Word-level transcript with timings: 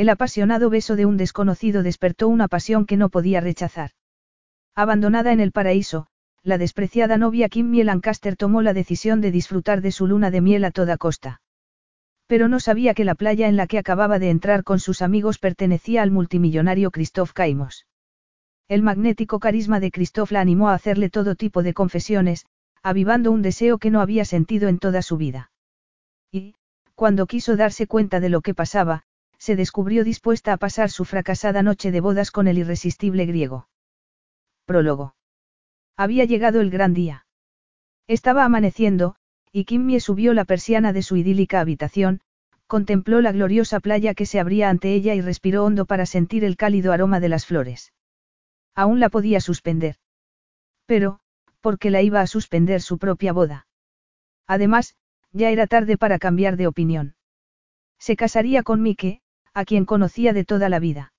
El 0.00 0.08
apasionado 0.08 0.70
beso 0.70 0.96
de 0.96 1.04
un 1.04 1.18
desconocido 1.18 1.82
despertó 1.82 2.26
una 2.28 2.48
pasión 2.48 2.86
que 2.86 2.96
no 2.96 3.10
podía 3.10 3.42
rechazar. 3.42 3.90
Abandonada 4.74 5.30
en 5.30 5.40
el 5.40 5.52
paraíso, 5.52 6.06
la 6.42 6.56
despreciada 6.56 7.18
novia 7.18 7.50
Kimmy 7.50 7.84
Lancaster 7.84 8.34
tomó 8.34 8.62
la 8.62 8.72
decisión 8.72 9.20
de 9.20 9.30
disfrutar 9.30 9.82
de 9.82 9.92
su 9.92 10.06
luna 10.06 10.30
de 10.30 10.40
miel 10.40 10.64
a 10.64 10.70
toda 10.70 10.96
costa. 10.96 11.42
Pero 12.26 12.48
no 12.48 12.60
sabía 12.60 12.94
que 12.94 13.04
la 13.04 13.14
playa 13.14 13.46
en 13.46 13.56
la 13.56 13.66
que 13.66 13.76
acababa 13.76 14.18
de 14.18 14.30
entrar 14.30 14.64
con 14.64 14.80
sus 14.80 15.02
amigos 15.02 15.36
pertenecía 15.38 16.00
al 16.00 16.10
multimillonario 16.10 16.90
Christoph 16.92 17.34
Caimos. 17.34 17.86
El 18.68 18.80
magnético 18.80 19.38
carisma 19.38 19.80
de 19.80 19.90
Christoph 19.90 20.30
la 20.30 20.40
animó 20.40 20.70
a 20.70 20.74
hacerle 20.76 21.10
todo 21.10 21.34
tipo 21.34 21.62
de 21.62 21.74
confesiones, 21.74 22.46
avivando 22.82 23.32
un 23.32 23.42
deseo 23.42 23.76
que 23.76 23.90
no 23.90 24.00
había 24.00 24.24
sentido 24.24 24.70
en 24.70 24.78
toda 24.78 25.02
su 25.02 25.18
vida. 25.18 25.50
Y, 26.32 26.54
cuando 26.94 27.26
quiso 27.26 27.54
darse 27.54 27.86
cuenta 27.86 28.18
de 28.18 28.30
lo 28.30 28.40
que 28.40 28.54
pasaba, 28.54 29.04
se 29.40 29.56
descubrió 29.56 30.04
dispuesta 30.04 30.52
a 30.52 30.58
pasar 30.58 30.90
su 30.90 31.06
fracasada 31.06 31.62
noche 31.62 31.90
de 31.90 32.02
bodas 32.02 32.30
con 32.30 32.46
el 32.46 32.58
irresistible 32.58 33.24
griego. 33.24 33.68
Prólogo. 34.66 35.16
Había 35.96 36.26
llegado 36.26 36.60
el 36.60 36.70
gran 36.70 36.92
día. 36.92 37.26
Estaba 38.06 38.44
amaneciendo, 38.44 39.16
y 39.50 39.64
Kimmie 39.64 40.00
subió 40.00 40.34
la 40.34 40.44
persiana 40.44 40.92
de 40.92 41.02
su 41.02 41.16
idílica 41.16 41.60
habitación, 41.60 42.20
contempló 42.66 43.22
la 43.22 43.32
gloriosa 43.32 43.80
playa 43.80 44.12
que 44.14 44.26
se 44.26 44.40
abría 44.40 44.68
ante 44.68 44.92
ella 44.92 45.14
y 45.14 45.22
respiró 45.22 45.64
hondo 45.64 45.86
para 45.86 46.04
sentir 46.04 46.44
el 46.44 46.58
cálido 46.58 46.92
aroma 46.92 47.18
de 47.18 47.30
las 47.30 47.46
flores. 47.46 47.94
Aún 48.74 49.00
la 49.00 49.08
podía 49.08 49.40
suspender. 49.40 49.96
Pero, 50.84 51.20
porque 51.62 51.90
la 51.90 52.02
iba 52.02 52.20
a 52.20 52.26
suspender 52.26 52.82
su 52.82 52.98
propia 52.98 53.32
boda. 53.32 53.66
Además, 54.46 54.96
ya 55.32 55.48
era 55.48 55.66
tarde 55.66 55.96
para 55.96 56.18
cambiar 56.18 56.58
de 56.58 56.66
opinión. 56.66 57.14
Se 57.98 58.16
casaría 58.16 58.62
con 58.62 58.82
Mike, 58.82 59.22
a 59.54 59.64
quien 59.64 59.84
conocía 59.84 60.32
de 60.32 60.44
toda 60.44 60.68
la 60.68 60.78
vida. 60.78 61.12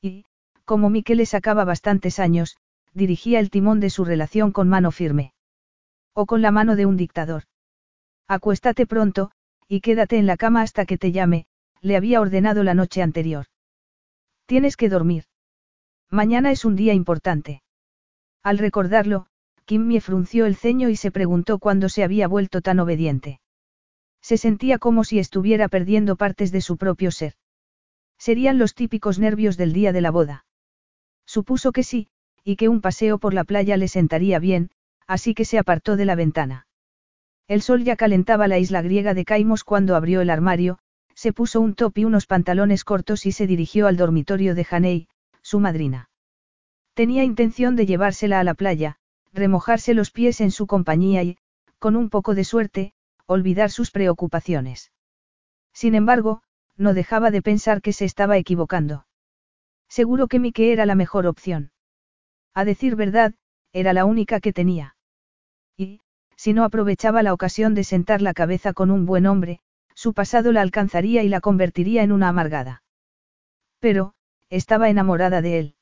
Y, 0.00 0.24
como 0.64 0.90
Mike 0.90 1.14
le 1.14 1.26
sacaba 1.26 1.64
bastantes 1.64 2.18
años, 2.18 2.56
dirigía 2.94 3.40
el 3.40 3.50
timón 3.50 3.80
de 3.80 3.90
su 3.90 4.04
relación 4.04 4.52
con 4.52 4.68
mano 4.68 4.90
firme. 4.90 5.32
O 6.14 6.26
con 6.26 6.42
la 6.42 6.50
mano 6.50 6.76
de 6.76 6.86
un 6.86 6.96
dictador. 6.96 7.44
Acuéstate 8.28 8.86
pronto, 8.86 9.30
y 9.66 9.80
quédate 9.80 10.18
en 10.18 10.26
la 10.26 10.36
cama 10.36 10.62
hasta 10.62 10.86
que 10.86 10.98
te 10.98 11.12
llame, 11.12 11.46
le 11.80 11.96
había 11.96 12.20
ordenado 12.20 12.62
la 12.62 12.74
noche 12.74 13.02
anterior. 13.02 13.46
Tienes 14.46 14.76
que 14.76 14.88
dormir. 14.88 15.24
Mañana 16.10 16.50
es 16.50 16.64
un 16.64 16.76
día 16.76 16.94
importante. 16.94 17.62
Al 18.42 18.58
recordarlo, 18.58 19.26
Kimmy 19.66 20.00
frunció 20.00 20.46
el 20.46 20.56
ceño 20.56 20.88
y 20.88 20.96
se 20.96 21.10
preguntó 21.10 21.58
cuándo 21.58 21.88
se 21.90 22.02
había 22.02 22.28
vuelto 22.28 22.62
tan 22.62 22.80
obediente. 22.80 23.40
Se 24.22 24.38
sentía 24.38 24.78
como 24.78 25.04
si 25.04 25.18
estuviera 25.18 25.68
perdiendo 25.68 26.16
partes 26.16 26.50
de 26.50 26.62
su 26.62 26.78
propio 26.78 27.10
ser. 27.10 27.34
Serían 28.18 28.58
los 28.58 28.74
típicos 28.74 29.18
nervios 29.18 29.56
del 29.56 29.72
día 29.72 29.92
de 29.92 30.00
la 30.00 30.10
boda. 30.10 30.44
Supuso 31.24 31.72
que 31.72 31.82
sí, 31.82 32.08
y 32.44 32.56
que 32.56 32.68
un 32.68 32.80
paseo 32.80 33.18
por 33.18 33.34
la 33.34 33.44
playa 33.44 33.76
le 33.76 33.88
sentaría 33.88 34.38
bien, 34.38 34.70
así 35.06 35.34
que 35.34 35.44
se 35.44 35.58
apartó 35.58 35.96
de 35.96 36.04
la 36.04 36.14
ventana. 36.14 36.66
El 37.46 37.62
sol 37.62 37.84
ya 37.84 37.96
calentaba 37.96 38.48
la 38.48 38.58
isla 38.58 38.82
griega 38.82 39.14
de 39.14 39.24
Caimos 39.24 39.64
cuando 39.64 39.96
abrió 39.96 40.20
el 40.20 40.30
armario, 40.30 40.78
se 41.14 41.32
puso 41.32 41.60
un 41.60 41.74
top 41.74 41.98
y 41.98 42.04
unos 42.04 42.26
pantalones 42.26 42.84
cortos 42.84 43.26
y 43.26 43.32
se 43.32 43.46
dirigió 43.46 43.86
al 43.86 43.96
dormitorio 43.96 44.54
de 44.54 44.64
Janey, 44.64 45.08
su 45.42 45.60
madrina. 45.60 46.10
Tenía 46.94 47.24
intención 47.24 47.74
de 47.74 47.86
llevársela 47.86 48.40
a 48.40 48.44
la 48.44 48.54
playa, 48.54 48.96
remojarse 49.32 49.94
los 49.94 50.10
pies 50.10 50.40
en 50.40 50.50
su 50.50 50.66
compañía 50.66 51.22
y, 51.22 51.38
con 51.78 51.96
un 51.96 52.10
poco 52.10 52.34
de 52.34 52.44
suerte, 52.44 52.92
olvidar 53.26 53.70
sus 53.70 53.90
preocupaciones. 53.90 54.92
Sin 55.72 55.94
embargo, 55.94 56.42
no 56.78 56.94
dejaba 56.94 57.30
de 57.30 57.42
pensar 57.42 57.82
que 57.82 57.92
se 57.92 58.04
estaba 58.04 58.38
equivocando. 58.38 59.06
Seguro 59.88 60.28
que 60.28 60.38
Mike 60.38 60.72
era 60.72 60.86
la 60.86 60.94
mejor 60.94 61.26
opción. 61.26 61.72
A 62.54 62.64
decir 62.64 62.96
verdad, 62.96 63.34
era 63.72 63.92
la 63.92 64.04
única 64.04 64.40
que 64.40 64.52
tenía. 64.52 64.96
Y, 65.76 66.00
si 66.36 66.52
no 66.52 66.64
aprovechaba 66.64 67.22
la 67.22 67.34
ocasión 67.34 67.74
de 67.74 67.84
sentar 67.84 68.22
la 68.22 68.32
cabeza 68.32 68.72
con 68.72 68.90
un 68.90 69.06
buen 69.06 69.26
hombre, 69.26 69.60
su 69.94 70.14
pasado 70.14 70.52
la 70.52 70.62
alcanzaría 70.62 71.22
y 71.24 71.28
la 71.28 71.40
convertiría 71.40 72.02
en 72.02 72.12
una 72.12 72.28
amargada. 72.28 72.82
Pero, 73.80 74.14
estaba 74.48 74.88
enamorada 74.88 75.42
de 75.42 75.58
él. 75.58 75.74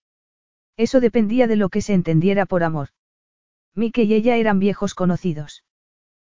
Eso 0.76 1.00
dependía 1.00 1.46
de 1.46 1.56
lo 1.56 1.68
que 1.68 1.82
se 1.82 1.94
entendiera 1.94 2.46
por 2.46 2.62
amor. 2.62 2.88
Mike 3.74 4.04
y 4.04 4.14
ella 4.14 4.36
eran 4.36 4.58
viejos 4.58 4.94
conocidos. 4.94 5.64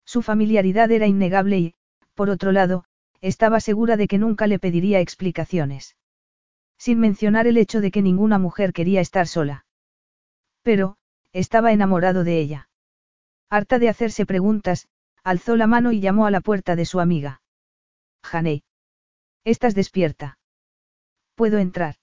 Su 0.04 0.22
familiaridad 0.22 0.90
era 0.90 1.06
innegable 1.06 1.58
y, 1.58 1.74
por 2.14 2.30
otro 2.30 2.52
lado, 2.52 2.84
estaba 3.20 3.60
segura 3.60 3.96
de 3.96 4.08
que 4.08 4.18
nunca 4.18 4.46
le 4.46 4.58
pediría 4.58 5.00
explicaciones. 5.00 5.96
Sin 6.78 7.00
mencionar 7.00 7.46
el 7.46 7.56
hecho 7.56 7.80
de 7.80 7.90
que 7.90 8.02
ninguna 8.02 8.38
mujer 8.38 8.72
quería 8.72 9.00
estar 9.00 9.26
sola. 9.26 9.64
Pero, 10.62 10.96
estaba 11.32 11.72
enamorado 11.72 12.24
de 12.24 12.38
ella. 12.38 12.68
Harta 13.48 13.78
de 13.78 13.88
hacerse 13.88 14.26
preguntas, 14.26 14.88
alzó 15.22 15.56
la 15.56 15.66
mano 15.66 15.92
y 15.92 16.00
llamó 16.00 16.26
a 16.26 16.30
la 16.30 16.40
puerta 16.40 16.76
de 16.76 16.84
su 16.84 17.00
amiga. 17.00 17.40
Janey. 18.22 18.62
¿Estás 19.44 19.74
despierta? 19.74 20.38
¿Puedo 21.34 21.58
entrar? 21.58 21.96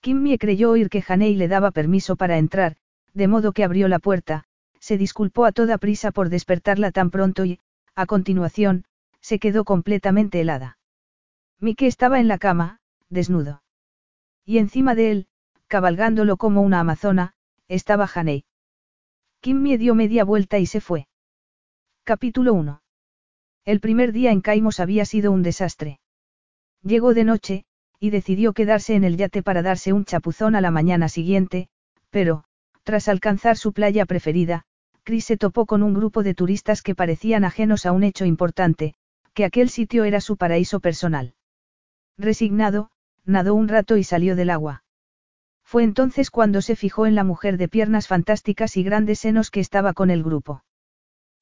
Kimmy 0.00 0.38
creyó 0.38 0.70
oír 0.70 0.88
que 0.90 1.02
Janey 1.02 1.34
le 1.34 1.48
daba 1.48 1.70
permiso 1.70 2.16
para 2.16 2.38
entrar, 2.38 2.76
de 3.12 3.28
modo 3.28 3.52
que 3.52 3.64
abrió 3.64 3.88
la 3.88 3.98
puerta, 3.98 4.44
se 4.78 4.98
disculpó 4.98 5.46
a 5.46 5.52
toda 5.52 5.78
prisa 5.78 6.10
por 6.10 6.28
despertarla 6.28 6.90
tan 6.92 7.10
pronto 7.10 7.44
y, 7.44 7.60
a 7.94 8.06
continuación, 8.06 8.84
se 9.24 9.38
quedó 9.38 9.64
completamente 9.64 10.42
helada. 10.42 10.76
Mike 11.58 11.86
estaba 11.86 12.20
en 12.20 12.28
la 12.28 12.36
cama, 12.36 12.80
desnudo. 13.08 13.62
Y 14.44 14.58
encima 14.58 14.94
de 14.94 15.10
él, 15.10 15.26
cabalgándolo 15.66 16.36
como 16.36 16.60
una 16.60 16.80
amazona, 16.80 17.32
estaba 17.66 18.06
Haney. 18.14 18.44
Kimmy 19.40 19.78
dio 19.78 19.94
media 19.94 20.24
vuelta 20.24 20.58
y 20.58 20.66
se 20.66 20.82
fue. 20.82 21.08
Capítulo 22.04 22.52
1. 22.52 22.82
El 23.64 23.80
primer 23.80 24.12
día 24.12 24.30
en 24.30 24.42
Caimos 24.42 24.78
había 24.78 25.06
sido 25.06 25.32
un 25.32 25.42
desastre. 25.42 26.00
Llegó 26.82 27.14
de 27.14 27.24
noche, 27.24 27.64
y 27.98 28.10
decidió 28.10 28.52
quedarse 28.52 28.94
en 28.94 29.04
el 29.04 29.16
yate 29.16 29.42
para 29.42 29.62
darse 29.62 29.94
un 29.94 30.04
chapuzón 30.04 30.54
a 30.54 30.60
la 30.60 30.70
mañana 30.70 31.08
siguiente, 31.08 31.68
pero, 32.10 32.44
tras 32.82 33.08
alcanzar 33.08 33.56
su 33.56 33.72
playa 33.72 34.04
preferida, 34.04 34.66
Chris 35.02 35.24
se 35.24 35.38
topó 35.38 35.64
con 35.64 35.82
un 35.82 35.94
grupo 35.94 36.22
de 36.22 36.34
turistas 36.34 36.82
que 36.82 36.94
parecían 36.94 37.44
ajenos 37.44 37.86
a 37.86 37.92
un 37.92 38.04
hecho 38.04 38.26
importante, 38.26 38.94
que 39.34 39.44
aquel 39.44 39.68
sitio 39.68 40.04
era 40.04 40.20
su 40.20 40.36
paraíso 40.36 40.80
personal. 40.80 41.34
Resignado, 42.16 42.90
nadó 43.24 43.54
un 43.54 43.68
rato 43.68 43.96
y 43.96 44.04
salió 44.04 44.36
del 44.36 44.50
agua. 44.50 44.84
Fue 45.64 45.82
entonces 45.82 46.30
cuando 46.30 46.62
se 46.62 46.76
fijó 46.76 47.06
en 47.06 47.14
la 47.14 47.24
mujer 47.24 47.56
de 47.56 47.68
piernas 47.68 48.06
fantásticas 48.06 48.76
y 48.76 48.84
grandes 48.84 49.18
senos 49.18 49.50
que 49.50 49.60
estaba 49.60 49.92
con 49.92 50.10
el 50.10 50.22
grupo. 50.22 50.62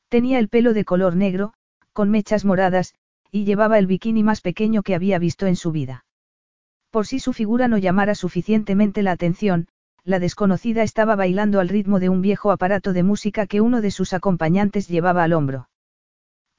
Tenía 0.09 0.39
el 0.39 0.49
pelo 0.49 0.73
de 0.73 0.85
color 0.85 1.17
negro, 1.17 1.53
con 1.93 2.11
mechas 2.11 2.45
moradas, 2.45 2.95
y 3.31 3.45
llevaba 3.45 3.79
el 3.79 3.87
bikini 3.87 4.23
más 4.23 4.41
pequeño 4.41 4.83
que 4.83 4.95
había 4.95 5.19
visto 5.19 5.47
en 5.47 5.57
su 5.57 5.73
vida. 5.73 6.05
Por 6.91 7.07
si 7.07 7.19
su 7.19 7.33
figura 7.33 7.69
no 7.69 7.79
llamara 7.79 8.15
suficientemente 8.15 9.03
la 9.03 9.13
atención, 9.13 9.69
la 10.05 10.19
desconocida 10.19 10.83
estaba 10.83 11.17
bailando 11.17 11.61
al 11.61 11.69
ritmo 11.69 12.01
de 12.01 12.09
un 12.09 12.23
viejo 12.23 12.53
aparato 12.53 12.93
de 12.93 13.03
música 13.03 13.47
que 13.47 13.61
uno 13.61 13.81
de 13.81 13.91
sus 13.91 14.13
acompañantes 14.13 14.89
llevaba 14.89 15.25
al 15.25 15.33
hombro. 15.33 15.69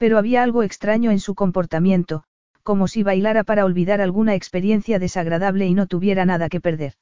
Pero 0.04 0.18
había 0.18 0.42
algo 0.42 0.62
extraño 0.62 1.12
en 1.12 1.18
su 1.18 1.34
comportamiento, 1.34 2.24
como 2.62 2.88
si 2.88 3.02
bailara 3.02 3.42
para 3.42 3.64
olvidar 3.64 4.02
alguna 4.02 4.34
experiencia 4.34 4.98
desagradable 4.98 5.66
y 5.66 5.72
no 5.72 5.86
tuviera 5.86 6.26
nada 6.26 6.50
que 6.50 6.60
perder. 6.60 6.92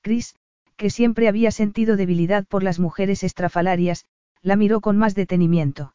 Chris, 0.00 0.34
que 0.78 0.88
siempre 0.88 1.28
había 1.28 1.50
sentido 1.50 1.98
debilidad 1.98 2.46
por 2.46 2.62
las 2.62 2.78
mujeres 2.78 3.24
estrafalarias, 3.24 4.06
la 4.40 4.56
miró 4.56 4.80
con 4.80 4.96
más 4.96 5.14
detenimiento. 5.14 5.94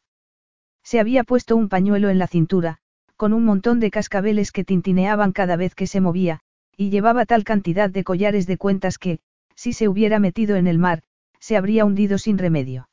Se 0.84 1.00
había 1.00 1.24
puesto 1.24 1.56
un 1.56 1.68
pañuelo 1.68 2.10
en 2.10 2.20
la 2.20 2.28
cintura, 2.28 2.78
con 3.16 3.32
un 3.32 3.44
montón 3.44 3.80
de 3.80 3.90
cascabeles 3.90 4.52
que 4.52 4.62
tintineaban 4.62 5.32
cada 5.32 5.56
vez 5.56 5.74
que 5.74 5.88
se 5.88 6.00
movía, 6.00 6.42
y 6.76 6.90
llevaba 6.90 7.26
tal 7.26 7.42
cantidad 7.42 7.90
de 7.90 8.04
collares 8.04 8.46
de 8.46 8.56
cuentas 8.56 8.98
que, 8.98 9.18
si 9.56 9.72
se 9.72 9.88
hubiera 9.88 10.20
metido 10.20 10.54
en 10.54 10.68
el 10.68 10.78
mar, 10.78 11.02
se 11.40 11.56
habría 11.56 11.84
hundido 11.84 12.18
sin 12.18 12.38
remedio. 12.38 12.88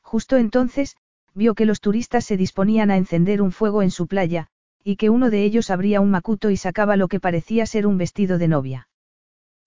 Justo 0.00 0.36
entonces, 0.36 0.96
vio 1.34 1.54
que 1.54 1.66
los 1.66 1.80
turistas 1.80 2.24
se 2.24 2.36
disponían 2.36 2.90
a 2.90 2.96
encender 2.96 3.42
un 3.42 3.52
fuego 3.52 3.82
en 3.82 3.90
su 3.90 4.06
playa, 4.06 4.48
y 4.84 4.96
que 4.96 5.10
uno 5.10 5.30
de 5.30 5.44
ellos 5.44 5.70
abría 5.70 6.00
un 6.00 6.10
macuto 6.10 6.50
y 6.50 6.56
sacaba 6.56 6.96
lo 6.96 7.08
que 7.08 7.20
parecía 7.20 7.66
ser 7.66 7.86
un 7.86 7.98
vestido 7.98 8.38
de 8.38 8.48
novia. 8.48 8.88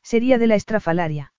Sería 0.04 0.38
de 0.38 0.48
la 0.48 0.56
estrafalaria. 0.56 1.34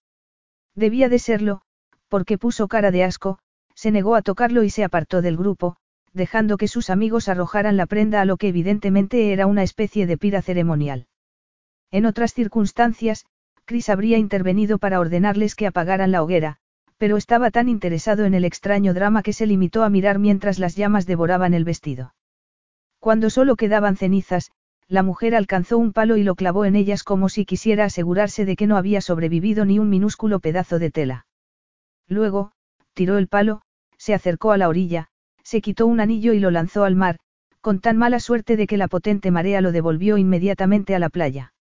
Debía 0.74 1.08
de 1.08 1.18
serlo, 1.18 1.62
porque 2.08 2.38
puso 2.38 2.68
cara 2.68 2.90
de 2.90 3.04
asco, 3.04 3.38
se 3.74 3.90
negó 3.90 4.14
a 4.14 4.22
tocarlo 4.22 4.62
y 4.62 4.70
se 4.70 4.84
apartó 4.84 5.22
del 5.22 5.36
grupo, 5.36 5.76
dejando 6.12 6.56
que 6.56 6.68
sus 6.68 6.90
amigos 6.90 7.28
arrojaran 7.28 7.76
la 7.76 7.86
prenda 7.86 8.20
a 8.20 8.24
lo 8.24 8.38
que 8.38 8.48
evidentemente 8.48 9.32
era 9.32 9.46
una 9.46 9.62
especie 9.62 10.06
de 10.06 10.16
pira 10.16 10.42
ceremonial. 10.42 11.06
En 11.90 12.06
otras 12.06 12.32
circunstancias, 12.32 13.26
Chris 13.66 13.88
habría 13.88 14.16
intervenido 14.16 14.78
para 14.78 14.98
ordenarles 14.98 15.54
que 15.54 15.66
apagaran 15.66 16.10
la 16.10 16.22
hoguera, 16.22 16.58
pero 16.98 17.16
estaba 17.16 17.50
tan 17.50 17.68
interesado 17.68 18.24
en 18.24 18.34
el 18.34 18.44
extraño 18.44 18.94
drama 18.94 19.22
que 19.22 19.32
se 19.32 19.46
limitó 19.46 19.82
a 19.82 19.90
mirar 19.90 20.18
mientras 20.18 20.58
las 20.58 20.76
llamas 20.76 21.06
devoraban 21.06 21.54
el 21.54 21.64
vestido. 21.64 22.14
Cuando 22.98 23.30
solo 23.30 23.56
quedaban 23.56 23.96
cenizas, 23.96 24.50
la 24.88 25.02
mujer 25.02 25.34
alcanzó 25.34 25.78
un 25.78 25.92
palo 25.92 26.16
y 26.16 26.22
lo 26.22 26.36
clavó 26.36 26.64
en 26.64 26.76
ellas 26.76 27.02
como 27.02 27.28
si 27.28 27.44
quisiera 27.44 27.84
asegurarse 27.84 28.44
de 28.44 28.56
que 28.56 28.66
no 28.66 28.76
había 28.76 29.00
sobrevivido 29.00 29.64
ni 29.64 29.78
un 29.78 29.90
minúsculo 29.90 30.40
pedazo 30.40 30.78
de 30.78 30.90
tela. 30.90 31.26
Luego, 32.08 32.52
tiró 32.94 33.18
el 33.18 33.28
palo, 33.28 33.62
se 33.98 34.14
acercó 34.14 34.52
a 34.52 34.58
la 34.58 34.68
orilla, 34.68 35.08
se 35.42 35.60
quitó 35.60 35.86
un 35.86 36.00
anillo 36.00 36.32
y 36.32 36.40
lo 36.40 36.50
lanzó 36.50 36.84
al 36.84 36.94
mar, 36.94 37.18
con 37.60 37.80
tan 37.80 37.96
mala 37.96 38.20
suerte 38.20 38.56
de 38.56 38.66
que 38.66 38.76
la 38.76 38.86
potente 38.86 39.30
marea 39.32 39.60
lo 39.60 39.72
devolvió 39.72 40.18
inmediatamente 40.18 40.94
a 40.94 41.00
la 41.00 41.08
playa. 41.08 41.52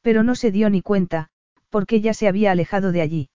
Pero 0.00 0.22
no 0.22 0.34
se 0.34 0.50
dio 0.50 0.70
ni 0.70 0.80
cuenta, 0.80 1.28
porque 1.68 2.00
ya 2.00 2.14
se 2.14 2.28
había 2.28 2.50
alejado 2.52 2.92
de 2.92 3.02
allí. 3.02 3.30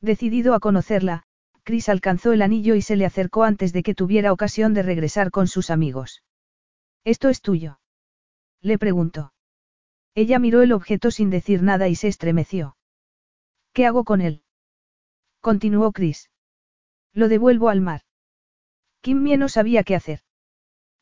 Decidido 0.00 0.54
a 0.54 0.60
conocerla, 0.60 1.24
Chris 1.64 1.88
alcanzó 1.88 2.32
el 2.32 2.42
anillo 2.42 2.74
y 2.74 2.82
se 2.82 2.96
le 2.96 3.04
acercó 3.04 3.44
antes 3.44 3.72
de 3.72 3.82
que 3.82 3.94
tuviera 3.94 4.32
ocasión 4.32 4.74
de 4.74 4.82
regresar 4.82 5.30
con 5.30 5.48
sus 5.48 5.70
amigos. 5.70 6.22
¿Esto 7.04 7.28
es 7.28 7.40
tuyo? 7.40 7.80
Le 8.60 8.78
preguntó. 8.78 9.32
Ella 10.14 10.38
miró 10.38 10.62
el 10.62 10.72
objeto 10.72 11.10
sin 11.10 11.30
decir 11.30 11.62
nada 11.62 11.88
y 11.88 11.94
se 11.94 12.08
estremeció. 12.08 12.76
¿Qué 13.72 13.86
hago 13.86 14.04
con 14.04 14.20
él? 14.20 14.42
Continuó 15.40 15.92
Chris. 15.92 16.30
Lo 17.12 17.28
devuelvo 17.28 17.68
al 17.68 17.80
mar. 17.80 18.02
Kim 19.00 19.22
Mie 19.22 19.36
no 19.36 19.48
sabía 19.48 19.84
qué 19.84 19.94
hacer. 19.94 20.20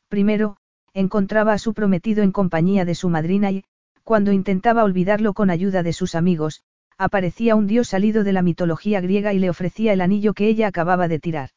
Primero, 0.09 0.57
encontraba 0.93 1.53
a 1.53 1.59
su 1.59 1.75
prometido 1.75 2.23
en 2.23 2.33
compañía 2.33 2.85
de 2.85 2.95
su 2.95 3.09
madrina 3.09 3.51
y, 3.51 3.65
cuando 4.03 4.33
intentaba 4.33 4.85
olvidarlo 4.85 5.33
con 5.33 5.51
ayuda 5.51 5.83
de 5.83 5.93
sus 5.93 6.15
amigos, 6.15 6.63
aparecía 6.99 7.55
un 7.57 7.67
dios 7.67 7.89
salido 7.89 8.25
de 8.25 8.33
la 8.33 8.43
mitología 8.43 9.01
griega 9.01 9.33
y 9.33 9.39
le 9.39 9.51
ofrecía 9.51 9.93
el 9.93 10.01
anillo 10.01 10.35
que 10.35 10.49
ella 10.49 10.69
acababa 10.69 11.09
de 11.09 11.19
tirar. 11.19 11.51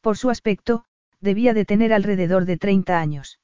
Por 0.00 0.16
su 0.16 0.30
aspecto, 0.30 0.84
debía 1.20 1.54
de 1.54 1.64
tener 1.64 1.92
alrededor 1.92 2.44
de 2.44 2.56
30 2.56 2.98
años. 2.98 3.38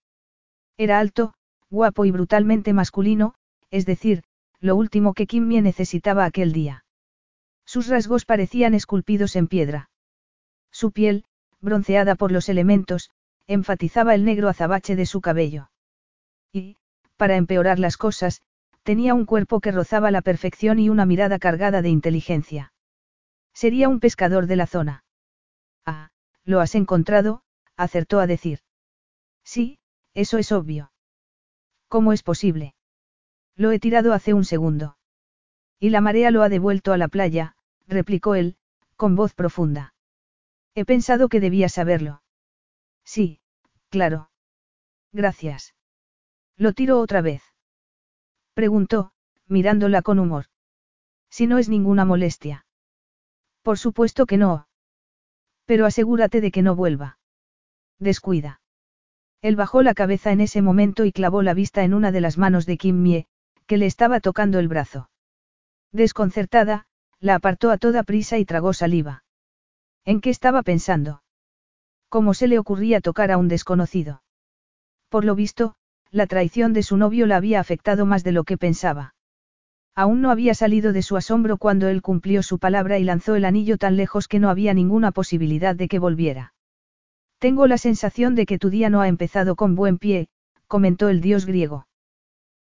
Era 0.76 0.99
alto, 0.99 1.34
guapo 1.70 2.05
y 2.05 2.11
brutalmente 2.11 2.72
masculino, 2.72 3.34
es 3.70 3.87
decir, 3.87 4.22
lo 4.61 4.76
último 4.76 5.14
que 5.14 5.26
Kim 5.26 5.46
Mie 5.46 5.62
necesitaba 5.62 6.25
aquel 6.25 6.52
día. 6.52 6.84
Sus 7.64 7.88
rasgos 7.88 8.25
parecían 8.25 8.75
esculpidos 8.75 9.37
en 9.37 9.49
piedra. 9.49 9.90
Su 10.70 10.93
piel, 10.93 11.25
bronceada 11.61 12.14
por 12.14 12.32
los 12.32 12.49
elementos, 12.49 13.11
enfatizaba 13.46 14.14
el 14.14 14.25
negro 14.25 14.49
azabache 14.49 14.96
de 14.96 15.06
su 15.06 15.20
cabello. 15.20 15.70
Y, 16.52 16.76
para 17.16 17.37
empeorar 17.37 17.78
las 17.78 17.96
cosas, 17.96 18.43
tenía 18.84 19.14
un 19.14 19.25
cuerpo 19.25 19.60
que 19.60 19.72
rozaba 19.72 20.10
la 20.10 20.22
perfección 20.22 20.78
y 20.78 20.88
una 20.88 21.06
mirada 21.06 21.38
cargada 21.38 21.82
de 21.82 21.88
inteligencia. 21.88 22.72
Sería 23.52 23.88
un 23.88 23.98
pescador 23.98 24.46
de 24.46 24.56
la 24.56 24.66
zona. 24.66 25.04
Ah, 25.86 26.10
lo 26.44 26.60
has 26.60 26.75
encontrado, 26.75 27.42
acertó 27.76 28.20
a 28.20 28.26
decir. 28.26 28.60
Sí, 29.42 29.78
eso 30.12 30.38
es 30.38 30.52
obvio. 30.52 30.92
¿Cómo 31.88 32.12
es 32.12 32.22
posible? 32.22 32.75
Lo 33.56 33.72
he 33.72 33.78
tirado 33.78 34.12
hace 34.12 34.34
un 34.34 34.44
segundo. 34.44 34.96
Y 35.80 35.90
la 35.90 36.00
marea 36.00 36.30
lo 36.30 36.42
ha 36.42 36.48
devuelto 36.48 36.92
a 36.92 36.98
la 36.98 37.08
playa, 37.08 37.56
replicó 37.87 38.34
él, 38.34 38.56
con 38.96 39.16
voz 39.16 39.34
profunda. 39.34 39.94
He 40.75 40.84
pensado 40.84 41.28
que 41.28 41.40
debía 41.40 41.69
saberlo. 41.69 42.22
Sí, 43.04 43.40
claro. 43.90 44.30
Gracias. 45.12 45.75
Lo 46.56 46.72
tiro 46.72 46.98
otra 46.98 47.20
vez. 47.22 47.53
Preguntó, 48.54 49.12
mirándola 49.46 50.02
con 50.02 50.18
humor. 50.18 50.46
Si 51.28 51.46
no 51.46 51.58
es 51.58 51.68
ninguna 51.68 52.04
molestia. 52.04 52.66
Por 53.62 53.78
supuesto 53.78 54.26
que 54.26 54.36
no. 54.36 54.68
Pero 55.64 55.86
asegúrate 55.86 56.40
de 56.40 56.50
que 56.50 56.62
no 56.62 56.76
vuelva. 56.76 57.18
Descuida. 57.98 58.60
Él 59.42 59.56
bajó 59.56 59.82
la 59.82 59.94
cabeza 59.94 60.32
en 60.32 60.40
ese 60.40 60.62
momento 60.62 61.04
y 61.04 61.12
clavó 61.12 61.42
la 61.42 61.54
vista 61.54 61.84
en 61.84 61.94
una 61.94 62.12
de 62.12 62.20
las 62.20 62.38
manos 62.38 62.64
de 62.66 62.76
Kim 62.76 63.02
Mie, 63.02 63.26
que 63.66 63.76
le 63.76 63.86
estaba 63.86 64.20
tocando 64.20 64.58
el 64.58 64.68
brazo. 64.68 65.10
Desconcertada, 65.92 66.86
la 67.20 67.34
apartó 67.36 67.70
a 67.70 67.78
toda 67.78 68.02
prisa 68.02 68.38
y 68.38 68.44
tragó 68.44 68.72
saliva. 68.72 69.24
¿En 70.04 70.20
qué 70.20 70.30
estaba 70.30 70.62
pensando? 70.62 71.22
¿Cómo 72.08 72.34
se 72.34 72.46
le 72.46 72.58
ocurría 72.58 73.00
tocar 73.00 73.32
a 73.32 73.38
un 73.38 73.48
desconocido? 73.48 74.22
Por 75.08 75.24
lo 75.24 75.34
visto, 75.34 75.74
la 76.14 76.28
traición 76.28 76.72
de 76.72 76.84
su 76.84 76.96
novio 76.96 77.26
la 77.26 77.37
había 77.37 77.58
afectado 77.58 78.06
más 78.06 78.22
de 78.22 78.31
lo 78.31 78.44
que 78.44 78.56
pensaba. 78.56 79.16
Aún 79.96 80.20
no 80.20 80.31
había 80.31 80.55
salido 80.55 80.93
de 80.93 81.02
su 81.02 81.16
asombro 81.16 81.56
cuando 81.56 81.88
él 81.88 82.02
cumplió 82.02 82.44
su 82.44 82.61
palabra 82.61 83.00
y 83.00 83.05
lanzó 83.05 83.34
el 83.34 83.44
anillo 83.44 83.78
tan 83.78 83.96
lejos 83.96 84.28
que 84.28 84.38
no 84.38 84.49
había 84.49 84.75
ninguna 84.75 85.11
posibilidad 85.11 85.75
de 85.75 85.88
que 85.88 85.99
volviera. 85.99 86.55
Tengo 87.40 87.66
la 87.66 87.78
sensación 87.78 88.37
de 88.37 88.46
que 88.46 88.61
tu 88.61 88.70
día 88.70 88.90
no 88.90 89.00
ha 89.00 89.08
empezado 89.08 89.56
con 89.56 89.75
buen 89.75 89.99
pie, 89.99 90.28
comentó 90.69 91.08
el 91.08 91.20
dios 91.20 91.46
griego. 91.46 91.88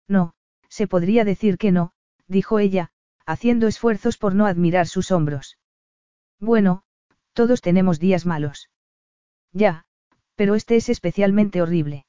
No, 0.07 0.33
se 0.67 0.87
podría 0.87 1.23
decir 1.23 1.59
que 1.59 1.71
no, 1.71 1.91
dijo 2.27 2.57
ella, 2.57 2.89
haciendo 3.23 3.67
esfuerzos 3.67 4.17
por 4.17 4.33
no 4.33 4.47
admirar 4.47 4.87
sus 4.87 5.11
hombros. 5.11 5.59
Bueno, 6.39 6.81
todos 7.33 7.61
tenemos 7.61 7.99
días 7.99 8.25
malos. 8.25 8.71
Ya, 9.51 9.85
pero 10.33 10.55
este 10.55 10.75
es 10.75 10.89
especialmente 10.89 11.61
horrible. 11.61 12.07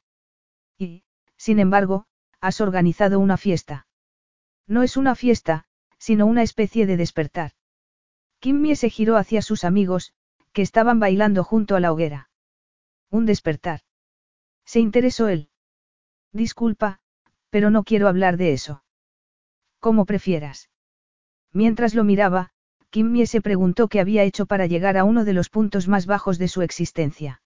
Sin 1.44 1.58
embargo, 1.58 2.06
has 2.40 2.62
organizado 2.62 3.20
una 3.20 3.36
fiesta. 3.36 3.86
No 4.66 4.82
es 4.82 4.96
una 4.96 5.14
fiesta, 5.14 5.66
sino 5.98 6.24
una 6.24 6.42
especie 6.42 6.86
de 6.86 6.96
despertar. 6.96 7.50
Kimmy 8.38 8.74
se 8.76 8.88
giró 8.88 9.18
hacia 9.18 9.42
sus 9.42 9.62
amigos, 9.62 10.14
que 10.54 10.62
estaban 10.62 11.00
bailando 11.00 11.44
junto 11.44 11.76
a 11.76 11.80
la 11.80 11.92
hoguera. 11.92 12.30
Un 13.10 13.26
despertar. 13.26 13.80
Se 14.64 14.80
interesó 14.80 15.28
él. 15.28 15.50
Disculpa, 16.32 17.00
pero 17.50 17.68
no 17.68 17.84
quiero 17.84 18.08
hablar 18.08 18.38
de 18.38 18.54
eso. 18.54 18.82
Como 19.80 20.06
prefieras. 20.06 20.70
Mientras 21.52 21.94
lo 21.94 22.04
miraba, 22.04 22.52
Kimmy 22.88 23.26
se 23.26 23.42
preguntó 23.42 23.88
qué 23.88 24.00
había 24.00 24.22
hecho 24.22 24.46
para 24.46 24.64
llegar 24.64 24.96
a 24.96 25.04
uno 25.04 25.26
de 25.26 25.34
los 25.34 25.50
puntos 25.50 25.88
más 25.88 26.06
bajos 26.06 26.38
de 26.38 26.48
su 26.48 26.62
existencia. 26.62 27.42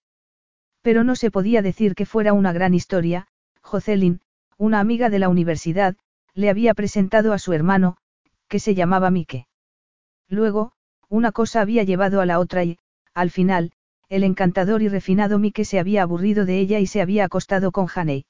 Pero 0.83 1.03
no 1.03 1.17
se 1.17 1.31
podía 1.31 1.61
decir 1.61 1.95
que 1.95 2.05
fuera 2.05 2.31
una 2.31 2.53
gran 2.53 2.73
historia, 2.73 3.27
Jocelyn, 3.69 4.19
una 4.57 4.79
amiga 4.79 5.09
de 5.09 5.19
la 5.19 5.29
universidad, 5.29 5.95
le 6.33 6.49
había 6.49 6.73
presentado 6.73 7.33
a 7.33 7.37
su 7.37 7.53
hermano, 7.53 7.97
que 8.47 8.59
se 8.59 8.73
llamaba 8.73 9.11
Mike. 9.11 9.47
Luego, 10.27 10.71
una 11.07 11.31
cosa 11.31 11.61
había 11.61 11.83
llevado 11.83 12.19
a 12.19 12.25
la 12.25 12.39
otra 12.39 12.63
y, 12.63 12.79
al 13.13 13.29
final, 13.29 13.71
el 14.09 14.23
encantador 14.23 14.81
y 14.81 14.89
refinado 14.89 15.37
Mike 15.37 15.65
se 15.65 15.79
había 15.79 16.01
aburrido 16.01 16.45
de 16.45 16.59
ella 16.59 16.79
y 16.79 16.87
se 16.87 16.99
había 16.99 17.25
acostado 17.25 17.71
con 17.71 17.87
Haney. 17.93 18.25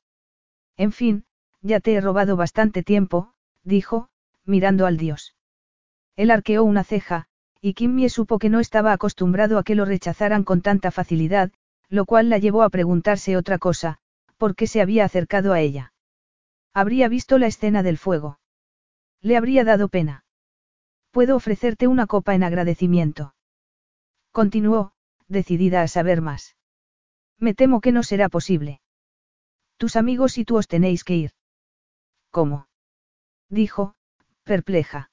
En 0.75 0.91
fin, 0.91 1.23
ya 1.61 1.79
te 1.79 1.93
he 1.93 2.01
robado 2.01 2.35
bastante 2.35 2.83
tiempo, 2.83 3.31
dijo, 3.63 4.09
mirando 4.45 4.85
al 4.85 4.97
dios. 4.97 5.35
Él 6.17 6.31
arqueó 6.31 6.65
una 6.65 6.83
ceja, 6.83 7.27
y 7.61 7.75
Kimmy 7.75 8.09
supo 8.09 8.39
que 8.39 8.49
no 8.49 8.59
estaba 8.59 8.91
acostumbrado 8.91 9.57
a 9.57 9.63
que 9.63 9.75
lo 9.75 9.85
rechazaran 9.85 10.43
con 10.43 10.61
tanta 10.61 10.91
facilidad, 10.91 11.51
lo 11.87 12.05
cual 12.05 12.29
la 12.29 12.39
llevó 12.39 12.63
a 12.63 12.69
preguntarse 12.69 13.37
otra 13.37 13.57
cosa, 13.57 13.99
¿por 14.39 14.55
qué 14.55 14.67
se 14.67 14.81
había 14.81 15.03
acercado 15.03 15.51
a 15.51 15.59
ella? 15.59 15.93
Habría 16.73 17.09
visto 17.09 17.37
la 17.37 17.47
escena 17.47 17.83
del 17.83 17.97
fuego. 17.97 18.39
Le 19.21 19.35
habría 19.35 19.65
dado 19.65 19.89
pena. 19.89 20.23
Puedo 21.11 21.35
ofrecerte 21.35 21.87
una 21.87 22.07
copa 22.07 22.35
en 22.35 22.43
agradecimiento. 22.43 23.35
Continuó, 24.31 24.93
decidida 25.27 25.81
a 25.81 25.89
saber 25.89 26.21
más. 26.21 26.55
Me 27.37 27.53
temo 27.53 27.81
que 27.81 27.91
no 27.91 28.01
será 28.01 28.29
posible. 28.29 28.81
Tus 29.75 29.97
amigos 29.97 30.37
y 30.37 30.45
tú 30.45 30.55
os 30.55 30.69
tenéis 30.69 31.03
que 31.03 31.15
ir. 31.15 31.31
¿Cómo? 32.31 32.67
Dijo, 33.49 33.95
perpleja. 34.43 35.11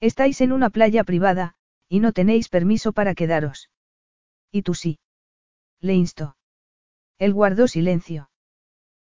Estáis 0.00 0.40
en 0.40 0.52
una 0.52 0.70
playa 0.70 1.04
privada, 1.04 1.54
y 1.86 2.00
no 2.00 2.12
tenéis 2.12 2.48
permiso 2.48 2.92
para 2.92 3.14
quedaros. 3.14 3.70
Y 4.50 4.62
tú 4.62 4.72
sí. 4.72 5.00
Le 5.80 5.94
instó. 5.94 6.36
Él 7.18 7.34
guardó 7.34 7.68
silencio. 7.68 8.30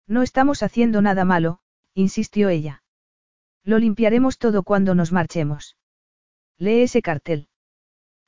No 0.06 0.22
estamos 0.22 0.62
haciendo 0.62 1.02
nada 1.02 1.24
malo, 1.24 1.60
insistió 1.94 2.48
ella. 2.48 2.82
Lo 3.62 3.78
limpiaremos 3.78 4.38
todo 4.38 4.62
cuando 4.62 4.94
nos 4.94 5.12
marchemos. 5.12 5.76
Lee 6.58 6.82
ese 6.82 7.02
cartel. 7.02 7.48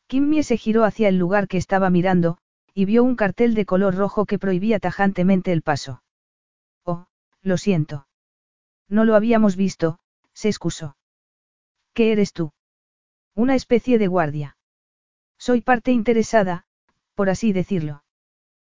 Kimmy 0.06 0.42
se 0.42 0.56
giró 0.56 0.84
hacia 0.84 1.08
el 1.08 1.18
lugar 1.18 1.48
que 1.48 1.58
estaba 1.58 1.90
mirando, 1.90 2.38
y 2.72 2.84
vio 2.84 3.04
un 3.04 3.16
cartel 3.16 3.54
de 3.54 3.66
color 3.66 3.94
rojo 3.94 4.24
que 4.24 4.38
prohibía 4.38 4.78
tajantemente 4.78 5.52
el 5.52 5.62
paso. 5.62 6.02
Lo 7.42 7.58
siento. 7.58 8.08
No 8.88 9.04
lo 9.04 9.14
habíamos 9.14 9.54
visto, 9.54 10.00
se 10.32 10.48
excusó. 10.48 10.96
¿Qué 11.94 12.10
eres 12.10 12.32
tú? 12.32 12.52
Una 13.36 13.54
especie 13.54 13.98
de 13.98 14.08
guardia. 14.08 14.56
Soy 15.38 15.60
parte 15.60 15.92
interesada, 15.92 16.66
por 17.14 17.30
así 17.30 17.52
decirlo. 17.52 18.02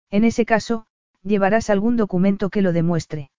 En 0.09 0.23
ese 0.23 0.45
caso, 0.45 0.87
llevarás 1.23 1.71
algún 1.71 1.97
documento 1.97 2.51
que 2.51 2.63
lo 2.63 2.73
demuestre. 2.73 3.31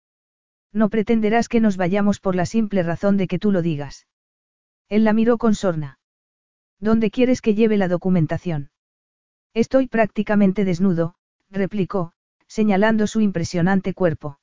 No 0.74 0.90
pretenderás 0.90 1.50
que 1.50 1.60
nos 1.60 1.78
vayamos 1.78 2.20
por 2.20 2.36
la 2.36 2.46
simple 2.46 2.84
razón 2.84 3.18
de 3.18 3.28
que 3.28 3.40
tú 3.40 3.52
lo 3.52 3.62
digas. 3.62 4.08
Él 4.88 5.04
la 5.04 5.14
miró 5.14 5.38
con 5.38 5.56
sorna. 5.56 6.00
¿Dónde 6.80 7.12
quieres 7.12 7.42
que 7.42 7.56
lleve 7.56 7.78
la 7.78 7.88
documentación? 7.88 8.72
Estoy 9.54 9.88
prácticamente 9.88 10.66
desnudo, 10.66 11.16
replicó, 11.50 12.14
señalando 12.48 13.08
su 13.08 13.22
impresionante 13.22 13.94
cuerpo. 13.94 14.40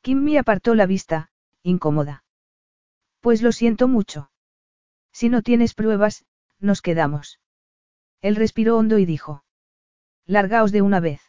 Kimmy 0.00 0.36
apartó 0.36 0.74
la 0.74 0.86
vista, 0.86 1.30
incómoda. 1.62 2.24
Pues 3.20 3.42
lo 3.42 3.52
siento 3.52 3.88
mucho. 3.88 4.30
Si 5.12 5.28
no 5.28 5.42
tienes 5.42 5.74
pruebas, 5.74 6.24
nos 6.58 6.80
quedamos. 6.82 7.40
Él 8.20 8.36
respiró 8.36 8.76
hondo 8.76 8.98
y 8.98 9.04
dijo. 9.04 9.44
Largaos 10.26 10.72
de 10.72 10.82
una 10.82 11.00
vez. 11.00 11.25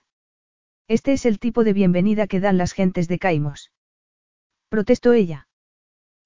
Este 0.89 1.12
es 1.12 1.25
el 1.25 1.38
tipo 1.38 1.65
de 1.65 1.74
bienvenida 1.74 2.27
que 2.27 2.39
dan 2.39 2.58
las 2.58 2.72
gentes 2.72 3.10
de 3.10 3.20
Caimos. 3.20 3.72
Protestó 4.70 5.12
ella. 5.12 5.50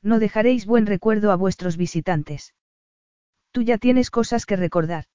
No 0.04 0.20
dejaréis 0.20 0.68
buen 0.68 0.86
recuerdo 0.86 1.32
a 1.32 1.36
vuestros 1.36 1.78
visitantes. 1.78 2.54
Tú 3.52 3.64
ya 3.64 3.80
tienes 3.80 4.12
cosas 4.12 4.46
que 4.46 4.56
recordar. 4.56 5.06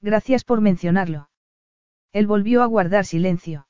Gracias 0.00 0.44
por 0.44 0.62
mencionarlo. 0.62 1.28
Él 2.12 2.26
volvió 2.26 2.62
a 2.62 2.66
guardar 2.66 3.04
silencio. 3.04 3.68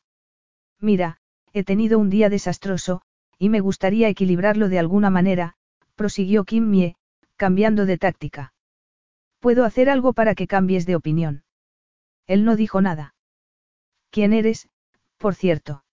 Mira, 0.78 1.18
he 1.52 1.64
tenido 1.64 1.98
un 1.98 2.08
día 2.08 2.28
desastroso, 2.28 3.02
y 3.38 3.48
me 3.48 3.58
gustaría 3.58 4.08
equilibrarlo 4.08 4.68
de 4.68 4.78
alguna 4.78 5.10
manera, 5.10 5.56
prosiguió 5.96 6.44
Kim 6.44 6.70
Mie, 6.70 6.96
cambiando 7.36 7.86
de 7.86 7.98
táctica. 7.98 8.54
Puedo 9.40 9.64
hacer 9.64 9.90
algo 9.90 10.12
para 10.12 10.36
que 10.36 10.46
cambies 10.46 10.86
de 10.86 10.94
opinión. 10.94 11.42
Él 12.28 12.44
no 12.44 12.54
dijo 12.54 12.80
nada. 12.80 13.14
¿Quién 14.10 14.32
eres, 14.32 14.68
por 15.22 15.36
cierto? 15.36 15.84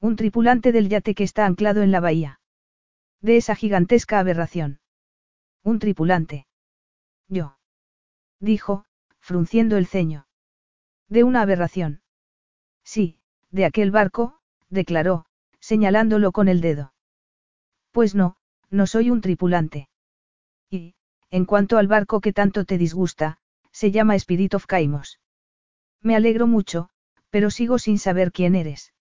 Un 0.00 0.16
tripulante 0.16 0.72
del 0.72 0.88
yate 0.88 1.14
que 1.14 1.24
está 1.24 1.44
anclado 1.44 1.82
en 1.82 1.92
la 1.92 2.00
bahía. 2.00 2.40
De 3.20 3.36
esa 3.36 3.54
gigantesca 3.54 4.18
aberración. 4.18 4.80
Un 5.62 5.78
tripulante. 5.78 6.46
Yo. 7.28 7.58
Dijo, 8.40 8.86
frunciendo 9.18 9.76
el 9.76 9.86
ceño. 9.86 10.26
De 11.06 11.22
una 11.22 11.42
aberración. 11.42 12.00
Sí, 12.82 13.18
de 13.50 13.66
aquel 13.66 13.90
barco, 13.90 14.40
declaró, 14.70 15.26
señalándolo 15.60 16.32
con 16.32 16.48
el 16.48 16.62
dedo. 16.62 16.94
Pues 17.92 18.14
no, 18.14 18.36
no 18.70 18.86
soy 18.86 19.10
un 19.10 19.20
tripulante. 19.20 19.90
Y, 20.70 20.94
en 21.30 21.44
cuanto 21.44 21.76
al 21.76 21.88
barco 21.88 22.22
que 22.22 22.32
tanto 22.32 22.64
te 22.64 22.78
disgusta, 22.78 23.38
se 23.70 23.90
llama 23.90 24.14
Spirit 24.14 24.54
of 24.54 24.64
Caimos. 24.64 25.20
Me 26.00 26.16
alegro 26.16 26.46
mucho, 26.46 26.88
pero 27.36 27.50
sigo 27.50 27.78
sin 27.78 27.98
saber 27.98 28.32
quién 28.32 28.54
eres. 28.54 28.94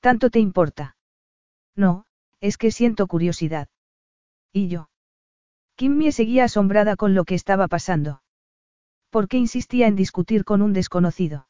¿Tanto 0.00 0.30
te 0.30 0.40
importa? 0.40 0.96
No, 1.76 2.04
es 2.40 2.58
que 2.58 2.72
siento 2.72 3.06
curiosidad. 3.06 3.68
¿Y 4.52 4.66
yo? 4.66 4.90
Kimmy 5.76 6.10
seguía 6.10 6.42
asombrada 6.42 6.96
con 6.96 7.14
lo 7.14 7.24
que 7.24 7.36
estaba 7.36 7.68
pasando. 7.68 8.20
¿Por 9.10 9.28
qué 9.28 9.36
insistía 9.36 9.86
en 9.86 9.94
discutir 9.94 10.42
con 10.44 10.60
un 10.60 10.72
desconocido? 10.72 11.46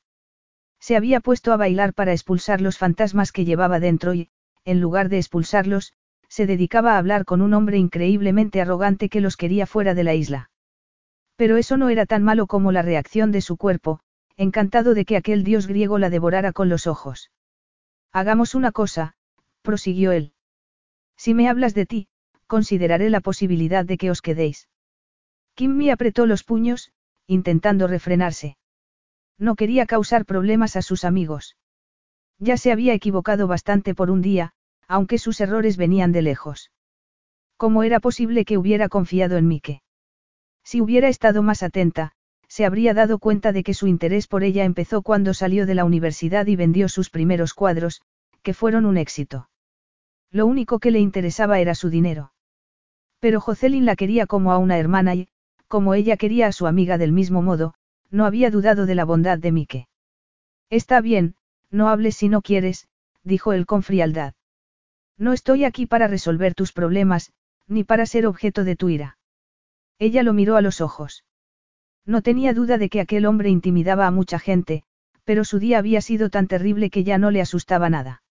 Se 0.81 0.97
había 0.97 1.21
puesto 1.21 1.50
a 1.55 1.57
bailar 1.57 1.95
para 1.95 2.12
expulsar 2.12 2.61
los 2.61 2.76
fantasmas 2.76 3.33
que 3.33 3.47
llevaba 3.47 3.81
dentro 3.81 4.12
y, 4.12 4.29
en 4.67 4.83
lugar 4.83 5.09
de 5.09 5.17
expulsarlos, 5.17 5.95
se 6.29 6.45
dedicaba 6.45 6.97
a 6.97 6.99
hablar 6.99 7.25
con 7.25 7.41
un 7.41 7.55
hombre 7.55 7.79
increíblemente 7.79 8.61
arrogante 8.61 9.09
que 9.09 9.23
los 9.23 9.38
quería 9.38 9.67
fuera 9.67 9.95
de 9.95 10.05
la 10.05 10.12
isla. 10.12 10.50
Pero 11.37 11.57
eso 11.57 11.79
no 11.79 11.88
era 11.88 12.05
tan 12.05 12.23
malo 12.23 12.47
como 12.47 12.71
la 12.71 12.83
reacción 12.83 13.33
de 13.33 13.41
su 13.41 13.57
cuerpo, 13.57 14.00
encantado 14.37 14.95
de 14.95 15.05
que 15.05 15.16
aquel 15.16 15.45
dios 15.45 15.66
griego 15.66 15.99
la 15.99 16.11
devorara 16.11 16.52
con 16.52 16.69
los 16.69 16.87
ojos. 16.87 17.31
Hagamos 18.12 18.55
una 18.55 18.73
cosa, 18.73 19.14
prosiguió 19.62 20.12
él. 20.12 20.33
Si 21.16 21.35
me 21.35 21.49
hablas 21.49 21.75
de 21.75 21.87
ti, 21.87 22.09
consideraré 22.47 23.11
la 23.11 23.21
posibilidad 23.21 23.85
de 23.85 23.97
que 23.97 24.11
os 24.11 24.23
quedéis. 24.23 24.69
Kimmy 25.55 25.90
apretó 25.90 26.26
los 26.26 26.45
puños, 26.45 26.93
intentando 27.26 27.87
refrenarse. 27.87 28.57
No 29.38 29.55
quería 29.55 29.87
causar 29.87 30.25
problemas 30.25 30.76
a 30.76 30.83
sus 30.83 31.05
amigos. 31.05 31.57
Ya 32.38 32.57
se 32.57 32.73
había 32.73 32.95
equivocado 32.95 33.47
bastante 33.47 33.95
por 33.95 34.11
un 34.11 34.23
día, 34.23 34.52
aunque 34.87 35.19
sus 35.19 35.40
errores 35.40 35.76
venían 35.76 36.12
de 36.12 36.23
lejos. 36.23 36.71
¿Cómo 37.57 37.83
era 37.83 38.00
posible 38.00 38.45
que 38.45 38.59
hubiera 38.59 38.88
confiado 38.88 39.38
en 39.38 39.49
Mike? 39.49 39.83
Si 40.62 40.81
hubiera 40.81 41.09
estado 41.09 41.43
más 41.43 41.62
atenta, 41.62 42.12
se 42.49 42.65
habría 42.65 42.95
dado 42.95 43.19
cuenta 43.19 43.53
de 43.53 43.62
que 43.62 43.75
su 43.75 43.87
interés 43.87 44.26
por 44.26 44.45
ella 44.45 44.65
empezó 44.65 45.03
cuando 45.03 45.35
salió 45.35 45.67
de 45.67 45.75
la 45.75 45.85
universidad 45.85 46.47
y 46.47 46.57
vendió 46.57 46.88
sus 46.88 47.11
primeros 47.11 47.55
cuadros, 47.55 48.03
que 48.43 48.55
fueron 48.55 48.87
un 48.87 48.97
éxito. 48.97 49.49
Lo 50.31 50.47
único 50.47 50.79
que 50.79 50.91
le 50.91 51.00
interesaba 51.00 51.59
era 51.61 51.75
su 51.75 51.91
dinero. 51.91 52.33
Pero 53.21 53.41
Jocelyn 53.41 53.85
la 53.85 53.97
quería 53.97 54.26
como 54.26 54.53
a 54.53 54.59
una 54.59 54.79
hermana 54.79 55.15
y, 55.15 55.29
como 55.69 55.95
ella 55.95 56.17
quería 56.17 56.47
a 56.47 56.53
su 56.53 56.67
amiga 56.67 56.99
del 56.99 57.12
mismo 57.12 57.43
modo, 57.43 57.75
no 58.11 58.25
había 58.25 58.50
dudado 58.50 58.87
de 58.87 58.95
la 58.95 59.05
bondad 59.05 59.38
de 59.38 59.53
Mike. 59.53 59.88
Está 60.71 61.00
bien, 61.00 61.35
no 61.71 61.88
hables 61.88 62.17
si 62.17 62.29
no 62.29 62.43
quieres, 62.43 62.88
dijo 63.23 63.53
él 63.53 63.67
con 63.67 63.83
frialdad. 63.83 64.35
No 65.19 65.33
estoy 65.33 65.65
aquí 65.65 65.87
para 65.87 66.09
resolver 66.09 66.55
tus 66.55 66.73
problemas, 66.73 67.33
ni 67.67 67.85
para 67.85 68.07
ser 68.07 68.26
objeto 68.26 68.65
de 68.65 68.76
tu 68.76 68.88
ira. 68.88 69.19
Ella 69.99 70.23
lo 70.23 70.33
miró 70.33 70.57
a 70.57 70.62
los 70.62 70.81
ojos. 70.81 71.25
No 72.06 72.22
tenía 72.22 72.54
duda 72.54 72.78
de 72.78 72.88
que 72.88 73.00
aquel 73.00 73.26
hombre 73.26 73.50
intimidaba 73.50 74.06
a 74.06 74.12
mucha 74.12 74.38
gente, 74.38 74.84
pero 75.25 75.44
su 75.44 75.58
día 75.58 75.78
había 75.78 76.00
sido 76.00 76.30
tan 76.30 76.46
terrible 76.46 76.88
que 76.88 77.02
ya 77.02 77.18
no 77.18 77.32
le 77.32 77.40
asustaba 77.40 77.90
nada. 77.90 78.22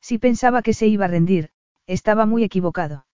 Si 0.00 0.18
pensaba 0.18 0.62
que 0.62 0.72
se 0.72 0.86
iba 0.86 1.04
a 1.04 1.08
rendir, 1.08 1.50
estaba 1.86 2.24
muy 2.24 2.44
equivocado. 2.44 3.06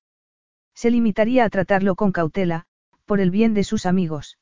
Se 0.75 0.91
limitaría 0.91 1.45
a 1.45 1.51
tratarlo 1.51 1.97
con 1.97 2.13
cautela, 2.13 2.67
por 3.05 3.21
el 3.21 3.33
bien 3.33 3.53
de 3.53 3.65
sus 3.65 3.85
amigos. 3.85 4.39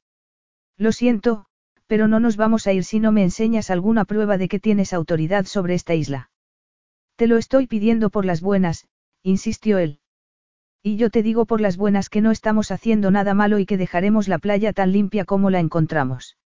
Lo 0.77 0.93
siento, 0.93 1.47
pero 1.87 2.07
no 2.07 2.21
nos 2.21 2.37
vamos 2.37 2.67
a 2.67 2.73
ir 2.75 2.85
si 2.85 3.01
no 3.01 3.11
me 3.11 3.23
enseñas 3.23 3.71
alguna 3.71 4.05
prueba 4.05 4.37
de 4.37 4.49
que 4.49 4.61
tienes 4.61 4.93
autoridad 4.93 5.47
sobre 5.47 5.75
esta 5.75 5.95
isla. 5.95 6.31
Te 7.17 7.27
lo 7.27 7.39
estoy 7.39 7.67
pidiendo 7.67 8.11
por 8.11 8.27
las 8.27 8.43
buenas, 8.43 8.87
insistió 9.23 9.79
él. 9.79 10.01
Y 10.89 10.97
yo 10.97 11.11
te 11.11 11.23
digo 11.23 11.45
por 11.45 11.61
las 11.61 11.77
buenas 11.77 12.09
que 12.09 12.23
no 12.23 12.31
estamos 12.31 12.71
haciendo 12.71 13.11
nada 13.11 13.35
malo 13.35 13.59
y 13.59 13.67
que 13.67 13.77
dejaremos 13.77 14.27
la 14.27 14.39
playa 14.39 14.73
tan 14.73 14.91
limpia 14.91 15.27
como 15.27 15.51
la 15.51 15.61
encontramos. 15.61 16.39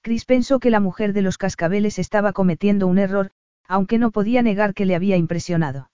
Chris 0.00 0.24
pensó 0.24 0.58
que 0.58 0.70
la 0.70 0.80
mujer 0.80 1.12
de 1.12 1.20
los 1.20 1.36
cascabeles 1.36 1.98
estaba 1.98 2.32
cometiendo 2.32 2.86
un 2.86 2.96
error, 2.96 3.30
aunque 3.66 3.98
no 3.98 4.10
podía 4.10 4.40
negar 4.40 4.72
que 4.72 4.86
le 4.86 4.94
había 4.94 5.18
impresionado. 5.18 5.90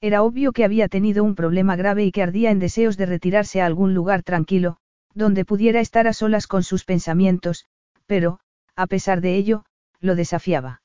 Era 0.00 0.22
obvio 0.22 0.52
que 0.52 0.64
había 0.64 0.88
tenido 0.88 1.22
un 1.22 1.34
problema 1.34 1.76
grave 1.76 2.02
y 2.02 2.12
que 2.12 2.22
ardía 2.22 2.50
en 2.50 2.60
deseos 2.60 2.96
de 2.96 3.04
retirarse 3.04 3.60
a 3.60 3.66
algún 3.66 3.92
lugar 3.92 4.22
tranquilo, 4.22 4.78
donde 5.12 5.44
pudiera 5.44 5.80
estar 5.80 6.06
a 6.06 6.14
solas 6.14 6.46
con 6.46 6.62
sus 6.62 6.86
pensamientos, 6.86 7.66
pero, 8.06 8.40
a 8.74 8.86
pesar 8.86 9.20
de 9.20 9.36
ello, 9.36 9.66
lo 10.00 10.14
desafiaba. 10.14 10.80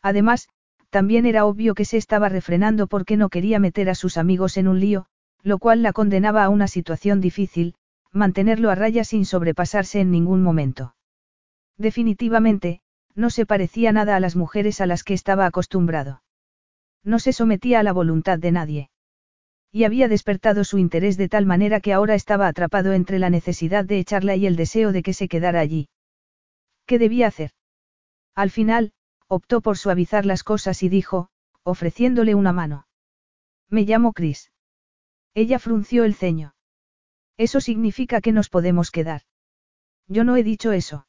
Además, 0.00 0.48
también 0.88 1.26
era 1.26 1.44
obvio 1.44 1.74
que 1.74 1.84
se 1.84 1.98
estaba 1.98 2.30
refrenando 2.30 2.86
porque 2.86 3.18
no 3.18 3.28
quería 3.28 3.58
meter 3.58 3.90
a 3.90 3.94
sus 3.94 4.16
amigos 4.16 4.56
en 4.56 4.68
un 4.68 4.80
lío, 4.80 5.08
lo 5.46 5.58
cual 5.58 5.80
la 5.80 5.92
condenaba 5.92 6.42
a 6.42 6.48
una 6.48 6.66
situación 6.66 7.20
difícil, 7.20 7.76
mantenerlo 8.10 8.68
a 8.68 8.74
raya 8.74 9.04
sin 9.04 9.24
sobrepasarse 9.24 10.00
en 10.00 10.10
ningún 10.10 10.42
momento. 10.42 10.96
Definitivamente, 11.78 12.80
no 13.14 13.30
se 13.30 13.46
parecía 13.46 13.92
nada 13.92 14.16
a 14.16 14.20
las 14.20 14.34
mujeres 14.34 14.80
a 14.80 14.86
las 14.86 15.04
que 15.04 15.14
estaba 15.14 15.46
acostumbrado. 15.46 16.20
No 17.04 17.20
se 17.20 17.32
sometía 17.32 17.78
a 17.78 17.84
la 17.84 17.92
voluntad 17.92 18.40
de 18.40 18.50
nadie. 18.50 18.90
Y 19.70 19.84
había 19.84 20.08
despertado 20.08 20.64
su 20.64 20.78
interés 20.78 21.16
de 21.16 21.28
tal 21.28 21.46
manera 21.46 21.78
que 21.78 21.92
ahora 21.92 22.16
estaba 22.16 22.48
atrapado 22.48 22.92
entre 22.92 23.20
la 23.20 23.30
necesidad 23.30 23.84
de 23.84 24.00
echarla 24.00 24.34
y 24.34 24.46
el 24.46 24.56
deseo 24.56 24.90
de 24.90 25.04
que 25.04 25.12
se 25.12 25.28
quedara 25.28 25.60
allí. 25.60 25.88
¿Qué 26.86 26.98
debía 26.98 27.28
hacer? 27.28 27.52
Al 28.34 28.50
final, 28.50 28.94
optó 29.28 29.60
por 29.60 29.78
suavizar 29.78 30.26
las 30.26 30.42
cosas 30.42 30.82
y 30.82 30.88
dijo, 30.88 31.28
ofreciéndole 31.62 32.34
una 32.34 32.52
mano. 32.52 32.88
Me 33.70 33.82
llamo 33.82 34.12
Chris. 34.12 34.50
Ella 35.36 35.58
frunció 35.58 36.04
el 36.04 36.14
ceño. 36.14 36.54
Eso 37.36 37.60
significa 37.60 38.22
que 38.22 38.32
nos 38.32 38.48
podemos 38.48 38.90
quedar. 38.90 39.20
Yo 40.08 40.24
no 40.24 40.34
he 40.36 40.42
dicho 40.42 40.72
eso. 40.72 41.06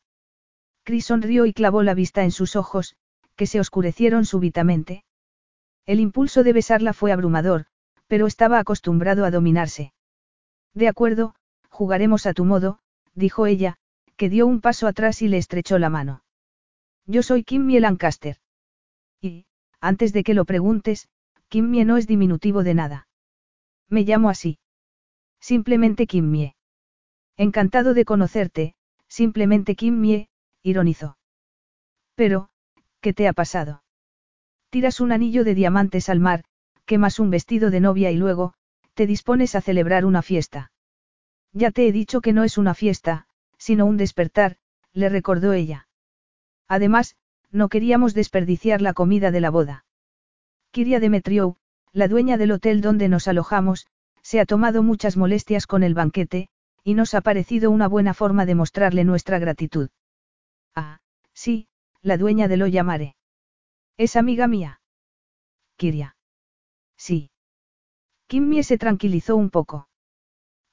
Chris 0.84 1.06
sonrió 1.06 1.46
y 1.46 1.54
clavó 1.54 1.82
la 1.82 1.94
vista 1.94 2.26
en 2.26 2.32
sus 2.32 2.58
ojos, 2.58 2.98
que 3.38 3.48
se 3.48 3.62
oscurecieron 3.62 4.26
súbitamente. 4.26 5.06
El 5.86 6.02
impulso 6.02 6.44
de 6.44 6.52
besarla 6.52 6.92
fue 6.92 7.14
abrumador, 7.14 7.68
pero 8.08 8.28
estaba 8.28 8.60
acostumbrado 8.60 9.24
a 9.24 9.32
dominarse. 9.32 9.94
De 10.74 10.90
acuerdo, 10.90 11.34
jugaremos 11.70 12.26
a 12.26 12.34
tu 12.34 12.44
modo, 12.44 12.80
dijo 13.14 13.46
ella, 13.46 13.78
que 14.18 14.28
dio 14.28 14.46
un 14.46 14.60
paso 14.60 14.88
atrás 14.88 15.22
y 15.22 15.30
le 15.30 15.38
estrechó 15.38 15.80
la 15.80 15.90
mano. 15.90 16.26
Yo 17.06 17.24
soy 17.24 17.46
Kimmy 17.46 17.80
Lancaster. 17.80 18.36
Y, 19.22 19.46
antes 19.80 20.12
de 20.12 20.26
que 20.26 20.34
lo 20.34 20.44
preguntes, 20.44 21.08
Kimmie 21.48 21.86
no 21.86 21.96
es 21.96 22.08
diminutivo 22.08 22.64
de 22.64 22.74
nada. 22.74 23.07
Me 23.90 24.02
llamo 24.04 24.30
así. 24.30 24.60
Simplemente 25.40 26.08
Kimmie. 26.08 26.56
Encantado 27.38 27.94
de 27.94 28.06
conocerte, 28.06 28.76
simplemente 29.08 29.76
Kimmie, 29.76 30.30
ironizó. 30.64 31.18
Pero, 32.16 32.50
¿qué 33.00 33.14
te 33.14 33.28
ha 33.28 33.34
pasado? 33.34 33.84
Tiras 34.70 35.00
un 35.00 35.12
anillo 35.12 35.44
de 35.44 35.56
diamantes 35.56 36.10
al 36.10 36.20
mar, 36.20 36.44
quemas 36.86 37.20
un 37.20 37.30
vestido 37.30 37.70
de 37.70 37.80
novia 37.80 38.12
y 38.12 38.18
luego, 38.18 38.54
te 38.96 39.08
dispones 39.08 39.56
a 39.56 39.62
celebrar 39.62 40.06
una 40.06 40.22
fiesta. 40.22 40.72
Ya 41.54 41.72
te 41.72 41.88
he 41.88 41.92
dicho 41.92 42.22
que 42.22 42.34
no 42.34 42.44
es 42.44 42.58
una 42.58 42.74
fiesta, 42.74 43.28
sino 43.58 43.86
un 43.86 43.98
despertar, 43.98 44.58
le 44.94 45.10
recordó 45.10 45.54
ella. 45.54 45.88
Además, 46.68 47.16
no 47.52 47.70
queríamos 47.70 48.14
desperdiciar 48.14 48.82
la 48.82 48.94
comida 48.94 49.32
de 49.32 49.42
la 49.42 49.50
boda. 49.50 49.86
Kiria 50.72 51.00
Demetriou, 51.00 51.58
la 51.98 52.08
dueña 52.08 52.38
del 52.38 52.52
hotel 52.52 52.82
donde 52.82 53.10
nos 53.10 53.28
alojamos, 53.28 53.88
se 54.22 54.40
ha 54.40 54.46
tomado 54.46 54.84
muchas 54.84 55.18
molestias 55.18 55.66
con 55.66 55.82
el 55.82 55.96
banquete, 55.96 56.48
y 56.84 56.94
nos 56.94 57.16
ha 57.16 57.22
parecido 57.22 57.72
una 57.72 57.88
buena 57.88 58.14
forma 58.14 58.46
de 58.46 58.54
mostrarle 58.54 59.04
nuestra 59.04 59.40
gratitud. 59.40 59.90
Ah, 60.76 61.00
sí, 61.34 61.68
la 62.04 62.18
dueña 62.18 62.48
de 62.48 62.58
lo 62.58 62.68
llamaré. 62.68 63.16
Es 63.98 64.16
amiga 64.16 64.48
mía. 64.48 64.80
Kiria. 65.76 66.16
Sí. 66.98 67.32
Kimmie 68.28 68.62
se 68.62 68.78
tranquilizó 68.78 69.36
un 69.36 69.50
poco. 69.50 69.90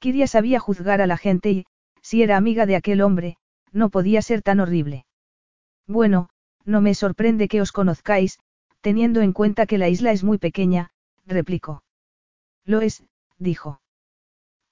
Kiria 0.00 0.26
sabía 0.26 0.60
juzgar 0.60 1.00
a 1.00 1.06
la 1.06 1.16
gente 1.16 1.50
y, 1.50 1.64
si 2.02 2.22
era 2.22 2.36
amiga 2.36 2.66
de 2.66 2.76
aquel 2.76 3.00
hombre, 3.00 3.38
no 3.72 3.88
podía 3.88 4.20
ser 4.20 4.42
tan 4.42 4.60
horrible. 4.60 5.06
Bueno, 5.86 6.28
no 6.66 6.82
me 6.82 6.94
sorprende 6.94 7.48
que 7.48 7.62
os 7.62 7.72
conozcáis, 7.72 8.40
teniendo 8.82 9.22
en 9.22 9.32
cuenta 9.32 9.64
que 9.64 9.78
la 9.78 9.88
isla 9.88 10.12
es 10.12 10.22
muy 10.22 10.36
pequeña, 10.36 10.90
replicó. 11.26 11.84
Lo 12.64 12.80
es, 12.80 13.04
dijo. 13.38 13.80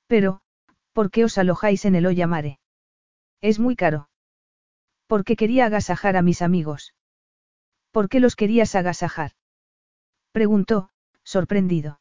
Pero, 0.07 0.43
¿por 0.93 1.11
qué 1.11 1.25
os 1.25 1.39
alojáis 1.39 1.85
en 1.85 1.95
el 1.95 2.07
Oyamare? 2.07 2.61
Es 3.41 3.59
muy 3.59 3.77
caro. 3.77 4.09
Porque 5.07 5.37
quería 5.37 5.67
agasajar 5.67 6.17
a 6.17 6.23
mis 6.23 6.43
amigos. 6.43 6.95
¿Por 7.91 8.09
qué 8.09 8.21
los 8.21 8.37
querías 8.37 8.75
agasajar? 8.75 9.33
Preguntó, 10.33 10.91
sorprendido. 11.25 12.01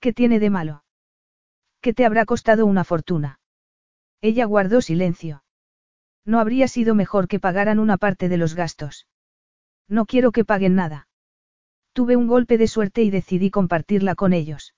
¿Qué 0.00 0.12
tiene 0.12 0.38
de 0.38 0.50
malo? 0.50 0.84
¿Qué 1.80 1.92
te 1.92 2.06
habrá 2.06 2.24
costado 2.24 2.66
una 2.66 2.84
fortuna? 2.84 3.40
Ella 4.20 4.44
guardó 4.44 4.80
silencio. 4.80 5.44
No 6.24 6.40
habría 6.40 6.68
sido 6.68 6.94
mejor 6.94 7.28
que 7.28 7.40
pagaran 7.40 7.78
una 7.78 7.96
parte 7.98 8.28
de 8.28 8.36
los 8.36 8.54
gastos. 8.54 9.06
No 9.88 10.06
quiero 10.06 10.32
que 10.32 10.44
paguen 10.44 10.74
nada. 10.74 11.08
Tuve 11.94 12.16
un 12.16 12.26
golpe 12.26 12.58
de 12.58 12.66
suerte 12.66 13.04
y 13.04 13.10
decidí 13.10 13.50
compartirla 13.50 14.16
con 14.16 14.32
ellos. 14.32 14.74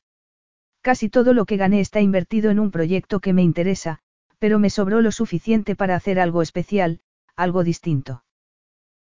Casi 0.82 1.08
todo 1.08 1.32
lo 1.32 1.46
que 1.46 1.56
gané 1.56 1.80
está 1.80 2.02
invertido 2.02 2.50
en 2.50 2.60
un 2.60 2.70
proyecto 2.70 3.20
que 3.20 3.32
me 3.32 3.42
interesa, 3.42 4.00
pero 4.38 4.58
me 4.58 4.68
sobró 4.68 5.00
lo 5.00 5.10
suficiente 5.10 5.74
para 5.74 5.96
hacer 5.96 6.20
algo 6.20 6.42
especial, 6.42 7.00
algo 7.34 7.64
distinto. 7.64 8.22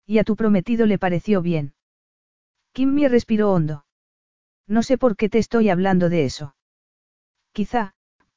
Y 0.06 0.16
a 0.16 0.24
tu 0.24 0.34
prometido 0.34 0.86
le 0.86 0.98
pareció 0.98 1.42
bien. 1.42 1.74
Kimmy 2.72 3.06
respiró 3.06 3.52
hondo. 3.52 3.84
No 4.66 4.82
sé 4.82 4.96
por 4.96 5.16
qué 5.16 5.28
te 5.28 5.38
estoy 5.38 5.68
hablando 5.68 6.08
de 6.08 6.24
eso. 6.24 6.56
Quizá, 7.52 7.92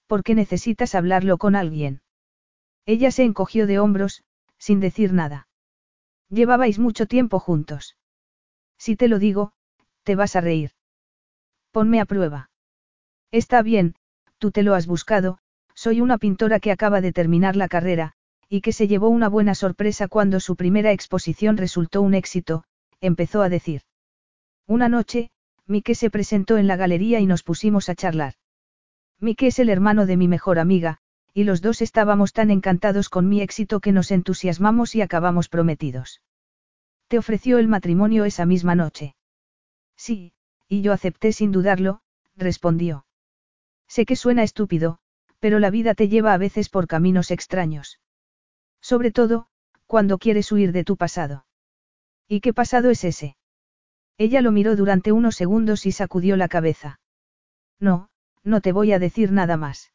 porque 0.07 0.35
necesitas 0.35 0.93
hablarlo 0.93 1.37
con 1.37 1.55
alguien. 1.55 2.01
Ella 2.85 3.11
se 3.11 3.23
encogió 3.23 3.65
de 3.65 3.79
hombros, 3.79 4.23
sin 4.57 4.81
decir 4.81 5.13
nada. 5.13 5.47
Llevabais 6.29 6.79
mucho 6.79 7.05
tiempo 7.05 7.39
juntos. 7.39 7.95
Si 8.77 8.97
te 8.97 9.07
lo 9.07 9.19
digo, 9.19 9.53
te 10.09 10.15
vas 10.15 10.35
a 10.35 10.41
reír. 10.41 10.71
Ponme 11.71 12.01
a 12.01 12.05
prueba. 12.05 12.49
Está 13.29 13.61
bien, 13.61 13.93
tú 14.39 14.49
te 14.49 14.63
lo 14.63 14.73
has 14.73 14.87
buscado, 14.87 15.37
soy 15.75 16.01
una 16.01 16.17
pintora 16.17 16.59
que 16.59 16.71
acaba 16.71 16.99
de 16.99 17.13
terminar 17.13 17.55
la 17.55 17.67
carrera, 17.67 18.13
y 18.49 18.61
que 18.61 18.73
se 18.73 18.87
llevó 18.87 19.09
una 19.09 19.29
buena 19.29 19.53
sorpresa 19.53 20.07
cuando 20.07 20.39
su 20.39 20.55
primera 20.55 20.93
exposición 20.93 21.57
resultó 21.57 22.01
un 22.01 22.15
éxito, 22.15 22.63
empezó 23.01 23.43
a 23.43 23.49
decir. 23.49 23.83
Una 24.65 24.89
noche, 24.89 25.29
Mike 25.67 25.93
se 25.93 26.09
presentó 26.09 26.57
en 26.57 26.65
la 26.65 26.75
galería 26.75 27.19
y 27.19 27.27
nos 27.27 27.43
pusimos 27.43 27.87
a 27.89 27.93
charlar. 27.93 28.33
Mike 29.19 29.45
es 29.45 29.59
el 29.59 29.69
hermano 29.69 30.07
de 30.07 30.17
mi 30.17 30.27
mejor 30.27 30.57
amiga, 30.57 30.97
y 31.35 31.43
los 31.43 31.61
dos 31.61 31.83
estábamos 31.83 32.33
tan 32.33 32.49
encantados 32.49 33.09
con 33.09 33.29
mi 33.29 33.41
éxito 33.41 33.79
que 33.79 33.91
nos 33.91 34.09
entusiasmamos 34.09 34.95
y 34.95 35.03
acabamos 35.03 35.49
prometidos. 35.49 36.23
¿Te 37.09 37.19
ofreció 37.19 37.59
el 37.59 37.67
matrimonio 37.67 38.25
esa 38.25 38.47
misma 38.47 38.73
noche? 38.73 39.13
Sí, 39.99 40.31
y 40.69 40.81
yo 40.81 40.93
acepté 40.93 41.33
sin 41.33 41.51
dudarlo, 41.51 41.99
respondió. 42.37 43.05
Sé 43.85 44.05
que 44.05 44.15
suena 44.15 44.43
estúpido, 44.43 44.99
pero 45.39 45.59
la 45.59 45.69
vida 45.69 45.93
te 45.93 46.07
lleva 46.07 46.33
a 46.33 46.37
veces 46.37 46.69
por 46.69 46.87
caminos 46.87 47.31
extraños. 47.31 47.99
Sobre 48.81 49.11
todo, 49.11 49.47
cuando 49.87 50.17
quieres 50.17 50.53
huir 50.53 50.71
de 50.71 50.85
tu 50.85 50.95
pasado. 50.95 51.45
¿Y 52.29 52.39
qué 52.39 52.53
pasado 52.53 52.89
es 52.89 53.03
ese? 53.03 53.35
Ella 54.17 54.41
lo 54.41 54.53
miró 54.53 54.77
durante 54.77 55.11
unos 55.11 55.35
segundos 55.35 55.85
y 55.85 55.91
sacudió 55.91 56.37
la 56.37 56.47
cabeza. 56.47 57.01
No, 57.77 58.09
no 58.43 58.61
te 58.61 58.71
voy 58.71 58.93
a 58.93 58.99
decir 58.99 59.33
nada 59.33 59.57
más. 59.57 59.91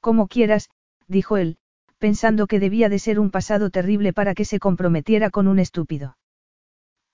Como 0.00 0.26
quieras, 0.26 0.68
dijo 1.06 1.36
él, 1.36 1.58
pensando 1.98 2.48
que 2.48 2.58
debía 2.58 2.88
de 2.88 2.98
ser 2.98 3.20
un 3.20 3.30
pasado 3.30 3.70
terrible 3.70 4.12
para 4.12 4.34
que 4.34 4.44
se 4.44 4.58
comprometiera 4.58 5.30
con 5.30 5.46
un 5.46 5.60
estúpido. 5.60 6.16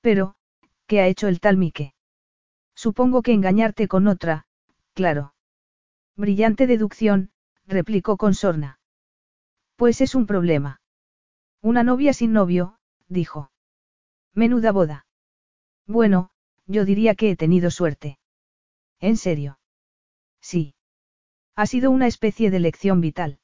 Pero, 0.01 0.37
¿qué 0.87 1.01
ha 1.01 1.07
hecho 1.07 1.29
el 1.29 1.41
tal 1.41 1.59
Mike? 1.59 1.93
Supongo 2.85 3.23
que 3.23 3.33
engañarte 3.33 3.89
con 3.89 4.07
otra, 4.07 4.47
claro. 4.95 5.35
Brillante 6.15 6.69
deducción, 6.69 7.33
replicó 7.67 8.17
con 8.17 8.35
sorna. 8.35 8.79
Pues 9.75 10.01
es 10.01 10.15
un 10.15 10.27
problema. 10.27 10.81
Una 11.61 11.83
novia 11.83 12.13
sin 12.13 12.33
novio, 12.33 12.79
dijo. 13.09 13.51
Menuda 14.33 14.71
boda. 14.71 15.07
Bueno, 15.89 16.31
yo 16.69 16.85
diría 16.85 17.17
que 17.17 17.33
he 17.33 17.37
tenido 17.37 17.73
suerte. 17.73 18.21
¿En 19.01 19.17
serio? 19.17 19.59
Sí. 20.41 20.77
Ha 21.57 21.67
sido 21.67 21.91
una 21.91 22.07
especie 22.07 22.53
de 22.53 22.61
lección 22.61 23.01
vital. 23.01 23.41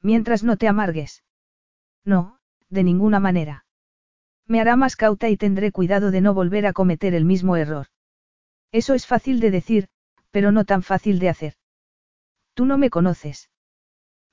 Mientras 0.00 0.44
no 0.44 0.56
te 0.56 0.66
amargues. 0.66 1.24
No, 2.06 2.38
de 2.70 2.84
ninguna 2.84 3.20
manera. 3.20 3.66
Me 4.46 4.62
hará 4.62 4.76
más 4.76 4.96
cauta 4.96 5.28
y 5.28 5.36
tendré 5.36 5.72
cuidado 5.72 6.10
de 6.10 6.22
no 6.22 6.32
volver 6.32 6.66
a 6.66 6.72
cometer 6.72 7.12
el 7.12 7.26
mismo 7.26 7.56
error. 7.56 7.88
Eso 8.72 8.94
es 8.94 9.06
fácil 9.06 9.40
de 9.40 9.50
decir, 9.50 9.88
pero 10.30 10.52
no 10.52 10.64
tan 10.64 10.82
fácil 10.82 11.18
de 11.18 11.28
hacer. 11.28 11.54
Tú 12.54 12.66
no 12.66 12.78
me 12.78 12.90
conoces. 12.90 13.50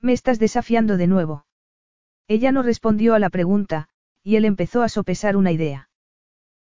Me 0.00 0.12
estás 0.12 0.38
desafiando 0.38 0.96
de 0.96 1.06
nuevo. 1.06 1.46
Ella 2.28 2.52
no 2.52 2.62
respondió 2.62 3.14
a 3.14 3.18
la 3.18 3.30
pregunta, 3.30 3.88
y 4.22 4.36
él 4.36 4.44
empezó 4.44 4.82
a 4.82 4.88
sopesar 4.88 5.36
una 5.36 5.52
idea. 5.52 5.88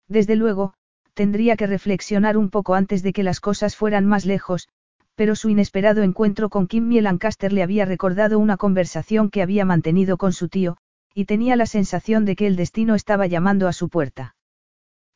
Desde 0.09 0.37
luego, 0.37 0.75
tendría 1.15 1.57
que 1.57 1.67
reflexionar 1.67 2.37
un 2.37 2.51
poco 2.51 2.75
antes 2.75 3.03
de 3.03 3.13
que 3.13 3.23
las 3.23 3.41
cosas 3.41 3.77
fueran 3.77 4.07
más 4.07 4.25
lejos, 4.25 4.69
pero 5.15 5.37
su 5.37 5.49
inesperado 5.51 6.03
encuentro 6.03 6.49
con 6.49 6.67
Kimmy 6.67 7.01
Lancaster 7.01 7.53
le 7.53 7.63
había 7.63 7.85
recordado 7.85 8.39
una 8.39 8.57
conversación 8.57 9.31
que 9.31 9.43
había 9.43 9.65
mantenido 9.65 10.17
con 10.17 10.33
su 10.33 10.49
tío, 10.49 10.79
y 11.15 11.27
tenía 11.27 11.57
la 11.57 11.67
sensación 11.67 12.25
de 12.25 12.37
que 12.37 12.47
el 12.47 12.57
destino 12.57 12.95
estaba 12.95 13.27
llamando 13.27 13.69
a 13.69 13.73
su 13.73 13.89
puerta. 13.89 14.35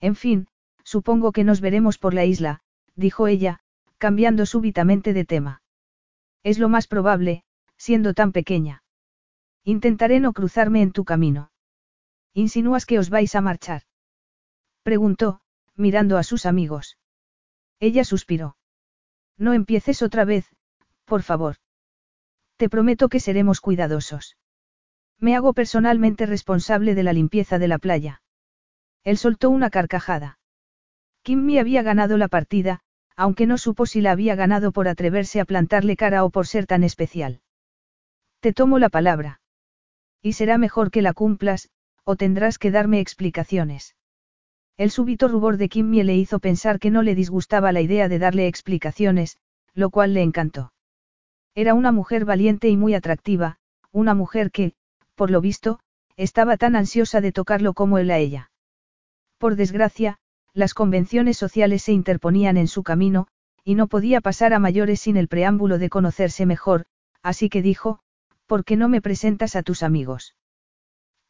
En 0.01 0.15
fin, 0.15 0.49
supongo 0.87 1.33
que 1.33 1.43
nos 1.43 1.61
veremos 1.61 1.99
por 1.99 2.15
la 2.15 2.25
isla, 2.25 2.61
dijo 2.95 3.27
ella, 3.27 3.59
cambiando 3.99 4.47
súbitamente 4.47 5.13
de 5.13 5.25
tema. 5.25 5.63
Es 6.45 6.61
lo 6.61 6.69
más 6.69 6.87
probable, 6.87 7.43
siendo 7.77 8.15
tan 8.15 8.31
pequeña. 8.31 8.85
Intentaré 9.65 10.21
no 10.21 10.33
cruzarme 10.33 10.83
en 10.83 10.93
tu 10.93 11.05
camino. 11.05 11.51
¿Insinúas 12.35 12.87
que 12.87 13.01
os 13.01 13.11
vais 13.11 13.35
a 13.35 13.41
marchar? 13.41 13.83
Preguntó, 14.85 15.41
mirando 15.75 16.19
a 16.19 16.23
sus 16.23 16.47
amigos. 16.47 16.99
Ella 17.81 18.05
suspiró. 18.05 18.57
No 19.37 19.55
empieces 19.55 20.03
otra 20.03 20.25
vez, 20.25 20.47
por 21.05 21.23
favor. 21.23 21.57
Te 22.57 22.69
prometo 22.69 23.09
que 23.09 23.19
seremos 23.19 23.61
cuidadosos. 23.61 24.37
Me 25.19 25.35
hago 25.35 25.53
personalmente 25.53 26.27
responsable 26.27 26.95
de 26.95 27.03
la 27.03 27.13
limpieza 27.13 27.59
de 27.59 27.69
la 27.69 27.79
playa. 27.79 28.23
Él 29.03 29.19
soltó 29.19 29.51
una 29.51 29.69
carcajada. 29.69 30.39
Kimmy 31.27 31.59
había 31.59 31.83
ganado 31.83 32.19
la 32.19 32.29
partida, 32.29 32.83
aunque 33.17 33.47
no 33.47 33.59
supo 33.59 33.85
si 33.85 34.01
la 34.01 34.13
había 34.13 34.37
ganado 34.37 34.71
por 34.71 34.87
atreverse 34.87 35.41
a 35.41 35.45
plantarle 35.45 35.97
cara 35.97 36.23
o 36.23 36.31
por 36.31 36.47
ser 36.47 36.67
tan 36.67 36.85
especial. 36.85 37.41
Te 38.39 38.53
tomo 38.53 38.79
la 38.79 38.91
palabra. 38.91 39.41
Y 40.23 40.35
será 40.35 40.57
mejor 40.57 40.93
que 40.93 41.03
la 41.03 41.15
cumplas, 41.15 41.69
o 42.05 42.15
tendrás 42.15 42.61
que 42.61 42.71
darme 42.71 43.01
explicaciones. 43.01 43.97
El 44.77 44.93
súbito 44.93 45.27
rubor 45.27 45.57
de 45.57 45.69
Kimmy 45.69 46.05
le 46.05 46.15
hizo 46.15 46.39
pensar 46.39 46.79
que 46.79 46.93
no 46.93 47.03
le 47.03 47.17
disgustaba 47.17 47.73
la 47.73 47.81
idea 47.81 48.09
de 48.09 48.21
darle 48.21 48.47
explicaciones, 48.47 49.37
lo 49.75 49.91
cual 49.91 50.15
le 50.15 50.23
encantó. 50.23 50.73
Era 51.57 51.75
una 51.75 51.91
mujer 51.91 52.25
valiente 52.25 52.69
y 52.69 52.77
muy 52.77 52.95
atractiva, 52.95 53.59
una 53.91 54.15
mujer 54.15 54.53
que, 54.53 54.75
por 55.17 55.33
lo 55.33 55.41
visto, 55.41 55.81
estaba 56.17 56.57
tan 56.57 56.77
ansiosa 56.77 57.21
de 57.21 57.33
tocarlo 57.33 57.75
como 57.75 57.99
él 57.99 58.13
a 58.13 58.19
ella. 58.19 58.53
Por 59.39 59.57
desgracia, 59.57 60.21
las 60.57 60.73
convenciones 60.73 61.37
sociales 61.37 61.83
se 61.83 61.93
interponían 61.93 62.57
en 62.57 62.67
su 62.67 62.83
camino, 62.83 63.27
y 63.63 63.75
no 63.75 63.89
podía 63.89 64.23
pasar 64.23 64.55
a 64.55 64.59
mayores 64.59 65.01
sin 65.01 65.19
el 65.19 65.29
preámbulo 65.29 65.77
de 65.77 65.91
conocerse 65.91 66.47
mejor, 66.47 66.87
así 67.23 67.51
que 67.51 67.61
dijo, 67.61 68.01
¿por 68.47 68.65
qué 68.65 68.75
no 68.77 68.89
me 68.89 69.03
presentas 69.03 69.55
a 69.55 69.63
tus 69.63 69.83
amigos? 69.83 70.35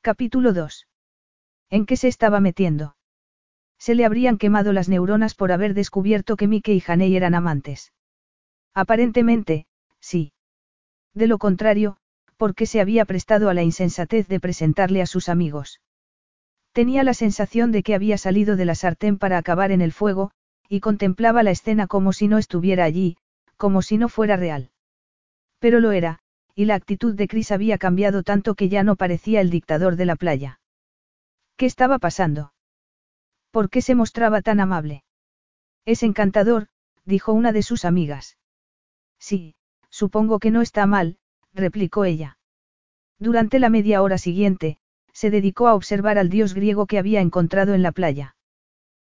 Capítulo 0.00 0.52
2. 0.52 0.86
¿En 1.70 1.86
qué 1.86 1.96
se 1.96 2.06
estaba 2.06 2.38
metiendo? 2.38 2.96
Se 3.78 3.96
le 3.96 4.04
habrían 4.04 4.38
quemado 4.38 4.72
las 4.72 4.88
neuronas 4.88 5.34
por 5.34 5.50
haber 5.50 5.74
descubierto 5.74 6.36
que 6.36 6.46
Mike 6.46 6.72
y 6.74 6.82
Haney 6.86 7.16
eran 7.16 7.34
amantes. 7.34 7.92
Aparentemente, 8.74 9.66
sí. 9.98 10.34
De 11.14 11.26
lo 11.26 11.38
contrario, 11.38 11.96
porque 12.36 12.66
se 12.66 12.80
había 12.80 13.04
prestado 13.04 13.48
a 13.48 13.54
la 13.54 13.64
insensatez 13.64 14.28
de 14.28 14.38
presentarle 14.38 15.02
a 15.02 15.06
sus 15.06 15.28
amigos. 15.28 15.80
Tenía 16.76 17.04
la 17.04 17.14
sensación 17.14 17.72
de 17.72 17.82
que 17.82 17.94
había 17.94 18.18
salido 18.18 18.54
de 18.54 18.66
la 18.66 18.74
sartén 18.74 19.16
para 19.16 19.38
acabar 19.38 19.72
en 19.72 19.80
el 19.80 19.92
fuego, 19.92 20.30
y 20.68 20.80
contemplaba 20.80 21.42
la 21.42 21.50
escena 21.50 21.86
como 21.86 22.12
si 22.12 22.28
no 22.28 22.36
estuviera 22.36 22.84
allí, 22.84 23.16
como 23.56 23.80
si 23.80 23.96
no 23.96 24.10
fuera 24.10 24.36
real. 24.36 24.68
Pero 25.58 25.80
lo 25.80 25.92
era, 25.92 26.18
y 26.54 26.66
la 26.66 26.74
actitud 26.74 27.14
de 27.14 27.28
Chris 27.28 27.50
había 27.50 27.78
cambiado 27.78 28.22
tanto 28.22 28.54
que 28.54 28.68
ya 28.68 28.82
no 28.82 28.96
parecía 28.96 29.40
el 29.40 29.48
dictador 29.48 29.96
de 29.96 30.04
la 30.04 30.16
playa. 30.16 30.60
¿Qué 31.56 31.64
estaba 31.64 31.98
pasando? 31.98 32.52
¿Por 33.50 33.70
qué 33.70 33.80
se 33.80 33.94
mostraba 33.94 34.42
tan 34.42 34.60
amable? 34.60 35.02
Es 35.86 36.02
encantador, 36.02 36.68
dijo 37.06 37.32
una 37.32 37.52
de 37.52 37.62
sus 37.62 37.86
amigas. 37.86 38.36
Sí, 39.18 39.54
supongo 39.88 40.40
que 40.40 40.50
no 40.50 40.60
está 40.60 40.84
mal, 40.84 41.16
replicó 41.54 42.04
ella. 42.04 42.36
Durante 43.18 43.60
la 43.60 43.70
media 43.70 44.02
hora 44.02 44.18
siguiente, 44.18 44.76
se 45.16 45.31
dedicó 45.31 45.66
a 45.66 45.74
observar 45.74 46.18
al 46.18 46.29
dios 46.29 46.52
griego 46.52 46.85
que 46.85 46.98
había 46.98 47.22
encontrado 47.22 47.72
en 47.72 47.83
la 47.83 47.90
playa. 47.90 48.37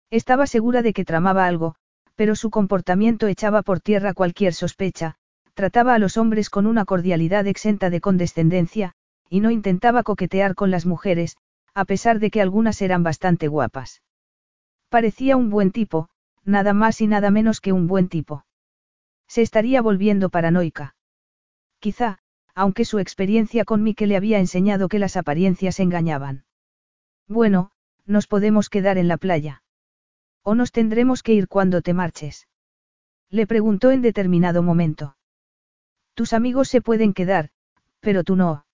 Estaba 0.09 0.47
segura 0.47 0.81
de 0.81 0.91
que 0.91 1.05
tramaba 1.05 1.45
algo, 1.45 1.75
pero 2.15 2.35
su 2.35 2.49
comportamiento 2.49 3.27
echaba 3.27 3.61
por 3.61 3.79
tierra 3.79 4.15
cualquier 4.15 4.55
sospecha, 4.55 5.17
trataba 5.53 5.93
a 5.93 5.99
los 5.99 6.17
hombres 6.17 6.49
con 6.49 6.65
una 6.65 6.83
cordialidad 6.83 7.45
exenta 7.45 7.91
de 7.91 8.01
condescendencia, 8.01 8.93
y 9.29 9.39
no 9.39 9.51
intentaba 9.51 10.01
coquetear 10.01 10.55
con 10.55 10.71
las 10.71 10.87
mujeres, 10.87 11.37
a 11.75 11.85
pesar 11.85 12.17
de 12.17 12.31
que 12.31 12.41
algunas 12.41 12.81
eran 12.81 13.03
bastante 13.03 13.47
guapas. 13.47 14.01
Parecía 14.89 15.37
un 15.37 15.51
buen 15.51 15.69
tipo, 15.69 16.09
nada 16.43 16.73
más 16.73 17.01
y 17.01 17.05
nada 17.05 17.29
menos 17.29 17.61
que 17.61 17.71
un 17.71 17.85
buen 17.85 18.09
tipo. 18.09 18.45
Se 19.27 19.43
estaría 19.43 19.83
volviendo 19.83 20.29
paranoica. 20.29 20.95
Quizá, 21.77 22.17
aunque 22.55 22.85
su 22.85 22.99
experiencia 22.99 23.65
con 23.65 23.83
Mike 23.83 24.07
le 24.07 24.17
había 24.17 24.39
enseñado 24.39 24.89
que 24.89 24.99
las 24.99 25.17
apariencias 25.17 25.79
engañaban. 25.79 26.45
Bueno, 27.27 27.71
nos 28.05 28.27
podemos 28.27 28.69
quedar 28.69 28.97
en 28.97 29.07
la 29.07 29.17
playa. 29.17 29.63
¿O 30.43 30.55
nos 30.55 30.71
tendremos 30.71 31.23
que 31.23 31.33
ir 31.33 31.47
cuando 31.47 31.81
te 31.81 31.93
marches? 31.93 32.47
Le 33.29 33.45
preguntó 33.45 33.91
en 33.91 34.01
determinado 34.01 34.63
momento. 34.63 35.15
Tus 36.15 36.33
amigos 36.33 36.69
se 36.69 36.81
pueden 36.81 37.13
quedar, 37.13 37.51
pero 37.99 38.23
tú 38.23 38.35
no. 38.35 38.65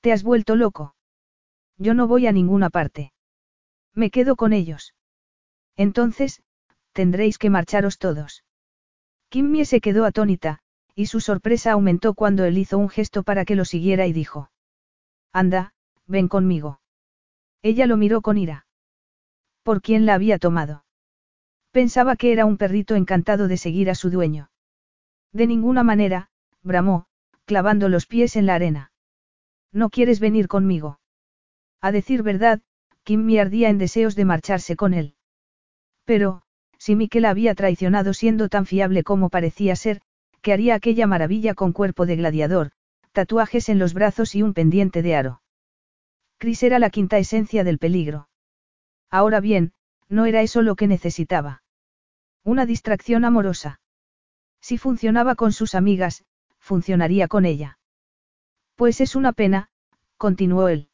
¿Te 0.00 0.12
has 0.12 0.22
vuelto 0.22 0.54
loco? 0.54 0.94
Yo 1.76 1.94
no 1.94 2.06
voy 2.06 2.26
a 2.26 2.32
ninguna 2.32 2.70
parte. 2.70 3.12
Me 3.94 4.10
quedo 4.10 4.36
con 4.36 4.52
ellos. 4.52 4.94
Entonces, 5.76 6.42
tendréis 6.92 7.38
que 7.38 7.50
marcharos 7.50 7.98
todos. 7.98 8.44
Kimmy 9.28 9.64
se 9.64 9.80
quedó 9.80 10.04
atónita, 10.04 10.60
y 10.96 11.06
su 11.06 11.20
sorpresa 11.20 11.72
aumentó 11.72 12.14
cuando 12.14 12.46
él 12.46 12.56
hizo 12.56 12.78
un 12.78 12.88
gesto 12.88 13.22
para 13.22 13.44
que 13.44 13.54
lo 13.54 13.66
siguiera 13.66 14.06
y 14.06 14.14
dijo. 14.14 14.50
Anda, 15.30 15.74
ven 16.06 16.26
conmigo. 16.26 16.80
Ella 17.62 17.86
lo 17.86 17.98
miró 17.98 18.22
con 18.22 18.38
ira. 18.38 18.66
¿Por 19.62 19.82
quién 19.82 20.06
la 20.06 20.14
había 20.14 20.38
tomado? 20.38 20.84
Pensaba 21.70 22.16
que 22.16 22.32
era 22.32 22.46
un 22.46 22.56
perrito 22.56 22.94
encantado 22.94 23.46
de 23.46 23.58
seguir 23.58 23.90
a 23.90 23.94
su 23.94 24.08
dueño. 24.08 24.50
De 25.32 25.46
ninguna 25.46 25.82
manera, 25.82 26.30
bramó, 26.62 27.04
clavando 27.44 27.90
los 27.90 28.06
pies 28.06 28.34
en 28.34 28.46
la 28.46 28.54
arena. 28.54 28.90
¿No 29.72 29.90
quieres 29.90 30.18
venir 30.18 30.48
conmigo? 30.48 30.98
A 31.82 31.92
decir 31.92 32.22
verdad, 32.22 32.62
Kim 33.02 33.28
ardía 33.38 33.68
en 33.68 33.76
deseos 33.76 34.16
de 34.16 34.24
marcharse 34.24 34.76
con 34.76 34.94
él. 34.94 35.14
Pero, 36.06 36.42
si 36.78 36.96
Mikel 36.96 37.26
había 37.26 37.54
traicionado 37.54 38.14
siendo 38.14 38.48
tan 38.48 38.64
fiable 38.64 39.02
como 39.02 39.28
parecía 39.28 39.76
ser, 39.76 40.00
que 40.46 40.52
haría 40.52 40.76
aquella 40.76 41.08
maravilla 41.08 41.54
con 41.54 41.72
cuerpo 41.72 42.06
de 42.06 42.14
gladiador, 42.14 42.70
tatuajes 43.10 43.68
en 43.68 43.80
los 43.80 43.94
brazos 43.94 44.36
y 44.36 44.44
un 44.44 44.54
pendiente 44.54 45.02
de 45.02 45.16
aro. 45.16 45.42
Chris 46.38 46.62
era 46.62 46.78
la 46.78 46.88
quinta 46.88 47.18
esencia 47.18 47.64
del 47.64 47.80
peligro. 47.80 48.28
Ahora 49.10 49.40
bien, 49.40 49.72
no 50.08 50.24
era 50.24 50.42
eso 50.42 50.62
lo 50.62 50.76
que 50.76 50.86
necesitaba. 50.86 51.64
Una 52.44 52.64
distracción 52.64 53.24
amorosa. 53.24 53.80
Si 54.60 54.78
funcionaba 54.78 55.34
con 55.34 55.52
sus 55.52 55.74
amigas, 55.74 56.24
funcionaría 56.60 57.26
con 57.26 57.44
ella. 57.44 57.80
Pues 58.76 59.00
es 59.00 59.16
una 59.16 59.32
pena, 59.32 59.68
continuó 60.16 60.68
él. 60.68 60.90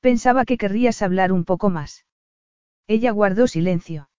Pensaba 0.00 0.44
que 0.44 0.58
querrías 0.58 1.00
hablar 1.00 1.30
un 1.30 1.44
poco 1.44 1.70
más. 1.70 2.06
Ella 2.88 3.12
guardó 3.12 3.46
silencio. 3.46 4.10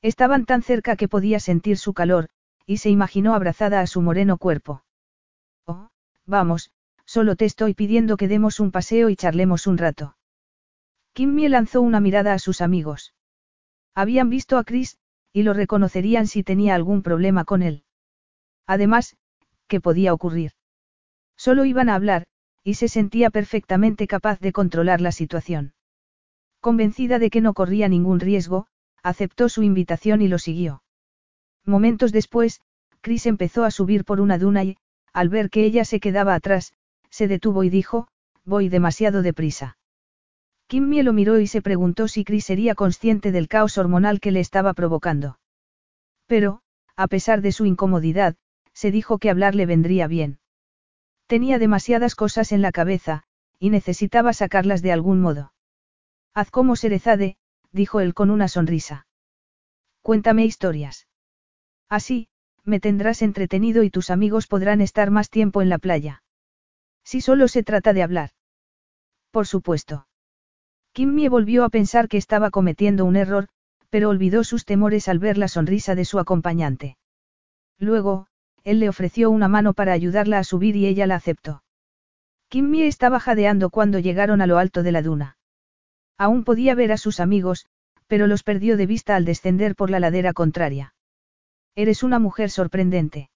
Estaban 0.00 0.46
tan 0.46 0.62
cerca 0.62 0.96
que 0.96 1.06
podía 1.06 1.38
sentir 1.38 1.76
su 1.76 1.92
calor, 1.92 2.30
y 2.68 2.76
se 2.76 2.90
imaginó 2.90 3.34
abrazada 3.34 3.80
a 3.80 3.86
su 3.86 4.02
moreno 4.02 4.36
cuerpo. 4.36 4.84
Oh, 5.64 5.88
vamos, 6.26 6.70
solo 7.06 7.34
te 7.34 7.46
estoy 7.46 7.72
pidiendo 7.72 8.18
que 8.18 8.28
demos 8.28 8.60
un 8.60 8.72
paseo 8.72 9.08
y 9.08 9.16
charlemos 9.16 9.66
un 9.66 9.78
rato. 9.78 10.18
Kimmy 11.14 11.48
lanzó 11.48 11.80
una 11.80 11.98
mirada 11.98 12.34
a 12.34 12.38
sus 12.38 12.60
amigos. 12.60 13.14
Habían 13.94 14.28
visto 14.28 14.58
a 14.58 14.64
Chris, 14.64 14.98
y 15.32 15.44
lo 15.44 15.54
reconocerían 15.54 16.26
si 16.26 16.42
tenía 16.42 16.74
algún 16.74 17.02
problema 17.02 17.46
con 17.46 17.62
él. 17.62 17.84
Además, 18.66 19.16
¿qué 19.66 19.80
podía 19.80 20.12
ocurrir? 20.12 20.52
Solo 21.38 21.64
iban 21.64 21.88
a 21.88 21.94
hablar, 21.94 22.26
y 22.62 22.74
se 22.74 22.88
sentía 22.88 23.30
perfectamente 23.30 24.06
capaz 24.06 24.40
de 24.40 24.52
controlar 24.52 25.00
la 25.00 25.12
situación. 25.12 25.72
Convencida 26.60 27.18
de 27.18 27.30
que 27.30 27.40
no 27.40 27.54
corría 27.54 27.88
ningún 27.88 28.20
riesgo, 28.20 28.66
aceptó 29.02 29.48
su 29.48 29.62
invitación 29.62 30.20
y 30.20 30.28
lo 30.28 30.38
siguió. 30.38 30.82
Momentos 31.68 32.12
después, 32.12 32.62
Chris 33.02 33.26
empezó 33.26 33.64
a 33.64 33.70
subir 33.70 34.06
por 34.06 34.22
una 34.22 34.38
duna 34.38 34.64
y, 34.64 34.78
al 35.12 35.28
ver 35.28 35.50
que 35.50 35.64
ella 35.64 35.84
se 35.84 36.00
quedaba 36.00 36.34
atrás, 36.34 36.72
se 37.10 37.28
detuvo 37.28 37.62
y 37.62 37.68
dijo, 37.68 38.08
voy 38.46 38.70
demasiado 38.70 39.20
deprisa. 39.20 39.76
Kimmy 40.66 41.02
lo 41.02 41.12
miró 41.12 41.38
y 41.38 41.46
se 41.46 41.60
preguntó 41.60 42.08
si 42.08 42.24
Chris 42.24 42.46
sería 42.46 42.74
consciente 42.74 43.32
del 43.32 43.48
caos 43.48 43.76
hormonal 43.76 44.18
que 44.18 44.32
le 44.32 44.40
estaba 44.40 44.72
provocando. 44.72 45.38
Pero, 46.26 46.62
a 46.96 47.06
pesar 47.06 47.42
de 47.42 47.52
su 47.52 47.66
incomodidad, 47.66 48.36
se 48.72 48.90
dijo 48.90 49.18
que 49.18 49.28
hablar 49.28 49.54
le 49.54 49.66
vendría 49.66 50.06
bien. 50.06 50.38
Tenía 51.26 51.58
demasiadas 51.58 52.14
cosas 52.14 52.52
en 52.52 52.62
la 52.62 52.72
cabeza, 52.72 53.24
y 53.58 53.68
necesitaba 53.68 54.32
sacarlas 54.32 54.80
de 54.80 54.92
algún 54.92 55.20
modo. 55.20 55.52
Haz 56.32 56.50
como 56.50 56.76
Serezade, 56.76 57.36
dijo 57.72 58.00
él 58.00 58.14
con 58.14 58.30
una 58.30 58.48
sonrisa. 58.48 59.06
Cuéntame 60.00 60.46
historias. 60.46 61.07
Así, 61.88 62.28
me 62.64 62.80
tendrás 62.80 63.22
entretenido 63.22 63.82
y 63.82 63.90
tus 63.90 64.10
amigos 64.10 64.46
podrán 64.46 64.80
estar 64.80 65.10
más 65.10 65.30
tiempo 65.30 65.62
en 65.62 65.68
la 65.68 65.78
playa. 65.78 66.22
Si 67.02 67.20
solo 67.20 67.48
se 67.48 67.62
trata 67.62 67.92
de 67.92 68.02
hablar. 68.02 68.30
Por 69.30 69.46
supuesto. 69.46 70.06
Kimmy 70.92 71.28
volvió 71.28 71.64
a 71.64 71.70
pensar 71.70 72.08
que 72.08 72.18
estaba 72.18 72.50
cometiendo 72.50 73.04
un 73.04 73.16
error, 73.16 73.48
pero 73.88 74.10
olvidó 74.10 74.44
sus 74.44 74.64
temores 74.64 75.08
al 75.08 75.18
ver 75.18 75.38
la 75.38 75.48
sonrisa 75.48 75.94
de 75.94 76.04
su 76.04 76.18
acompañante. 76.18 76.98
Luego, 77.78 78.26
él 78.64 78.80
le 78.80 78.88
ofreció 78.88 79.30
una 79.30 79.48
mano 79.48 79.72
para 79.72 79.92
ayudarla 79.92 80.38
a 80.38 80.44
subir 80.44 80.76
y 80.76 80.86
ella 80.86 81.06
la 81.06 81.14
aceptó. 81.14 81.62
Kimmy 82.48 82.82
estaba 82.82 83.20
jadeando 83.20 83.70
cuando 83.70 83.98
llegaron 83.98 84.40
a 84.40 84.46
lo 84.46 84.58
alto 84.58 84.82
de 84.82 84.92
la 84.92 85.02
duna. 85.02 85.38
Aún 86.18 86.44
podía 86.44 86.74
ver 86.74 86.92
a 86.92 86.98
sus 86.98 87.20
amigos, 87.20 87.66
pero 88.06 88.26
los 88.26 88.42
perdió 88.42 88.76
de 88.76 88.86
vista 88.86 89.16
al 89.16 89.24
descender 89.24 89.76
por 89.76 89.90
la 89.90 90.00
ladera 90.00 90.32
contraria. 90.32 90.94
Eres 91.78 92.02
una 92.02 92.18
mujer 92.18 92.50
sorprendente. 92.50 93.30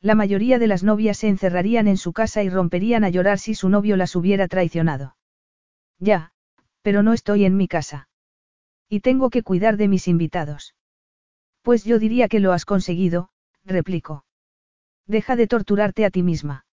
La 0.00 0.14
mayoría 0.14 0.58
de 0.58 0.68
las 0.68 0.82
novias 0.82 1.18
se 1.18 1.28
encerrarían 1.28 1.86
en 1.86 1.98
su 1.98 2.14
casa 2.14 2.42
y 2.42 2.48
romperían 2.48 3.04
a 3.04 3.10
llorar 3.10 3.38
si 3.38 3.54
su 3.54 3.68
novio 3.68 3.98
las 3.98 4.16
hubiera 4.16 4.48
traicionado. 4.48 5.18
Ya, 5.98 6.32
pero 6.80 7.02
no 7.02 7.12
estoy 7.12 7.44
en 7.44 7.58
mi 7.58 7.68
casa. 7.68 8.08
Y 8.88 9.00
tengo 9.00 9.28
que 9.28 9.42
cuidar 9.42 9.76
de 9.76 9.86
mis 9.86 10.08
invitados. 10.08 10.76
Pues 11.60 11.84
yo 11.84 11.98
diría 11.98 12.28
que 12.28 12.40
lo 12.40 12.54
has 12.54 12.64
conseguido, 12.64 13.28
replicó. 13.66 14.24
Deja 15.06 15.36
de 15.36 15.46
torturarte 15.46 16.06
a 16.06 16.10
ti 16.10 16.22
misma. 16.22 16.64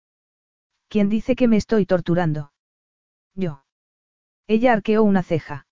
¿Quién 0.87 1.09
dice 1.09 1.35
que 1.35 1.49
me 1.49 1.57
estoy 1.57 1.85
torturando? 1.85 2.53
Yo. 3.33 3.65
Ella 4.47 4.71
arqueó 4.71 5.03
una 5.03 5.23
ceja. 5.23 5.67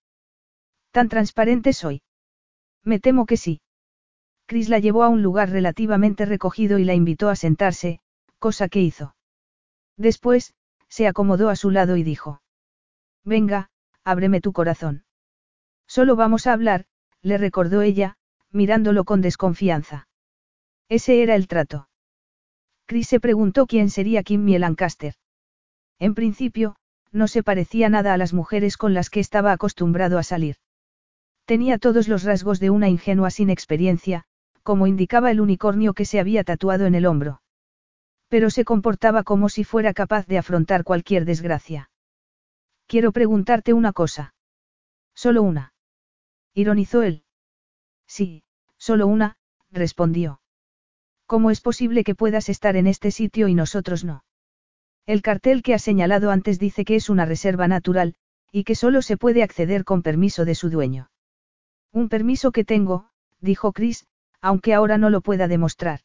¿Tan 0.90 1.08
transparente 1.08 1.72
soy? 1.72 2.02
Me 2.82 3.00
temo 3.00 3.24
que 3.24 3.38
sí. 3.38 3.62
Chris 4.46 4.68
la 4.68 4.78
llevó 4.78 5.02
a 5.02 5.08
un 5.08 5.22
lugar 5.22 5.50
relativamente 5.50 6.26
recogido 6.26 6.78
y 6.78 6.84
la 6.84 6.94
invitó 6.94 7.28
a 7.30 7.36
sentarse, 7.36 8.00
cosa 8.38 8.68
que 8.68 8.80
hizo. 8.80 9.16
Después, 9.96 10.54
se 10.88 11.06
acomodó 11.06 11.48
a 11.48 11.56
su 11.56 11.70
lado 11.70 11.96
y 11.96 12.02
dijo. 12.02 12.42
Venga, 13.24 13.70
ábreme 14.04 14.40
tu 14.40 14.52
corazón. 14.52 15.04
Solo 15.86 16.14
vamos 16.14 16.46
a 16.46 16.52
hablar, 16.52 16.84
le 17.22 17.38
recordó 17.38 17.82
ella, 17.82 18.16
mirándolo 18.50 19.04
con 19.04 19.22
desconfianza. 19.22 20.08
Ese 20.88 21.22
era 21.22 21.34
el 21.34 21.48
trato. 21.48 21.88
Chris 22.86 23.08
se 23.08 23.20
preguntó 23.20 23.66
quién 23.66 23.88
sería 23.88 24.22
Kimmy 24.22 24.58
Lancaster. 24.58 25.14
En 25.98 26.14
principio, 26.14 26.76
no 27.12 27.28
se 27.28 27.42
parecía 27.42 27.88
nada 27.88 28.12
a 28.12 28.18
las 28.18 28.34
mujeres 28.34 28.76
con 28.76 28.92
las 28.92 29.08
que 29.08 29.20
estaba 29.20 29.52
acostumbrado 29.52 30.18
a 30.18 30.22
salir. 30.22 30.56
Tenía 31.46 31.78
todos 31.78 32.08
los 32.08 32.24
rasgos 32.24 32.60
de 32.60 32.70
una 32.70 32.88
ingenua 32.88 33.30
sin 33.30 33.50
experiencia, 33.50 34.26
como 34.64 34.88
indicaba 34.88 35.30
el 35.30 35.40
unicornio 35.40 35.94
que 35.94 36.06
se 36.06 36.18
había 36.18 36.42
tatuado 36.42 36.86
en 36.86 36.96
el 36.96 37.06
hombro. 37.06 37.42
Pero 38.28 38.50
se 38.50 38.64
comportaba 38.64 39.22
como 39.22 39.48
si 39.48 39.62
fuera 39.62 39.94
capaz 39.94 40.26
de 40.26 40.38
afrontar 40.38 40.82
cualquier 40.82 41.24
desgracia. 41.24 41.90
Quiero 42.86 43.12
preguntarte 43.12 43.72
una 43.74 43.92
cosa. 43.92 44.34
Solo 45.14 45.42
una. 45.42 45.74
Ironizó 46.54 47.02
él. 47.02 47.22
Sí, 48.08 48.42
solo 48.78 49.06
una, 49.06 49.36
respondió. 49.70 50.40
¿Cómo 51.26 51.50
es 51.50 51.60
posible 51.60 52.02
que 52.02 52.14
puedas 52.14 52.48
estar 52.48 52.76
en 52.76 52.86
este 52.86 53.10
sitio 53.10 53.48
y 53.48 53.54
nosotros 53.54 54.04
no? 54.04 54.24
El 55.06 55.20
cartel 55.20 55.62
que 55.62 55.74
ha 55.74 55.78
señalado 55.78 56.30
antes 56.30 56.58
dice 56.58 56.84
que 56.84 56.96
es 56.96 57.10
una 57.10 57.26
reserva 57.26 57.68
natural, 57.68 58.14
y 58.50 58.64
que 58.64 58.74
solo 58.74 59.02
se 59.02 59.16
puede 59.16 59.42
acceder 59.42 59.84
con 59.84 60.02
permiso 60.02 60.44
de 60.44 60.54
su 60.54 60.70
dueño. 60.70 61.10
Un 61.92 62.08
permiso 62.08 62.52
que 62.52 62.64
tengo, 62.64 63.10
dijo 63.40 63.72
Chris, 63.72 64.06
aunque 64.44 64.74
ahora 64.74 64.98
no 64.98 65.08
lo 65.08 65.22
pueda 65.22 65.48
demostrar. 65.48 66.00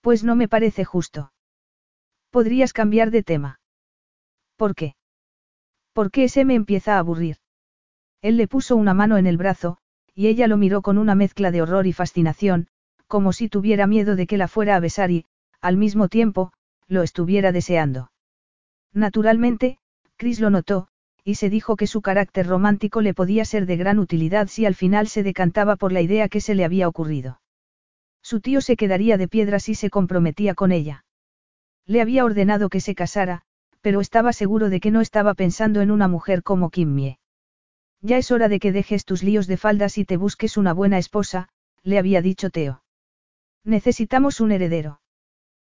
Pues 0.00 0.24
no 0.24 0.34
me 0.34 0.48
parece 0.48 0.86
justo. 0.86 1.30
Podrías 2.30 2.72
cambiar 2.72 3.10
de 3.10 3.22
tema. 3.22 3.60
¿Por 4.56 4.74
qué? 4.74 4.96
Porque 5.92 6.24
ese 6.24 6.46
me 6.46 6.54
empieza 6.54 6.94
a 6.94 7.00
aburrir. 7.00 7.36
Él 8.22 8.38
le 8.38 8.48
puso 8.48 8.76
una 8.76 8.94
mano 8.94 9.18
en 9.18 9.26
el 9.26 9.36
brazo, 9.36 9.76
y 10.14 10.28
ella 10.28 10.46
lo 10.46 10.56
miró 10.56 10.80
con 10.80 10.96
una 10.96 11.14
mezcla 11.14 11.50
de 11.50 11.60
horror 11.60 11.86
y 11.86 11.92
fascinación, 11.92 12.68
como 13.08 13.34
si 13.34 13.50
tuviera 13.50 13.86
miedo 13.86 14.16
de 14.16 14.26
que 14.26 14.38
la 14.38 14.48
fuera 14.48 14.76
a 14.76 14.80
besar 14.80 15.10
y, 15.10 15.26
al 15.60 15.76
mismo 15.76 16.08
tiempo, 16.08 16.50
lo 16.88 17.02
estuviera 17.02 17.52
deseando. 17.52 18.10
Naturalmente, 18.94 19.76
Chris 20.16 20.40
lo 20.40 20.48
notó, 20.48 20.88
y 21.24 21.36
se 21.36 21.48
dijo 21.48 21.76
que 21.76 21.86
su 21.86 22.02
carácter 22.02 22.46
romántico 22.46 23.00
le 23.00 23.14
podía 23.14 23.46
ser 23.46 23.64
de 23.64 23.76
gran 23.76 23.98
utilidad 23.98 24.48
si 24.48 24.66
al 24.66 24.74
final 24.74 25.08
se 25.08 25.22
decantaba 25.22 25.76
por 25.76 25.90
la 25.90 26.02
idea 26.02 26.28
que 26.28 26.42
se 26.42 26.54
le 26.54 26.64
había 26.64 26.86
ocurrido. 26.86 27.40
Su 28.22 28.40
tío 28.40 28.60
se 28.60 28.76
quedaría 28.76 29.16
de 29.16 29.26
piedra 29.26 29.58
si 29.58 29.74
se 29.74 29.90
comprometía 29.90 30.54
con 30.54 30.70
ella. 30.70 31.04
Le 31.86 32.02
había 32.02 32.24
ordenado 32.24 32.68
que 32.68 32.80
se 32.80 32.94
casara, 32.94 33.42
pero 33.80 34.00
estaba 34.00 34.32
seguro 34.32 34.68
de 34.68 34.80
que 34.80 34.90
no 34.90 35.00
estaba 35.00 35.34
pensando 35.34 35.80
en 35.80 35.90
una 35.90 36.08
mujer 36.08 36.42
como 36.42 36.70
Kimmie. 36.70 37.18
Ya 38.00 38.18
es 38.18 38.30
hora 38.30 38.48
de 38.48 38.60
que 38.60 38.72
dejes 38.72 39.06
tus 39.06 39.22
líos 39.22 39.46
de 39.46 39.56
faldas 39.56 39.96
y 39.96 40.04
te 40.04 40.18
busques 40.18 40.58
una 40.58 40.74
buena 40.74 40.98
esposa, 40.98 41.48
le 41.82 41.98
había 41.98 42.20
dicho 42.20 42.50
Teo. 42.50 42.82
Necesitamos 43.64 44.40
un 44.40 44.52
heredero. 44.52 45.00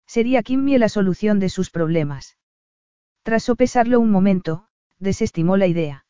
Sería 0.06 0.42
Kimmie 0.42 0.78
la 0.78 0.90
solución 0.90 1.38
de 1.38 1.48
sus 1.48 1.70
problemas. 1.70 2.36
Tras 3.22 3.44
sopesarlo 3.44 4.00
un 4.00 4.10
momento, 4.10 4.67
desestimó 4.98 5.56
la 5.56 5.66
idea. 5.66 6.04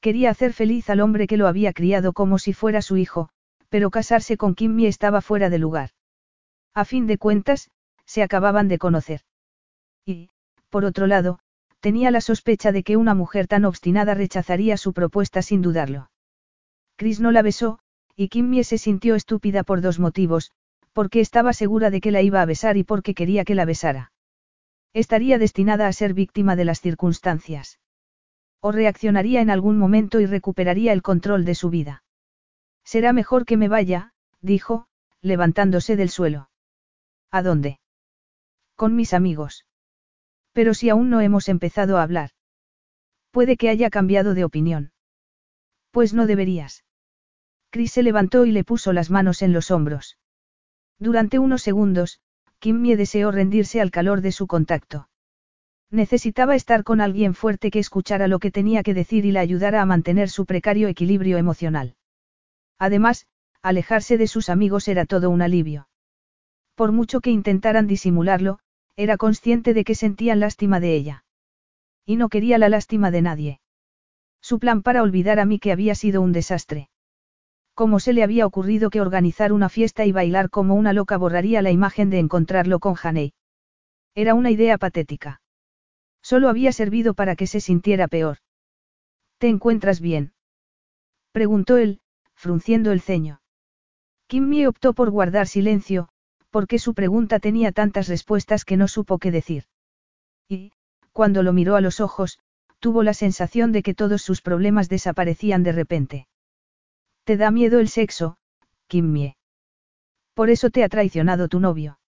Quería 0.00 0.30
hacer 0.30 0.52
feliz 0.52 0.90
al 0.90 1.00
hombre 1.00 1.26
que 1.26 1.36
lo 1.36 1.48
había 1.48 1.72
criado 1.72 2.12
como 2.12 2.38
si 2.38 2.52
fuera 2.52 2.82
su 2.82 2.96
hijo, 2.96 3.30
pero 3.68 3.90
casarse 3.90 4.36
con 4.36 4.54
Kimmie 4.54 4.88
estaba 4.88 5.20
fuera 5.20 5.50
de 5.50 5.58
lugar. 5.58 5.90
A 6.74 6.84
fin 6.84 7.06
de 7.06 7.18
cuentas, 7.18 7.70
se 8.06 8.22
acababan 8.22 8.68
de 8.68 8.78
conocer. 8.78 9.22
Y, 10.06 10.30
por 10.68 10.84
otro 10.84 11.06
lado, 11.06 11.40
tenía 11.80 12.10
la 12.10 12.20
sospecha 12.20 12.72
de 12.72 12.82
que 12.82 12.96
una 12.96 13.14
mujer 13.14 13.46
tan 13.46 13.64
obstinada 13.64 14.14
rechazaría 14.14 14.76
su 14.76 14.92
propuesta 14.92 15.42
sin 15.42 15.62
dudarlo. 15.62 16.10
Chris 16.96 17.20
no 17.20 17.30
la 17.30 17.42
besó, 17.42 17.80
y 18.16 18.28
Kimmie 18.28 18.64
se 18.64 18.78
sintió 18.78 19.14
estúpida 19.14 19.62
por 19.62 19.80
dos 19.80 19.98
motivos, 19.98 20.52
porque 20.92 21.20
estaba 21.20 21.52
segura 21.52 21.90
de 21.90 22.00
que 22.00 22.10
la 22.10 22.22
iba 22.22 22.42
a 22.42 22.46
besar 22.46 22.76
y 22.76 22.84
porque 22.84 23.14
quería 23.14 23.44
que 23.44 23.54
la 23.54 23.64
besara. 23.64 24.12
Estaría 24.92 25.38
destinada 25.38 25.86
a 25.86 25.92
ser 25.92 26.14
víctima 26.14 26.56
de 26.56 26.64
las 26.64 26.80
circunstancias. 26.80 27.78
O 28.60 28.72
reaccionaría 28.72 29.40
en 29.40 29.50
algún 29.50 29.78
momento 29.78 30.20
y 30.20 30.26
recuperaría 30.26 30.92
el 30.92 31.02
control 31.02 31.44
de 31.44 31.54
su 31.54 31.70
vida. 31.70 32.02
Será 32.84 33.12
mejor 33.12 33.44
que 33.44 33.56
me 33.56 33.68
vaya, 33.68 34.12
dijo, 34.40 34.88
levantándose 35.20 35.96
del 35.96 36.10
suelo. 36.10 36.50
¿A 37.30 37.42
dónde? 37.42 37.80
Con 38.74 38.96
mis 38.96 39.12
amigos. 39.12 39.66
Pero 40.52 40.74
si 40.74 40.88
aún 40.88 41.10
no 41.10 41.20
hemos 41.20 41.48
empezado 41.48 41.98
a 41.98 42.02
hablar. 42.02 42.30
Puede 43.30 43.56
que 43.56 43.68
haya 43.68 43.90
cambiado 43.90 44.34
de 44.34 44.44
opinión. 44.44 44.92
Pues 45.90 46.14
no 46.14 46.26
deberías. 46.26 46.84
Chris 47.70 47.92
se 47.92 48.02
levantó 48.02 48.46
y 48.46 48.52
le 48.52 48.64
puso 48.64 48.92
las 48.92 49.10
manos 49.10 49.42
en 49.42 49.52
los 49.52 49.70
hombros. 49.70 50.18
Durante 50.98 51.38
unos 51.38 51.62
segundos, 51.62 52.20
Kimmy 52.58 52.96
deseó 52.96 53.30
rendirse 53.30 53.80
al 53.80 53.90
calor 53.90 54.20
de 54.20 54.32
su 54.32 54.46
contacto. 54.46 55.07
Necesitaba 55.90 56.54
estar 56.54 56.84
con 56.84 57.00
alguien 57.00 57.34
fuerte 57.34 57.70
que 57.70 57.78
escuchara 57.78 58.28
lo 58.28 58.38
que 58.40 58.50
tenía 58.50 58.82
que 58.82 58.92
decir 58.92 59.24
y 59.24 59.32
la 59.32 59.40
ayudara 59.40 59.80
a 59.80 59.86
mantener 59.86 60.28
su 60.28 60.44
precario 60.44 60.88
equilibrio 60.88 61.38
emocional. 61.38 61.96
Además, 62.78 63.26
alejarse 63.62 64.18
de 64.18 64.26
sus 64.26 64.50
amigos 64.50 64.86
era 64.88 65.06
todo 65.06 65.30
un 65.30 65.40
alivio. 65.40 65.88
Por 66.74 66.92
mucho 66.92 67.20
que 67.20 67.30
intentaran 67.30 67.86
disimularlo, 67.86 68.58
era 68.96 69.16
consciente 69.16 69.74
de 69.74 69.84
que 69.84 69.94
sentían 69.94 70.40
lástima 70.40 70.78
de 70.78 70.94
ella. 70.94 71.24
Y 72.04 72.16
no 72.16 72.28
quería 72.28 72.58
la 72.58 72.68
lástima 72.68 73.10
de 73.10 73.22
nadie. 73.22 73.60
Su 74.40 74.58
plan 74.58 74.82
para 74.82 75.02
olvidar 75.02 75.40
a 75.40 75.44
mí 75.44 75.58
que 75.58 75.72
había 75.72 75.94
sido 75.94 76.20
un 76.20 76.32
desastre. 76.32 76.90
¿Cómo 77.74 77.98
se 77.98 78.12
le 78.12 78.22
había 78.22 78.46
ocurrido 78.46 78.90
que 78.90 79.00
organizar 79.00 79.52
una 79.52 79.68
fiesta 79.68 80.04
y 80.04 80.12
bailar 80.12 80.50
como 80.50 80.74
una 80.74 80.92
loca 80.92 81.16
borraría 81.16 81.62
la 81.62 81.70
imagen 81.70 82.10
de 82.10 82.18
encontrarlo 82.18 82.78
con 82.78 82.94
Haney? 83.02 83.32
Era 84.14 84.34
una 84.34 84.50
idea 84.50 84.78
patética. 84.78 85.40
Solo 86.30 86.50
había 86.50 86.72
servido 86.72 87.14
para 87.14 87.36
que 87.36 87.46
se 87.46 87.58
sintiera 87.58 88.06
peor. 88.06 88.36
¿Te 89.38 89.48
encuentras 89.48 89.98
bien? 89.98 90.34
preguntó 91.32 91.78
él, 91.78 92.02
frunciendo 92.34 92.92
el 92.92 93.00
ceño. 93.00 93.40
Kimmy 94.26 94.66
optó 94.66 94.92
por 94.92 95.10
guardar 95.10 95.46
silencio, 95.46 96.10
porque 96.50 96.78
su 96.78 96.92
pregunta 96.92 97.38
tenía 97.38 97.72
tantas 97.72 98.08
respuestas 98.08 98.66
que 98.66 98.76
no 98.76 98.88
supo 98.88 99.16
qué 99.16 99.30
decir. 99.30 99.64
Y, 100.50 100.72
cuando 101.14 101.42
lo 101.42 101.54
miró 101.54 101.76
a 101.76 101.80
los 101.80 101.98
ojos, 101.98 102.40
tuvo 102.78 103.02
la 103.02 103.14
sensación 103.14 103.72
de 103.72 103.82
que 103.82 103.94
todos 103.94 104.20
sus 104.20 104.42
problemas 104.42 104.90
desaparecían 104.90 105.62
de 105.62 105.72
repente. 105.72 106.28
¿Te 107.24 107.38
da 107.38 107.50
miedo 107.50 107.80
el 107.80 107.88
sexo, 107.88 108.36
Kimmie? 108.86 109.38
Por 110.34 110.50
eso 110.50 110.68
te 110.68 110.84
ha 110.84 110.90
traicionado 110.90 111.48
tu 111.48 111.58
novio. 111.58 112.00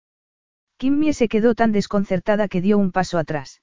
Kimmie 0.77 1.15
se 1.15 1.27
quedó 1.27 1.55
tan 1.55 1.73
desconcertada 1.73 2.49
que 2.49 2.61
dio 2.61 2.77
un 2.77 2.93
paso 2.93 3.17
atrás. 3.17 3.63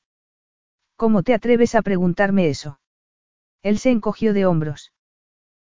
¿Cómo 0.97 1.21
te 1.21 1.35
atreves 1.35 1.75
a 1.75 1.83
preguntarme 1.83 2.49
eso? 2.49 2.79
Él 3.61 3.77
se 3.77 3.91
encogió 3.91 4.33
de 4.33 4.47
hombros. 4.47 4.93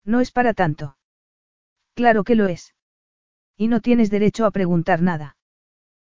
No 0.03 0.21
es 0.21 0.33
para 0.33 0.55
tanto. 0.55 0.97
Claro 1.95 2.25
que 2.25 2.35
lo 2.35 2.47
es. 2.47 2.75
Y 3.55 3.69
no 3.69 3.81
tienes 3.81 4.11
derecho 4.11 4.47
a 4.47 4.51
preguntar 4.51 5.03
nada. 5.03 5.37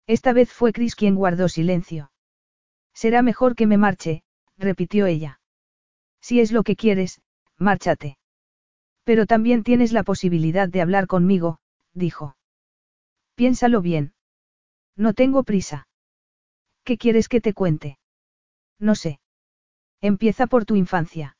Esta 0.06 0.34
vez 0.34 0.54
fue 0.54 0.72
Chris 0.72 0.96
quien 0.96 1.16
guardó 1.16 1.50
silencio. 1.50 2.12
Será 2.94 3.24
mejor 3.24 3.56
que 3.56 3.66
me 3.66 3.78
marche, 3.78 4.24
repitió 4.56 5.08
ella. 5.08 5.40
Si 6.22 6.40
es 6.40 6.52
lo 6.52 6.62
que 6.62 6.76
quieres, 6.76 7.20
márchate. 7.58 8.20
Pero 9.04 9.26
también 9.26 9.64
tienes 9.64 9.94
la 9.94 10.04
posibilidad 10.04 10.70
de 10.70 10.82
hablar 10.82 11.08
conmigo, 11.08 11.60
dijo. 11.94 12.38
Piénsalo 13.34 13.82
bien. 13.82 14.14
No 14.96 15.14
tengo 15.14 15.44
prisa. 15.44 15.88
¿Qué 16.84 16.98
quieres 16.98 17.30
que 17.30 17.42
te 17.42 17.54
cuente? 17.54 17.98
No 18.80 18.96
sé. 18.96 19.20
Empieza 20.02 20.48
por 20.48 20.66
tu 20.66 20.76
infancia. 20.76 21.38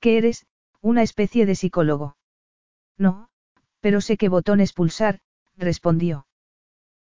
¿Qué 0.00 0.18
eres? 0.18 0.46
Una 0.80 1.02
especie 1.02 1.46
de 1.46 1.54
psicólogo. 1.54 2.16
No, 2.98 3.30
pero 3.80 4.00
sé 4.00 4.16
qué 4.16 4.28
botones 4.28 4.72
pulsar, 4.72 5.20
respondió. 5.56 6.26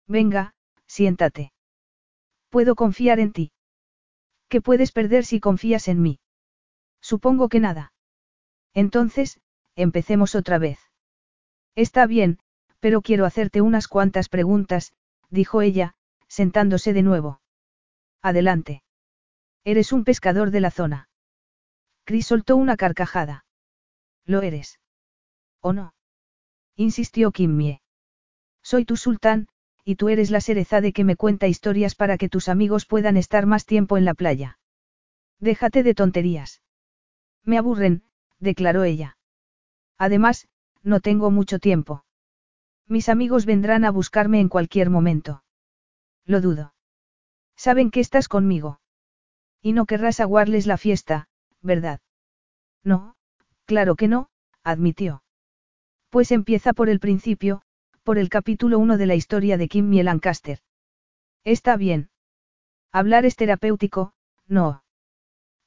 Venga, 0.07 0.55
siéntate. 0.85 1.51
Puedo 2.49 2.75
confiar 2.75 3.19
en 3.19 3.33
ti. 3.33 3.51
¿Qué 4.47 4.61
puedes 4.61 4.91
perder 4.91 5.25
si 5.25 5.39
confías 5.39 5.87
en 5.87 6.01
mí? 6.01 6.19
Supongo 7.01 7.49
que 7.49 7.59
nada. 7.59 7.93
Entonces, 8.73 9.39
empecemos 9.75 10.35
otra 10.35 10.57
vez. 10.59 10.79
Está 11.75 12.05
bien, 12.05 12.39
pero 12.79 13.01
quiero 13.01 13.25
hacerte 13.25 13.61
unas 13.61 13.87
cuantas 13.87 14.29
preguntas, 14.29 14.93
dijo 15.29 15.61
ella, 15.61 15.95
sentándose 16.27 16.93
de 16.93 17.01
nuevo. 17.01 17.41
Adelante. 18.21 18.83
Eres 19.65 19.93
un 19.93 20.03
pescador 20.03 20.51
de 20.51 20.59
la 20.59 20.71
zona. 20.71 21.09
Chris 22.03 22.27
soltó 22.27 22.57
una 22.57 22.75
carcajada. 22.75 23.45
Lo 24.25 24.41
eres. 24.41 24.79
¿O 25.61 25.71
no? 25.71 25.93
insistió 26.75 27.31
Kimmie. 27.31 27.81
Soy 28.61 28.83
tu 28.85 28.97
sultán, 28.97 29.47
y 29.85 29.95
tú 29.95 30.09
eres 30.09 30.31
la 30.31 30.39
de 30.81 30.93
que 30.93 31.03
me 31.03 31.15
cuenta 31.15 31.47
historias 31.47 31.95
para 31.95 32.17
que 32.17 32.29
tus 32.29 32.49
amigos 32.49 32.85
puedan 32.85 33.17
estar 33.17 33.45
más 33.45 33.65
tiempo 33.65 33.97
en 33.97 34.05
la 34.05 34.13
playa. 34.13 34.59
Déjate 35.39 35.83
de 35.83 35.93
tonterías. 35.93 36.61
Me 37.43 37.57
aburren, 37.57 38.03
declaró 38.39 38.83
ella. 38.83 39.17
Además, 39.97 40.47
no 40.81 40.99
tengo 40.99 41.31
mucho 41.31 41.59
tiempo. 41.59 42.05
Mis 42.87 43.09
amigos 43.09 43.45
vendrán 43.45 43.85
a 43.85 43.91
buscarme 43.91 44.39
en 44.39 44.49
cualquier 44.49 44.89
momento. 44.89 45.43
Lo 46.25 46.41
dudo. 46.41 46.73
Saben 47.55 47.91
que 47.91 47.99
estás 47.99 48.27
conmigo. 48.27 48.79
Y 49.63 49.71
no 49.71 49.85
querrás 49.85 50.19
aguarles 50.19 50.67
la 50.67 50.77
fiesta, 50.77 51.29
¿verdad? 51.61 52.01
No, 52.83 53.15
claro 53.65 53.95
que 53.95 54.09
no, 54.09 54.27
admitió. 54.61 55.23
Pues 56.09 56.33
empieza 56.33 56.73
por 56.73 56.89
el 56.89 56.99
principio, 56.99 57.61
por 58.03 58.17
el 58.17 58.27
capítulo 58.27 58.77
1 58.77 58.97
de 58.97 59.05
la 59.05 59.15
historia 59.15 59.57
de 59.57 59.69
Kim 59.69 59.89
Lancaster. 59.89 60.59
Está 61.45 61.77
bien. 61.77 62.09
Hablar 62.91 63.25
es 63.25 63.37
terapéutico, 63.37 64.11
no. 64.47 64.83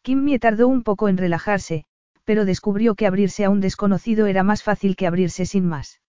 Kim 0.02 0.38
tardó 0.38 0.68
un 0.68 0.82
poco 0.82 1.08
en 1.08 1.16
relajarse, 1.16 1.86
pero 2.24 2.44
descubrió 2.44 2.96
que 2.96 3.06
abrirse 3.06 3.46
a 3.46 3.50
un 3.50 3.62
desconocido 3.62 4.26
era 4.26 4.42
más 4.42 4.62
fácil 4.62 4.94
que 4.94 5.06
abrirse 5.06 5.46
sin 5.46 5.66
más. 5.66 6.02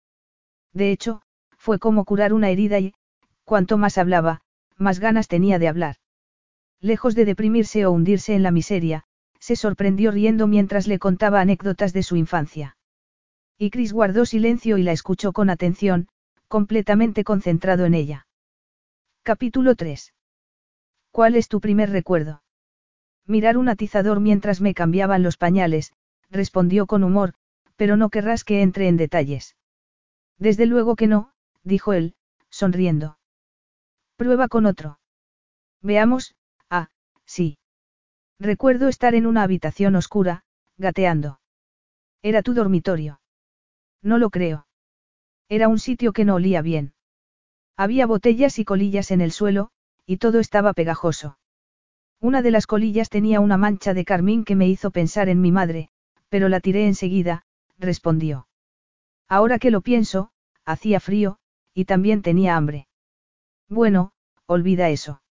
De 0.73 0.91
hecho, 0.91 1.21
fue 1.57 1.79
como 1.79 2.03
curar 2.03 2.33
una 2.33 2.49
herida 2.49 2.79
y, 2.79 2.93
cuanto 3.45 3.77
más 3.77 3.97
hablaba, 3.97 4.41
más 4.75 4.99
ganas 4.99 5.29
tenía 5.29 5.57
de 5.57 5.69
hablar. 5.69 5.95
Lejos 6.81 7.15
de 7.15 7.25
deprimirse 7.25 7.85
o 7.85 7.91
hundirse 7.91 8.35
en 8.35 8.43
la 8.43 8.51
miseria, 8.51 9.03
se 9.39 9.55
sorprendió 9.55 10.11
riendo 10.11 10.47
mientras 10.47 10.87
le 10.87 10.99
contaba 10.99 11.41
anécdotas 11.41 11.93
de 11.93 12.03
su 12.03 12.15
infancia. 12.15 12.77
Y 13.57 13.71
Chris 13.71 13.93
guardó 13.93 14.25
silencio 14.25 14.77
y 14.77 14.83
la 14.83 14.91
escuchó 14.91 15.33
con 15.33 15.49
atención, 15.49 16.07
completamente 16.47 17.23
concentrado 17.23 17.85
en 17.85 17.95
ella. 17.95 18.27
Capítulo 19.23 19.75
3. 19.75 20.13
¿Cuál 21.11 21.35
es 21.35 21.47
tu 21.47 21.59
primer 21.59 21.89
recuerdo? 21.89 22.43
Mirar 23.25 23.57
un 23.57 23.69
atizador 23.69 24.19
mientras 24.19 24.61
me 24.61 24.73
cambiaban 24.73 25.23
los 25.23 25.37
pañales, 25.37 25.93
respondió 26.29 26.85
con 26.85 27.03
humor, 27.03 27.33
pero 27.75 27.97
no 27.97 28.09
querrás 28.09 28.43
que 28.43 28.61
entre 28.61 28.87
en 28.87 28.97
detalles. 28.97 29.55
Desde 30.37 30.65
luego 30.65 30.95
que 30.95 31.07
no, 31.07 31.31
dijo 31.63 31.93
él, 31.93 32.15
sonriendo. 32.49 33.17
Prueba 34.15 34.47
con 34.47 34.65
otro. 34.65 34.99
Veamos, 35.81 36.35
sí. 37.27 37.59
Recuerdo 38.39 38.87
estar 38.87 39.13
en 39.13 39.27
una 39.27 39.43
habitación 39.43 39.95
oscura, 39.95 40.43
gateando. 40.77 41.39
Era 42.23 42.41
tu 42.41 42.53
dormitorio. 42.53 43.19
No 44.01 44.17
lo 44.17 44.29
creo. 44.29 44.67
Era 45.49 45.67
un 45.67 45.79
sitio 45.79 46.13
que 46.13 46.25
no 46.25 46.35
olía 46.35 46.61
bien. 46.61 46.93
Había 47.75 48.07
botellas 48.07 48.57
y 48.57 48.65
colillas 48.65 49.11
en 49.11 49.21
el 49.21 49.31
suelo, 49.31 49.69
y 50.05 50.17
todo 50.17 50.39
estaba 50.39 50.73
pegajoso. 50.73 51.37
Una 52.19 52.41
de 52.41 52.51
las 52.51 52.65
colillas 52.65 53.09
tenía 53.09 53.39
una 53.39 53.57
mancha 53.57 53.93
de 53.93 54.05
carmín 54.05 54.43
que 54.43 54.55
me 54.55 54.67
hizo 54.67 54.89
pensar 54.91 55.29
en 55.29 55.41
mi 55.41 55.51
madre, 55.51 55.89
pero 56.29 56.49
la 56.49 56.59
tiré 56.59 56.87
enseguida, 56.87 57.43
respondió. 57.77 58.47
Ahora 59.27 59.59
que 59.59 59.71
lo 59.71 59.81
pienso, 59.81 60.31
hacía 60.65 60.99
frío, 60.99 61.37
y 61.73 61.85
también 61.85 62.21
tenía 62.21 62.55
hambre. 62.55 62.87
Bueno, 63.69 64.11
olvida 64.47 64.89
eso. 64.89 65.21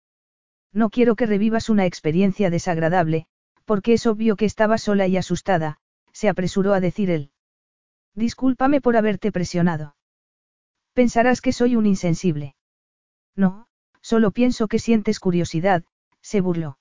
No 0.77 0.91
quiero 0.91 1.17
que 1.17 1.25
revivas 1.25 1.71
una 1.71 1.87
experiencia 1.87 2.51
desagradable, 2.51 3.27
porque 3.65 3.95
es 3.95 4.07
obvio 4.07 4.37
que 4.37 4.45
estaba 4.45 4.77
sola 4.77 5.07
y 5.07 5.17
asustada, 5.17 5.79
se 6.13 6.29
apresuró 6.29 6.75
a 6.75 6.81
decir 6.81 7.09
él. 7.09 7.31
Discúlpame 8.15 8.83
por 8.83 8.99
haberte 8.99 9.33
presionado. 9.33 9.97
Pensarás 10.93 11.41
que 11.41 11.53
soy 11.53 11.77
un 11.77 11.87
insensible. 11.87 12.57
No, 13.35 13.69
solo 14.03 14.33
pienso 14.33 14.69
que 14.69 14.79
sientes 14.79 15.19
curiosidad, 15.19 15.83
se 16.21 16.43
burló. 16.43 16.79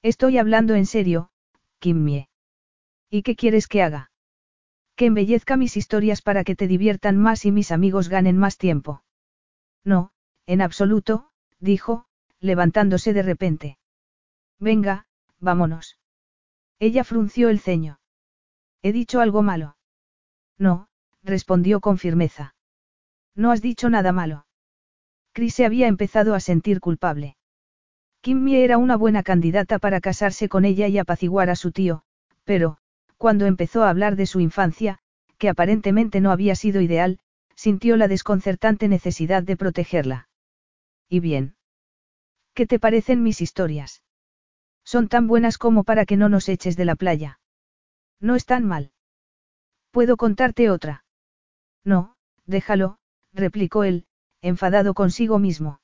Estoy 0.00 0.38
hablando 0.38 0.76
en 0.76 0.86
serio, 0.86 1.30
Kimmie. 1.80 2.28
¿Y 3.10 3.22
qué 3.22 3.34
quieres 3.34 3.66
que 3.66 3.82
haga? 3.82 4.12
Que 4.94 5.06
embellezca 5.06 5.56
mis 5.56 5.76
historias 5.76 6.22
para 6.22 6.44
que 6.44 6.54
te 6.54 6.68
diviertan 6.68 7.16
más 7.16 7.44
y 7.44 7.50
mis 7.50 7.72
amigos 7.72 8.08
ganen 8.08 8.38
más 8.38 8.58
tiempo. 8.58 9.02
No, 9.82 10.12
en 10.46 10.60
absoluto, 10.60 11.32
dijo, 11.58 12.07
levantándose 12.40 13.12
de 13.12 13.22
repente. 13.22 13.78
Venga, 14.58 15.06
vámonos. 15.38 15.98
Ella 16.78 17.04
frunció 17.04 17.48
el 17.48 17.60
ceño. 17.60 18.00
¿He 18.82 18.92
dicho 18.92 19.20
algo 19.20 19.42
malo? 19.42 19.76
No, 20.58 20.88
respondió 21.22 21.80
con 21.80 21.98
firmeza. 21.98 22.54
No 23.34 23.50
has 23.50 23.62
dicho 23.62 23.90
nada 23.90 24.12
malo. 24.12 24.46
Chris 25.32 25.54
se 25.54 25.64
había 25.64 25.86
empezado 25.86 26.34
a 26.34 26.40
sentir 26.40 26.80
culpable. 26.80 27.36
Kimmy 28.20 28.56
era 28.56 28.78
una 28.78 28.96
buena 28.96 29.22
candidata 29.22 29.78
para 29.78 30.00
casarse 30.00 30.48
con 30.48 30.64
ella 30.64 30.88
y 30.88 30.98
apaciguar 30.98 31.50
a 31.50 31.56
su 31.56 31.70
tío, 31.70 32.02
pero, 32.44 32.78
cuando 33.16 33.46
empezó 33.46 33.84
a 33.84 33.90
hablar 33.90 34.16
de 34.16 34.26
su 34.26 34.40
infancia, 34.40 34.98
que 35.38 35.48
aparentemente 35.48 36.20
no 36.20 36.32
había 36.32 36.56
sido 36.56 36.80
ideal, 36.80 37.20
sintió 37.54 37.96
la 37.96 38.08
desconcertante 38.08 38.88
necesidad 38.88 39.42
de 39.42 39.56
protegerla. 39.56 40.28
¿Y 41.08 41.20
bien? 41.20 41.57
¿Qué 42.58 42.66
te 42.66 42.80
parecen 42.80 43.22
mis 43.22 43.40
historias? 43.40 44.02
Son 44.84 45.06
tan 45.06 45.28
buenas 45.28 45.58
como 45.58 45.84
para 45.84 46.04
que 46.04 46.16
no 46.16 46.28
nos 46.28 46.48
eches 46.48 46.76
de 46.76 46.84
la 46.84 46.96
playa. 46.96 47.38
No 48.18 48.34
están 48.34 48.64
mal. 48.64 48.90
¿Puedo 49.92 50.16
contarte 50.16 50.68
otra? 50.68 51.04
No, 51.84 52.16
déjalo, 52.46 52.98
replicó 53.32 53.84
él, 53.84 54.08
enfadado 54.42 54.92
consigo 54.94 55.38
mismo. 55.38 55.80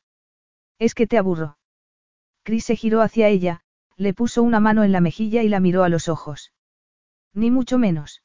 Es 0.81 0.97
que 0.97 1.07
te 1.07 1.17
aburro. 1.17 1.59
Chris 2.43 2.65
se 2.65 2.75
giró 2.75 3.03
hacia 3.03 3.29
ella, 3.29 3.61
le 3.97 4.13
puso 4.13 4.43
una 4.43 4.59
mano 4.59 4.83
en 4.83 4.91
la 4.91 5.01
mejilla 5.01 5.45
y 5.45 5.49
la 5.49 5.61
miró 5.61 5.85
a 5.85 5.89
los 5.89 6.09
ojos. 6.09 6.53
Ni 7.33 7.53
mucho 7.53 7.79
menos. 7.79 8.25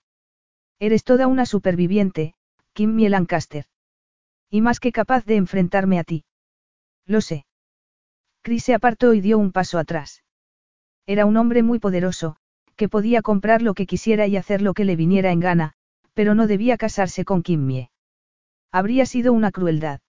Eres 0.79 1.03
toda 1.03 1.27
una 1.27 1.45
superviviente, 1.45 2.33
Kim 2.73 2.97
Lancaster. 2.97 3.65
Y 4.49 4.61
más 4.61 4.79
que 4.79 4.91
capaz 4.91 5.23
de 5.25 5.35
enfrentarme 5.35 5.99
a 5.99 6.03
ti. 6.03 6.25
Lo 7.05 7.21
sé. 7.21 7.45
Chris 8.41 8.63
se 8.63 8.73
apartó 8.73 9.13
y 9.13 9.21
dio 9.21 9.37
un 9.37 9.51
paso 9.51 9.77
atrás. 9.77 10.23
Era 11.05 11.25
un 11.25 11.37
hombre 11.37 11.63
muy 11.63 11.79
poderoso, 11.79 12.37
que 12.75 12.89
podía 12.89 13.21
comprar 13.21 13.61
lo 13.61 13.73
que 13.73 13.85
quisiera 13.85 14.27
y 14.27 14.37
hacer 14.37 14.61
lo 14.61 14.73
que 14.73 14.85
le 14.85 14.95
viniera 14.95 15.31
en 15.31 15.39
gana, 15.39 15.73
pero 16.13 16.35
no 16.35 16.47
debía 16.47 16.77
casarse 16.77 17.25
con 17.25 17.43
Kimmie. 17.43 17.91
Habría 18.71 19.05
sido 19.05 19.33
una 19.33 19.51
crueldad. 19.51 20.01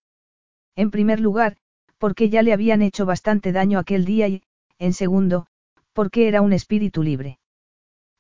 En 0.77 0.91
primer 0.91 1.21
lugar, 1.21 1.57
porque 1.99 2.31
ya 2.31 2.43
le 2.43 2.53
habían 2.53 2.83
hecho 2.83 3.07
bastante 3.07 3.53
daño 3.53 3.79
aquel 3.79 4.05
día 4.05 4.29
y, 4.29 4.43
en 4.79 4.93
segundo, 4.93 5.47
porque 5.93 6.29
era 6.29 6.43
un 6.43 6.53
espíritu 6.53 7.03
libre. 7.03 7.39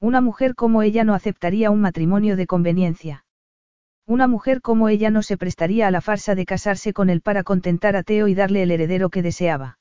Una 0.00 0.20
mujer 0.20 0.54
como 0.54 0.82
ella 0.82 1.04
no 1.04 1.14
aceptaría 1.14 1.70
un 1.70 1.80
matrimonio 1.80 2.36
de 2.36 2.46
conveniencia. 2.46 3.24
Una 4.06 4.26
mujer 4.26 4.60
como 4.60 4.88
ella 4.88 5.10
no 5.10 5.22
se 5.22 5.36
prestaría 5.36 5.86
a 5.86 5.90
la 5.90 6.00
farsa 6.00 6.34
de 6.34 6.46
casarse 6.46 6.92
con 6.92 7.10
él 7.10 7.20
para 7.20 7.44
contentar 7.44 7.96
a 7.96 8.02
Teo 8.02 8.28
y 8.28 8.34
darle 8.34 8.62
el 8.62 8.70
heredero 8.70 9.10
que 9.10 9.22
deseaba. 9.22 9.78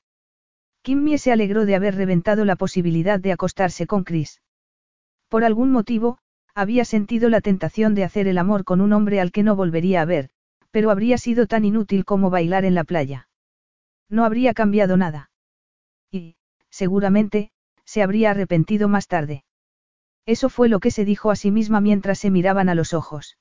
Kimmie 0.82 1.18
se 1.18 1.32
alegró 1.32 1.66
de 1.66 1.76
haber 1.76 1.96
reventado 1.96 2.46
la 2.46 2.56
posibilidad 2.56 3.20
de 3.20 3.32
acostarse 3.32 3.86
con 3.86 4.04
Chris. 4.04 4.42
Por 5.28 5.44
algún 5.44 5.72
motivo, 5.72 6.20
había 6.56 6.86
sentido 6.86 7.30
la 7.30 7.42
tentación 7.42 7.96
de 7.96 8.04
hacer 8.04 8.28
el 8.28 8.38
amor 8.38 8.64
con 8.64 8.82
un 8.82 8.94
hombre 8.94 9.20
al 9.20 9.32
que 9.32 9.44
no 9.44 9.56
volvería 9.56 10.02
a 10.02 10.06
ver, 10.06 10.30
pero 10.72 10.92
habría 10.92 11.18
sido 11.18 11.48
tan 11.48 11.66
inútil 11.66 12.06
como 12.06 12.30
bailar 12.30 12.66
en 12.66 12.76
la 12.76 12.84
playa. 12.84 13.28
No 14.10 14.26
habría 14.26 14.54
cambiado 14.54 14.98
nada. 14.98 15.30
Y, 16.12 16.36
seguramente, 16.70 17.52
se 17.86 18.02
habría 18.02 18.32
arrepentido 18.32 18.88
más 18.88 19.08
tarde. 19.08 19.44
Eso 20.26 20.50
fue 20.50 20.70
lo 20.70 20.80
que 20.80 20.92
se 20.92 21.06
dijo 21.06 21.32
a 21.32 21.36
sí 21.36 21.52
misma 21.52 21.82
mientras 21.82 22.20
se 22.20 22.30
miraban 22.30 22.70
a 22.70 22.76
los 22.76 22.94
ojos. 22.94 23.38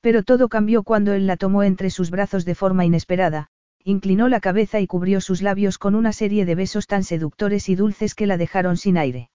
Pero 0.00 0.22
todo 0.22 0.48
cambió 0.48 0.82
cuando 0.82 1.12
él 1.14 1.26
la 1.26 1.36
tomó 1.36 1.62
entre 1.62 1.90
sus 1.90 2.10
brazos 2.10 2.44
de 2.44 2.54
forma 2.54 2.84
inesperada, 2.84 3.48
inclinó 3.88 4.28
la 4.28 4.40
cabeza 4.40 4.80
y 4.80 4.88
cubrió 4.88 5.20
sus 5.20 5.42
labios 5.42 5.78
con 5.78 5.94
una 5.94 6.12
serie 6.12 6.44
de 6.44 6.56
besos 6.56 6.88
tan 6.88 7.04
seductores 7.04 7.68
y 7.68 7.76
dulces 7.76 8.16
que 8.16 8.26
la 8.26 8.36
dejaron 8.36 8.76
sin 8.76 8.98
aire. 8.98 9.30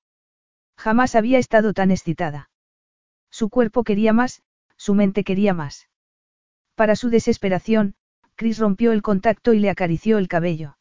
Jamás 0.78 1.16
había 1.16 1.40
estado 1.40 1.72
tan 1.72 1.90
excitada. 1.90 2.50
Su 3.30 3.49
cuerpo 3.49 3.86
quería 3.86 4.12
más, 4.12 4.41
su 4.76 4.93
mente 4.93 5.24
quería 5.24 5.54
más. 5.54 5.88
Para 6.76 6.97
su 6.97 7.10
desesperación, 7.10 7.95
Chris 8.36 8.58
rompió 8.58 8.91
el 8.91 9.02
contacto 9.02 9.54
y 9.54 9.60
le 9.60 9.70
acarició 9.70 10.18
el 10.18 10.28
cabello. 10.28 10.78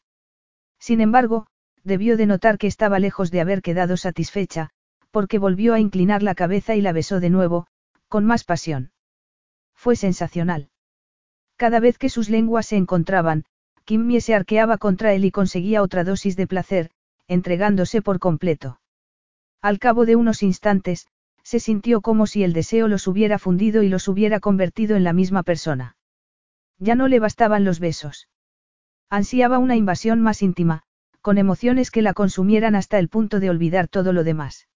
Sin 0.77 0.99
embargo, 0.99 1.47
debió 1.85 2.17
de 2.17 2.25
notar 2.25 2.57
que 2.57 2.67
estaba 2.67 2.99
lejos 2.99 3.31
de 3.31 3.39
haber 3.39 3.61
quedado 3.61 3.95
satisfecha, 3.95 4.71
porque 5.11 5.39
volvió 5.39 5.73
a 5.73 5.79
inclinar 5.79 6.23
la 6.23 6.35
cabeza 6.35 6.75
y 6.75 6.81
la 6.81 6.91
besó 6.91 7.21
de 7.21 7.29
nuevo, 7.29 7.67
con 8.09 8.25
más 8.25 8.43
pasión. 8.43 8.91
Fue 9.73 9.95
sensacional. 9.95 10.71
Cada 11.55 11.79
vez 11.79 11.97
que 11.97 12.09
sus 12.09 12.27
lenguas 12.29 12.65
se 12.65 12.75
encontraban, 12.75 13.45
Kimmie 13.85 14.21
se 14.21 14.35
arqueaba 14.35 14.77
contra 14.77 15.13
él 15.13 15.25
y 15.25 15.31
conseguía 15.31 15.81
otra 15.81 16.03
dosis 16.03 16.35
de 16.35 16.47
placer, 16.47 16.91
entregándose 17.27 18.01
por 18.01 18.19
completo. 18.19 18.79
Al 19.61 19.79
cabo 19.79 20.05
de 20.05 20.15
unos 20.15 20.43
instantes, 20.43 21.07
se 21.43 21.59
sintió 21.59 22.01
como 22.01 22.27
si 22.27 22.43
el 22.43 22.53
deseo 22.53 22.87
los 22.87 23.07
hubiera 23.07 23.39
fundido 23.39 23.83
y 23.83 23.89
los 23.89 24.07
hubiera 24.07 24.39
convertido 24.39 24.95
en 24.95 25.03
la 25.03 25.13
misma 25.13 25.43
persona. 25.43 25.95
Ya 26.77 26.95
no 26.95 27.07
le 27.07 27.19
bastaban 27.19 27.63
los 27.63 27.79
besos. 27.79 28.27
Ansiaba 29.09 29.59
una 29.59 29.75
invasión 29.75 30.21
más 30.21 30.41
íntima, 30.41 30.83
con 31.21 31.37
emociones 31.37 31.91
que 31.91 32.01
la 32.01 32.13
consumieran 32.13 32.75
hasta 32.75 32.97
el 32.97 33.09
punto 33.09 33.39
de 33.39 33.49
olvidar 33.49 33.87
todo 33.87 34.13
lo 34.13 34.23
demás. 34.23 34.67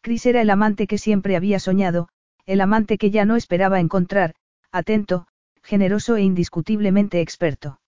Chris 0.00 0.26
era 0.26 0.40
el 0.40 0.50
amante 0.50 0.86
que 0.86 0.98
siempre 0.98 1.36
había 1.36 1.60
soñado, 1.60 2.08
el 2.46 2.60
amante 2.60 2.98
que 2.98 3.10
ya 3.10 3.24
no 3.24 3.36
esperaba 3.36 3.80
encontrar, 3.80 4.34
atento, 4.72 5.26
generoso 5.62 6.16
e 6.16 6.22
indiscutiblemente 6.22 7.20
experto. 7.20 7.79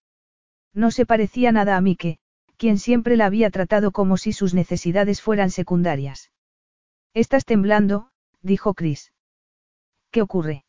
No 0.75 0.91
se 0.91 1.07
parecía 1.07 1.53
nada 1.53 1.77
a 1.77 1.81
Mike, 1.81 2.19
quien 2.57 2.79
siempre 2.79 3.17
la 3.17 3.27
había 3.27 3.51
tratado 3.51 3.91
como 3.91 4.17
si 4.17 4.33
sus 4.33 4.55
necesidades 4.55 5.21
fueran 5.21 5.51
secundarias. 5.51 6.31
Estás 7.15 7.45
temblando, 7.45 8.11
dijo 8.41 8.75
Chris. 8.75 9.13
¿Qué 10.11 10.23
ocurre? 10.23 10.65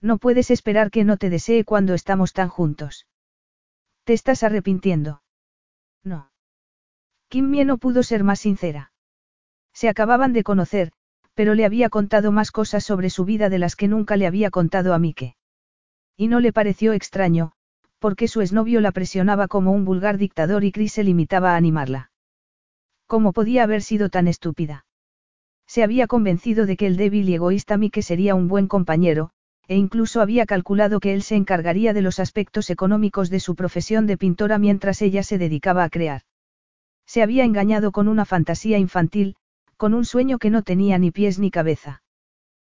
No 0.00 0.18
puedes 0.18 0.50
esperar 0.50 0.90
que 0.90 1.04
no 1.04 1.16
te 1.16 1.28
desee 1.28 1.64
cuando 1.64 1.94
estamos 1.94 2.32
tan 2.32 2.48
juntos. 2.48 3.06
¿Te 4.04 4.12
estás 4.12 4.42
arrepintiendo? 4.42 5.22
No. 6.04 6.30
Kimmie 7.28 7.64
no 7.64 7.78
pudo 7.78 8.02
ser 8.02 8.24
más 8.24 8.40
sincera. 8.40 8.92
Se 9.74 9.88
acababan 9.88 10.32
de 10.32 10.44
conocer, 10.44 10.92
pero 11.34 11.54
le 11.54 11.64
había 11.64 11.90
contado 11.90 12.32
más 12.32 12.50
cosas 12.50 12.84
sobre 12.84 13.10
su 13.10 13.24
vida 13.24 13.48
de 13.48 13.58
las 13.58 13.76
que 13.76 13.88
nunca 13.88 14.16
le 14.16 14.26
había 14.26 14.50
contado 14.50 14.94
a 14.94 14.98
Mike. 14.98 15.36
Y 16.16 16.28
no 16.28 16.40
le 16.40 16.52
pareció 16.52 16.92
extraño, 16.94 17.52
porque 17.98 18.28
su 18.28 18.40
exnovio 18.40 18.80
la 18.80 18.92
presionaba 18.92 19.48
como 19.48 19.72
un 19.72 19.84
vulgar 19.84 20.18
dictador 20.18 20.64
y 20.64 20.72
Chris 20.72 20.92
se 20.92 21.04
limitaba 21.04 21.52
a 21.52 21.56
animarla. 21.56 22.10
¿Cómo 23.06 23.32
podía 23.32 23.62
haber 23.62 23.82
sido 23.82 24.08
tan 24.08 24.28
estúpida? 24.28 24.84
Se 25.66 25.82
había 25.82 26.06
convencido 26.06 26.66
de 26.66 26.76
que 26.76 26.86
el 26.86 26.96
débil 26.96 27.28
y 27.28 27.34
egoísta 27.34 27.76
Mike 27.76 28.02
sería 28.02 28.34
un 28.34 28.48
buen 28.48 28.68
compañero, 28.68 29.30
e 29.66 29.76
incluso 29.76 30.22
había 30.22 30.46
calculado 30.46 30.98
que 30.98 31.12
él 31.12 31.22
se 31.22 31.36
encargaría 31.36 31.92
de 31.92 32.02
los 32.02 32.20
aspectos 32.20 32.70
económicos 32.70 33.28
de 33.28 33.40
su 33.40 33.54
profesión 33.54 34.06
de 34.06 34.16
pintora 34.16 34.58
mientras 34.58 35.02
ella 35.02 35.22
se 35.22 35.36
dedicaba 35.36 35.84
a 35.84 35.90
crear. 35.90 36.22
Se 37.06 37.22
había 37.22 37.44
engañado 37.44 37.92
con 37.92 38.08
una 38.08 38.24
fantasía 38.24 38.78
infantil, 38.78 39.36
con 39.76 39.94
un 39.94 40.04
sueño 40.04 40.38
que 40.38 40.50
no 40.50 40.62
tenía 40.62 40.98
ni 40.98 41.10
pies 41.10 41.38
ni 41.38 41.50
cabeza. 41.50 42.02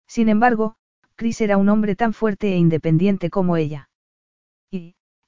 Sin 0.06 0.28
embargo, 0.28 0.76
Chris 1.16 1.40
era 1.40 1.56
un 1.56 1.68
hombre 1.68 1.96
tan 1.96 2.12
fuerte 2.12 2.52
e 2.52 2.56
independiente 2.56 3.30
como 3.30 3.56
ella. 3.56 3.88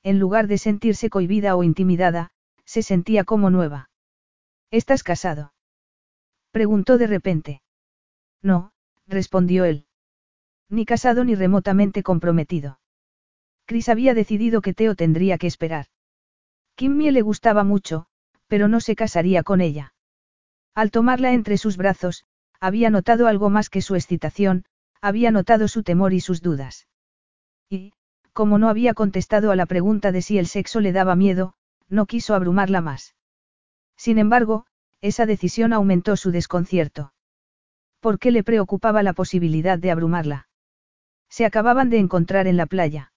En 0.05 0.19
lugar 0.21 0.47
de 0.47 0.59
sentirse 0.59 1.11
cohibida 1.11 1.57
o 1.57 1.65
intimidada, 1.65 2.31
se 2.65 2.83
sentía 2.83 3.25
como 3.25 3.51
nueva. 3.51 3.91
¿Estás 4.71 5.03
casado? 5.03 5.55
Preguntó 6.53 6.99
de 6.99 7.07
repente. 7.07 7.63
No, 8.43 8.73
respondió 9.07 9.65
él. 9.65 9.87
Ni 10.69 10.85
casado 10.85 11.25
ni 11.25 11.35
remotamente 11.35 12.03
comprometido. 12.03 12.79
Chris 13.65 13.89
había 13.89 14.13
decidido 14.13 14.61
que 14.61 14.75
Teo 14.75 14.95
tendría 14.95 15.39
que 15.39 15.47
esperar. 15.47 15.87
Kimmy 16.77 17.11
le 17.11 17.23
gustaba 17.23 17.65
mucho, 17.65 18.07
pero 18.47 18.69
no 18.69 18.81
se 18.81 18.95
casaría 18.95 19.43
con 19.43 19.63
ella. 19.63 19.95
Al 20.75 20.91
tomarla 20.91 21.33
entre 21.33 21.57
sus 21.57 21.77
brazos, 21.79 22.27
había 22.61 22.91
notado 22.91 23.27
algo 23.27 23.49
más 23.49 23.71
que 23.71 23.81
su 23.81 23.95
excitación, 23.95 24.65
había 25.01 25.31
notado 25.31 25.67
su 25.69 25.83
temor 25.83 26.13
y 26.13 26.21
sus 26.21 26.43
dudas. 26.43 26.89
Y, 27.71 27.93
como 28.35 28.59
no 28.59 28.69
había 28.69 28.93
contestado 28.95 29.53
a 29.53 29.57
la 29.57 29.65
pregunta 29.65 30.13
de 30.13 30.21
si 30.21 30.39
el 30.39 30.49
sexo 30.49 30.81
le 30.81 30.93
daba 30.93 31.15
miedo, 31.15 31.55
no 31.89 32.05
quiso 32.05 32.35
abrumarla 32.35 32.81
más. 32.81 33.15
Sin 33.97 34.19
embargo, 34.19 34.67
esa 35.01 35.25
decisión 35.25 35.73
aumentó 35.73 36.17
su 36.17 36.33
desconcierto. 36.33 37.13
¿Por 38.01 38.19
qué 38.19 38.33
le 38.33 38.43
preocupaba 38.43 39.03
la 39.03 39.13
posibilidad 39.13 39.79
de 39.79 39.93
abrumarla? 39.93 40.49
Se 41.29 41.47
acababan 41.47 41.91
de 41.91 41.99
encontrar 41.99 42.47
en 42.49 42.57
la 42.57 42.67
playa. 42.67 43.13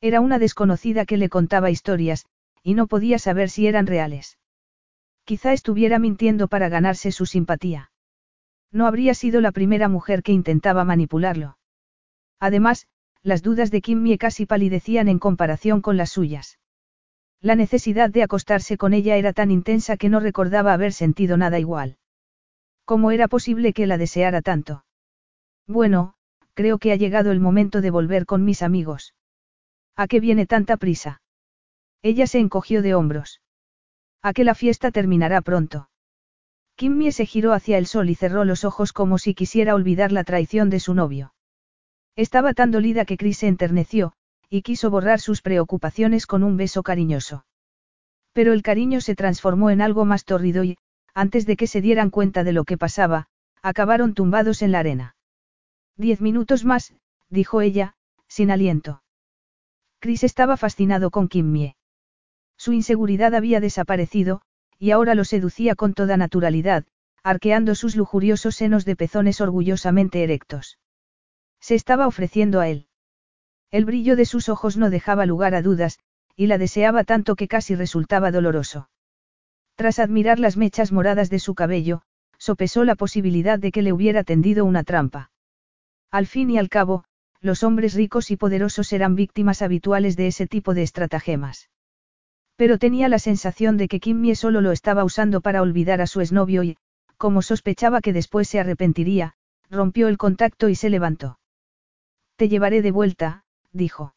Era 0.00 0.20
una 0.20 0.40
desconocida 0.40 1.06
que 1.06 1.16
le 1.16 1.28
contaba 1.28 1.70
historias, 1.70 2.26
y 2.62 2.74
no 2.74 2.88
podía 2.88 3.20
saber 3.20 3.48
si 3.48 3.68
eran 3.68 3.86
reales. 3.86 4.38
Quizá 5.24 5.52
estuviera 5.52 6.00
mintiendo 6.00 6.48
para 6.48 6.68
ganarse 6.68 7.12
su 7.12 7.26
simpatía. 7.26 7.92
No 8.72 8.86
habría 8.86 9.14
sido 9.14 9.40
la 9.40 9.52
primera 9.52 9.88
mujer 9.88 10.24
que 10.24 10.32
intentaba 10.32 10.84
manipularlo. 10.84 11.58
Además, 12.40 12.88
las 13.22 13.42
dudas 13.42 13.70
de 13.70 13.80
Kimmie 13.80 14.18
casi 14.18 14.46
palidecían 14.46 15.08
en 15.08 15.18
comparación 15.18 15.80
con 15.80 15.96
las 15.96 16.10
suyas. 16.10 16.58
La 17.40 17.54
necesidad 17.54 18.10
de 18.10 18.22
acostarse 18.22 18.76
con 18.76 18.94
ella 18.94 19.16
era 19.16 19.32
tan 19.32 19.50
intensa 19.50 19.96
que 19.96 20.08
no 20.08 20.20
recordaba 20.20 20.72
haber 20.72 20.92
sentido 20.92 21.36
nada 21.36 21.58
igual. 21.58 21.98
¿Cómo 22.84 23.10
era 23.10 23.28
posible 23.28 23.72
que 23.72 23.86
la 23.86 23.98
deseara 23.98 24.42
tanto? 24.42 24.84
Bueno, 25.66 26.14
creo 26.54 26.78
que 26.78 26.92
ha 26.92 26.96
llegado 26.96 27.30
el 27.30 27.40
momento 27.40 27.80
de 27.80 27.90
volver 27.90 28.26
con 28.26 28.44
mis 28.44 28.62
amigos. 28.62 29.14
¿A 29.96 30.06
qué 30.08 30.20
viene 30.20 30.46
tanta 30.46 30.76
prisa? 30.76 31.22
Ella 32.02 32.26
se 32.26 32.38
encogió 32.38 32.82
de 32.82 32.94
hombros. 32.94 33.40
A 34.20 34.32
que 34.32 34.44
la 34.44 34.54
fiesta 34.54 34.90
terminará 34.90 35.40
pronto. 35.42 35.88
Kimmie 36.76 37.12
se 37.12 37.26
giró 37.26 37.52
hacia 37.52 37.78
el 37.78 37.86
sol 37.86 38.10
y 38.10 38.14
cerró 38.14 38.44
los 38.44 38.64
ojos 38.64 38.92
como 38.92 39.18
si 39.18 39.34
quisiera 39.34 39.74
olvidar 39.74 40.10
la 40.10 40.24
traición 40.24 40.70
de 40.70 40.80
su 40.80 40.94
novio. 40.94 41.34
Estaba 42.16 42.52
tan 42.52 42.70
dolida 42.70 43.04
que 43.04 43.16
Chris 43.16 43.38
se 43.38 43.48
enterneció, 43.48 44.12
y 44.50 44.62
quiso 44.62 44.90
borrar 44.90 45.20
sus 45.20 45.40
preocupaciones 45.40 46.26
con 46.26 46.42
un 46.42 46.56
beso 46.56 46.82
cariñoso. 46.82 47.46
Pero 48.32 48.52
el 48.52 48.62
cariño 48.62 49.00
se 49.00 49.14
transformó 49.14 49.70
en 49.70 49.80
algo 49.80 50.04
más 50.04 50.24
tórrido 50.24 50.62
y, 50.64 50.76
antes 51.14 51.46
de 51.46 51.56
que 51.56 51.66
se 51.66 51.80
dieran 51.80 52.10
cuenta 52.10 52.44
de 52.44 52.52
lo 52.52 52.64
que 52.64 52.76
pasaba, 52.76 53.28
acabaron 53.62 54.14
tumbados 54.14 54.60
en 54.62 54.72
la 54.72 54.80
arena. 54.80 55.16
Diez 55.96 56.20
minutos 56.20 56.64
más, 56.64 56.94
dijo 57.28 57.60
ella, 57.60 57.94
sin 58.28 58.50
aliento. 58.50 59.02
Chris 60.00 60.24
estaba 60.24 60.56
fascinado 60.56 61.10
con 61.10 61.28
Kimmie. 61.28 61.76
Su 62.56 62.72
inseguridad 62.72 63.34
había 63.34 63.60
desaparecido, 63.60 64.42
y 64.78 64.90
ahora 64.90 65.14
lo 65.14 65.24
seducía 65.24 65.76
con 65.76 65.94
toda 65.94 66.16
naturalidad, 66.16 66.84
arqueando 67.22 67.74
sus 67.74 67.96
lujuriosos 67.96 68.56
senos 68.56 68.84
de 68.84 68.96
pezones 68.96 69.40
orgullosamente 69.40 70.24
erectos. 70.24 70.78
Se 71.62 71.76
estaba 71.76 72.08
ofreciendo 72.08 72.58
a 72.58 72.68
él. 72.68 72.88
El 73.70 73.84
brillo 73.84 74.16
de 74.16 74.24
sus 74.24 74.48
ojos 74.48 74.76
no 74.76 74.90
dejaba 74.90 75.26
lugar 75.26 75.54
a 75.54 75.62
dudas, 75.62 76.00
y 76.36 76.48
la 76.48 76.58
deseaba 76.58 77.04
tanto 77.04 77.36
que 77.36 77.46
casi 77.46 77.76
resultaba 77.76 78.32
doloroso. 78.32 78.90
Tras 79.76 80.00
admirar 80.00 80.40
las 80.40 80.56
mechas 80.56 80.90
moradas 80.90 81.30
de 81.30 81.38
su 81.38 81.54
cabello, 81.54 82.02
sopesó 82.36 82.84
la 82.84 82.96
posibilidad 82.96 83.60
de 83.60 83.70
que 83.70 83.82
le 83.82 83.92
hubiera 83.92 84.24
tendido 84.24 84.64
una 84.64 84.82
trampa. 84.82 85.30
Al 86.10 86.26
fin 86.26 86.50
y 86.50 86.58
al 86.58 86.68
cabo, 86.68 87.04
los 87.40 87.62
hombres 87.62 87.94
ricos 87.94 88.32
y 88.32 88.36
poderosos 88.36 88.92
eran 88.92 89.14
víctimas 89.14 89.62
habituales 89.62 90.16
de 90.16 90.26
ese 90.26 90.48
tipo 90.48 90.74
de 90.74 90.82
estratagemas. 90.82 91.70
Pero 92.56 92.78
tenía 92.78 93.08
la 93.08 93.20
sensación 93.20 93.76
de 93.76 93.86
que 93.86 94.00
Kimmie 94.00 94.34
solo 94.34 94.60
lo 94.60 94.72
estaba 94.72 95.04
usando 95.04 95.40
para 95.40 95.62
olvidar 95.62 96.00
a 96.00 96.08
su 96.08 96.20
exnovio 96.20 96.64
y, 96.64 96.76
como 97.16 97.40
sospechaba 97.40 98.00
que 98.00 98.12
después 98.12 98.48
se 98.48 98.58
arrepentiría, 98.58 99.34
rompió 99.70 100.08
el 100.08 100.18
contacto 100.18 100.68
y 100.68 100.74
se 100.74 100.90
levantó. 100.90 101.38
Te 102.36 102.48
llevaré 102.48 102.82
de 102.82 102.90
vuelta, 102.90 103.44
dijo. 103.72 104.14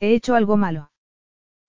¿He 0.00 0.14
hecho 0.14 0.34
algo 0.34 0.56
malo? 0.56 0.90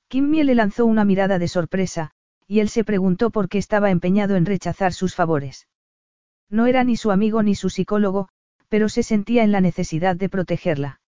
Kimmie 0.07 0.43
le 0.43 0.55
lanzó 0.55 0.86
una 0.86 1.05
mirada 1.05 1.39
de 1.39 1.47
sorpresa, 1.47 2.11
y 2.47 2.59
él 2.59 2.70
se 2.70 2.84
preguntó 2.84 3.32
por 3.32 3.49
qué 3.49 3.57
estaba 3.57 3.89
empeñado 3.91 4.36
en 4.36 4.45
rechazar 4.45 4.93
sus 4.93 5.16
favores. 5.16 5.68
No 6.49 6.68
era 6.68 6.84
ni 6.84 6.95
su 6.95 7.11
amigo 7.11 7.41
ni 7.43 7.55
su 7.55 7.70
psicólogo, 7.70 8.30
pero 8.70 8.89
se 8.89 9.03
sentía 9.03 9.43
en 9.43 9.51
la 9.51 9.61
necesidad 9.61 10.16
de 10.16 10.30
protegerla. 10.30 11.01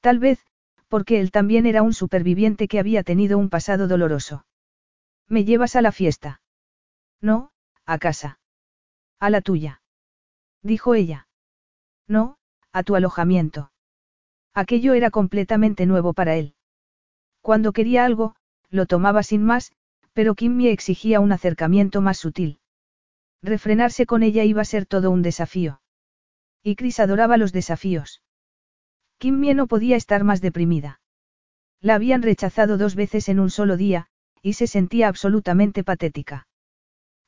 Tal 0.00 0.18
vez, 0.18 0.44
porque 0.88 1.20
él 1.20 1.30
también 1.30 1.66
era 1.66 1.82
un 1.82 1.94
superviviente 1.94 2.68
que 2.68 2.78
había 2.78 3.02
tenido 3.02 3.38
un 3.38 3.48
pasado 3.48 3.86
doloroso. 3.86 4.44
¿Me 5.28 5.44
llevas 5.44 5.76
a 5.76 5.82
la 5.82 5.92
fiesta? 5.92 6.42
No, 7.20 7.52
a 7.86 7.98
casa. 7.98 8.40
A 9.18 9.30
la 9.30 9.40
tuya. 9.40 9.82
Dijo 10.62 10.94
ella. 10.94 11.28
No, 12.08 12.38
a 12.72 12.82
tu 12.82 12.94
alojamiento. 12.94 13.72
Aquello 14.54 14.94
era 14.94 15.10
completamente 15.10 15.86
nuevo 15.86 16.12
para 16.12 16.36
él. 16.36 16.54
Cuando 17.40 17.72
quería 17.72 18.04
algo, 18.04 18.34
lo 18.68 18.86
tomaba 18.86 19.22
sin 19.22 19.42
más, 19.42 19.72
pero 20.12 20.34
Kimmy 20.34 20.68
exigía 20.68 21.20
un 21.20 21.32
acercamiento 21.32 22.00
más 22.00 22.18
sutil. 22.18 22.60
Refrenarse 23.42 24.06
con 24.06 24.22
ella 24.22 24.44
iba 24.44 24.62
a 24.62 24.66
ser 24.66 24.86
todo 24.86 25.10
un 25.10 25.22
desafío. 25.22 25.80
Y 26.62 26.76
Chris 26.76 27.00
adoraba 27.00 27.36
los 27.36 27.52
desafíos. 27.52 28.22
Kimmy 29.18 29.54
no 29.54 29.66
podía 29.66 29.96
estar 29.96 30.24
más 30.24 30.40
deprimida. 30.40 31.00
La 31.80 31.94
habían 31.94 32.22
rechazado 32.22 32.76
dos 32.76 32.94
veces 32.94 33.28
en 33.28 33.40
un 33.40 33.50
solo 33.50 33.76
día, 33.76 34.08
y 34.42 34.54
se 34.54 34.66
sentía 34.66 35.08
absolutamente 35.08 35.84
patética. 35.84 36.46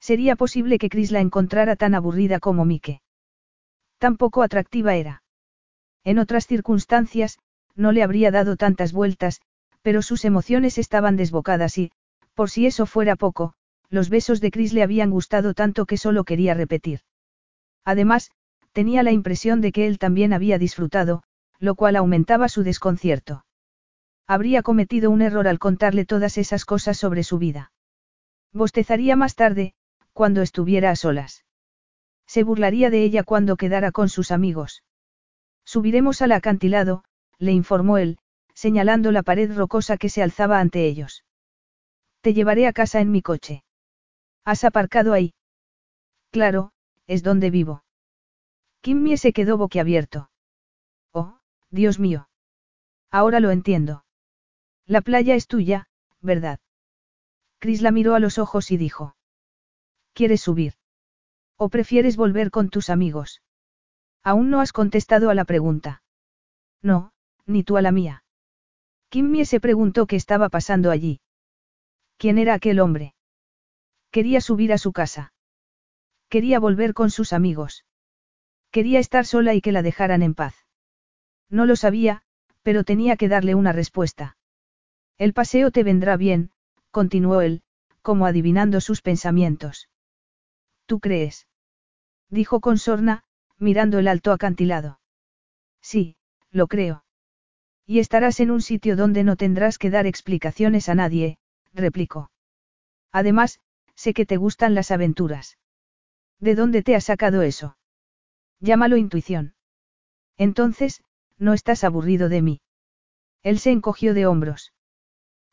¿Sería 0.00 0.36
posible 0.36 0.78
que 0.78 0.88
Chris 0.88 1.10
la 1.10 1.20
encontrara 1.20 1.76
tan 1.76 1.94
aburrida 1.94 2.40
como 2.40 2.64
Mike? 2.64 3.00
Tampoco 3.98 4.42
atractiva 4.42 4.96
era. 4.96 5.21
En 6.04 6.18
otras 6.18 6.46
circunstancias, 6.46 7.38
no 7.74 7.92
le 7.92 8.02
habría 8.02 8.30
dado 8.30 8.56
tantas 8.56 8.92
vueltas, 8.92 9.40
pero 9.82 10.02
sus 10.02 10.24
emociones 10.24 10.78
estaban 10.78 11.16
desbocadas 11.16 11.78
y, 11.78 11.92
por 12.34 12.50
si 12.50 12.66
eso 12.66 12.86
fuera 12.86 13.16
poco, 13.16 13.54
los 13.88 14.08
besos 14.08 14.40
de 14.40 14.50
Chris 14.50 14.72
le 14.72 14.82
habían 14.82 15.10
gustado 15.10 15.54
tanto 15.54 15.86
que 15.86 15.96
solo 15.96 16.24
quería 16.24 16.54
repetir. 16.54 17.00
Además, 17.84 18.30
tenía 18.72 19.02
la 19.02 19.12
impresión 19.12 19.60
de 19.60 19.72
que 19.72 19.86
él 19.86 19.98
también 19.98 20.32
había 20.32 20.58
disfrutado, 20.58 21.22
lo 21.58 21.74
cual 21.74 21.96
aumentaba 21.96 22.48
su 22.48 22.62
desconcierto. 22.62 23.44
Habría 24.26 24.62
cometido 24.62 25.10
un 25.10 25.20
error 25.20 25.46
al 25.46 25.58
contarle 25.58 26.04
todas 26.06 26.38
esas 26.38 26.64
cosas 26.64 26.96
sobre 26.96 27.22
su 27.22 27.38
vida. 27.38 27.72
Bostezaría 28.52 29.14
más 29.14 29.34
tarde, 29.34 29.74
cuando 30.12 30.42
estuviera 30.42 30.90
a 30.90 30.96
solas. 30.96 31.44
Se 32.26 32.44
burlaría 32.44 32.88
de 32.88 33.02
ella 33.02 33.24
cuando 33.24 33.56
quedara 33.56 33.92
con 33.92 34.08
sus 34.08 34.30
amigos. 34.30 34.82
Subiremos 35.64 36.22
al 36.22 36.32
acantilado, 36.32 37.04
le 37.38 37.52
informó 37.52 37.98
él, 37.98 38.18
señalando 38.54 39.12
la 39.12 39.22
pared 39.22 39.54
rocosa 39.54 39.96
que 39.96 40.08
se 40.08 40.22
alzaba 40.22 40.60
ante 40.60 40.86
ellos. 40.86 41.24
Te 42.20 42.34
llevaré 42.34 42.66
a 42.66 42.72
casa 42.72 43.00
en 43.00 43.10
mi 43.10 43.22
coche. 43.22 43.64
¿Has 44.44 44.64
aparcado 44.64 45.12
ahí? 45.12 45.34
Claro, 46.30 46.72
es 47.06 47.22
donde 47.22 47.50
vivo. 47.50 47.84
Kimmy 48.80 49.16
se 49.16 49.32
quedó 49.32 49.56
boquiabierto. 49.56 50.30
Oh, 51.12 51.38
Dios 51.70 51.98
mío. 51.98 52.28
Ahora 53.10 53.40
lo 53.40 53.50
entiendo. 53.50 54.04
La 54.86 55.00
playa 55.00 55.34
es 55.34 55.46
tuya, 55.46 55.88
¿verdad? 56.20 56.58
Chris 57.58 57.82
la 57.82 57.92
miró 57.92 58.14
a 58.14 58.18
los 58.20 58.38
ojos 58.38 58.70
y 58.70 58.76
dijo. 58.76 59.16
¿Quieres 60.14 60.40
subir? 60.40 60.74
¿O 61.56 61.68
prefieres 61.68 62.16
volver 62.16 62.50
con 62.50 62.70
tus 62.70 62.90
amigos? 62.90 63.40
Aún 64.22 64.50
no 64.50 64.60
has 64.60 64.72
contestado 64.72 65.30
a 65.30 65.34
la 65.34 65.44
pregunta. 65.44 66.02
No, 66.80 67.12
ni 67.46 67.64
tú 67.64 67.76
a 67.76 67.82
la 67.82 67.92
mía. 67.92 68.24
Kimmy 69.08 69.44
se 69.44 69.60
preguntó 69.60 70.06
qué 70.06 70.16
estaba 70.16 70.48
pasando 70.48 70.90
allí. 70.90 71.20
¿Quién 72.16 72.38
era 72.38 72.54
aquel 72.54 72.80
hombre? 72.80 73.14
Quería 74.10 74.40
subir 74.40 74.72
a 74.72 74.78
su 74.78 74.92
casa. 74.92 75.32
Quería 76.28 76.60
volver 76.60 76.94
con 76.94 77.10
sus 77.10 77.32
amigos. 77.32 77.84
Quería 78.70 79.00
estar 79.00 79.26
sola 79.26 79.54
y 79.54 79.60
que 79.60 79.72
la 79.72 79.82
dejaran 79.82 80.22
en 80.22 80.34
paz. 80.34 80.54
No 81.50 81.66
lo 81.66 81.76
sabía, 81.76 82.22
pero 82.62 82.84
tenía 82.84 83.16
que 83.16 83.28
darle 83.28 83.54
una 83.54 83.72
respuesta. 83.72 84.36
El 85.18 85.34
paseo 85.34 85.70
te 85.70 85.82
vendrá 85.82 86.16
bien, 86.16 86.50
continuó 86.90 87.42
él, 87.42 87.62
como 88.00 88.24
adivinando 88.26 88.80
sus 88.80 89.02
pensamientos. 89.02 89.88
¿Tú 90.86 91.00
crees? 91.00 91.46
dijo 92.30 92.60
con 92.60 92.78
sorna, 92.78 93.24
mirando 93.58 93.98
el 93.98 94.08
alto 94.08 94.32
acantilado. 94.32 95.00
Sí, 95.80 96.16
lo 96.50 96.66
creo. 96.66 97.04
Y 97.86 97.98
estarás 97.98 98.40
en 98.40 98.50
un 98.50 98.62
sitio 98.62 98.96
donde 98.96 99.24
no 99.24 99.36
tendrás 99.36 99.78
que 99.78 99.90
dar 99.90 100.06
explicaciones 100.06 100.88
a 100.88 100.94
nadie, 100.94 101.38
replicó. 101.72 102.30
Además, 103.10 103.60
sé 103.94 104.14
que 104.14 104.26
te 104.26 104.36
gustan 104.36 104.74
las 104.74 104.90
aventuras. 104.90 105.58
¿De 106.38 106.54
dónde 106.54 106.82
te 106.82 106.94
has 106.96 107.04
sacado 107.04 107.42
eso? 107.42 107.76
Llámalo 108.60 108.96
intuición. 108.96 109.54
Entonces, 110.36 111.02
no 111.38 111.52
estás 111.52 111.84
aburrido 111.84 112.28
de 112.28 112.42
mí. 112.42 112.60
Él 113.42 113.58
se 113.58 113.70
encogió 113.70 114.14
de 114.14 114.26
hombros. 114.26 114.72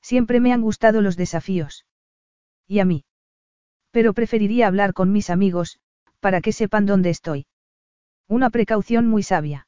Siempre 0.02 0.40
me 0.40 0.54
han 0.54 0.62
gustado 0.62 1.02
los 1.02 1.18
desafíos. 1.18 1.86
Y 2.68 2.80
a 2.80 2.86
mí. 2.86 3.06
Pero 3.92 4.14
preferiría 4.14 4.68
hablar 4.68 4.94
con 4.94 5.12
mis 5.12 5.30
amigos, 5.30 5.80
para 6.20 6.42
que 6.42 6.52
sepan 6.52 6.86
dónde 6.86 7.10
estoy. 7.10 7.48
Una 8.30 8.52
precaución 8.52 9.08
muy 9.08 9.24
sabia. 9.24 9.68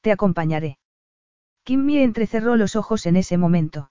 Te 0.00 0.12
acompañaré. 0.12 0.78
Kimmy 1.64 1.98
entrecerró 1.98 2.54
los 2.54 2.76
ojos 2.76 3.06
en 3.06 3.16
ese 3.16 3.38
momento. 3.38 3.90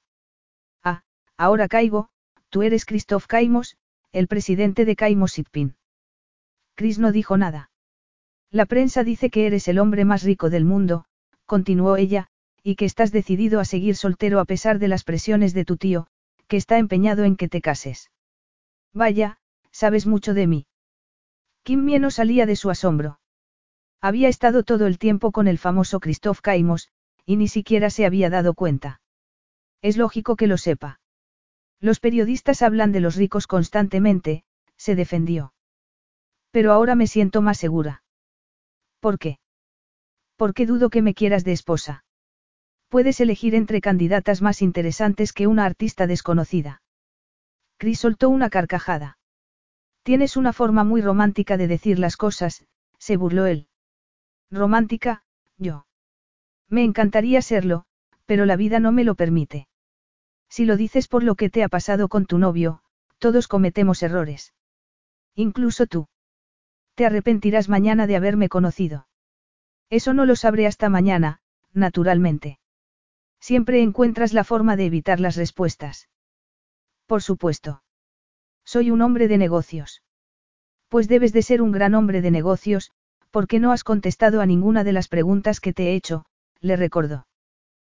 Ah, 0.82 1.04
ahora 1.36 1.68
caigo, 1.68 2.08
tú 2.48 2.64
eres 2.64 2.86
Christoph 2.86 3.26
Caimos, 3.28 3.76
el 4.14 4.30
presidente 4.30 4.86
de 4.86 4.96
Caimos 4.96 5.34
Sitpin. 5.34 5.76
Chris 6.76 7.00
no 7.00 7.12
dijo 7.12 7.36
nada. 7.36 7.70
La 8.50 8.66
prensa 8.66 9.04
dice 9.04 9.30
que 9.30 9.46
eres 9.46 9.68
el 9.68 9.78
hombre 9.78 10.06
más 10.06 10.24
rico 10.24 10.50
del 10.50 10.64
mundo, 10.64 11.04
continuó 11.46 11.98
ella, 11.98 12.28
y 12.64 12.78
que 12.78 12.86
estás 12.86 13.12
decidido 13.12 13.60
a 13.60 13.66
seguir 13.66 13.98
soltero 13.98 14.40
a 14.40 14.46
pesar 14.46 14.80
de 14.80 14.88
las 14.88 15.04
presiones 15.04 15.54
de 15.54 15.66
tu 15.66 15.76
tío, 15.76 16.08
que 16.48 16.56
está 16.56 16.78
empeñado 16.78 17.26
en 17.26 17.36
que 17.36 17.50
te 17.50 17.60
cases. 17.60 18.10
Vaya, 18.94 19.38
sabes 19.72 20.08
mucho 20.08 20.34
de 20.34 20.48
mí. 20.48 20.68
Kimmy 21.64 22.00
no 22.00 22.10
salía 22.10 22.46
de 22.46 22.56
su 22.56 22.70
asombro. 22.70 23.20
Había 24.06 24.30
estado 24.30 24.62
todo 24.62 24.86
el 24.86 25.00
tiempo 25.00 25.32
con 25.32 25.48
el 25.48 25.58
famoso 25.58 26.00
Christoph 26.00 26.40
Caimos, 26.40 26.90
y 27.26 27.38
ni 27.38 27.48
siquiera 27.48 27.90
se 27.90 28.06
había 28.06 28.30
dado 28.30 28.54
cuenta. 28.54 29.02
Es 29.82 29.98
lógico 29.98 30.36
que 30.36 30.46
lo 30.46 30.58
sepa. 30.58 31.00
Los 31.80 32.00
periodistas 32.00 32.62
hablan 32.62 32.92
de 32.92 33.00
los 33.00 33.16
ricos 33.16 33.48
constantemente, 33.48 34.44
se 34.78 34.94
defendió. 34.94 35.56
Pero 36.52 36.72
ahora 36.72 36.94
me 36.94 37.08
siento 37.08 37.42
más 37.42 37.58
segura. 37.58 38.04
¿Por 39.00 39.18
qué? 39.18 39.40
Porque 40.36 40.68
dudo 40.68 40.92
que 40.92 41.02
me 41.02 41.16
quieras 41.16 41.44
de 41.44 41.54
esposa. 41.54 42.06
Puedes 42.90 43.20
elegir 43.20 43.56
entre 43.56 43.82
candidatas 43.82 44.44
más 44.44 44.62
interesantes 44.62 45.34
que 45.34 45.48
una 45.48 45.66
artista 45.66 46.06
desconocida. 46.06 46.84
Chris 47.78 48.02
soltó 48.02 48.30
una 48.30 48.52
carcajada. 48.52 49.18
Tienes 50.04 50.38
una 50.38 50.54
forma 50.54 50.84
muy 50.84 51.02
romántica 51.02 51.58
de 51.58 51.68
decir 51.68 51.98
las 51.98 52.18
cosas, 52.18 52.68
se 53.00 53.18
burló 53.18 53.48
él. 53.48 53.68
Romántica, 54.52 55.24
yo. 55.58 55.86
Me 56.70 56.84
encantaría 56.84 57.42
serlo, 57.42 57.86
pero 58.26 58.46
la 58.46 58.56
vida 58.56 58.80
no 58.80 58.92
me 58.92 59.04
lo 59.04 59.16
permite. 59.16 59.68
Si 60.50 60.66
lo 60.66 60.78
dices 60.78 61.08
por 61.08 61.24
lo 61.24 61.36
que 61.36 61.50
te 61.50 61.64
ha 61.64 61.70
pasado 61.70 62.08
con 62.08 62.26
tu 62.26 62.38
novio, 62.38 62.82
todos 63.20 63.48
cometemos 63.48 64.04
errores. 64.04 64.54
Incluso 65.36 65.86
tú. 65.86 66.08
Te 66.96 67.06
arrepentirás 67.06 67.70
mañana 67.70 68.08
de 68.08 68.16
haberme 68.16 68.50
conocido. 68.50 69.08
Eso 69.90 70.14
no 70.14 70.26
lo 70.26 70.36
sabré 70.36 70.66
hasta 70.66 70.90
mañana, 70.90 71.42
naturalmente. 71.74 72.60
Siempre 73.40 73.82
encuentras 73.82 74.34
la 74.34 74.44
forma 74.44 74.76
de 74.76 74.86
evitar 74.86 75.20
las 75.20 75.36
respuestas. 75.36 76.10
Por 77.06 77.22
supuesto. 77.22 77.84
Soy 78.64 78.90
un 78.90 79.02
hombre 79.02 79.28
de 79.28 79.38
negocios. 79.38 80.02
Pues 80.88 81.08
debes 81.08 81.34
de 81.34 81.44
ser 81.44 81.62
un 81.62 81.72
gran 81.72 81.94
hombre 81.94 82.22
de 82.22 82.32
negocios, 82.32 82.92
porque 83.36 83.60
no 83.60 83.74
has 83.74 83.84
contestado 83.84 84.40
a 84.40 84.46
ninguna 84.46 84.86
de 84.86 84.94
las 84.94 85.10
preguntas 85.10 85.60
que 85.60 85.74
te 85.74 85.90
he 85.90 85.96
hecho, 85.96 86.24
le 86.62 86.78
recordó. 86.78 87.28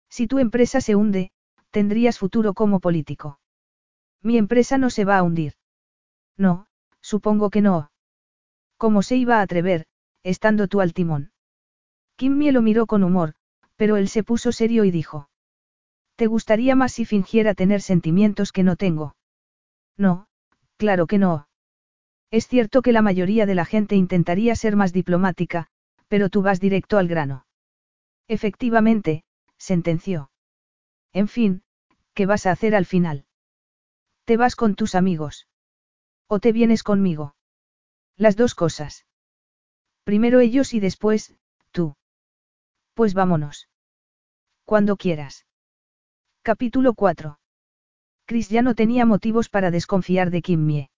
Si 0.08 0.26
tu 0.26 0.38
empresa 0.38 0.80
se 0.80 0.94
hunde, 0.94 1.30
tendrías 1.70 2.18
futuro 2.18 2.54
como 2.54 2.80
político. 2.80 3.38
Mi 4.22 4.38
empresa 4.38 4.78
no 4.78 4.88
se 4.88 5.04
va 5.04 5.18
a 5.18 5.22
hundir. 5.22 5.52
No, 6.38 6.68
supongo 7.02 7.50
que 7.50 7.60
no. 7.60 7.90
¿Cómo 8.78 9.02
se 9.02 9.16
iba 9.16 9.40
a 9.40 9.42
atrever, 9.42 9.84
estando 10.22 10.68
tú 10.68 10.80
al 10.80 10.94
timón? 10.94 11.32
Kimmy 12.16 12.50
lo 12.50 12.62
miró 12.62 12.86
con 12.86 13.04
humor, 13.04 13.34
pero 13.76 13.98
él 13.98 14.08
se 14.08 14.24
puso 14.24 14.52
serio 14.52 14.84
y 14.84 14.90
dijo. 14.90 15.28
¿Te 16.14 16.28
gustaría 16.28 16.74
más 16.76 16.92
si 16.92 17.04
fingiera 17.04 17.52
tener 17.52 17.82
sentimientos 17.82 18.52
que 18.52 18.62
no 18.62 18.76
tengo? 18.76 19.16
No, 19.98 20.28
claro 20.78 21.06
que 21.06 21.18
no. 21.18 21.46
Es 22.30 22.48
cierto 22.48 22.82
que 22.82 22.92
la 22.92 23.02
mayoría 23.02 23.46
de 23.46 23.54
la 23.54 23.64
gente 23.64 23.94
intentaría 23.94 24.56
ser 24.56 24.76
más 24.76 24.92
diplomática, 24.92 25.68
pero 26.08 26.28
tú 26.28 26.42
vas 26.42 26.60
directo 26.60 26.98
al 26.98 27.08
grano. 27.08 27.46
Efectivamente, 28.28 29.24
sentenció. 29.58 30.30
En 31.12 31.28
fin, 31.28 31.62
¿qué 32.14 32.26
vas 32.26 32.46
a 32.46 32.50
hacer 32.50 32.74
al 32.74 32.86
final? 32.86 33.26
¿Te 34.24 34.36
vas 34.36 34.56
con 34.56 34.74
tus 34.74 34.94
amigos? 34.94 35.46
¿O 36.26 36.40
te 36.40 36.52
vienes 36.52 36.82
conmigo? 36.82 37.36
Las 38.16 38.36
dos 38.36 38.54
cosas. 38.54 39.06
Primero 40.02 40.40
ellos 40.40 40.74
y 40.74 40.80
después, 40.80 41.36
tú. 41.70 41.96
Pues 42.94 43.14
vámonos. 43.14 43.68
Cuando 44.64 44.96
quieras. 44.96 45.46
Capítulo 46.42 46.94
4. 46.94 47.38
Chris 48.24 48.48
ya 48.48 48.62
no 48.62 48.74
tenía 48.74 49.04
motivos 49.04 49.48
para 49.48 49.70
desconfiar 49.70 50.30
de 50.30 50.42
Kimmie. 50.42 50.90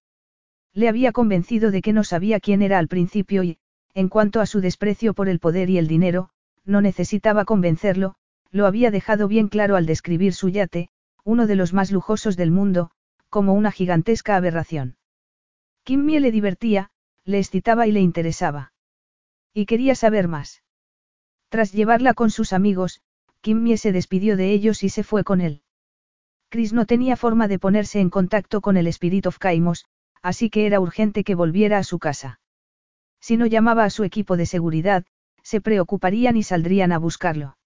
Le 0.75 0.89
había 0.89 1.13
convencido 1.13 1.71
de 1.71 1.83
que 1.83 1.93
no 1.93 2.05
sabía 2.05 2.41
quién 2.41 2.63
era 2.63 2.79
al 2.79 2.89
principio 2.89 3.43
y, 3.43 3.59
en 3.95 4.09
cuanto 4.09 4.41
a 4.41 4.47
su 4.47 4.61
desprecio 4.61 5.15
por 5.15 5.29
el 5.29 5.41
poder 5.41 5.71
y 5.71 5.79
el 5.79 5.89
dinero, 5.89 6.31
no 6.65 6.81
necesitaba 6.81 7.45
convencerlo, 7.45 8.15
lo 8.51 8.67
había 8.67 8.91
dejado 8.91 9.29
bien 9.29 9.49
claro 9.49 9.77
al 9.77 9.87
describir 9.87 10.35
su 10.35 10.49
yate, 10.49 10.91
uno 11.25 11.47
de 11.47 11.57
los 11.57 11.73
más 11.73 11.91
lujosos 11.91 12.37
del 12.37 12.51
mundo, 12.51 12.91
como 13.29 13.55
una 13.55 13.73
gigantesca 13.73 14.37
aberración. 14.37 14.97
Kimmy 15.85 16.19
le 16.21 16.31
divertía, 16.31 16.91
le 17.25 17.39
excitaba 17.39 17.87
y 17.87 17.93
le 17.93 18.01
interesaba. 18.01 18.73
Y 19.53 19.67
quería 19.67 19.95
saber 19.95 20.29
más. 20.29 20.63
Tras 21.49 21.73
llevarla 21.73 22.15
con 22.15 22.31
sus 22.31 22.53
amigos, 22.53 23.01
Kimmy 23.41 23.77
se 23.77 23.93
despidió 23.93 24.37
de 24.37 24.53
ellos 24.53 24.83
y 24.83 24.89
se 24.89 25.03
fue 25.03 25.25
con 25.25 25.41
él. 25.41 25.63
Chris 26.51 26.73
no 26.73 26.87
tenía 26.87 27.17
forma 27.17 27.49
de 27.49 27.59
ponerse 27.59 28.01
en 28.01 28.11
contacto 28.11 28.61
con 28.61 28.77
el 28.77 28.87
Spirit 28.87 29.27
of 29.27 29.39
Caimos, 29.39 29.87
así 30.23 30.51
que 30.51 30.67
era 30.67 30.81
urgente 30.81 31.25
que 31.25 31.35
volviera 31.35 31.79
a 31.79 31.85
su 31.85 31.99
casa. 31.99 32.41
Si 33.21 33.37
no 33.37 33.47
llamaba 33.47 33.85
a 33.85 33.91
su 33.91 34.05
equipo 34.05 34.37
de 34.37 34.47
seguridad, 34.47 35.05
se 35.43 35.61
preocuparían 35.61 36.37
y 36.37 36.43
saldrían 36.43 36.93
a 36.93 36.99
buscarlo. 36.99 37.57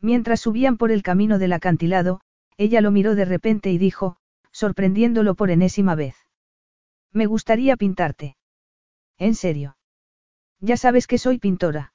Mientras 0.00 0.40
subían 0.40 0.76
por 0.76 0.90
el 0.90 1.02
camino 1.02 1.38
del 1.38 1.52
acantilado, 1.52 2.20
ella 2.56 2.80
lo 2.80 2.90
miró 2.90 3.14
de 3.14 3.24
repente 3.24 3.70
y 3.70 3.78
dijo, 3.78 4.16
sorprendiéndolo 4.52 5.34
por 5.34 5.50
enésima 5.50 5.94
vez. 5.94 6.16
Me 7.12 7.26
gustaría 7.26 7.76
pintarte. 7.76 8.36
¿En 9.16 9.34
serio? 9.34 9.76
Ya 10.60 10.76
sabes 10.76 11.06
que 11.06 11.18
soy 11.18 11.38
pintora. 11.38 11.92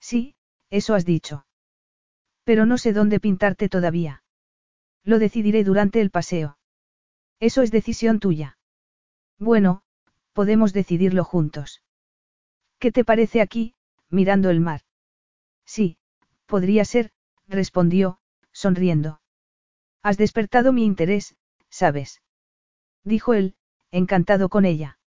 Sí, 0.00 0.34
eso 0.70 0.94
has 0.94 1.04
dicho. 1.04 1.46
Pero 2.44 2.66
no 2.66 2.78
sé 2.78 2.92
dónde 2.92 3.20
pintarte 3.20 3.68
todavía. 3.68 4.22
Lo 5.02 5.18
decidiré 5.18 5.64
durante 5.64 6.00
el 6.00 6.10
paseo. 6.10 6.58
Eso 7.40 7.62
es 7.62 7.70
decisión 7.70 8.20
tuya. 8.20 8.58
Bueno, 9.38 9.82
podemos 10.32 10.72
decidirlo 10.72 11.24
juntos. 11.24 11.82
¿Qué 12.78 12.92
te 12.92 13.04
parece 13.04 13.40
aquí, 13.40 13.74
mirando 14.10 14.50
el 14.50 14.60
mar. 14.60 14.82
Sí, 15.64 15.98
podría 16.46 16.84
ser, 16.84 17.12
respondió, 17.46 18.18
sonriendo. 18.52 19.20
Has 20.02 20.16
despertado 20.16 20.72
mi 20.72 20.84
interés, 20.84 21.36
¿sabes? 21.68 22.22
Dijo 23.04 23.34
él, 23.34 23.56
encantado 23.90 24.48
con 24.48 24.64
ella. 24.64 24.98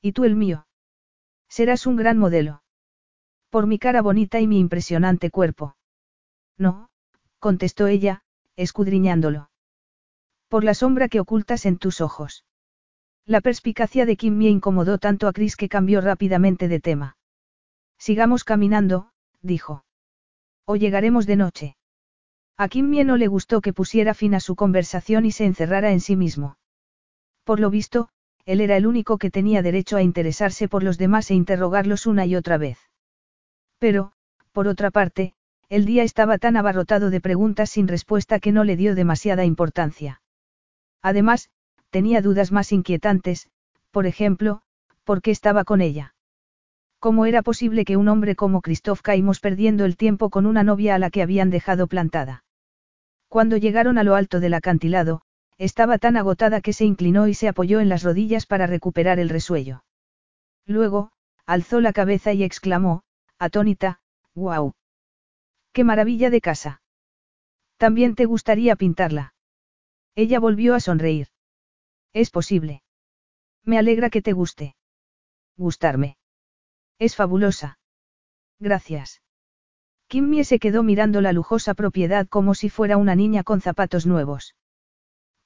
¿Y 0.00 0.12
tú 0.12 0.24
el 0.24 0.36
mío? 0.36 0.66
Serás 1.48 1.86
un 1.86 1.96
gran 1.96 2.18
modelo. 2.18 2.62
Por 3.50 3.66
mi 3.66 3.78
cara 3.78 4.02
bonita 4.02 4.40
y 4.40 4.46
mi 4.46 4.58
impresionante 4.58 5.30
cuerpo. 5.30 5.76
No, 6.58 6.90
contestó 7.38 7.86
ella, 7.86 8.22
escudriñándolo. 8.56 9.50
Por 10.48 10.64
la 10.64 10.74
sombra 10.74 11.08
que 11.08 11.20
ocultas 11.20 11.66
en 11.66 11.78
tus 11.78 12.00
ojos. 12.00 12.45
La 13.26 13.40
perspicacia 13.40 14.06
de 14.06 14.16
Kim 14.16 14.36
me 14.38 14.48
incomodó 14.48 14.98
tanto 14.98 15.26
a 15.26 15.32
Chris 15.32 15.56
que 15.56 15.68
cambió 15.68 16.00
rápidamente 16.00 16.68
de 16.68 16.78
tema. 16.78 17.16
Sigamos 17.98 18.44
caminando, 18.44 19.10
dijo. 19.42 19.84
O 20.64 20.76
llegaremos 20.76 21.26
de 21.26 21.36
noche. 21.36 21.76
A 22.56 22.68
Kim 22.68 22.88
Mie 22.88 23.04
no 23.04 23.16
le 23.16 23.26
gustó 23.26 23.60
que 23.60 23.72
pusiera 23.72 24.14
fin 24.14 24.34
a 24.34 24.40
su 24.40 24.54
conversación 24.54 25.26
y 25.26 25.32
se 25.32 25.44
encerrara 25.44 25.90
en 25.90 26.00
sí 26.00 26.14
mismo. 26.14 26.56
Por 27.42 27.58
lo 27.58 27.68
visto, 27.68 28.08
él 28.44 28.60
era 28.60 28.76
el 28.76 28.86
único 28.86 29.18
que 29.18 29.30
tenía 29.30 29.60
derecho 29.60 29.96
a 29.96 30.02
interesarse 30.02 30.68
por 30.68 30.84
los 30.84 30.96
demás 30.96 31.30
e 31.32 31.34
interrogarlos 31.34 32.06
una 32.06 32.26
y 32.26 32.36
otra 32.36 32.58
vez. 32.58 32.78
Pero, 33.78 34.12
por 34.52 34.68
otra 34.68 34.92
parte, 34.92 35.34
el 35.68 35.84
día 35.84 36.04
estaba 36.04 36.38
tan 36.38 36.56
abarrotado 36.56 37.10
de 37.10 37.20
preguntas 37.20 37.70
sin 37.70 37.88
respuesta 37.88 38.38
que 38.38 38.52
no 38.52 38.62
le 38.62 38.76
dio 38.76 38.94
demasiada 38.94 39.44
importancia. 39.44 40.22
Además, 41.02 41.50
tenía 41.96 42.20
dudas 42.20 42.52
más 42.52 42.72
inquietantes, 42.72 43.48
por 43.90 44.04
ejemplo, 44.04 44.60
¿por 45.04 45.22
qué 45.22 45.30
estaba 45.30 45.64
con 45.64 45.80
ella? 45.80 46.14
¿Cómo 46.98 47.24
era 47.24 47.40
posible 47.40 47.86
que 47.86 47.96
un 47.96 48.08
hombre 48.08 48.36
como 48.36 48.60
Christoph 48.60 49.00
caímos 49.00 49.40
perdiendo 49.40 49.86
el 49.86 49.96
tiempo 49.96 50.28
con 50.28 50.44
una 50.44 50.62
novia 50.62 50.94
a 50.94 50.98
la 50.98 51.08
que 51.08 51.22
habían 51.22 51.48
dejado 51.48 51.86
plantada? 51.86 52.44
Cuando 53.28 53.56
llegaron 53.56 53.96
a 53.96 54.04
lo 54.04 54.14
alto 54.14 54.40
del 54.40 54.52
acantilado, 54.52 55.22
estaba 55.56 55.96
tan 55.96 56.18
agotada 56.18 56.60
que 56.60 56.74
se 56.74 56.84
inclinó 56.84 57.28
y 57.28 57.32
se 57.32 57.48
apoyó 57.48 57.80
en 57.80 57.88
las 57.88 58.02
rodillas 58.02 58.44
para 58.44 58.66
recuperar 58.66 59.18
el 59.18 59.30
resuello. 59.30 59.82
Luego, 60.66 61.12
alzó 61.46 61.80
la 61.80 61.94
cabeza 61.94 62.34
y 62.34 62.44
exclamó, 62.44 63.04
atónita, 63.38 64.00
¡guau! 64.34 64.74
¡Qué 65.72 65.82
maravilla 65.82 66.28
de 66.28 66.42
casa! 66.42 66.82
También 67.78 68.16
te 68.16 68.26
gustaría 68.26 68.76
pintarla. 68.76 69.32
Ella 70.14 70.38
volvió 70.40 70.74
a 70.74 70.80
sonreír. 70.80 71.28
Es 72.16 72.30
posible. 72.30 72.82
Me 73.62 73.76
alegra 73.76 74.08
que 74.08 74.22
te 74.22 74.32
guste. 74.32 74.74
Gustarme. 75.58 76.16
Es 76.98 77.14
fabulosa. 77.14 77.78
Gracias. 78.58 79.20
Kimmy 80.08 80.42
se 80.44 80.58
quedó 80.58 80.82
mirando 80.82 81.20
la 81.20 81.34
lujosa 81.34 81.74
propiedad 81.74 82.26
como 82.26 82.54
si 82.54 82.70
fuera 82.70 82.96
una 82.96 83.14
niña 83.14 83.42
con 83.44 83.60
zapatos 83.60 84.06
nuevos. 84.06 84.54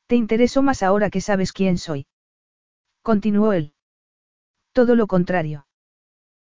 Te 0.06 0.14
intereso 0.14 0.62
más 0.62 0.84
ahora 0.84 1.10
que 1.10 1.20
sabes 1.20 1.52
quién 1.52 1.76
soy. 1.76 2.06
Continuó 3.02 3.52
él. 3.52 3.74
Todo 4.70 4.94
lo 4.94 5.08
contrario. 5.08 5.66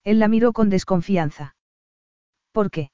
Él 0.04 0.18
la 0.18 0.28
miró 0.28 0.54
con 0.54 0.72
desconfianza. 0.72 1.56
¿Por 2.52 2.72
qué? 2.72 2.90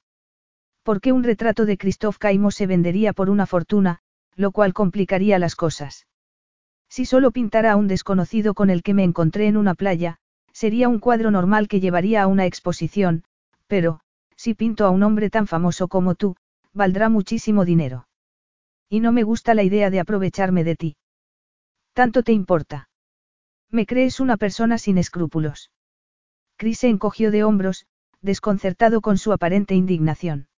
Porque 0.84 1.14
un 1.14 1.24
retrato 1.24 1.66
de 1.66 1.78
Christoph 1.78 2.18
Caimo 2.18 2.52
se 2.52 2.68
vendería 2.68 3.14
por 3.14 3.30
una 3.30 3.46
fortuna, 3.46 4.02
lo 4.36 4.52
cual 4.52 4.74
complicaría 4.74 5.40
las 5.40 5.56
cosas. 5.56 6.08
Si 6.92 7.06
solo 7.06 7.32
pintara 7.32 7.72
a 7.72 7.78
un 7.78 7.88
desconocido 7.88 8.54
con 8.54 8.70
el 8.70 8.84
que 8.84 8.94
me 8.94 9.06
encontré 9.06 9.48
en 9.48 9.56
una 9.56 9.76
playa, 9.76 10.18
sería 10.52 10.90
un 10.90 11.00
cuadro 11.00 11.32
normal 11.32 11.70
que 11.70 11.80
llevaría 11.80 12.22
a 12.22 12.28
una 12.28 12.46
exposición, 12.46 13.24
pero, 13.68 14.02
si 14.36 14.56
pinto 14.56 14.86
a 14.86 14.90
un 14.90 15.02
hombre 15.04 15.30
tan 15.30 15.48
famoso 15.48 15.88
como 15.88 16.16
tú, 16.16 16.36
valdrá 16.74 17.08
muchísimo 17.08 17.64
dinero. 17.64 18.10
Y 18.90 19.00
no 19.00 19.14
me 19.14 19.24
gusta 19.24 19.54
la 19.54 19.64
idea 19.64 19.90
de 19.90 20.02
aprovecharme 20.02 20.66
de 20.66 20.76
ti. 20.76 20.98
¿Tanto 21.94 22.24
te 22.24 22.34
importa? 22.34 22.90
Me 23.70 23.86
crees 23.86 24.20
una 24.20 24.36
persona 24.36 24.78
sin 24.78 24.98
escrúpulos. 24.98 25.72
Chris 26.58 26.80
se 26.80 26.90
encogió 26.90 27.32
de 27.32 27.46
hombros, 27.46 27.86
desconcertado 28.20 29.00
con 29.00 29.18
su 29.18 29.32
aparente 29.32 29.76
indignación. 29.76 30.50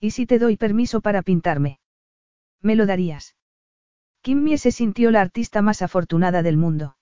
¿Y 0.00 0.12
si 0.12 0.24
te 0.24 0.38
doy 0.38 0.56
permiso 0.56 1.02
para 1.02 1.20
pintarme? 1.20 1.80
¿Me 2.62 2.76
lo 2.76 2.86
darías? 2.86 3.34
Kimmy 4.22 4.58
se 4.58 4.70
sintió 4.70 5.10
la 5.10 5.20
artista 5.20 5.62
más 5.62 5.82
afortunada 5.82 6.42
del 6.42 6.56
mundo. 6.56 6.96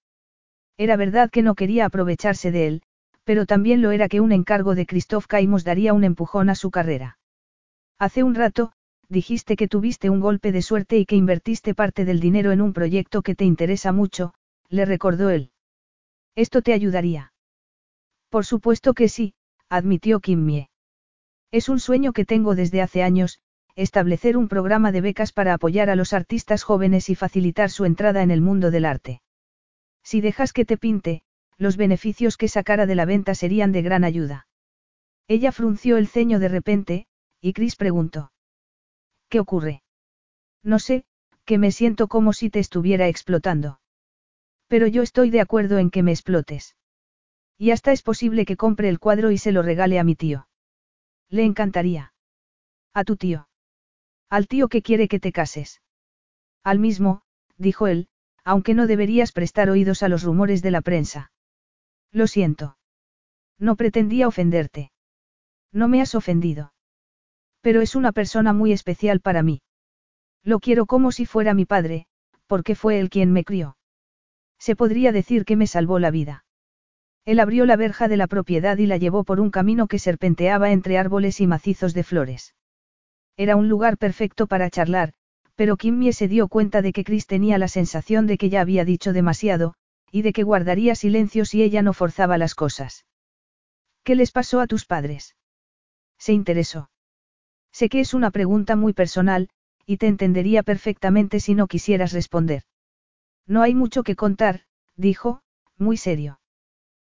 Era 0.76 0.96
verdad 0.96 1.30
que 1.30 1.42
no 1.42 1.54
quería 1.54 1.86
aprovecharse 1.86 2.52
de 2.52 2.66
él, 2.68 2.82
pero 3.24 3.44
también 3.44 3.82
lo 3.82 3.90
era 3.90 4.08
que 4.08 4.20
un 4.20 4.32
encargo 4.32 4.74
de 4.74 4.86
Christoph 4.86 5.26
Caimos 5.26 5.64
daría 5.64 5.92
un 5.92 6.04
empujón 6.04 6.48
a 6.48 6.54
su 6.54 6.70
carrera. 6.70 7.18
Hace 7.98 8.22
un 8.22 8.34
rato, 8.34 8.72
dijiste 9.08 9.56
que 9.56 9.68
tuviste 9.68 10.08
un 10.08 10.20
golpe 10.20 10.52
de 10.52 10.62
suerte 10.62 10.98
y 10.98 11.06
que 11.06 11.16
invertiste 11.16 11.74
parte 11.74 12.04
del 12.04 12.20
dinero 12.20 12.52
en 12.52 12.60
un 12.60 12.72
proyecto 12.72 13.22
que 13.22 13.34
te 13.34 13.44
interesa 13.44 13.92
mucho, 13.92 14.34
le 14.68 14.84
recordó 14.84 15.30
él. 15.30 15.50
¿Esto 16.36 16.62
te 16.62 16.72
ayudaría? 16.72 17.32
Por 18.28 18.44
supuesto 18.44 18.94
que 18.94 19.08
sí, 19.08 19.34
admitió 19.68 20.20
Kim 20.20 20.66
Es 21.50 21.68
un 21.68 21.80
sueño 21.80 22.12
que 22.12 22.24
tengo 22.24 22.54
desde 22.54 22.80
hace 22.80 23.02
años, 23.02 23.40
establecer 23.82 24.36
un 24.36 24.48
programa 24.48 24.90
de 24.90 25.00
becas 25.00 25.32
para 25.32 25.54
apoyar 25.54 25.88
a 25.88 25.94
los 25.94 26.12
artistas 26.12 26.64
jóvenes 26.64 27.08
y 27.10 27.14
facilitar 27.14 27.70
su 27.70 27.84
entrada 27.84 28.24
en 28.24 28.32
el 28.32 28.40
mundo 28.40 28.72
del 28.72 28.84
arte. 28.84 29.22
Si 30.02 30.20
dejas 30.20 30.52
que 30.52 30.64
te 30.64 30.76
pinte, 30.76 31.22
los 31.58 31.76
beneficios 31.76 32.36
que 32.36 32.48
sacara 32.48 32.86
de 32.86 32.96
la 32.96 33.04
venta 33.04 33.36
serían 33.36 33.70
de 33.70 33.82
gran 33.82 34.02
ayuda. 34.02 34.48
Ella 35.28 35.52
frunció 35.52 35.96
el 35.96 36.08
ceño 36.08 36.40
de 36.40 36.48
repente, 36.48 37.06
y 37.40 37.52
Chris 37.52 37.76
preguntó. 37.76 38.32
¿Qué 39.28 39.38
ocurre? 39.38 39.82
No 40.64 40.80
sé, 40.80 41.04
que 41.44 41.56
me 41.56 41.70
siento 41.70 42.08
como 42.08 42.32
si 42.32 42.50
te 42.50 42.58
estuviera 42.58 43.06
explotando. 43.06 43.80
Pero 44.66 44.88
yo 44.88 45.02
estoy 45.02 45.30
de 45.30 45.40
acuerdo 45.40 45.78
en 45.78 45.90
que 45.90 46.02
me 46.02 46.10
explotes. 46.10 46.76
Y 47.56 47.70
hasta 47.70 47.92
es 47.92 48.02
posible 48.02 48.44
que 48.44 48.56
compre 48.56 48.88
el 48.88 48.98
cuadro 48.98 49.30
y 49.30 49.38
se 49.38 49.52
lo 49.52 49.62
regale 49.62 50.00
a 50.00 50.04
mi 50.04 50.16
tío. 50.16 50.48
Le 51.28 51.44
encantaría. 51.44 52.12
A 52.92 53.04
tu 53.04 53.16
tío. 53.16 53.48
Al 54.30 54.46
tío 54.46 54.68
que 54.68 54.82
quiere 54.82 55.08
que 55.08 55.20
te 55.20 55.32
cases. 55.32 55.80
Al 56.62 56.78
mismo, 56.78 57.22
dijo 57.56 57.86
él, 57.86 58.08
aunque 58.44 58.74
no 58.74 58.86
deberías 58.86 59.32
prestar 59.32 59.70
oídos 59.70 60.02
a 60.02 60.08
los 60.08 60.22
rumores 60.22 60.62
de 60.62 60.70
la 60.70 60.80
prensa. 60.80 61.32
Lo 62.12 62.26
siento. 62.26 62.76
No 63.58 63.76
pretendía 63.76 64.28
ofenderte. 64.28 64.92
No 65.72 65.88
me 65.88 66.00
has 66.00 66.14
ofendido. 66.14 66.72
Pero 67.60 67.80
es 67.80 67.94
una 67.94 68.12
persona 68.12 68.52
muy 68.52 68.72
especial 68.72 69.20
para 69.20 69.42
mí. 69.42 69.62
Lo 70.44 70.60
quiero 70.60 70.86
como 70.86 71.12
si 71.12 71.26
fuera 71.26 71.54
mi 71.54 71.64
padre, 71.64 72.06
porque 72.46 72.74
fue 72.74 73.00
él 73.00 73.10
quien 73.10 73.32
me 73.32 73.44
crió. 73.44 73.76
Se 74.58 74.76
podría 74.76 75.12
decir 75.12 75.44
que 75.44 75.56
me 75.56 75.66
salvó 75.66 75.98
la 75.98 76.10
vida. 76.10 76.44
Él 77.24 77.40
abrió 77.40 77.66
la 77.66 77.76
verja 77.76 78.08
de 78.08 78.16
la 78.16 78.26
propiedad 78.26 78.78
y 78.78 78.86
la 78.86 78.96
llevó 78.96 79.24
por 79.24 79.40
un 79.40 79.50
camino 79.50 79.86
que 79.86 79.98
serpenteaba 79.98 80.70
entre 80.70 80.98
árboles 80.98 81.40
y 81.40 81.46
macizos 81.46 81.92
de 81.92 82.04
flores. 82.04 82.54
Era 83.38 83.54
un 83.54 83.68
lugar 83.68 83.98
perfecto 83.98 84.48
para 84.48 84.68
charlar, 84.68 85.12
pero 85.54 85.76
Kimmy 85.76 86.12
se 86.12 86.26
dio 86.26 86.48
cuenta 86.48 86.82
de 86.82 86.92
que 86.92 87.04
Chris 87.04 87.26
tenía 87.26 87.56
la 87.56 87.68
sensación 87.68 88.26
de 88.26 88.36
que 88.36 88.50
ya 88.50 88.60
había 88.60 88.84
dicho 88.84 89.12
demasiado, 89.12 89.74
y 90.10 90.22
de 90.22 90.32
que 90.32 90.42
guardaría 90.42 90.96
silencio 90.96 91.44
si 91.44 91.62
ella 91.62 91.80
no 91.80 91.92
forzaba 91.92 92.36
las 92.36 92.56
cosas. 92.56 93.06
¿Qué 94.02 94.16
les 94.16 94.32
pasó 94.32 94.60
a 94.60 94.66
tus 94.66 94.86
padres? 94.86 95.36
Se 96.18 96.32
interesó. 96.32 96.90
Sé 97.70 97.88
que 97.88 98.00
es 98.00 98.12
una 98.12 98.32
pregunta 98.32 98.74
muy 98.74 98.92
personal, 98.92 99.50
y 99.86 99.98
te 99.98 100.08
entendería 100.08 100.64
perfectamente 100.64 101.38
si 101.38 101.54
no 101.54 101.68
quisieras 101.68 102.12
responder. 102.12 102.64
No 103.46 103.62
hay 103.62 103.74
mucho 103.74 104.02
que 104.02 104.16
contar, 104.16 104.62
dijo, 104.96 105.42
muy 105.76 105.96
serio. 105.96 106.40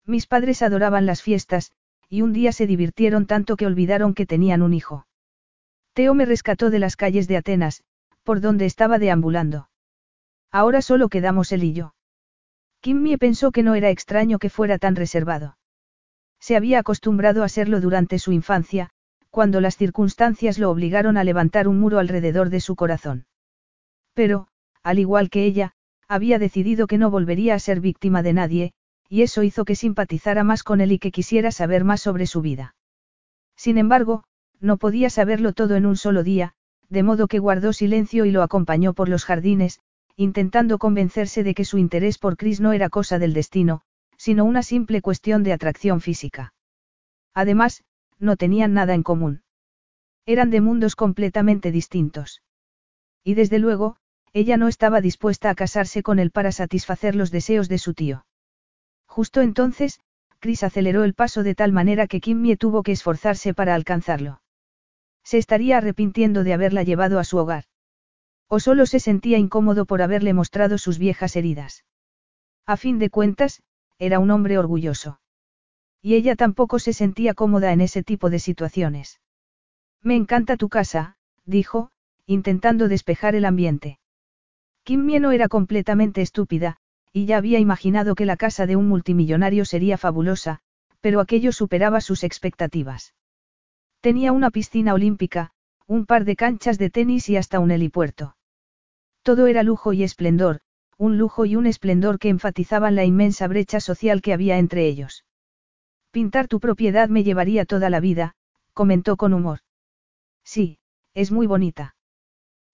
Mis 0.05 0.27
padres 0.27 0.61
adoraban 0.61 1.07
las 1.07 1.23
fiestas, 1.23 1.71
y 2.09 2.21
un 2.21 2.31
día 2.31 2.51
se 2.51 2.67
divirtieron 2.67 3.25
tanto 3.25 3.57
que 3.57 3.65
olvidaron 3.65 4.13
que 4.13 4.27
tenían 4.27 4.61
un 4.61 4.75
hijo. 4.75 5.07
Teo 5.93 6.13
me 6.13 6.25
rescató 6.25 6.69
de 6.69 6.79
las 6.79 6.95
calles 6.95 7.27
de 7.27 7.37
Atenas, 7.37 7.83
por 8.23 8.39
donde 8.39 8.65
estaba 8.65 8.99
deambulando. 8.99 9.69
Ahora 10.51 10.81
solo 10.81 11.09
quedamos 11.09 11.51
él 11.51 11.63
y 11.63 11.73
yo. 11.73 11.93
Kimmy 12.81 13.17
pensó 13.17 13.51
que 13.51 13.63
no 13.63 13.75
era 13.75 13.89
extraño 13.89 14.39
que 14.39 14.49
fuera 14.49 14.77
tan 14.77 14.95
reservado. 14.95 15.57
Se 16.39 16.55
había 16.55 16.79
acostumbrado 16.79 17.43
a 17.43 17.49
serlo 17.49 17.79
durante 17.79 18.19
su 18.19 18.31
infancia, 18.31 18.89
cuando 19.29 19.61
las 19.61 19.77
circunstancias 19.77 20.57
lo 20.57 20.71
obligaron 20.71 21.17
a 21.17 21.23
levantar 21.23 21.67
un 21.67 21.79
muro 21.79 21.99
alrededor 21.99 22.49
de 22.49 22.59
su 22.59 22.75
corazón. 22.75 23.25
Pero, 24.13 24.47
al 24.83 24.99
igual 24.99 25.29
que 25.29 25.45
ella, 25.45 25.73
había 26.07 26.39
decidido 26.39 26.87
que 26.87 26.97
no 26.97 27.09
volvería 27.11 27.55
a 27.55 27.59
ser 27.59 27.79
víctima 27.79 28.23
de 28.23 28.33
nadie, 28.33 28.73
y 29.07 29.21
eso 29.21 29.43
hizo 29.43 29.63
que 29.63 29.75
simpatizara 29.75 30.43
más 30.43 30.63
con 30.63 30.81
él 30.81 30.91
y 30.91 30.99
que 30.99 31.11
quisiera 31.11 31.51
saber 31.51 31.83
más 31.83 32.01
sobre 32.01 32.25
su 32.25 32.41
vida. 32.41 32.75
Sin 33.55 33.77
embargo, 33.77 34.23
no 34.61 34.77
podía 34.77 35.09
saberlo 35.09 35.53
todo 35.53 35.75
en 35.75 35.85
un 35.85 35.97
solo 35.97 36.23
día, 36.23 36.53
de 36.89 37.03
modo 37.03 37.27
que 37.27 37.39
guardó 37.39 37.73
silencio 37.73 38.25
y 38.25 38.31
lo 38.31 38.43
acompañó 38.43 38.93
por 38.93 39.09
los 39.09 39.25
jardines, 39.25 39.79
intentando 40.15 40.77
convencerse 40.77 41.43
de 41.43 41.53
que 41.53 41.65
su 41.65 41.77
interés 41.77 42.17
por 42.17 42.37
Chris 42.37 42.61
no 42.61 42.73
era 42.73 42.89
cosa 42.89 43.17
del 43.17 43.33
destino, 43.33 43.81
sino 44.17 44.45
una 44.45 44.61
simple 44.61 45.01
cuestión 45.01 45.43
de 45.43 45.53
atracción 45.53 45.99
física. 45.99 46.53
Además, 47.33 47.83
no 48.19 48.35
tenían 48.35 48.73
nada 48.73 48.93
en 48.93 49.03
común. 49.03 49.41
Eran 50.25 50.51
de 50.51 50.61
mundos 50.61 50.95
completamente 50.95 51.71
distintos. 51.71 52.43
Y 53.23 53.33
desde 53.33 53.57
luego, 53.57 53.97
ella 54.33 54.57
no 54.57 54.67
estaba 54.67 55.01
dispuesta 55.01 55.49
a 55.49 55.55
casarse 55.55 56.03
con 56.03 56.19
él 56.19 56.29
para 56.29 56.51
satisfacer 56.51 57.15
los 57.15 57.31
deseos 57.31 57.67
de 57.67 57.79
su 57.79 57.93
tío. 57.93 58.25
Justo 59.07 59.41
entonces, 59.41 59.99
Chris 60.39 60.63
aceleró 60.63 61.03
el 61.03 61.13
paso 61.13 61.43
de 61.43 61.55
tal 61.55 61.71
manera 61.71 62.07
que 62.07 62.21
Kim 62.21 62.55
tuvo 62.57 62.83
que 62.83 62.91
esforzarse 62.91 63.53
para 63.53 63.75
alcanzarlo. 63.75 64.41
Se 65.23 65.37
estaría 65.37 65.77
arrepintiendo 65.77 66.43
de 66.43 66.53
haberla 66.53 66.83
llevado 66.83 67.19
a 67.19 67.23
su 67.23 67.37
hogar. 67.37 67.65
O 68.47 68.59
solo 68.59 68.85
se 68.85 68.99
sentía 68.99 69.37
incómodo 69.37 69.85
por 69.85 70.01
haberle 70.01 70.33
mostrado 70.33 70.77
sus 70.77 70.97
viejas 70.97 71.35
heridas. 71.35 71.85
A 72.65 72.77
fin 72.77 72.99
de 72.99 73.09
cuentas, 73.09 73.61
era 73.97 74.19
un 74.19 74.31
hombre 74.31 74.57
orgulloso. 74.57 75.19
Y 76.01 76.15
ella 76.15 76.35
tampoco 76.35 76.79
se 76.79 76.93
sentía 76.93 77.33
cómoda 77.33 77.71
en 77.71 77.81
ese 77.81 78.03
tipo 78.03 78.29
de 78.29 78.39
situaciones. 78.39 79.21
Me 80.01 80.15
encanta 80.15 80.57
tu 80.57 80.67
casa, 80.67 81.15
dijo, 81.45 81.91
intentando 82.25 82.87
despejar 82.87 83.35
el 83.35 83.45
ambiente. 83.45 83.99
Kim 84.83 85.05
Mie 85.05 85.19
no 85.19 85.31
era 85.31 85.47
completamente 85.47 86.21
estúpida, 86.21 86.77
y 87.13 87.25
ya 87.25 87.37
había 87.37 87.59
imaginado 87.59 88.15
que 88.15 88.25
la 88.25 88.37
casa 88.37 88.65
de 88.65 88.75
un 88.75 88.87
multimillonario 88.87 89.65
sería 89.65 89.97
fabulosa, 89.97 90.59
pero 91.01 91.19
aquello 91.19 91.51
superaba 91.51 92.01
sus 92.01 92.23
expectativas. 92.23 93.13
Tenía 94.01 94.31
una 94.31 94.49
piscina 94.49 94.95
olímpica, 94.95 95.51
un 95.85 96.07
par 96.07 96.25
de 96.25 96.35
canchas 96.35 96.79
de 96.79 96.89
tenis 96.89 97.29
y 97.29 97.37
hasta 97.37 97.59
un 97.59 97.69
helipuerto. 97.69 98.35
Todo 99.21 99.45
era 99.45 99.61
lujo 99.61 99.93
y 99.93 100.03
esplendor, 100.03 100.61
un 100.97 101.19
lujo 101.19 101.45
y 101.45 101.55
un 101.55 101.67
esplendor 101.67 102.17
que 102.17 102.29
enfatizaban 102.29 102.95
la 102.95 103.05
inmensa 103.05 103.47
brecha 103.47 103.79
social 103.79 104.23
que 104.23 104.33
había 104.33 104.57
entre 104.57 104.87
ellos. 104.87 105.23
Pintar 106.09 106.47
tu 106.47 106.59
propiedad 106.59 107.09
me 107.09 107.23
llevaría 107.23 107.65
toda 107.65 107.91
la 107.91 107.99
vida, 107.99 108.33
comentó 108.73 109.17
con 109.17 109.33
humor. 109.33 109.59
Sí, 110.43 110.79
es 111.13 111.31
muy 111.31 111.45
bonita. 111.45 111.95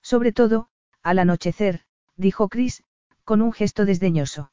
Sobre 0.02 0.32
todo, 0.32 0.70
al 1.04 1.20
anochecer, 1.20 1.82
dijo 2.16 2.48
Chris, 2.48 2.84
con 3.26 3.42
un 3.42 3.52
gesto 3.52 3.84
desdeñoso. 3.84 4.52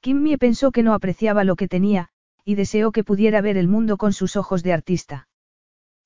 Kim 0.00 0.22
Mie 0.22 0.38
pensó 0.38 0.70
que 0.70 0.84
no 0.84 0.94
apreciaba 0.94 1.42
lo 1.42 1.56
que 1.56 1.66
tenía, 1.66 2.10
y 2.44 2.54
deseó 2.54 2.92
que 2.92 3.02
pudiera 3.02 3.40
ver 3.40 3.56
el 3.56 3.66
mundo 3.66 3.96
con 3.96 4.12
sus 4.12 4.36
ojos 4.36 4.62
de 4.62 4.72
artista. 4.72 5.28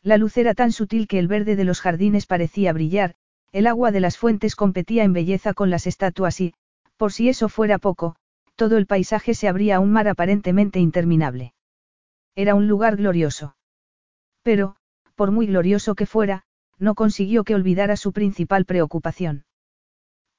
La 0.05 0.19
luz 0.19 0.37
era 0.37 0.53
tan 0.53 0.71
sutil 0.71 1.09
que 1.09 1.19
el 1.19 1.29
verde 1.29 1.57
de 1.57 1.65
los 1.65 1.81
jardines 1.81 2.27
parecía 2.27 2.75
brillar, 2.75 3.15
el 3.53 3.67
agua 3.67 3.91
de 3.91 4.01
las 4.01 4.19
fuentes 4.19 4.55
competía 4.55 5.03
en 5.03 5.15
belleza 5.15 5.55
con 5.55 5.71
las 5.71 5.87
estatuas 5.87 6.43
y, 6.43 6.53
por 6.99 7.11
si 7.11 7.31
eso 7.31 7.49
fuera 7.49 7.79
poco, 7.79 8.15
todo 8.55 8.77
el 8.77 8.87
paisaje 8.87 9.33
se 9.33 9.49
abría 9.49 9.77
a 9.77 9.81
un 9.81 9.93
mar 9.93 10.07
aparentemente 10.07 10.79
interminable. 10.79 11.55
Era 12.35 12.55
un 12.55 12.69
lugar 12.69 12.97
glorioso. 12.97 13.57
Pero, 14.43 14.77
por 15.15 15.31
muy 15.31 15.47
glorioso 15.47 15.95
que 15.95 16.05
fuera, 16.05 16.45
no 16.79 16.95
consiguió 16.95 17.43
que 17.43 17.55
olvidara 17.55 17.97
su 17.97 18.13
principal 18.13 18.67
preocupación. 18.67 19.47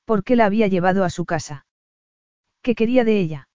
¿Por 0.05 0.23
qué 0.23 0.35
la 0.35 0.45
había 0.45 0.67
llevado 0.67 1.03
a 1.03 1.09
su 1.09 1.25
casa? 1.25 1.65
¿Qué 2.61 2.75
quería 2.75 3.03
de 3.03 3.19
ella? 3.19 3.49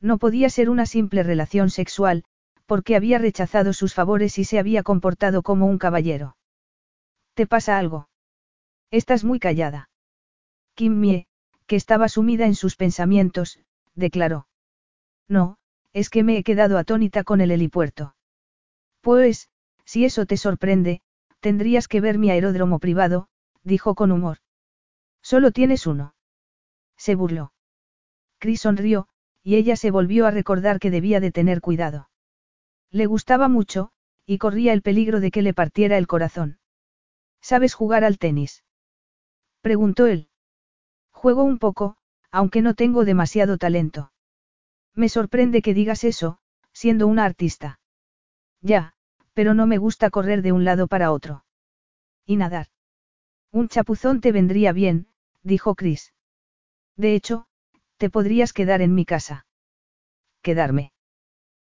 No 0.00 0.16
podía 0.16 0.48
ser 0.48 0.70
una 0.70 0.86
simple 0.86 1.22
relación 1.22 1.68
sexual, 1.68 2.24
porque 2.66 2.96
había 2.96 3.18
rechazado 3.18 3.72
sus 3.72 3.94
favores 3.94 4.38
y 4.38 4.44
se 4.44 4.58
había 4.58 4.82
comportado 4.82 5.42
como 5.42 5.66
un 5.66 5.78
caballero. 5.78 6.36
¿Te 7.34 7.46
pasa 7.46 7.78
algo? 7.78 8.08
Estás 8.90 9.24
muy 9.24 9.38
callada. 9.38 9.88
Kim 10.74 11.00
Mie, 11.00 11.26
que 11.66 11.76
estaba 11.76 12.08
sumida 12.08 12.46
en 12.46 12.54
sus 12.54 12.76
pensamientos, 12.76 13.58
declaró. 13.94 14.46
No, 15.28 15.58
es 15.92 16.10
que 16.10 16.22
me 16.22 16.36
he 16.36 16.44
quedado 16.44 16.78
atónita 16.78 17.24
con 17.24 17.40
el 17.40 17.50
helipuerto. 17.50 18.14
Pues, 19.00 19.48
si 19.84 20.04
eso 20.04 20.26
te 20.26 20.36
sorprende, 20.36 21.00
tendrías 21.40 21.88
que 21.88 22.00
ver 22.00 22.18
mi 22.18 22.30
aeródromo 22.30 22.78
privado, 22.78 23.28
dijo 23.62 23.94
con 23.94 24.12
humor. 24.12 24.38
Solo 25.22 25.50
tienes 25.50 25.86
uno. 25.86 26.14
Se 26.96 27.14
burló. 27.14 27.52
Chris 28.38 28.60
sonrió, 28.62 29.08
y 29.42 29.56
ella 29.56 29.76
se 29.76 29.90
volvió 29.90 30.26
a 30.26 30.30
recordar 30.30 30.78
que 30.78 30.90
debía 30.90 31.20
de 31.20 31.32
tener 31.32 31.60
cuidado. 31.60 32.08
Le 32.90 33.06
gustaba 33.06 33.48
mucho, 33.48 33.90
y 34.24 34.38
corría 34.38 34.72
el 34.72 34.82
peligro 34.82 35.20
de 35.20 35.30
que 35.30 35.42
le 35.42 35.54
partiera 35.54 35.98
el 35.98 36.06
corazón. 36.06 36.58
¿Sabes 37.40 37.74
jugar 37.74 38.04
al 38.04 38.18
tenis? 38.18 38.64
Preguntó 39.60 40.06
él. 40.06 40.28
Juego 41.12 41.44
un 41.44 41.58
poco, 41.58 41.96
aunque 42.30 42.62
no 42.62 42.74
tengo 42.74 43.04
demasiado 43.04 43.58
talento. 43.58 44.12
Me 44.94 45.08
sorprende 45.08 45.62
que 45.62 45.74
digas 45.74 46.04
eso, 46.04 46.38
siendo 46.72 47.06
una 47.06 47.24
artista. 47.24 47.80
Ya, 48.60 48.94
pero 49.32 49.54
no 49.54 49.66
me 49.66 49.78
gusta 49.78 50.10
correr 50.10 50.42
de 50.42 50.52
un 50.52 50.64
lado 50.64 50.88
para 50.88 51.12
otro. 51.12 51.44
Y 52.24 52.36
nadar. 52.36 52.68
Un 53.52 53.68
chapuzón 53.68 54.20
te 54.20 54.32
vendría 54.32 54.72
bien, 54.72 55.08
dijo 55.42 55.74
Chris. 55.74 56.14
De 56.96 57.14
hecho, 57.14 57.46
te 57.96 58.10
podrías 58.10 58.52
quedar 58.52 58.82
en 58.82 58.94
mi 58.94 59.04
casa. 59.04 59.46
Quedarme. 60.42 60.92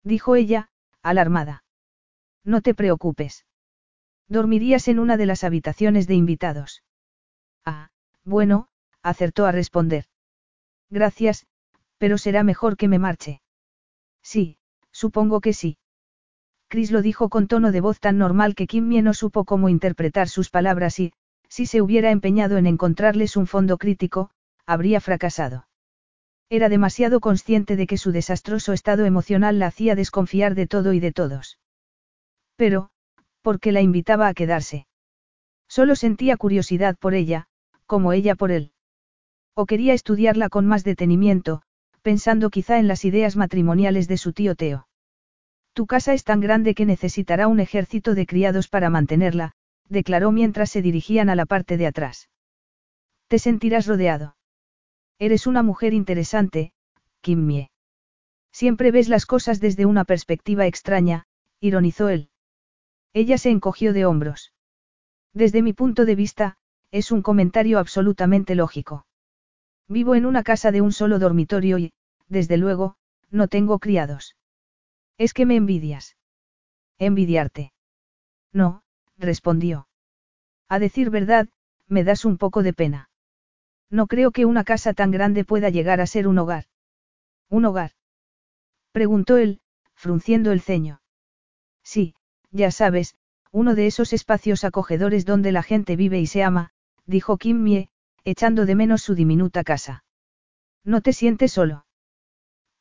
Dijo 0.03 0.37
ella, 0.37 0.71
alarmada. 1.09 1.65
No 2.45 2.61
te 2.61 2.75
preocupes. 2.75 3.47
Dormirías 4.29 4.89
en 4.89 4.99
una 4.99 5.17
de 5.17 5.27
las 5.27 5.45
habitaciones 5.45 6.07
de 6.07 6.15
invitados. 6.15 6.83
Ah, 7.65 7.91
bueno, 8.25 8.69
acertó 9.03 9.47
a 9.47 9.53
responder. 9.53 10.05
Gracias, 10.91 11.47
pero 11.99 12.19
será 12.19 12.43
mejor 12.43 12.77
que 12.77 12.89
me 12.89 12.99
marche. 12.99 13.41
Sí, 14.23 14.59
supongo 14.91 15.41
que 15.41 15.53
sí. 15.53 15.79
Chris 16.69 16.91
lo 16.91 17.03
dijo 17.03 17.29
con 17.29 17.47
tono 17.47 17.71
de 17.71 17.81
voz 17.81 18.01
tan 18.01 18.19
normal 18.19 18.55
que 18.55 18.67
Kim 18.67 18.89
Mie 18.89 19.03
no 19.03 19.15
supo 19.15 19.45
cómo 19.45 19.69
interpretar 19.69 20.29
sus 20.29 20.51
palabras 20.51 20.99
y, 20.99 21.13
si 21.49 21.67
se 21.67 21.81
hubiera 21.81 22.11
empeñado 22.11 22.59
en 22.59 22.67
encontrarles 22.67 23.37
un 23.37 23.47
fondo 23.47 23.79
crítico, 23.79 24.31
habría 24.67 25.01
fracasado. 25.01 25.69
Era 26.49 26.69
demasiado 26.69 27.21
consciente 27.21 27.75
de 27.75 27.87
que 27.87 27.99
su 27.99 28.13
desastroso 28.13 28.73
estado 28.73 29.05
emocional 29.05 29.59
la 29.59 29.67
hacía 29.67 29.97
desconfiar 29.97 30.55
de 30.55 30.67
todo 30.67 30.93
y 30.93 31.01
de 31.01 31.13
todos. 31.13 31.59
Pero, 32.55 32.91
¿por 33.43 33.59
qué 33.59 33.73
la 33.73 33.81
invitaba 33.81 34.29
a 34.29 34.35
quedarse? 34.35 34.87
Solo 35.69 35.97
sentía 35.97 36.37
curiosidad 36.37 36.97
por 36.97 37.15
ella, 37.15 37.47
como 37.87 38.13
ella 38.13 38.37
por 38.37 38.53
él. 38.53 38.71
O 39.55 39.67
quería 39.67 39.93
estudiarla 39.93 40.49
con 40.49 40.67
más 40.67 40.85
detenimiento, 40.85 41.63
pensando 42.03 42.51
quizá 42.51 42.79
en 42.79 42.87
las 42.87 43.05
ideas 43.05 43.35
matrimoniales 43.35 44.07
de 44.07 44.17
su 44.17 44.33
tío 44.33 44.55
Teo. 44.55 44.87
Tu 45.73 45.87
casa 45.87 46.15
es 46.15 46.23
tan 46.23 46.41
grande 46.41 46.75
que 46.75 46.87
necesitará 46.87 47.49
un 47.49 47.59
ejército 47.59 48.15
de 48.15 48.27
criados 48.27 48.69
para 48.69 48.89
mantenerla, 48.89 49.53
declaró 49.89 50.31
mientras 50.31 50.71
se 50.71 50.81
dirigían 50.81 51.29
a 51.29 51.35
la 51.35 51.47
parte 51.47 51.77
de 51.77 51.89
atrás. 51.89 52.31
Te 53.27 53.41
sentirás 53.41 53.87
rodeado. 53.87 54.36
Eres 55.19 55.47
una 55.47 55.63
mujer 55.63 55.95
interesante, 55.95 56.73
Kim 57.23 57.47
Mie. 57.47 57.71
Siempre 58.53 58.91
ves 58.91 59.09
las 59.09 59.25
cosas 59.25 59.61
desde 59.61 59.87
una 59.87 60.05
perspectiva 60.05 60.67
extraña, 60.67 61.27
ironizó 61.61 62.09
él. 62.09 62.31
Ella 63.15 63.39
se 63.39 63.51
encogió 63.51 63.93
de 63.93 64.05
hombros. 64.05 64.53
Desde 65.33 65.63
mi 65.63 65.73
punto 65.73 66.05
de 66.05 66.15
vista, 66.15 66.57
es 66.91 67.13
un 67.13 67.23
comentario 67.23 67.79
absolutamente 67.79 68.55
lógico. 68.55 69.07
Vivo 69.89 70.15
en 70.15 70.27
una 70.27 70.43
casa 70.43 70.71
de 70.71 70.81
un 70.81 70.93
solo 70.93 71.19
dormitorio 71.19 71.79
y, 71.79 71.93
desde 72.29 72.57
luego, 72.57 72.97
no 73.31 73.49
tengo 73.49 73.79
criados. 73.79 74.37
Es 75.17 75.33
que 75.33 75.47
me 75.47 75.57
envidias. 75.57 76.17
Envidiarte. 76.99 77.73
No, 78.53 78.83
respondió. 79.17 79.89
A 80.69 80.79
decir 80.79 81.11
verdad, 81.11 81.49
me 81.89 82.05
das 82.05 82.25
un 82.25 82.37
poco 82.37 82.63
de 82.63 82.73
pena. 82.73 83.06
No 83.91 84.07
creo 84.07 84.31
que 84.31 84.45
una 84.45 84.65
casa 84.65 84.95
tan 84.95 85.11
grande 85.11 85.45
pueda 85.45 85.71
llegar 85.71 86.01
a 86.01 86.07
ser 86.07 86.27
un 86.27 86.39
hogar. 86.39 86.65
¿Un 87.49 87.65
hogar? 87.65 87.93
Preguntó 88.93 89.37
él, 89.37 89.61
frunciendo 89.95 90.53
el 90.53 90.61
ceño. 90.61 91.01
Sí, 91.83 92.15
ya 92.51 92.71
sabes, 92.71 93.15
uno 93.53 93.75
de 93.75 93.87
esos 93.87 94.13
espacios 94.13 94.65
acogedores 94.65 95.25
donde 95.25 95.53
la 95.53 95.63
gente 95.63 95.97
vive 95.97 96.19
y 96.21 96.27
se 96.27 96.43
ama, 96.43 96.73
dijo 97.07 97.39
Kim 97.39 97.63
Mie, 97.63 97.91
echando 98.25 98.67
de 98.67 98.75
menos 98.75 99.03
su 99.03 99.15
diminuta 99.15 99.63
casa. 99.63 100.05
¿No 100.85 101.01
te 101.01 101.13
sientes 101.13 101.53
solo? 101.53 101.87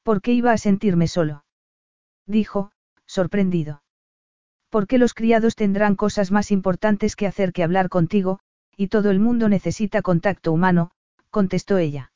¿Por 0.04 0.22
qué 0.22 0.34
iba 0.34 0.52
a 0.52 0.58
sentirme 0.58 1.08
solo? 1.08 1.46
Dijo, 2.26 2.72
sorprendido. 3.06 3.84
Porque 4.70 4.98
los 4.98 5.14
criados 5.14 5.56
tendrán 5.56 5.96
cosas 5.96 6.32
más 6.32 6.52
importantes 6.52 7.16
que 7.16 7.28
hacer 7.28 7.54
que 7.54 7.64
hablar 7.64 7.90
contigo, 7.90 8.40
y 8.76 8.88
todo 8.88 9.12
el 9.12 9.20
mundo 9.20 9.48
necesita 9.48 10.02
contacto 10.02 10.52
humano, 10.52 10.92
contestó 11.36 11.78
ella. 11.78 12.14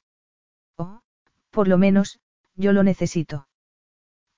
Oh, 0.77 1.01
por 1.51 1.67
lo 1.67 1.77
menos, 1.77 2.21
yo 2.55 2.71
lo 2.71 2.83
necesito. 2.83 3.49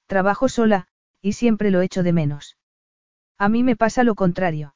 Trabajo 0.08 0.50
sola, 0.50 0.88
y 1.22 1.34
siempre 1.34 1.70
lo 1.70 1.82
echo 1.82 2.02
de 2.02 2.14
menos. 2.14 2.58
A 3.38 3.48
mí 3.48 3.62
me 3.62 3.76
pasa 3.76 4.04
lo 4.04 4.16
contrario. 4.16 4.74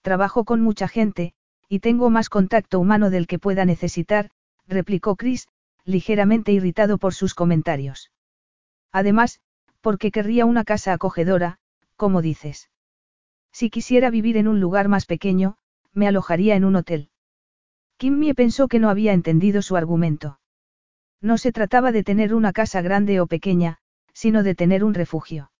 Trabajo 0.00 0.46
con 0.46 0.62
mucha 0.62 0.88
gente, 0.88 1.34
y 1.68 1.80
tengo 1.80 2.08
más 2.08 2.30
contacto 2.30 2.80
humano 2.80 3.10
del 3.10 3.26
que 3.26 3.38
pueda 3.38 3.66
necesitar, 3.66 4.30
replicó 4.66 5.16
Chris, 5.16 5.48
ligeramente 5.84 6.52
irritado 6.52 6.96
por 6.96 7.12
sus 7.12 7.34
comentarios. 7.34 8.10
Además, 8.90 9.40
porque 9.82 10.10
querría 10.10 10.46
una 10.46 10.64
casa 10.64 10.94
acogedora, 10.94 11.58
¿cómo 11.96 12.22
dices? 12.22 12.70
Si 13.52 13.68
quisiera 13.68 14.08
vivir 14.08 14.38
en 14.38 14.48
un 14.48 14.60
lugar 14.60 14.88
más 14.88 15.04
pequeño, 15.04 15.58
me 15.92 16.08
alojaría 16.08 16.56
en 16.56 16.64
un 16.64 16.76
hotel. 16.76 17.10
Kim 18.00 18.18
Mie 18.18 18.34
pensó 18.34 18.66
que 18.66 18.78
no 18.78 18.88
había 18.88 19.12
entendido 19.12 19.60
su 19.60 19.76
argumento. 19.76 20.40
No 21.20 21.36
se 21.36 21.52
trataba 21.52 21.92
de 21.92 22.02
tener 22.02 22.32
una 22.34 22.54
casa 22.54 22.80
grande 22.80 23.20
o 23.20 23.26
pequeña, 23.26 23.76
sino 24.14 24.42
de 24.42 24.54
tener 24.54 24.84
un 24.84 24.94
refugio. 24.94 25.52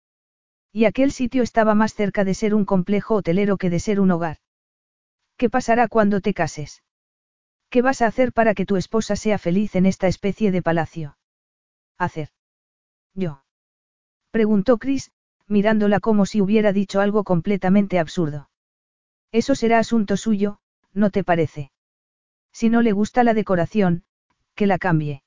Y 0.73 0.87
aquel 0.87 1.13
sitio 1.13 1.43
estaba 1.43 1.75
más 1.75 1.93
cerca 1.93 2.25
de 2.25 2.33
ser 2.33 2.55
un 2.55 2.65
complejo 2.65 3.17
hotelero 3.17 3.59
que 3.59 3.69
de 3.69 3.79
ser 3.79 4.01
un 4.01 4.11
hogar. 4.11 4.39
¿Qué 5.37 5.51
pasará 5.51 5.87
cuando 5.87 6.23
te 6.23 6.33
cases? 6.33 6.83
¿Qué 7.69 7.83
vas 7.83 8.01
a 8.01 8.07
hacer 8.07 8.33
para 8.33 8.55
que 8.55 8.65
tu 8.65 8.77
esposa 8.77 9.17
sea 9.17 9.37
feliz 9.37 9.77
en 9.77 9.85
esta 9.85 10.09
especie 10.09 10.51
de 10.51 10.63
palacio? 10.63 11.19
Hacer. 11.99 12.31
Yo. 13.13 13.45
Preguntó 14.31 14.79
Chris, 14.79 15.11
mirándola 15.47 16.01
como 16.01 16.25
si 16.25 16.41
hubiera 16.41 16.73
dicho 16.73 17.03
algo 17.03 17.23
completamente 17.23 17.99
absurdo. 17.99 18.49
Eso 19.31 19.55
será 19.55 19.79
asunto 19.79 20.17
suyo, 20.17 20.61
¿no 20.95 21.11
te 21.11 21.23
parece? 21.23 21.71
Si 22.53 22.69
no 22.69 22.83
le 22.83 22.93
gusta 22.93 23.25
la 23.25 23.35
decoración, 23.35 24.05
que 24.55 24.67
la 24.67 24.79
cambie. 24.79 25.23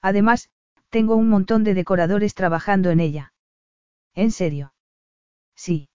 Además, 0.00 0.50
tengo 0.90 1.16
un 1.16 1.28
montón 1.28 1.64
de 1.64 1.74
decoradores 1.74 2.34
trabajando 2.34 2.90
en 2.90 3.00
ella. 3.00 3.32
¿En 4.14 4.30
serio? 4.30 4.72
Sí. 5.54 5.88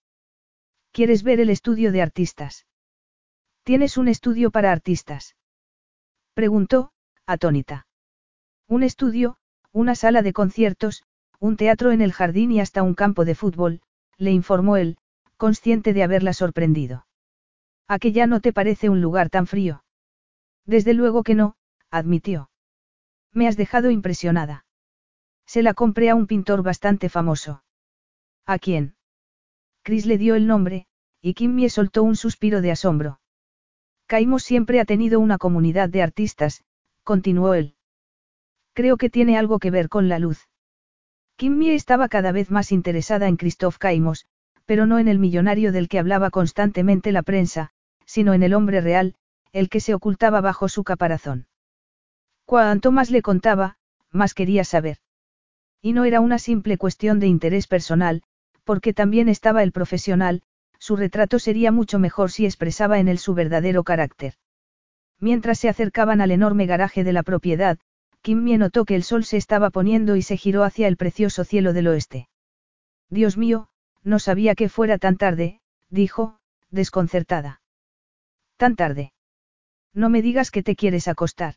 ¿Quieres 0.92 1.22
ver 1.22 1.40
el 1.40 1.50
estudio 1.50 1.90
de 1.92 2.02
artistas? 2.02 2.66
¿Tienes 3.64 3.96
un 3.96 4.08
estudio 4.08 4.50
para 4.50 4.72
artistas? 4.72 5.36
Preguntó, 6.34 6.92
atónita. 7.26 7.86
Un 8.68 8.82
estudio, 8.82 9.36
una 9.72 9.94
sala 9.94 10.22
de 10.22 10.32
conciertos, 10.32 11.04
un 11.40 11.56
teatro 11.56 11.92
en 11.92 12.00
el 12.00 12.12
jardín 12.12 12.52
y 12.52 12.60
hasta 12.60 12.82
un 12.82 12.94
campo 12.94 13.24
de 13.24 13.34
fútbol, 13.34 13.82
le 14.16 14.30
informó 14.30 14.76
él, 14.76 14.96
consciente 15.36 15.92
de 15.92 16.02
haberla 16.02 16.32
sorprendido. 16.32 17.06
¿A 17.88 17.98
que 17.98 18.12
ya 18.12 18.26
no 18.26 18.40
te 18.40 18.52
parece 18.52 18.88
un 18.88 19.00
lugar 19.00 19.30
tan 19.30 19.46
frío? 19.46 19.83
Desde 20.66 20.94
luego 20.94 21.22
que 21.22 21.34
no, 21.34 21.56
admitió. 21.90 22.50
Me 23.32 23.48
has 23.48 23.56
dejado 23.56 23.90
impresionada. 23.90 24.64
Se 25.46 25.62
la 25.62 25.74
compré 25.74 26.10
a 26.10 26.14
un 26.14 26.26
pintor 26.26 26.62
bastante 26.62 27.08
famoso. 27.08 27.62
¿A 28.46 28.58
quién? 28.58 28.96
Chris 29.82 30.06
le 30.06 30.18
dio 30.18 30.34
el 30.34 30.46
nombre, 30.46 30.86
y 31.20 31.34
Kimmy 31.34 31.68
soltó 31.68 32.02
un 32.02 32.16
suspiro 32.16 32.60
de 32.60 32.70
asombro. 32.70 33.20
Caimos 34.06 34.42
siempre 34.42 34.80
ha 34.80 34.84
tenido 34.84 35.20
una 35.20 35.38
comunidad 35.38 35.88
de 35.88 36.02
artistas, 36.02 36.64
continuó 37.02 37.54
él. 37.54 37.74
Creo 38.72 38.96
que 38.96 39.10
tiene 39.10 39.38
algo 39.38 39.58
que 39.58 39.70
ver 39.70 39.88
con 39.88 40.08
la 40.08 40.18
luz. 40.18 40.48
Kimmy 41.36 41.70
estaba 41.70 42.08
cada 42.08 42.32
vez 42.32 42.50
más 42.50 42.72
interesada 42.72 43.28
en 43.28 43.36
Christoph 43.36 43.78
Caimos, 43.78 44.26
pero 44.66 44.86
no 44.86 44.98
en 44.98 45.08
el 45.08 45.18
millonario 45.18 45.72
del 45.72 45.88
que 45.88 45.98
hablaba 45.98 46.30
constantemente 46.30 47.12
la 47.12 47.22
prensa, 47.22 47.70
sino 48.06 48.34
en 48.34 48.42
el 48.42 48.54
hombre 48.54 48.80
real, 48.80 49.14
el 49.54 49.68
que 49.68 49.78
se 49.78 49.94
ocultaba 49.94 50.40
bajo 50.40 50.68
su 50.68 50.82
caparazón. 50.82 51.46
Cuanto 52.44 52.90
más 52.90 53.10
le 53.12 53.22
contaba, 53.22 53.76
más 54.10 54.34
quería 54.34 54.64
saber. 54.64 54.98
Y 55.80 55.92
no 55.92 56.04
era 56.04 56.20
una 56.20 56.38
simple 56.38 56.76
cuestión 56.76 57.20
de 57.20 57.28
interés 57.28 57.68
personal, 57.68 58.24
porque 58.64 58.92
también 58.92 59.28
estaba 59.28 59.62
el 59.62 59.70
profesional, 59.70 60.42
su 60.80 60.96
retrato 60.96 61.38
sería 61.38 61.70
mucho 61.70 62.00
mejor 62.00 62.32
si 62.32 62.46
expresaba 62.46 62.98
en 62.98 63.06
él 63.06 63.18
su 63.18 63.32
verdadero 63.32 63.84
carácter. 63.84 64.34
Mientras 65.20 65.60
se 65.60 65.68
acercaban 65.68 66.20
al 66.20 66.32
enorme 66.32 66.66
garaje 66.66 67.04
de 67.04 67.12
la 67.12 67.22
propiedad, 67.22 67.78
Kimmy 68.22 68.58
notó 68.58 68.84
que 68.84 68.96
el 68.96 69.04
sol 69.04 69.24
se 69.24 69.36
estaba 69.36 69.70
poniendo 69.70 70.16
y 70.16 70.22
se 70.22 70.36
giró 70.36 70.64
hacia 70.64 70.88
el 70.88 70.96
precioso 70.96 71.44
cielo 71.44 71.72
del 71.72 71.86
oeste. 71.86 72.28
Dios 73.08 73.36
mío, 73.36 73.68
no 74.02 74.18
sabía 74.18 74.56
que 74.56 74.68
fuera 74.68 74.98
tan 74.98 75.16
tarde, 75.16 75.60
dijo, 75.90 76.38
desconcertada. 76.70 77.60
Tan 78.56 78.74
tarde. 78.74 79.13
No 79.94 80.10
me 80.10 80.22
digas 80.22 80.50
que 80.50 80.62
te 80.62 80.76
quieres 80.76 81.08
acostar. 81.08 81.54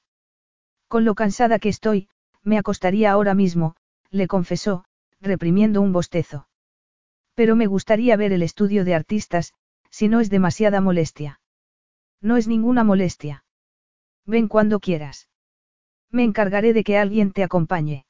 Con 0.87 1.03
lo 1.03 1.15
cansada 1.15 1.59
que 1.59 1.69
estoy, 1.69 2.07
me 2.43 2.57
acostaría 2.57 3.11
ahora 3.11 3.33
mismo, 3.33 3.75
le 4.09 4.27
confesó, 4.27 4.85
reprimiendo 5.19 5.81
un 5.81 5.91
bostezo. 5.91 6.47
Pero 7.33 7.55
me 7.55 7.65
gustaría 7.65 8.15
ver 8.15 8.31
el 8.31 8.43
estudio 8.43 8.85
de 8.85 8.95
artistas, 8.95 9.53
si 9.89 10.07
no 10.07 10.19
es 10.19 10.29
demasiada 10.29 10.81
molestia. 10.81 11.39
No 12.21 12.37
es 12.37 12.47
ninguna 12.47 12.83
molestia. 12.83 13.43
Ven 14.25 14.47
cuando 14.47 14.79
quieras. 14.79 15.29
Me 16.11 16.23
encargaré 16.23 16.73
de 16.73 16.83
que 16.83 16.97
alguien 16.97 17.31
te 17.31 17.43
acompañe. 17.43 18.05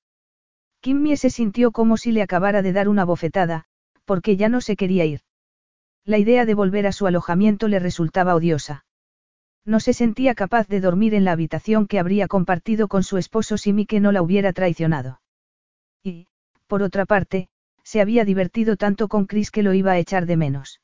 Kimmy 0.82 1.18
se 1.18 1.30
sintió 1.30 1.72
como 1.72 1.98
si 1.98 2.12
le 2.12 2.22
acabara 2.22 2.62
de 2.62 2.74
dar 2.74 2.90
una 2.90 3.06
bofetada, 3.06 3.66
porque 4.06 4.38
ya 4.38 4.50
no 4.50 4.62
se 4.62 4.76
quería 4.76 5.06
ir. 5.06 5.22
La 6.06 6.18
idea 6.18 6.46
de 6.46 6.54
volver 6.54 6.88
a 6.88 6.92
su 6.92 7.08
alojamiento 7.08 7.68
le 7.68 7.80
resultaba 7.80 8.36
odiosa. 8.36 8.86
No 9.68 9.82
se 9.82 9.92
sentía 9.92 10.34
capaz 10.34 10.70
de 10.70 10.80
dormir 10.80 11.14
en 11.14 11.26
la 11.26 11.34
habitación 11.34 11.88
que 11.88 12.00
habría 12.00 12.30
compartido 12.30 12.88
con 12.88 13.04
su 13.04 13.18
esposo 13.18 13.58
si 13.58 13.74
Mike 13.74 14.00
no 14.00 14.14
la 14.14 14.22
hubiera 14.22 14.54
traicionado. 14.54 15.20
Y, 16.02 16.28
por 16.68 16.84
otra 16.84 17.06
parte, 17.06 17.50
se 17.84 18.00
había 18.00 18.24
divertido 18.24 18.78
tanto 18.78 19.10
con 19.10 19.26
Chris 19.26 19.52
que 19.52 19.64
lo 19.64 19.74
iba 19.74 19.92
a 19.92 19.98
echar 19.98 20.26
de 20.26 20.38
menos. 20.38 20.80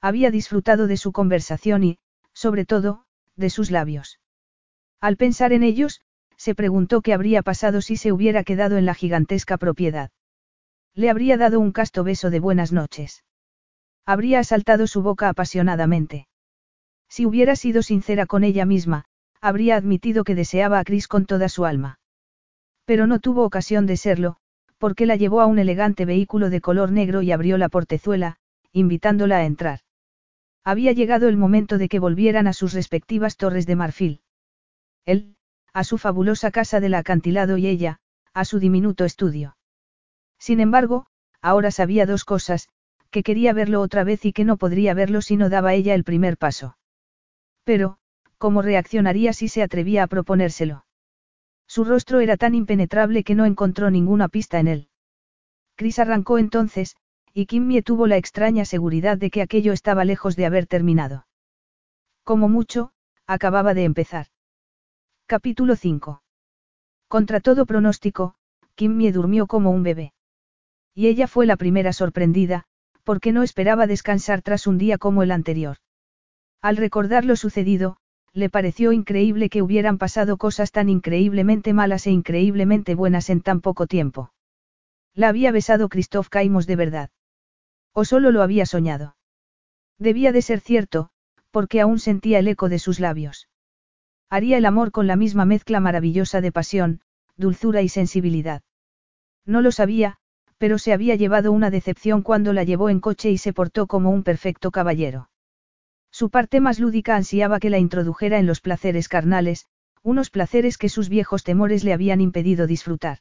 Había 0.00 0.30
disfrutado 0.30 0.86
de 0.86 0.96
su 0.96 1.10
conversación 1.10 1.82
y, 1.82 1.98
sobre 2.32 2.64
todo, 2.64 3.06
de 3.34 3.50
sus 3.50 3.72
labios. 3.72 4.20
Al 5.00 5.16
pensar 5.16 5.52
en 5.52 5.64
ellos, 5.64 6.00
se 6.36 6.54
preguntó 6.54 7.02
qué 7.02 7.12
habría 7.12 7.42
pasado 7.42 7.80
si 7.80 7.96
se 7.96 8.12
hubiera 8.12 8.44
quedado 8.44 8.76
en 8.76 8.86
la 8.86 8.94
gigantesca 8.94 9.56
propiedad. 9.56 10.12
Le 10.94 11.10
habría 11.10 11.36
dado 11.38 11.58
un 11.58 11.72
casto 11.72 12.04
beso 12.04 12.30
de 12.30 12.38
buenas 12.38 12.70
noches. 12.70 13.24
Habría 14.04 14.38
asaltado 14.38 14.86
su 14.86 15.02
boca 15.02 15.28
apasionadamente. 15.28 16.28
Si 17.08 17.26
hubiera 17.26 17.56
sido 17.56 17.82
sincera 17.82 18.26
con 18.26 18.44
ella 18.44 18.64
misma, 18.64 19.04
habría 19.40 19.76
admitido 19.76 20.24
que 20.24 20.34
deseaba 20.34 20.78
a 20.78 20.84
Chris 20.84 21.08
con 21.08 21.26
toda 21.26 21.48
su 21.48 21.64
alma. 21.64 21.98
Pero 22.84 23.06
no 23.06 23.20
tuvo 23.20 23.44
ocasión 23.44 23.86
de 23.86 23.96
serlo, 23.96 24.36
porque 24.78 25.06
la 25.06 25.16
llevó 25.16 25.40
a 25.40 25.46
un 25.46 25.58
elegante 25.58 26.04
vehículo 26.04 26.50
de 26.50 26.60
color 26.60 26.92
negro 26.92 27.22
y 27.22 27.32
abrió 27.32 27.58
la 27.58 27.68
portezuela, 27.68 28.36
invitándola 28.72 29.38
a 29.38 29.44
entrar. 29.44 29.80
Había 30.64 30.92
llegado 30.92 31.28
el 31.28 31.36
momento 31.36 31.78
de 31.78 31.88
que 31.88 31.98
volvieran 31.98 32.46
a 32.46 32.52
sus 32.52 32.72
respectivas 32.72 33.36
torres 33.36 33.66
de 33.66 33.76
marfil. 33.76 34.20
Él, 35.04 35.36
a 35.72 35.84
su 35.84 35.98
fabulosa 35.98 36.50
casa 36.50 36.80
del 36.80 36.94
acantilado 36.94 37.56
y 37.56 37.66
ella, 37.66 37.98
a 38.34 38.44
su 38.44 38.58
diminuto 38.58 39.04
estudio. 39.04 39.56
Sin 40.38 40.60
embargo, 40.60 41.06
ahora 41.40 41.70
sabía 41.70 42.04
dos 42.04 42.24
cosas, 42.24 42.68
que 43.10 43.22
quería 43.22 43.52
verlo 43.52 43.80
otra 43.80 44.04
vez 44.04 44.24
y 44.24 44.32
que 44.32 44.44
no 44.44 44.56
podría 44.56 44.92
verlo 44.94 45.22
si 45.22 45.36
no 45.36 45.48
daba 45.48 45.74
ella 45.74 45.94
el 45.94 46.04
primer 46.04 46.36
paso. 46.36 46.76
Pero, 47.66 47.98
¿cómo 48.38 48.62
reaccionaría 48.62 49.32
si 49.32 49.48
se 49.48 49.60
atrevía 49.60 50.04
a 50.04 50.06
proponérselo? 50.06 50.86
Su 51.66 51.82
rostro 51.82 52.20
era 52.20 52.36
tan 52.36 52.54
impenetrable 52.54 53.24
que 53.24 53.34
no 53.34 53.44
encontró 53.44 53.90
ninguna 53.90 54.28
pista 54.28 54.60
en 54.60 54.68
él. 54.68 54.88
Chris 55.74 55.98
arrancó 55.98 56.38
entonces, 56.38 56.94
y 57.34 57.46
Kimmy 57.46 57.82
tuvo 57.82 58.06
la 58.06 58.18
extraña 58.18 58.64
seguridad 58.64 59.18
de 59.18 59.30
que 59.30 59.42
aquello 59.42 59.72
estaba 59.72 60.04
lejos 60.04 60.36
de 60.36 60.46
haber 60.46 60.68
terminado. 60.68 61.26
Como 62.22 62.48
mucho, 62.48 62.92
acababa 63.26 63.74
de 63.74 63.82
empezar. 63.82 64.28
Capítulo 65.26 65.74
5. 65.74 66.22
Contra 67.08 67.40
todo 67.40 67.66
pronóstico, 67.66 68.36
Kimmy 68.76 69.10
durmió 69.10 69.48
como 69.48 69.72
un 69.72 69.82
bebé. 69.82 70.12
Y 70.94 71.08
ella 71.08 71.26
fue 71.26 71.46
la 71.46 71.56
primera 71.56 71.92
sorprendida, 71.92 72.62
porque 73.02 73.32
no 73.32 73.42
esperaba 73.42 73.88
descansar 73.88 74.40
tras 74.42 74.68
un 74.68 74.78
día 74.78 74.98
como 74.98 75.24
el 75.24 75.32
anterior. 75.32 75.78
Al 76.66 76.76
recordar 76.76 77.24
lo 77.24 77.36
sucedido, 77.36 77.96
le 78.32 78.50
pareció 78.50 78.90
increíble 78.90 79.50
que 79.50 79.62
hubieran 79.62 79.98
pasado 79.98 80.36
cosas 80.36 80.72
tan 80.72 80.88
increíblemente 80.88 81.72
malas 81.72 82.08
e 82.08 82.10
increíblemente 82.10 82.96
buenas 82.96 83.30
en 83.30 83.40
tan 83.40 83.60
poco 83.60 83.86
tiempo. 83.86 84.32
La 85.14 85.28
había 85.28 85.52
besado 85.52 85.88
Christoph 85.88 86.28
Caimos 86.28 86.66
de 86.66 86.74
verdad. 86.74 87.10
O 87.92 88.04
solo 88.04 88.32
lo 88.32 88.42
había 88.42 88.66
soñado. 88.66 89.14
Debía 90.00 90.32
de 90.32 90.42
ser 90.42 90.58
cierto, 90.58 91.10
porque 91.52 91.80
aún 91.80 92.00
sentía 92.00 92.40
el 92.40 92.48
eco 92.48 92.68
de 92.68 92.80
sus 92.80 92.98
labios. 92.98 93.48
Haría 94.28 94.58
el 94.58 94.66
amor 94.66 94.90
con 94.90 95.06
la 95.06 95.14
misma 95.14 95.44
mezcla 95.44 95.78
maravillosa 95.78 96.40
de 96.40 96.50
pasión, 96.50 97.00
dulzura 97.36 97.82
y 97.82 97.88
sensibilidad. 97.88 98.62
No 99.44 99.60
lo 99.60 99.70
sabía, 99.70 100.16
pero 100.58 100.78
se 100.78 100.92
había 100.92 101.14
llevado 101.14 101.52
una 101.52 101.70
decepción 101.70 102.22
cuando 102.22 102.52
la 102.52 102.64
llevó 102.64 102.90
en 102.90 102.98
coche 102.98 103.30
y 103.30 103.38
se 103.38 103.52
portó 103.52 103.86
como 103.86 104.10
un 104.10 104.24
perfecto 104.24 104.72
caballero. 104.72 105.28
Su 106.18 106.30
parte 106.30 106.62
más 106.62 106.80
lúdica 106.80 107.14
ansiaba 107.14 107.60
que 107.60 107.68
la 107.68 107.76
introdujera 107.76 108.38
en 108.38 108.46
los 108.46 108.62
placeres 108.62 109.06
carnales, 109.06 109.66
unos 110.02 110.30
placeres 110.30 110.78
que 110.78 110.88
sus 110.88 111.10
viejos 111.10 111.44
temores 111.44 111.84
le 111.84 111.92
habían 111.92 112.22
impedido 112.22 112.66
disfrutar. 112.66 113.18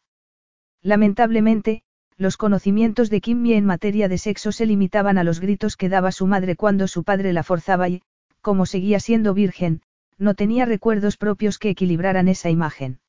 Lamentablemente, 0.81 1.83
los 2.15 2.37
conocimientos 2.37 3.09
de 3.09 3.19
Kimmy 3.19 3.51
en 3.51 3.65
materia 3.65 4.07
de 4.07 4.17
sexo 4.17 4.53
se 4.53 4.65
limitaban 4.65 5.17
a 5.17 5.25
los 5.25 5.41
gritos 5.41 5.75
que 5.75 5.89
daba 5.89 6.13
su 6.13 6.25
madre 6.25 6.55
cuando 6.55 6.87
su 6.87 7.03
padre 7.03 7.33
la 7.33 7.43
forzaba 7.43 7.89
y, 7.89 8.01
como 8.39 8.65
seguía 8.65 9.01
siendo 9.01 9.33
virgen, 9.33 9.81
no 10.17 10.33
tenía 10.33 10.63
recuerdos 10.63 11.17
propios 11.17 11.59
que 11.59 11.71
equilibraran 11.71 12.29
esa 12.29 12.49
imagen. 12.49 13.01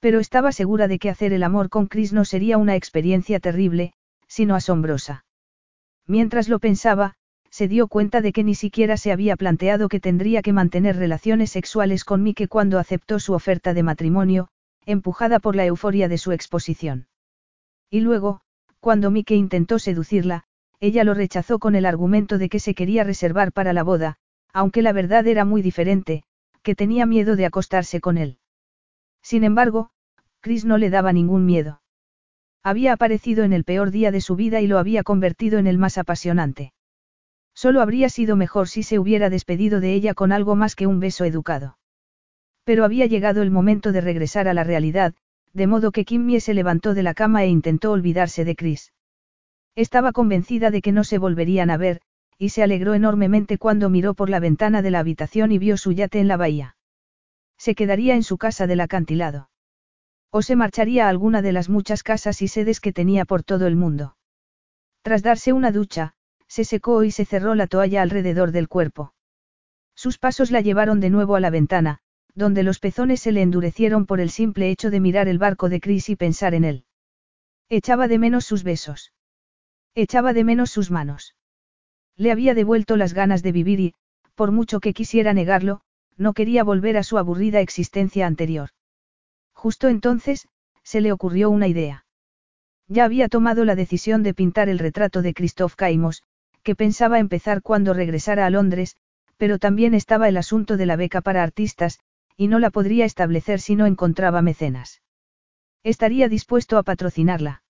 Pero 0.00 0.18
estaba 0.18 0.50
segura 0.50 0.88
de 0.88 0.98
que 0.98 1.10
hacer 1.10 1.32
el 1.32 1.44
amor 1.44 1.68
con 1.68 1.86
Chris 1.86 2.12
no 2.12 2.24
sería 2.24 2.58
una 2.58 2.74
experiencia 2.74 3.38
terrible, 3.38 3.92
sino 4.26 4.56
asombrosa. 4.56 5.24
Mientras 6.08 6.48
lo 6.48 6.58
pensaba, 6.58 7.14
se 7.50 7.68
dio 7.68 7.88
cuenta 7.88 8.20
de 8.20 8.32
que 8.32 8.44
ni 8.44 8.54
siquiera 8.54 8.96
se 8.96 9.12
había 9.12 9.36
planteado 9.36 9.88
que 9.88 10.00
tendría 10.00 10.42
que 10.42 10.52
mantener 10.52 10.96
relaciones 10.96 11.50
sexuales 11.50 12.04
con 12.04 12.22
Mike 12.22 12.48
cuando 12.48 12.78
aceptó 12.78 13.18
su 13.18 13.32
oferta 13.32 13.74
de 13.74 13.82
matrimonio, 13.82 14.48
empujada 14.84 15.40
por 15.40 15.56
la 15.56 15.66
euforia 15.66 16.08
de 16.08 16.18
su 16.18 16.32
exposición. 16.32 17.08
Y 17.90 18.00
luego, 18.00 18.40
cuando 18.80 19.10
Mike 19.10 19.34
intentó 19.34 19.78
seducirla, 19.78 20.44
ella 20.80 21.04
lo 21.04 21.14
rechazó 21.14 21.58
con 21.58 21.74
el 21.74 21.86
argumento 21.86 22.38
de 22.38 22.48
que 22.48 22.60
se 22.60 22.74
quería 22.74 23.04
reservar 23.04 23.52
para 23.52 23.72
la 23.72 23.82
boda, 23.82 24.16
aunque 24.52 24.82
la 24.82 24.92
verdad 24.92 25.26
era 25.26 25.44
muy 25.44 25.62
diferente, 25.62 26.22
que 26.62 26.74
tenía 26.74 27.06
miedo 27.06 27.36
de 27.36 27.46
acostarse 27.46 28.00
con 28.00 28.18
él. 28.18 28.38
Sin 29.22 29.44
embargo, 29.44 29.90
Chris 30.40 30.64
no 30.64 30.78
le 30.78 30.90
daba 30.90 31.12
ningún 31.12 31.44
miedo. 31.46 31.80
Había 32.62 32.92
aparecido 32.92 33.44
en 33.44 33.52
el 33.52 33.64
peor 33.64 33.90
día 33.90 34.10
de 34.10 34.20
su 34.20 34.36
vida 34.36 34.60
y 34.60 34.66
lo 34.66 34.78
había 34.78 35.02
convertido 35.02 35.58
en 35.58 35.66
el 35.66 35.78
más 35.78 35.98
apasionante. 35.98 36.72
Solo 37.56 37.80
habría 37.80 38.10
sido 38.10 38.36
mejor 38.36 38.68
si 38.68 38.82
se 38.82 38.98
hubiera 38.98 39.30
despedido 39.30 39.80
de 39.80 39.94
ella 39.94 40.12
con 40.12 40.30
algo 40.30 40.56
más 40.56 40.76
que 40.76 40.86
un 40.86 41.00
beso 41.00 41.24
educado. 41.24 41.78
Pero 42.64 42.84
había 42.84 43.06
llegado 43.06 43.40
el 43.40 43.50
momento 43.50 43.92
de 43.92 44.02
regresar 44.02 44.46
a 44.46 44.52
la 44.52 44.62
realidad, 44.62 45.14
de 45.54 45.66
modo 45.66 45.90
que 45.90 46.04
Kimmie 46.04 46.40
se 46.40 46.52
levantó 46.52 46.92
de 46.92 47.02
la 47.02 47.14
cama 47.14 47.44
e 47.44 47.48
intentó 47.48 47.92
olvidarse 47.92 48.44
de 48.44 48.56
Chris. 48.56 48.92
Estaba 49.74 50.12
convencida 50.12 50.70
de 50.70 50.82
que 50.82 50.92
no 50.92 51.02
se 51.02 51.16
volverían 51.16 51.70
a 51.70 51.78
ver, 51.78 52.02
y 52.36 52.50
se 52.50 52.62
alegró 52.62 52.92
enormemente 52.92 53.56
cuando 53.56 53.88
miró 53.88 54.12
por 54.12 54.28
la 54.28 54.38
ventana 54.38 54.82
de 54.82 54.90
la 54.90 54.98
habitación 54.98 55.50
y 55.50 55.56
vio 55.56 55.78
su 55.78 55.92
yate 55.92 56.20
en 56.20 56.28
la 56.28 56.36
bahía. 56.36 56.76
Se 57.56 57.74
quedaría 57.74 58.16
en 58.16 58.22
su 58.22 58.36
casa 58.36 58.66
del 58.66 58.80
acantilado. 58.80 59.48
O 60.30 60.42
se 60.42 60.56
marcharía 60.56 61.06
a 61.06 61.08
alguna 61.08 61.40
de 61.40 61.52
las 61.52 61.70
muchas 61.70 62.02
casas 62.02 62.42
y 62.42 62.48
sedes 62.48 62.80
que 62.80 62.92
tenía 62.92 63.24
por 63.24 63.42
todo 63.42 63.66
el 63.66 63.76
mundo. 63.76 64.18
Tras 65.00 65.22
darse 65.22 65.54
una 65.54 65.72
ducha, 65.72 66.15
se 66.48 66.64
secó 66.64 67.04
y 67.04 67.10
se 67.10 67.24
cerró 67.24 67.54
la 67.54 67.66
toalla 67.66 68.02
alrededor 68.02 68.52
del 68.52 68.68
cuerpo. 68.68 69.14
Sus 69.94 70.18
pasos 70.18 70.50
la 70.50 70.60
llevaron 70.60 71.00
de 71.00 71.10
nuevo 71.10 71.36
a 71.36 71.40
la 71.40 71.50
ventana, 71.50 72.00
donde 72.34 72.62
los 72.62 72.78
pezones 72.78 73.20
se 73.20 73.32
le 73.32 73.42
endurecieron 73.42 74.06
por 74.06 74.20
el 74.20 74.30
simple 74.30 74.70
hecho 74.70 74.90
de 74.90 75.00
mirar 75.00 75.26
el 75.26 75.38
barco 75.38 75.68
de 75.68 75.80
Chris 75.80 76.10
y 76.10 76.16
pensar 76.16 76.54
en 76.54 76.64
él. 76.64 76.84
Echaba 77.68 78.08
de 78.08 78.18
menos 78.18 78.44
sus 78.44 78.62
besos. 78.62 79.12
Echaba 79.94 80.34
de 80.34 80.44
menos 80.44 80.70
sus 80.70 80.90
manos. 80.90 81.34
Le 82.16 82.30
había 82.30 82.54
devuelto 82.54 82.96
las 82.96 83.14
ganas 83.14 83.42
de 83.42 83.52
vivir 83.52 83.80
y, 83.80 83.94
por 84.34 84.52
mucho 84.52 84.80
que 84.80 84.92
quisiera 84.92 85.32
negarlo, 85.32 85.80
no 86.18 86.34
quería 86.34 86.62
volver 86.62 86.96
a 86.96 87.02
su 87.02 87.18
aburrida 87.18 87.60
existencia 87.60 88.26
anterior. 88.26 88.70
Justo 89.52 89.88
entonces, 89.88 90.48
se 90.82 91.00
le 91.00 91.12
ocurrió 91.12 91.50
una 91.50 91.66
idea. 91.66 92.04
Ya 92.86 93.04
había 93.04 93.28
tomado 93.28 93.64
la 93.64 93.74
decisión 93.74 94.22
de 94.22 94.34
pintar 94.34 94.68
el 94.68 94.78
retrato 94.78 95.22
de 95.22 95.34
Christoph 95.34 95.74
Caimos, 95.74 96.22
que 96.66 96.74
pensaba 96.74 97.20
empezar 97.20 97.62
cuando 97.62 97.94
regresara 97.94 98.44
a 98.44 98.50
Londres, 98.50 98.96
pero 99.36 99.60
también 99.60 99.94
estaba 99.94 100.28
el 100.28 100.36
asunto 100.36 100.76
de 100.76 100.84
la 100.84 100.96
beca 100.96 101.20
para 101.20 101.44
artistas, 101.44 102.00
y 102.36 102.48
no 102.48 102.58
la 102.58 102.70
podría 102.70 103.04
establecer 103.04 103.60
si 103.60 103.76
no 103.76 103.86
encontraba 103.86 104.42
mecenas. 104.42 105.00
Estaría 105.84 106.28
dispuesto 106.28 106.76
a 106.76 106.82
patrocinarla. 106.82 107.62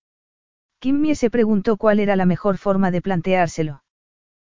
Kimmie 0.79 1.13
se 1.13 1.29
preguntó 1.29 1.77
cuál 1.77 1.99
era 1.99 2.15
la 2.15 2.25
mejor 2.25 2.57
forma 2.57 2.89
de 2.89 3.03
planteárselo. 3.03 3.83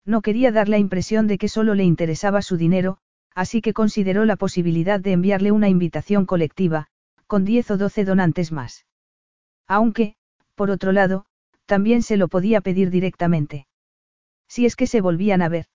No 0.05 0.21
quería 0.21 0.51
dar 0.51 0.69
la 0.69 0.77
impresión 0.77 1.25
de 1.25 1.39
que 1.39 1.49
solo 1.49 1.73
le 1.73 1.83
interesaba 1.83 2.43
su 2.43 2.57
dinero, 2.57 2.99
así 3.33 3.59
que 3.61 3.73
consideró 3.73 4.23
la 4.25 4.35
posibilidad 4.35 4.99
de 4.99 5.13
enviarle 5.13 5.51
una 5.51 5.67
invitación 5.67 6.27
colectiva, 6.27 6.89
con 7.25 7.43
10 7.43 7.71
o 7.71 7.77
12 7.77 8.05
donantes 8.05 8.51
más. 8.51 8.85
Aunque, 9.67 10.15
por 10.53 10.69
otro 10.69 10.91
lado, 10.91 11.25
también 11.65 12.03
se 12.03 12.17
lo 12.17 12.27
podía 12.27 12.61
pedir 12.61 12.91
directamente. 12.91 13.66
Si 14.47 14.65
es 14.65 14.75
que 14.75 14.87
se 14.87 15.01
volvían 15.01 15.41
a 15.41 15.49
ver. 15.49 15.67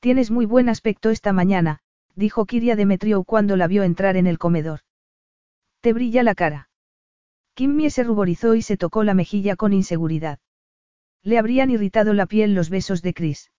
Tienes 0.00 0.30
muy 0.30 0.46
buen 0.46 0.68
aspecto 0.68 1.10
esta 1.10 1.32
mañana, 1.32 1.80
dijo 2.14 2.46
Kiria 2.46 2.76
Demetriou 2.76 3.24
cuando 3.24 3.56
la 3.56 3.66
vio 3.66 3.82
entrar 3.82 4.16
en 4.16 4.26
el 4.26 4.38
comedor. 4.38 4.80
Te 5.80 5.92
brilla 5.92 6.22
la 6.22 6.34
cara. 6.34 6.70
Kimmie 7.54 7.90
se 7.90 8.02
ruborizó 8.02 8.54
y 8.54 8.62
se 8.62 8.76
tocó 8.76 9.04
la 9.04 9.14
mejilla 9.14 9.56
con 9.56 9.72
inseguridad. 9.72 10.38
Le 11.22 11.38
habrían 11.38 11.70
irritado 11.70 12.14
la 12.14 12.26
piel 12.26 12.54
los 12.54 12.70
besos 12.70 13.02
de 13.02 13.14
Chris. 13.14 13.52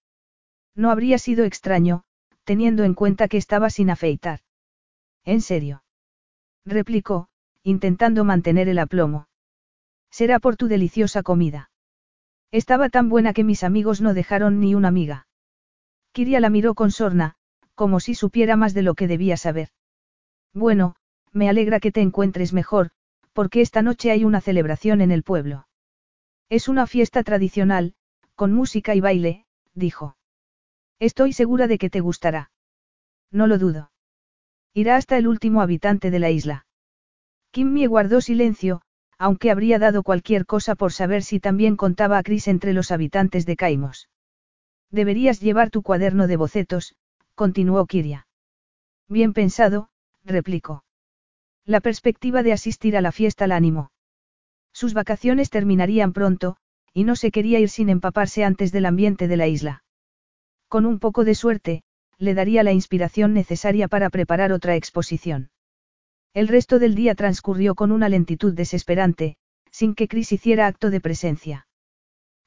No 0.75 0.89
habría 0.89 1.17
sido 1.17 1.45
extraño, 1.45 2.03
teniendo 2.43 2.83
en 2.83 2.93
cuenta 2.93 3.27
que 3.27 3.37
estaba 3.37 3.69
sin 3.69 3.89
afeitar. 3.89 4.39
¿En 5.23 5.41
serio? 5.41 5.83
replicó, 6.65 7.29
intentando 7.61 8.25
mantener 8.25 8.67
el 8.67 8.79
aplomo. 8.79 9.27
Será 10.09 10.39
por 10.39 10.57
tu 10.57 10.67
deliciosa 10.67 11.23
comida. 11.23 11.71
Estaba 12.53 12.89
tan 12.89 13.09
buena 13.09 13.33
que 13.33 13.43
mis 13.43 13.63
amigos 13.63 13.99
no 13.99 14.13
dejaron 14.13 14.59
ni 14.59 14.75
una 14.75 14.87
amiga. 14.87 15.25
Kiria 16.11 16.39
la 16.39 16.51
miró 16.51 16.75
con 16.75 16.91
sorna, 16.91 17.33
como 17.73 17.99
si 17.99 18.13
supiera 18.13 18.55
más 18.55 18.75
de 18.75 18.83
lo 18.83 18.93
que 18.93 19.07
debía 19.07 19.37
saber. 19.37 19.69
Bueno, 20.53 20.95
me 21.31 21.49
alegra 21.49 21.79
que 21.79 21.91
te 21.91 22.01
encuentres 22.01 22.53
mejor, 22.53 22.91
porque 23.33 23.61
esta 23.61 23.81
noche 23.81 24.11
hay 24.11 24.23
una 24.23 24.39
celebración 24.39 25.01
en 25.01 25.09
el 25.09 25.23
pueblo. 25.23 25.67
Es 26.47 26.67
una 26.67 26.85
fiesta 26.85 27.23
tradicional, 27.23 27.95
con 28.35 28.53
música 28.53 28.93
y 28.93 29.01
baile, 29.01 29.47
dijo. 29.73 30.15
Estoy 30.99 31.33
segura 31.33 31.65
de 31.65 31.79
que 31.79 31.89
te 31.89 32.01
gustará. 32.01 32.51
No 33.31 33.47
lo 33.47 33.57
dudo. 33.57 33.91
Irá 34.75 34.95
hasta 34.97 35.17
el 35.17 35.27
último 35.27 35.63
habitante 35.63 36.11
de 36.11 36.19
la 36.19 36.29
isla. 36.29 36.67
Kimmy 37.49 37.87
guardó 37.87 38.21
silencio, 38.21 38.83
aunque 39.23 39.51
habría 39.51 39.79
dado 39.79 40.03
cualquier 40.03 40.45
cosa 40.45 40.75
por 40.75 40.91
saber 40.91 41.23
si 41.23 41.39
también 41.39 41.77
contaba 41.77 42.17
a 42.17 42.23
Chris 42.23 42.49
entre 42.49 42.73
los 42.73 42.91
habitantes 42.91 43.45
de 43.45 43.55
Caimos. 43.55 44.09
Deberías 44.91 45.39
llevar 45.39 45.69
tu 45.69 45.81
cuaderno 45.81 46.27
de 46.27 46.35
bocetos, 46.35 46.95
continuó 47.33 47.85
Kiria. 47.85 48.27
Bien 49.07 49.31
pensado, 49.31 49.87
replicó. 50.25 50.83
La 51.63 51.79
perspectiva 51.79 52.43
de 52.43 52.51
asistir 52.51 52.97
a 52.97 53.01
la 53.01 53.13
fiesta 53.13 53.47
la 53.47 53.55
animó. 53.55 53.91
Sus 54.73 54.93
vacaciones 54.93 55.49
terminarían 55.49 56.11
pronto, 56.11 56.57
y 56.93 57.05
no 57.05 57.15
se 57.15 57.31
quería 57.31 57.61
ir 57.61 57.69
sin 57.69 57.87
empaparse 57.87 58.43
antes 58.43 58.73
del 58.73 58.85
ambiente 58.85 59.29
de 59.29 59.37
la 59.37 59.47
isla. 59.47 59.85
Con 60.67 60.85
un 60.85 60.99
poco 60.99 61.23
de 61.23 61.35
suerte, 61.35 61.83
le 62.17 62.33
daría 62.33 62.61
la 62.61 62.73
inspiración 62.73 63.33
necesaria 63.33 63.87
para 63.87 64.09
preparar 64.09 64.51
otra 64.51 64.75
exposición. 64.75 65.49
El 66.33 66.47
resto 66.47 66.79
del 66.79 66.95
día 66.95 67.13
transcurrió 67.13 67.75
con 67.75 67.91
una 67.91 68.09
lentitud 68.09 68.53
desesperante, 68.53 69.37
sin 69.71 69.93
que 69.93 70.07
Chris 70.07 70.31
hiciera 70.31 70.65
acto 70.65 70.89
de 70.89 70.99
presencia. 70.99 71.67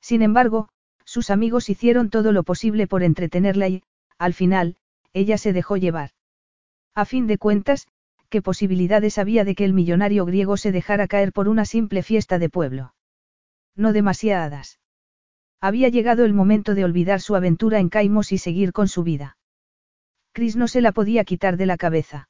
Sin 0.01 0.23
embargo, 0.23 0.69
sus 1.05 1.31
amigos 1.31 1.69
hicieron 1.69 2.11
todo 2.11 2.33
lo 2.33 2.43
posible 2.43 2.89
por 2.89 3.05
entretenerla 3.05 3.69
y, 3.69 3.83
al 4.19 4.35
final, 4.35 4.77
ella 5.13 5.39
se 5.39 5.53
dejó 5.53 5.77
llevar. 5.77 6.11
A 6.95 7.05
fin 7.05 7.29
de 7.29 7.39
cuentas, 7.39 7.87
¿qué 8.29 8.43
posibilidades 8.43 9.19
había 9.19 9.45
de 9.45 9.55
que 9.55 9.65
el 9.65 9.73
millonario 9.73 10.25
griego 10.25 10.57
se 10.57 10.73
dejara 10.73 11.07
caer 11.07 11.33
por 11.33 11.49
una 11.49 11.65
simple 11.65 12.03
fiesta 12.03 12.41
de 12.41 12.49
pueblo? 12.49 12.95
No 13.77 13.93
demasiadas. 13.93 14.81
Había 15.61 15.89
llegado 15.91 16.25
el 16.25 16.35
momento 16.35 16.75
de 16.75 16.85
olvidar 16.85 17.21
su 17.21 17.37
aventura 17.37 17.79
en 17.79 17.89
Caimos 17.89 18.33
y 18.33 18.39
seguir 18.39 18.73
con 18.73 18.89
su 18.89 19.05
vida. 19.05 19.39
Chris 20.33 20.57
no 20.57 20.67
se 20.67 20.81
la 20.81 20.93
podía 20.93 21.25
quitar 21.25 21.57
de 21.57 21.67
la 21.67 21.77
cabeza. 21.77 22.29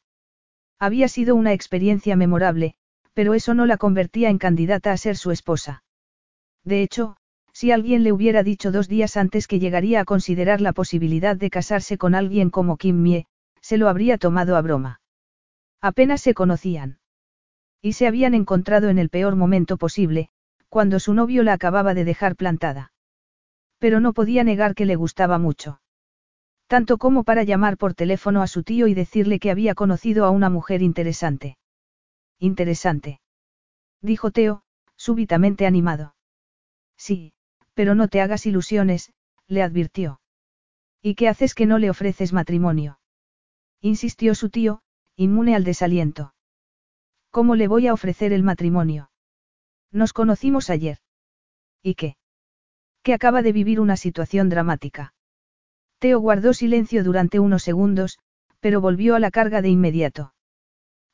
Había 0.78 1.08
sido 1.08 1.34
una 1.34 1.52
experiencia 1.52 2.16
memorable, 2.16 2.74
pero 3.14 3.34
eso 3.34 3.54
no 3.54 3.64
la 3.66 3.78
convertía 3.78 4.28
en 4.28 4.38
candidata 4.38 4.92
a 4.92 4.96
ser 4.96 5.16
su 5.16 5.30
esposa. 5.30 5.82
De 6.64 6.82
hecho, 6.82 7.16
si 7.52 7.72
alguien 7.72 8.02
le 8.02 8.12
hubiera 8.12 8.42
dicho 8.42 8.70
dos 8.70 8.86
días 8.86 9.16
antes 9.16 9.48
que 9.48 9.58
llegaría 9.58 10.00
a 10.00 10.04
considerar 10.04 10.60
la 10.60 10.74
posibilidad 10.74 11.34
de 11.34 11.48
casarse 11.48 11.96
con 11.96 12.14
alguien 12.14 12.50
como 12.50 12.76
Kim 12.76 13.00
Mie, 13.00 13.26
se 13.62 13.78
lo 13.78 13.88
habría 13.88 14.18
tomado 14.18 14.56
a 14.56 14.60
broma. 14.60 15.00
Apenas 15.80 16.20
se 16.20 16.34
conocían. 16.34 16.98
Y 17.80 17.94
se 17.94 18.06
habían 18.06 18.34
encontrado 18.34 18.90
en 18.90 18.98
el 18.98 19.08
peor 19.08 19.36
momento 19.36 19.78
posible, 19.78 20.28
cuando 20.68 21.00
su 21.00 21.14
novio 21.14 21.42
la 21.42 21.54
acababa 21.54 21.94
de 21.94 22.04
dejar 22.04 22.36
plantada. 22.36 22.92
Pero 23.78 24.00
no 24.00 24.12
podía 24.12 24.44
negar 24.44 24.74
que 24.74 24.84
le 24.84 24.96
gustaba 24.96 25.38
mucho. 25.38 25.80
Tanto 26.66 26.98
como 26.98 27.22
para 27.22 27.44
llamar 27.44 27.76
por 27.76 27.94
teléfono 27.94 28.42
a 28.42 28.48
su 28.48 28.62
tío 28.62 28.88
y 28.88 28.94
decirle 28.94 29.38
que 29.38 29.50
había 29.50 29.74
conocido 29.74 30.24
a 30.24 30.30
una 30.30 30.50
mujer 30.50 30.82
interesante. 30.82 31.58
Interesante. 32.38 33.20
Dijo 34.02 34.30
Teo, 34.30 34.62
súbitamente 34.96 35.66
animado. 35.66 36.14
Sí, 36.96 37.32
pero 37.74 37.94
no 37.94 38.08
te 38.08 38.20
hagas 38.20 38.46
ilusiones, 38.46 39.12
le 39.46 39.62
advirtió. 39.62 40.20
¿Y 41.02 41.14
qué 41.14 41.28
haces 41.28 41.54
que 41.54 41.66
no 41.66 41.78
le 41.78 41.90
ofreces 41.90 42.32
matrimonio? 42.32 42.98
Insistió 43.80 44.34
su 44.34 44.50
tío, 44.50 44.82
inmune 45.14 45.54
al 45.54 45.62
desaliento. 45.62 46.34
¿Cómo 47.30 47.54
le 47.54 47.68
voy 47.68 47.86
a 47.86 47.92
ofrecer 47.92 48.32
el 48.32 48.42
matrimonio? 48.42 49.10
Nos 49.92 50.12
conocimos 50.12 50.70
ayer. 50.70 50.98
¿Y 51.82 51.94
qué? 51.94 52.16
Que 53.02 53.14
acaba 53.14 53.42
de 53.42 53.52
vivir 53.52 53.78
una 53.78 53.96
situación 53.96 54.48
dramática. 54.48 55.14
Teo 55.98 56.20
guardó 56.20 56.52
silencio 56.52 57.02
durante 57.04 57.40
unos 57.40 57.62
segundos, 57.62 58.18
pero 58.60 58.80
volvió 58.80 59.14
a 59.14 59.20
la 59.20 59.30
carga 59.30 59.62
de 59.62 59.68
inmediato. 59.68 60.34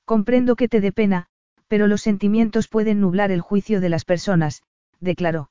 Comprendo 0.05 0.57
que 0.57 0.68
te 0.68 0.80
dé 0.80 0.93
pena, 0.93 1.28
pero 1.68 1.87
los 1.87 2.03
sentimientos 2.03 2.68
pueden 2.68 3.01
nublar 3.01 3.30
el 3.30 3.41
juicio 3.41 3.80
de 3.80 3.89
las 3.89 4.05
personas, 4.05 4.62
declaró. 5.01 5.51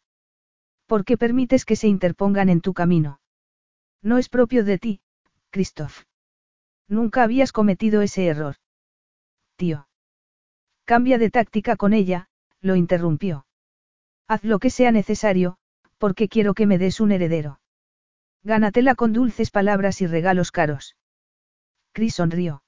¿Por 0.86 1.06
qué 1.06 1.18
permites 1.18 1.64
que 1.64 1.76
se 1.76 1.88
interpongan 1.88 2.50
en 2.50 2.60
tu 2.60 2.74
camino? 2.74 3.22
No 4.02 4.18
es 4.18 4.28
propio 4.28 4.66
de 4.66 4.78
ti, 4.78 5.02
Christoph. 5.50 6.04
Nunca 6.90 7.24
habías 7.24 7.54
cometido 7.54 8.02
ese 8.02 8.28
error. 8.28 8.56
Tío. 9.56 9.88
Cambia 10.84 11.18
de 11.18 11.30
táctica 11.30 11.78
con 11.78 11.94
ella, 11.94 12.28
lo 12.60 12.76
interrumpió. 12.76 13.46
Haz 14.28 14.44
lo 14.44 14.60
que 14.60 14.70
sea 14.70 14.92
necesario, 14.92 15.58
porque 15.98 16.28
quiero 16.28 16.54
que 16.54 16.66
me 16.66 16.78
des 16.78 17.00
un 17.00 17.14
heredero. 17.14 17.61
Gánatela 18.44 18.96
con 18.96 19.14
dulces 19.14 19.52
palabras 19.52 20.02
y 20.02 20.08
regalos 20.08 20.52
caros. 20.52 20.96
Chris 21.94 22.16
sonrió. 22.16 22.64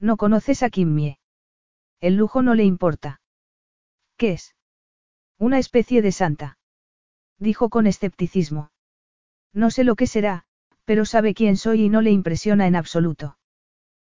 No 0.00 0.16
conoces 0.16 0.62
a 0.62 0.70
Kimmie. 0.70 1.18
El 2.00 2.16
lujo 2.16 2.42
no 2.42 2.54
le 2.54 2.64
importa. 2.64 3.20
¿Qué 4.16 4.32
es? 4.32 4.54
Una 5.38 5.58
especie 5.58 6.00
de 6.00 6.12
santa. 6.12 6.58
Dijo 7.38 7.68
con 7.68 7.86
escepticismo. 7.86 8.70
No 9.52 9.70
sé 9.70 9.84
lo 9.84 9.96
que 9.96 10.06
será, 10.06 10.44
pero 10.84 11.04
sabe 11.04 11.34
quién 11.34 11.56
soy 11.56 11.82
y 11.84 11.88
no 11.88 12.00
le 12.00 12.10
impresiona 12.10 12.66
en 12.66 12.76
absoluto. 12.76 13.36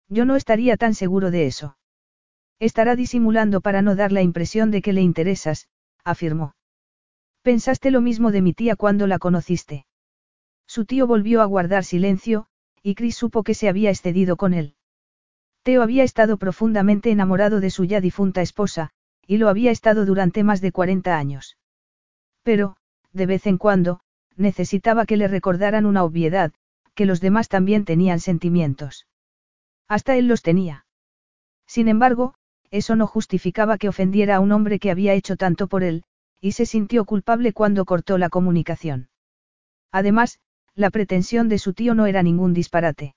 Yo 0.08 0.26
no 0.26 0.36
estaría 0.36 0.76
tan 0.76 0.94
seguro 0.94 1.30
de 1.30 1.46
eso. 1.46 1.78
Estará 2.58 2.94
disimulando 2.96 3.60
para 3.60 3.80
no 3.80 3.94
dar 3.94 4.12
la 4.12 4.22
impresión 4.22 4.70
de 4.70 4.82
que 4.82 4.92
le 4.92 5.00
interesas, 5.00 5.68
afirmó. 6.04 6.54
Pensaste 7.42 7.90
lo 7.90 8.00
mismo 8.00 8.30
de 8.32 8.42
mi 8.42 8.52
tía 8.52 8.76
cuando 8.76 9.06
la 9.06 9.18
conociste. 9.18 9.86
Su 10.66 10.84
tío 10.84 11.06
volvió 11.06 11.42
a 11.42 11.44
guardar 11.44 11.84
silencio, 11.84 12.46
y 12.82 12.94
Chris 12.94 13.16
supo 13.16 13.42
que 13.42 13.54
se 13.54 13.68
había 13.68 13.90
excedido 13.90 14.36
con 14.36 14.54
él. 14.54 14.74
Teo 15.62 15.82
había 15.82 16.04
estado 16.04 16.36
profundamente 16.36 17.10
enamorado 17.10 17.60
de 17.60 17.70
su 17.70 17.84
ya 17.84 18.00
difunta 18.00 18.42
esposa, 18.42 18.90
y 19.26 19.38
lo 19.38 19.48
había 19.48 19.70
estado 19.70 20.04
durante 20.04 20.44
más 20.44 20.60
de 20.60 20.72
40 20.72 21.16
años. 21.16 21.56
Pero, 22.42 22.76
de 23.12 23.26
vez 23.26 23.46
en 23.46 23.56
cuando, 23.56 24.00
necesitaba 24.36 25.06
que 25.06 25.16
le 25.16 25.28
recordaran 25.28 25.86
una 25.86 26.04
obviedad, 26.04 26.52
que 26.94 27.06
los 27.06 27.20
demás 27.20 27.48
también 27.48 27.84
tenían 27.84 28.20
sentimientos. 28.20 29.06
Hasta 29.88 30.16
él 30.16 30.28
los 30.28 30.42
tenía. 30.42 30.86
Sin 31.66 31.88
embargo, 31.88 32.34
eso 32.70 32.96
no 32.96 33.06
justificaba 33.06 33.78
que 33.78 33.88
ofendiera 33.88 34.36
a 34.36 34.40
un 34.40 34.52
hombre 34.52 34.78
que 34.78 34.90
había 34.90 35.14
hecho 35.14 35.36
tanto 35.36 35.66
por 35.68 35.82
él, 35.82 36.04
y 36.40 36.52
se 36.52 36.66
sintió 36.66 37.04
culpable 37.04 37.52
cuando 37.52 37.84
cortó 37.84 38.18
la 38.18 38.28
comunicación. 38.28 39.08
Además, 39.90 40.40
la 40.74 40.90
pretensión 40.90 41.48
de 41.48 41.58
su 41.58 41.72
tío 41.72 41.94
no 41.94 42.06
era 42.06 42.22
ningún 42.22 42.52
disparate. 42.52 43.14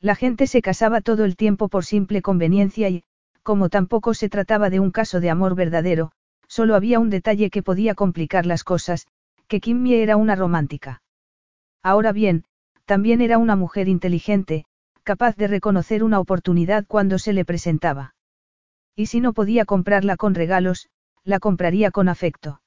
La 0.00 0.14
gente 0.14 0.46
se 0.46 0.62
casaba 0.62 1.00
todo 1.00 1.24
el 1.24 1.36
tiempo 1.36 1.68
por 1.68 1.84
simple 1.84 2.22
conveniencia 2.22 2.88
y, 2.88 3.04
como 3.42 3.68
tampoco 3.68 4.14
se 4.14 4.28
trataba 4.28 4.70
de 4.70 4.78
un 4.78 4.90
caso 4.90 5.20
de 5.20 5.30
amor 5.30 5.54
verdadero, 5.54 6.12
solo 6.46 6.74
había 6.76 7.00
un 7.00 7.10
detalle 7.10 7.50
que 7.50 7.62
podía 7.62 7.94
complicar 7.94 8.46
las 8.46 8.62
cosas, 8.62 9.06
que 9.48 9.60
Kimmy 9.60 9.94
era 9.94 10.16
una 10.16 10.36
romántica. 10.36 11.02
Ahora 11.82 12.12
bien, 12.12 12.44
también 12.84 13.20
era 13.20 13.38
una 13.38 13.56
mujer 13.56 13.88
inteligente, 13.88 14.64
capaz 15.02 15.36
de 15.36 15.48
reconocer 15.48 16.04
una 16.04 16.20
oportunidad 16.20 16.86
cuando 16.86 17.18
se 17.18 17.32
le 17.32 17.44
presentaba. 17.44 18.14
Y 18.94 19.06
si 19.06 19.20
no 19.20 19.32
podía 19.32 19.64
comprarla 19.64 20.16
con 20.16 20.34
regalos, 20.34 20.88
la 21.24 21.40
compraría 21.40 21.90
con 21.90 22.08
afecto. 22.08 22.60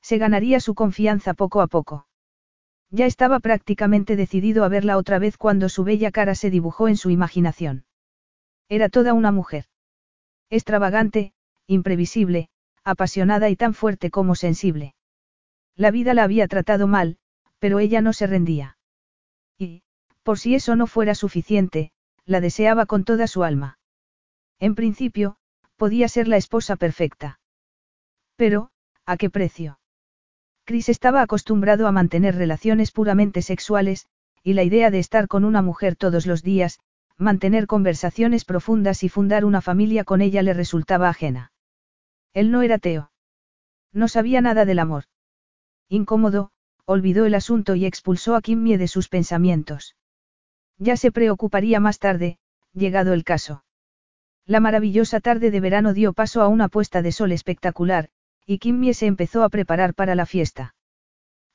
Se 0.00 0.18
ganaría 0.18 0.60
su 0.60 0.74
confianza 0.74 1.34
poco 1.34 1.60
a 1.60 1.66
poco. 1.66 2.06
Ya 2.90 3.06
estaba 3.06 3.40
prácticamente 3.40 4.16
decidido 4.16 4.64
a 4.64 4.68
verla 4.68 4.96
otra 4.96 5.18
vez 5.18 5.36
cuando 5.36 5.68
su 5.68 5.84
bella 5.84 6.10
cara 6.10 6.34
se 6.34 6.50
dibujó 6.50 6.88
en 6.88 6.96
su 6.96 7.10
imaginación. 7.10 7.84
Era 8.68 8.88
toda 8.88 9.12
una 9.12 9.32
mujer. 9.32 9.66
Extravagante, 10.50 11.32
imprevisible, 11.66 12.48
apasionada 12.84 13.50
y 13.50 13.56
tan 13.56 13.74
fuerte 13.74 14.10
como 14.10 14.34
sensible. 14.34 14.94
La 15.74 15.90
vida 15.90 16.14
la 16.14 16.22
había 16.22 16.46
tratado 16.46 16.86
mal, 16.86 17.18
pero 17.58 17.80
ella 17.80 18.00
no 18.00 18.12
se 18.12 18.26
rendía. 18.26 18.78
Y, 19.58 19.82
por 20.22 20.38
si 20.38 20.54
eso 20.54 20.76
no 20.76 20.86
fuera 20.86 21.14
suficiente, 21.14 21.90
la 22.24 22.40
deseaba 22.40 22.86
con 22.86 23.04
toda 23.04 23.26
su 23.26 23.42
alma. 23.42 23.78
En 24.58 24.74
principio, 24.74 25.36
podía 25.76 26.08
ser 26.08 26.28
la 26.28 26.36
esposa 26.36 26.76
perfecta. 26.76 27.40
Pero, 28.36 28.70
¿a 29.04 29.16
qué 29.16 29.30
precio? 29.30 29.78
Chris 30.66 30.88
estaba 30.88 31.22
acostumbrado 31.22 31.86
a 31.86 31.92
mantener 31.92 32.34
relaciones 32.34 32.90
puramente 32.90 33.40
sexuales, 33.40 34.08
y 34.42 34.54
la 34.54 34.64
idea 34.64 34.90
de 34.90 34.98
estar 34.98 35.28
con 35.28 35.44
una 35.44 35.62
mujer 35.62 35.94
todos 35.94 36.26
los 36.26 36.42
días, 36.42 36.80
mantener 37.16 37.68
conversaciones 37.68 38.44
profundas 38.44 39.04
y 39.04 39.08
fundar 39.08 39.44
una 39.44 39.60
familia 39.60 40.02
con 40.02 40.20
ella 40.20 40.42
le 40.42 40.54
resultaba 40.54 41.08
ajena. 41.08 41.52
Él 42.34 42.50
no 42.50 42.62
era 42.62 42.78
Teo. 42.78 43.12
No 43.92 44.08
sabía 44.08 44.40
nada 44.40 44.64
del 44.64 44.80
amor. 44.80 45.04
Incómodo, 45.88 46.50
olvidó 46.84 47.26
el 47.26 47.36
asunto 47.36 47.76
y 47.76 47.86
expulsó 47.86 48.34
a 48.34 48.42
Kimmie 48.42 48.76
de 48.76 48.88
sus 48.88 49.08
pensamientos. 49.08 49.94
Ya 50.78 50.96
se 50.96 51.12
preocuparía 51.12 51.78
más 51.78 52.00
tarde, 52.00 52.38
llegado 52.72 53.12
el 53.12 53.22
caso. 53.22 53.64
La 54.46 54.58
maravillosa 54.58 55.20
tarde 55.20 55.52
de 55.52 55.60
verano 55.60 55.94
dio 55.94 56.12
paso 56.12 56.42
a 56.42 56.48
una 56.48 56.68
puesta 56.68 57.02
de 57.02 57.12
sol 57.12 57.30
espectacular, 57.30 58.10
y 58.46 58.58
Kimmie 58.58 58.94
se 58.94 59.06
empezó 59.06 59.42
a 59.42 59.48
preparar 59.48 59.94
para 59.94 60.14
la 60.14 60.24
fiesta. 60.24 60.74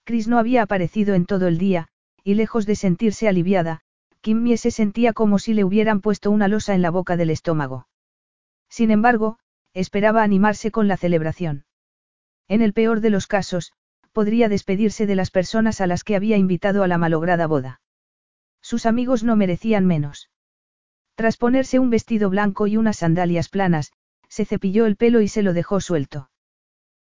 Chris 0.04 0.28
no 0.28 0.38
había 0.38 0.62
aparecido 0.62 1.16
en 1.16 1.26
todo 1.26 1.48
el 1.48 1.58
día, 1.58 1.88
y 2.24 2.34
lejos 2.34 2.66
de 2.66 2.76
sentirse 2.76 3.28
aliviada, 3.28 3.82
Kimmie 4.20 4.58
se 4.58 4.72
sentía 4.72 5.14
como 5.14 5.40
si 5.40 5.54
le 5.54 5.64
hubieran 5.64 6.02
puesto 6.02 6.30
una 6.30 6.48
losa 6.48 6.76
en 6.76 6.82
la 6.82 6.92
boca 6.92 7.18
del 7.18 7.30
estómago. 7.30 7.88
Sin 8.70 8.92
embargo, 8.92 9.40
esperaba 9.74 10.22
animarse 10.22 10.72
con 10.72 10.88
la 10.88 10.98
celebración. 10.98 11.66
En 12.48 12.62
el 12.62 12.74
peor 12.74 13.00
de 13.00 13.10
los 13.10 13.28
casos, 13.28 13.72
podría 14.12 14.50
despedirse 14.50 15.06
de 15.06 15.16
las 15.16 15.32
personas 15.32 15.82
a 15.82 15.88
las 15.88 16.04
que 16.04 16.16
había 16.16 16.38
invitado 16.38 16.84
a 16.84 16.88
la 16.88 16.98
malograda 16.98 17.48
boda. 17.48 17.82
Sus 18.62 18.86
amigos 18.86 19.24
no 19.24 19.36
merecían 19.36 19.86
menos. 19.86 20.30
Tras 21.16 21.38
ponerse 21.38 21.80
un 21.80 21.90
vestido 21.90 22.30
blanco 22.30 22.68
y 22.68 22.78
unas 22.78 22.98
sandalias 22.98 23.50
planas, 23.50 23.92
se 24.28 24.46
cepilló 24.46 24.86
el 24.86 24.98
pelo 24.98 25.22
y 25.22 25.28
se 25.28 25.44
lo 25.44 25.54
dejó 25.54 25.80
suelto. 25.80 26.31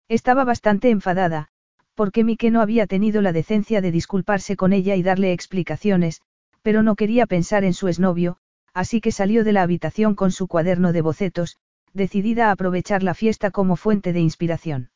Estaba 0.09 0.45
bastante 0.45 0.89
enfadada, 0.89 1.49
porque 1.93 2.23
Mike 2.23 2.49
no 2.49 2.61
había 2.61 2.87
tenido 2.87 3.21
la 3.21 3.33
decencia 3.33 3.81
de 3.81 3.91
disculparse 3.91 4.55
con 4.55 4.71
ella 4.71 4.95
y 4.95 5.03
darle 5.03 5.33
explicaciones, 5.33 6.21
pero 6.61 6.81
no 6.81 6.95
quería 6.95 7.25
pensar 7.25 7.63
en 7.65 7.73
su 7.73 7.87
exnovio, 7.87 8.37
así 8.73 9.01
que 9.01 9.11
salió 9.11 9.43
de 9.43 9.51
la 9.51 9.63
habitación 9.63 10.15
con 10.15 10.31
su 10.31 10.47
cuaderno 10.47 10.93
de 10.93 11.01
bocetos, 11.01 11.57
decidida 11.93 12.47
a 12.47 12.51
aprovechar 12.51 13.03
la 13.03 13.15
fiesta 13.15 13.51
como 13.51 13.75
fuente 13.75 14.13
de 14.13 14.21
inspiración. 14.21 14.91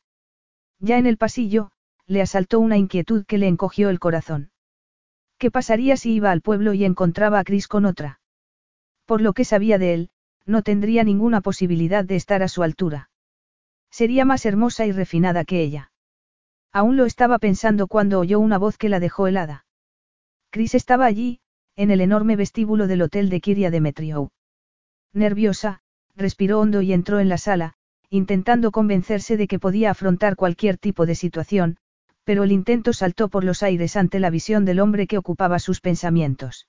Ya 0.78 0.98
en 0.98 1.06
el 1.06 1.18
pasillo, 1.18 1.72
le 2.06 2.22
asaltó 2.22 2.60
una 2.60 2.78
inquietud 2.78 3.24
que 3.26 3.38
le 3.38 3.48
encogió 3.48 3.90
el 3.90 4.00
corazón. 4.00 4.50
¿Qué 5.38 5.50
pasaría 5.50 5.96
si 5.96 6.14
iba 6.14 6.30
al 6.30 6.40
pueblo 6.40 6.72
y 6.72 6.84
encontraba 6.84 7.38
a 7.38 7.44
Chris 7.44 7.68
con 7.68 7.84
otra? 7.84 8.20
Por 9.04 9.20
lo 9.20 9.32
que 9.34 9.44
sabía 9.44 9.78
de 9.78 9.94
él, 9.94 10.10
no 10.46 10.62
tendría 10.62 11.04
ninguna 11.04 11.40
posibilidad 11.40 12.04
de 12.04 12.16
estar 12.16 12.42
a 12.42 12.48
su 12.48 12.62
altura. 12.62 13.10
Sería 13.92 14.24
más 14.24 14.46
hermosa 14.46 14.86
y 14.86 14.92
refinada 14.92 15.44
que 15.44 15.60
ella. 15.60 15.92
Aún 16.72 16.96
lo 16.96 17.04
estaba 17.04 17.38
pensando 17.38 17.86
cuando 17.86 18.18
oyó 18.18 18.40
una 18.40 18.56
voz 18.56 18.78
que 18.78 18.88
la 18.88 18.98
dejó 18.98 19.26
helada. 19.26 19.66
Chris 20.50 20.74
estaba 20.74 21.04
allí, 21.04 21.40
en 21.76 21.90
el 21.90 22.00
enorme 22.00 22.34
vestíbulo 22.34 22.86
del 22.86 23.02
hotel 23.02 23.28
de 23.28 23.40
Kiria 23.40 23.70
Demetriou. 23.70 24.30
Nerviosa, 25.12 25.80
respiró 26.16 26.60
hondo 26.60 26.80
y 26.80 26.94
entró 26.94 27.20
en 27.20 27.28
la 27.28 27.36
sala, 27.36 27.74
intentando 28.08 28.70
convencerse 28.70 29.36
de 29.36 29.46
que 29.46 29.58
podía 29.58 29.90
afrontar 29.90 30.36
cualquier 30.36 30.78
tipo 30.78 31.04
de 31.04 31.14
situación, 31.14 31.76
pero 32.24 32.44
el 32.44 32.52
intento 32.52 32.94
saltó 32.94 33.28
por 33.28 33.44
los 33.44 33.62
aires 33.62 33.96
ante 33.96 34.20
la 34.20 34.30
visión 34.30 34.64
del 34.64 34.80
hombre 34.80 35.06
que 35.06 35.18
ocupaba 35.18 35.58
sus 35.58 35.82
pensamientos. 35.82 36.66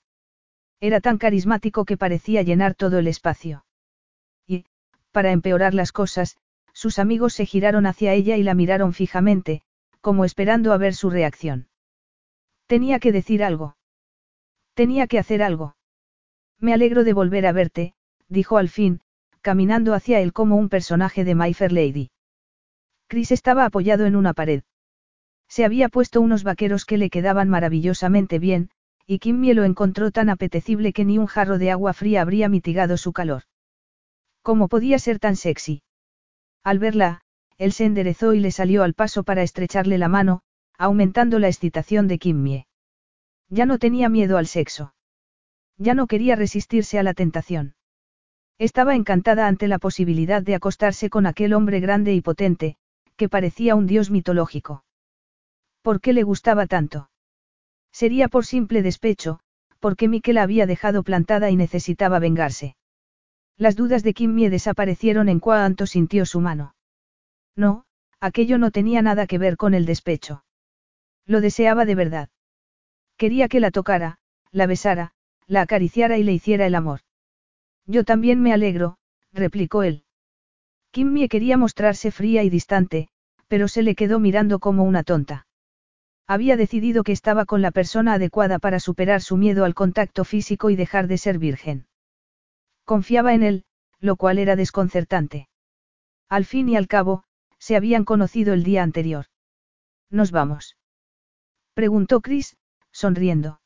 Era 0.81 0.99
tan 0.99 1.17
carismático 1.17 1.85
que 1.85 1.95
parecía 1.95 2.41
llenar 2.41 2.75
todo 2.75 2.99
el 2.99 3.07
espacio. 3.07 3.65
Y, 4.45 4.65
para 5.11 5.31
empeorar 5.31 5.73
las 5.73 5.93
cosas, 5.93 6.35
sus 6.73 6.99
amigos 6.99 7.33
se 7.33 7.45
giraron 7.45 7.85
hacia 7.85 8.13
ella 8.13 8.35
y 8.37 8.43
la 8.43 8.55
miraron 8.55 8.93
fijamente, 8.93 9.61
como 10.01 10.25
esperando 10.25 10.73
a 10.73 10.77
ver 10.77 10.95
su 10.95 11.09
reacción. 11.09 11.69
Tenía 12.67 12.99
que 12.99 13.11
decir 13.11 13.43
algo. 13.43 13.77
Tenía 14.73 15.07
que 15.07 15.19
hacer 15.19 15.43
algo. 15.43 15.75
Me 16.59 16.73
alegro 16.73 17.03
de 17.03 17.13
volver 17.13 17.45
a 17.45 17.51
verte, 17.51 17.93
dijo 18.27 18.57
al 18.57 18.69
fin, 18.69 19.01
caminando 19.41 19.93
hacia 19.93 20.19
él 20.19 20.33
como 20.33 20.55
un 20.55 20.69
personaje 20.69 21.23
de 21.23 21.35
My 21.35 21.53
Fair 21.53 21.71
Lady. 21.71 22.09
Chris 23.07 23.31
estaba 23.31 23.65
apoyado 23.65 24.05
en 24.05 24.15
una 24.15 24.33
pared. 24.33 24.63
Se 25.47 25.65
había 25.65 25.89
puesto 25.89 26.21
unos 26.21 26.43
vaqueros 26.43 26.85
que 26.85 26.97
le 26.97 27.09
quedaban 27.09 27.49
maravillosamente 27.49 28.39
bien, 28.39 28.71
y 29.05 29.19
Kimmy 29.19 29.53
lo 29.53 29.65
encontró 29.65 30.11
tan 30.11 30.29
apetecible 30.29 30.93
que 30.93 31.05
ni 31.05 31.17
un 31.17 31.27
jarro 31.27 31.57
de 31.57 31.69
agua 31.69 31.93
fría 31.93 32.21
habría 32.21 32.49
mitigado 32.49 32.97
su 32.97 33.13
calor. 33.13 33.43
¿Cómo 34.41 34.67
podía 34.67 34.97
ser 34.97 35.19
tan 35.19 35.35
sexy? 35.35 35.83
Al 36.63 36.79
verla, 36.79 37.21
él 37.57 37.73
se 37.73 37.85
enderezó 37.85 38.33
y 38.33 38.39
le 38.39 38.51
salió 38.51 38.83
al 38.83 38.93
paso 38.93 39.23
para 39.23 39.43
estrecharle 39.43 39.97
la 39.97 40.07
mano, 40.07 40.41
aumentando 40.77 41.39
la 41.39 41.47
excitación 41.47 42.07
de 42.07 42.17
Kimmie. 42.19 42.67
Ya 43.49 43.65
no 43.65 43.77
tenía 43.79 44.09
miedo 44.09 44.37
al 44.37 44.47
sexo. 44.47 44.95
Ya 45.77 45.93
no 45.93 46.07
quería 46.07 46.35
resistirse 46.35 46.99
a 46.99 47.03
la 47.03 47.13
tentación. 47.13 47.75
Estaba 48.57 48.95
encantada 48.95 49.47
ante 49.47 49.67
la 49.67 49.79
posibilidad 49.79 50.41
de 50.41 50.55
acostarse 50.55 51.09
con 51.09 51.25
aquel 51.25 51.53
hombre 51.53 51.79
grande 51.79 52.13
y 52.13 52.21
potente, 52.21 52.77
que 53.15 53.29
parecía 53.29 53.75
un 53.75 53.87
dios 53.87 54.09
mitológico. 54.09 54.85
¿Por 55.81 55.99
qué 55.99 56.13
le 56.13 56.23
gustaba 56.23 56.65
tanto? 56.67 57.09
Sería 57.91 58.27
por 58.27 58.45
simple 58.45 58.81
despecho, 58.81 59.39
porque 59.79 60.07
la 60.33 60.43
había 60.43 60.65
dejado 60.65 61.03
plantada 61.03 61.49
y 61.49 61.55
necesitaba 61.55 62.19
vengarse. 62.19 62.75
Las 63.57 63.75
dudas 63.75 64.03
de 64.03 64.13
Kimmie 64.13 64.49
desaparecieron 64.49 65.29
en 65.29 65.39
cuanto 65.39 65.85
sintió 65.85 66.25
su 66.25 66.41
mano. 66.41 66.75
No, 67.55 67.85
aquello 68.19 68.57
no 68.57 68.71
tenía 68.71 69.01
nada 69.01 69.27
que 69.27 69.37
ver 69.37 69.57
con 69.57 69.73
el 69.73 69.85
despecho. 69.85 70.43
Lo 71.25 71.39
deseaba 71.39 71.85
de 71.85 71.95
verdad. 71.95 72.29
Quería 73.17 73.47
que 73.47 73.59
la 73.59 73.71
tocara, 73.71 74.17
la 74.51 74.65
besara, 74.65 75.13
la 75.47 75.61
acariciara 75.61 76.17
y 76.17 76.23
le 76.23 76.33
hiciera 76.33 76.65
el 76.65 76.75
amor. 76.75 77.01
Yo 77.85 78.03
también 78.03 78.41
me 78.41 78.53
alegro, 78.53 78.97
replicó 79.31 79.83
él. 79.83 80.03
Kimmie 80.91 81.29
quería 81.29 81.57
mostrarse 81.57 82.11
fría 82.11 82.43
y 82.43 82.49
distante, 82.49 83.09
pero 83.47 83.67
se 83.67 83.83
le 83.83 83.95
quedó 83.95 84.19
mirando 84.19 84.59
como 84.59 84.83
una 84.83 85.03
tonta. 85.03 85.47
Había 86.27 86.55
decidido 86.55 87.03
que 87.03 87.11
estaba 87.11 87.45
con 87.45 87.61
la 87.61 87.71
persona 87.71 88.13
adecuada 88.13 88.57
para 88.57 88.79
superar 88.79 89.21
su 89.21 89.37
miedo 89.37 89.65
al 89.65 89.73
contacto 89.73 90.23
físico 90.23 90.69
y 90.69 90.75
dejar 90.75 91.07
de 91.07 91.17
ser 91.17 91.37
virgen. 91.37 91.85
Confiaba 92.85 93.33
en 93.33 93.43
él, 93.43 93.65
lo 93.99 94.15
cual 94.15 94.39
era 94.39 94.55
desconcertante. 94.55 95.47
Al 96.29 96.45
fin 96.45 96.67
y 96.69 96.75
al 96.75 96.87
cabo, 96.87 97.23
se 97.57 97.75
habían 97.75 98.03
conocido 98.03 98.53
el 98.53 98.63
día 98.63 98.83
anterior. 98.83 99.27
¿Nos 100.09 100.31
vamos? 100.31 100.77
Preguntó 101.73 102.21
Chris, 102.21 102.57
sonriendo. 102.91 103.61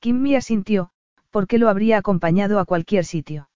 Kimmy 0.00 0.36
asintió, 0.36 0.90
porque 1.30 1.58
lo 1.58 1.68
habría 1.68 1.98
acompañado 1.98 2.60
a 2.60 2.64
cualquier 2.64 3.04
sitio. 3.04 3.48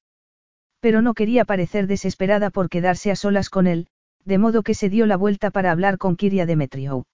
Pero 0.81 1.03
no 1.03 1.15
quería 1.15 1.45
parecer 1.45 1.87
desesperada 1.87 2.51
por 2.51 2.69
quedarse 2.69 3.11
a 3.11 3.17
solas 3.17 3.51
con 3.51 3.67
él, 3.67 3.89
de 4.25 4.39
modo 4.39 4.63
que 4.63 4.75
se 4.75 4.89
dio 4.89 5.07
la 5.07 5.17
vuelta 5.17 5.51
para 5.51 5.71
hablar 5.71 5.99
con 5.99 6.17
Kiria 6.17 6.47
Demetriou. 6.47 7.05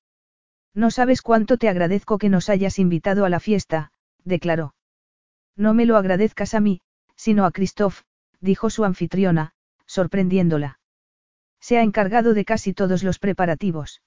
No 0.73 0.91
sabes 0.91 1.23
cuánto 1.23 1.57
te 1.57 1.69
agradezco 1.69 2.19
que 2.19 2.29
nos 2.29 2.49
hayas 2.49 2.79
invitado 2.79 3.25
a 3.25 3.29
la 3.29 3.41
fiesta, 3.41 3.93
declaró. 4.25 4.75
No 5.57 5.75
me 5.75 5.87
lo 5.87 5.97
agradezcas 5.97 6.55
a 6.55 6.61
mí, 6.61 6.81
sino 7.17 7.45
a 7.45 7.51
Christoph, 7.51 8.03
dijo 8.41 8.71
su 8.71 8.85
anfitriona, 8.85 9.53
sorprendiéndola. 9.87 10.79
Se 11.61 11.79
ha 11.79 11.83
encargado 11.83 12.35
de 12.35 12.45
casi 12.45 12.73
todos 12.73 13.03
los 13.03 13.19
preparativos. 13.19 14.03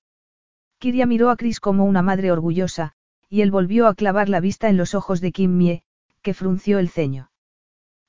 Kiria 0.78 1.06
miró 1.06 1.30
a 1.30 1.36
Chris 1.36 1.60
como 1.60 1.86
una 1.86 2.02
madre 2.02 2.32
orgullosa, 2.32 2.94
y 3.28 3.42
él 3.42 3.52
volvió 3.52 3.88
a 3.88 3.96
clavar 3.96 4.30
la 4.30 4.40
vista 4.40 4.70
en 4.70 4.78
los 4.78 4.96
ojos 4.96 5.20
de 5.20 5.32
Kim 5.32 5.58
Mie, 5.58 5.84
que 6.22 6.34
frunció 6.34 6.80
el 6.80 6.90
ceño. 6.90 7.32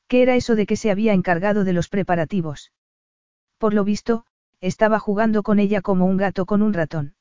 ¿Qué 0.06 0.22
era 0.22 0.36
eso 0.36 0.55
de 0.55 0.66
que 0.66 0.77
se 0.77 0.90
había 0.90 1.12
encargado 1.12 1.64
de 1.64 1.72
los 1.72 1.89
preparativos? 1.89 2.72
Por 3.59 3.74
lo 3.74 3.85
visto, 3.85 4.24
estaba 4.60 4.98
jugando 4.98 5.43
con 5.43 5.59
ella 5.59 5.82
como 5.82 6.06
un 6.06 6.16
gato 6.16 6.47
con 6.47 6.62
un 6.62 6.72
ratón. 6.72 7.14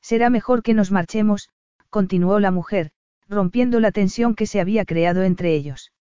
Será 0.00 0.28
mejor 0.28 0.62
que 0.62 0.74
nos 0.74 0.90
marchemos, 0.90 1.48
continuó 1.88 2.40
la 2.40 2.50
mujer, 2.50 2.90
rompiendo 3.28 3.80
la 3.80 3.90
tensión 3.90 4.34
que 4.34 4.46
se 4.46 4.60
había 4.60 4.84
creado 4.84 5.22
entre 5.22 5.54
ellos. 5.54 5.93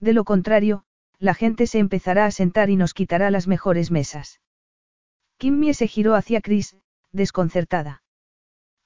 De 0.00 0.12
lo 0.12 0.24
contrario, 0.24 0.84
la 1.18 1.34
gente 1.34 1.66
se 1.66 1.78
empezará 1.78 2.24
a 2.24 2.30
sentar 2.30 2.70
y 2.70 2.76
nos 2.76 2.94
quitará 2.94 3.30
las 3.30 3.46
mejores 3.46 3.90
mesas. 3.90 4.40
Kimmy 5.36 5.74
se 5.74 5.86
giró 5.86 6.14
hacia 6.14 6.40
Chris, 6.40 6.76
desconcertada. 7.12 8.02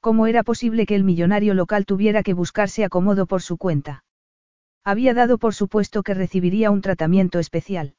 ¿Cómo 0.01 0.27
era 0.27 0.43
posible 0.43 0.87
que 0.87 0.97
el 0.97 1.05
millonario 1.05 1.55
local 1.55 1.87
tuviera 1.87 2.23
que 2.23 2.35
buscarse 2.35 2.85
acomodo 2.85 3.27
por 3.27 3.43
su 3.43 3.57
cuenta? 3.57 4.05
Había 4.85 5.15
dado 5.15 5.39
por 5.39 5.55
supuesto 5.55 6.03
que 6.03 6.15
recibiría 6.15 6.71
un 6.71 6.83
tratamiento 6.83 7.39
especial. 7.39 7.95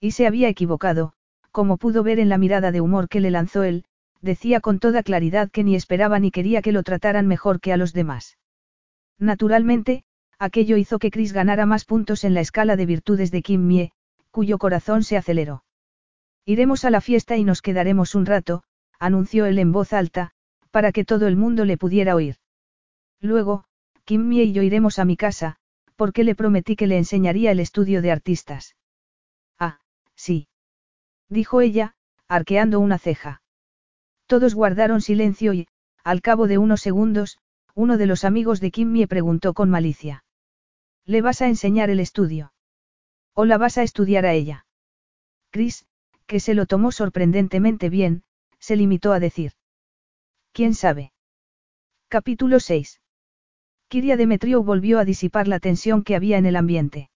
Y 0.00 0.12
se 0.12 0.26
había 0.26 0.48
equivocado, 0.48 1.14
como 1.50 1.78
pudo 1.78 2.02
ver 2.02 2.20
en 2.20 2.28
la 2.28 2.38
mirada 2.38 2.70
de 2.70 2.80
humor 2.80 3.08
que 3.08 3.20
le 3.20 3.30
lanzó 3.30 3.64
él, 3.64 3.84
decía 4.20 4.60
con 4.60 4.78
toda 4.78 5.02
claridad 5.02 5.50
que 5.50 5.64
ni 5.64 5.74
esperaba 5.74 6.18
ni 6.18 6.30
quería 6.30 6.62
que 6.62 6.72
lo 6.72 6.82
trataran 6.82 7.26
mejor 7.26 7.60
que 7.60 7.72
a 7.72 7.76
los 7.76 7.92
demás. 7.92 8.38
Naturalmente, 9.18 10.04
aquello 10.38 10.76
hizo 10.76 10.98
que 10.98 11.10
Chris 11.10 11.32
ganara 11.32 11.66
más 11.66 11.84
puntos 11.84 12.24
en 12.24 12.34
la 12.34 12.40
escala 12.40 12.76
de 12.76 12.86
virtudes 12.86 13.30
de 13.30 13.42
Kim 13.42 13.66
Mie, 13.66 13.92
cuyo 14.30 14.58
corazón 14.58 15.02
se 15.02 15.16
aceleró. 15.16 15.64
Iremos 16.44 16.84
a 16.84 16.90
la 16.90 17.00
fiesta 17.00 17.36
y 17.36 17.44
nos 17.44 17.62
quedaremos 17.62 18.14
un 18.14 18.26
rato, 18.26 18.62
anunció 18.98 19.46
él 19.46 19.58
en 19.58 19.72
voz 19.72 19.92
alta, 19.92 20.32
para 20.70 20.92
que 20.92 21.04
todo 21.04 21.26
el 21.26 21.36
mundo 21.36 21.64
le 21.64 21.78
pudiera 21.78 22.14
oír. 22.14 22.36
Luego, 23.20 23.64
Kim 24.04 24.28
Mie 24.28 24.44
y 24.44 24.52
yo 24.52 24.62
iremos 24.62 24.98
a 24.98 25.04
mi 25.04 25.16
casa, 25.16 25.56
porque 25.96 26.22
le 26.22 26.34
prometí 26.34 26.76
que 26.76 26.86
le 26.86 26.98
enseñaría 26.98 27.50
el 27.50 27.60
estudio 27.60 28.02
de 28.02 28.12
artistas. 28.12 28.76
Ah, 29.58 29.80
sí. 30.14 30.48
Dijo 31.28 31.62
ella, 31.62 31.94
arqueando 32.28 32.78
una 32.78 32.98
ceja. 32.98 33.42
Todos 34.26 34.54
guardaron 34.54 35.00
silencio 35.00 35.54
y, 35.54 35.66
al 36.04 36.20
cabo 36.20 36.46
de 36.46 36.58
unos 36.58 36.82
segundos, 36.82 37.38
uno 37.74 37.96
de 37.96 38.06
los 38.06 38.24
amigos 38.24 38.60
de 38.60 38.70
Kim 38.70 38.92
me 38.92 39.08
preguntó 39.08 39.54
con 39.54 39.70
malicia. 39.70 40.24
¿Le 41.06 41.22
vas 41.22 41.40
a 41.40 41.46
enseñar 41.46 41.88
el 41.88 42.00
estudio? 42.00 42.52
¿O 43.32 43.44
la 43.44 43.58
vas 43.58 43.78
a 43.78 43.84
estudiar 43.84 44.26
a 44.26 44.32
ella? 44.32 44.66
Chris, 45.50 45.86
que 46.26 46.40
se 46.40 46.54
lo 46.54 46.66
tomó 46.66 46.90
sorprendentemente 46.90 47.88
bien, 47.88 48.24
se 48.58 48.74
limitó 48.74 49.12
a 49.12 49.20
decir. 49.20 49.52
¿Quién 50.52 50.74
sabe? 50.74 51.12
Capítulo 52.08 52.58
6. 52.58 53.00
Kiria 53.88 54.16
Demetriou 54.16 54.64
volvió 54.64 54.98
a 54.98 55.04
disipar 55.04 55.46
la 55.46 55.60
tensión 55.60 56.02
que 56.02 56.16
había 56.16 56.38
en 56.38 56.46
el 56.46 56.56
ambiente. 56.56 57.08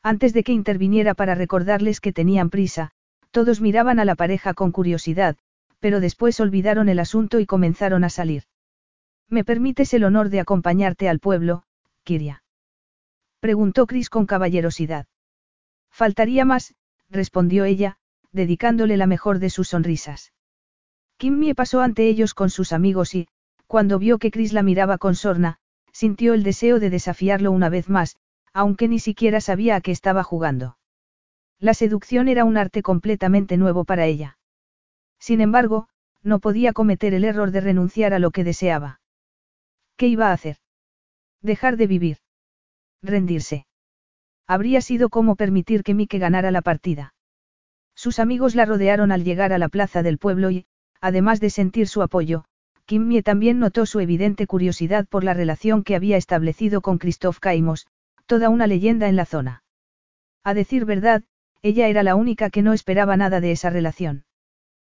Antes 0.00 0.32
de 0.32 0.44
que 0.44 0.52
interviniera 0.52 1.14
para 1.14 1.34
recordarles 1.34 2.00
que 2.00 2.12
tenían 2.12 2.50
prisa, 2.50 2.92
todos 3.32 3.60
miraban 3.60 3.98
a 3.98 4.04
la 4.04 4.14
pareja 4.14 4.54
con 4.54 4.70
curiosidad, 4.70 5.36
pero 5.80 5.98
después 5.98 6.38
olvidaron 6.38 6.88
el 6.88 7.00
asunto 7.00 7.40
y 7.40 7.46
comenzaron 7.46 8.04
a 8.04 8.10
salir. 8.10 8.44
¿Me 9.28 9.44
permites 9.44 9.92
el 9.92 10.04
honor 10.04 10.28
de 10.28 10.38
acompañarte 10.38 11.08
al 11.08 11.18
pueblo, 11.18 11.64
Kiria? 12.04 12.44
Preguntó 13.40 13.86
Chris 13.86 14.10
con 14.10 14.26
caballerosidad. 14.26 15.06
Faltaría 15.90 16.44
más, 16.44 16.74
respondió 17.08 17.64
ella, 17.64 17.98
dedicándole 18.32 18.96
la 18.96 19.06
mejor 19.06 19.38
de 19.38 19.50
sus 19.50 19.68
sonrisas. 19.68 20.32
Kimmy 21.16 21.54
pasó 21.54 21.80
ante 21.80 22.08
ellos 22.08 22.34
con 22.34 22.50
sus 22.50 22.72
amigos 22.72 23.14
y, 23.14 23.28
cuando 23.66 23.98
vio 23.98 24.18
que 24.18 24.30
Chris 24.30 24.52
la 24.52 24.62
miraba 24.62 24.98
con 24.98 25.14
sorna, 25.14 25.58
sintió 25.92 26.34
el 26.34 26.42
deseo 26.42 26.80
de 26.80 26.90
desafiarlo 26.90 27.50
una 27.52 27.68
vez 27.68 27.88
más, 27.88 28.16
aunque 28.52 28.88
ni 28.88 28.98
siquiera 28.98 29.40
sabía 29.40 29.76
a 29.76 29.80
qué 29.80 29.90
estaba 29.90 30.22
jugando. 30.22 30.78
La 31.58 31.74
seducción 31.74 32.28
era 32.28 32.44
un 32.44 32.56
arte 32.56 32.82
completamente 32.82 33.56
nuevo 33.56 33.84
para 33.84 34.06
ella. 34.06 34.38
Sin 35.18 35.40
embargo, 35.40 35.88
no 36.22 36.38
podía 36.38 36.72
cometer 36.72 37.14
el 37.14 37.24
error 37.24 37.50
de 37.50 37.60
renunciar 37.60 38.14
a 38.14 38.18
lo 38.18 38.30
que 38.30 38.44
deseaba. 38.44 39.00
¿Qué 39.96 40.06
iba 40.06 40.28
a 40.28 40.32
hacer? 40.32 40.58
Dejar 41.42 41.76
de 41.76 41.86
vivir. 41.88 42.18
Rendirse. 43.02 43.66
Habría 44.46 44.80
sido 44.80 45.08
como 45.08 45.36
permitir 45.36 45.82
que 45.82 45.94
Mike 45.94 46.18
ganara 46.18 46.50
la 46.50 46.62
partida. 46.62 47.14
Sus 47.94 48.18
amigos 48.18 48.54
la 48.54 48.64
rodearon 48.64 49.12
al 49.12 49.24
llegar 49.24 49.52
a 49.52 49.58
la 49.58 49.68
plaza 49.68 50.02
del 50.02 50.18
pueblo 50.18 50.50
y, 50.50 50.66
además 51.00 51.40
de 51.40 51.50
sentir 51.50 51.88
su 51.88 52.02
apoyo, 52.02 52.44
Kimmy 52.86 53.22
también 53.22 53.58
notó 53.58 53.84
su 53.86 54.00
evidente 54.00 54.46
curiosidad 54.46 55.06
por 55.06 55.22
la 55.22 55.34
relación 55.34 55.84
que 55.84 55.94
había 55.94 56.16
establecido 56.16 56.80
con 56.80 56.98
Christoph 56.98 57.38
Caimos, 57.38 57.86
toda 58.26 58.48
una 58.48 58.66
leyenda 58.66 59.08
en 59.08 59.16
la 59.16 59.26
zona. 59.26 59.62
A 60.42 60.54
decir 60.54 60.84
verdad, 60.86 61.22
ella 61.60 61.88
era 61.88 62.02
la 62.02 62.14
única 62.14 62.50
que 62.50 62.62
no 62.62 62.72
esperaba 62.72 63.16
nada 63.16 63.40
de 63.40 63.52
esa 63.52 63.68
relación. 63.68 64.24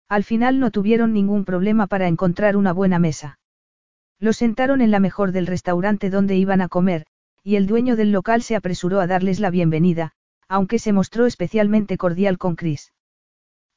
Al 0.08 0.24
final 0.24 0.60
no 0.60 0.72
tuvieron 0.72 1.14
ningún 1.14 1.46
problema 1.46 1.88
para 1.88 2.08
encontrar 2.08 2.58
una 2.58 2.74
buena 2.74 3.00
mesa. 3.00 3.40
Los 4.20 4.38
sentaron 4.38 4.82
en 4.82 4.92
la 4.92 5.00
mejor 5.00 5.32
del 5.32 5.48
restaurante 5.48 6.10
donde 6.10 6.36
iban 6.36 6.62
a 6.62 6.68
comer, 6.68 7.06
y 7.44 7.56
el 7.56 7.68
dueño 7.68 7.96
del 7.96 8.12
local 8.12 8.42
se 8.44 8.56
apresuró 8.56 9.00
a 9.00 9.08
darles 9.08 9.40
la 9.40 9.50
bienvenida, 9.50 10.14
aunque 10.48 10.80
se 10.80 10.94
mostró 10.94 11.26
especialmente 11.26 11.98
cordial 11.98 12.38
con 12.38 12.56
Chris. 12.56 12.94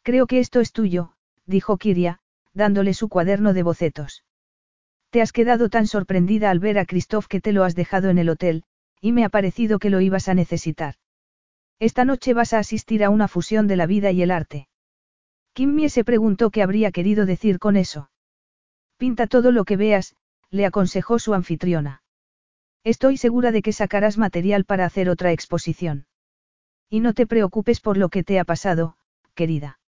Creo 0.02 0.26
que 0.26 0.40
esto 0.40 0.60
es 0.60 0.72
tuyo, 0.72 1.14
dijo 1.46 1.76
Kiria, 1.76 2.20
dándole 2.54 2.94
su 2.94 3.08
cuaderno 3.08 3.52
de 3.52 3.62
bocetos. 3.62 4.24
Te 5.10 5.20
has 5.20 5.32
quedado 5.32 5.68
tan 5.68 5.86
sorprendida 5.86 6.50
al 6.50 6.58
ver 6.58 6.78
a 6.78 6.86
Christoph 6.86 7.26
que 7.26 7.40
te 7.40 7.52
lo 7.52 7.64
has 7.64 7.74
dejado 7.74 8.08
en 8.08 8.18
el 8.18 8.30
hotel, 8.30 8.64
y 9.00 9.12
me 9.12 9.24
ha 9.24 9.28
parecido 9.28 9.78
que 9.78 9.90
lo 9.90 10.00
ibas 10.00 10.28
a 10.28 10.34
necesitar. 10.34 10.94
Esta 11.78 12.04
noche 12.04 12.34
vas 12.34 12.52
a 12.52 12.58
asistir 12.58 13.04
a 13.04 13.10
una 13.10 13.28
fusión 13.28 13.66
de 13.66 13.76
la 13.76 13.86
vida 13.86 14.10
y 14.10 14.22
el 14.22 14.30
arte. 14.30 14.68
Kimmy 15.52 15.88
se 15.88 16.04
preguntó 16.04 16.50
qué 16.50 16.62
habría 16.62 16.92
querido 16.92 17.26
decir 17.26 17.58
con 17.58 17.76
eso. 17.76 18.10
Pinta 18.96 19.26
todo 19.26 19.52
lo 19.52 19.64
que 19.64 19.76
veas, 19.76 20.14
le 20.50 20.64
aconsejó 20.64 21.18
su 21.18 21.34
anfitriona. 21.34 22.01
Estoy 22.84 23.16
segura 23.16 23.52
de 23.52 23.62
que 23.62 23.72
sacarás 23.72 24.18
material 24.18 24.64
para 24.64 24.84
hacer 24.84 25.08
otra 25.08 25.32
exposición. 25.32 26.06
Y 26.90 27.00
no 27.00 27.14
te 27.14 27.26
preocupes 27.26 27.80
por 27.80 27.96
lo 27.96 28.08
que 28.08 28.24
te 28.24 28.40
ha 28.40 28.44
pasado, 28.44 28.96
querida. 29.34 29.78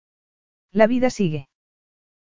La 0.71 0.87
vida 0.87 1.11
sigue. 1.11 1.49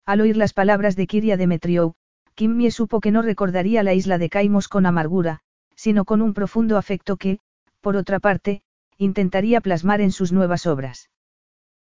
Al 0.06 0.20
oír 0.20 0.36
las 0.36 0.52
palabras 0.52 0.96
de 0.96 1.06
Kiria 1.06 1.36
Demetriou, 1.36 1.94
Kimmy 2.34 2.70
supo 2.70 3.00
que 3.00 3.10
no 3.10 3.22
recordaría 3.22 3.82
la 3.82 3.94
isla 3.94 4.16
de 4.16 4.30
Caimos 4.30 4.68
con 4.68 4.86
amargura, 4.86 5.40
sino 5.74 6.04
con 6.04 6.22
un 6.22 6.34
profundo 6.34 6.78
afecto 6.78 7.16
que, 7.16 7.40
por 7.80 7.96
otra 7.96 8.20
parte, 8.20 8.62
intentaría 8.96 9.60
plasmar 9.60 10.00
en 10.00 10.12
sus 10.12 10.32
nuevas 10.32 10.66
obras. 10.66 11.10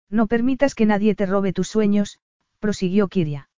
No 0.08 0.26
permitas 0.26 0.74
que 0.74 0.86
nadie 0.86 1.14
te 1.14 1.26
robe 1.26 1.52
tus 1.52 1.68
sueños, 1.68 2.20
prosiguió 2.58 3.08
Kiria. 3.08 3.50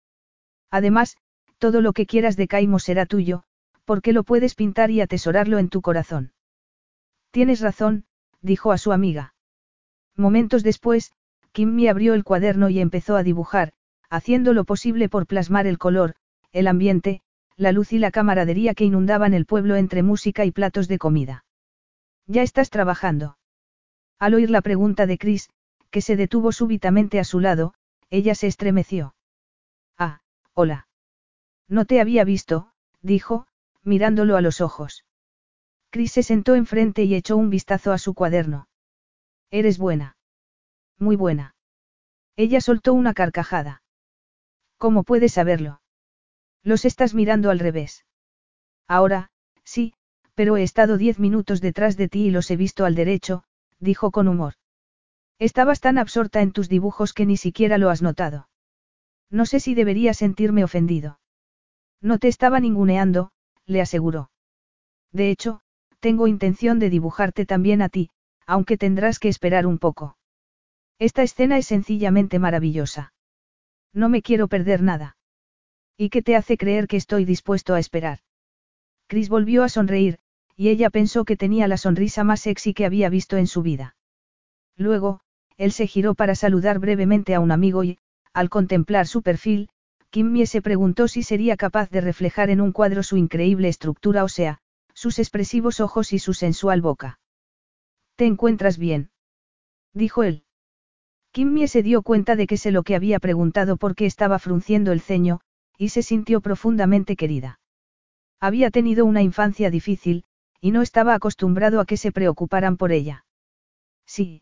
Además, 0.71 1.17
todo 1.57 1.81
lo 1.81 1.93
que 1.93 2.05
quieras 2.05 2.35
de 2.35 2.47
Caimo 2.47 2.79
será 2.79 3.05
tuyo, 3.05 3.43
porque 3.89 4.13
lo 4.13 4.23
puedes 4.23 4.53
pintar 4.53 4.91
y 4.91 5.01
atesorarlo 5.01 5.57
en 5.57 5.67
tu 5.67 5.81
corazón. 5.81 6.31
Tienes 7.31 7.59
razón, 7.59 8.05
dijo 8.39 8.71
a 8.71 8.77
su 8.77 8.91
amiga. 8.91 9.33
Momentos 10.15 10.61
después, 10.61 11.11
Kimmy 11.53 11.87
abrió 11.87 12.13
el 12.13 12.23
cuaderno 12.23 12.69
y 12.69 12.81
empezó 12.81 13.15
a 13.15 13.23
dibujar, 13.23 13.73
haciendo 14.07 14.53
lo 14.53 14.63
posible 14.63 15.09
por 15.09 15.25
plasmar 15.25 15.65
el 15.65 15.79
color, 15.79 16.13
el 16.51 16.67
ambiente, 16.67 17.21
la 17.55 17.71
luz 17.71 17.91
y 17.91 17.97
la 17.97 18.11
camaradería 18.11 18.75
que 18.75 18.85
inundaban 18.85 19.33
el 19.33 19.47
pueblo 19.47 19.75
entre 19.75 20.03
música 20.03 20.45
y 20.45 20.51
platos 20.51 20.87
de 20.87 20.99
comida. 20.99 21.45
¿Ya 22.27 22.43
estás 22.43 22.69
trabajando? 22.69 23.39
Al 24.19 24.35
oír 24.35 24.51
la 24.51 24.61
pregunta 24.61 25.07
de 25.07 25.17
Chris, 25.17 25.49
que 25.89 26.01
se 26.01 26.15
detuvo 26.15 26.51
súbitamente 26.51 27.19
a 27.19 27.23
su 27.23 27.39
lado, 27.39 27.73
ella 28.11 28.35
se 28.35 28.45
estremeció. 28.45 29.15
Ah, 29.97 30.21
hola. 30.53 30.87
No 31.67 31.85
te 31.85 31.99
había 31.99 32.23
visto, 32.23 32.71
dijo, 33.01 33.47
mirándolo 33.83 34.37
a 34.37 34.41
los 34.41 34.61
ojos. 34.61 35.05
Chris 35.89 36.11
se 36.11 36.23
sentó 36.23 36.55
enfrente 36.55 37.03
y 37.03 37.15
echó 37.15 37.37
un 37.37 37.49
vistazo 37.49 37.91
a 37.91 37.97
su 37.97 38.13
cuaderno. 38.13 38.67
Eres 39.49 39.77
buena. 39.77 40.17
Muy 40.97 41.15
buena. 41.15 41.55
Ella 42.35 42.61
soltó 42.61 42.93
una 42.93 43.13
carcajada. 43.13 43.81
¿Cómo 44.77 45.03
puedes 45.03 45.33
saberlo? 45.33 45.81
Los 46.63 46.85
estás 46.85 47.13
mirando 47.13 47.49
al 47.49 47.59
revés. 47.59 48.05
Ahora, 48.87 49.29
sí, 49.63 49.93
pero 50.35 50.57
he 50.57 50.63
estado 50.63 50.97
diez 50.97 51.19
minutos 51.19 51.61
detrás 51.61 51.97
de 51.97 52.07
ti 52.07 52.27
y 52.27 52.31
los 52.31 52.49
he 52.51 52.55
visto 52.55 52.85
al 52.85 52.95
derecho, 52.95 53.43
dijo 53.79 54.11
con 54.11 54.27
humor. 54.27 54.53
Estabas 55.37 55.79
tan 55.79 55.97
absorta 55.97 56.41
en 56.41 56.51
tus 56.51 56.69
dibujos 56.69 57.13
que 57.13 57.25
ni 57.25 57.37
siquiera 57.37 57.77
lo 57.77 57.89
has 57.89 58.01
notado. 58.01 58.49
No 59.29 59.45
sé 59.45 59.59
si 59.59 59.73
debería 59.73 60.13
sentirme 60.13 60.63
ofendido. 60.63 61.19
No 62.01 62.19
te 62.19 62.27
estaba 62.27 62.59
ninguneando, 62.59 63.31
le 63.69 63.81
aseguró. 63.81 64.31
De 65.11 65.29
hecho, 65.29 65.61
tengo 65.99 66.27
intención 66.27 66.79
de 66.79 66.89
dibujarte 66.89 67.45
también 67.45 67.81
a 67.81 67.89
ti, 67.89 68.09
aunque 68.45 68.77
tendrás 68.77 69.19
que 69.19 69.29
esperar 69.29 69.67
un 69.67 69.77
poco. 69.77 70.17
Esta 70.97 71.23
escena 71.23 71.57
es 71.57 71.67
sencillamente 71.67 72.39
maravillosa. 72.39 73.13
No 73.93 74.09
me 74.09 74.21
quiero 74.21 74.47
perder 74.47 74.81
nada. 74.81 75.17
¿Y 75.97 76.09
qué 76.09 76.21
te 76.21 76.35
hace 76.35 76.57
creer 76.57 76.87
que 76.87 76.97
estoy 76.97 77.25
dispuesto 77.25 77.73
a 77.73 77.79
esperar? 77.79 78.19
Chris 79.07 79.29
volvió 79.29 79.63
a 79.63 79.69
sonreír, 79.69 80.19
y 80.55 80.69
ella 80.69 80.89
pensó 80.89 81.23
que 81.23 81.37
tenía 81.37 81.67
la 81.67 81.77
sonrisa 81.77 82.23
más 82.23 82.41
sexy 82.41 82.73
que 82.73 82.85
había 82.85 83.09
visto 83.09 83.37
en 83.37 83.47
su 83.47 83.61
vida. 83.61 83.95
Luego, 84.75 85.21
él 85.57 85.71
se 85.71 85.87
giró 85.87 86.15
para 86.15 86.35
saludar 86.35 86.79
brevemente 86.79 87.35
a 87.35 87.39
un 87.39 87.51
amigo 87.51 87.83
y, 87.83 87.99
al 88.33 88.49
contemplar 88.49 89.07
su 89.07 89.21
perfil, 89.21 89.69
Kimmy 90.11 90.45
se 90.47 90.61
preguntó 90.61 91.07
si 91.07 91.21
sería 91.21 91.55
capaz 91.55 91.89
de 91.89 92.01
reflejar 92.01 92.49
en 92.49 92.61
un 92.61 92.71
cuadro 92.71 93.03
su 93.03 93.15
increíble 93.17 93.67
estructura 93.67 94.23
ósea, 94.23 94.57
sus 94.93 95.19
expresivos 95.19 95.79
ojos 95.79 96.13
y 96.13 96.19
su 96.19 96.33
sensual 96.33 96.81
boca. 96.81 97.19
¿Te 98.15 98.25
encuentras 98.25 98.77
bien? 98.77 99.11
dijo 99.93 100.23
él. 100.23 100.43
Kimmy 101.31 101.67
se 101.67 101.83
dio 101.83 102.01
cuenta 102.01 102.35
de 102.35 102.47
que 102.47 102.57
sé 102.57 102.71
lo 102.71 102.83
que 102.83 102.95
había 102.95 103.19
preguntado 103.19 103.77
porque 103.77 104.05
estaba 104.07 104.39
frunciendo 104.39 104.91
el 104.91 104.99
ceño, 104.99 105.41
y 105.77 105.89
se 105.89 106.01
sintió 106.01 106.41
profundamente 106.41 107.15
querida. 107.15 107.59
Había 108.39 108.71
tenido 108.71 109.05
una 109.05 109.21
infancia 109.21 109.69
difícil, 109.69 110.23
y 110.59 110.71
no 110.71 110.81
estaba 110.81 111.13
acostumbrado 111.13 111.79
a 111.79 111.85
que 111.85 111.97
se 111.97 112.11
preocuparan 112.11 112.77
por 112.77 112.91
ella. 112.91 113.25
Sí, 114.05 114.41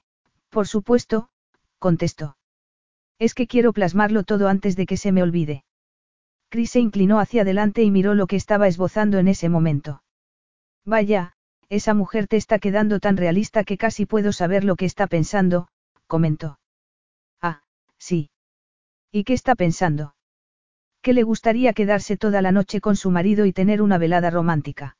por 0.49 0.67
supuesto, 0.67 1.29
contestó. 1.77 2.36
Es 3.19 3.33
que 3.33 3.47
quiero 3.47 3.73
plasmarlo 3.73 4.23
todo 4.23 4.47
antes 4.47 4.75
de 4.75 4.85
que 4.85 4.97
se 4.97 5.11
me 5.11 5.23
olvide. 5.23 5.63
Chris 6.49 6.71
se 6.71 6.79
inclinó 6.79 7.19
hacia 7.19 7.41
adelante 7.41 7.83
y 7.83 7.91
miró 7.91 8.13
lo 8.13 8.27
que 8.27 8.35
estaba 8.35 8.67
esbozando 8.67 9.17
en 9.17 9.27
ese 9.27 9.49
momento. 9.49 10.03
Vaya, 10.85 11.33
esa 11.69 11.93
mujer 11.93 12.27
te 12.27 12.37
está 12.37 12.59
quedando 12.59 12.99
tan 12.99 13.17
realista 13.17 13.63
que 13.63 13.77
casi 13.77 14.05
puedo 14.05 14.31
saber 14.31 14.63
lo 14.63 14.75
que 14.75 14.85
está 14.85 15.07
pensando, 15.07 15.67
comentó. 16.07 16.59
Ah, 17.41 17.63
sí. 17.97 18.29
¿Y 19.11 19.23
qué 19.25 19.33
está 19.33 19.55
pensando? 19.55 20.15
Que 21.01 21.13
le 21.13 21.23
gustaría 21.23 21.73
quedarse 21.73 22.17
toda 22.17 22.41
la 22.41 22.51
noche 22.51 22.79
con 22.79 22.95
su 22.95 23.11
marido 23.11 23.45
y 23.45 23.51
tener 23.51 23.81
una 23.81 23.97
velada 23.97 24.29
romántica. 24.29 24.97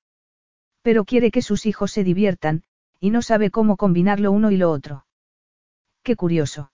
Pero 0.81 1.05
quiere 1.05 1.31
que 1.31 1.41
sus 1.41 1.65
hijos 1.65 1.91
se 1.91 2.03
diviertan, 2.03 2.63
y 2.99 3.09
no 3.11 3.21
sabe 3.21 3.51
cómo 3.51 3.77
combinar 3.77 4.19
lo 4.19 4.31
uno 4.31 4.51
y 4.51 4.57
lo 4.57 4.71
otro. 4.71 5.05
Qué 6.03 6.15
curioso. 6.15 6.71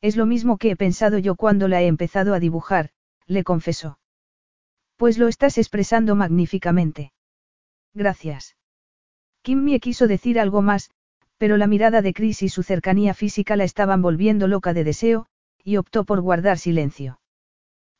Es 0.00 0.16
lo 0.16 0.26
mismo 0.26 0.58
que 0.58 0.70
he 0.70 0.76
pensado 0.76 1.18
yo 1.18 1.34
cuando 1.34 1.68
la 1.68 1.82
he 1.82 1.86
empezado 1.86 2.34
a 2.34 2.40
dibujar, 2.40 2.90
le 3.26 3.44
confesó. 3.44 3.98
Pues 4.96 5.18
lo 5.18 5.28
estás 5.28 5.58
expresando 5.58 6.14
magníficamente. 6.14 7.12
Gracias. 7.94 8.56
Kimmy 9.42 9.78
quiso 9.80 10.06
decir 10.06 10.38
algo 10.38 10.62
más, 10.62 10.90
pero 11.36 11.56
la 11.56 11.66
mirada 11.66 12.00
de 12.00 12.14
Chris 12.14 12.42
y 12.42 12.48
su 12.48 12.62
cercanía 12.62 13.14
física 13.14 13.56
la 13.56 13.64
estaban 13.64 14.02
volviendo 14.02 14.48
loca 14.48 14.72
de 14.72 14.84
deseo, 14.84 15.26
y 15.62 15.76
optó 15.76 16.04
por 16.04 16.20
guardar 16.20 16.58
silencio. 16.58 17.20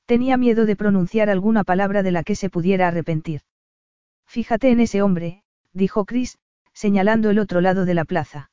Tenía 0.06 0.36
miedo 0.36 0.66
de 0.66 0.76
pronunciar 0.76 1.30
alguna 1.30 1.64
palabra 1.64 2.02
de 2.02 2.12
la 2.12 2.22
que 2.22 2.36
se 2.36 2.50
pudiera 2.50 2.88
arrepentir. 2.88 3.42
Fíjate 4.26 4.70
en 4.70 4.80
ese 4.80 5.02
hombre, 5.02 5.42
dijo 5.72 6.04
Chris, 6.04 6.38
señalando 6.72 7.30
el 7.30 7.38
otro 7.38 7.60
lado 7.60 7.84
de 7.84 7.94
la 7.94 8.04
plaza. 8.04 8.50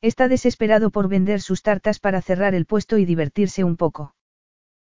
Está 0.00 0.28
desesperado 0.28 0.90
por 0.90 1.08
vender 1.08 1.40
sus 1.40 1.62
tartas 1.62 1.98
para 1.98 2.20
cerrar 2.22 2.54
el 2.54 2.66
puesto 2.66 2.98
y 2.98 3.04
divertirse 3.04 3.64
un 3.64 3.76
poco. 3.76 4.14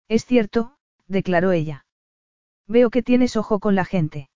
Es 0.08 0.24
cierto, 0.24 0.76
declaró 1.06 1.52
ella. 1.52 1.86
Veo 2.68 2.90
que 2.90 3.02
tienes 3.02 3.36
ojo 3.36 3.60
con 3.60 3.74
la 3.74 3.84
gente. 3.84 4.28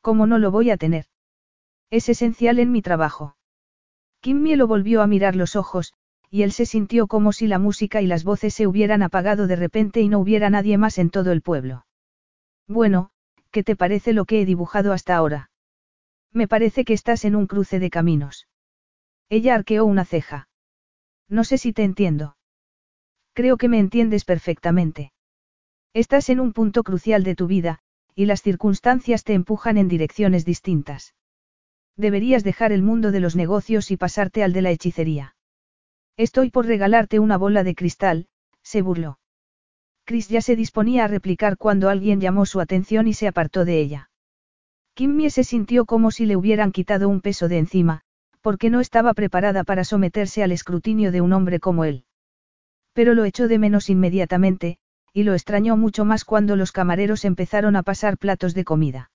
¿Cómo 0.00 0.26
no 0.26 0.38
lo 0.38 0.50
voy 0.50 0.70
a 0.70 0.76
tener? 0.76 1.06
Es 1.90 2.08
esencial 2.08 2.58
en 2.58 2.72
mi 2.72 2.82
trabajo. 2.82 3.36
Kimmy 4.20 4.56
lo 4.56 4.66
volvió 4.66 5.02
a 5.02 5.06
mirar 5.06 5.36
los 5.36 5.56
ojos, 5.56 5.92
y 6.30 6.42
él 6.42 6.52
se 6.52 6.64
sintió 6.64 7.08
como 7.08 7.32
si 7.32 7.46
la 7.46 7.58
música 7.58 8.00
y 8.00 8.06
las 8.06 8.24
voces 8.24 8.54
se 8.54 8.66
hubieran 8.66 9.02
apagado 9.02 9.46
de 9.46 9.56
repente 9.56 10.00
y 10.00 10.08
no 10.08 10.18
hubiera 10.18 10.48
nadie 10.48 10.78
más 10.78 10.98
en 10.98 11.10
todo 11.10 11.32
el 11.32 11.42
pueblo. 11.42 11.84
Bueno, 12.66 13.10
¿qué 13.50 13.62
te 13.62 13.76
parece 13.76 14.12
lo 14.12 14.24
que 14.24 14.40
he 14.40 14.46
dibujado 14.46 14.92
hasta 14.92 15.16
ahora? 15.16 15.50
Me 16.32 16.48
parece 16.48 16.84
que 16.84 16.94
estás 16.94 17.24
en 17.24 17.36
un 17.36 17.46
cruce 17.46 17.78
de 17.78 17.90
caminos. 17.90 18.46
Ella 19.32 19.54
arqueó 19.54 19.86
una 19.86 20.04
ceja. 20.04 20.46
No 21.26 21.44
sé 21.44 21.56
si 21.56 21.72
te 21.72 21.84
entiendo. 21.84 22.36
Creo 23.32 23.56
que 23.56 23.70
me 23.70 23.78
entiendes 23.78 24.26
perfectamente. 24.26 25.10
Estás 25.94 26.28
en 26.28 26.38
un 26.38 26.52
punto 26.52 26.82
crucial 26.82 27.24
de 27.24 27.34
tu 27.34 27.46
vida, 27.46 27.78
y 28.14 28.26
las 28.26 28.42
circunstancias 28.42 29.24
te 29.24 29.32
empujan 29.32 29.78
en 29.78 29.88
direcciones 29.88 30.44
distintas. 30.44 31.14
Deberías 31.96 32.44
dejar 32.44 32.72
el 32.72 32.82
mundo 32.82 33.10
de 33.10 33.20
los 33.20 33.34
negocios 33.34 33.90
y 33.90 33.96
pasarte 33.96 34.44
al 34.44 34.52
de 34.52 34.60
la 34.60 34.70
hechicería. 34.70 35.34
Estoy 36.18 36.50
por 36.50 36.66
regalarte 36.66 37.18
una 37.18 37.38
bola 37.38 37.64
de 37.64 37.74
cristal, 37.74 38.26
se 38.62 38.82
burló. 38.82 39.18
Chris 40.04 40.28
ya 40.28 40.42
se 40.42 40.56
disponía 40.56 41.04
a 41.04 41.08
replicar 41.08 41.56
cuando 41.56 41.88
alguien 41.88 42.20
llamó 42.20 42.44
su 42.44 42.60
atención 42.60 43.08
y 43.08 43.14
se 43.14 43.28
apartó 43.28 43.64
de 43.64 43.80
ella. 43.80 44.10
Kimmy 44.92 45.30
se 45.30 45.42
sintió 45.42 45.86
como 45.86 46.10
si 46.10 46.26
le 46.26 46.36
hubieran 46.36 46.70
quitado 46.70 47.08
un 47.08 47.22
peso 47.22 47.48
de 47.48 47.56
encima, 47.56 48.04
porque 48.42 48.68
no 48.68 48.80
estaba 48.80 49.14
preparada 49.14 49.64
para 49.64 49.84
someterse 49.84 50.42
al 50.42 50.52
escrutinio 50.52 51.12
de 51.12 51.20
un 51.20 51.32
hombre 51.32 51.60
como 51.60 51.84
él. 51.84 52.04
Pero 52.92 53.14
lo 53.14 53.24
echó 53.24 53.48
de 53.48 53.58
menos 53.58 53.88
inmediatamente, 53.88 54.78
y 55.14 55.22
lo 55.22 55.32
extrañó 55.32 55.76
mucho 55.76 56.04
más 56.04 56.24
cuando 56.24 56.56
los 56.56 56.72
camareros 56.72 57.24
empezaron 57.24 57.76
a 57.76 57.82
pasar 57.82 58.18
platos 58.18 58.54
de 58.54 58.64
comida. 58.64 59.10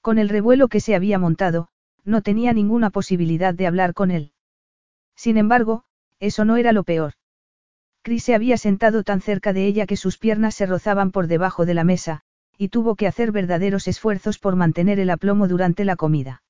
Con 0.00 0.18
el 0.18 0.28
revuelo 0.28 0.68
que 0.68 0.80
se 0.80 0.94
había 0.94 1.18
montado, 1.18 1.68
no 2.04 2.22
tenía 2.22 2.52
ninguna 2.52 2.90
posibilidad 2.90 3.54
de 3.54 3.66
hablar 3.66 3.94
con 3.94 4.10
él. 4.10 4.32
Sin 5.14 5.36
embargo, 5.36 5.84
eso 6.20 6.44
no 6.44 6.56
era 6.56 6.72
lo 6.72 6.84
peor. 6.84 7.12
Chris 8.02 8.24
se 8.24 8.34
había 8.34 8.56
sentado 8.56 9.02
tan 9.02 9.20
cerca 9.20 9.52
de 9.52 9.66
ella 9.66 9.86
que 9.86 9.96
sus 9.96 10.16
piernas 10.16 10.54
se 10.54 10.66
rozaban 10.66 11.10
por 11.10 11.26
debajo 11.26 11.66
de 11.66 11.74
la 11.74 11.84
mesa, 11.84 12.22
y 12.56 12.68
tuvo 12.68 12.96
que 12.96 13.06
hacer 13.06 13.32
verdaderos 13.32 13.86
esfuerzos 13.86 14.38
por 14.38 14.56
mantener 14.56 14.98
el 14.98 15.10
aplomo 15.10 15.46
durante 15.46 15.84
la 15.84 15.96
comida. 15.96 16.42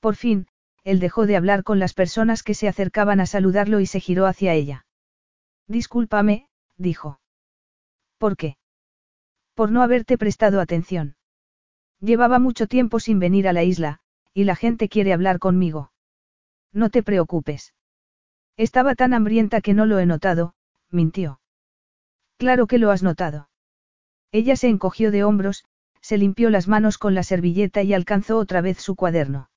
Por 0.00 0.16
fin, 0.16 0.46
él 0.84 1.00
dejó 1.00 1.26
de 1.26 1.36
hablar 1.36 1.62
con 1.62 1.78
las 1.78 1.94
personas 1.94 2.42
que 2.42 2.54
se 2.54 2.68
acercaban 2.68 3.20
a 3.20 3.26
saludarlo 3.26 3.80
y 3.80 3.86
se 3.86 4.00
giró 4.00 4.26
hacia 4.26 4.54
ella. 4.54 4.86
Discúlpame, 5.66 6.48
dijo. 6.76 7.20
¿Por 8.18 8.36
qué? 8.36 8.56
Por 9.54 9.70
no 9.70 9.82
haberte 9.82 10.16
prestado 10.16 10.60
atención. 10.60 11.16
Llevaba 12.00 12.38
mucho 12.38 12.66
tiempo 12.66 12.98
sin 12.98 13.18
venir 13.18 13.46
a 13.46 13.52
la 13.52 13.62
isla, 13.62 14.00
y 14.32 14.44
la 14.44 14.56
gente 14.56 14.88
quiere 14.88 15.12
hablar 15.12 15.38
conmigo. 15.38 15.92
No 16.72 16.88
te 16.88 17.02
preocupes. 17.02 17.74
Estaba 18.56 18.94
tan 18.94 19.12
hambrienta 19.12 19.60
que 19.60 19.74
no 19.74 19.86
lo 19.86 19.98
he 19.98 20.06
notado, 20.06 20.54
mintió. 20.90 21.40
Claro 22.38 22.66
que 22.66 22.78
lo 22.78 22.90
has 22.90 23.02
notado. 23.02 23.50
Ella 24.32 24.56
se 24.56 24.68
encogió 24.68 25.10
de 25.10 25.24
hombros, 25.24 25.64
se 26.00 26.16
limpió 26.16 26.48
las 26.48 26.68
manos 26.68 26.96
con 26.96 27.14
la 27.14 27.22
servilleta 27.22 27.82
y 27.82 27.92
alcanzó 27.92 28.38
otra 28.38 28.60
vez 28.62 28.78
su 28.78 28.96
cuaderno. 28.96 29.49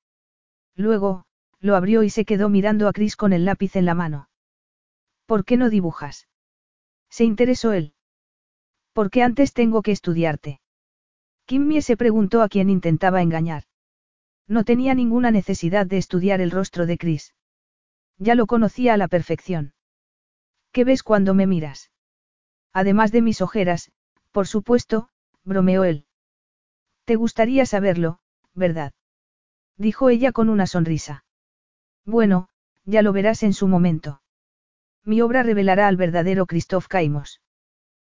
Luego, 0.76 1.24
lo 1.60 1.76
abrió 1.76 2.02
y 2.02 2.10
se 2.10 2.24
quedó 2.24 2.48
mirando 2.48 2.88
a 2.88 2.92
Chris 2.92 3.16
con 3.16 3.32
el 3.32 3.44
lápiz 3.44 3.76
en 3.76 3.84
la 3.84 3.94
mano. 3.94 4.28
¿Por 5.26 5.44
qué 5.44 5.56
no 5.56 5.70
dibujas? 5.70 6.28
Se 7.08 7.24
interesó 7.24 7.72
él. 7.72 7.94
Porque 8.92 9.22
antes 9.22 9.52
tengo 9.52 9.82
que 9.82 9.92
estudiarte. 9.92 10.60
Kim 11.46 11.66
Mie 11.66 11.82
se 11.82 11.96
preguntó 11.96 12.42
a 12.42 12.48
quién 12.48 12.70
intentaba 12.70 13.22
engañar. 13.22 13.64
No 14.46 14.64
tenía 14.64 14.94
ninguna 14.94 15.30
necesidad 15.30 15.86
de 15.86 15.98
estudiar 15.98 16.40
el 16.40 16.50
rostro 16.50 16.86
de 16.86 16.98
Chris. 16.98 17.34
Ya 18.18 18.34
lo 18.34 18.46
conocía 18.46 18.94
a 18.94 18.96
la 18.96 19.08
perfección. 19.08 19.74
¿Qué 20.72 20.84
ves 20.84 21.02
cuando 21.02 21.34
me 21.34 21.46
miras? 21.46 21.90
Además 22.72 23.12
de 23.12 23.22
mis 23.22 23.40
ojeras, 23.40 23.92
por 24.32 24.46
supuesto, 24.46 25.08
bromeó 25.44 25.84
él. 25.84 26.06
Te 27.04 27.16
gustaría 27.16 27.66
saberlo, 27.66 28.18
¿verdad? 28.54 28.92
Dijo 29.76 30.08
ella 30.08 30.32
con 30.32 30.48
una 30.48 30.66
sonrisa. 30.66 31.24
Bueno, 32.04 32.48
ya 32.84 33.02
lo 33.02 33.12
verás 33.12 33.42
en 33.42 33.52
su 33.52 33.66
momento. 33.66 34.20
Mi 35.04 35.20
obra 35.20 35.42
revelará 35.42 35.88
al 35.88 35.96
verdadero 35.96 36.46
Christoph 36.46 36.86
Caimos. 36.86 37.40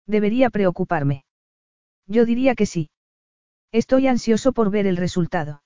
Debería 0.07 0.51
preocuparme. 0.51 1.25
Yo 2.07 2.25
diría 2.25 2.55
que 2.55 2.67
sí. 2.67 2.91
Estoy 3.73 4.07
ansioso 4.07 4.53
por 4.53 4.71
ver 4.71 4.87
el 4.87 4.97
resultado. 4.97 5.63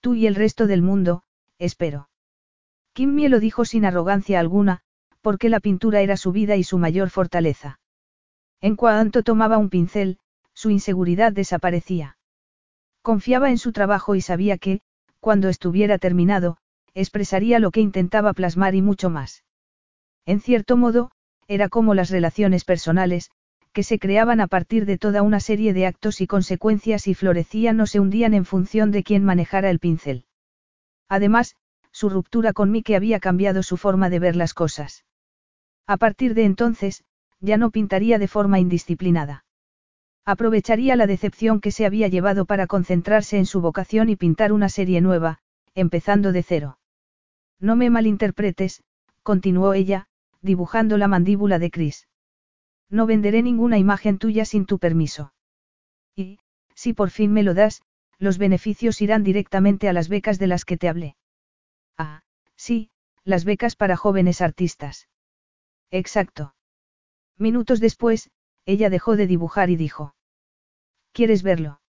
Tú 0.00 0.14
y 0.14 0.26
el 0.26 0.34
resto 0.34 0.66
del 0.66 0.82
mundo, 0.82 1.22
espero. 1.58 2.10
Kim 2.92 3.14
Mie 3.14 3.28
lo 3.28 3.40
dijo 3.40 3.64
sin 3.64 3.84
arrogancia 3.84 4.40
alguna, 4.40 4.82
porque 5.22 5.48
la 5.48 5.60
pintura 5.60 6.00
era 6.00 6.16
su 6.16 6.32
vida 6.32 6.56
y 6.56 6.64
su 6.64 6.78
mayor 6.78 7.10
fortaleza. 7.10 7.80
En 8.60 8.76
cuanto 8.76 9.22
tomaba 9.22 9.56
un 9.56 9.70
pincel, 9.70 10.18
su 10.52 10.70
inseguridad 10.70 11.32
desaparecía. 11.32 12.18
Confiaba 13.02 13.50
en 13.50 13.58
su 13.58 13.72
trabajo 13.72 14.14
y 14.14 14.20
sabía 14.20 14.58
que, 14.58 14.82
cuando 15.20 15.48
estuviera 15.48 15.98
terminado, 15.98 16.58
expresaría 16.94 17.58
lo 17.58 17.70
que 17.70 17.80
intentaba 17.80 18.32
plasmar 18.32 18.74
y 18.74 18.82
mucho 18.82 19.10
más. 19.10 19.44
En 20.26 20.40
cierto 20.40 20.76
modo, 20.76 21.10
era 21.46 21.68
como 21.68 21.94
las 21.94 22.10
relaciones 22.10 22.64
personales, 22.64 23.30
que 23.72 23.82
se 23.82 23.98
creaban 23.98 24.40
a 24.40 24.46
partir 24.46 24.86
de 24.86 24.98
toda 24.98 25.22
una 25.22 25.40
serie 25.40 25.72
de 25.72 25.86
actos 25.86 26.20
y 26.20 26.26
consecuencias 26.26 27.06
y 27.06 27.14
florecían 27.14 27.80
o 27.80 27.86
se 27.86 28.00
hundían 28.00 28.34
en 28.34 28.44
función 28.44 28.90
de 28.90 29.02
quien 29.02 29.24
manejara 29.24 29.70
el 29.70 29.78
pincel. 29.78 30.24
Además, 31.08 31.56
su 31.92 32.08
ruptura 32.08 32.52
con 32.52 32.70
Mike 32.70 32.96
había 32.96 33.20
cambiado 33.20 33.62
su 33.62 33.76
forma 33.76 34.10
de 34.10 34.18
ver 34.18 34.36
las 34.36 34.54
cosas. 34.54 35.04
A 35.86 35.96
partir 35.96 36.34
de 36.34 36.44
entonces, 36.44 37.04
ya 37.40 37.56
no 37.56 37.70
pintaría 37.70 38.18
de 38.18 38.28
forma 38.28 38.58
indisciplinada. 38.58 39.44
Aprovecharía 40.28 40.94
la 40.94 41.06
decepción 41.06 41.58
que 41.58 41.70
se 41.70 41.86
había 41.86 42.06
llevado 42.08 42.44
para 42.44 42.66
concentrarse 42.66 43.38
en 43.38 43.46
su 43.46 43.62
vocación 43.62 44.10
y 44.10 44.16
pintar 44.16 44.52
una 44.52 44.68
serie 44.68 45.00
nueva, 45.00 45.38
empezando 45.74 46.32
de 46.32 46.42
cero. 46.42 46.78
No 47.58 47.76
me 47.76 47.88
malinterpretes, 47.88 48.82
continuó 49.22 49.72
ella, 49.72 50.06
dibujando 50.42 50.98
la 50.98 51.08
mandíbula 51.08 51.58
de 51.58 51.70
Chris. 51.70 52.08
No 52.90 53.06
venderé 53.06 53.42
ninguna 53.42 53.78
imagen 53.78 54.18
tuya 54.18 54.44
sin 54.44 54.66
tu 54.66 54.78
permiso. 54.78 55.32
Y, 56.14 56.40
si 56.74 56.92
por 56.92 57.08
fin 57.08 57.32
me 57.32 57.42
lo 57.42 57.54
das, 57.54 57.80
los 58.18 58.36
beneficios 58.36 59.00
irán 59.00 59.24
directamente 59.24 59.88
a 59.88 59.94
las 59.94 60.10
becas 60.10 60.38
de 60.38 60.46
las 60.46 60.66
que 60.66 60.76
te 60.76 60.90
hablé. 60.90 61.16
Ah, 61.96 62.20
sí, 62.54 62.90
las 63.24 63.46
becas 63.46 63.76
para 63.76 63.96
jóvenes 63.96 64.42
artistas. 64.42 65.08
Exacto. 65.90 66.54
Minutos 67.38 67.80
después, 67.80 68.30
ella 68.66 68.90
dejó 68.90 69.16
de 69.16 69.26
dibujar 69.26 69.70
y 69.70 69.76
dijo. 69.76 70.14
¿Quieres 71.12 71.42
verlo? 71.42 71.80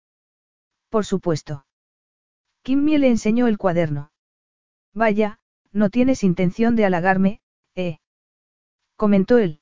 Por 0.89 1.05
supuesto. 1.05 1.65
Kim 2.63 2.83
Mie 2.83 2.99
le 2.99 3.09
enseñó 3.09 3.47
el 3.47 3.57
cuaderno. 3.57 4.11
Vaya, 4.93 5.39
no 5.71 5.89
tienes 5.89 6.23
intención 6.23 6.75
de 6.75 6.85
halagarme, 6.85 7.41
¿eh? 7.75 7.99
Comentó 8.95 9.37
él. 9.37 9.61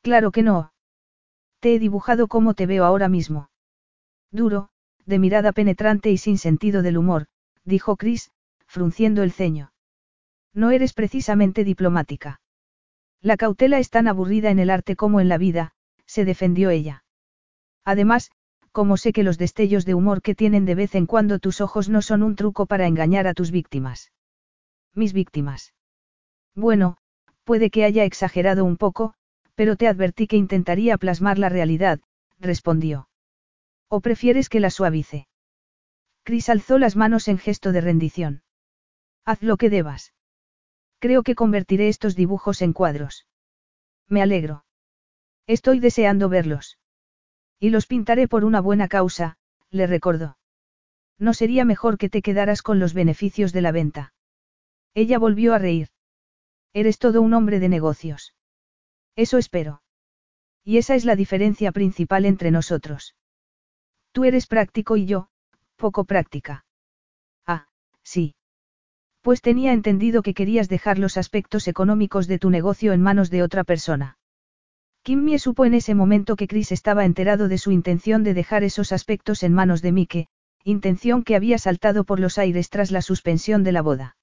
Claro 0.00 0.32
que 0.32 0.42
no. 0.42 0.72
Te 1.60 1.74
he 1.74 1.78
dibujado 1.78 2.28
como 2.28 2.54
te 2.54 2.66
veo 2.66 2.84
ahora 2.84 3.08
mismo. 3.08 3.50
Duro, 4.30 4.70
de 5.04 5.18
mirada 5.18 5.52
penetrante 5.52 6.10
y 6.10 6.18
sin 6.18 6.38
sentido 6.38 6.82
del 6.82 6.98
humor, 6.98 7.26
dijo 7.64 7.96
Chris, 7.96 8.32
frunciendo 8.66 9.22
el 9.22 9.32
ceño. 9.32 9.72
No 10.54 10.70
eres 10.70 10.92
precisamente 10.92 11.64
diplomática. 11.64 12.40
La 13.20 13.36
cautela 13.36 13.78
es 13.78 13.90
tan 13.90 14.08
aburrida 14.08 14.50
en 14.50 14.58
el 14.58 14.70
arte 14.70 14.96
como 14.96 15.20
en 15.20 15.28
la 15.28 15.38
vida, 15.38 15.74
se 16.06 16.24
defendió 16.24 16.70
ella. 16.70 17.04
Además, 17.84 18.32
como 18.72 18.96
sé 18.96 19.12
que 19.12 19.22
los 19.22 19.38
destellos 19.38 19.84
de 19.84 19.94
humor 19.94 20.22
que 20.22 20.34
tienen 20.34 20.64
de 20.64 20.74
vez 20.74 20.94
en 20.94 21.06
cuando 21.06 21.38
tus 21.38 21.60
ojos 21.60 21.88
no 21.88 22.02
son 22.02 22.22
un 22.22 22.34
truco 22.36 22.66
para 22.66 22.86
engañar 22.86 23.26
a 23.26 23.34
tus 23.34 23.50
víctimas. 23.50 24.12
Mis 24.94 25.12
víctimas. 25.12 25.74
Bueno, 26.54 26.96
puede 27.44 27.70
que 27.70 27.84
haya 27.84 28.04
exagerado 28.04 28.64
un 28.64 28.76
poco, 28.76 29.14
pero 29.54 29.76
te 29.76 29.88
advertí 29.88 30.26
que 30.26 30.36
intentaría 30.36 30.96
plasmar 30.96 31.38
la 31.38 31.50
realidad, 31.50 32.00
respondió. 32.38 33.08
¿O 33.88 34.00
prefieres 34.00 34.48
que 34.48 34.60
la 34.60 34.70
suavice? 34.70 35.28
Chris 36.24 36.48
alzó 36.48 36.78
las 36.78 36.96
manos 36.96 37.28
en 37.28 37.38
gesto 37.38 37.72
de 37.72 37.80
rendición. 37.80 38.42
Haz 39.24 39.42
lo 39.42 39.56
que 39.56 39.70
debas. 39.70 40.14
Creo 40.98 41.22
que 41.22 41.34
convertiré 41.34 41.88
estos 41.88 42.16
dibujos 42.16 42.62
en 42.62 42.72
cuadros. 42.72 43.26
Me 44.08 44.22
alegro. 44.22 44.64
Estoy 45.46 45.80
deseando 45.80 46.28
verlos. 46.28 46.78
Y 47.62 47.70
los 47.70 47.86
pintaré 47.86 48.26
por 48.26 48.44
una 48.44 48.60
buena 48.60 48.88
causa, 48.88 49.36
le 49.70 49.86
recordó. 49.86 50.36
¿No 51.16 51.32
sería 51.32 51.64
mejor 51.64 51.96
que 51.96 52.08
te 52.08 52.20
quedaras 52.20 52.60
con 52.60 52.80
los 52.80 52.92
beneficios 52.92 53.52
de 53.52 53.62
la 53.62 53.70
venta? 53.70 54.14
Ella 54.94 55.16
volvió 55.20 55.54
a 55.54 55.58
reír. 55.58 55.90
Eres 56.72 56.98
todo 56.98 57.22
un 57.22 57.34
hombre 57.34 57.60
de 57.60 57.68
negocios. 57.68 58.34
Eso 59.14 59.38
espero. 59.38 59.80
Y 60.64 60.78
esa 60.78 60.96
es 60.96 61.04
la 61.04 61.14
diferencia 61.14 61.70
principal 61.70 62.24
entre 62.24 62.50
nosotros. 62.50 63.14
Tú 64.10 64.24
eres 64.24 64.48
práctico 64.48 64.96
y 64.96 65.06
yo, 65.06 65.28
poco 65.76 66.04
práctica. 66.04 66.64
Ah, 67.46 67.68
sí. 68.02 68.34
Pues 69.20 69.40
tenía 69.40 69.72
entendido 69.72 70.22
que 70.22 70.34
querías 70.34 70.68
dejar 70.68 70.98
los 70.98 71.16
aspectos 71.16 71.68
económicos 71.68 72.26
de 72.26 72.40
tu 72.40 72.50
negocio 72.50 72.92
en 72.92 73.02
manos 73.02 73.30
de 73.30 73.44
otra 73.44 73.62
persona. 73.62 74.18
Kim 75.02 75.24
Mie 75.24 75.40
supo 75.40 75.64
en 75.64 75.74
ese 75.74 75.94
momento 75.94 76.36
que 76.36 76.46
Chris 76.46 76.70
estaba 76.70 77.04
enterado 77.04 77.48
de 77.48 77.58
su 77.58 77.72
intención 77.72 78.22
de 78.22 78.34
dejar 78.34 78.62
esos 78.62 78.92
aspectos 78.92 79.42
en 79.42 79.52
manos 79.52 79.82
de 79.82 79.90
Mike, 79.90 80.28
intención 80.62 81.24
que 81.24 81.34
había 81.34 81.58
saltado 81.58 82.04
por 82.04 82.20
los 82.20 82.38
aires 82.38 82.70
tras 82.70 82.92
la 82.92 83.02
suspensión 83.02 83.64
de 83.64 83.72
la 83.72 83.82
boda. 83.82 84.16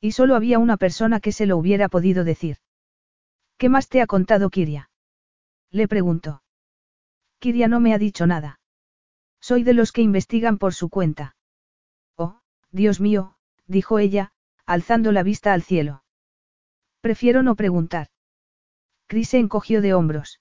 Y 0.00 0.12
solo 0.12 0.36
había 0.36 0.60
una 0.60 0.76
persona 0.76 1.18
que 1.18 1.32
se 1.32 1.46
lo 1.46 1.56
hubiera 1.56 1.88
podido 1.88 2.22
decir. 2.22 2.58
¿Qué 3.58 3.68
más 3.68 3.88
te 3.88 4.00
ha 4.00 4.06
contado 4.06 4.48
Kiria? 4.50 4.90
Le 5.72 5.88
preguntó. 5.88 6.42
Kiria 7.40 7.66
no 7.66 7.80
me 7.80 7.92
ha 7.92 7.98
dicho 7.98 8.26
nada. 8.28 8.60
Soy 9.40 9.64
de 9.64 9.74
los 9.74 9.90
que 9.90 10.02
investigan 10.02 10.58
por 10.58 10.72
su 10.72 10.88
cuenta. 10.88 11.36
Oh, 12.16 12.40
Dios 12.70 13.00
mío, 13.00 13.36
dijo 13.66 13.98
ella, 13.98 14.32
alzando 14.66 15.10
la 15.10 15.24
vista 15.24 15.52
al 15.52 15.62
cielo. 15.62 16.04
Prefiero 17.00 17.42
no 17.42 17.56
preguntar. 17.56 18.08
Chris 19.06 19.30
se 19.30 19.38
encogió 19.38 19.80
de 19.80 19.94
hombros. 19.94 20.40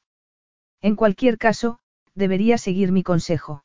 En 0.82 0.96
cualquier 0.96 1.38
caso, 1.38 1.80
debería 2.16 2.58
seguir 2.58 2.92
mi 2.92 3.04
consejo. 3.04 3.64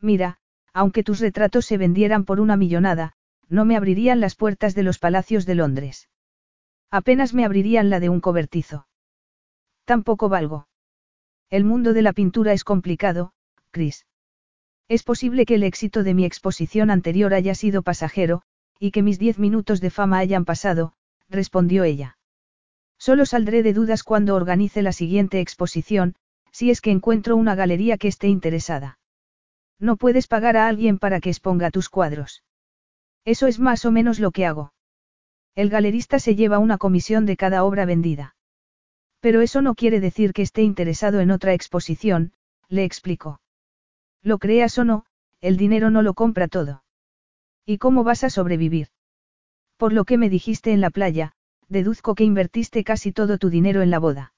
Mira, 0.00 0.38
aunque 0.72 1.02
tus 1.02 1.20
retratos 1.20 1.66
se 1.66 1.78
vendieran 1.78 2.24
por 2.24 2.40
una 2.40 2.56
millonada, 2.56 3.14
no 3.48 3.64
me 3.64 3.76
abrirían 3.76 4.20
las 4.20 4.34
puertas 4.34 4.74
de 4.74 4.82
los 4.82 4.98
palacios 4.98 5.46
de 5.46 5.54
Londres. 5.54 6.08
Apenas 6.90 7.34
me 7.34 7.44
abrirían 7.44 7.90
la 7.90 8.00
de 8.00 8.08
un 8.08 8.20
cobertizo. 8.20 8.86
Tampoco 9.84 10.28
valgo. 10.28 10.68
El 11.50 11.64
mundo 11.64 11.92
de 11.94 12.02
la 12.02 12.12
pintura 12.12 12.52
es 12.52 12.64
complicado, 12.64 13.32
Chris. 13.70 14.06
Es 14.86 15.02
posible 15.02 15.46
que 15.46 15.54
el 15.54 15.62
éxito 15.62 16.02
de 16.02 16.14
mi 16.14 16.24
exposición 16.24 16.90
anterior 16.90 17.34
haya 17.34 17.54
sido 17.54 17.82
pasajero, 17.82 18.42
y 18.78 18.90
que 18.90 19.02
mis 19.02 19.18
diez 19.18 19.38
minutos 19.38 19.80
de 19.80 19.90
fama 19.90 20.18
hayan 20.18 20.44
pasado, 20.44 20.94
respondió 21.28 21.84
ella. 21.84 22.17
Solo 22.98 23.26
saldré 23.26 23.62
de 23.62 23.72
dudas 23.72 24.02
cuando 24.02 24.34
organice 24.34 24.82
la 24.82 24.92
siguiente 24.92 25.40
exposición, 25.40 26.14
si 26.52 26.70
es 26.70 26.80
que 26.80 26.90
encuentro 26.90 27.36
una 27.36 27.54
galería 27.54 27.96
que 27.96 28.08
esté 28.08 28.28
interesada. 28.28 28.98
No 29.78 29.96
puedes 29.96 30.26
pagar 30.26 30.56
a 30.56 30.66
alguien 30.66 30.98
para 30.98 31.20
que 31.20 31.30
exponga 31.30 31.70
tus 31.70 31.88
cuadros. 31.88 32.42
Eso 33.24 33.46
es 33.46 33.60
más 33.60 33.84
o 33.84 33.92
menos 33.92 34.18
lo 34.18 34.32
que 34.32 34.46
hago. 34.46 34.72
El 35.54 35.70
galerista 35.70 36.18
se 36.18 36.34
lleva 36.34 36.58
una 36.58 36.78
comisión 36.78 37.26
de 37.26 37.36
cada 37.36 37.64
obra 37.64 37.84
vendida. 37.84 38.34
Pero 39.20 39.40
eso 39.40 39.62
no 39.62 39.74
quiere 39.74 40.00
decir 40.00 40.32
que 40.32 40.42
esté 40.42 40.62
interesado 40.62 41.20
en 41.20 41.30
otra 41.30 41.52
exposición, 41.52 42.32
le 42.68 42.84
explicó. 42.84 43.40
Lo 44.22 44.38
creas 44.38 44.78
o 44.78 44.84
no, 44.84 45.04
el 45.40 45.56
dinero 45.56 45.90
no 45.90 46.02
lo 46.02 46.14
compra 46.14 46.48
todo. 46.48 46.82
¿Y 47.64 47.78
cómo 47.78 48.02
vas 48.02 48.24
a 48.24 48.30
sobrevivir? 48.30 48.88
Por 49.76 49.92
lo 49.92 50.04
que 50.04 50.18
me 50.18 50.28
dijiste 50.28 50.72
en 50.72 50.80
la 50.80 50.90
playa, 50.90 51.34
deduzco 51.68 52.14
que 52.14 52.24
invertiste 52.24 52.84
casi 52.84 53.12
todo 53.12 53.38
tu 53.38 53.50
dinero 53.50 53.82
en 53.82 53.90
la 53.90 53.98
boda. 53.98 54.32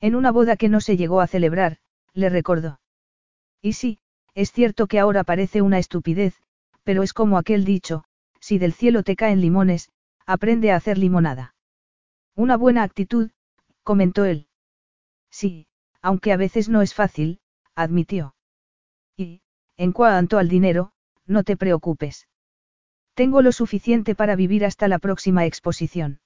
En 0.00 0.14
una 0.14 0.30
boda 0.30 0.56
que 0.56 0.68
no 0.68 0.80
se 0.80 0.96
llegó 0.96 1.20
a 1.20 1.26
celebrar, 1.26 1.78
le 2.12 2.28
recordó. 2.28 2.80
Y 3.60 3.72
sí, 3.74 3.98
es 4.34 4.52
cierto 4.52 4.86
que 4.86 4.98
ahora 4.98 5.24
parece 5.24 5.62
una 5.62 5.78
estupidez, 5.78 6.34
pero 6.82 7.02
es 7.02 7.12
como 7.12 7.38
aquel 7.38 7.64
dicho, 7.64 8.04
si 8.40 8.58
del 8.58 8.72
cielo 8.72 9.02
te 9.02 9.16
caen 9.16 9.40
limones, 9.40 9.90
aprende 10.26 10.70
a 10.70 10.76
hacer 10.76 10.98
limonada. 10.98 11.54
Una 12.34 12.56
buena 12.56 12.82
actitud, 12.82 13.30
comentó 13.82 14.24
él. 14.24 14.48
Sí, 15.30 15.66
aunque 16.02 16.32
a 16.32 16.36
veces 16.36 16.68
no 16.68 16.82
es 16.82 16.94
fácil, 16.94 17.40
admitió. 17.74 18.34
Y, 19.16 19.42
en 19.76 19.92
cuanto 19.92 20.38
al 20.38 20.48
dinero, 20.48 20.92
no 21.26 21.42
te 21.44 21.56
preocupes. 21.56 22.28
Tengo 23.14 23.42
lo 23.42 23.52
suficiente 23.52 24.14
para 24.14 24.36
vivir 24.36 24.64
hasta 24.64 24.88
la 24.88 24.98
próxima 24.98 25.46
exposición. 25.46 26.20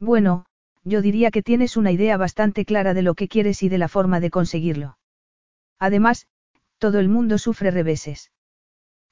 Bueno, 0.00 0.46
yo 0.82 1.02
diría 1.02 1.30
que 1.30 1.42
tienes 1.42 1.76
una 1.76 1.92
idea 1.92 2.16
bastante 2.16 2.64
clara 2.64 2.94
de 2.94 3.02
lo 3.02 3.14
que 3.14 3.28
quieres 3.28 3.62
y 3.62 3.68
de 3.68 3.78
la 3.78 3.88
forma 3.88 4.18
de 4.18 4.30
conseguirlo. 4.30 4.98
Además, 5.78 6.26
todo 6.78 6.98
el 6.98 7.08
mundo 7.08 7.36
sufre 7.36 7.70
reveses. 7.70 8.32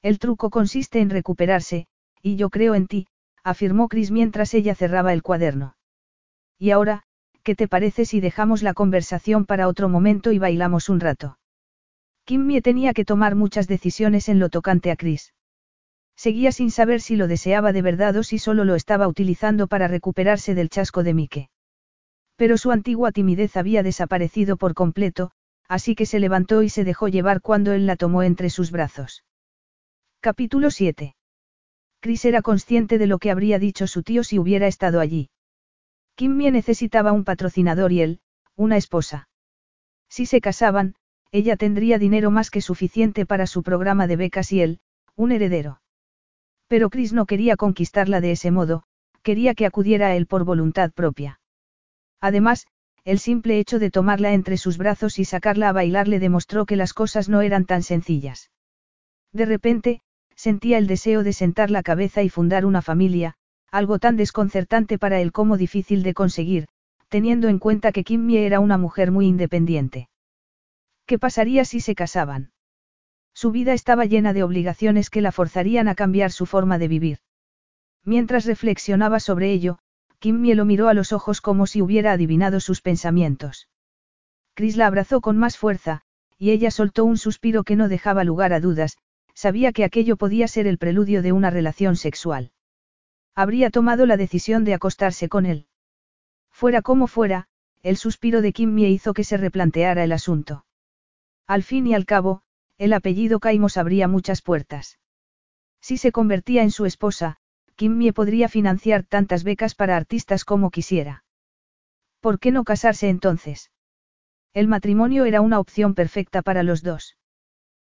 El 0.01 0.17
truco 0.17 0.49
consiste 0.49 0.99
en 0.99 1.11
recuperarse, 1.11 1.87
y 2.21 2.35
yo 2.35 2.49
creo 2.49 2.73
en 2.73 2.87
ti, 2.87 3.07
afirmó 3.43 3.87
Chris 3.87 4.11
mientras 4.11 4.53
ella 4.53 4.73
cerraba 4.73 5.13
el 5.13 5.21
cuaderno. 5.21 5.75
Y 6.57 6.71
ahora, 6.71 7.03
¿qué 7.43 7.55
te 7.55 7.67
parece 7.67 8.05
si 8.05 8.19
dejamos 8.19 8.63
la 8.63 8.73
conversación 8.73 9.45
para 9.45 9.67
otro 9.67 9.89
momento 9.89 10.31
y 10.31 10.39
bailamos 10.39 10.89
un 10.89 10.99
rato? 10.99 11.37
Kimmy 12.25 12.61
tenía 12.61 12.93
que 12.93 13.05
tomar 13.05 13.35
muchas 13.35 13.67
decisiones 13.67 14.27
en 14.27 14.39
lo 14.39 14.49
tocante 14.49 14.91
a 14.91 14.95
Chris. 14.95 15.33
Seguía 16.19 16.51
sin 16.51 16.69
saber 16.69 16.99
si 16.99 17.15
lo 17.15 17.29
deseaba 17.29 17.71
de 17.71 17.81
verdad 17.81 18.13
o 18.17 18.23
si 18.23 18.39
solo 18.39 18.65
lo 18.65 18.75
estaba 18.75 19.07
utilizando 19.07 19.67
para 19.67 19.87
recuperarse 19.87 20.53
del 20.53 20.67
chasco 20.67 21.01
de 21.01 21.13
Mike. 21.13 21.49
Pero 22.35 22.57
su 22.57 22.71
antigua 22.71 23.13
timidez 23.13 23.55
había 23.55 23.83
desaparecido 23.83 24.57
por 24.57 24.73
completo, 24.73 25.31
así 25.69 25.95
que 25.95 26.05
se 26.05 26.19
levantó 26.19 26.61
y 26.61 26.67
se 26.67 26.83
dejó 26.83 27.07
llevar 27.07 27.39
cuando 27.39 27.71
él 27.71 27.85
la 27.85 27.95
tomó 27.95 28.21
entre 28.21 28.49
sus 28.49 28.69
brazos. 28.69 29.23
Capítulo 30.19 30.71
7. 30.71 31.15
Chris 32.01 32.25
era 32.25 32.41
consciente 32.41 32.97
de 32.97 33.07
lo 33.07 33.17
que 33.17 33.31
habría 33.31 33.57
dicho 33.57 33.87
su 33.87 34.03
tío 34.03 34.25
si 34.25 34.39
hubiera 34.39 34.67
estado 34.67 34.99
allí. 34.99 35.29
Kimmy 36.15 36.51
necesitaba 36.51 37.13
un 37.13 37.23
patrocinador 37.23 37.93
y 37.93 38.01
él, 38.01 38.19
una 38.57 38.75
esposa. 38.75 39.29
Si 40.09 40.25
se 40.25 40.41
casaban, 40.41 40.95
ella 41.31 41.55
tendría 41.55 41.97
dinero 41.97 42.29
más 42.29 42.51
que 42.51 42.59
suficiente 42.59 43.25
para 43.25 43.47
su 43.47 43.63
programa 43.63 44.05
de 44.05 44.17
becas 44.17 44.51
y 44.51 44.59
él, 44.59 44.81
un 45.15 45.31
heredero. 45.31 45.79
Pero 46.69 46.89
Chris 46.89 47.11
no 47.11 47.25
quería 47.25 47.57
conquistarla 47.57 48.21
de 48.21 48.31
ese 48.31 48.51
modo, 48.51 48.83
quería 49.23 49.55
que 49.55 49.65
acudiera 49.65 50.07
a 50.07 50.15
él 50.15 50.27
por 50.27 50.45
voluntad 50.45 50.91
propia. 50.91 51.41
Además, 52.21 52.67
el 53.03 53.17
simple 53.19 53.59
hecho 53.59 53.79
de 53.79 53.89
tomarla 53.89 54.33
entre 54.33 54.55
sus 54.55 54.77
brazos 54.77 55.17
y 55.17 55.25
sacarla 55.25 55.69
a 55.69 55.73
bailar 55.73 56.07
le 56.07 56.19
demostró 56.19 56.65
que 56.65 56.75
las 56.75 56.93
cosas 56.93 57.27
no 57.27 57.41
eran 57.41 57.65
tan 57.65 57.81
sencillas. 57.81 58.51
De 59.33 59.45
repente, 59.45 60.01
sentía 60.35 60.77
el 60.77 60.85
deseo 60.85 61.23
de 61.23 61.33
sentar 61.33 61.71
la 61.71 61.81
cabeza 61.81 62.21
y 62.21 62.29
fundar 62.29 62.65
una 62.65 62.83
familia, 62.83 63.33
algo 63.71 63.97
tan 63.97 64.15
desconcertante 64.15 64.99
para 64.99 65.19
él 65.21 65.31
como 65.31 65.57
difícil 65.57 66.03
de 66.03 66.13
conseguir, 66.13 66.67
teniendo 67.07 67.47
en 67.47 67.57
cuenta 67.57 67.91
que 67.91 68.03
Kimmy 68.03 68.37
era 68.37 68.59
una 68.59 68.77
mujer 68.77 69.11
muy 69.11 69.25
independiente. 69.25 70.07
¿Qué 71.07 71.17
pasaría 71.17 71.65
si 71.65 71.79
se 71.79 71.95
casaban? 71.95 72.51
Su 73.33 73.51
vida 73.51 73.73
estaba 73.73 74.05
llena 74.05 74.33
de 74.33 74.43
obligaciones 74.43 75.09
que 75.09 75.21
la 75.21 75.31
forzarían 75.31 75.87
a 75.87 75.95
cambiar 75.95 76.31
su 76.31 76.45
forma 76.45 76.77
de 76.77 76.87
vivir. 76.87 77.19
Mientras 78.03 78.45
reflexionaba 78.45 79.19
sobre 79.19 79.51
ello, 79.51 79.79
Kimmy 80.19 80.53
lo 80.53 80.65
miró 80.65 80.89
a 80.89 80.93
los 80.93 81.13
ojos 81.13 81.39
como 81.39 81.65
si 81.65 81.81
hubiera 81.81 82.11
adivinado 82.11 82.59
sus 82.59 82.81
pensamientos. 82.81 83.69
Chris 84.53 84.75
la 84.75 84.87
abrazó 84.87 85.21
con 85.21 85.37
más 85.37 85.57
fuerza, 85.57 86.01
y 86.37 86.51
ella 86.51 86.71
soltó 86.71 87.05
un 87.05 87.17
suspiro 87.17 87.63
que 87.63 87.75
no 87.75 87.87
dejaba 87.87 88.23
lugar 88.23 88.51
a 88.51 88.59
dudas, 88.59 88.97
sabía 89.33 89.71
que 89.71 89.85
aquello 89.85 90.17
podía 90.17 90.47
ser 90.47 90.67
el 90.67 90.77
preludio 90.77 91.21
de 91.21 91.31
una 91.31 91.49
relación 91.49 91.95
sexual. 91.95 92.51
Habría 93.35 93.69
tomado 93.69 94.05
la 94.05 94.17
decisión 94.17 94.65
de 94.65 94.73
acostarse 94.73 95.29
con 95.29 95.45
él. 95.45 95.67
Fuera 96.51 96.81
como 96.81 97.07
fuera, 97.07 97.47
el 97.83 97.95
suspiro 97.95 98.41
de 98.41 98.51
Kimmy 98.51 98.87
hizo 98.87 99.13
que 99.13 99.23
se 99.23 99.37
replanteara 99.37 100.03
el 100.03 100.11
asunto. 100.11 100.65
Al 101.47 101.63
fin 101.63 101.87
y 101.87 101.93
al 101.93 102.05
cabo, 102.05 102.41
el 102.79 102.93
apellido 102.93 103.41
Caimos 103.41 103.75
abría 103.75 104.07
muchas 104.07 104.41
puertas. 104.41 104.97
Si 105.81 105.97
se 105.97 106.13
convertía 106.13 106.63
en 106.63 106.71
su 106.71 106.85
esposa, 106.85 107.35
Kimmy 107.75 108.13
podría 108.13 108.47
financiar 108.47 109.03
tantas 109.03 109.43
becas 109.43 109.75
para 109.75 109.97
artistas 109.97 110.45
como 110.45 110.71
quisiera. 110.71 111.25
¿Por 112.21 112.39
qué 112.39 112.51
no 112.51 112.63
casarse 112.63 113.09
entonces? 113.09 113.69
El 114.53 114.69
matrimonio 114.69 115.25
era 115.25 115.41
una 115.41 115.59
opción 115.59 115.93
perfecta 115.93 116.41
para 116.41 116.63
los 116.63 116.81
dos. 116.81 117.17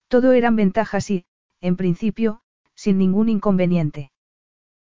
Todo 0.09 0.32
eran 0.32 0.55
ventajas 0.55 1.11
y, 1.11 1.24
en 1.62 1.77
principio, 1.77 2.43
sin 2.74 2.98
ningún 2.98 3.31
inconveniente. 3.31 4.12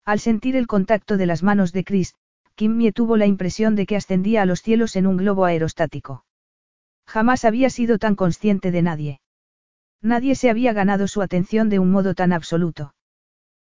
Al 0.06 0.20
sentir 0.20 0.56
el 0.56 0.68
contacto 0.68 1.18
de 1.18 1.26
las 1.26 1.42
manos 1.42 1.74
de 1.74 1.84
Chris, 1.84 2.14
Kimmy 2.54 2.92
tuvo 2.92 3.18
la 3.18 3.26
impresión 3.26 3.76
de 3.76 3.88
que 3.88 3.96
ascendía 3.96 4.44
a 4.44 4.46
los 4.46 4.62
cielos 4.62 4.96
en 4.96 5.08
un 5.08 5.18
globo 5.18 5.46
aerostático. 5.46 6.24
Jamás 7.08 7.46
había 7.46 7.72
sido 7.72 7.98
tan 7.98 8.16
consciente 8.16 8.70
de 8.72 8.82
nadie. 8.84 9.22
Nadie 10.02 10.36
se 10.36 10.50
había 10.50 10.74
ganado 10.74 11.08
su 11.08 11.22
atención 11.22 11.70
de 11.70 11.80
un 11.80 11.92
modo 11.92 12.14
tan 12.14 12.34
absoluto. 12.34 12.94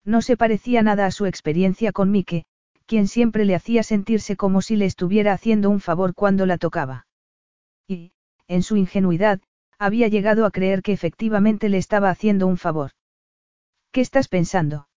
No 0.04 0.22
se 0.22 0.38
parecía 0.38 0.82
nada 0.82 1.06
a 1.06 1.12
su 1.12 1.26
experiencia 1.26 1.92
con 1.92 2.12
Mike, 2.12 2.46
quien 2.86 3.08
siempre 3.08 3.46
le 3.46 3.56
hacía 3.56 3.84
sentirse 3.84 4.36
como 4.36 4.62
si 4.62 4.76
le 4.76 4.86
estuviera 4.86 5.34
haciendo 5.34 5.70
un 5.70 5.80
favor 5.80 6.14
cuando 6.14 6.46
la 6.46 6.58
tocaba. 6.58 7.08
Y, 7.88 8.12
en 8.48 8.64
su 8.64 8.78
ingenuidad, 8.78 9.42
había 9.78 10.08
llegado 10.08 10.46
a 10.46 10.52
creer 10.52 10.82
que 10.82 10.94
efectivamente 10.94 11.70
le 11.70 11.78
estaba 11.78 12.10
haciendo 12.10 12.48
un 12.48 12.58
favor. 12.58 12.92
¿Qué 13.92 14.02
estás 14.02 14.28
pensando? 14.28 14.88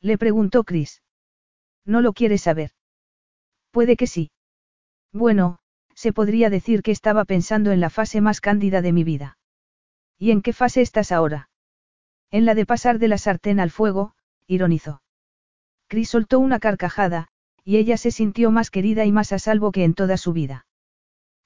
Le 0.00 0.18
preguntó 0.18 0.64
Chris. 0.64 1.02
¿No 1.84 2.00
lo 2.00 2.12
quieres 2.12 2.42
saber? 2.42 2.72
Puede 3.70 3.96
que 3.96 4.06
sí. 4.06 4.30
Bueno, 5.12 5.58
se 5.94 6.12
podría 6.12 6.50
decir 6.50 6.82
que 6.82 6.90
estaba 6.90 7.24
pensando 7.24 7.72
en 7.72 7.80
la 7.80 7.90
fase 7.90 8.20
más 8.20 8.40
cándida 8.40 8.82
de 8.82 8.92
mi 8.92 9.04
vida. 9.04 9.38
¿Y 10.18 10.30
en 10.30 10.42
qué 10.42 10.52
fase 10.52 10.80
estás 10.80 11.12
ahora? 11.12 11.50
En 12.30 12.44
la 12.44 12.54
de 12.54 12.66
pasar 12.66 12.98
de 12.98 13.08
la 13.08 13.18
sartén 13.18 13.60
al 13.60 13.70
fuego, 13.70 14.14
ironizó. 14.46 15.02
Chris 15.88 16.10
soltó 16.10 16.38
una 16.38 16.58
carcajada, 16.58 17.28
y 17.64 17.76
ella 17.76 17.96
se 17.96 18.10
sintió 18.10 18.50
más 18.50 18.70
querida 18.70 19.04
y 19.04 19.12
más 19.12 19.32
a 19.32 19.38
salvo 19.38 19.72
que 19.72 19.84
en 19.84 19.94
toda 19.94 20.16
su 20.16 20.32
vida. 20.32 20.66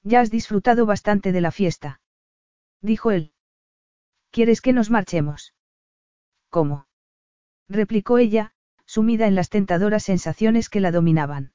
Ya 0.03 0.21
has 0.21 0.31
disfrutado 0.31 0.85
bastante 0.85 1.31
de 1.31 1.41
la 1.41 1.51
fiesta. 1.51 2.01
Dijo 2.81 3.11
él. 3.11 3.33
¿Quieres 4.31 4.61
que 4.61 4.73
nos 4.73 4.89
marchemos? 4.89 5.53
¿Cómo? 6.49 6.87
replicó 7.67 8.17
ella, 8.17 8.53
sumida 8.85 9.27
en 9.27 9.35
las 9.35 9.49
tentadoras 9.49 10.03
sensaciones 10.03 10.69
que 10.69 10.79
la 10.79 10.91
dominaban. 10.91 11.53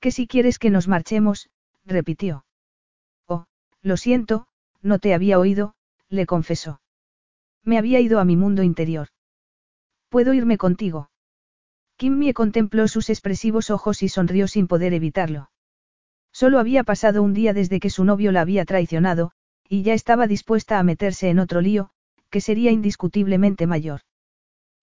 Que 0.00 0.10
si 0.10 0.26
quieres 0.26 0.58
que 0.58 0.70
nos 0.70 0.88
marchemos, 0.88 1.50
repitió. 1.84 2.44
Oh, 3.26 3.46
lo 3.82 3.96
siento, 3.96 4.46
no 4.80 4.98
te 4.98 5.12
había 5.12 5.38
oído, 5.38 5.74
le 6.10 6.26
confesó. 6.26 6.80
Me 7.64 7.78
había 7.78 8.00
ido 8.00 8.20
a 8.20 8.24
mi 8.24 8.36
mundo 8.36 8.62
interior. 8.62 9.08
¿Puedo 10.08 10.34
irme 10.34 10.58
contigo? 10.58 11.10
Kimmy 11.96 12.32
contempló 12.32 12.88
sus 12.88 13.10
expresivos 13.10 13.70
ojos 13.70 14.02
y 14.02 14.08
sonrió 14.08 14.48
sin 14.48 14.66
poder 14.66 14.92
evitarlo. 14.92 15.50
Solo 16.32 16.58
había 16.58 16.84
pasado 16.84 17.22
un 17.22 17.32
día 17.34 17.52
desde 17.52 17.80
que 17.80 17.90
su 17.90 18.04
novio 18.04 18.32
la 18.32 18.40
había 18.40 18.64
traicionado, 18.64 19.32
y 19.68 19.82
ya 19.82 19.94
estaba 19.94 20.26
dispuesta 20.26 20.78
a 20.78 20.82
meterse 20.82 21.28
en 21.28 21.38
otro 21.38 21.60
lío, 21.60 21.90
que 22.30 22.40
sería 22.40 22.70
indiscutiblemente 22.70 23.66
mayor. 23.66 24.00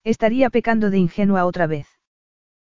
Estaría 0.04 0.48
pecando 0.48 0.90
de 0.90 0.98
ingenua 0.98 1.44
otra 1.44 1.66
vez. 1.66 1.88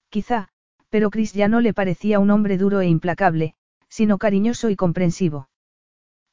Quizá, 0.10 0.50
pero 0.90 1.10
Chris 1.10 1.34
ya 1.34 1.48
no 1.48 1.62
le 1.62 1.74
parecía 1.74 2.20
un 2.20 2.32
hombre 2.32 2.58
duro 2.58 2.82
e 2.82 2.88
implacable, 2.88 3.56
sino 3.88 4.18
cariñoso 4.18 4.70
y 4.70 4.76
comprensivo. 4.76 5.50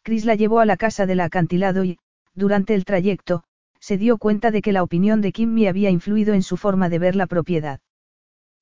Chris 0.02 0.24
la 0.24 0.34
llevó 0.34 0.60
a 0.60 0.66
la 0.66 0.76
casa 0.76 1.06
del 1.06 1.20
acantilado 1.20 1.84
y, 1.84 1.98
durante 2.38 2.74
el 2.74 2.84
trayecto, 2.84 3.42
se 3.80 3.98
dio 3.98 4.16
cuenta 4.16 4.50
de 4.50 4.62
que 4.62 4.72
la 4.72 4.84
opinión 4.84 5.20
de 5.20 5.32
Kimmy 5.32 5.66
había 5.66 5.90
influido 5.90 6.34
en 6.34 6.42
su 6.42 6.56
forma 6.56 6.88
de 6.88 7.00
ver 7.00 7.16
la 7.16 7.26
propiedad. 7.26 7.80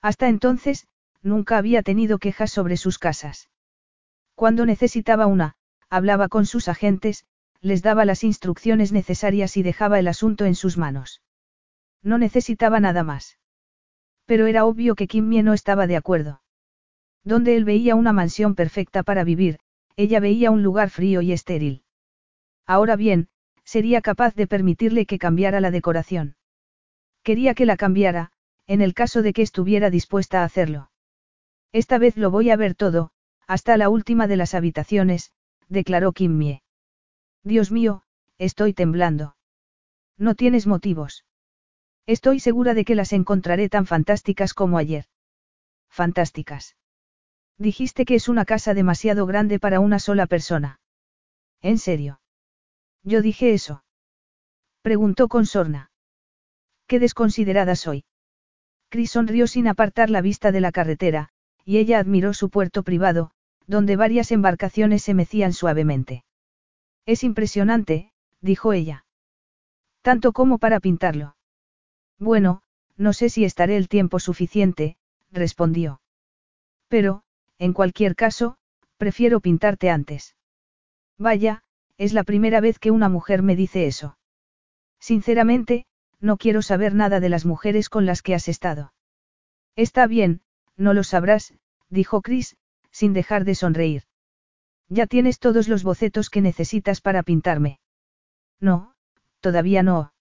Hasta 0.01 0.29
entonces, 0.29 0.87
nunca 1.23 1.59
había 1.59 1.83
tenido 1.83 2.19
quejas 2.19 2.51
sobre 2.51 2.79
sus 2.79 2.99
casas. 2.99 3.51
Cuando 4.35 4.65
necesitaba 4.65 5.27
una, 5.27 5.57
hablaba 5.91 6.29
con 6.29 6.47
sus 6.47 6.69
agentes, 6.69 7.27
les 7.61 7.83
daba 7.83 8.05
las 8.05 8.25
instrucciones 8.25 8.93
necesarias 8.93 9.57
y 9.57 9.63
dejaba 9.63 9.99
el 9.99 10.09
asunto 10.09 10.47
en 10.47 10.55
sus 10.55 10.79
manos. 10.79 11.21
No 12.03 12.17
necesitaba 12.19 12.81
nada 12.81 13.03
más. 13.03 13.39
Pero 14.25 14.47
era 14.47 14.65
obvio 14.65 14.95
que 14.95 15.07
Kimmy 15.07 15.43
no 15.43 15.53
estaba 15.53 15.87
de 15.87 15.97
acuerdo. 15.97 16.41
Donde 17.25 17.57
él 17.57 17.65
veía 17.65 17.95
una 17.95 18.13
mansión 18.13 18.55
perfecta 18.55 19.03
para 19.03 19.25
vivir, 19.25 19.59
ella 19.97 20.21
veía 20.21 20.51
un 20.51 20.63
lugar 20.63 20.91
frío 20.91 21.21
y 21.23 21.33
estéril. 21.33 21.83
Ahora 22.67 22.97
bien, 22.97 23.29
sería 23.67 24.01
capaz 24.01 24.35
de 24.35 24.47
permitirle 24.47 25.05
que 25.05 25.19
cambiara 25.19 25.61
la 25.61 25.71
decoración. 25.71 26.37
Quería 27.23 27.55
que 27.55 27.67
la 27.67 27.77
cambiara, 27.77 28.33
en 28.67 28.81
el 28.81 28.95
caso 28.95 29.21
de 29.21 29.33
que 29.33 29.43
estuviera 29.43 29.91
dispuesta 29.91 30.41
a 30.41 30.45
hacerlo. 30.45 30.91
Esta 31.73 31.99
vez 31.99 32.17
lo 32.17 32.31
voy 32.31 32.51
a 32.51 32.57
ver 32.57 32.75
todo, 32.77 33.11
hasta 33.47 33.77
la 33.77 33.89
última 33.89 34.29
de 34.29 34.37
las 34.37 34.55
habitaciones, 34.55 35.33
declaró 35.69 36.13
Kim 36.13 36.39
Mie. 36.39 36.63
Dios 37.43 37.71
mío, 37.71 38.03
estoy 38.39 38.73
temblando. 38.73 39.37
No 40.17 40.35
tienes 40.37 40.67
motivos. 40.67 41.25
Estoy 42.07 42.39
segura 42.39 42.73
de 42.73 42.85
que 42.85 42.95
las 42.95 43.13
encontraré 43.13 43.69
tan 43.69 43.85
fantásticas 43.85 44.55
como 44.55 44.79
ayer. 44.79 45.07
Fantásticas. 45.91 46.77
Dijiste 47.59 48.05
que 48.05 48.15
es 48.15 48.29
una 48.29 48.45
casa 48.45 48.75
demasiado 48.75 49.27
grande 49.27 49.59
para 49.59 49.81
una 49.81 49.99
sola 49.99 50.27
persona. 50.27 50.81
¿En 51.63 51.79
serio? 51.79 52.21
Yo 53.07 53.23
dije 53.23 53.55
eso. 53.55 53.85
Preguntó 54.83 55.29
con 55.29 55.47
sorna. 55.47 55.93
Qué 56.89 56.99
desconsiderada 56.99 57.77
soy. 57.77 58.05
Chris 58.89 59.13
sonrió 59.13 59.47
sin 59.47 59.69
apartar 59.69 60.11
la 60.11 60.21
vista 60.21 60.51
de 60.51 60.61
la 60.61 60.73
carretera, 60.73 61.29
y 61.65 61.79
ella 61.79 62.01
admiró 62.01 62.35
su 62.35 62.51
puerto 62.51 62.83
privado, 62.83 63.31
donde 63.69 63.95
varias 63.95 64.33
embarcaciones 64.33 65.05
se 65.05 65.15
mecían 65.15 65.53
suavemente. 65.53 66.25
Es 67.05 67.23
impresionante, 67.23 68.13
dijo 68.41 68.73
ella. 68.73 69.07
Tanto 70.03 70.33
como 70.33 70.59
para 70.59 70.81
pintarlo. 70.81 71.37
Bueno, 72.19 72.63
no 72.97 73.13
sé 73.13 73.29
si 73.29 73.45
estaré 73.45 73.77
el 73.77 73.89
tiempo 73.89 74.19
suficiente, 74.19 74.97
respondió. 75.31 76.01
Pero, 76.89 77.23
en 77.59 77.73
cualquier 77.73 78.17
caso, 78.17 78.57
prefiero 78.97 79.41
pintarte 79.41 79.91
antes. 79.91 80.35
Vaya, 81.19 81.63
es 81.99 82.13
la 82.13 82.25
primera 82.25 82.61
vez 82.61 82.79
que 82.79 82.91
una 82.91 83.09
mujer 83.09 83.43
me 83.43 83.57
dice 83.57 83.87
eso. 83.87 84.19
Sinceramente, 85.01 85.87
no 86.21 86.37
quiero 86.37 86.63
saber 86.63 86.95
nada 86.95 87.21
de 87.21 87.29
las 87.29 87.45
mujeres 87.45 87.89
con 87.89 88.07
las 88.07 88.23
que 88.23 88.35
has 88.35 88.49
estado. 88.49 88.93
Está 89.77 90.07
bien, 90.07 90.41
no 90.77 90.95
lo 90.95 91.05
sabrás, 91.05 91.55
dijo 91.91 92.23
Chris, 92.23 92.57
sin 92.91 93.13
dejar 93.13 93.45
de 93.45 93.55
sonreír. 93.55 94.05
Ya 94.89 95.07
tienes 95.07 95.39
todos 95.39 95.69
los 95.69 95.83
bocetos 95.83 96.31
que 96.31 96.41
necesitas 96.41 97.01
para 97.01 97.23
pintarme. 97.23 97.81
No, 98.61 98.95
todavía 99.41 99.83
no. 99.83 100.13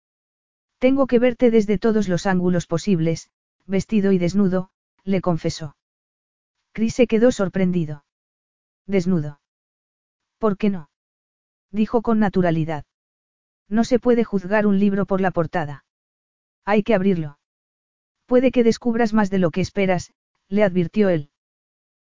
Tengo 0.80 1.07
que 1.07 1.19
verte 1.19 1.52
desde 1.52 1.77
todos 1.77 2.10
los 2.10 2.26
ángulos 2.26 2.68
posibles, 2.68 3.30
vestido 3.65 4.11
y 4.11 4.18
desnudo, 4.18 4.69
le 5.03 5.22
confesó. 5.22 5.77
Chris 6.73 6.95
se 6.95 7.07
quedó 7.07 7.31
sorprendido. 7.31 8.03
Desnudo. 8.85 9.39
¿Por 10.38 10.57
qué 10.57 10.69
no? 10.69 10.89
Dijo 11.76 12.02
con 12.02 12.19
naturalidad. 12.19 12.85
No 13.68 13.84
se 13.84 13.99
puede 13.99 14.23
juzgar 14.23 14.65
un 14.65 14.80
libro 14.80 15.06
por 15.06 15.19
la 15.19 15.31
portada. 15.31 15.84
Hay 16.64 16.84
que 16.84 16.95
abrirlo. 16.95 17.38
Puede 18.27 18.52
que 18.52 18.64
descubras 18.64 19.14
más 19.14 19.30
de 19.30 19.39
lo 19.39 19.52
que 19.52 19.60
esperas, 19.60 20.14
le 20.47 20.64
advirtió 20.64 21.10
él. 21.10 21.31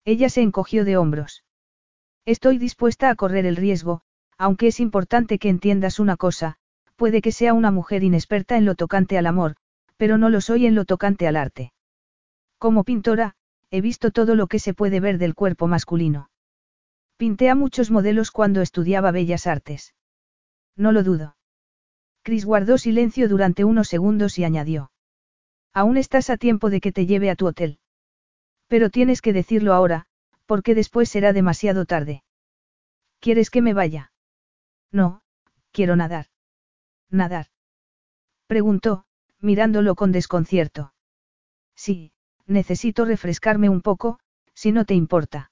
Ella 0.05 0.29
se 0.29 0.43
encogió 0.43 0.85
de 0.85 0.97
hombros. 0.97 1.43
Estoy 2.27 2.59
dispuesta 2.59 3.11
a 3.11 3.17
correr 3.17 3.45
el 3.45 3.57
riesgo, 3.57 4.03
aunque 4.39 4.69
es 4.69 4.79
importante 4.79 5.41
que 5.41 5.49
entiendas 5.49 5.99
una 5.99 6.17
cosa, 6.17 6.59
puede 6.95 7.21
que 7.21 7.33
sea 7.33 7.53
una 7.53 7.73
mujer 7.73 8.05
inexperta 8.05 8.57
en 8.57 8.67
lo 8.67 8.77
tocante 8.77 9.19
al 9.19 9.27
amor, 9.27 9.57
pero 9.97 10.17
no 10.17 10.31
lo 10.31 10.41
soy 10.41 10.67
en 10.67 10.77
lo 10.77 10.85
tocante 10.85 11.27
al 11.27 11.35
arte. 11.35 11.73
Como 12.59 12.85
pintora, 12.85 13.35
he 13.73 13.81
visto 13.81 14.13
todo 14.13 14.37
lo 14.37 14.47
que 14.47 14.61
se 14.61 14.75
puede 14.75 15.01
ver 15.01 15.19
del 15.19 15.35
cuerpo 15.35 15.67
masculino. 15.67 16.31
Pinté 17.17 17.49
a 17.49 17.55
muchos 17.55 17.91
modelos 17.91 18.31
cuando 18.31 18.61
estudiaba 18.61 19.11
bellas 19.11 19.47
artes. 19.47 19.95
No 20.77 20.93
lo 20.93 21.03
dudo. 21.03 21.37
Chris 22.23 22.45
guardó 22.45 22.77
silencio 22.77 23.29
durante 23.29 23.65
unos 23.65 23.89
segundos 23.89 24.39
y 24.39 24.45
añadió. 24.45 24.91
Aún 25.73 25.97
estás 25.97 26.29
a 26.29 26.37
tiempo 26.37 26.71
de 26.71 26.81
que 26.81 26.93
te 26.93 27.07
lleve 27.07 27.31
a 27.31 27.37
tu 27.37 27.47
hotel. 27.47 27.79
Pero 28.67 28.91
tienes 28.91 29.23
que 29.23 29.33
decirlo 29.33 29.73
ahora, 29.73 30.07
porque 30.45 30.75
después 30.75 31.09
será 31.09 31.33
demasiado 31.33 31.87
tarde. 31.87 32.23
¿Quieres 33.21 33.51
que 33.51 33.63
me 33.63 33.75
vaya? 33.75 34.13
No, 34.93 35.23
quiero 35.73 35.97
nadar. 35.97 36.27
¿Nadar? 37.11 37.47
Preguntó, 38.47 39.05
mirándolo 39.41 39.95
con 39.95 40.13
desconcierto. 40.13 40.93
Sí, 41.75 42.13
necesito 42.47 43.05
refrescarme 43.05 43.69
un 43.69 43.83
poco, 43.83 44.19
si 44.55 44.73
no 44.73 44.85
te 44.85 44.95
importa. 44.95 45.51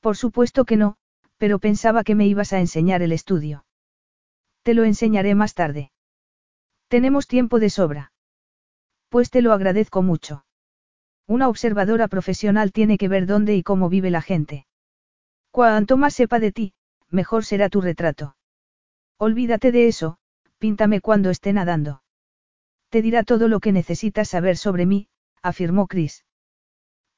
Por 0.00 0.16
supuesto 0.16 0.64
que 0.64 0.76
no, 0.76 0.96
pero 1.36 1.58
pensaba 1.58 2.04
que 2.04 2.14
me 2.14 2.26
ibas 2.26 2.52
a 2.52 2.60
enseñar 2.60 3.02
el 3.02 3.12
estudio. 3.12 3.64
Te 4.62 4.74
lo 4.74 4.84
enseñaré 4.84 5.34
más 5.34 5.54
tarde. 5.54 5.92
Tenemos 6.88 7.26
tiempo 7.26 7.60
de 7.60 7.70
sobra. 7.70 8.12
Pues 9.08 9.30
te 9.30 9.42
lo 9.42 9.52
agradezco 9.52 10.02
mucho. 10.02 10.44
Una 11.26 11.48
observadora 11.48 12.08
profesional 12.08 12.72
tiene 12.72 12.98
que 12.98 13.08
ver 13.08 13.26
dónde 13.26 13.54
y 13.54 13.62
cómo 13.62 13.88
vive 13.88 14.10
la 14.10 14.22
gente. 14.22 14.66
Cuanto 15.50 15.96
más 15.96 16.14
sepa 16.14 16.40
de 16.40 16.52
ti, 16.52 16.74
mejor 17.08 17.44
será 17.44 17.68
tu 17.68 17.80
retrato. 17.80 18.36
Olvídate 19.18 19.72
de 19.72 19.86
eso, 19.88 20.18
píntame 20.58 21.00
cuando 21.00 21.30
esté 21.30 21.52
nadando. 21.52 22.02
Te 22.88 23.02
dirá 23.02 23.22
todo 23.22 23.48
lo 23.48 23.60
que 23.60 23.72
necesitas 23.72 24.28
saber 24.28 24.56
sobre 24.56 24.86
mí, 24.86 25.08
afirmó 25.42 25.86
Chris. 25.86 26.24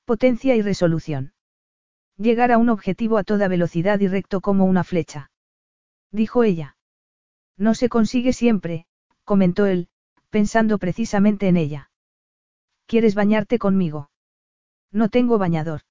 Potencia 0.04 0.54
y 0.56 0.62
resolución. 0.62 1.31
Llegar 2.16 2.52
a 2.52 2.58
un 2.58 2.68
objetivo 2.68 3.18
a 3.18 3.24
toda 3.24 3.48
velocidad 3.48 4.00
y 4.00 4.08
recto 4.08 4.40
como 4.40 4.64
una 4.64 4.84
flecha. 4.84 5.30
Dijo 6.10 6.44
ella. 6.44 6.76
No 7.56 7.74
se 7.74 7.88
consigue 7.88 8.32
siempre, 8.32 8.86
comentó 9.24 9.66
él, 9.66 9.88
pensando 10.30 10.78
precisamente 10.78 11.48
en 11.48 11.56
ella. 11.56 11.90
¿Quieres 12.86 13.14
bañarte 13.14 13.58
conmigo? 13.58 14.10
No 14.90 15.08
tengo 15.08 15.38
bañador. 15.38 15.82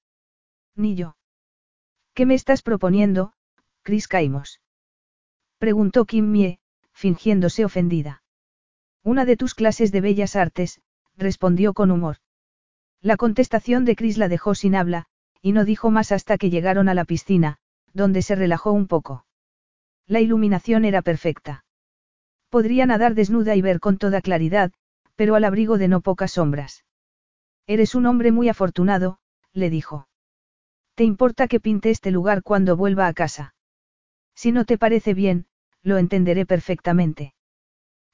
Ni 0.76 0.94
yo. 0.94 1.16
¿Qué 2.14 2.26
me 2.26 2.34
estás 2.34 2.62
proponiendo, 2.62 3.32
Chris 3.82 4.06
Caimos? 4.06 4.60
Preguntó 5.58 6.04
Kim 6.04 6.30
Mie, 6.30 6.60
fingiéndose 6.92 7.64
ofendida. 7.64 8.22
Una 9.02 9.24
de 9.24 9.36
tus 9.36 9.54
clases 9.54 9.90
de 9.92 10.00
bellas 10.00 10.36
artes, 10.36 10.80
respondió 11.16 11.74
con 11.74 11.90
humor. 11.90 12.18
La 13.00 13.16
contestación 13.16 13.84
de 13.84 13.96
Chris 13.96 14.18
la 14.18 14.28
dejó 14.28 14.54
sin 14.54 14.74
habla, 14.76 15.06
y 15.42 15.52
no 15.52 15.64
dijo 15.64 15.90
más 15.90 16.12
hasta 16.12 16.38
que 16.38 16.48
llegaron 16.48 16.88
a 16.88 16.94
la 16.94 17.04
piscina, 17.04 17.58
donde 17.92 18.22
se 18.22 18.36
relajó 18.36 18.72
un 18.72 18.86
poco. 18.86 19.26
La 20.06 20.20
iluminación 20.20 20.84
era 20.84 21.02
perfecta. 21.02 21.64
Podría 22.48 22.86
nadar 22.86 23.14
desnuda 23.14 23.56
y 23.56 23.62
ver 23.62 23.80
con 23.80 23.98
toda 23.98 24.20
claridad, 24.20 24.72
pero 25.16 25.34
al 25.34 25.44
abrigo 25.44 25.78
de 25.78 25.88
no 25.88 26.00
pocas 26.00 26.32
sombras. 26.32 26.84
Eres 27.66 27.94
un 27.94 28.06
hombre 28.06 28.32
muy 28.32 28.48
afortunado, 28.48 29.18
le 29.52 29.68
dijo. 29.68 30.08
¿Te 30.94 31.04
importa 31.04 31.48
que 31.48 31.60
pinte 31.60 31.90
este 31.90 32.10
lugar 32.10 32.42
cuando 32.42 32.76
vuelva 32.76 33.06
a 33.06 33.12
casa? 33.12 33.54
Si 34.34 34.52
no 34.52 34.64
te 34.64 34.78
parece 34.78 35.14
bien, 35.14 35.46
lo 35.82 35.98
entenderé 35.98 36.46
perfectamente. 36.46 37.34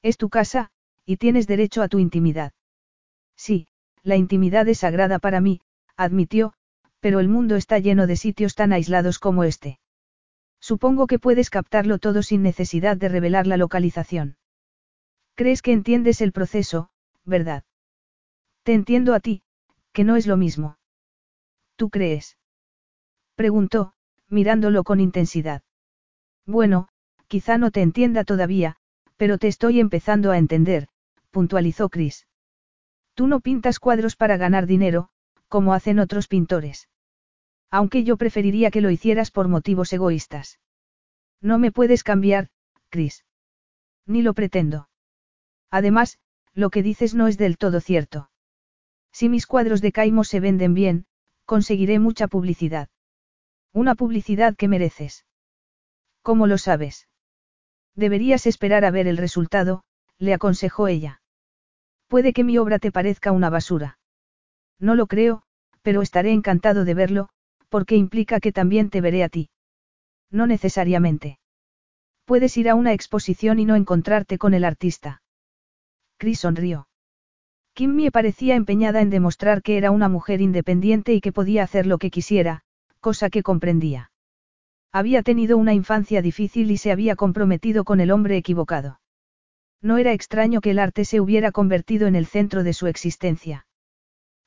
Es 0.01 0.17
tu 0.17 0.29
casa, 0.29 0.71
y 1.05 1.17
tienes 1.17 1.47
derecho 1.47 1.81
a 1.81 1.87
tu 1.87 1.99
intimidad. 1.99 2.53
Sí, 3.35 3.67
la 4.03 4.15
intimidad 4.15 4.67
es 4.67 4.79
sagrada 4.79 5.19
para 5.19 5.41
mí, 5.41 5.61
admitió, 5.97 6.53
pero 6.99 7.19
el 7.19 7.29
mundo 7.29 7.55
está 7.55 7.79
lleno 7.79 8.07
de 8.07 8.15
sitios 8.15 8.55
tan 8.55 8.73
aislados 8.73 9.19
como 9.19 9.43
este. 9.43 9.79
Supongo 10.59 11.07
que 11.07 11.19
puedes 11.19 11.49
captarlo 11.49 11.99
todo 11.99 12.21
sin 12.21 12.43
necesidad 12.43 12.97
de 12.97 13.09
revelar 13.09 13.47
la 13.47 13.57
localización. 13.57 14.37
Crees 15.35 15.61
que 15.61 15.71
entiendes 15.71 16.21
el 16.21 16.33
proceso, 16.33 16.89
¿verdad? 17.23 17.63
Te 18.63 18.73
entiendo 18.73 19.13
a 19.13 19.19
ti, 19.19 19.43
que 19.93 20.03
no 20.03 20.15
es 20.17 20.27
lo 20.27 20.35
mismo. 20.35 20.77
¿Tú 21.75 21.89
crees? 21.89 22.37
Preguntó, 23.35 23.93
mirándolo 24.27 24.83
con 24.83 24.99
intensidad. 24.99 25.61
Bueno, 26.45 26.89
quizá 27.27 27.57
no 27.57 27.71
te 27.71 27.81
entienda 27.81 28.25
todavía, 28.25 28.75
pero 29.15 29.37
te 29.37 29.47
estoy 29.47 29.79
empezando 29.79 30.31
a 30.31 30.37
entender, 30.37 30.89
puntualizó 31.31 31.89
Chris. 31.89 32.27
Tú 33.13 33.27
no 33.27 33.39
pintas 33.39 33.79
cuadros 33.79 34.15
para 34.15 34.37
ganar 34.37 34.65
dinero, 34.65 35.09
como 35.49 35.73
hacen 35.73 35.99
otros 35.99 36.27
pintores. 36.27 36.87
Aunque 37.69 38.03
yo 38.03 38.17
preferiría 38.17 38.71
que 38.71 38.81
lo 38.81 38.89
hicieras 38.89 39.31
por 39.31 39.47
motivos 39.47 39.91
egoístas. 39.91 40.59
No 41.41 41.59
me 41.59 41.71
puedes 41.71 42.03
cambiar, 42.03 42.49
Chris. 42.89 43.25
Ni 44.05 44.21
lo 44.21 44.33
pretendo. 44.33 44.89
Además, 45.69 46.19
lo 46.53 46.69
que 46.69 46.81
dices 46.81 47.13
no 47.13 47.27
es 47.27 47.37
del 47.37 47.57
todo 47.57 47.79
cierto. 47.79 48.31
Si 49.11 49.29
mis 49.29 49.45
cuadros 49.45 49.81
de 49.81 49.91
Caimo 49.91 50.23
se 50.23 50.39
venden 50.39 50.73
bien, 50.73 51.05
conseguiré 51.45 51.99
mucha 51.99 52.27
publicidad. 52.27 52.89
Una 53.71 53.95
publicidad 53.95 54.55
que 54.55 54.67
mereces. 54.67 55.25
¿Cómo 56.21 56.47
lo 56.47 56.57
sabes? 56.57 57.07
Deberías 57.95 58.45
esperar 58.47 58.83
a 58.85 58.91
ver 58.91 59.07
el 59.07 59.17
resultado, 59.17 59.83
le 60.17 60.33
aconsejó 60.33 60.87
ella. 60.87 61.21
Puede 62.07 62.33
que 62.33 62.43
mi 62.43 62.57
obra 62.57 62.79
te 62.79 62.91
parezca 62.91 63.31
una 63.31 63.49
basura. 63.49 63.98
No 64.79 64.95
lo 64.95 65.07
creo, 65.07 65.43
pero 65.81 66.01
estaré 66.01 66.31
encantado 66.31 66.85
de 66.85 66.93
verlo, 66.93 67.29
porque 67.69 67.95
implica 67.95 68.39
que 68.39 68.51
también 68.51 68.89
te 68.89 69.01
veré 69.01 69.23
a 69.23 69.29
ti. 69.29 69.49
No 70.31 70.47
necesariamente. 70.47 71.39
Puedes 72.25 72.55
ir 72.57 72.69
a 72.69 72.75
una 72.75 72.93
exposición 72.93 73.59
y 73.59 73.65
no 73.65 73.75
encontrarte 73.75 74.37
con 74.37 74.53
el 74.53 74.63
artista. 74.63 75.21
Chris 76.17 76.39
sonrió. 76.41 76.87
Kimmy 77.73 78.09
parecía 78.11 78.55
empeñada 78.55 79.01
en 79.01 79.09
demostrar 79.09 79.61
que 79.61 79.77
era 79.77 79.91
una 79.91 80.09
mujer 80.09 80.41
independiente 80.41 81.13
y 81.13 81.21
que 81.21 81.31
podía 81.31 81.63
hacer 81.63 81.85
lo 81.85 81.97
que 81.97 82.11
quisiera, 82.11 82.61
cosa 82.99 83.29
que 83.29 83.41
comprendía. 83.41 84.11
Había 84.91 85.23
tenido 85.23 85.57
una 85.57 85.73
infancia 85.73 86.21
difícil 86.21 86.71
y 86.71 86.77
se 86.77 86.91
había 86.91 87.15
comprometido 87.15 87.83
con 87.83 87.99
el 87.99 88.11
hombre 88.11 88.37
equivocado. 88.37 88.99
No 89.81 89.97
era 89.97 90.13
extraño 90.13 90.61
que 90.61 90.71
el 90.71 90.79
arte 90.79 91.05
se 91.05 91.21
hubiera 91.21 91.51
convertido 91.51 92.07
en 92.07 92.15
el 92.15 92.25
centro 92.25 92.63
de 92.63 92.73
su 92.73 92.87
existencia. 92.87 93.65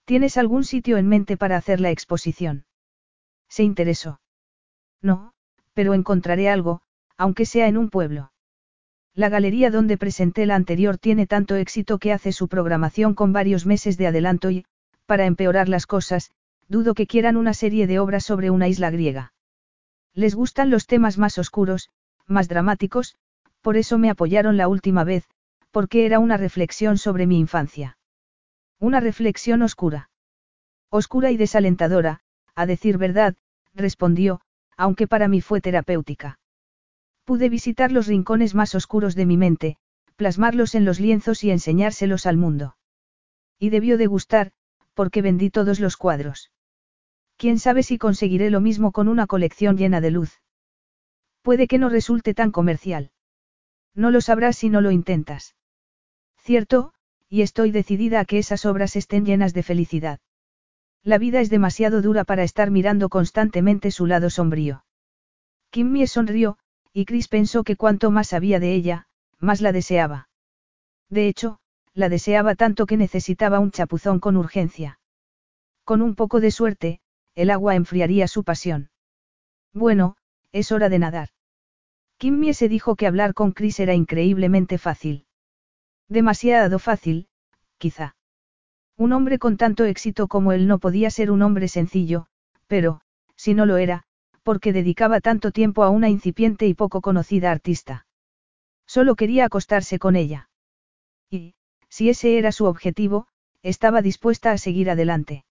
¿Tienes 0.05 0.37
algún 0.37 0.65
sitio 0.65 0.97
en 0.97 1.09
mente 1.09 1.37
para 1.37 1.57
hacer 1.57 1.81
la 1.81 1.91
exposición? 1.91 2.65
Se 3.49 3.63
interesó. 3.63 4.21
No, 5.01 5.33
pero 5.75 5.95
encontraré 5.95 6.49
algo, 6.49 6.83
Aunque 7.17 7.47
sea 7.47 7.69
en 7.69 7.77
un 7.77 7.89
pueblo. 7.89 8.33
La 9.15 9.29
galería 9.29 9.71
donde 9.71 9.99
presenté 9.99 10.47
la 10.47 10.57
anterior 10.57 10.99
tiene 10.99 11.27
tanto 11.27 11.55
éxito 11.55 11.99
que 11.99 12.13
hace 12.13 12.33
su 12.33 12.49
programación 12.49 13.15
con 13.15 13.33
varios 13.33 13.67
meses 13.67 13.97
de 13.99 14.07
adelanto 14.07 14.51
y, 14.51 14.65
para 15.07 15.27
empeorar 15.27 15.69
las 15.69 15.87
cosas, 15.87 16.33
dudo 16.69 16.95
que 16.95 17.07
quieran 17.07 17.37
una 17.37 17.55
serie 17.55 17.87
de 17.87 17.99
obras 17.99 18.25
sobre 18.25 18.51
una 18.51 18.67
isla 18.67 18.91
griega. 18.91 19.35
Les 20.15 20.35
gustan 20.35 20.71
los 20.71 20.87
temas 20.87 21.19
más 21.19 21.39
oscuros, 21.39 21.91
más 22.27 22.49
dramáticos, 22.49 23.15
por 23.61 23.77
eso 23.77 23.99
me 23.99 24.11
apoyaron 24.11 24.57
la 24.57 24.69
última 24.69 25.05
vez, 25.05 25.29
porque 25.71 26.07
era 26.07 26.19
una 26.19 26.37
reflexión 26.37 26.99
sobre 26.99 27.27
mi 27.27 27.39
infancia. 27.39 27.99
Una 28.83 28.99
reflexión 28.99 29.63
oscura. 29.63 30.11
Oscura 30.91 31.31
y 31.31 31.37
desalentadora, 31.37 32.19
a 32.57 32.67
decir 32.67 32.99
verdad, 32.99 33.37
respondió, 33.75 34.41
aunque 34.77 35.07
para 35.07 35.29
mí 35.29 35.41
fue 35.41 35.61
terapéutica. 35.61 36.41
Pude 37.25 37.49
visitar 37.49 37.93
los 37.93 38.09
rincones 38.09 38.57
más 38.57 38.75
oscuros 38.75 39.15
de 39.15 39.25
mi 39.25 39.37
mente, 39.37 39.77
plasmarlos 40.17 40.75
en 40.75 40.85
los 40.85 40.99
lienzos 40.99 41.45
y 41.45 41.53
enseñárselos 41.53 42.27
al 42.27 42.37
mundo. 42.37 42.77
Y 43.57 43.71
debió 43.71 43.97
de 43.99 44.09
gustar, 44.09 44.51
porque 44.95 45.23
vendí 45.23 45.49
todos 45.49 45.79
los 45.79 45.97
cuadros. 45.97 46.51
Quién 47.37 47.61
sabe 47.61 47.85
si 47.85 47.99
conseguiré 47.99 48.51
lo 48.51 48.61
mismo 48.61 48.91
con 48.91 49.07
una 49.07 49.29
colección 49.29 49.77
llena 49.77 50.01
de 50.01 50.11
luz. 50.11 50.41
Puede 51.43 51.69
que 51.69 51.79
no 51.79 51.89
resulte 51.89 52.35
tan 52.35 52.51
comercial. 52.51 53.13
No 53.95 54.11
lo 54.11 54.21
sabrás 54.21 54.57
si 54.57 54.71
no 54.71 54.81
lo 54.81 54.91
intentas. 54.91 55.55
Cierto, 56.37 56.95
y 57.33 57.41
estoy 57.41 57.71
decidida 57.71 58.21
a 58.21 58.27
que 58.27 58.37
esas 58.37 58.67
obras 58.67 58.95
estén 58.95 59.25
llenas 59.25 59.55
de 59.55 59.63
felicidad. 59.63 60.21
La 61.03 61.17
vida 61.17 61.41
es 61.41 61.49
demasiado 61.49 62.03
dura 62.03 62.25
para 62.25 62.43
estar 62.43 62.71
mirando 62.71 63.09
constantemente 63.09 63.91
su 63.91 64.05
lado 64.05 64.29
sombrío. 64.29 64.85
Kim 65.71 65.93
Mie 65.93 66.09
sonrió, 66.09 66.59
y 66.93 67.07
Chris 67.07 67.29
pensó 67.29 67.65
que 67.65 67.77
cuanto 67.77 68.11
más 68.11 68.29
sabía 68.29 68.61
de 68.61 68.75
ella, 68.75 69.07
más 69.39 69.63
la 69.63 69.73
deseaba. 69.73 70.29
De 71.09 71.27
hecho, 71.27 71.59
la 71.95 72.11
deseaba 72.11 72.55
tanto 72.55 72.85
que 72.85 72.99
necesitaba 72.99 73.61
un 73.61 73.71
chapuzón 73.71 74.21
con 74.21 74.37
urgencia. 74.37 75.01
Con 75.85 76.03
un 76.03 76.15
poco 76.17 76.39
de 76.39 76.51
suerte, 76.51 77.01
el 77.35 77.49
agua 77.49 77.77
enfriaría 77.77 78.29
su 78.29 78.45
pasión. 78.45 78.91
Bueno, 79.73 80.17
es 80.53 80.71
hora 80.71 80.91
de 80.91 80.99
nadar. 80.99 81.31
Kim 82.19 82.39
Mie 82.39 82.53
se 82.53 82.69
dijo 82.69 82.95
que 82.95 83.07
hablar 83.07 83.33
con 83.33 83.53
Chris 83.53 83.81
era 83.81 83.95
increíblemente 83.95 84.77
fácil. 84.77 85.25
Demasiado 86.13 86.79
fácil, 86.79 87.27
quizá. 87.79 88.17
Un 88.99 89.15
hombre 89.15 89.39
con 89.39 89.57
tanto 89.57 89.87
éxito 89.87 90.29
como 90.29 90.53
él 90.53 90.69
no 90.69 90.79
podía 90.79 91.09
ser 91.09 91.31
un 91.31 91.41
hombre 91.41 91.69
sencillo, 91.69 92.27
pero, 92.67 93.01
si 93.35 93.55
no 93.55 93.65
lo 93.65 93.79
era, 93.79 94.03
porque 94.43 94.75
dedicaba 94.75 95.23
tanto 95.23 95.53
tiempo 95.53 95.85
a 95.85 95.89
una 95.89 96.11
incipiente 96.11 96.67
y 96.67 96.75
poco 96.75 97.01
conocida 97.01 97.51
artista. 97.51 98.07
Solo 98.87 99.15
quería 99.15 99.47
acostarse 99.47 99.99
con 99.99 100.15
ella. 100.15 100.51
Y, 101.31 101.55
si 101.89 102.11
ese 102.11 102.37
era 102.37 102.53
su 102.53 102.67
objetivo, 102.67 103.27
estaba 103.63 104.03
dispuesta 104.03 104.51
a 104.53 104.59
seguir 104.59 104.91
adelante. 104.91 105.47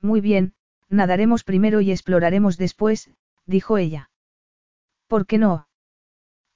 Muy 0.00 0.20
bien, 0.20 0.54
nadaremos 0.88 1.44
primero 1.44 1.80
y 1.80 1.92
exploraremos 1.92 2.58
después, 2.58 3.08
dijo 3.46 3.78
ella. 3.78 4.10
¿Por 5.06 5.26
qué 5.26 5.38
no? 5.38 5.65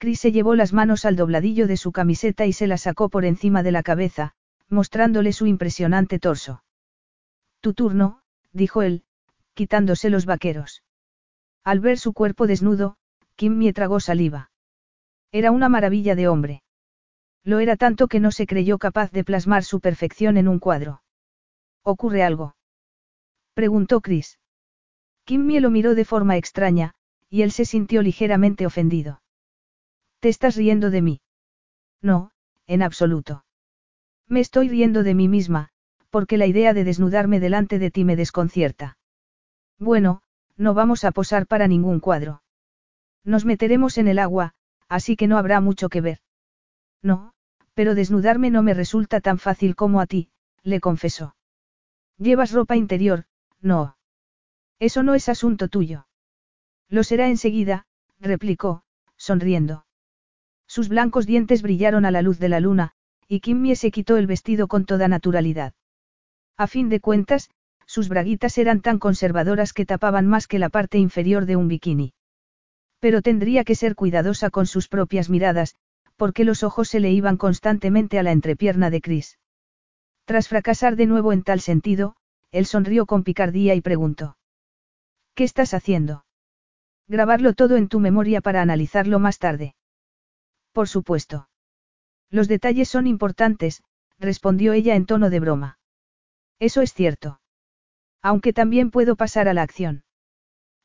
Chris 0.00 0.18
se 0.18 0.32
llevó 0.32 0.54
las 0.54 0.72
manos 0.72 1.04
al 1.04 1.14
dobladillo 1.14 1.66
de 1.66 1.76
su 1.76 1.92
camiseta 1.92 2.46
y 2.46 2.54
se 2.54 2.66
la 2.66 2.78
sacó 2.78 3.10
por 3.10 3.26
encima 3.26 3.62
de 3.62 3.70
la 3.70 3.82
cabeza, 3.82 4.32
mostrándole 4.70 5.34
su 5.34 5.46
impresionante 5.46 6.18
torso. 6.18 6.64
Tu 7.60 7.74
turno, 7.74 8.22
dijo 8.50 8.80
él, 8.80 9.04
quitándose 9.52 10.08
los 10.08 10.24
vaqueros. 10.24 10.82
Al 11.64 11.80
ver 11.80 11.98
su 11.98 12.14
cuerpo 12.14 12.46
desnudo, 12.46 12.96
Kim 13.36 13.58
Mie 13.58 13.74
tragó 13.74 14.00
saliva. 14.00 14.50
Era 15.32 15.50
una 15.50 15.68
maravilla 15.68 16.14
de 16.14 16.28
hombre. 16.28 16.62
Lo 17.44 17.58
era 17.58 17.76
tanto 17.76 18.08
que 18.08 18.20
no 18.20 18.32
se 18.32 18.46
creyó 18.46 18.78
capaz 18.78 19.12
de 19.12 19.22
plasmar 19.22 19.64
su 19.64 19.80
perfección 19.80 20.38
en 20.38 20.48
un 20.48 20.60
cuadro. 20.60 21.02
¿Ocurre 21.82 22.22
algo? 22.22 22.56
Preguntó 23.52 24.00
Chris. 24.00 24.38
Kim 25.24 25.44
Mie 25.44 25.60
lo 25.60 25.68
miró 25.68 25.94
de 25.94 26.06
forma 26.06 26.38
extraña, 26.38 26.94
y 27.28 27.42
él 27.42 27.52
se 27.52 27.66
sintió 27.66 28.00
ligeramente 28.00 28.64
ofendido. 28.64 29.20
¿Te 30.20 30.28
estás 30.28 30.54
riendo 30.54 30.90
de 30.90 31.00
mí? 31.00 31.20
No, 32.02 32.30
en 32.66 32.82
absoluto. 32.82 33.44
Me 34.28 34.40
estoy 34.40 34.68
riendo 34.68 35.02
de 35.02 35.14
mí 35.14 35.28
misma, 35.28 35.70
porque 36.10 36.36
la 36.36 36.46
idea 36.46 36.74
de 36.74 36.84
desnudarme 36.84 37.40
delante 37.40 37.78
de 37.78 37.90
ti 37.90 38.04
me 38.04 38.16
desconcierta. 38.16 38.98
Bueno, 39.78 40.22
no 40.56 40.74
vamos 40.74 41.04
a 41.04 41.10
posar 41.10 41.46
para 41.46 41.68
ningún 41.68 42.00
cuadro. 42.00 42.42
Nos 43.24 43.46
meteremos 43.46 43.96
en 43.96 44.08
el 44.08 44.18
agua, 44.18 44.52
así 44.88 45.16
que 45.16 45.26
no 45.26 45.38
habrá 45.38 45.60
mucho 45.60 45.88
que 45.88 46.02
ver. 46.02 46.18
No, 47.02 47.32
pero 47.72 47.94
desnudarme 47.94 48.50
no 48.50 48.62
me 48.62 48.74
resulta 48.74 49.20
tan 49.20 49.38
fácil 49.38 49.74
como 49.74 50.00
a 50.00 50.06
ti, 50.06 50.28
le 50.62 50.80
confesó. 50.80 51.34
Llevas 52.18 52.52
ropa 52.52 52.76
interior, 52.76 53.24
no. 53.62 53.96
Eso 54.78 55.02
no 55.02 55.14
es 55.14 55.30
asunto 55.30 55.68
tuyo. 55.68 56.06
Lo 56.88 57.04
será 57.04 57.28
enseguida, 57.28 57.86
replicó, 58.18 58.82
sonriendo. 59.16 59.86
Sus 60.70 60.88
blancos 60.88 61.26
dientes 61.26 61.62
brillaron 61.62 62.04
a 62.04 62.12
la 62.12 62.22
luz 62.22 62.38
de 62.38 62.48
la 62.48 62.60
luna, 62.60 62.92
y 63.26 63.40
Kimmie 63.40 63.74
se 63.74 63.90
quitó 63.90 64.16
el 64.18 64.28
vestido 64.28 64.68
con 64.68 64.84
toda 64.84 65.08
naturalidad. 65.08 65.74
A 66.56 66.68
fin 66.68 66.88
de 66.88 67.00
cuentas, 67.00 67.50
sus 67.86 68.08
braguitas 68.08 68.56
eran 68.56 68.80
tan 68.80 69.00
conservadoras 69.00 69.72
que 69.72 69.84
tapaban 69.84 70.28
más 70.28 70.46
que 70.46 70.60
la 70.60 70.68
parte 70.68 70.96
inferior 70.96 71.44
de 71.44 71.56
un 71.56 71.66
bikini. 71.66 72.12
Pero 73.00 73.20
tendría 73.20 73.64
que 73.64 73.74
ser 73.74 73.96
cuidadosa 73.96 74.50
con 74.50 74.68
sus 74.68 74.86
propias 74.86 75.28
miradas, 75.28 75.74
porque 76.14 76.44
los 76.44 76.62
ojos 76.62 76.88
se 76.88 77.00
le 77.00 77.10
iban 77.10 77.36
constantemente 77.36 78.20
a 78.20 78.22
la 78.22 78.30
entrepierna 78.30 78.90
de 78.90 79.00
Chris. 79.00 79.40
Tras 80.24 80.46
fracasar 80.46 80.94
de 80.94 81.06
nuevo 81.06 81.32
en 81.32 81.42
tal 81.42 81.58
sentido, 81.58 82.14
él 82.52 82.64
sonrió 82.64 83.06
con 83.06 83.24
picardía 83.24 83.74
y 83.74 83.80
preguntó. 83.80 84.36
¿Qué 85.34 85.42
estás 85.42 85.74
haciendo? 85.74 86.24
Grabarlo 87.08 87.54
todo 87.54 87.76
en 87.76 87.88
tu 87.88 87.98
memoria 87.98 88.40
para 88.40 88.62
analizarlo 88.62 89.18
más 89.18 89.40
tarde. 89.40 89.74
Por 90.72 90.88
supuesto. 90.88 91.48
Los 92.30 92.48
detalles 92.48 92.88
son 92.88 93.06
importantes, 93.06 93.82
respondió 94.18 94.72
ella 94.72 94.94
en 94.94 95.06
tono 95.06 95.30
de 95.30 95.40
broma. 95.40 95.78
Eso 96.58 96.82
es 96.82 96.92
cierto. 96.92 97.40
Aunque 98.22 98.52
también 98.52 98.90
puedo 98.90 99.16
pasar 99.16 99.48
a 99.48 99.54
la 99.54 99.62
acción. 99.62 100.04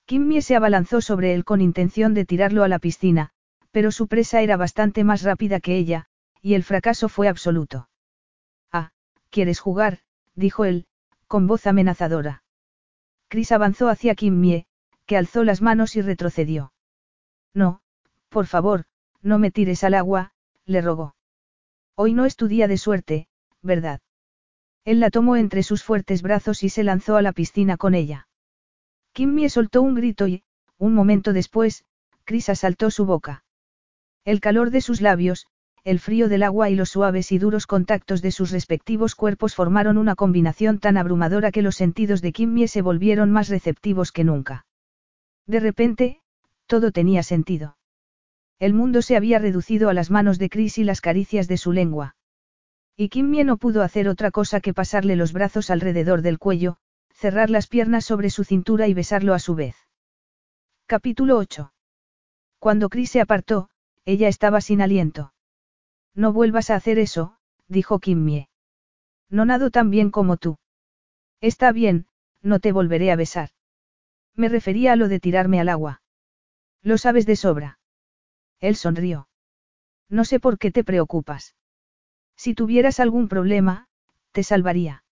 Kimmy 0.06 0.42
se 0.42 0.56
abalanzó 0.56 1.02
sobre 1.02 1.34
él 1.34 1.44
con 1.44 1.62
intención 1.62 2.14
de 2.14 2.26
tirarlo 2.26 2.64
a 2.64 2.68
la 2.68 2.80
piscina, 2.80 3.32
pero 3.72 3.92
su 3.92 4.08
presa 4.08 4.42
era 4.42 4.56
bastante 4.56 5.04
más 5.04 5.24
rápida 5.24 5.60
que 5.60 5.76
ella, 5.76 6.06
y 6.42 6.54
el 6.54 6.64
fracaso 6.64 7.10
fue 7.10 7.28
absoluto. 7.28 7.90
Ah, 8.72 8.92
¿quieres 9.30 9.60
jugar? 9.60 10.00
dijo 10.36 10.64
él, 10.64 10.86
con 11.28 11.48
voz 11.48 11.68
amenazadora. 11.68 12.44
Chris 13.28 13.52
avanzó 13.52 13.90
hacia 13.90 14.16
Kim 14.16 14.40
Mie, 14.40 14.68
que 15.06 15.18
alzó 15.18 15.44
las 15.44 15.62
manos 15.62 15.96
y 15.96 16.02
retrocedió. 16.02 16.72
No, 17.54 17.82
por 18.30 18.46
favor, 18.46 18.86
no 19.26 19.40
me 19.40 19.50
tires 19.50 19.84
al 19.84 19.96
agua, 19.96 20.32
le 20.66 20.82
rogó. 20.82 21.16
Hoy 21.96 22.14
no 22.14 22.26
es 22.26 22.36
tu 22.36 22.48
día 22.48 22.68
de 22.68 22.78
suerte, 22.78 23.28
¿verdad? 23.64 24.00
Él 24.86 25.00
la 25.00 25.10
tomó 25.10 25.36
entre 25.36 25.64
sus 25.64 25.84
fuertes 25.84 26.22
brazos 26.22 26.62
y 26.62 26.70
se 26.70 26.84
lanzó 26.84 27.18
a 27.18 27.24
la 27.24 27.34
piscina 27.34 27.76
con 27.76 27.96
ella. 27.96 28.28
Kim 29.14 29.34
Mie 29.34 29.50
soltó 29.50 29.82
un 29.82 29.96
grito 29.96 30.28
y, 30.28 30.44
un 30.78 30.94
momento 30.94 31.34
después, 31.34 31.86
Chris 32.24 32.50
asaltó 32.50 32.92
su 32.92 33.06
boca. 33.06 33.44
El 34.26 34.42
calor 34.42 34.70
de 34.70 34.82
sus 34.82 35.02
labios, 35.02 35.48
el 35.84 36.00
frío 36.00 36.30
del 36.30 36.44
agua 36.44 36.70
y 36.70 36.76
los 36.76 36.90
suaves 36.90 37.32
y 37.32 37.40
duros 37.40 37.66
contactos 37.66 38.22
de 38.22 38.32
sus 38.32 38.52
respectivos 38.52 39.16
cuerpos 39.16 39.56
formaron 39.56 39.98
una 39.98 40.16
combinación 40.16 40.80
tan 40.80 40.98
abrumadora 40.98 41.52
que 41.52 41.64
los 41.64 41.76
sentidos 41.76 42.22
de 42.22 42.32
Kimmie 42.32 42.68
se 42.68 42.84
volvieron 42.84 43.32
más 43.32 43.50
receptivos 43.50 44.12
que 44.12 44.24
nunca. 44.24 44.66
De 45.48 45.60
repente, 45.60 46.22
todo 46.68 46.92
tenía 46.92 47.24
sentido. 47.24 47.78
El 48.60 48.74
mundo 48.74 49.02
se 49.02 49.18
había 49.18 49.40
reducido 49.40 49.90
a 49.90 49.94
las 49.94 50.10
manos 50.10 50.40
de 50.40 50.50
Chris 50.50 50.78
y 50.78 50.84
las 50.84 51.02
caricias 51.02 51.48
de 51.48 51.58
su 51.58 51.72
lengua. 51.74 52.16
Y 52.96 53.10
Kimmie 53.10 53.44
no 53.44 53.58
pudo 53.58 53.82
hacer 53.82 54.08
otra 54.08 54.32
cosa 54.32 54.62
que 54.62 54.74
pasarle 54.74 55.18
los 55.18 55.34
brazos 55.34 55.70
alrededor 55.70 56.22
del 56.22 56.40
cuello, 56.40 56.78
cerrar 57.14 57.50
las 57.50 57.68
piernas 57.68 58.06
sobre 58.06 58.30
su 58.30 58.46
cintura 58.46 58.88
y 58.88 58.94
besarlo 58.94 59.34
a 59.34 59.40
su 59.40 59.56
vez. 59.56 59.76
Capítulo 60.86 61.38
8. 61.38 61.74
Cuando 62.60 62.90
Chris 62.90 63.12
se 63.12 63.22
apartó, 63.22 63.70
ella 64.06 64.30
estaba 64.30 64.62
sin 64.62 64.82
aliento. 64.82 65.34
No 66.14 66.32
vuelvas 66.32 66.70
a 66.70 66.76
hacer 66.76 66.98
eso, 67.00 67.38
dijo 67.68 68.00
Kimmie. 68.00 68.48
No 69.30 69.46
nado 69.46 69.72
tan 69.72 69.90
bien 69.90 70.12
como 70.12 70.38
tú. 70.38 70.58
Está 71.42 71.74
bien, 71.74 72.08
no 72.42 72.60
te 72.60 72.72
volveré 72.72 73.12
a 73.12 73.18
besar. 73.18 73.50
Me 74.36 74.48
refería 74.48 74.94
a 74.94 74.96
lo 74.96 75.10
de 75.10 75.20
tirarme 75.20 75.60
al 75.60 75.70
agua. 75.70 76.02
Lo 76.82 76.98
sabes 76.98 77.26
de 77.26 77.36
sobra. 77.36 77.80
Él 78.60 78.76
sonrió. 78.76 79.28
No 80.10 80.26
sé 80.26 80.40
por 80.40 80.58
qué 80.58 80.72
te 80.72 80.84
preocupas. 80.84 81.56
Si 82.36 82.54
tuvieras 82.54 83.00
algún 83.00 83.28
problema, 83.28 83.88
te 84.32 84.44
salvaría. 84.44 85.04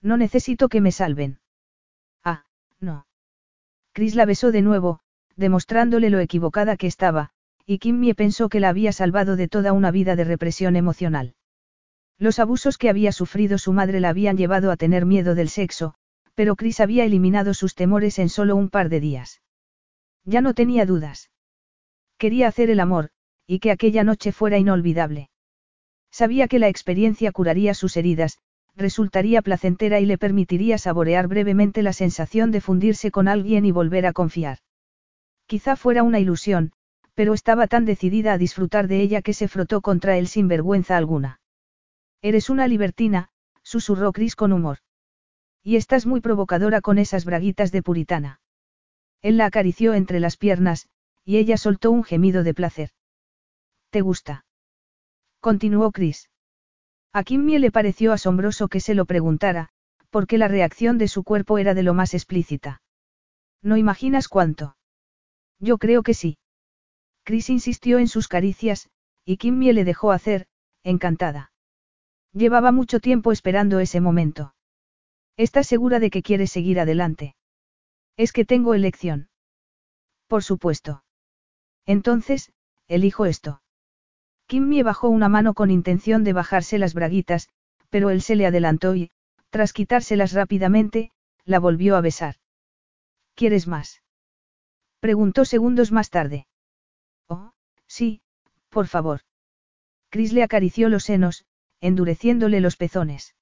No 0.00 0.16
necesito 0.16 0.68
que 0.68 0.80
me 0.80 0.92
salven. 0.92 1.40
Ah, 2.22 2.44
no. 2.80 3.06
Chris 3.92 4.14
la 4.14 4.26
besó 4.26 4.52
de 4.52 4.62
nuevo, 4.62 5.00
demostrándole 5.36 6.10
lo 6.10 6.20
equivocada 6.20 6.76
que 6.76 6.86
estaba, 6.86 7.30
y 7.66 7.78
Kim 7.78 7.98
Mie 7.98 8.14
pensó 8.14 8.48
que 8.48 8.60
la 8.60 8.68
había 8.68 8.92
salvado 8.92 9.36
de 9.36 9.48
toda 9.48 9.72
una 9.72 9.90
vida 9.90 10.16
de 10.16 10.24
represión 10.24 10.76
emocional. 10.76 11.34
Los 12.18 12.38
abusos 12.38 12.78
que 12.78 12.88
había 12.88 13.10
sufrido 13.10 13.58
su 13.58 13.72
madre 13.72 13.98
la 13.98 14.10
habían 14.10 14.36
llevado 14.36 14.70
a 14.70 14.76
tener 14.76 15.06
miedo 15.06 15.34
del 15.34 15.48
sexo, 15.48 15.94
pero 16.34 16.54
Chris 16.54 16.78
había 16.78 17.04
eliminado 17.04 17.54
sus 17.54 17.74
temores 17.74 18.18
en 18.20 18.28
solo 18.28 18.54
un 18.54 18.70
par 18.70 18.88
de 18.88 19.00
días. 19.00 19.42
Ya 20.24 20.40
no 20.40 20.54
tenía 20.54 20.86
dudas. 20.86 21.31
Quería 22.22 22.46
hacer 22.46 22.70
el 22.70 22.78
amor, 22.78 23.10
y 23.48 23.58
que 23.58 23.72
aquella 23.72 24.04
noche 24.04 24.30
fuera 24.30 24.56
inolvidable. 24.56 25.28
Sabía 26.12 26.46
que 26.46 26.60
la 26.60 26.68
experiencia 26.68 27.32
curaría 27.32 27.74
sus 27.74 27.96
heridas, 27.96 28.38
resultaría 28.76 29.42
placentera 29.42 29.98
y 29.98 30.06
le 30.06 30.18
permitiría 30.18 30.78
saborear 30.78 31.26
brevemente 31.26 31.82
la 31.82 31.92
sensación 31.92 32.52
de 32.52 32.60
fundirse 32.60 33.10
con 33.10 33.26
alguien 33.26 33.64
y 33.64 33.72
volver 33.72 34.06
a 34.06 34.12
confiar. 34.12 34.58
Quizá 35.46 35.74
fuera 35.74 36.04
una 36.04 36.20
ilusión, 36.20 36.70
pero 37.14 37.34
estaba 37.34 37.66
tan 37.66 37.84
decidida 37.86 38.34
a 38.34 38.38
disfrutar 38.38 38.86
de 38.86 39.00
ella 39.00 39.20
que 39.20 39.34
se 39.34 39.48
frotó 39.48 39.80
contra 39.80 40.16
él 40.16 40.28
sin 40.28 40.46
vergüenza 40.46 40.96
alguna. 40.96 41.40
Eres 42.20 42.50
una 42.50 42.68
libertina, 42.68 43.30
susurró 43.64 44.12
Chris 44.12 44.36
con 44.36 44.52
humor. 44.52 44.78
Y 45.60 45.74
estás 45.74 46.06
muy 46.06 46.20
provocadora 46.20 46.82
con 46.82 46.98
esas 46.98 47.24
braguitas 47.24 47.72
de 47.72 47.82
puritana. 47.82 48.40
Él 49.22 49.38
la 49.38 49.46
acarició 49.46 49.94
entre 49.94 50.20
las 50.20 50.36
piernas, 50.36 50.86
y 51.24 51.38
ella 51.38 51.56
soltó 51.56 51.90
un 51.90 52.04
gemido 52.04 52.42
de 52.42 52.54
placer. 52.54 52.90
¿Te 53.90 54.00
gusta? 54.00 54.44
Continuó 55.40 55.92
Chris. 55.92 56.30
A 57.12 57.24
Kimmy 57.24 57.58
le 57.58 57.70
pareció 57.70 58.12
asombroso 58.12 58.68
que 58.68 58.80
se 58.80 58.94
lo 58.94 59.04
preguntara, 59.04 59.68
porque 60.10 60.38
la 60.38 60.48
reacción 60.48 60.98
de 60.98 61.08
su 61.08 61.24
cuerpo 61.24 61.58
era 61.58 61.74
de 61.74 61.82
lo 61.82 61.94
más 61.94 62.14
explícita. 62.14 62.80
No 63.62 63.76
imaginas 63.76 64.28
cuánto. 64.28 64.76
Yo 65.58 65.78
creo 65.78 66.02
que 66.02 66.14
sí. 66.14 66.38
Chris 67.24 67.50
insistió 67.50 67.98
en 67.98 68.08
sus 68.08 68.28
caricias, 68.28 68.88
y 69.24 69.36
Kimmy 69.36 69.72
le 69.72 69.84
dejó 69.84 70.10
hacer, 70.10 70.46
encantada. 70.82 71.52
Llevaba 72.32 72.72
mucho 72.72 72.98
tiempo 72.98 73.30
esperando 73.30 73.78
ese 73.78 74.00
momento. 74.00 74.54
¿Estás 75.36 75.66
segura 75.66 75.98
de 75.98 76.10
que 76.10 76.22
quieres 76.22 76.50
seguir 76.50 76.80
adelante? 76.80 77.36
Es 78.16 78.32
que 78.32 78.44
tengo 78.44 78.74
elección. 78.74 79.28
Por 80.26 80.42
supuesto. 80.42 81.04
Entonces, 81.86 82.52
elijo 82.88 83.26
esto. 83.26 83.62
Kimmy 84.46 84.82
bajó 84.82 85.08
una 85.08 85.28
mano 85.28 85.54
con 85.54 85.70
intención 85.70 86.24
de 86.24 86.32
bajarse 86.32 86.78
las 86.78 86.94
braguitas, 86.94 87.48
pero 87.90 88.10
él 88.10 88.22
se 88.22 88.36
le 88.36 88.46
adelantó 88.46 88.94
y, 88.94 89.10
tras 89.50 89.72
quitárselas 89.72 90.32
rápidamente, 90.32 91.10
la 91.44 91.58
volvió 91.58 91.96
a 91.96 92.00
besar. 92.00 92.36
¿Quieres 93.34 93.66
más? 93.66 94.02
Preguntó 95.00 95.44
segundos 95.44 95.90
más 95.92 96.10
tarde. 96.10 96.46
Oh, 97.28 97.52
sí, 97.86 98.22
por 98.68 98.86
favor. 98.86 99.20
Chris 100.10 100.32
le 100.32 100.42
acarició 100.42 100.88
los 100.88 101.04
senos, 101.04 101.44
endureciéndole 101.80 102.60
los 102.60 102.76
pezones. 102.76 103.34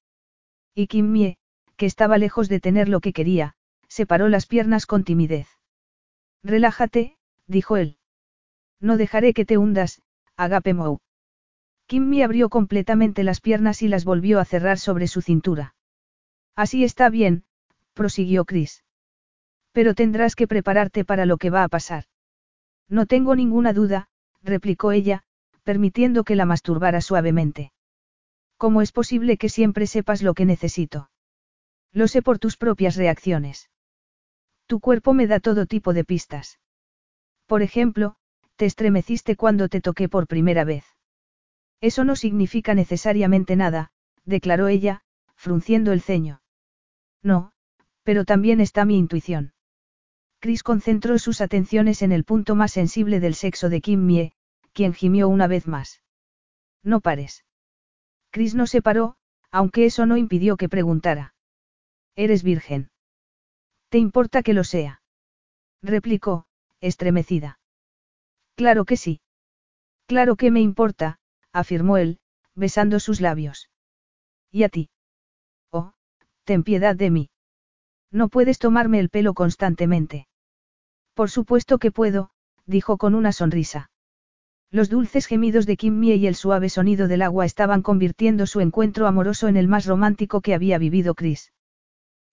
Y 0.74 0.86
Kim 0.86 1.12
Mie, 1.12 1.38
que 1.76 1.86
estaba 1.86 2.18
lejos 2.18 2.48
de 2.48 2.60
tener 2.60 2.88
lo 2.88 3.00
que 3.00 3.12
quería, 3.12 3.54
separó 3.88 4.28
las 4.28 4.46
piernas 4.46 4.86
con 4.86 5.04
timidez. 5.04 5.48
Relájate, 6.42 7.18
dijo 7.46 7.76
él. 7.76 7.99
No 8.80 8.96
dejaré 8.96 9.34
que 9.34 9.44
te 9.44 9.58
hundas, 9.58 10.02
Agape 10.36 10.74
Mou. 10.74 10.98
Kim 11.86 12.22
abrió 12.22 12.48
completamente 12.48 13.24
las 13.24 13.40
piernas 13.40 13.82
y 13.82 13.88
las 13.88 14.04
volvió 14.04 14.38
a 14.38 14.44
cerrar 14.44 14.78
sobre 14.78 15.06
su 15.06 15.22
cintura. 15.22 15.74
Así 16.54 16.84
está 16.84 17.10
bien, 17.10 17.44
prosiguió 17.94 18.44
Chris. 18.44 18.84
Pero 19.72 19.94
tendrás 19.94 20.36
que 20.36 20.46
prepararte 20.46 21.04
para 21.04 21.26
lo 21.26 21.36
que 21.36 21.50
va 21.50 21.64
a 21.64 21.68
pasar. 21.68 22.04
No 22.88 23.06
tengo 23.06 23.34
ninguna 23.34 23.72
duda, 23.72 24.08
replicó 24.42 24.92
ella, 24.92 25.24
permitiendo 25.62 26.24
que 26.24 26.36
la 26.36 26.44
masturbara 26.44 27.00
suavemente. 27.00 27.72
¿Cómo 28.56 28.82
es 28.82 28.92
posible 28.92 29.36
que 29.36 29.48
siempre 29.48 29.86
sepas 29.86 30.22
lo 30.22 30.34
que 30.34 30.44
necesito? 30.44 31.10
Lo 31.92 32.08
sé 32.08 32.22
por 32.22 32.38
tus 32.38 32.56
propias 32.56 32.96
reacciones. 32.96 33.68
Tu 34.66 34.80
cuerpo 34.80 35.12
me 35.12 35.26
da 35.26 35.40
todo 35.40 35.66
tipo 35.66 35.92
de 35.92 36.04
pistas. 36.04 36.60
Por 37.46 37.62
ejemplo, 37.62 38.16
te 38.60 38.66
estremeciste 38.66 39.36
cuando 39.36 39.70
te 39.70 39.80
toqué 39.80 40.10
por 40.10 40.26
primera 40.26 40.64
vez. 40.64 40.84
Eso 41.80 42.04
no 42.04 42.14
significa 42.14 42.74
necesariamente 42.74 43.56
nada, 43.56 43.90
declaró 44.26 44.68
ella, 44.68 45.00
frunciendo 45.34 45.92
el 45.92 46.02
ceño. 46.02 46.42
No, 47.22 47.52
pero 48.02 48.26
también 48.26 48.60
está 48.60 48.84
mi 48.84 48.98
intuición. 48.98 49.54
Chris 50.40 50.62
concentró 50.62 51.18
sus 51.18 51.40
atenciones 51.40 52.02
en 52.02 52.12
el 52.12 52.24
punto 52.24 52.54
más 52.54 52.72
sensible 52.72 53.18
del 53.18 53.34
sexo 53.34 53.70
de 53.70 53.80
Kim 53.80 54.04
Mie, 54.04 54.34
quien 54.74 54.92
gimió 54.92 55.30
una 55.30 55.46
vez 55.46 55.66
más. 55.66 56.02
No 56.82 57.00
pares. 57.00 57.46
Chris 58.28 58.54
no 58.54 58.66
se 58.66 58.82
paró, 58.82 59.16
aunque 59.50 59.86
eso 59.86 60.04
no 60.04 60.18
impidió 60.18 60.58
que 60.58 60.68
preguntara. 60.68 61.34
¿Eres 62.14 62.42
virgen? 62.42 62.90
¿Te 63.88 63.96
importa 63.96 64.42
que 64.42 64.52
lo 64.52 64.64
sea? 64.64 65.00
replicó, 65.80 66.44
estremecida. 66.82 67.59
Claro 68.60 68.84
que 68.84 68.98
sí. 68.98 69.22
Claro 70.06 70.36
que 70.36 70.50
me 70.50 70.60
importa, 70.60 71.18
afirmó 71.50 71.96
él, 71.96 72.18
besando 72.54 73.00
sus 73.00 73.22
labios. 73.22 73.70
¿Y 74.52 74.64
a 74.64 74.68
ti? 74.68 74.90
Oh, 75.70 75.94
ten 76.44 76.62
piedad 76.62 76.94
de 76.94 77.10
mí. 77.10 77.30
No 78.10 78.28
puedes 78.28 78.58
tomarme 78.58 79.00
el 79.00 79.08
pelo 79.08 79.32
constantemente. 79.32 80.28
Por 81.14 81.30
supuesto 81.30 81.78
que 81.78 81.90
puedo, 81.90 82.32
dijo 82.66 82.98
con 82.98 83.14
una 83.14 83.32
sonrisa. 83.32 83.90
Los 84.70 84.90
dulces 84.90 85.24
gemidos 85.24 85.64
de 85.64 85.78
Kim 85.78 85.98
Mie 85.98 86.16
y 86.16 86.26
el 86.26 86.34
suave 86.34 86.68
sonido 86.68 87.08
del 87.08 87.22
agua 87.22 87.46
estaban 87.46 87.80
convirtiendo 87.80 88.44
su 88.44 88.60
encuentro 88.60 89.06
amoroso 89.06 89.48
en 89.48 89.56
el 89.56 89.68
más 89.68 89.86
romántico 89.86 90.42
que 90.42 90.52
había 90.52 90.76
vivido 90.76 91.14
Chris. 91.14 91.54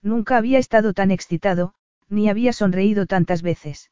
Nunca 0.02 0.36
había 0.36 0.58
estado 0.58 0.92
tan 0.92 1.10
excitado, 1.10 1.72
ni 2.10 2.28
había 2.28 2.52
sonreído 2.52 3.06
tantas 3.06 3.40
veces. 3.40 3.90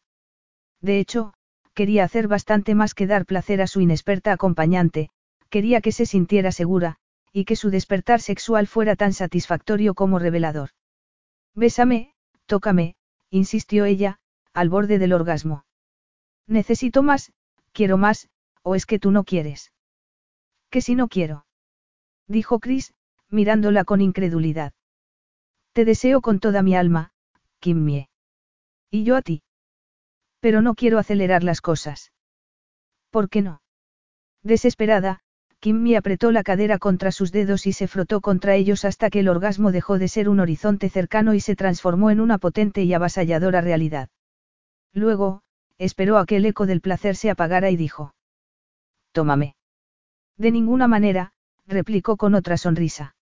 De 0.82 1.00
hecho, 1.00 1.32
quería 1.76 2.04
hacer 2.04 2.26
bastante 2.26 2.74
más 2.74 2.94
que 2.94 3.06
dar 3.06 3.26
placer 3.26 3.60
a 3.60 3.66
su 3.66 3.82
inexperta 3.82 4.32
acompañante, 4.32 5.10
quería 5.50 5.82
que 5.82 5.92
se 5.92 6.06
sintiera 6.06 6.50
segura, 6.50 6.96
y 7.32 7.44
que 7.44 7.54
su 7.54 7.68
despertar 7.68 8.22
sexual 8.22 8.66
fuera 8.66 8.96
tan 8.96 9.12
satisfactorio 9.12 9.92
como 9.92 10.18
revelador. 10.18 10.70
Bésame, 11.54 12.14
tócame, 12.46 12.96
insistió 13.28 13.84
ella, 13.84 14.18
al 14.54 14.70
borde 14.70 14.98
del 14.98 15.12
orgasmo. 15.12 15.66
Necesito 16.46 17.02
más, 17.02 17.32
quiero 17.72 17.98
más, 17.98 18.30
o 18.62 18.74
es 18.74 18.86
que 18.86 18.98
tú 18.98 19.10
no 19.10 19.24
quieres. 19.24 19.70
Que 20.70 20.80
si 20.80 20.94
no 20.94 21.08
quiero. 21.08 21.44
Dijo 22.26 22.58
Chris, 22.58 22.94
mirándola 23.28 23.84
con 23.84 24.00
incredulidad. 24.00 24.72
Te 25.74 25.84
deseo 25.84 26.22
con 26.22 26.40
toda 26.40 26.62
mi 26.62 26.74
alma, 26.74 27.12
Kimmie. 27.60 28.08
Y 28.90 29.04
yo 29.04 29.16
a 29.16 29.20
ti. 29.20 29.42
Pero 30.40 30.62
no 30.62 30.74
quiero 30.74 30.98
acelerar 30.98 31.42
las 31.42 31.60
cosas. 31.60 32.12
¿Por 33.10 33.28
qué 33.28 33.42
no? 33.42 33.62
Desesperada, 34.42 35.20
Kimmy 35.60 35.96
apretó 35.96 36.30
la 36.32 36.42
cadera 36.42 36.78
contra 36.78 37.10
sus 37.10 37.32
dedos 37.32 37.66
y 37.66 37.72
se 37.72 37.88
frotó 37.88 38.20
contra 38.20 38.54
ellos 38.54 38.84
hasta 38.84 39.10
que 39.10 39.20
el 39.20 39.28
orgasmo 39.28 39.72
dejó 39.72 39.98
de 39.98 40.08
ser 40.08 40.28
un 40.28 40.40
horizonte 40.40 40.88
cercano 40.88 41.34
y 41.34 41.40
se 41.40 41.56
transformó 41.56 42.10
en 42.10 42.20
una 42.20 42.38
potente 42.38 42.84
y 42.84 42.92
avasalladora 42.94 43.60
realidad. 43.60 44.08
Luego, 44.92 45.42
esperó 45.78 46.18
a 46.18 46.26
que 46.26 46.36
el 46.36 46.46
eco 46.46 46.66
del 46.66 46.80
placer 46.80 47.16
se 47.16 47.30
apagara 47.30 47.70
y 47.70 47.76
dijo. 47.76 48.14
Tómame. 49.12 49.56
De 50.36 50.50
ninguna 50.50 50.88
manera, 50.88 51.32
replicó 51.66 52.16
con 52.16 52.34
otra 52.34 52.56
sonrisa. 52.56 53.16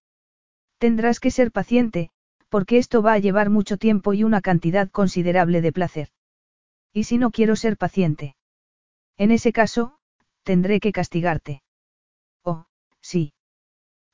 Tendrás 0.79 1.21
que 1.21 1.31
ser 1.31 1.53
paciente, 1.53 2.11
porque 2.49 2.79
esto 2.79 3.01
va 3.03 3.15
a 3.15 3.19
llevar 3.19 3.49
mucho 3.49 3.77
tiempo 3.77 4.13
y 4.13 4.25
una 4.25 4.41
cantidad 4.41 4.91
considerable 4.91 5.61
de 5.61 5.73
placer. 5.73 6.09
¿Y 6.95 7.05
si 7.05 7.19
no 7.19 7.33
quiero 7.33 7.57
ser 7.57 7.77
paciente? 7.77 8.37
En 9.19 9.33
ese 9.33 9.53
caso, 9.53 9.99
tendré 10.45 10.79
que 10.79 10.93
castigarte. 10.93 11.63
Oh, 12.45 12.67
sí. 13.01 13.35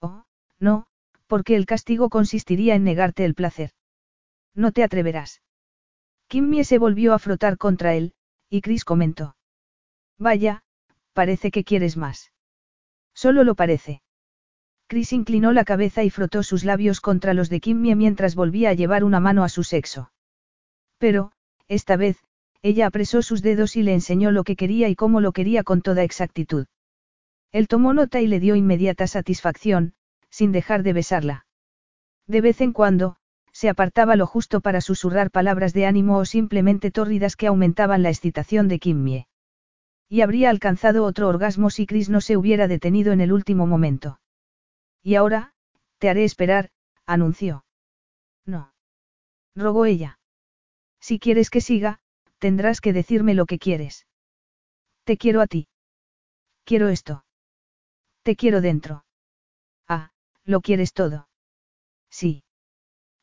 Oh, 0.00 0.24
no, 0.58 0.86
porque 1.26 1.56
el 1.56 1.66
castigo 1.66 2.08
consistiría 2.08 2.74
en 2.74 2.84
negarte 2.84 3.26
el 3.26 3.34
placer. 3.34 3.72
No 4.54 4.72
te 4.72 4.82
atreverás. 4.82 5.42
Kimmy 6.26 6.64
se 6.64 6.78
volvió 6.78 7.12
a 7.12 7.18
frotar 7.18 7.58
contra 7.58 7.94
él, 7.94 8.14
y 8.48 8.62
Chris 8.62 8.86
comentó. 8.86 9.36
Vaya, 10.18 10.62
parece 11.12 11.50
que 11.50 11.64
quieres 11.64 11.98
más. 11.98 12.32
Solo 13.12 13.44
lo 13.44 13.54
parece. 13.54 14.00
Chris 14.86 15.12
inclinó 15.12 15.52
la 15.52 15.64
cabeza 15.64 16.02
y 16.02 16.10
frotó 16.10 16.42
sus 16.42 16.64
labios 16.64 17.00
contra 17.00 17.34
los 17.34 17.50
de 17.50 17.60
Kimmy 17.60 17.94
mientras 17.94 18.34
volvía 18.34 18.70
a 18.70 18.74
llevar 18.74 19.04
una 19.04 19.20
mano 19.20 19.44
a 19.44 19.50
su 19.50 19.64
sexo. 19.64 20.12
Pero, 20.98 21.32
esta 21.68 21.96
vez, 21.96 22.24
ella 22.62 22.86
apresó 22.86 23.22
sus 23.22 23.42
dedos 23.42 23.76
y 23.76 23.82
le 23.82 23.94
enseñó 23.94 24.30
lo 24.30 24.44
que 24.44 24.56
quería 24.56 24.88
y 24.88 24.94
cómo 24.94 25.20
lo 25.20 25.32
quería 25.32 25.64
con 25.64 25.82
toda 25.82 26.02
exactitud. 26.02 26.66
Él 27.52 27.68
tomó 27.68 27.94
nota 27.94 28.20
y 28.20 28.26
le 28.26 28.38
dio 28.38 28.54
inmediata 28.54 29.06
satisfacción, 29.06 29.94
sin 30.28 30.52
dejar 30.52 30.82
de 30.82 30.92
besarla. 30.92 31.46
De 32.26 32.40
vez 32.40 32.60
en 32.60 32.72
cuando, 32.72 33.16
se 33.52 33.68
apartaba 33.68 34.14
lo 34.14 34.26
justo 34.26 34.60
para 34.60 34.80
susurrar 34.80 35.30
palabras 35.30 35.72
de 35.72 35.86
ánimo 35.86 36.18
o 36.18 36.24
simplemente 36.24 36.90
tórridas 36.90 37.36
que 37.36 37.48
aumentaban 37.48 38.02
la 38.02 38.10
excitación 38.10 38.68
de 38.68 38.78
Kimmie. 38.78 39.26
Y 40.08 40.20
habría 40.20 40.50
alcanzado 40.50 41.04
otro 41.04 41.28
orgasmo 41.28 41.70
si 41.70 41.86
Chris 41.86 42.08
no 42.08 42.20
se 42.20 42.36
hubiera 42.36 42.68
detenido 42.68 43.12
en 43.12 43.20
el 43.20 43.32
último 43.32 43.66
momento. 43.66 44.20
Y 45.02 45.14
ahora, 45.14 45.54
te 45.98 46.08
haré 46.08 46.24
esperar, 46.24 46.70
anunció. 47.06 47.64
No. 48.44 48.72
Rogó 49.54 49.86
ella. 49.86 50.18
Si 51.00 51.18
quieres 51.18 51.50
que 51.50 51.60
siga, 51.60 52.00
tendrás 52.40 52.80
que 52.80 52.92
decirme 52.92 53.34
lo 53.34 53.46
que 53.46 53.58
quieres. 53.58 54.06
Te 55.04 55.16
quiero 55.16 55.40
a 55.40 55.46
ti. 55.46 55.68
Quiero 56.64 56.88
esto. 56.88 57.24
Te 58.22 58.34
quiero 58.34 58.60
dentro. 58.60 59.04
Ah, 59.86 60.10
lo 60.44 60.60
quieres 60.60 60.92
todo. 60.92 61.28
Sí. 62.10 62.42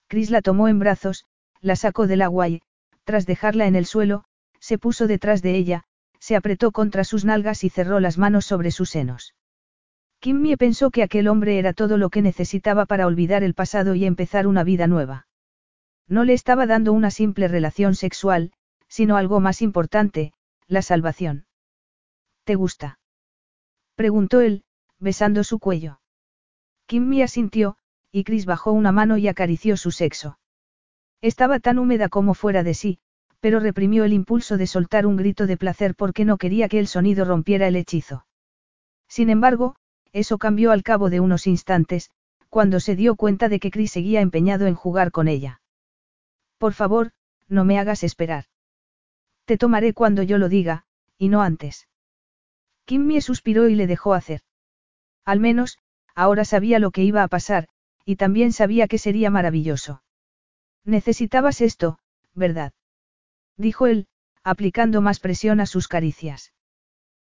Chris 0.08 0.30
la 0.32 0.42
tomó 0.42 0.70
en 0.70 0.80
brazos, 0.80 1.26
la 1.60 1.76
sacó 1.76 2.08
del 2.08 2.22
agua 2.22 2.48
y, 2.48 2.62
tras 3.04 3.26
dejarla 3.26 3.68
en 3.68 3.76
el 3.76 3.86
suelo, 3.86 4.24
se 4.60 4.78
puso 4.78 5.08
detrás 5.08 5.42
de 5.42 5.56
ella, 5.56 5.84
se 6.20 6.36
apretó 6.36 6.72
contra 6.72 7.04
sus 7.04 7.26
nalgas 7.26 7.64
y 7.64 7.70
cerró 7.70 8.00
las 8.00 8.18
manos 8.18 8.46
sobre 8.46 8.72
sus 8.72 8.90
senos. 8.90 9.34
Kimmy 10.20 10.56
pensó 10.56 10.90
que 10.90 11.04
aquel 11.04 11.28
hombre 11.28 11.60
era 11.60 11.74
todo 11.74 11.98
lo 11.98 12.10
que 12.10 12.22
necesitaba 12.22 12.86
para 12.86 13.06
olvidar 13.06 13.44
el 13.44 13.54
pasado 13.54 13.96
y 13.96 14.06
empezar 14.06 14.48
una 14.48 14.64
vida 14.64 14.88
nueva. 14.88 15.28
No 16.08 16.24
le 16.24 16.34
estaba 16.34 16.66
dando 16.66 16.94
una 16.94 17.12
simple 17.12 17.48
relación 17.48 17.94
sexual, 17.94 18.52
sino 18.88 19.18
algo 19.18 19.40
más 19.40 19.62
importante, 19.62 20.34
la 20.68 20.82
salvación. 20.82 21.46
¿Te 22.44 22.56
gusta? 22.56 23.00
preguntó 23.96 24.42
él, 24.42 24.64
besando 25.00 25.44
su 25.44 25.60
cuello. 25.60 26.00
Kimmy 26.86 27.22
asintió, 27.22 27.78
y 28.12 28.24
Chris 28.24 28.46
bajó 28.46 28.72
una 28.72 28.92
mano 28.92 29.18
y 29.18 29.28
acarició 29.28 29.78
su 29.78 29.92
sexo. 29.92 30.40
Estaba 31.22 31.60
tan 31.60 31.80
húmeda 31.80 32.10
como 32.10 32.34
fuera 32.34 32.64
de 32.64 32.74
sí, 32.74 33.00
pero 33.40 33.60
reprimió 33.60 34.04
el 34.04 34.14
impulso 34.14 34.58
de 34.58 34.68
soltar 34.68 35.06
un 35.06 35.18
grito 35.18 35.48
de 35.48 35.58
placer 35.58 35.96
porque 35.96 36.26
no 36.26 36.38
quería 36.38 36.70
que 36.70 36.80
el 36.80 36.88
sonido 36.88 37.26
rompiera 37.26 37.68
el 37.68 37.76
hechizo. 37.76 38.26
Sin 39.08 39.30
embargo, 39.30 39.76
eso 40.14 40.38
cambió 40.38 40.72
al 40.72 40.84
cabo 40.84 41.10
de 41.10 41.20
unos 41.20 41.48
instantes, 41.48 42.12
cuando 42.50 42.80
se 42.80 42.96
dio 42.96 43.16
cuenta 43.16 43.50
de 43.50 43.60
que 43.60 43.72
Chris 43.72 43.92
seguía 43.92 44.22
empeñado 44.22 44.68
en 44.68 44.76
jugar 44.76 45.12
con 45.12 45.28
ella. 45.28 45.62
Por 46.58 46.74
favor, 46.74 47.12
no 47.48 47.66
me 47.66 47.78
hagas 47.78 48.04
esperar. 48.04 48.46
Te 49.48 49.58
tomaré 49.58 49.94
cuando 49.94 50.24
yo 50.24 50.38
lo 50.38 50.50
diga, 50.50 50.84
y 51.18 51.30
no 51.30 51.42
antes. 51.42 51.88
Kimmy 52.84 53.22
suspiró 53.22 53.70
y 53.70 53.76
le 53.76 53.88
dejó 53.88 54.14
hacer. 54.14 54.42
Al 55.24 55.40
menos, 55.40 55.78
ahora 56.16 56.44
sabía 56.44 56.80
lo 56.80 56.92
que 56.92 57.04
iba 57.04 57.24
a 57.24 57.30
pasar, 57.30 57.70
y 58.04 58.18
también 58.18 58.52
sabía 58.52 58.90
que 58.90 58.98
sería 58.98 59.30
maravilloso. 59.30 60.04
Necesitabas 60.84 61.62
esto, 61.62 61.98
¿verdad? 62.34 62.74
Dijo 63.56 63.88
él, 63.88 64.08
aplicando 64.44 65.00
más 65.00 65.22
presión 65.22 65.62
a 65.62 65.66
sus 65.66 65.88
caricias. 65.88 66.52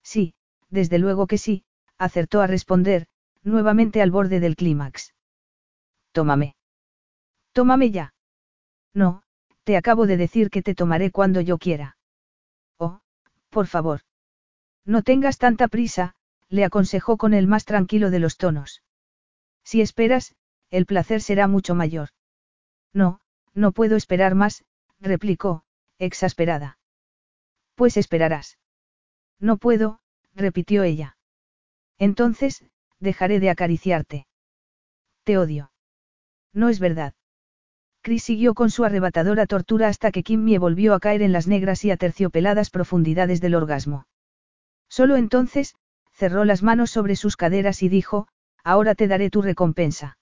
Sí, 0.02 0.36
desde 0.70 1.00
luego 1.00 1.28
que 1.28 1.38
sí, 1.38 1.66
acertó 1.98 2.40
a 2.40 2.48
responder, 2.48 3.08
nuevamente 3.44 4.02
al 4.02 4.12
borde 4.12 4.40
del 4.40 4.56
clímax. 4.56 5.14
Tómame. 6.14 6.56
Tómame 7.52 7.92
ya. 7.92 8.14
No, 8.94 9.24
te 9.66 9.76
acabo 9.76 10.08
de 10.08 10.16
decir 10.16 10.50
que 10.50 10.62
te 10.62 10.76
tomaré 10.76 11.12
cuando 11.12 11.42
yo 11.42 11.58
quiera. 11.58 11.95
Por 13.56 13.68
favor. 13.68 14.02
No 14.84 15.02
tengas 15.02 15.38
tanta 15.38 15.69
prisa, 15.69 16.14
le 16.49 16.65
aconsejó 16.65 17.15
con 17.15 17.34
el 17.34 17.48
más 17.48 17.64
tranquilo 17.64 18.11
de 18.11 18.19
los 18.19 18.36
tonos. 18.36 18.84
Si 19.64 19.80
esperas, 19.80 20.36
el 20.72 20.86
placer 20.86 21.22
será 21.22 21.48
mucho 21.48 21.73
mayor. 21.73 22.10
No, 22.91 23.22
no 23.53 23.72
puedo 23.72 23.95
esperar 23.95 24.36
más, 24.36 24.65
replicó, 24.99 25.64
exasperada. 25.99 26.80
Pues 27.76 27.95
esperarás. 27.95 28.60
No 29.40 29.56
puedo, 29.56 30.02
repitió 30.34 30.84
ella. 30.84 31.15
Entonces, 31.98 32.65
dejaré 32.99 33.40
de 33.40 33.52
acariciarte. 33.52 34.27
Te 35.23 35.38
odio. 35.38 35.72
No 36.52 36.68
es 36.68 36.82
verdad. 36.82 37.14
Chris 38.06 38.22
siguió 38.22 38.53
con 38.53 38.69
su 38.69 38.86
arrebatadora 38.86 39.48
tortura 39.48 39.88
hasta 39.88 40.11
que 40.11 40.22
Kimmy 40.22 40.60
volvió 40.60 40.94
a 40.94 40.99
caer 40.99 41.23
en 41.23 41.32
las 41.32 41.48
negras 41.48 41.84
y 41.86 41.90
aterciopeladas 41.90 42.69
profundidades 42.69 43.41
del 43.41 43.56
orgasmo. 43.56 44.06
Solo 44.88 45.15
entonces, 45.15 45.73
cerró 46.11 46.45
las 46.45 46.61
manos 46.61 46.91
sobre 46.91 47.15
sus 47.15 47.36
caderas 47.36 47.82
y 47.82 47.90
dijo, 47.90 48.27
ahora 48.64 48.94
te 48.94 49.07
daré 49.07 49.32
tu 49.32 49.41
recompensa. 49.41 50.19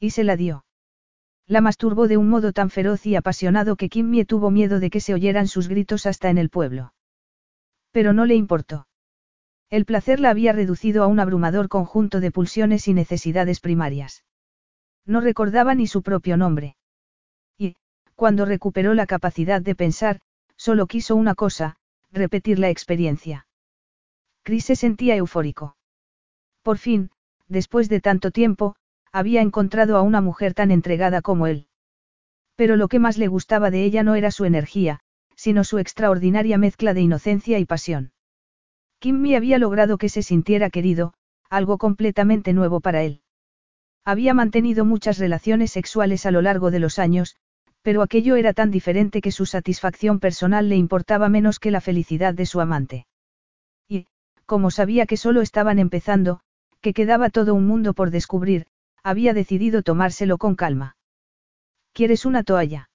Y 0.00 0.10
se 0.10 0.24
la 0.24 0.36
dio. 0.36 0.64
La 1.46 1.60
masturbó 1.60 2.08
de 2.08 2.16
un 2.16 2.28
modo 2.28 2.52
tan 2.52 2.70
feroz 2.70 3.06
y 3.06 3.14
apasionado 3.14 3.76
que 3.76 3.88
Kimmy 3.88 4.24
tuvo 4.24 4.50
miedo 4.50 4.80
de 4.80 4.90
que 4.90 4.98
se 4.98 5.14
oyeran 5.14 5.46
sus 5.46 5.68
gritos 5.68 6.06
hasta 6.06 6.28
en 6.28 6.38
el 6.38 6.50
pueblo. 6.50 6.92
Pero 7.92 8.14
no 8.14 8.24
le 8.24 8.34
importó. 8.34 8.88
El 9.70 9.84
placer 9.84 10.18
la 10.18 10.30
había 10.30 10.52
reducido 10.52 11.04
a 11.04 11.06
un 11.06 11.20
abrumador 11.20 11.68
conjunto 11.68 12.18
de 12.18 12.32
pulsiones 12.32 12.88
y 12.88 12.94
necesidades 12.94 13.60
primarias. 13.60 14.24
No 15.04 15.20
recordaba 15.20 15.76
ni 15.76 15.86
su 15.86 16.02
propio 16.02 16.36
nombre. 16.36 16.75
Cuando 18.16 18.46
recuperó 18.46 18.94
la 18.94 19.06
capacidad 19.06 19.60
de 19.60 19.74
pensar, 19.74 20.20
solo 20.56 20.86
quiso 20.86 21.14
una 21.14 21.34
cosa, 21.34 21.76
repetir 22.10 22.58
la 22.58 22.70
experiencia. 22.70 23.46
Chris 24.42 24.64
se 24.64 24.76
sentía 24.76 25.16
eufórico. 25.16 25.76
Por 26.62 26.78
fin, 26.78 27.10
después 27.46 27.88
de 27.88 28.00
tanto 28.00 28.30
tiempo, 28.30 28.74
había 29.12 29.42
encontrado 29.42 29.96
a 29.96 30.02
una 30.02 30.20
mujer 30.20 30.54
tan 30.54 30.70
entregada 30.70 31.20
como 31.20 31.46
él. 31.46 31.68
Pero 32.54 32.76
lo 32.76 32.88
que 32.88 32.98
más 32.98 33.18
le 33.18 33.28
gustaba 33.28 33.70
de 33.70 33.84
ella 33.84 34.02
no 34.02 34.14
era 34.14 34.30
su 34.30 34.46
energía, 34.46 35.00
sino 35.34 35.62
su 35.62 35.78
extraordinaria 35.78 36.56
mezcla 36.56 36.94
de 36.94 37.02
inocencia 37.02 37.58
y 37.58 37.66
pasión. 37.66 38.12
Kimmy 38.98 39.34
había 39.34 39.58
logrado 39.58 39.98
que 39.98 40.08
se 40.08 40.22
sintiera 40.22 40.70
querido, 40.70 41.12
algo 41.50 41.76
completamente 41.76 42.54
nuevo 42.54 42.80
para 42.80 43.02
él. 43.02 43.20
Había 44.04 44.32
mantenido 44.32 44.86
muchas 44.86 45.18
relaciones 45.18 45.70
sexuales 45.70 46.24
a 46.24 46.30
lo 46.30 46.40
largo 46.40 46.70
de 46.70 46.78
los 46.78 46.98
años, 46.98 47.36
pero 47.86 48.02
aquello 48.02 48.34
era 48.34 48.52
tan 48.52 48.72
diferente 48.72 49.20
que 49.20 49.30
su 49.30 49.46
satisfacción 49.46 50.18
personal 50.18 50.68
le 50.68 50.74
importaba 50.74 51.28
menos 51.28 51.60
que 51.60 51.70
la 51.70 51.80
felicidad 51.80 52.34
de 52.34 52.44
su 52.44 52.60
amante. 52.60 53.06
Y, 53.86 54.08
como 54.44 54.72
sabía 54.72 55.06
que 55.06 55.16
solo 55.16 55.40
estaban 55.40 55.78
empezando, 55.78 56.40
que 56.80 56.92
quedaba 56.92 57.30
todo 57.30 57.54
un 57.54 57.64
mundo 57.64 57.94
por 57.94 58.10
descubrir, 58.10 58.66
había 59.04 59.34
decidido 59.34 59.82
tomárselo 59.82 60.36
con 60.36 60.56
calma. 60.56 60.96
¿Quieres 61.92 62.26
una 62.26 62.42
toalla? 62.42 62.90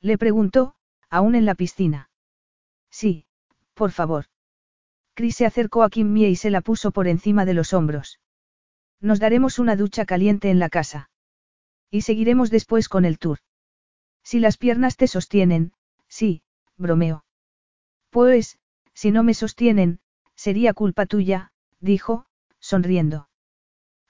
Le 0.00 0.16
preguntó, 0.16 0.76
aún 1.10 1.34
en 1.34 1.44
la 1.44 1.54
piscina. 1.54 2.08
Sí, 2.90 3.26
por 3.74 3.90
favor. 3.90 4.24
Chris 5.12 5.36
se 5.36 5.44
acercó 5.44 5.82
a 5.82 5.90
Kim 5.90 6.10
Mie 6.10 6.30
y 6.30 6.36
se 6.36 6.48
la 6.48 6.62
puso 6.62 6.90
por 6.90 7.06
encima 7.06 7.44
de 7.44 7.52
los 7.52 7.74
hombros. 7.74 8.18
Nos 8.98 9.20
daremos 9.20 9.58
una 9.58 9.76
ducha 9.76 10.06
caliente 10.06 10.48
en 10.48 10.58
la 10.58 10.70
casa. 10.70 11.10
Y 11.90 12.00
seguiremos 12.00 12.48
después 12.50 12.88
con 12.88 13.04
el 13.04 13.18
tour. 13.18 13.40
Si 14.26 14.40
las 14.40 14.56
piernas 14.56 14.96
te 14.96 15.06
sostienen, 15.06 15.72
sí, 16.08 16.42
bromeo. 16.76 17.24
Pues, 18.10 18.58
si 18.92 19.12
no 19.12 19.22
me 19.22 19.34
sostienen, 19.34 20.00
sería 20.34 20.74
culpa 20.74 21.06
tuya, 21.06 21.52
dijo, 21.78 22.26
sonriendo. 22.58 23.28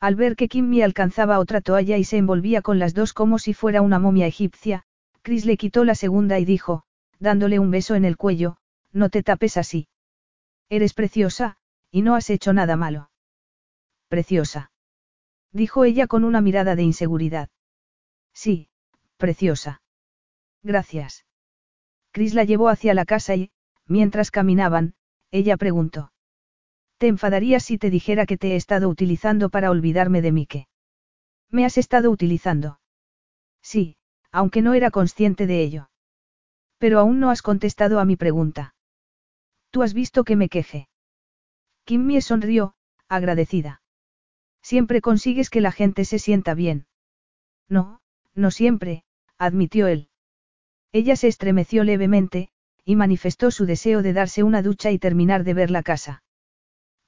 Al 0.00 0.16
ver 0.16 0.34
que 0.34 0.48
Kimmy 0.48 0.80
alcanzaba 0.80 1.38
otra 1.38 1.60
toalla 1.60 1.98
y 1.98 2.04
se 2.04 2.16
envolvía 2.16 2.62
con 2.62 2.78
las 2.78 2.94
dos 2.94 3.12
como 3.12 3.38
si 3.38 3.52
fuera 3.52 3.82
una 3.82 3.98
momia 3.98 4.26
egipcia, 4.26 4.84
Chris 5.20 5.44
le 5.44 5.58
quitó 5.58 5.84
la 5.84 5.94
segunda 5.94 6.38
y 6.38 6.46
dijo, 6.46 6.84
dándole 7.18 7.58
un 7.58 7.70
beso 7.70 7.94
en 7.94 8.06
el 8.06 8.16
cuello, 8.16 8.56
no 8.92 9.10
te 9.10 9.22
tapes 9.22 9.58
así. 9.58 9.86
Eres 10.70 10.94
preciosa, 10.94 11.58
y 11.90 12.00
no 12.00 12.14
has 12.14 12.30
hecho 12.30 12.54
nada 12.54 12.74
malo. 12.76 13.10
Preciosa. 14.08 14.70
Dijo 15.52 15.84
ella 15.84 16.06
con 16.06 16.24
una 16.24 16.40
mirada 16.40 16.74
de 16.74 16.84
inseguridad. 16.84 17.50
Sí, 18.32 18.70
preciosa. 19.18 19.82
Gracias. 20.66 21.24
Chris 22.10 22.34
la 22.34 22.42
llevó 22.42 22.68
hacia 22.68 22.92
la 22.92 23.04
casa 23.04 23.36
y, 23.36 23.52
mientras 23.86 24.32
caminaban, 24.32 24.94
ella 25.30 25.56
preguntó. 25.56 26.12
¿Te 26.98 27.06
enfadarías 27.06 27.62
si 27.62 27.78
te 27.78 27.88
dijera 27.88 28.26
que 28.26 28.36
te 28.36 28.52
he 28.52 28.56
estado 28.56 28.88
utilizando 28.88 29.48
para 29.48 29.70
olvidarme 29.70 30.22
de 30.22 30.46
que? 30.46 30.66
¿Me 31.50 31.64
has 31.64 31.78
estado 31.78 32.10
utilizando? 32.10 32.80
Sí, 33.62 33.96
aunque 34.32 34.60
no 34.60 34.74
era 34.74 34.90
consciente 34.90 35.46
de 35.46 35.62
ello. 35.62 35.88
Pero 36.78 36.98
aún 36.98 37.20
no 37.20 37.30
has 37.30 37.42
contestado 37.42 38.00
a 38.00 38.04
mi 38.04 38.16
pregunta. 38.16 38.74
Tú 39.70 39.84
has 39.84 39.94
visto 39.94 40.24
que 40.24 40.34
me 40.34 40.48
queje. 40.48 40.88
Kimmy 41.84 42.20
sonrió, 42.20 42.74
agradecida. 43.08 43.82
Siempre 44.62 45.00
consigues 45.00 45.48
que 45.48 45.60
la 45.60 45.70
gente 45.70 46.04
se 46.04 46.18
sienta 46.18 46.54
bien. 46.54 46.88
No, 47.68 48.00
no 48.34 48.50
siempre, 48.50 49.04
admitió 49.38 49.86
él. 49.86 50.10
Ella 50.98 51.14
se 51.14 51.28
estremeció 51.28 51.84
levemente, 51.84 52.48
y 52.82 52.96
manifestó 52.96 53.50
su 53.50 53.66
deseo 53.66 54.00
de 54.00 54.14
darse 54.14 54.42
una 54.42 54.62
ducha 54.62 54.90
y 54.92 54.98
terminar 54.98 55.44
de 55.44 55.52
ver 55.52 55.70
la 55.70 55.82
casa. 55.82 56.22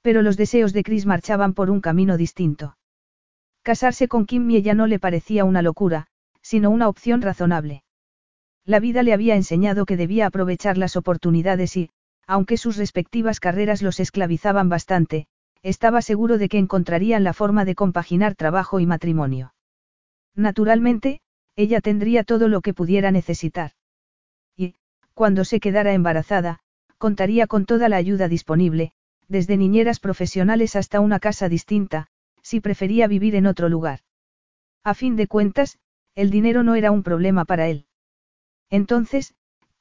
Pero 0.03 0.21
los 0.21 0.37
deseos 0.37 0.73
de 0.73 0.83
Chris 0.83 1.07
marchaban 1.07 1.55
por 1.55 1.71
un 1.71 1.81
camino 1.81 2.15
distinto. 2.15 2.77
Casarse 3.63 4.07
con 4.07 4.27
Kimmy 4.27 4.61
ya 4.61 4.75
no 4.75 4.85
le 4.85 4.99
parecía 4.99 5.43
una 5.43 5.63
locura, 5.63 6.05
sino 6.43 6.69
una 6.69 6.87
opción 6.87 7.23
razonable. 7.23 7.81
La 8.63 8.79
vida 8.79 9.01
le 9.01 9.11
había 9.11 9.35
enseñado 9.35 9.87
que 9.87 9.97
debía 9.97 10.27
aprovechar 10.27 10.77
las 10.77 10.95
oportunidades 10.95 11.75
y, 11.75 11.89
Aunque 12.27 12.57
sus 12.57 12.77
respectivas 12.77 13.39
carreras 13.39 13.81
los 13.81 13.99
esclavizaban 13.99 14.69
bastante, 14.69 15.25
estaba 15.63 16.03
seguro 16.03 16.37
de 16.37 16.47
que 16.47 16.59
encontrarían 16.59 17.23
la 17.23 17.33
forma 17.33 17.65
de 17.65 17.73
compaginar 17.73 18.35
trabajo 18.35 18.79
y 18.79 18.85
matrimonio. 18.85 19.55
Naturalmente, 20.35 21.21
ella 21.55 21.81
tendría 21.81 22.23
todo 22.23 22.47
lo 22.49 22.61
que 22.61 22.75
pudiera 22.75 23.09
necesitar. 23.09 23.71
Cuando 25.19 25.43
se 25.43 25.59
quedara 25.59 25.91
embarazada, 25.91 26.59
contaría 26.97 27.45
con 27.45 27.65
toda 27.65 27.89
la 27.89 27.97
ayuda 27.97 28.29
disponible, 28.29 28.93
desde 29.27 29.57
niñeras 29.57 29.99
profesionales 29.99 30.77
hasta 30.77 31.01
una 31.01 31.19
casa 31.19 31.49
distinta, 31.49 32.07
si 32.41 32.61
prefería 32.61 33.05
vivir 33.05 33.35
en 33.35 33.45
otro 33.45 33.67
lugar. 33.67 33.99
A 34.85 34.93
fin 34.93 35.17
de 35.17 35.27
cuentas, 35.27 35.77
el 36.15 36.29
dinero 36.29 36.63
no 36.63 36.75
era 36.75 36.91
un 36.91 37.03
problema 37.03 37.43
para 37.43 37.67
él. 37.67 37.85
Entonces, 38.69 39.35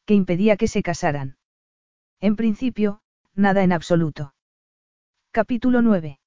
¿qué 0.07 0.15
impedía 0.15 0.57
que 0.57 0.67
se 0.67 0.83
casaran? 0.83 1.37
En 2.19 2.35
principio, 2.35 3.01
nada 3.37 3.63
en 3.63 3.73
absoluto. 3.73 4.35
Capítulo 5.31 5.83
9. 5.83 6.19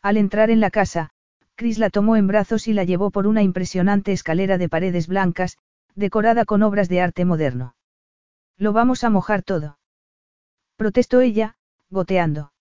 Al 0.00 0.16
entrar 0.16 0.48
en 0.48 0.60
la 0.60 0.70
casa, 0.70 1.10
Chris 1.56 1.78
la 1.78 1.90
tomó 1.90 2.16
en 2.16 2.26
brazos 2.26 2.68
y 2.68 2.72
la 2.72 2.84
llevó 2.84 3.10
por 3.10 3.26
una 3.26 3.42
impresionante 3.42 4.12
escalera 4.12 4.56
de 4.56 4.70
paredes 4.70 5.08
blancas, 5.08 5.58
decorada 5.94 6.46
con 6.46 6.62
obras 6.62 6.88
de 6.88 7.02
arte 7.02 7.26
moderno. 7.26 7.74
Lo 8.60 8.74
vamos 8.74 9.04
a 9.04 9.10
mojar 9.10 9.42
todo. 9.42 9.78
Protestó 10.76 11.22
ella, 11.22 11.56
goteando. 11.88 12.52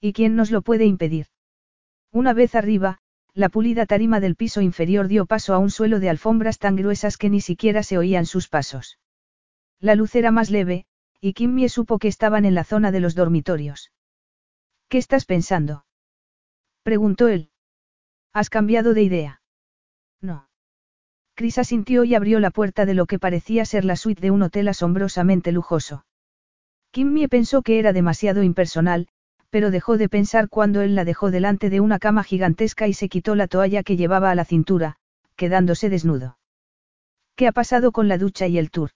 ¿Y 0.00 0.12
quién 0.12 0.36
nos 0.36 0.52
lo 0.52 0.62
puede 0.62 0.84
impedir? 0.84 1.26
Una 2.12 2.32
vez 2.32 2.54
arriba, 2.54 3.00
la 3.34 3.48
pulida 3.48 3.86
tarima 3.86 4.20
del 4.20 4.36
piso 4.36 4.60
inferior 4.60 5.08
dio 5.08 5.26
paso 5.26 5.52
a 5.52 5.58
un 5.58 5.70
suelo 5.70 5.98
de 5.98 6.10
alfombras 6.10 6.60
tan 6.60 6.76
gruesas 6.76 7.16
que 7.16 7.28
ni 7.28 7.40
siquiera 7.40 7.82
se 7.82 7.98
oían 7.98 8.24
sus 8.24 8.48
pasos. 8.48 9.00
La 9.80 9.96
luz 9.96 10.14
era 10.14 10.30
más 10.30 10.48
leve, 10.48 10.86
y 11.20 11.32
Kimmy 11.32 11.68
supo 11.68 11.98
que 11.98 12.06
estaban 12.06 12.44
en 12.44 12.54
la 12.54 12.62
zona 12.62 12.92
de 12.92 13.00
los 13.00 13.16
dormitorios. 13.16 13.90
¿Qué 14.88 14.98
estás 14.98 15.24
pensando? 15.24 15.86
preguntó 16.84 17.26
él. 17.26 17.50
¿Has 18.32 18.48
cambiado 18.48 18.94
de 18.94 19.02
idea? 19.02 19.42
No. 20.20 20.45
Chris 21.36 21.58
asintió 21.58 22.04
y 22.04 22.14
abrió 22.14 22.40
la 22.40 22.50
puerta 22.50 22.86
de 22.86 22.94
lo 22.94 23.04
que 23.04 23.18
parecía 23.18 23.66
ser 23.66 23.84
la 23.84 23.96
suite 23.96 24.22
de 24.22 24.30
un 24.30 24.42
hotel 24.42 24.68
asombrosamente 24.68 25.52
lujoso. 25.52 26.06
Kimmy 26.92 27.28
pensó 27.28 27.60
que 27.60 27.78
era 27.78 27.92
demasiado 27.92 28.42
impersonal, 28.42 29.06
pero 29.50 29.70
dejó 29.70 29.98
de 29.98 30.08
pensar 30.08 30.48
cuando 30.48 30.80
él 30.80 30.94
la 30.94 31.04
dejó 31.04 31.30
delante 31.30 31.68
de 31.68 31.80
una 31.80 31.98
cama 31.98 32.24
gigantesca 32.24 32.88
y 32.88 32.94
se 32.94 33.10
quitó 33.10 33.34
la 33.34 33.48
toalla 33.48 33.82
que 33.82 33.98
llevaba 33.98 34.30
a 34.30 34.34
la 34.34 34.46
cintura, 34.46 34.96
quedándose 35.36 35.90
desnudo. 35.90 36.38
¿Qué 37.34 37.46
ha 37.46 37.52
pasado 37.52 37.92
con 37.92 38.08
la 38.08 38.16
ducha 38.16 38.46
y 38.46 38.56
el 38.56 38.70
tour? 38.70 38.92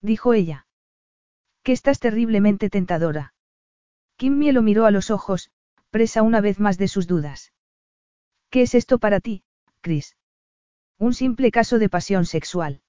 dijo 0.00 0.34
ella. 0.34 0.66
Que 1.62 1.70
estás 1.70 2.00
terriblemente 2.00 2.70
tentadora. 2.70 3.34
Kimmy 4.16 4.50
lo 4.50 4.62
miró 4.62 4.84
a 4.84 4.90
los 4.90 5.12
ojos, 5.12 5.52
presa 5.90 6.22
una 6.22 6.40
vez 6.40 6.58
más 6.58 6.76
de 6.76 6.88
sus 6.88 7.06
dudas. 7.06 7.52
¿Qué 8.50 8.62
es 8.62 8.74
esto 8.74 8.98
para 8.98 9.20
ti, 9.20 9.44
Chris? 9.80 10.16
Un 11.02 11.14
simple 11.14 11.50
caso 11.50 11.80
de 11.80 11.88
pasión 11.88 12.26
sexual. 12.26 12.80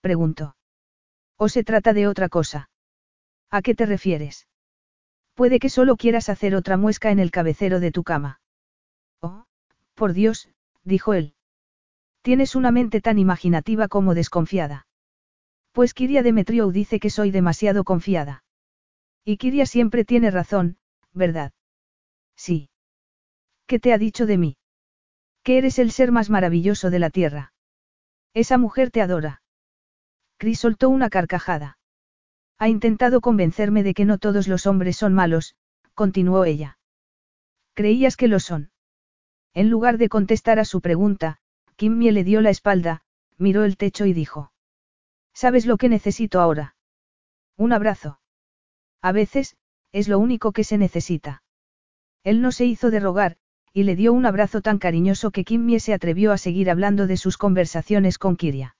Preguntó. 0.00 0.56
¿O 1.36 1.48
se 1.48 1.62
trata 1.62 1.92
de 1.92 2.08
otra 2.08 2.28
cosa? 2.28 2.68
¿A 3.48 3.62
qué 3.62 3.76
te 3.76 3.86
refieres? 3.86 4.48
Puede 5.34 5.60
que 5.60 5.68
solo 5.68 5.94
quieras 5.94 6.28
hacer 6.28 6.56
otra 6.56 6.76
muesca 6.76 7.12
en 7.12 7.20
el 7.20 7.30
cabecero 7.30 7.78
de 7.78 7.92
tu 7.92 8.02
cama. 8.02 8.40
Oh, 9.20 9.44
por 9.94 10.14
Dios, 10.14 10.48
dijo 10.82 11.14
él. 11.14 11.36
Tienes 12.22 12.56
una 12.56 12.72
mente 12.72 13.00
tan 13.00 13.20
imaginativa 13.20 13.86
como 13.86 14.14
desconfiada. 14.14 14.88
Pues 15.70 15.94
Kiria 15.94 16.24
Demetriou 16.24 16.72
dice 16.72 16.98
que 16.98 17.08
soy 17.08 17.30
demasiado 17.30 17.84
confiada. 17.84 18.42
Y 19.24 19.36
Kiria 19.36 19.66
siempre 19.66 20.04
tiene 20.04 20.32
razón, 20.32 20.76
¿verdad? 21.12 21.52
Sí. 22.34 22.68
¿Qué 23.68 23.78
te 23.78 23.92
ha 23.92 23.98
dicho 23.98 24.26
de 24.26 24.38
mí? 24.38 24.56
Que 25.42 25.58
eres 25.58 25.78
el 25.78 25.90
ser 25.90 26.12
más 26.12 26.30
maravilloso 26.30 26.90
de 26.90 26.98
la 26.98 27.10
tierra. 27.10 27.52
Esa 28.34 28.58
mujer 28.58 28.90
te 28.90 29.02
adora. 29.02 29.42
Chris 30.38 30.60
soltó 30.60 30.88
una 30.88 31.10
carcajada. 31.10 31.78
Ha 32.58 32.68
intentado 32.68 33.20
convencerme 33.20 33.82
de 33.82 33.94
que 33.94 34.04
no 34.04 34.18
todos 34.18 34.46
los 34.48 34.66
hombres 34.66 34.96
son 34.96 35.14
malos, 35.14 35.56
continuó 35.94 36.44
ella. 36.44 36.78
¿Creías 37.74 38.16
que 38.16 38.28
lo 38.28 38.38
son? 38.38 38.70
En 39.54 39.68
lugar 39.68 39.98
de 39.98 40.08
contestar 40.08 40.58
a 40.58 40.64
su 40.64 40.80
pregunta, 40.80 41.38
Kimmy 41.76 42.10
le 42.10 42.24
dio 42.24 42.40
la 42.40 42.50
espalda, 42.50 43.02
miró 43.36 43.64
el 43.64 43.76
techo 43.76 44.06
y 44.06 44.12
dijo. 44.12 44.52
¿Sabes 45.34 45.66
lo 45.66 45.76
que 45.76 45.88
necesito 45.88 46.40
ahora? 46.40 46.76
Un 47.56 47.72
abrazo. 47.72 48.20
A 49.00 49.12
veces, 49.12 49.56
es 49.90 50.08
lo 50.08 50.18
único 50.18 50.52
que 50.52 50.64
se 50.64 50.78
necesita. 50.78 51.42
Él 52.22 52.40
no 52.40 52.52
se 52.52 52.64
hizo 52.64 52.90
de 52.90 53.00
rogar, 53.00 53.36
y 53.72 53.84
le 53.84 53.96
dio 53.96 54.12
un 54.12 54.26
abrazo 54.26 54.60
tan 54.60 54.78
cariñoso 54.78 55.30
que 55.30 55.44
Kimmy 55.44 55.80
se 55.80 55.94
atrevió 55.94 56.32
a 56.32 56.38
seguir 56.38 56.70
hablando 56.70 57.06
de 57.06 57.16
sus 57.16 57.38
conversaciones 57.38 58.18
con 58.18 58.36
Kiria. 58.36 58.76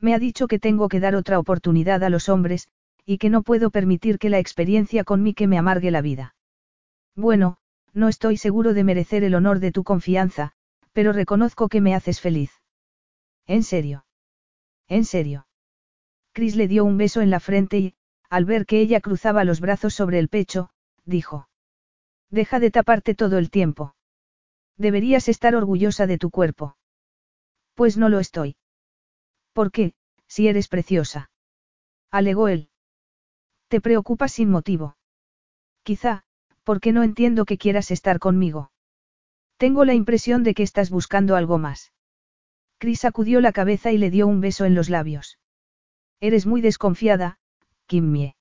Me 0.00 0.14
ha 0.14 0.18
dicho 0.18 0.46
que 0.46 0.58
tengo 0.58 0.88
que 0.88 1.00
dar 1.00 1.14
otra 1.14 1.38
oportunidad 1.38 2.04
a 2.04 2.10
los 2.10 2.28
hombres, 2.28 2.68
y 3.04 3.18
que 3.18 3.30
no 3.30 3.42
puedo 3.42 3.70
permitir 3.70 4.18
que 4.18 4.30
la 4.30 4.38
experiencia 4.38 5.04
con 5.04 5.22
mí 5.22 5.34
que 5.34 5.46
me 5.46 5.58
amargue 5.58 5.90
la 5.90 6.00
vida. 6.00 6.34
Bueno, 7.16 7.58
no 7.92 8.08
estoy 8.08 8.36
seguro 8.36 8.74
de 8.74 8.84
merecer 8.84 9.24
el 9.24 9.34
honor 9.34 9.60
de 9.60 9.72
tu 9.72 9.84
confianza, 9.84 10.52
pero 10.92 11.12
reconozco 11.12 11.68
que 11.68 11.80
me 11.80 11.94
haces 11.94 12.20
feliz. 12.20 12.50
¿En 13.46 13.62
serio? 13.62 14.06
¿En 14.88 15.04
serio? 15.04 15.46
Chris 16.32 16.56
le 16.56 16.68
dio 16.68 16.84
un 16.84 16.96
beso 16.98 17.20
en 17.20 17.30
la 17.30 17.40
frente 17.40 17.78
y, 17.78 17.94
al 18.30 18.44
ver 18.44 18.66
que 18.66 18.80
ella 18.80 19.00
cruzaba 19.00 19.44
los 19.44 19.60
brazos 19.60 19.94
sobre 19.94 20.18
el 20.18 20.28
pecho, 20.28 20.70
dijo. 21.04 21.48
Deja 22.30 22.58
de 22.58 22.70
taparte 22.70 23.14
todo 23.14 23.38
el 23.38 23.50
tiempo. 23.50 23.94
Deberías 24.76 25.28
estar 25.28 25.54
orgullosa 25.54 26.06
de 26.06 26.18
tu 26.18 26.30
cuerpo. 26.30 26.76
Pues 27.74 27.96
no 27.96 28.08
lo 28.08 28.18
estoy. 28.20 28.56
¿Por 29.52 29.70
qué, 29.70 29.94
si 30.26 30.48
eres 30.48 30.68
preciosa? 30.68 31.30
Alegó 32.10 32.48
él. 32.48 32.68
Te 33.68 33.80
preocupas 33.80 34.32
sin 34.32 34.50
motivo. 34.50 34.96
Quizá, 35.82 36.24
porque 36.64 36.92
no 36.92 37.02
entiendo 37.02 37.44
que 37.44 37.58
quieras 37.58 37.90
estar 37.90 38.18
conmigo. 38.18 38.72
Tengo 39.56 39.84
la 39.84 39.94
impresión 39.94 40.42
de 40.42 40.54
que 40.54 40.62
estás 40.62 40.90
buscando 40.90 41.36
algo 41.36 41.58
más. 41.58 41.92
Chris 42.78 43.00
sacudió 43.00 43.40
la 43.40 43.52
cabeza 43.52 43.92
y 43.92 43.98
le 43.98 44.10
dio 44.10 44.26
un 44.26 44.40
beso 44.40 44.64
en 44.64 44.74
los 44.74 44.90
labios. 44.90 45.38
Eres 46.20 46.46
muy 46.46 46.60
desconfiada, 46.60 47.38
Kimmie. 47.86 48.36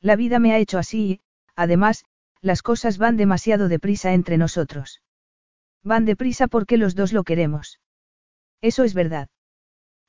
La 0.00 0.14
vida 0.14 0.38
me 0.38 0.52
ha 0.52 0.58
hecho 0.58 0.78
así 0.78 1.10
y, 1.10 1.20
además, 1.56 2.04
las 2.40 2.62
cosas 2.62 2.98
van 2.98 3.16
demasiado 3.16 3.68
deprisa 3.68 4.12
entre 4.12 4.38
nosotros. 4.38 5.02
Van 5.82 6.04
deprisa 6.04 6.48
porque 6.48 6.76
los 6.76 6.94
dos 6.94 7.12
lo 7.12 7.24
queremos. 7.24 7.80
Eso 8.60 8.84
es 8.84 8.94
verdad. 8.94 9.28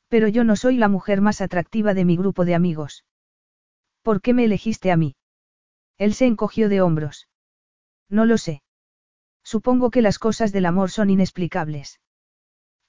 Pero 0.08 0.28
yo 0.28 0.44
no 0.44 0.56
soy 0.56 0.78
la 0.78 0.88
mujer 0.88 1.22
más 1.22 1.42
atractiva 1.42 1.94
de 1.94 2.06
mi 2.06 2.18
grupo 2.18 2.46
de 2.46 2.56
amigos. 2.56 3.06
¿Por 4.02 4.22
qué 4.22 4.34
me 4.34 4.46
elegiste 4.46 4.92
a 4.92 4.98
mí? 4.98 5.16
Él 5.98 6.14
se 6.14 6.26
encogió 6.26 6.70
de 6.70 6.82
hombros. 6.82 7.28
No 8.10 8.26
lo 8.26 8.38
sé. 8.38 8.64
Supongo 9.44 9.92
que 9.92 10.02
las 10.02 10.20
cosas 10.20 10.52
del 10.52 10.66
amor 10.66 10.90
son 10.90 11.10
inexplicables. 11.10 12.00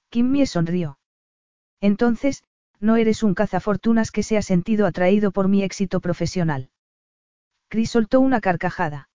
Kimmie 0.09 0.45
sonrió. 0.45 0.99
Entonces, 1.79 2.43
no 2.79 2.95
eres 2.95 3.23
un 3.23 3.35
cazafortunas 3.35 4.11
que 4.11 4.23
se 4.23 4.37
ha 4.37 4.41
sentido 4.41 4.85
atraído 4.87 5.31
por 5.31 5.47
mi 5.47 5.63
éxito 5.63 5.99
profesional. 5.99 6.69
Chris 7.67 7.91
soltó 7.91 8.19
una 8.19 8.41
carcajada. 8.41 9.09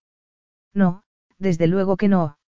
No, 0.72 1.02
desde 1.38 1.66
luego 1.66 1.96
que 1.96 2.08
no. 2.08 2.38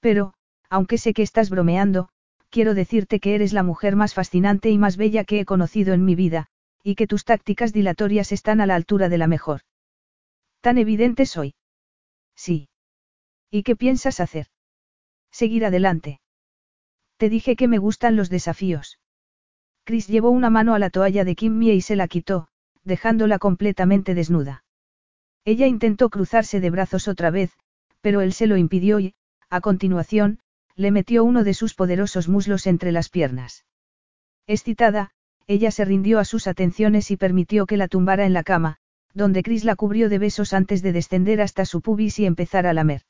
Pero, 0.00 0.34
aunque 0.68 0.98
sé 0.98 1.12
que 1.12 1.22
estás 1.22 1.50
bromeando, 1.50 2.08
quiero 2.48 2.74
decirte 2.74 3.20
que 3.20 3.34
eres 3.34 3.52
la 3.52 3.62
mujer 3.62 3.96
más 3.96 4.14
fascinante 4.14 4.70
y 4.70 4.78
más 4.78 4.96
bella 4.96 5.24
que 5.24 5.40
he 5.40 5.44
conocido 5.44 5.94
en 5.94 6.04
mi 6.04 6.14
vida, 6.14 6.48
y 6.82 6.94
que 6.94 7.06
tus 7.06 7.24
tácticas 7.24 7.72
dilatorias 7.72 8.32
están 8.32 8.60
a 8.60 8.66
la 8.66 8.74
altura 8.74 9.08
de 9.08 9.18
la 9.18 9.26
mejor. 9.26 9.60
¿Tan 10.60 10.78
evidente 10.78 11.26
soy? 11.26 11.54
Sí. 12.34 12.68
¿Y 13.50 13.62
qué 13.62 13.76
piensas 13.76 14.20
hacer? 14.20 14.46
Seguir 15.30 15.64
adelante. 15.64 16.20
Te 17.16 17.28
dije 17.28 17.56
que 17.56 17.68
me 17.68 17.78
gustan 17.78 18.16
los 18.16 18.30
desafíos. 18.30 18.98
Chris 19.84 20.06
llevó 20.06 20.30
una 20.30 20.50
mano 20.50 20.74
a 20.74 20.78
la 20.78 20.90
toalla 20.90 21.24
de 21.24 21.34
Kimmy 21.34 21.70
y 21.72 21.80
se 21.82 21.96
la 21.96 22.08
quitó, 22.08 22.48
dejándola 22.84 23.38
completamente 23.38 24.14
desnuda. 24.14 24.64
Ella 25.44 25.66
intentó 25.66 26.10
cruzarse 26.10 26.60
de 26.60 26.70
brazos 26.70 27.08
otra 27.08 27.30
vez, 27.30 27.52
pero 28.00 28.20
él 28.20 28.32
se 28.32 28.46
lo 28.46 28.56
impidió 28.56 29.00
y, 29.00 29.14
a 29.50 29.60
continuación, 29.60 30.38
le 30.76 30.92
metió 30.92 31.24
uno 31.24 31.44
de 31.44 31.54
sus 31.54 31.74
poderosos 31.74 32.28
muslos 32.28 32.66
entre 32.66 32.92
las 32.92 33.08
piernas. 33.08 33.66
Excitada, 34.46 35.10
ella 35.46 35.70
se 35.72 35.84
rindió 35.84 36.20
a 36.20 36.24
sus 36.24 36.46
atenciones 36.46 37.10
y 37.10 37.16
permitió 37.16 37.66
que 37.66 37.76
la 37.76 37.88
tumbara 37.88 38.24
en 38.24 38.32
la 38.32 38.44
cama, 38.44 38.76
donde 39.12 39.42
Chris 39.42 39.64
la 39.64 39.74
cubrió 39.74 40.08
de 40.08 40.18
besos 40.18 40.52
antes 40.52 40.82
de 40.82 40.92
descender 40.92 41.40
hasta 41.40 41.64
su 41.64 41.80
pubis 41.80 42.18
y 42.20 42.26
empezar 42.26 42.66
a 42.66 42.72
lamer. 42.72 43.02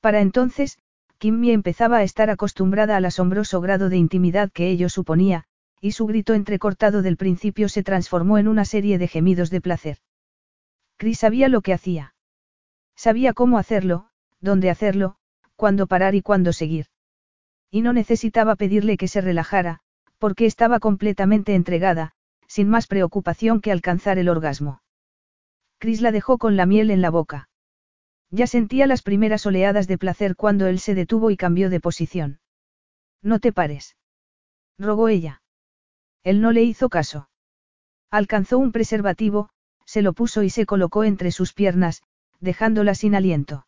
Para 0.00 0.22
entonces, 0.22 0.78
Kimmy 1.18 1.50
empezaba 1.50 1.98
a 1.98 2.02
estar 2.02 2.30
acostumbrada 2.30 2.96
al 2.96 3.04
asombroso 3.04 3.60
grado 3.60 3.90
de 3.90 3.98
intimidad 3.98 4.50
que 4.50 4.70
ello 4.70 4.88
suponía, 4.88 5.44
y 5.82 5.92
su 5.92 6.06
grito 6.06 6.32
entrecortado 6.32 7.02
del 7.02 7.18
principio 7.18 7.68
se 7.68 7.82
transformó 7.82 8.38
en 8.38 8.48
una 8.48 8.64
serie 8.64 8.96
de 8.96 9.08
gemidos 9.08 9.50
de 9.50 9.60
placer. 9.60 9.98
Chris 10.96 11.18
sabía 11.18 11.48
lo 11.48 11.60
que 11.60 11.74
hacía. 11.74 12.14
Sabía 12.96 13.34
cómo 13.34 13.58
hacerlo, 13.58 14.08
dónde 14.40 14.70
hacerlo, 14.70 15.16
cuándo 15.60 15.86
parar 15.86 16.14
y 16.14 16.22
cuándo 16.22 16.54
seguir. 16.54 16.86
Y 17.70 17.82
no 17.82 17.92
necesitaba 17.92 18.56
pedirle 18.56 18.96
que 18.96 19.08
se 19.08 19.20
relajara, 19.20 19.80
porque 20.16 20.46
estaba 20.46 20.80
completamente 20.80 21.54
entregada, 21.54 22.12
sin 22.48 22.66
más 22.70 22.86
preocupación 22.86 23.60
que 23.60 23.70
alcanzar 23.70 24.16
el 24.16 24.30
orgasmo. 24.30 24.80
Chris 25.76 26.00
la 26.00 26.12
dejó 26.12 26.38
con 26.38 26.56
la 26.56 26.64
miel 26.64 26.90
en 26.90 27.02
la 27.02 27.10
boca. 27.10 27.50
Ya 28.30 28.46
sentía 28.46 28.86
las 28.86 29.02
primeras 29.02 29.44
oleadas 29.44 29.86
de 29.86 29.98
placer 29.98 30.34
cuando 30.34 30.66
él 30.66 30.78
se 30.78 30.94
detuvo 30.94 31.30
y 31.30 31.36
cambió 31.36 31.68
de 31.68 31.78
posición. 31.78 32.40
No 33.20 33.38
te 33.38 33.52
pares. 33.52 33.98
Rogó 34.78 35.08
ella. 35.08 35.42
Él 36.24 36.40
no 36.40 36.52
le 36.52 36.62
hizo 36.62 36.88
caso. 36.88 37.28
Alcanzó 38.10 38.56
un 38.56 38.72
preservativo, 38.72 39.50
se 39.84 40.00
lo 40.00 40.14
puso 40.14 40.42
y 40.42 40.48
se 40.48 40.64
colocó 40.64 41.04
entre 41.04 41.32
sus 41.32 41.52
piernas, 41.52 42.02
dejándola 42.40 42.94
sin 42.94 43.14
aliento. 43.14 43.66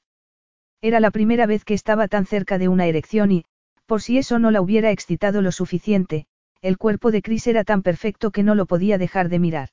Era 0.85 0.99
la 0.99 1.13
primera 1.13 1.47
vez 1.47 1.65
que 1.65 1.75
estaba 1.75 2.09
tan 2.09 2.27
cerca 2.27 2.59
de 2.59 2.67
una 2.67 2.87
erección 2.87 3.31
y, 3.31 3.45
por 3.87 4.03
si 4.03 4.19
eso 4.19 4.41
no 4.41 4.51
la 4.51 4.61
hubiera 4.61 4.91
excitado 4.91 5.41
lo 5.41 5.53
suficiente, 5.53 6.27
el 6.61 6.77
cuerpo 6.77 7.13
de 7.13 7.23
Chris 7.23 7.47
era 7.47 7.63
tan 7.63 7.83
perfecto 7.83 8.33
que 8.33 8.43
no 8.43 8.57
lo 8.57 8.67
podía 8.67 8.99
dejar 8.99 9.29
de 9.29 9.39
mirar. 9.39 9.69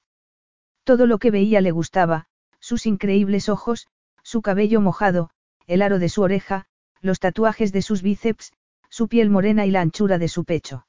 Todo 0.83 1.07
lo 1.07 1.17
que 1.17 1.31
veía 1.31 1.61
le 1.61 1.71
gustaba, 1.71 2.27
sus 2.59 2.85
increíbles 2.85 3.49
ojos, 3.49 3.87
su 4.21 4.43
cabello 4.43 4.81
mojado, 4.81 5.31
el 5.65 5.81
aro 5.81 5.97
de 5.97 6.09
su 6.09 6.21
oreja, 6.21 6.65
los 7.01 7.19
tatuajes 7.19 7.71
de 7.71 7.81
sus 7.81 8.03
bíceps, 8.03 8.51
su 8.89 9.07
piel 9.07 9.31
morena 9.31 9.65
y 9.65 9.71
la 9.71 9.81
anchura 9.81 10.19
de 10.19 10.27
su 10.27 10.45
pecho. 10.45 10.85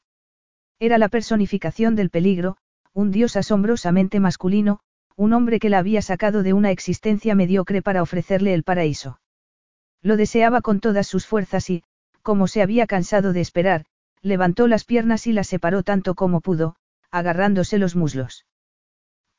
Era 0.79 0.99
la 0.99 1.09
personificación 1.09 1.97
del 1.97 2.11
peligro, 2.11 2.59
un 2.93 3.11
dios 3.11 3.37
asombrosamente 3.37 4.21
masculino, 4.21 4.81
un 5.17 5.33
hombre 5.33 5.61
que 5.61 5.71
la 5.71 5.79
había 5.79 6.03
sacado 6.03 6.43
de 6.43 6.53
una 6.53 6.71
existencia 6.71 7.35
mediocre 7.35 7.81
para 7.81 8.03
ofrecerle 8.03 8.53
el 8.53 8.65
paraíso. 8.65 9.19
Lo 10.03 10.17
deseaba 10.17 10.61
con 10.63 10.81
todas 10.81 11.07
sus 11.07 11.27
fuerzas 11.27 11.69
y, 11.71 11.85
como 12.23 12.47
se 12.47 12.63
había 12.63 12.87
cansado 12.87 13.33
de 13.33 13.41
esperar, 13.41 13.87
levantó 14.23 14.67
las 14.67 14.85
piernas 14.85 15.27
y 15.27 15.33
las 15.33 15.49
separó 15.49 15.83
tanto 15.83 16.15
como 16.15 16.41
pudo, 16.41 16.77
agarrándose 17.11 17.79
los 17.79 17.97
muslos. 17.97 18.47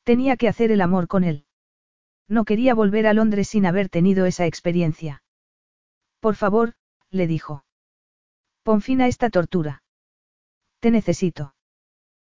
Tenía 0.04 0.38
que 0.38 0.48
hacer 0.48 0.72
el 0.72 0.82
amor 0.82 1.08
con 1.08 1.24
él. 1.24 1.46
No 2.28 2.46
quería 2.46 2.74
volver 2.74 3.08
a 3.08 3.14
Londres 3.14 3.50
sin 3.50 3.66
haber 3.66 3.90
tenido 3.90 4.26
esa 4.26 4.46
experiencia. 4.46 5.24
Por 6.20 6.36
favor, 6.36 6.74
le 7.10 7.28
dijo. 7.28 7.66
Pon 8.64 8.82
fin 8.82 9.02
a 9.02 9.08
esta 9.08 9.30
tortura. 9.30 9.84
Te 10.80 10.92
necesito. 10.92 11.56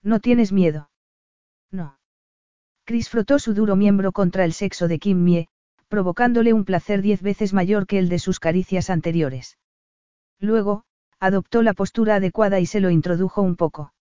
¿No 0.04 0.20
tienes 0.20 0.52
miedo? 0.52 0.90
No. 1.72 2.00
Chris 2.86 3.10
frotó 3.10 3.40
su 3.40 3.54
duro 3.54 3.76
miembro 3.76 4.12
contra 4.12 4.46
el 4.46 4.54
sexo 4.54 4.88
de 4.88 5.00
Kim 5.00 5.24
Mie, 5.24 5.50
provocándole 5.88 6.54
un 6.54 6.66
placer 6.66 7.02
diez 7.02 7.22
veces 7.22 7.54
mayor 7.54 7.88
que 7.88 8.00
el 8.00 8.10
de 8.10 8.20
sus 8.20 8.40
caricias 8.40 8.90
anteriores. 8.90 9.58
Luego, 10.40 10.84
adoptó 11.20 11.64
la 11.64 11.74
postura 11.74 12.16
adecuada 12.16 12.60
y 12.60 12.66
se 12.66 12.80
lo 12.80 12.90
introdujo 12.90 13.42
un 13.42 13.56
poco. 13.56 13.94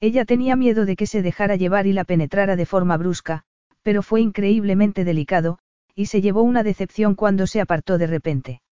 Ella 0.00 0.24
tenía 0.24 0.56
miedo 0.56 0.84
de 0.84 0.96
que 0.96 1.06
se 1.06 1.22
dejara 1.22 1.56
llevar 1.56 1.86
y 1.86 1.92
la 1.92 2.04
penetrara 2.04 2.56
de 2.56 2.66
forma 2.66 2.96
brusca, 2.96 3.44
pero 3.82 4.02
fue 4.02 4.20
increíblemente 4.20 5.04
delicado, 5.04 5.58
y 5.94 6.06
se 6.06 6.20
llevó 6.20 6.42
una 6.42 6.62
decepción 6.62 7.14
cuando 7.14 7.46
se 7.46 7.60
apartó 7.60 7.98
de 7.98 8.06
repente. 8.06 8.62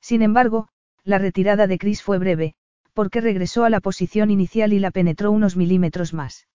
Sin 0.00 0.22
embargo, 0.22 0.68
la 1.04 1.18
retirada 1.18 1.66
de 1.66 1.78
Chris 1.78 2.02
fue 2.02 2.18
breve, 2.18 2.54
porque 2.92 3.20
regresó 3.20 3.64
a 3.64 3.70
la 3.70 3.80
posición 3.80 4.30
inicial 4.30 4.72
y 4.72 4.78
la 4.78 4.90
penetró 4.90 5.30
unos 5.30 5.56
milímetros 5.56 6.12
más. 6.12 6.46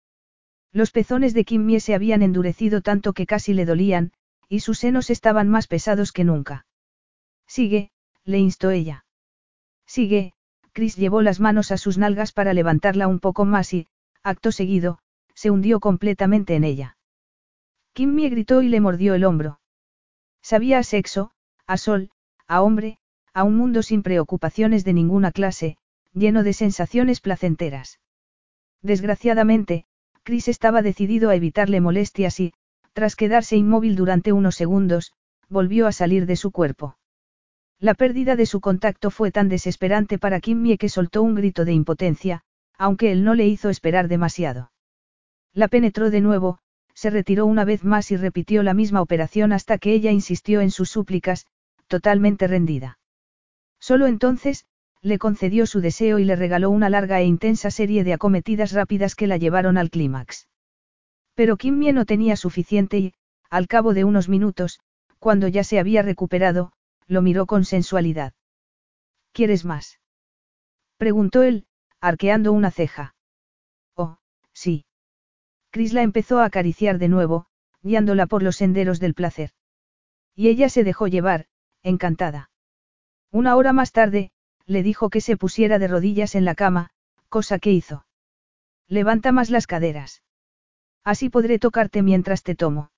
Los 0.72 0.90
pezones 0.90 1.32
de 1.34 1.44
Kim 1.44 1.64
Mie 1.64 1.80
se 1.80 1.94
habían 1.94 2.22
endurecido 2.22 2.82
tanto 2.82 3.12
que 3.12 3.26
casi 3.26 3.54
le 3.54 3.64
dolían, 3.64 4.12
y 4.48 4.60
sus 4.60 4.78
senos 4.78 5.10
estaban 5.10 5.48
más 5.48 5.66
pesados 5.66 6.12
que 6.12 6.24
nunca. 6.24 6.66
Sigue, 7.46 7.90
le 8.24 8.38
instó 8.38 8.70
ella. 8.70 9.04
Sigue, 9.86 10.32
Chris 10.72 10.96
llevó 10.96 11.22
las 11.22 11.40
manos 11.40 11.70
a 11.70 11.76
sus 11.76 11.98
nalgas 11.98 12.32
para 12.32 12.52
levantarla 12.52 13.06
un 13.06 13.20
poco 13.20 13.44
más 13.44 13.72
y, 13.72 13.86
acto 14.22 14.50
seguido, 14.52 14.98
se 15.34 15.50
hundió 15.50 15.80
completamente 15.80 16.54
en 16.54 16.64
ella. 16.64 16.96
Kimmy 17.92 18.28
gritó 18.28 18.62
y 18.62 18.68
le 18.68 18.80
mordió 18.80 19.14
el 19.14 19.24
hombro. 19.24 19.60
Sabía 20.42 20.78
a 20.78 20.82
sexo, 20.82 21.30
a 21.66 21.76
sol, 21.76 22.10
a 22.46 22.62
hombre, 22.62 22.98
a 23.32 23.44
un 23.44 23.56
mundo 23.56 23.82
sin 23.82 24.02
preocupaciones 24.02 24.84
de 24.84 24.92
ninguna 24.92 25.32
clase, 25.32 25.76
lleno 26.12 26.42
de 26.42 26.52
sensaciones 26.52 27.20
placenteras. 27.20 28.00
Desgraciadamente, 28.82 29.86
Chris 30.22 30.48
estaba 30.48 30.82
decidido 30.82 31.30
a 31.30 31.34
evitarle 31.34 31.80
molestias 31.80 32.40
y, 32.40 32.54
tras 32.94 33.16
quedarse 33.16 33.56
inmóvil 33.56 33.96
durante 33.96 34.32
unos 34.32 34.54
segundos, 34.54 35.12
volvió 35.48 35.86
a 35.86 35.92
salir 35.92 36.24
de 36.24 36.36
su 36.36 36.50
cuerpo. 36.50 36.96
La 37.78 37.94
pérdida 37.94 38.36
de 38.36 38.46
su 38.46 38.60
contacto 38.60 39.10
fue 39.10 39.30
tan 39.30 39.48
desesperante 39.48 40.18
para 40.18 40.40
Kimmy 40.40 40.78
que 40.78 40.88
soltó 40.88 41.22
un 41.22 41.34
grito 41.34 41.64
de 41.64 41.72
impotencia, 41.72 42.42
aunque 42.78 43.12
él 43.12 43.24
no 43.24 43.34
le 43.34 43.46
hizo 43.46 43.68
esperar 43.68 44.08
demasiado. 44.08 44.70
La 45.52 45.68
penetró 45.68 46.10
de 46.10 46.20
nuevo, 46.20 46.58
se 46.94 47.10
retiró 47.10 47.46
una 47.46 47.64
vez 47.64 47.84
más 47.84 48.10
y 48.12 48.16
repitió 48.16 48.62
la 48.62 48.74
misma 48.74 49.02
operación 49.02 49.52
hasta 49.52 49.78
que 49.78 49.92
ella 49.92 50.12
insistió 50.12 50.60
en 50.60 50.70
sus 50.70 50.88
súplicas, 50.88 51.46
totalmente 51.88 52.46
rendida. 52.46 52.98
Solo 53.80 54.06
entonces, 54.06 54.66
le 55.02 55.18
concedió 55.18 55.66
su 55.66 55.80
deseo 55.80 56.18
y 56.18 56.24
le 56.24 56.36
regaló 56.36 56.70
una 56.70 56.88
larga 56.88 57.20
e 57.20 57.26
intensa 57.26 57.70
serie 57.70 58.04
de 58.04 58.14
acometidas 58.14 58.72
rápidas 58.72 59.14
que 59.14 59.26
la 59.26 59.36
llevaron 59.36 59.76
al 59.76 59.90
clímax. 59.90 60.48
Pero 61.34 61.56
Kimmy 61.56 61.92
no 61.92 62.04
tenía 62.04 62.36
suficiente 62.36 62.98
y, 62.98 63.14
al 63.50 63.66
cabo 63.66 63.94
de 63.94 64.04
unos 64.04 64.28
minutos, 64.28 64.80
cuando 65.18 65.48
ya 65.48 65.64
se 65.64 65.78
había 65.78 66.02
recuperado, 66.02 66.72
lo 67.06 67.22
miró 67.22 67.46
con 67.46 67.64
sensualidad. 67.64 68.34
¿Quieres 69.32 69.64
más? 69.64 70.00
preguntó 70.96 71.42
él, 71.42 71.66
arqueando 72.00 72.52
una 72.52 72.70
ceja. 72.70 73.14
Oh, 73.94 74.18
sí. 74.52 74.86
Chris 75.70 75.92
la 75.92 76.02
empezó 76.02 76.38
a 76.38 76.44
acariciar 76.44 76.98
de 76.98 77.08
nuevo, 77.08 77.46
guiándola 77.82 78.26
por 78.26 78.42
los 78.42 78.56
senderos 78.56 79.00
del 79.00 79.14
placer. 79.14 79.50
Y 80.34 80.48
ella 80.48 80.68
se 80.68 80.84
dejó 80.84 81.08
llevar, 81.08 81.46
encantada. 81.82 82.50
Una 83.30 83.56
hora 83.56 83.72
más 83.72 83.92
tarde, 83.92 84.30
le 84.66 84.82
dijo 84.82 85.10
que 85.10 85.20
se 85.20 85.36
pusiera 85.36 85.78
de 85.78 85.88
rodillas 85.88 86.34
en 86.34 86.44
la 86.44 86.54
cama, 86.54 86.90
cosa 87.28 87.58
que 87.58 87.72
hizo. 87.72 88.06
Levanta 88.86 89.32
más 89.32 89.50
las 89.50 89.66
caderas. 89.66 90.22
Así 91.04 91.28
podré 91.28 91.58
tocarte 91.58 92.02
mientras 92.02 92.42
te 92.42 92.54
tomo. 92.54 92.90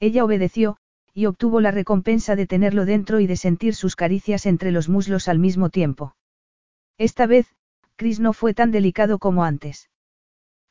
Ella 0.00 0.24
obedeció, 0.24 0.76
y 1.14 1.26
obtuvo 1.26 1.60
la 1.60 1.70
recompensa 1.70 2.36
de 2.36 2.46
tenerlo 2.46 2.84
dentro 2.84 3.20
y 3.20 3.26
de 3.26 3.36
sentir 3.36 3.74
sus 3.74 3.96
caricias 3.96 4.46
entre 4.46 4.72
los 4.72 4.88
muslos 4.88 5.28
al 5.28 5.38
mismo 5.38 5.70
tiempo. 5.70 6.16
Esta 6.98 7.26
vez, 7.26 7.46
Chris 7.96 8.20
no 8.20 8.32
fue 8.32 8.54
tan 8.54 8.70
delicado 8.70 9.18
como 9.18 9.44
antes. 9.44 9.90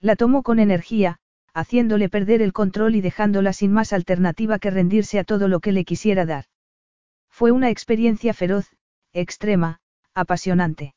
La 0.02 0.16
tomó 0.16 0.44
con 0.44 0.60
energía, 0.60 1.20
haciéndole 1.54 2.10
perder 2.10 2.42
el 2.42 2.54
control 2.54 2.96
y 2.96 3.02
dejándola 3.02 3.54
sin 3.54 3.72
más 3.72 3.94
alternativa 3.94 4.60
que 4.60 4.72
rendirse 4.72 5.20
a 5.20 5.24
todo 5.24 5.48
lo 5.48 5.60
que 5.60 5.72
le 5.72 5.86
quisiera 5.86 6.26
dar. 6.26 6.46
Fue 7.30 7.52
una 7.52 7.70
experiencia 7.70 8.34
feroz, 8.34 8.76
extrema, 9.14 9.80
apasionante. 10.14 10.94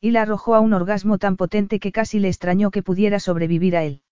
Y 0.00 0.10
la 0.10 0.22
arrojó 0.22 0.54
a 0.54 0.60
un 0.60 0.72
orgasmo 0.72 1.18
tan 1.18 1.36
potente 1.36 1.80
que 1.80 1.92
casi 1.92 2.18
le 2.18 2.28
extrañó 2.28 2.70
que 2.70 2.82
pudiera 2.82 3.18
sobrevivir 3.18 3.76
a 3.76 3.84
él. 3.84 4.02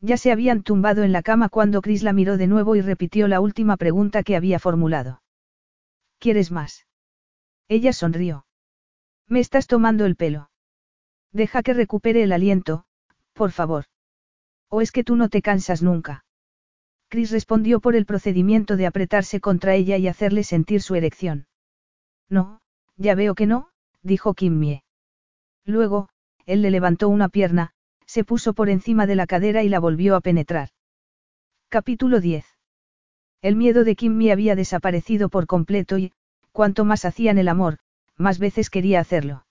Ya 0.00 0.16
se 0.16 0.30
habían 0.30 0.62
tumbado 0.62 1.02
en 1.02 1.12
la 1.12 1.22
cama 1.22 1.48
cuando 1.48 1.82
Chris 1.82 2.02
la 2.02 2.12
miró 2.12 2.36
de 2.36 2.46
nuevo 2.46 2.76
y 2.76 2.80
repitió 2.80 3.26
la 3.26 3.40
última 3.40 3.76
pregunta 3.76 4.22
que 4.22 4.36
había 4.36 4.58
formulado. 4.58 5.22
¿Quieres 6.18 6.50
más? 6.52 6.86
Ella 7.68 7.92
sonrió. 7.92 8.46
Me 9.26 9.40
estás 9.40 9.66
tomando 9.66 10.06
el 10.06 10.16
pelo. 10.16 10.50
Deja 11.32 11.62
que 11.62 11.74
recupere 11.74 12.22
el 12.22 12.32
aliento, 12.32 12.84
por 13.32 13.50
favor. 13.50 13.84
¿O 14.68 14.80
es 14.80 14.92
que 14.92 15.04
tú 15.04 15.16
no 15.16 15.28
te 15.28 15.42
cansas 15.42 15.82
nunca? 15.82 16.24
Chris 17.08 17.30
respondió 17.30 17.80
por 17.80 17.96
el 17.96 18.06
procedimiento 18.06 18.76
de 18.76 18.86
apretarse 18.86 19.40
contra 19.40 19.74
ella 19.74 19.96
y 19.96 20.08
hacerle 20.08 20.44
sentir 20.44 20.82
su 20.82 20.94
erección. 20.94 21.46
No, 22.28 22.60
ya 22.96 23.14
veo 23.14 23.34
que 23.34 23.46
no, 23.46 23.70
dijo 24.02 24.34
Kimmie. 24.34 24.84
Luego, 25.64 26.08
él 26.46 26.62
le 26.62 26.70
levantó 26.70 27.08
una 27.08 27.28
pierna, 27.28 27.72
se 28.08 28.24
puso 28.24 28.54
por 28.54 28.70
encima 28.70 29.06
de 29.06 29.14
la 29.16 29.26
cadera 29.26 29.62
y 29.62 29.68
la 29.68 29.78
volvió 29.78 30.16
a 30.16 30.22
penetrar. 30.22 30.70
Capítulo 31.68 32.20
10. 32.20 32.46
El 33.42 33.54
miedo 33.54 33.84
de 33.84 33.96
Kimmy 33.96 34.30
había 34.30 34.56
desaparecido 34.56 35.28
por 35.28 35.46
completo 35.46 35.98
y, 35.98 36.12
cuanto 36.50 36.86
más 36.86 37.04
hacían 37.04 37.36
el 37.36 37.48
amor, 37.48 37.78
más 38.16 38.38
veces 38.38 38.70
quería 38.70 39.00
hacerlo. 39.00 39.44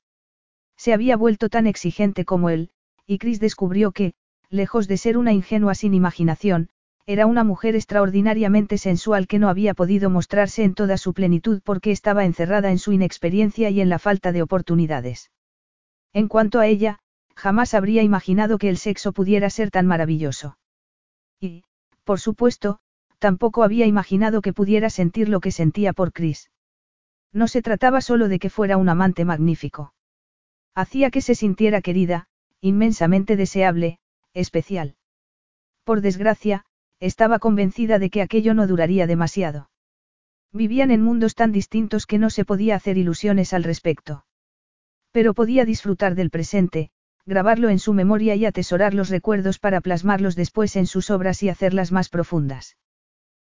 Se 0.75 0.91
había 0.91 1.15
vuelto 1.17 1.49
tan 1.49 1.67
exigente 1.67 2.25
como 2.25 2.49
él, 2.49 2.71
y 3.05 3.19
Chris 3.19 3.39
descubrió 3.39 3.91
que, 3.91 4.15
lejos 4.49 4.87
de 4.87 4.97
ser 4.97 5.19
una 5.19 5.33
ingenua 5.33 5.75
sin 5.75 5.93
imaginación, 5.93 6.69
era 7.05 7.27
una 7.27 7.43
mujer 7.43 7.75
extraordinariamente 7.75 8.79
sensual 8.79 9.27
que 9.27 9.37
no 9.37 9.49
había 9.49 9.75
podido 9.75 10.09
mostrarse 10.09 10.63
en 10.63 10.73
toda 10.73 10.97
su 10.97 11.13
plenitud 11.13 11.61
porque 11.63 11.91
estaba 11.91 12.25
encerrada 12.25 12.71
en 12.71 12.79
su 12.79 12.91
inexperiencia 12.91 13.69
y 13.69 13.81
en 13.81 13.89
la 13.89 13.99
falta 13.99 14.31
de 14.31 14.41
oportunidades. 14.41 15.29
En 16.11 16.27
cuanto 16.27 16.59
a 16.59 16.67
ella, 16.67 16.99
jamás 17.37 17.75
habría 17.75 18.01
imaginado 18.01 18.57
que 18.57 18.67
el 18.67 18.77
sexo 18.77 19.13
pudiera 19.13 19.49
ser 19.51 19.69
tan 19.69 19.85
maravilloso. 19.85 20.57
Y, 21.39 21.63
por 22.03 22.19
supuesto, 22.19 22.79
tampoco 23.19 23.63
había 23.63 23.85
imaginado 23.85 24.41
que 24.41 24.53
pudiera 24.53 24.89
sentir 24.89 25.29
lo 25.29 25.39
que 25.39 25.51
sentía 25.51 25.93
por 25.93 26.11
Chris. 26.11 26.49
No 27.31 27.47
se 27.47 27.61
trataba 27.61 28.01
solo 28.01 28.27
de 28.27 28.39
que 28.39 28.49
fuera 28.49 28.77
un 28.77 28.89
amante 28.89 29.23
magnífico. 29.23 29.93
Hacía 30.73 31.11
que 31.11 31.21
se 31.21 31.35
sintiera 31.35 31.81
querida, 31.81 32.27
inmensamente 32.59 33.35
deseable, 33.35 33.99
especial. 34.33 34.95
Por 35.83 36.01
desgracia, 36.01 36.65
estaba 36.99 37.37
convencida 37.37 37.99
de 37.99 38.09
que 38.09 38.23
aquello 38.23 38.55
no 38.55 38.65
duraría 38.65 39.05
demasiado. 39.05 39.69
Vivían 40.51 40.89
en 40.89 41.03
mundos 41.03 41.35
tan 41.35 41.51
distintos 41.51 42.07
que 42.07 42.17
no 42.17 42.31
se 42.31 42.45
podía 42.45 42.75
hacer 42.75 42.97
ilusiones 42.97 43.53
al 43.53 43.63
respecto. 43.63 44.25
Pero 45.11 45.35
podía 45.35 45.65
disfrutar 45.65 46.15
del 46.15 46.31
presente, 46.31 46.89
grabarlo 47.27 47.69
en 47.69 47.77
su 47.77 47.93
memoria 47.93 48.35
y 48.35 48.45
atesorar 48.45 48.93
los 48.93 49.09
recuerdos 49.09 49.59
para 49.59 49.81
plasmarlos 49.81 50.35
después 50.37 50.77
en 50.77 50.87
sus 50.87 51.11
obras 51.11 51.43
y 51.43 51.49
hacerlas 51.49 51.91
más 51.91 52.07
profundas. 52.07 52.77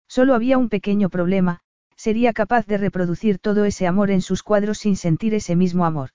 Solo 0.09 0.35
había 0.35 0.57
un 0.57 0.70
pequeño 0.70 1.11
problema, 1.11 1.61
sería 1.94 2.32
capaz 2.32 2.66
de 2.66 2.78
reproducir 2.78 3.39
todo 3.39 3.66
ese 3.66 3.86
amor 3.86 4.11
en 4.11 4.23
sus 4.23 4.43
cuadros 4.43 4.78
sin 4.78 4.97
sentir 4.97 5.35
ese 5.35 5.57
mismo 5.57 5.85
amor. 5.85 6.11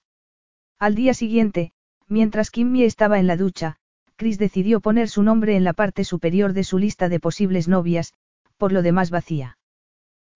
Al 0.79 0.95
día 0.95 1.13
siguiente, 1.13 1.71
mientras 2.07 2.49
Kimmy 2.49 2.83
estaba 2.83 3.19
en 3.19 3.27
la 3.27 3.37
ducha, 3.37 3.77
Chris 4.15 4.39
decidió 4.39 4.81
poner 4.81 5.07
su 5.07 5.21
nombre 5.21 5.55
en 5.55 5.63
la 5.63 5.73
parte 5.73 6.03
superior 6.03 6.53
de 6.53 6.63
su 6.63 6.79
lista 6.79 7.09
de 7.09 7.19
posibles 7.19 7.67
novias, 7.67 8.13
por 8.57 8.71
lo 8.71 8.81
demás 8.81 9.11
vacía. 9.11 9.59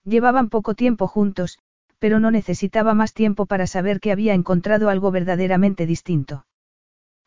Llevaban 0.03 0.49
poco 0.49 0.75
tiempo 0.75 1.07
juntos, 1.07 1.57
pero 1.97 2.19
no 2.19 2.29
necesitaba 2.29 2.93
más 2.93 3.13
tiempo 3.13 3.47
para 3.47 3.65
saber 3.65 3.99
que 3.99 4.11
había 4.11 4.35
encontrado 4.35 4.89
algo 4.89 5.09
verdaderamente 5.09 5.87
distinto. 5.87 6.45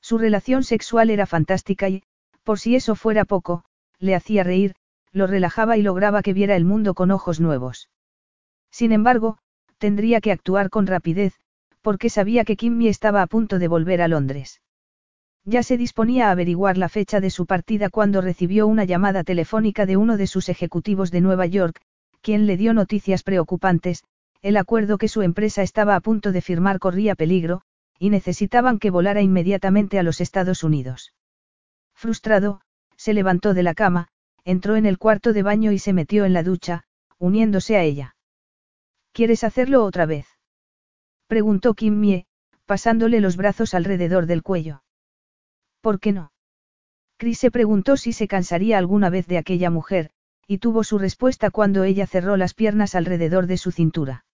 Su 0.00 0.18
relación 0.18 0.64
sexual 0.64 1.10
era 1.10 1.26
fantástica 1.26 1.88
y, 1.88 2.02
por 2.44 2.58
si 2.58 2.76
eso 2.76 2.94
fuera 2.94 3.24
poco, 3.24 3.64
le 3.98 4.14
hacía 4.14 4.44
reír, 4.44 4.74
lo 5.12 5.26
relajaba 5.26 5.76
y 5.76 5.82
lograba 5.82 6.22
que 6.22 6.32
viera 6.32 6.56
el 6.56 6.64
mundo 6.64 6.94
con 6.94 7.10
ojos 7.10 7.40
nuevos. 7.40 7.90
Sin 8.70 8.92
embargo, 8.92 9.38
tendría 9.78 10.20
que 10.20 10.32
actuar 10.32 10.70
con 10.70 10.86
rapidez, 10.86 11.34
porque 11.82 12.10
sabía 12.10 12.44
que 12.44 12.56
Kimmy 12.56 12.88
estaba 12.88 13.22
a 13.22 13.26
punto 13.26 13.58
de 13.58 13.68
volver 13.68 14.02
a 14.02 14.08
Londres. 14.08 14.60
Ya 15.44 15.62
se 15.62 15.78
disponía 15.78 16.28
a 16.28 16.32
averiguar 16.32 16.76
la 16.76 16.88
fecha 16.88 17.20
de 17.20 17.30
su 17.30 17.46
partida 17.46 17.88
cuando 17.88 18.20
recibió 18.20 18.66
una 18.66 18.84
llamada 18.84 19.24
telefónica 19.24 19.86
de 19.86 19.96
uno 19.96 20.16
de 20.16 20.26
sus 20.26 20.48
ejecutivos 20.48 21.10
de 21.10 21.20
Nueva 21.22 21.46
York, 21.46 21.80
quien 22.20 22.46
le 22.46 22.56
dio 22.56 22.74
noticias 22.74 23.22
preocupantes, 23.22 24.04
el 24.42 24.56
acuerdo 24.56 24.98
que 24.98 25.08
su 25.08 25.22
empresa 25.22 25.62
estaba 25.62 25.96
a 25.96 26.00
punto 26.00 26.32
de 26.32 26.42
firmar 26.42 26.78
corría 26.78 27.14
peligro, 27.14 27.62
y 27.98 28.10
necesitaban 28.10 28.78
que 28.78 28.90
volara 28.90 29.22
inmediatamente 29.22 29.98
a 29.98 30.02
los 30.02 30.20
Estados 30.20 30.62
Unidos. 30.62 31.14
Frustrado, 31.94 32.60
se 32.96 33.14
levantó 33.14 33.54
de 33.54 33.62
la 33.62 33.74
cama, 33.74 34.08
entró 34.44 34.76
en 34.76 34.86
el 34.86 34.98
cuarto 34.98 35.32
de 35.32 35.42
baño 35.42 35.72
y 35.72 35.78
se 35.78 35.92
metió 35.92 36.24
en 36.24 36.32
la 36.32 36.42
ducha, 36.42 36.84
uniéndose 37.18 37.76
a 37.76 37.82
ella. 37.82 38.16
¿Quieres 39.12 39.44
hacerlo 39.44 39.84
otra 39.84 40.06
vez? 40.06 40.26
Preguntó 41.26 41.74
Kim 41.74 41.98
Mie, 41.98 42.26
pasándole 42.66 43.20
los 43.20 43.36
brazos 43.36 43.74
alrededor 43.74 44.26
del 44.26 44.42
cuello. 44.42 44.82
¿Por 45.80 46.00
qué 46.00 46.12
no? 46.12 46.32
Chris 47.16 47.38
se 47.38 47.50
preguntó 47.50 47.96
si 47.96 48.12
se 48.12 48.28
cansaría 48.28 48.78
alguna 48.78 49.10
vez 49.10 49.26
de 49.26 49.38
aquella 49.38 49.70
mujer, 49.70 50.10
y 50.46 50.58
tuvo 50.58 50.84
su 50.84 50.98
respuesta 50.98 51.50
cuando 51.50 51.82
ella 51.84 52.06
cerró 52.06 52.36
las 52.36 52.54
piernas 52.54 52.94
alrededor 52.94 53.46
de 53.46 53.56
su 53.56 53.72
cintura. 53.72 54.24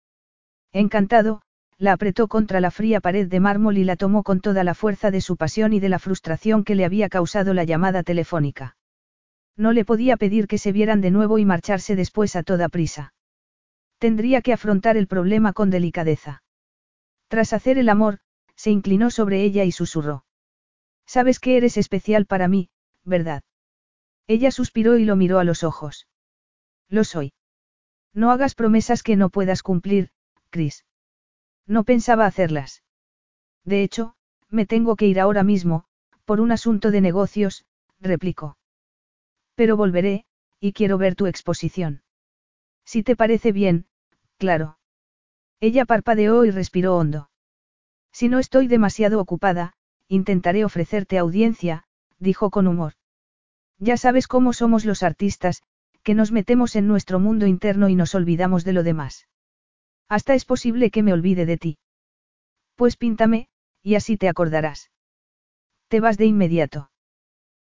Encantado, 0.72 1.42
la 1.78 1.92
apretó 1.92 2.28
contra 2.28 2.60
la 2.60 2.70
fría 2.70 3.00
pared 3.00 3.28
de 3.28 3.40
mármol 3.40 3.78
y 3.78 3.84
la 3.84 3.96
tomó 3.96 4.22
con 4.22 4.40
toda 4.40 4.64
la 4.64 4.74
fuerza 4.74 5.10
de 5.10 5.20
su 5.20 5.36
pasión 5.36 5.72
y 5.72 5.80
de 5.80 5.88
la 5.88 5.98
frustración 5.98 6.64
que 6.64 6.74
le 6.74 6.84
había 6.84 7.08
causado 7.08 7.54
la 7.54 7.64
llamada 7.64 8.02
telefónica. 8.02 8.76
No 9.56 9.72
le 9.72 9.84
podía 9.84 10.16
pedir 10.16 10.46
que 10.46 10.58
se 10.58 10.72
vieran 10.72 11.00
de 11.00 11.10
nuevo 11.10 11.38
y 11.38 11.44
marcharse 11.44 11.96
después 11.96 12.36
a 12.36 12.42
toda 12.42 12.68
prisa. 12.68 13.14
Tendría 13.98 14.42
que 14.42 14.52
afrontar 14.52 14.96
el 14.96 15.06
problema 15.06 15.52
con 15.52 15.70
delicadeza. 15.70 16.42
Tras 17.28 17.52
hacer 17.52 17.78
el 17.78 17.88
amor, 17.88 18.18
se 18.56 18.70
inclinó 18.70 19.10
sobre 19.10 19.42
ella 19.42 19.64
y 19.64 19.72
susurró. 19.72 20.24
Sabes 21.06 21.38
que 21.38 21.56
eres 21.56 21.76
especial 21.76 22.26
para 22.26 22.48
mí, 22.48 22.68
¿verdad? 23.04 23.42
Ella 24.26 24.50
suspiró 24.50 24.96
y 24.96 25.04
lo 25.04 25.16
miró 25.16 25.38
a 25.38 25.44
los 25.44 25.62
ojos. 25.62 26.08
Lo 26.88 27.04
soy. 27.04 27.32
No 28.12 28.30
hagas 28.30 28.54
promesas 28.54 29.02
que 29.02 29.16
no 29.16 29.28
puedas 29.28 29.62
cumplir, 29.62 30.10
Chris. 30.50 30.84
No 31.66 31.84
pensaba 31.84 32.26
hacerlas. 32.26 32.82
De 33.64 33.82
hecho, 33.82 34.14
me 34.50 34.66
tengo 34.66 34.96
que 34.96 35.06
ir 35.06 35.18
ahora 35.18 35.42
mismo, 35.42 35.84
por 36.24 36.40
un 36.40 36.52
asunto 36.52 36.90
de 36.90 37.00
negocios, 37.00 37.64
replicó. 38.00 38.58
Pero 39.54 39.76
volveré, 39.76 40.26
y 40.60 40.72
quiero 40.72 40.98
ver 40.98 41.14
tu 41.14 41.26
exposición. 41.26 42.02
Si 42.84 43.02
te 43.02 43.16
parece 43.16 43.52
bien, 43.52 43.86
claro. 44.38 44.78
Ella 45.60 45.84
parpadeó 45.84 46.44
y 46.44 46.50
respiró 46.50 46.96
hondo. 46.96 47.30
Si 48.12 48.28
no 48.28 48.38
estoy 48.38 48.68
demasiado 48.68 49.20
ocupada, 49.20 49.74
intentaré 50.08 50.64
ofrecerte 50.64 51.18
audiencia, 51.18 51.84
dijo 52.18 52.50
con 52.50 52.66
humor. 52.66 52.94
Ya 53.78 53.96
sabes 53.96 54.28
cómo 54.28 54.52
somos 54.52 54.84
los 54.84 55.02
artistas, 55.02 55.62
que 56.02 56.14
nos 56.14 56.30
metemos 56.30 56.76
en 56.76 56.86
nuestro 56.86 57.18
mundo 57.18 57.46
interno 57.46 57.88
y 57.88 57.94
nos 57.94 58.14
olvidamos 58.14 58.64
de 58.64 58.72
lo 58.74 58.82
demás. 58.82 59.26
Hasta 60.08 60.34
es 60.34 60.44
posible 60.44 60.90
que 60.90 61.02
me 61.02 61.12
olvide 61.12 61.46
de 61.46 61.56
ti. 61.56 61.78
Pues 62.76 62.96
píntame, 62.96 63.48
y 63.82 63.94
así 63.94 64.16
te 64.16 64.28
acordarás. 64.28 64.90
Te 65.88 66.00
vas 66.00 66.16
de 66.16 66.26
inmediato. 66.26 66.90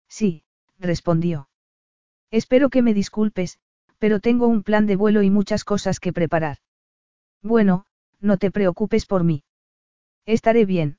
Sí, 0.09 0.45
respondió. 0.79 1.49
Espero 2.31 2.69
que 2.71 2.83
me 2.83 2.95
disculpes, 2.95 3.59
pero 3.99 4.21
tengo 4.21 4.47
un 4.47 4.63
plan 4.63 4.87
de 4.87 4.97
vuelo 4.97 5.23
y 5.23 5.31
muchas 5.31 5.65
cosas 5.65 6.01
que 6.01 6.13
preparar. 6.13 6.59
Bueno, 7.43 7.87
no 8.21 8.37
te 8.37 8.51
preocupes 8.51 9.07
por 9.07 9.25
mí. 9.25 9.45
Estaré 10.27 10.65
bien. 10.65 10.99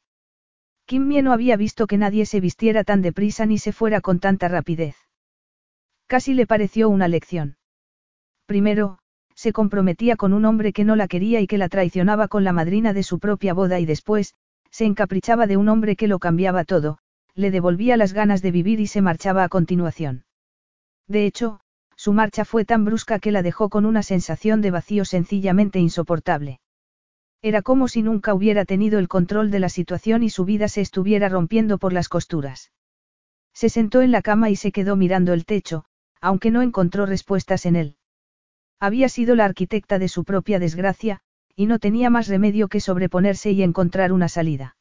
Kim 0.85 1.07
Mie 1.07 1.22
no 1.22 1.31
había 1.31 1.55
visto 1.55 1.88
que 1.88 1.97
nadie 1.97 2.26
se 2.26 2.41
vistiera 2.41 2.84
tan 2.84 3.01
deprisa 3.01 3.45
ni 3.45 3.57
se 3.57 3.72
fuera 3.72 4.01
con 4.01 4.19
tanta 4.19 4.47
rapidez. 4.47 4.95
Casi 6.07 6.34
le 6.34 6.45
pareció 6.45 6.89
una 6.89 7.07
lección. 7.07 7.57
Primero, 8.45 8.99
se 9.36 9.53
comprometía 9.53 10.16
con 10.16 10.34
un 10.34 10.45
hombre 10.45 10.74
que 10.74 10.84
no 10.84 10.95
la 10.95 11.08
quería 11.08 11.41
y 11.41 11.48
que 11.48 11.58
la 11.58 11.70
traicionaba 11.70 12.28
con 12.28 12.44
la 12.44 12.53
madrina 12.53 12.94
de 12.94 13.03
su 13.03 13.20
propia 13.20 13.53
boda 13.53 13.80
y 13.80 13.86
después, 13.86 14.36
se 14.70 14.86
encaprichaba 14.86 15.48
de 15.48 15.58
un 15.58 15.70
hombre 15.70 15.95
que 15.95 16.08
lo 16.08 16.20
cambiaba 16.20 16.64
todo, 16.64 16.98
le 17.36 17.52
devolvía 17.52 17.98
las 17.98 18.14
ganas 18.14 18.41
de 18.41 18.52
vivir 18.52 18.80
y 18.80 18.88
se 18.88 19.02
marchaba 19.02 19.44
a 19.44 19.49
continuación. 19.49 20.26
De 21.08 21.26
hecho, 21.26 21.60
su 21.95 22.14
marcha 22.14 22.45
fue 22.45 22.66
tan 22.66 22.86
brusca 22.86 23.20
que 23.20 23.32
la 23.32 23.44
dejó 23.44 23.70
con 23.70 23.86
una 23.86 24.03
sensación 24.03 24.62
de 24.62 24.72
vacío 24.72 25.06
sencillamente 25.06 25.80
insoportable. 25.80 26.60
Era 27.41 27.62
como 27.62 27.88
si 27.88 28.02
nunca 28.02 28.34
hubiera 28.34 28.66
tenido 28.66 28.99
el 28.99 29.08
control 29.08 29.52
de 29.52 29.60
la 29.60 29.70
situación 29.70 30.24
y 30.24 30.30
su 30.30 30.45
vida 30.45 30.68
se 30.68 30.82
estuviera 30.82 31.28
rompiendo 31.30 31.78
por 31.78 31.94
las 31.94 32.08
costuras. 32.08 32.72
Se 33.53 33.70
sentó 33.70 34.02
en 34.02 34.12
la 34.12 34.22
cama 34.22 34.49
y 34.49 34.56
se 34.56 34.72
quedó 34.72 34.95
mirando 34.95 35.34
el 35.34 35.45
techo, 35.45 35.86
aunque 36.22 36.52
no 36.52 36.62
encontró 36.62 37.06
respuestas 37.06 37.66
en 37.66 37.76
él. 37.76 37.95
Había 38.82 39.10
sido 39.10 39.36
la 39.36 39.45
arquitecta 39.45 39.99
de 39.99 40.08
su 40.08 40.24
propia 40.24 40.58
desgracia, 40.58 41.22
y 41.56 41.68
no 41.68 41.78
tenía 41.78 42.10
más 42.10 42.28
remedio 42.28 42.68
que 42.68 42.80
sobreponerse 42.80 43.52
y 43.52 43.62
encontrar 43.62 44.12
una 44.12 44.28
salida. 44.28 44.76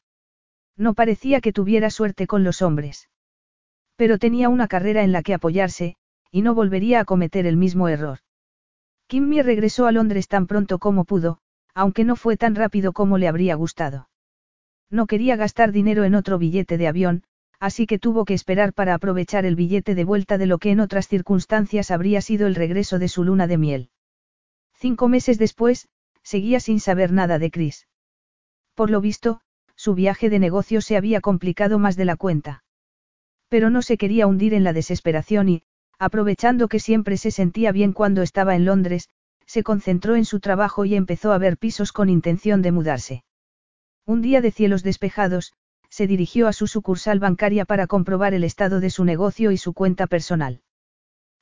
No 0.75 0.95
parecía 0.95 1.39
que 1.39 1.53
tuviera 1.53 1.91
suerte 1.91 2.25
con 2.25 2.43
los 2.43 2.63
hombres. 2.63 3.09
Pero 3.95 4.17
tenía 4.17 4.49
una 4.49 4.67
carrera 4.67 5.03
en 5.03 5.11
la 5.11 5.21
que 5.21 5.35
apoyarse, 5.35 5.97
y 6.31 6.41
no 6.41 6.55
volvería 6.55 6.99
a 6.99 7.05
cometer 7.05 7.45
el 7.45 7.57
mismo 7.57 7.89
error. 7.89 8.17
Kimmy 9.05 9.43
regresó 9.43 9.85
a 9.85 9.91
Londres 9.91 10.27
tan 10.27 10.47
pronto 10.47 10.79
como 10.79 11.05
pudo, 11.05 11.37
aunque 11.75 12.03
no 12.03 12.15
fue 12.15 12.37
tan 12.37 12.55
rápido 12.55 12.93
como 12.93 13.19
le 13.19 13.27
habría 13.27 13.53
gustado. 13.53 14.09
No 14.89 15.05
quería 15.05 15.35
gastar 15.35 15.71
dinero 15.71 16.05
en 16.05 16.15
otro 16.15 16.39
billete 16.39 16.79
de 16.79 16.87
avión, 16.87 17.23
así 17.61 17.85
que 17.85 17.99
tuvo 17.99 18.25
que 18.25 18.33
esperar 18.33 18.73
para 18.73 18.95
aprovechar 18.95 19.45
el 19.45 19.55
billete 19.55 19.93
de 19.93 20.03
vuelta 20.03 20.39
de 20.39 20.47
lo 20.47 20.57
que 20.57 20.71
en 20.71 20.79
otras 20.79 21.07
circunstancias 21.07 21.91
habría 21.91 22.19
sido 22.19 22.47
el 22.47 22.55
regreso 22.55 22.97
de 22.97 23.07
su 23.07 23.23
luna 23.23 23.45
de 23.45 23.59
miel. 23.59 23.89
Cinco 24.73 25.07
meses 25.07 25.37
después, 25.37 25.87
seguía 26.23 26.59
sin 26.59 26.79
saber 26.79 27.11
nada 27.11 27.37
de 27.37 27.51
Chris. 27.51 27.87
Por 28.73 28.89
lo 28.89 28.99
visto, 28.99 29.41
su 29.75 29.93
viaje 29.93 30.31
de 30.31 30.39
negocio 30.39 30.81
se 30.81 30.97
había 30.97 31.21
complicado 31.21 31.77
más 31.77 31.95
de 31.95 32.05
la 32.05 32.15
cuenta. 32.15 32.63
Pero 33.47 33.69
no 33.69 33.83
se 33.83 33.95
quería 33.95 34.25
hundir 34.25 34.55
en 34.55 34.63
la 34.63 34.73
desesperación 34.73 35.47
y, 35.47 35.61
aprovechando 35.99 36.67
que 36.67 36.79
siempre 36.79 37.15
se 37.15 37.29
sentía 37.29 37.71
bien 37.71 37.93
cuando 37.93 38.23
estaba 38.23 38.55
en 38.55 38.65
Londres, 38.65 39.07
se 39.45 39.61
concentró 39.61 40.15
en 40.15 40.25
su 40.25 40.39
trabajo 40.39 40.83
y 40.83 40.95
empezó 40.95 41.31
a 41.31 41.37
ver 41.37 41.57
pisos 41.57 41.91
con 41.91 42.09
intención 42.09 42.63
de 42.63 42.71
mudarse. 42.71 43.23
Un 44.07 44.23
día 44.23 44.41
de 44.41 44.49
cielos 44.49 44.81
despejados, 44.81 45.53
se 45.91 46.07
dirigió 46.07 46.47
a 46.47 46.53
su 46.53 46.67
sucursal 46.67 47.19
bancaria 47.19 47.65
para 47.65 47.85
comprobar 47.85 48.33
el 48.33 48.45
estado 48.45 48.79
de 48.79 48.89
su 48.89 49.03
negocio 49.03 49.51
y 49.51 49.57
su 49.57 49.73
cuenta 49.73 50.07
personal. 50.07 50.61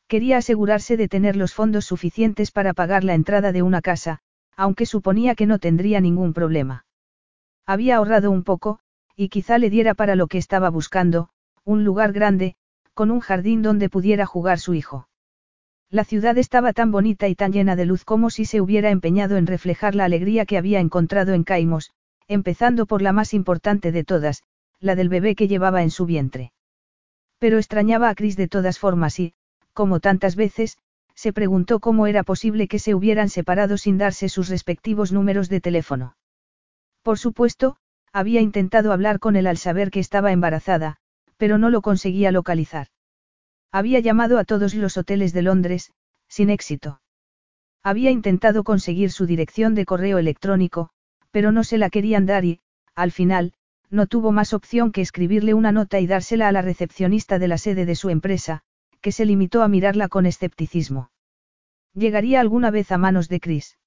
Quería 0.08 0.38
asegurarse 0.38 0.98
de 0.98 1.08
tener 1.08 1.36
los 1.36 1.54
fondos 1.54 1.86
suficientes 1.86 2.52
para 2.52 2.74
pagar 2.74 3.04
la 3.04 3.14
entrada 3.14 3.52
de 3.52 3.62
una 3.62 3.82
casa, 3.82 4.20
aunque 4.58 4.88
suponía 4.88 5.36
que 5.36 5.46
no 5.46 5.60
tendría 5.60 6.02
ningún 6.02 6.34
problema. 6.34 6.86
Había 7.68 7.98
ahorrado 7.98 8.32
un 8.32 8.44
poco, 8.44 8.80
y 9.16 9.30
quizá 9.30 9.60
le 9.60 9.70
diera 9.70 9.94
para 9.94 10.16
lo 10.16 10.26
que 10.26 10.40
estaba 10.40 10.70
buscando, 10.72 11.30
un 11.64 11.84
lugar 11.84 12.12
grande, 12.12 12.56
con 12.96 13.12
un 13.12 13.20
jardín 13.20 13.62
donde 13.62 13.88
pudiera 13.88 14.26
jugar 14.26 14.58
su 14.58 14.74
hijo. 14.74 15.08
La 15.92 16.04
ciudad 16.04 16.38
estaba 16.40 16.74
tan 16.74 16.92
bonita 16.92 17.28
y 17.28 17.36
tan 17.36 17.52
llena 17.52 17.76
de 17.76 17.86
luz 17.86 18.04
como 18.04 18.32
si 18.32 18.46
se 18.46 18.62
hubiera 18.62 18.90
empeñado 18.90 19.38
en 19.38 19.46
reflejar 19.46 19.94
la 19.94 20.06
alegría 20.06 20.48
que 20.48 20.58
había 20.58 20.80
encontrado 20.80 21.34
en 21.34 21.44
Caimos, 21.44 21.92
empezando 22.30 22.86
por 22.86 23.02
la 23.02 23.12
más 23.12 23.34
importante 23.34 23.92
de 23.92 24.06
todas, 24.06 24.44
la 24.80 24.96
del 24.96 25.10
bebé 25.10 25.36
que 25.36 25.48
llevaba 25.48 25.84
en 25.84 25.90
su 25.90 26.06
vientre. 26.06 26.54
Pero 27.40 27.58
extrañaba 27.58 28.08
a 28.08 28.16
Chris 28.16 28.38
de 28.38 28.48
todas 28.48 28.80
formas 28.80 29.20
y, 29.20 29.34
como 29.74 30.00
tantas 30.00 30.36
veces, 30.36 30.78
se 31.16 31.34
preguntó 31.34 31.80
cómo 31.80 32.08
era 32.08 32.24
posible 32.24 32.68
que 32.68 32.80
se 32.80 32.96
hubieran 32.96 33.30
separado 33.30 33.78
sin 33.78 33.98
darse 33.98 34.30
sus 34.30 34.48
respectivos 34.48 35.12
números 35.12 35.50
de 35.50 35.60
teléfono. 35.60 36.16
Por 37.02 37.18
supuesto, 37.18 37.78
había 38.14 38.42
intentado 38.42 38.94
hablar 38.94 39.20
con 39.20 39.36
él 39.36 39.48
al 39.48 39.58
saber 39.58 39.90
que 39.92 40.00
estaba 40.00 40.32
embarazada, 40.32 40.98
pero 41.38 41.58
no 41.58 41.70
lo 41.70 41.82
conseguía 41.82 42.32
localizar. 42.32 42.88
Había 43.72 44.00
llamado 44.00 44.38
a 44.38 44.46
todos 44.46 44.74
los 44.76 44.98
hoteles 44.98 45.34
de 45.34 45.42
Londres, 45.42 45.92
sin 46.28 46.50
éxito. 46.50 47.02
Había 47.84 48.12
intentado 48.12 48.64
conseguir 48.64 49.12
su 49.12 49.26
dirección 49.26 49.74
de 49.74 49.86
correo 49.86 50.20
electrónico, 50.20 50.92
pero 51.32 51.52
no 51.52 51.64
se 51.64 51.78
la 51.78 51.90
querían 51.90 52.26
dar 52.26 52.46
y, 52.46 52.60
al 52.96 53.12
final, 53.12 53.54
no 53.90 54.08
tuvo 54.08 54.32
más 54.32 54.54
opción 54.54 54.92
que 54.92 55.02
escribirle 55.02 55.54
una 55.54 55.72
nota 55.72 56.00
y 56.00 56.08
dársela 56.08 56.48
a 56.48 56.52
la 56.52 56.62
recepcionista 56.62 57.40
de 57.40 57.48
la 57.48 57.58
sede 57.58 57.86
de 57.86 57.96
su 57.96 58.10
empresa, 58.10 58.62
que 59.02 59.12
se 59.12 59.26
limitó 59.26 59.64
a 59.64 59.68
mirarla 59.68 60.10
con 60.10 60.26
escepticismo. 60.26 61.12
¿Llegaría 61.94 62.40
alguna 62.40 62.72
vez 62.72 62.92
a 62.92 62.98
manos 62.98 63.30
de 63.30 63.40
Chris? 63.40 63.78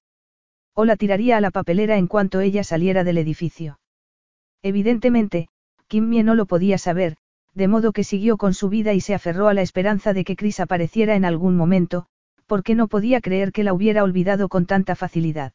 ¿O 0.73 0.85
la 0.85 0.97
tiraría 0.97 1.37
a 1.37 1.41
la 1.41 1.51
papelera 1.51 1.97
en 1.97 2.07
cuanto 2.07 2.41
ella 2.41 2.63
saliera 2.63 3.03
del 3.03 3.17
edificio? 3.17 3.79
Evidentemente, 4.61 5.47
Kim 5.87 6.09
Mie 6.09 6.23
no 6.23 6.35
lo 6.35 6.45
podía 6.45 6.77
saber, 6.77 7.17
de 7.53 7.67
modo 7.67 7.91
que 7.91 8.03
siguió 8.03 8.37
con 8.37 8.53
su 8.53 8.69
vida 8.69 8.93
y 8.93 9.01
se 9.01 9.13
aferró 9.13 9.47
a 9.47 9.53
la 9.53 9.61
esperanza 9.61 10.13
de 10.13 10.23
que 10.23 10.35
Chris 10.35 10.59
apareciera 10.59 11.15
en 11.15 11.25
algún 11.25 11.55
momento, 11.55 12.07
porque 12.47 12.75
no 12.75 12.87
podía 12.87 13.21
creer 13.21 13.51
que 13.51 13.63
la 13.63 13.73
hubiera 13.73 14.03
olvidado 14.03 14.49
con 14.49 14.65
tanta 14.65 14.95
facilidad. 14.95 15.53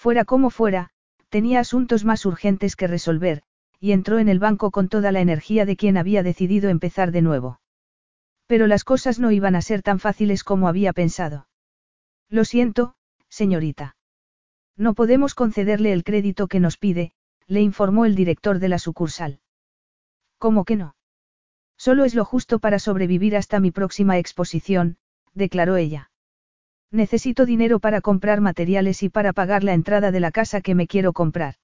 Fuera 0.00 0.24
como 0.24 0.48
fuera, 0.48 0.88
tenía 1.28 1.60
asuntos 1.60 2.06
más 2.06 2.24
urgentes 2.24 2.74
que 2.74 2.86
resolver, 2.86 3.42
y 3.80 3.92
entró 3.92 4.18
en 4.18 4.30
el 4.30 4.38
banco 4.38 4.70
con 4.70 4.88
toda 4.88 5.12
la 5.12 5.20
energía 5.20 5.66
de 5.66 5.76
quien 5.76 5.98
había 5.98 6.22
decidido 6.22 6.70
empezar 6.70 7.12
de 7.12 7.20
nuevo. 7.20 7.60
Pero 8.46 8.66
las 8.66 8.82
cosas 8.82 9.18
no 9.18 9.30
iban 9.30 9.56
a 9.56 9.60
ser 9.60 9.82
tan 9.82 9.98
fáciles 9.98 10.42
como 10.42 10.68
había 10.68 10.94
pensado. 10.94 11.48
Lo 12.30 12.46
siento, 12.46 12.94
señorita. 13.28 13.94
No 14.74 14.94
podemos 14.94 15.34
concederle 15.34 15.92
el 15.92 16.02
crédito 16.02 16.48
que 16.48 16.60
nos 16.60 16.78
pide, 16.78 17.12
le 17.46 17.60
informó 17.60 18.06
el 18.06 18.14
director 18.14 18.58
de 18.58 18.70
la 18.70 18.78
sucursal. 18.78 19.40
¿Cómo 20.38 20.64
que 20.64 20.76
no? 20.76 20.94
Solo 21.76 22.06
es 22.06 22.14
lo 22.14 22.24
justo 22.24 22.58
para 22.58 22.78
sobrevivir 22.78 23.36
hasta 23.36 23.60
mi 23.60 23.70
próxima 23.70 24.16
exposición, 24.16 24.96
declaró 25.34 25.76
ella. 25.76 26.09
Necesito 26.92 27.46
dinero 27.46 27.78
para 27.78 28.00
comprar 28.00 28.40
materiales 28.40 29.02
y 29.02 29.08
para 29.08 29.32
pagar 29.32 29.62
la 29.62 29.74
entrada 29.74 30.10
de 30.10 30.20
la 30.20 30.32
casa 30.32 30.60
que 30.60 30.74
me 30.74 30.86
quiero 30.86 31.12
comprar. 31.12 31.54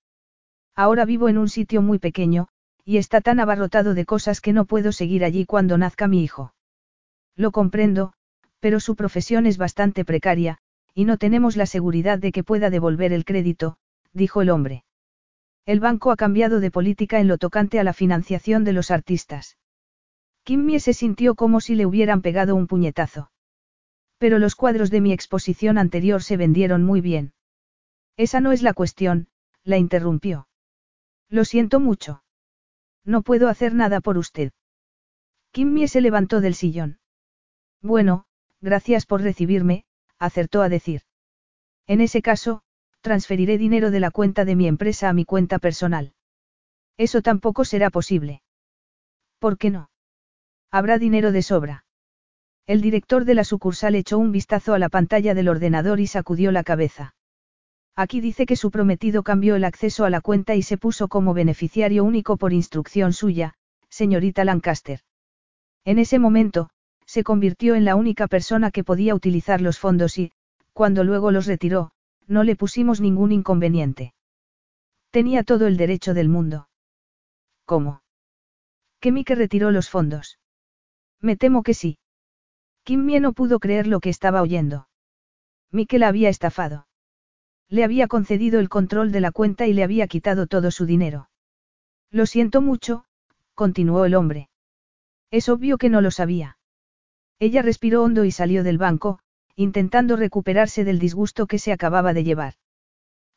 Ahora 0.75 1.05
vivo 1.05 1.29
en 1.29 1.39
un 1.39 1.49
sitio 1.49 1.83
muy 1.83 1.99
pequeño, 1.99 2.49
y 2.85 2.99
está 2.99 3.21
tan 3.21 3.41
abarrotado 3.41 3.95
de 3.95 4.05
cosas 4.05 4.41
que 4.41 4.53
no 4.53 4.67
puedo 4.67 4.93
seguir 4.93 5.25
allí 5.25 5.45
cuando 5.45 5.79
nazca 5.79 6.07
mi 6.07 6.23
hijo. 6.23 6.55
Lo 7.35 7.51
comprendo, 7.51 8.13
pero 8.61 8.79
su 8.79 8.95
profesión 8.95 9.47
es 9.47 9.59
bastante 9.59 10.05
precaria, 10.05 10.59
y 10.95 11.05
no 11.05 11.19
tenemos 11.19 11.57
la 11.57 11.67
seguridad 11.67 12.19
de 12.19 12.31
que 12.31 12.45
pueda 12.45 12.71
devolver 12.71 13.13
el 13.13 13.25
crédito, 13.25 13.79
dijo 14.13 14.43
el 14.43 14.51
hombre. 14.51 14.85
El 15.67 15.81
banco 15.81 16.13
ha 16.13 16.17
cambiado 16.17 16.61
de 16.61 16.71
política 16.71 17.19
en 17.19 17.27
lo 17.27 17.39
tocante 17.39 17.81
a 17.81 17.85
la 17.85 17.93
financiación 17.93 18.63
de 18.63 18.73
los 18.73 18.93
artistas. 18.93 19.59
Kimmy 20.45 20.79
se 20.79 20.95
sintió 20.95 21.35
como 21.35 21.61
si 21.61 21.75
le 21.75 21.87
hubieran 21.87 22.23
pegado 22.23 22.55
un 22.55 22.69
puñetazo. 22.69 23.31
Pero 24.19 24.39
los 24.39 24.55
cuadros 24.55 24.91
de 24.91 25.01
mi 25.01 25.13
exposición 25.13 25.79
anterior 25.79 26.23
se 26.23 26.37
vendieron 26.37 26.83
muy 26.85 27.01
bien. 27.01 27.35
Esa 28.17 28.41
no 28.41 28.53
es 28.53 28.63
la 28.63 28.73
cuestión, 28.73 29.29
la 29.63 29.77
interrumpió. 29.77 30.49
Lo 31.29 31.45
siento 31.45 31.81
mucho. 31.81 32.23
No 33.05 33.23
puedo 33.23 33.49
hacer 33.49 33.75
nada 33.75 34.01
por 34.01 34.19
usted. 34.19 34.53
Kimmy 35.53 35.89
se 35.89 36.01
levantó 36.01 36.41
del 36.41 36.55
sillón. 36.55 36.99
Bueno, 37.83 38.27
gracias 38.61 39.07
por 39.07 39.23
recibirme, 39.23 39.85
acertó 40.19 40.63
a 40.63 40.69
decir. 40.69 41.03
En 41.87 42.01
ese 42.01 42.21
caso, 42.23 42.63
transferiré 43.01 43.59
dinero 43.59 43.91
de 43.91 44.01
la 44.01 44.11
cuenta 44.11 44.45
de 44.45 44.57
mi 44.57 44.67
empresa 44.67 45.09
a 45.09 45.13
mi 45.13 45.25
cuenta 45.25 45.59
personal. 45.59 46.15
Eso 46.97 47.23
tampoco 47.23 47.65
será 47.65 47.91
posible. 47.91 48.43
¿Por 49.39 49.59
qué 49.59 49.71
no? 49.71 49.91
Habrá 50.71 50.99
dinero 50.99 51.33
de 51.33 51.43
sobra. 51.43 51.86
El 52.67 52.81
director 52.81 53.25
de 53.25 53.35
la 53.35 53.45
sucursal 53.45 53.95
echó 53.95 54.19
un 54.19 54.33
vistazo 54.33 54.75
a 54.75 54.79
la 54.79 54.89
pantalla 54.89 55.35
del 55.35 55.49
ordenador 55.49 56.01
y 56.01 56.09
sacudió 56.09 56.51
la 56.51 56.65
cabeza. 56.65 57.15
Aquí 57.95 58.21
dice 58.21 58.45
que 58.45 58.57
su 58.57 58.71
prometido 58.71 59.23
cambió 59.23 59.55
el 59.55 59.65
acceso 59.65 60.05
a 60.05 60.11
la 60.11 60.21
cuenta 60.21 60.57
y 60.57 60.63
se 60.63 60.77
puso 60.77 61.09
como 61.09 61.33
beneficiario 61.33 62.03
único 62.05 62.37
por 62.37 62.53
instrucción 62.53 63.13
suya, 63.13 63.55
señorita 63.89 64.45
Lancaster. 64.45 65.01
En 65.85 65.99
ese 65.99 66.19
momento, 66.19 66.69
se 67.07 67.23
convirtió 67.23 67.77
en 67.77 67.85
la 67.85 67.95
única 67.95 68.27
persona 68.27 68.73
que 68.73 68.83
podía 68.83 69.15
utilizar 69.15 69.61
los 69.61 69.79
fondos 69.79 70.19
y, 70.19 70.33
cuando 70.73 71.05
luego 71.05 71.31
los 71.31 71.47
retiró, 71.47 71.93
no 72.27 72.43
le 72.43 72.57
pusimos 72.57 73.01
ningún 73.01 73.31
inconveniente. 73.31 74.13
Tenía 75.11 75.45
todo 75.45 75.69
el 75.69 75.77
derecho 75.77 76.15
del 76.15 76.29
mundo. 76.29 76.69
¿Cómo? 77.65 78.03
¿Que 79.01 79.13
Mike 79.13 79.37
retiró 79.37 79.71
los 79.71 79.89
fondos? 79.89 80.39
Me 81.21 81.37
temo 81.37 81.63
que 81.63 81.73
sí. 81.73 81.99
Kim 82.87 83.05
Mie 83.05 83.19
no 83.19 83.33
pudo 83.33 83.59
creer 83.59 83.89
lo 83.89 83.99
que 83.99 84.11
estaba 84.11 84.43
oyendo. 84.43 84.87
Mike 85.73 85.99
la 85.99 86.07
había 86.07 86.29
estafado. 86.29 86.87
Le 87.69 87.83
había 87.83 88.07
concedido 88.07 88.61
el 88.61 88.69
control 88.69 89.11
de 89.11 89.21
la 89.21 89.33
cuenta 89.33 89.67
y 89.67 89.73
le 89.73 89.83
había 89.83 90.07
quitado 90.07 90.47
todo 90.47 90.71
su 90.71 90.87
dinero. 90.87 91.29
Lo 92.13 92.27
siento 92.27 92.63
mucho, 92.63 93.05
continuó 93.57 94.05
el 94.05 94.15
hombre. 94.15 94.51
Es 95.33 95.49
obvio 95.49 95.79
que 95.79 95.89
no 95.89 96.01
lo 96.01 96.13
sabía. 96.13 96.59
Ella 97.41 97.61
respiró 97.61 98.05
hondo 98.05 98.25
y 98.25 98.31
salió 98.31 98.63
del 98.63 98.79
banco, 98.79 99.19
intentando 99.57 100.15
recuperarse 100.15 100.85
del 100.85 101.01
disgusto 101.01 101.49
que 101.49 101.59
se 101.59 101.73
acababa 101.73 102.13
de 102.13 102.23
llevar. 102.23 102.55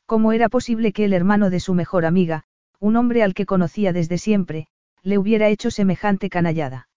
¿Cómo 0.06 0.30
era 0.30 0.48
posible 0.48 0.92
que 0.92 1.06
el 1.06 1.12
hermano 1.12 1.50
de 1.50 1.58
su 1.58 1.74
mejor 1.74 2.04
amiga, 2.04 2.44
un 2.78 2.94
hombre 2.94 3.24
al 3.24 3.34
que 3.34 3.46
conocía 3.46 3.92
desde 3.92 4.16
siempre, 4.16 4.68
le 5.02 5.18
hubiera 5.18 5.48
hecho 5.48 5.72
semejante 5.72 6.30
canallada? 6.30 6.88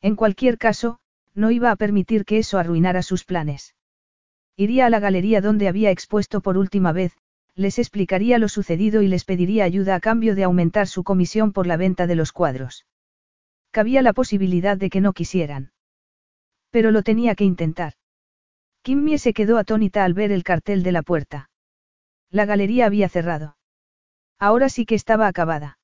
En 0.00 0.14
cualquier 0.14 0.58
caso, 0.58 1.00
no 1.34 1.50
iba 1.50 1.70
a 1.70 1.76
permitir 1.76 2.24
que 2.24 2.38
eso 2.38 2.58
arruinara 2.58 3.02
sus 3.02 3.24
planes. 3.24 3.74
Iría 4.56 4.86
a 4.86 4.90
la 4.90 5.00
galería 5.00 5.40
donde 5.40 5.68
había 5.68 5.90
expuesto 5.90 6.40
por 6.40 6.58
última 6.58 6.92
vez, 6.92 7.16
les 7.54 7.78
explicaría 7.78 8.38
lo 8.38 8.48
sucedido 8.48 9.02
y 9.02 9.08
les 9.08 9.24
pediría 9.24 9.64
ayuda 9.64 9.94
a 9.94 10.00
cambio 10.00 10.34
de 10.34 10.44
aumentar 10.44 10.86
su 10.86 11.04
comisión 11.04 11.52
por 11.52 11.66
la 11.66 11.76
venta 11.76 12.06
de 12.06 12.14
los 12.14 12.32
cuadros. 12.32 12.86
Cabía 13.70 14.02
la 14.02 14.12
posibilidad 14.12 14.76
de 14.76 14.90
que 14.90 15.00
no 15.00 15.12
quisieran. 15.12 15.72
Pero 16.70 16.90
lo 16.90 17.02
tenía 17.02 17.34
que 17.34 17.44
intentar. 17.44 17.94
Kimmy 18.82 19.18
se 19.18 19.32
quedó 19.32 19.58
atónita 19.58 20.04
al 20.04 20.14
ver 20.14 20.32
el 20.32 20.44
cartel 20.44 20.82
de 20.82 20.92
la 20.92 21.02
puerta. 21.02 21.50
La 22.30 22.46
galería 22.46 22.86
había 22.86 23.08
cerrado. 23.08 23.56
Ahora 24.38 24.68
sí 24.68 24.86
que 24.86 24.94
estaba 24.94 25.26
acabada. 25.26 25.78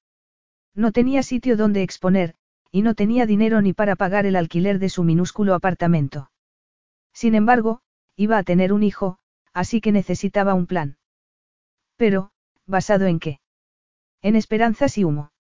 No 0.75 0.93
tenía 0.93 1.23
sitio 1.23 1.57
donde 1.57 1.83
exponer, 1.83 2.35
y 2.71 2.83
no 2.83 2.95
tenía 2.95 3.27
dinero 3.27 3.63
ni 3.63 3.73
para 3.73 3.97
pagar 3.97 4.27
el 4.27 4.37
alquiler 4.37 4.79
de 4.79 4.89
su 4.89 5.05
minúsculo 5.05 5.55
apartamento. 5.55 6.31
Sin 7.13 7.35
embargo, 7.35 7.83
Iba 8.21 8.37
a 8.37 8.43
tener 8.43 8.73
un 8.73 8.83
hijo, 8.83 9.19
así 9.55 9.81
que 9.81 9.93
necesitaba 9.93 10.55
un 10.55 10.67
plan. 10.67 10.97
Pero, 11.97 12.33
¿basado 12.67 13.07
en 13.07 13.21
qué? 13.21 13.39
En 14.23 14.35
esperanzas 14.35 14.99
y 14.99 15.05
humo. 15.05 15.31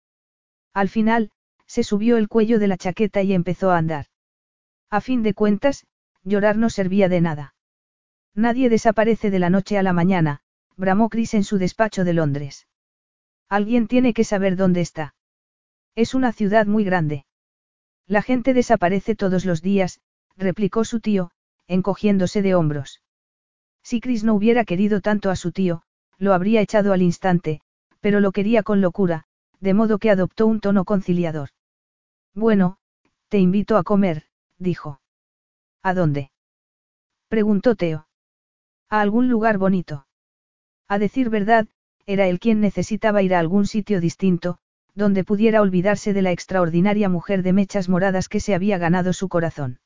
Al 0.72 0.88
final, 0.88 1.32
se 1.66 1.82
subió 1.82 2.18
el 2.18 2.28
cuello 2.28 2.60
de 2.60 2.68
la 2.68 2.76
chaqueta 2.76 3.20
y 3.22 3.34
empezó 3.34 3.72
a 3.72 3.78
andar. 3.78 4.06
A 4.90 5.00
fin 5.00 5.24
de 5.24 5.34
cuentas, 5.34 5.88
llorar 6.22 6.56
no 6.56 6.70
servía 6.70 7.09
de 7.09 7.20
nada. 7.20 7.56
Nadie 8.32 8.68
desaparece 8.68 9.32
de 9.32 9.40
la 9.40 9.50
noche 9.50 9.76
a 9.76 9.82
la 9.82 9.92
mañana, 9.92 10.42
bramó 10.76 11.09
Chris 11.09 11.34
en 11.34 11.42
su 11.42 11.59
despacho 11.59 12.05
de 12.05 12.12
Londres. 12.12 12.68
Alguien 13.48 13.88
tiene 13.88 14.14
que 14.14 14.22
saber 14.22 14.55
dónde 14.55 14.82
está. 14.82 15.16
Es 15.98 16.14
una 16.14 16.30
ciudad 16.30 16.66
muy 16.66 16.84
grande. 16.84 17.26
La 18.06 18.22
gente 18.22 18.54
desaparece 18.54 19.16
todos 19.16 19.44
los 19.44 19.62
días, 19.62 20.00
replicó 20.36 20.84
su 20.84 21.00
tío, 21.00 21.32
encogiéndose 21.66 22.40
de 22.40 22.54
hombros. 22.54 23.02
Si 23.82 23.98
Chris 24.00 24.22
no 24.22 24.34
hubiera 24.34 24.64
querido 24.64 25.00
tanto 25.00 25.28
a 25.28 25.34
su 25.34 25.50
tío, 25.50 25.82
lo 26.16 26.34
habría 26.34 26.60
echado 26.60 26.92
al 26.92 27.02
instante, 27.02 27.62
pero 27.98 28.20
lo 28.20 28.30
quería 28.30 28.62
con 28.62 28.80
locura, 28.80 29.24
de 29.58 29.74
modo 29.74 29.98
que 29.98 30.10
adoptó 30.10 30.46
un 30.46 30.60
tono 30.60 30.84
conciliador. 30.84 31.48
Bueno, 32.32 32.76
te 33.28 33.38
invito 33.40 33.76
a 33.76 33.82
comer, 33.82 34.22
dijo. 34.56 35.00
¿A 35.82 35.94
dónde? 35.94 36.30
preguntó 37.26 37.74
Teo. 37.74 38.06
A 38.88 39.00
algún 39.00 39.28
lugar 39.28 39.58
bonito. 39.58 40.06
A 40.86 41.00
decir 41.00 41.28
verdad, 41.28 41.66
era 42.06 42.28
él 42.28 42.38
quien 42.38 42.60
necesitaba 42.60 43.20
ir 43.20 43.34
a 43.34 43.40
algún 43.40 43.66
sitio 43.66 44.00
distinto, 44.00 44.60
donde 44.94 45.24
pudiera 45.24 45.62
olvidarse 45.62 46.12
de 46.12 46.23
la 46.23 46.32
extraordinaria 46.32 47.09
mujer 47.09 47.43
de 47.43 47.52
mechas 47.52 47.89
moradas 47.89 48.28
que 48.28 48.40
se 48.40 48.55
había 48.55 48.78
ganado 48.78 49.12
su 49.12 49.28
corazón. 49.28 49.78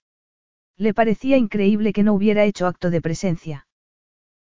Le 0.77 0.95
parecía 0.95 1.37
increíble 1.37 1.93
que 1.93 2.03
no 2.03 2.15
hubiera 2.15 2.45
hecho 2.45 2.67
acto 2.67 2.91
de 2.91 3.01
presencia. 3.01 3.67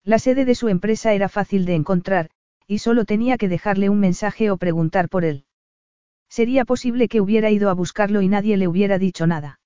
La 0.05 0.19
sede 0.19 0.45
de 0.45 0.55
su 0.55 0.69
empresa 0.69 1.13
era 1.13 1.29
fácil 1.29 1.65
de 1.65 1.75
encontrar, 1.75 2.31
y 2.67 2.79
solo 2.79 3.05
tenía 3.05 3.39
que 3.39 3.49
dejarle 3.49 3.89
un 3.89 3.99
mensaje 3.99 4.51
o 4.51 4.57
preguntar 4.57 5.09
por 5.09 5.25
él. 5.25 5.45
Sería 6.29 6.65
posible 6.65 7.09
que 7.09 7.21
hubiera 7.21 7.51
ido 7.51 7.71
a 7.71 7.75
buscarlo 7.75 8.21
y 8.21 8.29
nadie 8.29 8.57
le 8.57 8.69
hubiera 8.69 8.99
dicho 8.99 9.27
nada. 9.27 9.61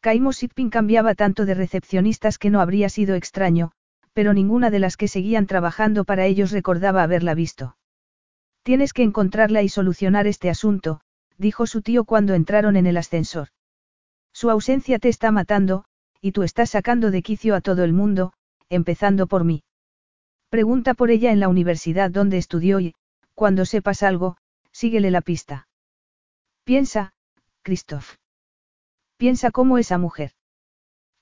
Caimo 0.00 0.32
Sipping 0.32 0.70
cambiaba 0.70 1.14
tanto 1.14 1.46
de 1.46 1.54
recepcionistas 1.54 2.38
que 2.38 2.50
no 2.50 2.60
habría 2.60 2.88
sido 2.88 3.14
extraño, 3.14 3.72
pero 4.12 4.34
ninguna 4.34 4.70
de 4.70 4.78
las 4.78 4.96
que 4.96 5.08
seguían 5.08 5.46
trabajando 5.46 6.04
para 6.04 6.26
ellos 6.26 6.50
recordaba 6.50 7.02
haberla 7.02 7.34
visto. 7.34 7.76
Tienes 8.66 8.92
que 8.92 9.04
encontrarla 9.04 9.62
y 9.62 9.68
solucionar 9.68 10.26
este 10.26 10.50
asunto, 10.50 11.00
dijo 11.38 11.68
su 11.68 11.82
tío 11.82 12.04
cuando 12.04 12.34
entraron 12.34 12.74
en 12.74 12.88
el 12.88 12.96
ascensor. 12.96 13.50
Su 14.32 14.50
ausencia 14.50 14.98
te 14.98 15.08
está 15.08 15.30
matando, 15.30 15.84
y 16.20 16.32
tú 16.32 16.42
estás 16.42 16.70
sacando 16.70 17.12
de 17.12 17.22
quicio 17.22 17.54
a 17.54 17.60
todo 17.60 17.84
el 17.84 17.92
mundo, 17.92 18.32
empezando 18.68 19.28
por 19.28 19.44
mí. 19.44 19.62
Pregunta 20.48 20.94
por 20.94 21.12
ella 21.12 21.30
en 21.30 21.38
la 21.38 21.46
universidad 21.46 22.10
donde 22.10 22.38
estudió 22.38 22.80
y, 22.80 22.96
cuando 23.34 23.66
sepas 23.66 24.02
algo, 24.02 24.36
síguele 24.72 25.12
la 25.12 25.20
pista. 25.20 25.68
Piensa, 26.64 27.12
Christoph. 27.62 28.16
Piensa 29.16 29.52
cómo 29.52 29.78
esa 29.78 29.96
mujer. 29.96 30.32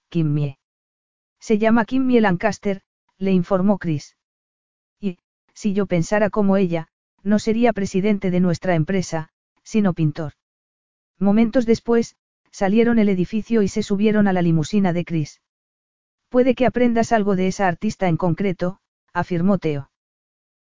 Kimmie. 0.08 0.56
Se 1.40 1.58
llama 1.58 1.84
Kimmie 1.84 2.22
Lancaster, 2.22 2.80
le 3.18 3.32
informó 3.32 3.76
Chris. 3.76 4.16
Y, 4.98 5.18
si 5.52 5.74
yo 5.74 5.84
pensara 5.84 6.30
como 6.30 6.56
ella, 6.56 6.88
no 7.24 7.38
sería 7.38 7.72
presidente 7.72 8.30
de 8.30 8.38
nuestra 8.38 8.74
empresa, 8.74 9.30
sino 9.64 9.94
pintor. 9.94 10.34
Momentos 11.18 11.66
después, 11.66 12.16
salieron 12.52 12.98
el 12.98 13.08
edificio 13.08 13.62
y 13.62 13.68
se 13.68 13.82
subieron 13.82 14.28
a 14.28 14.32
la 14.32 14.42
limusina 14.42 14.92
de 14.92 15.04
Chris. 15.04 15.40
Puede 16.28 16.54
que 16.54 16.66
aprendas 16.66 17.12
algo 17.12 17.34
de 17.34 17.48
esa 17.48 17.66
artista 17.66 18.08
en 18.08 18.16
concreto, 18.16 18.78
afirmó 19.12 19.58
Teo. 19.58 19.90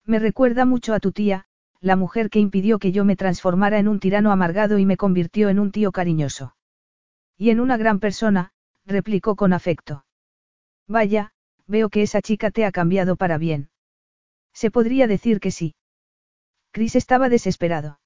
Me 0.05 0.19
recuerda 0.19 0.65
mucho 0.65 0.95
a 0.95 1.01
tu 1.01 1.13
tía, 1.13 1.47
la 1.81 1.97
mujer 1.97 2.31
que 2.31 2.39
impidió 2.39 2.79
que 2.79 2.93
yo 2.93 3.05
me 3.05 3.17
transformara 3.17 3.79
en 3.79 3.89
un 3.89 4.01
tirano 4.01 4.33
amargado 4.33 4.79
y 4.79 4.87
me 4.87 4.97
convirtió 4.97 5.49
en 5.49 5.59
un 5.59 5.73
tío 5.73 5.93
cariñoso. 5.93 6.57
Y 7.37 7.51
en 7.51 7.61
una 7.61 7.77
gran 7.77 8.01
persona, 8.01 8.53
replicó 8.87 9.37
con 9.37 9.53
afecto. 9.53 10.07
Vaya, 10.89 11.33
veo 11.67 11.91
que 11.91 12.03
esa 12.03 12.23
chica 12.23 12.51
te 12.51 12.65
ha 12.65 12.73
cambiado 12.73 13.17
para 13.17 13.37
bien. 13.37 13.69
Se 14.55 14.71
podría 14.71 15.07
decir 15.07 15.41
que 15.41 15.51
sí. 15.51 15.75
Chris 16.77 16.95
estaba 16.95 17.31
desesperado. 17.31 18.01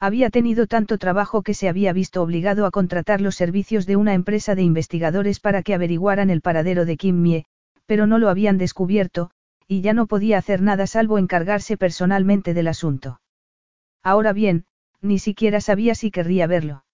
Había 0.00 0.28
tenido 0.28 0.66
tanto 0.66 0.98
trabajo 0.98 1.42
que 1.42 1.54
se 1.54 1.68
había 1.68 1.92
visto 1.92 2.22
obligado 2.22 2.66
a 2.66 2.72
contratar 2.72 3.20
los 3.20 3.36
servicios 3.36 3.86
de 3.86 3.94
una 3.94 4.14
empresa 4.14 4.56
de 4.56 4.64
investigadores 4.64 5.38
para 5.38 5.62
que 5.62 5.74
averiguaran 5.74 6.28
el 6.28 6.40
paradero 6.40 6.86
de 6.86 6.96
Kim 6.96 7.22
Mie, 7.22 7.44
pero 7.86 8.08
no 8.08 8.18
lo 8.18 8.30
habían 8.30 8.58
descubierto, 8.58 9.30
y 9.68 9.80
ya 9.80 9.92
no 9.92 10.08
podía 10.08 10.38
hacer 10.38 10.60
nada 10.60 10.88
salvo 10.88 11.18
encargarse 11.18 11.76
personalmente 11.76 12.52
del 12.52 12.66
asunto. 12.66 13.20
Ahora 14.02 14.32
bien, 14.32 14.64
ni 15.00 15.20
siquiera 15.20 15.60
sabía 15.60 15.94
si 15.94 16.10
querría 16.10 16.48
verlo. 16.48 16.84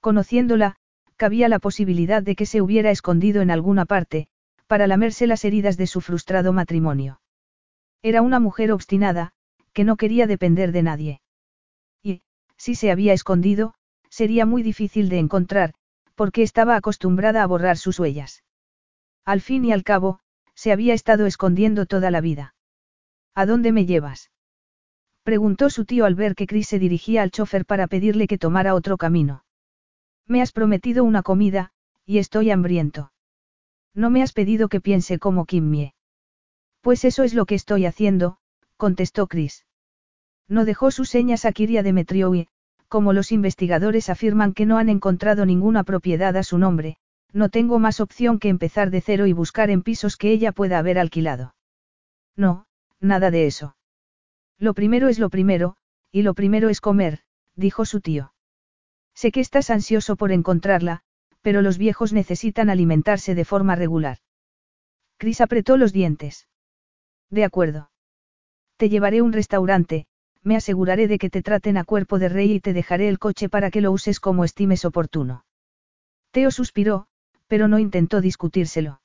Conociéndola, 0.00 0.76
cabía 1.16 1.50
la 1.50 1.58
posibilidad 1.58 2.22
de 2.22 2.34
que 2.34 2.46
se 2.46 2.62
hubiera 2.62 2.90
escondido 2.90 3.42
en 3.42 3.50
alguna 3.50 3.84
parte, 3.84 4.28
para 4.68 4.86
lamerse 4.86 5.26
las 5.26 5.44
heridas 5.44 5.76
de 5.76 5.86
su 5.86 6.00
frustrado 6.00 6.54
matrimonio. 6.54 7.20
Era 8.00 8.22
una 8.22 8.40
mujer 8.40 8.72
obstinada, 8.72 9.33
que 9.74 9.84
no 9.84 9.96
quería 9.96 10.26
depender 10.26 10.72
de 10.72 10.82
nadie. 10.82 11.20
Si 12.56 12.76
se 12.76 12.90
había 12.90 13.12
escondido, 13.12 13.74
sería 14.08 14.46
muy 14.46 14.62
difícil 14.62 15.08
de 15.08 15.18
encontrar, 15.18 15.74
porque 16.14 16.42
estaba 16.42 16.76
acostumbrada 16.76 17.42
a 17.42 17.46
borrar 17.46 17.76
sus 17.76 17.98
huellas. 17.98 18.44
Al 19.24 19.40
fin 19.40 19.64
y 19.64 19.72
al 19.72 19.82
cabo, 19.82 20.20
se 20.54 20.72
había 20.72 20.94
estado 20.94 21.26
escondiendo 21.26 21.86
toda 21.86 22.10
la 22.10 22.20
vida. 22.20 22.54
¿A 23.34 23.44
dónde 23.44 23.72
me 23.72 23.86
llevas? 23.86 24.30
Preguntó 25.24 25.68
su 25.68 25.84
tío 25.84 26.04
al 26.04 26.14
ver 26.14 26.34
que 26.34 26.46
Chris 26.46 26.68
se 26.68 26.78
dirigía 26.78 27.22
al 27.22 27.30
chofer 27.30 27.66
para 27.66 27.86
pedirle 27.86 28.26
que 28.26 28.38
tomara 28.38 28.74
otro 28.74 28.96
camino. 28.96 29.44
Me 30.26 30.40
has 30.40 30.52
prometido 30.52 31.02
una 31.02 31.22
comida, 31.22 31.72
y 32.06 32.18
estoy 32.18 32.50
hambriento. 32.50 33.12
No 33.94 34.10
me 34.10 34.22
has 34.22 34.32
pedido 34.32 34.68
que 34.68 34.80
piense 34.80 35.18
como 35.18 35.44
Kimmie. 35.44 35.94
Pues 36.80 37.04
eso 37.04 37.24
es 37.24 37.34
lo 37.34 37.46
que 37.46 37.54
estoy 37.54 37.86
haciendo, 37.86 38.36
contestó 38.84 39.28
Chris. 39.28 39.64
No 40.46 40.66
dejó 40.66 40.90
sus 40.90 41.08
señas 41.08 41.46
a 41.46 41.52
Kiria 41.52 41.82
Demetriou 41.82 42.34
y, 42.34 42.48
como 42.88 43.14
los 43.14 43.32
investigadores 43.32 44.10
afirman 44.10 44.52
que 44.52 44.66
no 44.66 44.76
han 44.76 44.90
encontrado 44.90 45.46
ninguna 45.46 45.84
propiedad 45.84 46.36
a 46.36 46.42
su 46.42 46.58
nombre, 46.58 46.98
no 47.32 47.48
tengo 47.48 47.78
más 47.78 47.98
opción 48.00 48.38
que 48.38 48.50
empezar 48.50 48.90
de 48.90 49.00
cero 49.00 49.26
y 49.26 49.32
buscar 49.32 49.70
en 49.70 49.80
pisos 49.80 50.18
que 50.18 50.32
ella 50.32 50.52
pueda 50.52 50.78
haber 50.78 50.98
alquilado. 50.98 51.54
No, 52.36 52.66
nada 53.00 53.30
de 53.30 53.46
eso. 53.46 53.74
Lo 54.58 54.74
primero 54.74 55.08
es 55.08 55.18
lo 55.18 55.30
primero, 55.30 55.76
y 56.12 56.20
lo 56.20 56.34
primero 56.34 56.68
es 56.68 56.82
comer, 56.82 57.20
dijo 57.56 57.86
su 57.86 58.02
tío. 58.02 58.34
Sé 59.14 59.32
que 59.32 59.40
estás 59.40 59.70
ansioso 59.70 60.16
por 60.16 60.30
encontrarla, 60.30 61.00
pero 61.40 61.62
los 61.62 61.78
viejos 61.78 62.12
necesitan 62.12 62.68
alimentarse 62.68 63.34
de 63.34 63.46
forma 63.46 63.76
regular. 63.76 64.18
Chris 65.16 65.40
apretó 65.40 65.78
los 65.78 65.94
dientes. 65.94 66.48
De 67.30 67.44
acuerdo. 67.44 67.88
Te 68.76 68.88
llevaré 68.88 69.22
un 69.22 69.32
restaurante, 69.32 70.06
me 70.42 70.56
aseguraré 70.56 71.08
de 71.08 71.18
que 71.18 71.30
te 71.30 71.42
traten 71.42 71.76
a 71.76 71.84
cuerpo 71.84 72.18
de 72.18 72.28
rey 72.28 72.52
y 72.52 72.60
te 72.60 72.72
dejaré 72.72 73.08
el 73.08 73.18
coche 73.18 73.48
para 73.48 73.70
que 73.70 73.80
lo 73.80 73.92
uses 73.92 74.20
como 74.20 74.44
estimes 74.44 74.84
oportuno. 74.84 75.44
Teo 76.32 76.50
suspiró, 76.50 77.06
pero 77.46 77.68
no 77.68 77.78
intentó 77.78 78.20
discutírselo. 78.20 79.00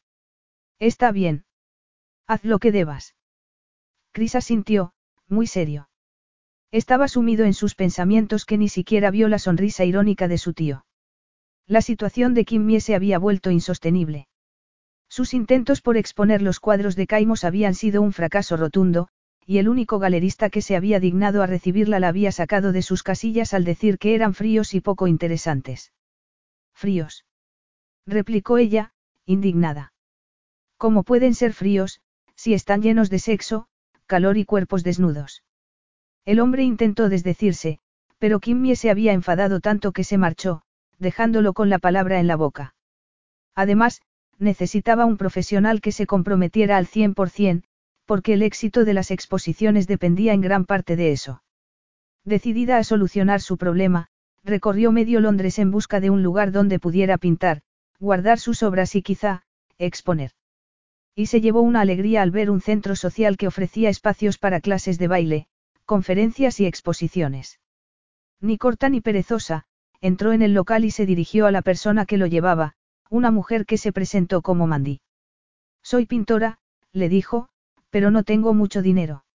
Está 0.80 1.12
bien. 1.12 1.46
Haz 2.28 2.44
lo 2.44 2.60
que 2.60 2.72
debas. 2.72 3.16
Chris 4.12 4.36
asintió, 4.36 4.94
muy 5.28 5.48
serio. 5.48 5.90
Estaba 6.72 7.08
sumido 7.08 7.46
en 7.46 7.54
sus 7.54 7.76
pensamientos 7.76 8.46
que 8.46 8.58
ni 8.58 8.70
siquiera 8.70 9.12
vio 9.12 9.28
la 9.28 9.40
sonrisa 9.40 9.86
irónica 9.86 10.28
de 10.28 10.38
su 10.38 10.54
tío. 10.54 10.86
La 11.68 11.82
situación 11.82 12.34
de 12.34 12.46
Kim 12.46 12.66
Mie 12.66 12.82
se 12.82 12.96
había 12.96 13.20
vuelto 13.20 13.52
insostenible. 13.52 14.28
Sus 15.08 15.34
intentos 15.34 15.82
por 15.82 15.98
exponer 15.98 16.42
los 16.42 16.60
cuadros 16.60 16.96
de 16.96 17.08
Caimos 17.08 17.44
habían 17.44 17.76
sido 17.76 18.02
un 18.02 18.14
fracaso 18.14 18.58
rotundo, 18.58 19.10
y 19.50 19.58
el 19.58 19.68
único 19.68 19.98
galerista 19.98 20.52
que 20.52 20.62
se 20.62 20.76
había 20.76 21.00
dignado 21.00 21.42
a 21.42 21.48
recibirla 21.48 22.00
la 22.00 22.10
había 22.10 22.32
sacado 22.32 22.72
de 22.72 22.84
sus 22.84 23.02
casillas 23.02 23.56
al 23.56 23.64
decir 23.64 23.98
que 23.98 24.14
eran 24.14 24.36
fríos 24.36 24.76
y 24.76 24.80
poco 24.80 25.08
interesantes. 25.08 25.92
Fríos. 26.76 27.26
replicó 28.06 28.60
ella, 28.60 28.94
indignada. 29.26 29.92
¿Cómo 30.78 31.02
pueden 31.02 31.34
ser 31.34 31.54
fríos, 31.54 32.00
si 32.36 32.54
están 32.54 32.84
llenos 32.84 33.10
de 33.10 33.18
sexo, 33.18 33.66
calor 34.06 34.38
y 34.38 34.46
cuerpos 34.46 34.84
desnudos? 34.84 35.44
El 36.26 36.42
hombre 36.42 36.62
intentó 36.62 37.10
desdecirse, 37.10 37.80
pero 38.20 38.40
Kimmie 38.40 38.76
se 38.76 38.92
había 38.92 39.14
enfadado 39.14 39.62
tanto 39.62 39.94
que 39.94 40.04
se 40.04 40.20
marchó, 40.20 40.62
dejándolo 41.00 41.54
con 41.54 41.72
la 41.72 41.80
palabra 41.80 42.20
en 42.20 42.28
la 42.28 42.36
boca. 42.36 42.76
Además, 43.56 44.04
necesitaba 44.38 45.06
un 45.06 45.18
profesional 45.18 45.82
que 45.82 45.92
se 45.92 46.06
comprometiera 46.06 46.78
al 46.78 46.86
cien 46.86 47.16
por 47.16 47.32
cien, 47.32 47.64
porque 48.10 48.34
el 48.34 48.42
éxito 48.42 48.86
de 48.86 48.96
las 48.96 49.12
exposiciones 49.12 49.86
dependía 49.86 50.34
en 50.34 50.42
gran 50.42 50.66
parte 50.66 50.96
de 50.96 51.12
eso. 51.12 51.44
Decidida 52.26 52.80
a 52.80 52.84
solucionar 52.84 53.40
su 53.40 53.56
problema, 53.56 54.08
recorrió 54.44 54.92
medio 54.92 55.20
Londres 55.20 55.60
en 55.60 55.70
busca 55.70 56.00
de 56.00 56.10
un 56.10 56.24
lugar 56.24 56.52
donde 56.52 56.80
pudiera 56.80 57.20
pintar, 57.20 57.62
guardar 58.00 58.40
sus 58.40 58.64
obras 58.64 58.96
y 58.96 59.04
quizá, 59.04 59.44
exponer. 59.78 60.32
Y 61.14 61.28
se 61.28 61.40
llevó 61.40 61.62
una 61.62 61.82
alegría 61.82 62.24
al 62.24 62.32
ver 62.32 62.50
un 62.50 62.62
centro 62.62 62.96
social 62.96 63.38
que 63.38 63.46
ofrecía 63.46 63.90
espacios 63.92 64.40
para 64.40 64.60
clases 64.60 64.98
de 64.98 65.08
baile, 65.08 65.48
conferencias 65.86 66.60
y 66.60 66.66
exposiciones. 66.66 67.60
Ni 68.42 68.58
corta 68.58 68.90
ni 68.90 69.02
perezosa, 69.02 69.68
entró 70.02 70.34
en 70.34 70.42
el 70.42 70.56
local 70.56 70.84
y 70.84 70.90
se 70.90 71.06
dirigió 71.06 71.46
a 71.46 71.52
la 71.52 71.62
persona 71.62 72.08
que 72.08 72.18
lo 72.18 72.26
llevaba, 72.26 72.74
una 73.12 73.30
mujer 73.30 73.68
que 73.68 73.78
se 73.78 73.92
presentó 73.92 74.42
como 74.42 74.66
Mandy. 74.66 75.00
Soy 75.84 76.08
pintora, 76.08 76.58
le 76.92 77.08
dijo, 77.08 77.50
pero 77.90 78.12
no 78.12 78.24
tengo 78.24 78.54
mucho 78.54 78.82
dinero. 78.82 79.26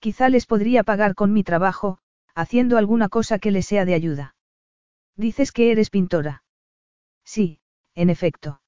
Quizá 0.00 0.28
les 0.28 0.46
podría 0.46 0.84
pagar 0.84 1.14
con 1.14 1.32
mi 1.32 1.42
trabajo, 1.42 1.98
haciendo 2.34 2.78
alguna 2.78 3.08
cosa 3.08 3.38
que 3.38 3.50
les 3.50 3.66
sea 3.66 3.84
de 3.84 3.94
ayuda. 3.94 4.36
Dices 5.16 5.50
que 5.50 5.72
eres 5.72 5.90
pintora. 5.90 6.44
Sí, 7.24 7.60
en 7.94 8.10
efecto. 8.10 8.60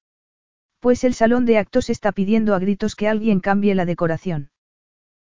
Pues 0.81 1.05
el 1.05 1.15
salón 1.15 1.45
de 1.45 1.59
actos 1.59 1.91
está 1.91 2.11
pidiendo 2.11 2.55
a 2.55 2.59
gritos 2.59 2.97
que 2.97 3.09
alguien 3.09 3.41
cambie 3.41 3.75
la 3.75 3.85
decoración. 3.85 4.51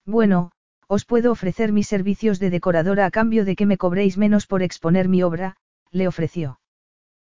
Bueno, 0.04 0.50
os 0.88 1.04
puedo 1.04 1.30
ofrecer 1.30 1.72
mis 1.72 1.86
servicios 1.86 2.38
de 2.40 2.50
decoradora 2.50 3.06
a 3.06 3.10
cambio 3.10 3.44
de 3.44 3.54
que 3.54 3.66
me 3.66 3.78
cobréis 3.78 4.18
menos 4.18 4.46
por 4.46 4.62
exponer 4.62 5.08
mi 5.08 5.22
obra, 5.22 5.56
le 5.90 6.08
ofreció. 6.08 6.60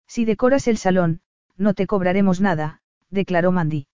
Si 0.06 0.24
decoras 0.24 0.68
el 0.68 0.76
salón, 0.76 1.20
no 1.56 1.74
te 1.74 1.86
cobraremos 1.86 2.40
nada, 2.40 2.82
declaró 3.10 3.52
Mandy. 3.52 3.86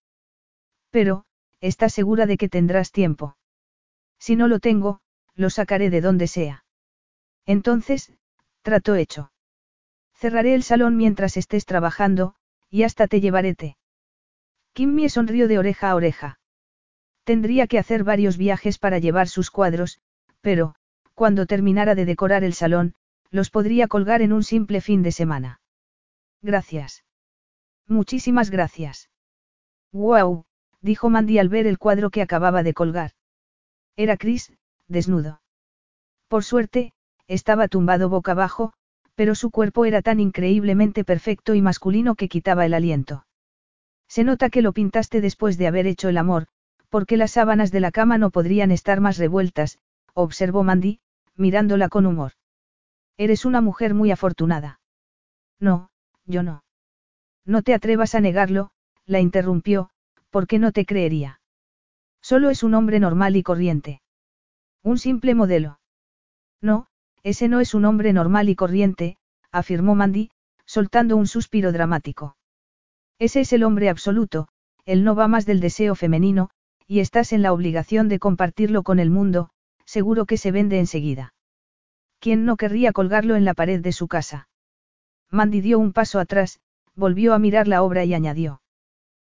Pero, 0.90 1.24
¿estás 1.66 1.94
segura 1.94 2.26
de 2.26 2.36
que 2.36 2.48
tendrás 2.48 2.92
tiempo? 2.92 3.36
Si 4.18 4.36
no 4.36 4.48
lo 4.48 4.60
tengo, 4.60 5.00
lo 5.34 5.48
sacaré 5.48 5.88
de 5.88 6.00
donde 6.00 6.26
sea. 6.26 6.64
Entonces, 7.46 8.12
trato 8.62 8.94
hecho. 8.94 9.32
Cerraré 10.14 10.54
el 10.54 10.62
salón 10.62 10.96
mientras 10.96 11.36
estés 11.36 11.64
trabajando, 11.64 12.34
Y 12.70 12.82
hasta 12.82 13.06
te 13.06 13.20
llevaré 13.20 13.54
té. 13.54 13.76
Kimmy 14.72 15.08
sonrió 15.08 15.46
de 15.46 15.58
oreja 15.58 15.90
a 15.90 15.94
oreja. 15.94 16.40
Tendría 17.22 17.66
que 17.68 17.78
hacer 17.78 18.02
varios 18.02 18.36
viajes 18.36 18.78
para 18.78 18.98
llevar 18.98 19.28
sus 19.28 19.50
cuadros, 19.50 20.00
pero, 20.40 20.74
cuando 21.14 21.46
terminara 21.46 21.94
de 21.94 22.04
decorar 22.04 22.42
el 22.42 22.52
salón, 22.52 22.94
los 23.30 23.50
podría 23.50 23.86
colgar 23.86 24.22
en 24.22 24.32
un 24.32 24.42
simple 24.42 24.80
fin 24.80 25.02
de 25.02 25.12
semana. 25.12 25.60
Gracias. 26.42 27.04
Muchísimas 27.86 28.50
gracias. 28.50 29.08
Wow, 29.92 30.44
dijo 30.85 31.09
Mandy 31.09 31.39
al 31.39 31.48
ver 31.48 31.66
el 31.66 31.78
cuadro 31.78 32.11
que 32.11 32.20
acababa 32.20 32.62
de 32.62 32.74
colgar. 32.74 33.12
Era 33.97 34.19
Chris, 34.19 34.52
desnudo. 34.86 35.40
Por 36.28 36.44
suerte, 36.44 36.93
estaba 37.27 37.69
tumbado 37.69 38.11
boca 38.11 38.32
abajo, 38.32 38.74
pero 39.15 39.35
su 39.35 39.51
cuerpo 39.51 39.86
era 39.86 40.02
tan 40.02 40.20
increíblemente 40.20 41.02
perfecto 41.02 41.55
y 41.55 41.62
masculino 41.62 42.16
que 42.16 42.28
quitaba 42.28 42.66
el 42.66 42.74
aliento. 42.74 43.27
Se 44.09 44.24
nota 44.24 44.51
que 44.51 44.61
lo 44.61 44.74
pintaste 44.74 45.23
después 45.23 45.56
de 45.56 45.69
haber 45.69 45.86
hecho 45.86 46.11
el 46.11 46.19
amor, 46.19 46.48
porque 46.90 47.16
las 47.16 47.31
sábanas 47.31 47.73
de 47.73 47.81
la 47.81 47.90
cama 47.90 48.19
no 48.19 48.31
podrían 48.31 48.70
estar 48.70 49.01
más 49.01 49.16
revueltas, 49.16 49.78
observó 50.12 50.65
Mandy, 50.65 51.01
mirándola 51.35 51.89
con 51.89 52.05
humor. 52.05 52.32
Eres 53.16 53.47
una 53.47 53.62
mujer 53.62 53.94
muy 53.94 54.11
afortunada. 54.11 54.81
No, 55.59 55.89
yo 56.27 56.43
no. 56.43 56.62
No 57.47 57.62
te 57.62 57.73
atrevas 57.73 58.15
a 58.15 58.20
negarlo, 58.20 58.70
la 59.06 59.20
interrumpió, 59.20 59.90
porque 60.35 60.59
no 60.59 60.73
te 60.73 60.85
creería. 60.85 61.39
Solo 62.20 62.51
es 62.51 62.65
un 62.65 62.74
hombre 62.74 62.98
normal 62.98 63.36
y 63.36 63.44
corriente. 63.44 64.02
Un 64.82 64.98
simple 64.98 65.32
modelo. 65.32 65.78
No, 66.61 66.89
ese 67.23 67.47
no 67.47 67.61
es 67.61 67.73
un 67.73 67.85
hombre 67.85 68.12
normal 68.12 68.48
y 68.48 68.56
corriente, 68.56 69.16
afirmó 69.52 69.94
Mandy, 69.94 70.32
soltando 70.66 71.16
un 71.16 71.28
suspiro 71.28 71.70
dramático. 71.70 72.36
Ese 73.20 73.43
es 73.43 73.52
el 73.52 73.62
hombre 73.62 73.89
absoluto, 73.89 74.48
él 74.85 75.05
no 75.05 75.15
va 75.15 75.28
más 75.28 75.47
del 75.47 75.61
deseo 75.61 75.94
femenino, 75.94 76.51
y 76.85 76.98
estás 76.98 77.32
en 77.32 77.43
la 77.43 77.52
obligación 77.52 78.09
de 78.09 78.19
compartirlo 78.19 78.82
con 78.82 78.98
el 78.98 79.11
mundo, 79.11 79.51
seguro 79.85 80.27
que 80.27 80.36
se 80.36 80.51
vende 80.51 80.81
enseguida. 80.81 81.32
¿Quién 82.19 82.44
no 82.44 82.56
querría 82.56 82.90
colgarlo 82.90 83.36
en 83.36 83.44
la 83.44 83.55
pared 83.55 83.81
de 83.81 83.93
su 83.93 84.09
casa? 84.09 84.48
Mandy 85.31 85.61
dio 85.61 85.78
un 85.78 85.93
paso 85.93 86.19
atrás, 86.19 86.59
volvió 86.97 87.35
a 87.35 87.39
mirar 87.39 87.69
la 87.69 87.85
obra 87.85 88.05
y 88.05 88.15
añadió. 88.15 88.62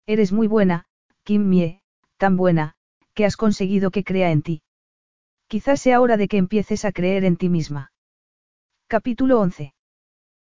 Eres 0.09 0.31
muy 0.31 0.47
buena, 0.47 0.85
Kim 1.23 1.49
Mie, 1.49 1.81
tan 2.15 2.37
buena, 2.37 2.75
que 3.13 3.25
has 3.25 3.35
conseguido 3.35 3.91
que 3.91 4.05
crea 4.05 4.31
en 4.31 4.41
ti. 4.41 4.61
Quizás 5.47 5.81
sea 5.81 5.99
hora 5.99 6.15
de 6.15 6.29
que 6.29 6.37
empieces 6.37 6.85
a 6.85 6.93
creer 6.93 7.25
en 7.25 7.35
ti 7.35 7.49
misma. 7.49 7.91
Capítulo 8.87 9.41
11. 9.41 9.73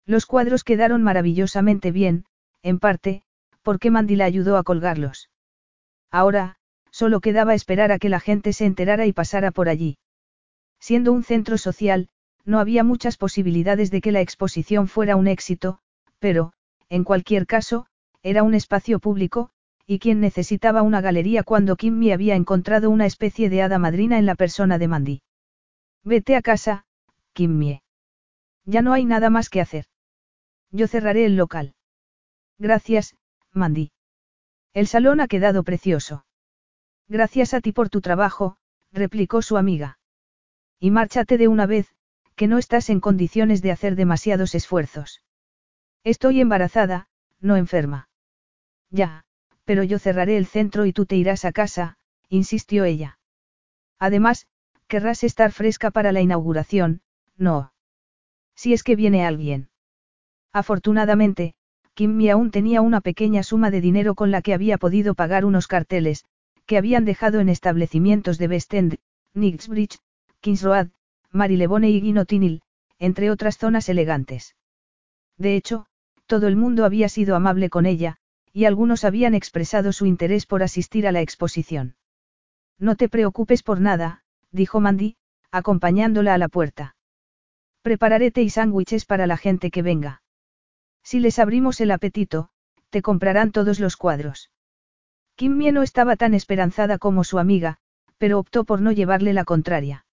Los 0.07 0.27
cuadros 0.27 0.63
quedaron 0.63 1.03
maravillosamente 1.03 1.91
bien, 1.91 2.25
en 2.63 2.79
parte, 2.79 3.23
porque 3.63 3.91
Mandy 3.91 4.15
la 4.15 4.27
ayudó 4.27 4.59
a 4.59 4.63
colgarlos. 4.63 5.29
Ahora, 6.13 6.55
solo 6.93 7.21
quedaba 7.21 7.55
esperar 7.55 7.91
a 7.91 7.99
que 7.99 8.09
la 8.09 8.21
gente 8.21 8.53
se 8.53 8.65
enterara 8.65 9.07
y 9.07 9.13
pasara 9.13 9.51
por 9.51 9.69
allí. 9.69 9.99
Siendo 10.79 11.13
un 11.13 11.25
centro 11.25 11.59
social, 11.59 12.11
no 12.45 12.61
había 12.61 12.85
muchas 12.85 13.17
posibilidades 13.17 13.91
de 13.91 14.03
que 14.03 14.13
la 14.13 14.21
exposición 14.21 14.87
fuera 14.87 15.17
un 15.17 15.27
éxito, 15.27 15.81
pero, 16.21 16.53
en 16.89 17.03
cualquier 17.03 17.45
caso, 17.45 17.88
era 18.23 18.43
un 18.43 18.55
espacio 18.55 18.99
público, 18.99 19.51
y 19.87 19.99
quien 19.99 20.21
necesitaba 20.21 20.83
una 20.83 21.01
galería 21.01 21.43
cuando 21.43 21.77
Kimmy 21.77 22.13
había 22.13 22.35
encontrado 22.35 22.91
una 22.91 23.07
especie 23.07 23.49
de 23.49 23.63
hada 23.63 23.79
madrina 23.79 24.19
en 24.19 24.27
la 24.27 24.35
persona 24.35 24.79
de 24.79 24.89
Mandy. 24.89 25.23
Vete 26.05 26.37
a 26.37 26.43
casa, 26.43 26.85
Kimmy. 27.33 27.81
Ya 28.65 28.83
no 28.83 28.93
hay 28.93 29.05
nada 29.05 29.31
más 29.31 29.49
que 29.49 29.61
hacer. 29.61 29.87
Yo 30.71 30.89
cerraré 30.89 31.25
el 31.25 31.37
local. 31.37 31.75
Gracias, 32.59 33.17
Mandy. 33.53 33.93
El 34.75 34.87
salón 34.87 35.21
ha 35.21 35.29
quedado 35.29 35.63
precioso. 35.63 36.27
Gracias 37.09 37.55
a 37.55 37.61
ti 37.61 37.73
por 37.73 37.89
tu 37.89 38.03
trabajo, 38.03 38.59
replicó 38.93 39.41
su 39.41 39.57
amiga. 39.57 39.99
Y 40.79 40.91
márchate 40.91 41.39
de 41.39 41.49
una 41.49 41.67
vez, 41.67 41.89
que 42.37 42.47
no 42.47 42.59
estás 42.59 42.91
en 42.91 43.01
condiciones 43.01 43.63
de 43.63 43.73
hacer 43.73 43.97
demasiados 43.97 44.55
esfuerzos. 44.55 45.23
Estoy 46.05 46.41
embarazada, 46.41 47.09
no 47.41 47.57
enferma. 47.57 48.09
Ya, 48.91 49.25
pero 49.65 49.83
yo 49.83 49.99
cerraré 49.99 50.37
el 50.37 50.47
centro 50.47 50.87
y 50.87 50.93
tú 50.93 51.07
te 51.07 51.17
irás 51.17 51.45
a 51.45 51.53
casa, 51.53 51.99
insistió 52.29 52.85
ella. 52.85 53.19
Además, 53.99 54.47
querrás 54.87 55.25
estar 55.25 55.53
fresca 55.53 55.91
para 55.91 56.13
la 56.13 56.21
inauguración, 56.21 57.03
no. 57.37 57.73
Si 58.55 58.73
es 58.73 58.83
que 58.83 58.97
viene 58.97 59.27
alguien. 59.27 59.69
Afortunadamente, 60.53 61.55
Kimmy 61.95 62.31
aún 62.31 62.51
tenía 62.51 62.81
una 62.81 63.01
pequeña 63.01 63.43
suma 63.43 63.71
de 63.71 63.81
dinero 63.81 64.15
con 64.15 64.31
la 64.31 64.41
que 64.41 64.55
había 64.55 64.79
podido 64.79 65.15
pagar 65.15 65.45
unos 65.45 65.67
carteles, 65.67 66.25
que 66.65 66.79
habían 66.79 67.05
dejado 67.05 67.41
en 67.41 67.49
establecimientos 67.49 68.39
de 68.39 68.49
West 68.49 68.73
End, 68.73 68.99
Knightsbridge, 69.35 69.99
Kings 70.41 70.65
Marylebone 71.31 71.91
y 71.91 72.01
Guinotinil, 72.01 72.63
entre 72.99 73.31
otras 73.31 73.59
zonas 73.59 73.89
elegantes. 73.89 74.55
De 75.37 75.57
hecho, 75.57 75.87
todo 76.27 76.47
el 76.47 76.57
mundo 76.57 76.85
había 76.85 77.09
sido 77.09 77.37
amable 77.37 77.69
con 77.71 77.87
ella, 77.87 78.19
y 78.59 78.65
algunos 78.65 79.05
habían 79.05 79.37
expresado 79.37 79.93
su 79.93 80.05
interés 80.05 80.45
por 80.45 80.65
asistir 80.65 81.07
a 81.07 81.13
la 81.13 81.21
exposición. 81.21 81.95
No 82.77 82.97
te 82.97 83.09
preocupes 83.09 83.63
por 83.63 83.81
nada, 83.81 84.25
dijo 84.51 84.81
Mandy, 84.81 85.15
acompañándola 85.53 86.35
a 86.35 86.39
la 86.39 86.49
puerta. 86.49 86.97
Prepararé 87.83 88.33
té 88.33 88.43
y 88.43 88.51
sándwiches 88.51 89.05
para 89.05 89.29
la 89.29 89.37
gente 89.37 89.71
que 89.71 89.83
venga. 89.83 90.23
Si 91.05 91.21
les 91.21 91.39
abrimos 91.39 91.81
el 91.81 91.93
apetito, 91.93 92.49
te 92.91 93.01
comprarán 93.01 93.53
todos 93.53 93.79
los 93.79 93.97
cuadros. 93.97 94.51
Kimmy 95.37 95.71
no 95.71 95.85
estaba 95.85 96.17
tan 96.17 96.35
esperanzada 96.35 96.99
como 96.99 97.23
su 97.23 97.39
amiga, 97.39 97.77
pero 98.17 98.41
optó 98.41 98.65
por 98.65 98.81
no 98.81 98.91
llevarle 98.91 99.35
la 99.35 99.45
contraria. 99.45 100.05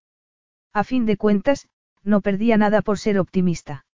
A 0.72 0.84
fin 0.84 1.08
de 1.08 1.18
cuentas, 1.18 1.68
no 2.04 2.22
perdía 2.22 2.58
nada 2.58 2.84
por 2.84 3.00
ser 3.00 3.18
optimista. 3.18 3.88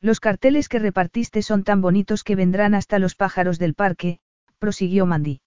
Los 0.00 0.18
carteles 0.18 0.68
que 0.68 0.78
repartiste 0.78 1.42
son 1.42 1.62
tan 1.62 1.82
bonitos 1.82 2.24
que 2.24 2.36
vendrán 2.36 2.74
hasta 2.74 2.98
los 2.98 3.14
pájaros 3.14 3.58
del 3.58 3.74
parque, 3.74 4.18
prosiguió 4.58 5.04
Mandy. 5.04 5.40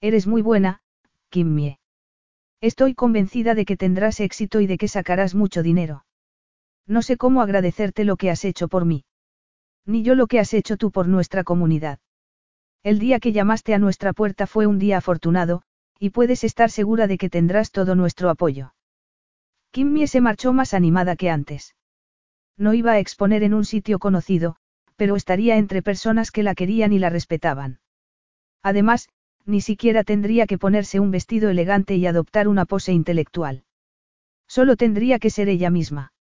Eres 0.00 0.26
muy 0.26 0.42
buena, 0.42 0.80
Kimmie. 1.30 1.78
Estoy 2.60 2.94
convencida 2.94 3.54
de 3.54 3.64
que 3.64 3.76
tendrás 3.76 4.18
éxito 4.18 4.60
y 4.60 4.66
de 4.66 4.78
que 4.78 4.88
sacarás 4.88 5.34
mucho 5.36 5.62
dinero. 5.62 6.04
No 6.86 7.02
sé 7.02 7.16
cómo 7.16 7.40
agradecerte 7.40 8.04
lo 8.04 8.16
que 8.16 8.30
has 8.30 8.44
hecho 8.44 8.66
por 8.66 8.84
mí. 8.84 9.04
Ni 9.86 10.02
yo 10.02 10.16
lo 10.16 10.26
que 10.26 10.40
has 10.40 10.54
hecho 10.54 10.76
tú 10.76 10.90
por 10.90 11.06
nuestra 11.06 11.44
comunidad. 11.44 12.00
El 12.82 12.98
día 12.98 13.20
que 13.20 13.32
llamaste 13.32 13.74
a 13.74 13.78
nuestra 13.78 14.12
puerta 14.12 14.46
fue 14.46 14.66
un 14.66 14.78
día 14.78 14.98
afortunado, 14.98 15.62
y 16.00 16.10
puedes 16.10 16.42
estar 16.42 16.70
segura 16.70 17.06
de 17.06 17.18
que 17.18 17.30
tendrás 17.30 17.70
todo 17.70 17.94
nuestro 17.94 18.28
apoyo. 18.28 18.74
Kimmy 19.70 20.06
se 20.06 20.20
marchó 20.20 20.52
más 20.52 20.74
animada 20.74 21.14
que 21.14 21.30
antes. 21.30 21.74
No 22.58 22.74
iba 22.74 22.92
a 22.92 22.98
exponer 22.98 23.44
en 23.44 23.54
un 23.54 23.64
sitio 23.64 23.98
conocido, 23.98 24.56
pero 24.96 25.14
estaría 25.14 25.56
entre 25.56 25.80
personas 25.80 26.32
que 26.32 26.42
la 26.42 26.54
querían 26.54 26.92
y 26.92 26.98
la 26.98 27.08
respetaban. 27.08 27.78
Además, 28.62 29.08
ni 29.46 29.60
siquiera 29.60 30.04
tendría 30.04 30.46
que 30.46 30.58
ponerse 30.58 31.00
un 31.00 31.12
vestido 31.12 31.48
elegante 31.48 31.94
y 31.94 32.06
adoptar 32.06 32.48
una 32.48 32.66
pose 32.66 32.92
intelectual. 32.92 33.62
Solo 34.48 34.76
tendría 34.76 35.18
que 35.18 35.30
ser 35.30 35.48
ella 35.48 35.70
misma. 35.70 36.12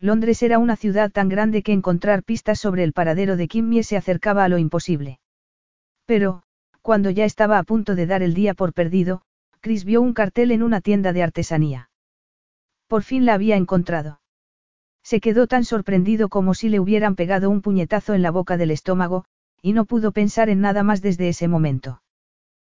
Londres 0.00 0.42
era 0.42 0.58
una 0.58 0.76
ciudad 0.76 1.10
tan 1.10 1.30
grande 1.30 1.62
que 1.62 1.72
encontrar 1.72 2.24
pistas 2.24 2.60
sobre 2.60 2.84
el 2.84 2.92
paradero 2.92 3.36
de 3.36 3.48
Kimmy 3.48 3.82
se 3.82 3.96
acercaba 3.96 4.44
a 4.44 4.48
lo 4.48 4.58
imposible. 4.58 5.18
Pero, 6.04 6.42
cuando 6.82 7.08
ya 7.08 7.24
estaba 7.24 7.58
a 7.58 7.62
punto 7.62 7.94
de 7.94 8.06
dar 8.06 8.22
el 8.22 8.34
día 8.34 8.52
por 8.52 8.74
perdido, 8.74 9.22
Chris 9.60 9.84
vio 9.84 10.02
un 10.02 10.12
cartel 10.12 10.50
en 10.50 10.62
una 10.62 10.82
tienda 10.82 11.14
de 11.14 11.22
artesanía. 11.22 11.88
Por 12.86 13.02
fin 13.02 13.24
la 13.24 13.32
había 13.32 13.56
encontrado. 13.56 14.20
Se 15.04 15.20
quedó 15.20 15.46
tan 15.46 15.64
sorprendido 15.64 16.28
como 16.28 16.54
si 16.54 16.70
le 16.70 16.80
hubieran 16.80 17.14
pegado 17.14 17.50
un 17.50 17.60
puñetazo 17.60 18.14
en 18.14 18.22
la 18.22 18.30
boca 18.30 18.56
del 18.56 18.70
estómago, 18.70 19.26
y 19.60 19.74
no 19.74 19.84
pudo 19.84 20.12
pensar 20.12 20.48
en 20.48 20.60
nada 20.60 20.82
más 20.82 21.02
desde 21.02 21.28
ese 21.28 21.46
momento. 21.46 22.02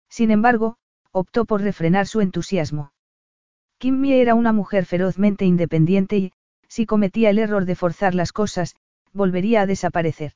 Sin 0.09 0.29
embargo, 0.29 0.77
optó 1.11 1.45
por 1.45 1.61
refrenar 1.61 2.05
su 2.05 2.21
entusiasmo. 2.21 2.93
Kimmy 3.79 4.13
era 4.13 4.35
una 4.35 4.53
mujer 4.53 4.85
ferozmente 4.85 5.45
independiente 5.45 6.17
y, 6.17 6.31
si 6.67 6.85
cometía 6.85 7.31
el 7.31 7.39
error 7.39 7.65
de 7.65 7.75
forzar 7.75 8.13
las 8.13 8.31
cosas, 8.31 8.75
volvería 9.11 9.61
a 9.61 9.65
desaparecer. 9.65 10.33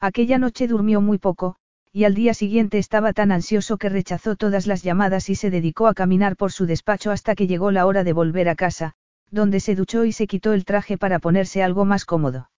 Aquella 0.00 0.38
noche 0.38 0.66
durmió 0.66 1.00
muy 1.00 1.18
poco, 1.18 1.56
y 1.92 2.04
al 2.04 2.14
día 2.14 2.32
siguiente 2.32 2.78
estaba 2.78 3.12
tan 3.12 3.32
ansioso 3.32 3.76
que 3.76 3.90
rechazó 3.90 4.34
todas 4.34 4.66
las 4.66 4.82
llamadas 4.82 5.28
y 5.28 5.34
se 5.34 5.50
dedicó 5.50 5.88
a 5.88 5.94
caminar 5.94 6.36
por 6.36 6.52
su 6.52 6.64
despacho 6.64 7.10
hasta 7.10 7.34
que 7.34 7.46
llegó 7.46 7.70
la 7.70 7.84
hora 7.84 8.02
de 8.02 8.14
volver 8.14 8.48
a 8.48 8.54
casa, 8.54 8.94
donde 9.32 9.58
se 9.60 9.74
duchó 9.74 10.04
y 10.04 10.12
se 10.12 10.28
quitó 10.28 10.52
el 10.52 10.64
traje 10.64 10.98
para 10.98 11.18
ponerse 11.18 11.62
algo 11.62 11.84
más 11.84 12.04
cómodo. 12.04 12.50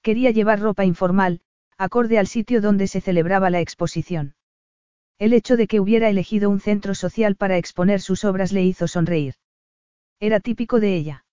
Quería 0.00 0.30
llevar 0.30 0.60
ropa 0.60 0.84
informal, 0.84 1.40
acorde 1.76 2.18
al 2.18 2.28
sitio 2.28 2.60
donde 2.60 2.86
se 2.86 3.00
celebraba 3.00 3.50
la 3.50 3.60
exposición. 3.60 4.34
El 5.18 5.32
hecho 5.32 5.56
de 5.56 5.66
que 5.66 5.80
hubiera 5.80 6.08
elegido 6.08 6.48
un 6.48 6.60
centro 6.60 6.94
social 6.94 7.34
para 7.34 7.56
exponer 7.56 8.00
sus 8.00 8.24
obras 8.24 8.52
le 8.52 8.62
hizo 8.64 8.86
sonreír. 8.86 9.34
Era 10.20 10.38
típico 10.38 10.78
de 10.78 10.94
ella. 10.94 11.24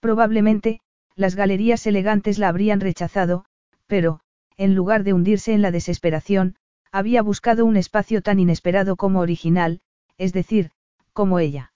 Probablemente, 0.00 0.80
las 1.14 1.36
galerías 1.36 1.86
elegantes 1.86 2.38
la 2.38 2.48
habrían 2.48 2.80
rechazado, 2.80 3.44
pero, 3.86 4.20
en 4.56 4.74
lugar 4.74 5.04
de 5.04 5.12
hundirse 5.12 5.52
en 5.52 5.62
la 5.62 5.70
desesperación, 5.70 6.56
había 6.90 7.22
buscado 7.22 7.64
un 7.64 7.76
espacio 7.76 8.20
tan 8.20 8.40
inesperado 8.40 8.96
como 8.96 9.20
original, 9.20 9.80
es 10.18 10.32
decir, 10.32 10.72
como 11.12 11.38
ella. 11.38 11.72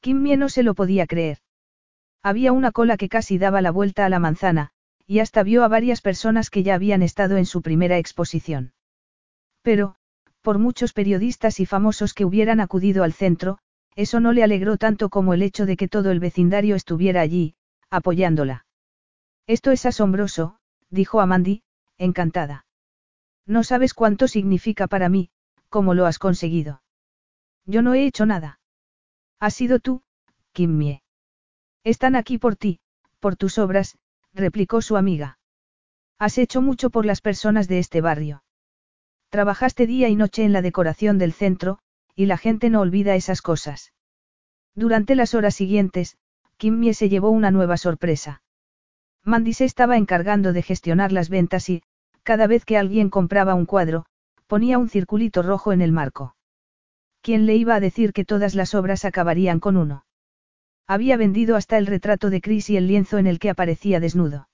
Kim 0.00 0.22
Mie 0.22 0.36
no 0.36 0.48
se 0.48 0.62
lo 0.62 0.74
podía 0.74 1.06
creer. 1.06 1.38
Había 2.22 2.52
una 2.52 2.72
cola 2.72 2.96
que 2.96 3.08
casi 3.08 3.38
daba 3.38 3.62
la 3.62 3.70
vuelta 3.70 4.04
a 4.04 4.08
la 4.08 4.18
manzana, 4.18 4.70
y 5.06 5.20
hasta 5.20 5.42
vio 5.42 5.64
a 5.64 5.68
varias 5.68 6.00
personas 6.00 6.50
que 6.50 6.62
ya 6.62 6.74
habían 6.74 7.02
estado 7.02 7.36
en 7.36 7.46
su 7.46 7.62
primera 7.62 7.98
exposición. 7.98 8.72
Pero, 9.62 9.96
por 10.42 10.58
muchos 10.58 10.92
periodistas 10.92 11.60
y 11.60 11.66
famosos 11.66 12.14
que 12.14 12.24
hubieran 12.24 12.60
acudido 12.60 13.04
al 13.04 13.12
centro, 13.12 13.58
eso 13.96 14.20
no 14.20 14.32
le 14.32 14.44
alegró 14.44 14.76
tanto 14.76 15.08
como 15.08 15.34
el 15.34 15.42
hecho 15.42 15.66
de 15.66 15.76
que 15.76 15.88
todo 15.88 16.10
el 16.10 16.20
vecindario 16.20 16.76
estuviera 16.76 17.20
allí, 17.20 17.54
apoyándola. 17.90 18.66
Esto 19.46 19.70
es 19.70 19.86
asombroso, 19.86 20.58
dijo 20.90 21.20
Amandi, 21.20 21.62
encantada. 21.96 22.66
No 23.46 23.64
sabes 23.64 23.94
cuánto 23.94 24.28
significa 24.28 24.86
para 24.86 25.08
mí, 25.08 25.30
cómo 25.68 25.94
lo 25.94 26.06
has 26.06 26.18
conseguido. 26.18 26.82
Yo 27.64 27.82
no 27.82 27.94
he 27.94 28.06
hecho 28.06 28.26
nada. 28.26 28.57
Has 29.40 29.54
sido 29.54 29.78
tú, 29.78 30.02
Kim 30.52 30.76
Mie. 30.76 31.02
Están 31.84 32.16
aquí 32.16 32.38
por 32.38 32.56
ti, 32.56 32.80
por 33.20 33.36
tus 33.36 33.58
obras, 33.58 33.96
replicó 34.34 34.82
su 34.82 34.96
amiga. 34.96 35.38
Has 36.18 36.38
hecho 36.38 36.60
mucho 36.60 36.90
por 36.90 37.06
las 37.06 37.20
personas 37.20 37.68
de 37.68 37.78
este 37.78 38.00
barrio. 38.00 38.42
Trabajaste 39.30 39.86
día 39.86 40.08
y 40.08 40.16
noche 40.16 40.44
en 40.44 40.52
la 40.52 40.62
decoración 40.62 41.18
del 41.18 41.32
centro, 41.32 41.78
y 42.14 42.26
la 42.26 42.36
gente 42.36 42.70
no 42.70 42.80
olvida 42.80 43.14
esas 43.14 43.42
cosas. 43.42 43.92
Durante 44.74 45.14
las 45.14 45.34
horas 45.34 45.54
siguientes, 45.54 46.16
Kim 46.56 46.80
Mie 46.80 46.94
se 46.94 47.08
llevó 47.08 47.30
una 47.30 47.52
nueva 47.52 47.76
sorpresa. 47.76 48.42
Mandy 49.22 49.52
se 49.52 49.64
estaba 49.64 49.96
encargando 49.96 50.52
de 50.52 50.62
gestionar 50.62 51.12
las 51.12 51.28
ventas 51.28 51.68
y, 51.68 51.82
cada 52.24 52.46
vez 52.48 52.64
que 52.64 52.76
alguien 52.76 53.10
compraba 53.10 53.54
un 53.54 53.66
cuadro, 53.66 54.06
ponía 54.48 54.78
un 54.78 54.88
circulito 54.88 55.42
rojo 55.42 55.72
en 55.72 55.82
el 55.82 55.92
marco. 55.92 56.34
¿Quién 57.20 57.46
le 57.46 57.56
iba 57.56 57.74
a 57.74 57.80
decir 57.80 58.12
que 58.12 58.24
todas 58.24 58.54
las 58.54 58.74
obras 58.74 59.04
acabarían 59.04 59.60
con 59.60 59.76
uno? 59.76 60.04
Había 60.86 61.16
vendido 61.16 61.56
hasta 61.56 61.76
el 61.76 61.86
retrato 61.86 62.30
de 62.30 62.40
Chris 62.40 62.70
y 62.70 62.76
el 62.76 62.86
lienzo 62.86 63.18
en 63.18 63.26
el 63.26 63.38
que 63.38 63.50
aparecía 63.50 64.00
desnudo. 64.00 64.48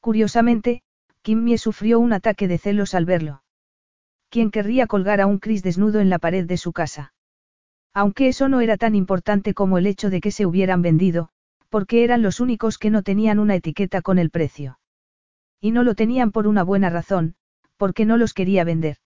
Curiosamente, 0.00 0.82
Kim 1.22 1.44
Mie 1.44 1.58
sufrió 1.58 2.00
un 2.00 2.12
ataque 2.12 2.48
de 2.48 2.58
celos 2.58 2.94
al 2.94 3.04
verlo. 3.04 3.42
¿Quién 4.28 4.50
querría 4.50 4.86
colgar 4.86 5.20
a 5.20 5.26
un 5.26 5.38
Chris 5.38 5.62
desnudo 5.62 6.00
en 6.00 6.10
la 6.10 6.18
pared 6.18 6.44
de 6.44 6.56
su 6.56 6.72
casa? 6.72 7.14
Aunque 7.94 8.26
eso 8.26 8.48
no 8.48 8.60
era 8.60 8.76
tan 8.76 8.96
importante 8.96 9.54
como 9.54 9.78
el 9.78 9.86
hecho 9.86 10.10
de 10.10 10.20
que 10.20 10.32
se 10.32 10.44
hubieran 10.44 10.82
vendido, 10.82 11.28
porque 11.68 12.02
eran 12.02 12.22
los 12.22 12.40
únicos 12.40 12.76
que 12.76 12.90
no 12.90 13.02
tenían 13.02 13.38
una 13.38 13.54
etiqueta 13.54 14.02
con 14.02 14.18
el 14.18 14.30
precio. 14.30 14.78
Y 15.60 15.70
no 15.70 15.84
lo 15.84 15.94
tenían 15.94 16.32
por 16.32 16.48
una 16.48 16.64
buena 16.64 16.90
razón, 16.90 17.36
porque 17.76 18.04
no 18.04 18.16
los 18.16 18.34
quería 18.34 18.64
vender. 18.64 18.96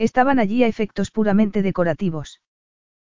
Estaban 0.00 0.38
allí 0.38 0.64
a 0.64 0.66
efectos 0.66 1.10
puramente 1.10 1.60
decorativos. 1.60 2.40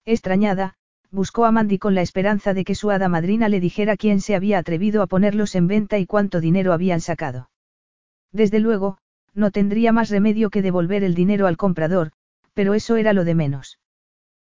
Extrañada, 0.04 0.74
buscó 1.12 1.44
a 1.44 1.52
Mandy 1.52 1.78
con 1.78 1.94
la 1.94 2.02
esperanza 2.02 2.54
de 2.54 2.64
que 2.64 2.74
su 2.74 2.90
hada 2.90 3.08
madrina 3.08 3.48
le 3.48 3.60
dijera 3.60 3.96
quién 3.96 4.20
se 4.20 4.34
había 4.34 4.58
atrevido 4.58 5.00
a 5.00 5.06
ponerlos 5.06 5.54
en 5.54 5.68
venta 5.68 6.00
y 6.00 6.06
cuánto 6.06 6.40
dinero 6.40 6.72
habían 6.72 7.00
sacado. 7.00 7.50
Desde 8.32 8.58
luego, 8.58 8.98
no 9.32 9.52
tendría 9.52 9.92
más 9.92 10.10
remedio 10.10 10.50
que 10.50 10.60
devolver 10.60 11.04
el 11.04 11.14
dinero 11.14 11.46
al 11.46 11.56
comprador, 11.56 12.10
pero 12.52 12.74
eso 12.74 12.96
era 12.96 13.12
lo 13.12 13.22
de 13.22 13.36
menos. 13.36 13.78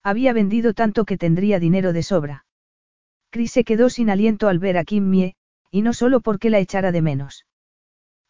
Había 0.01 0.33
vendido 0.33 0.73
tanto 0.73 1.05
que 1.05 1.19
tendría 1.19 1.59
dinero 1.59 1.93
de 1.93 2.01
sobra. 2.01 2.47
Chris 3.29 3.51
se 3.51 3.63
quedó 3.63 3.91
sin 3.91 4.09
aliento 4.09 4.47
al 4.47 4.57
ver 4.57 4.79
a 4.79 4.83
Kim 4.83 5.11
Mie, 5.11 5.35
y 5.69 5.83
no 5.83 5.93
solo 5.93 6.21
porque 6.21 6.49
la 6.49 6.57
echara 6.57 6.91
de 6.91 7.03
menos. 7.03 7.45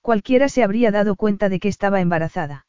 Cualquiera 0.01 0.49
se 0.49 0.63
habría 0.63 0.91
dado 0.91 1.15
cuenta 1.15 1.47
de 1.47 1.61
que 1.61 1.69
estaba 1.69 2.01
embarazada. 2.01 2.64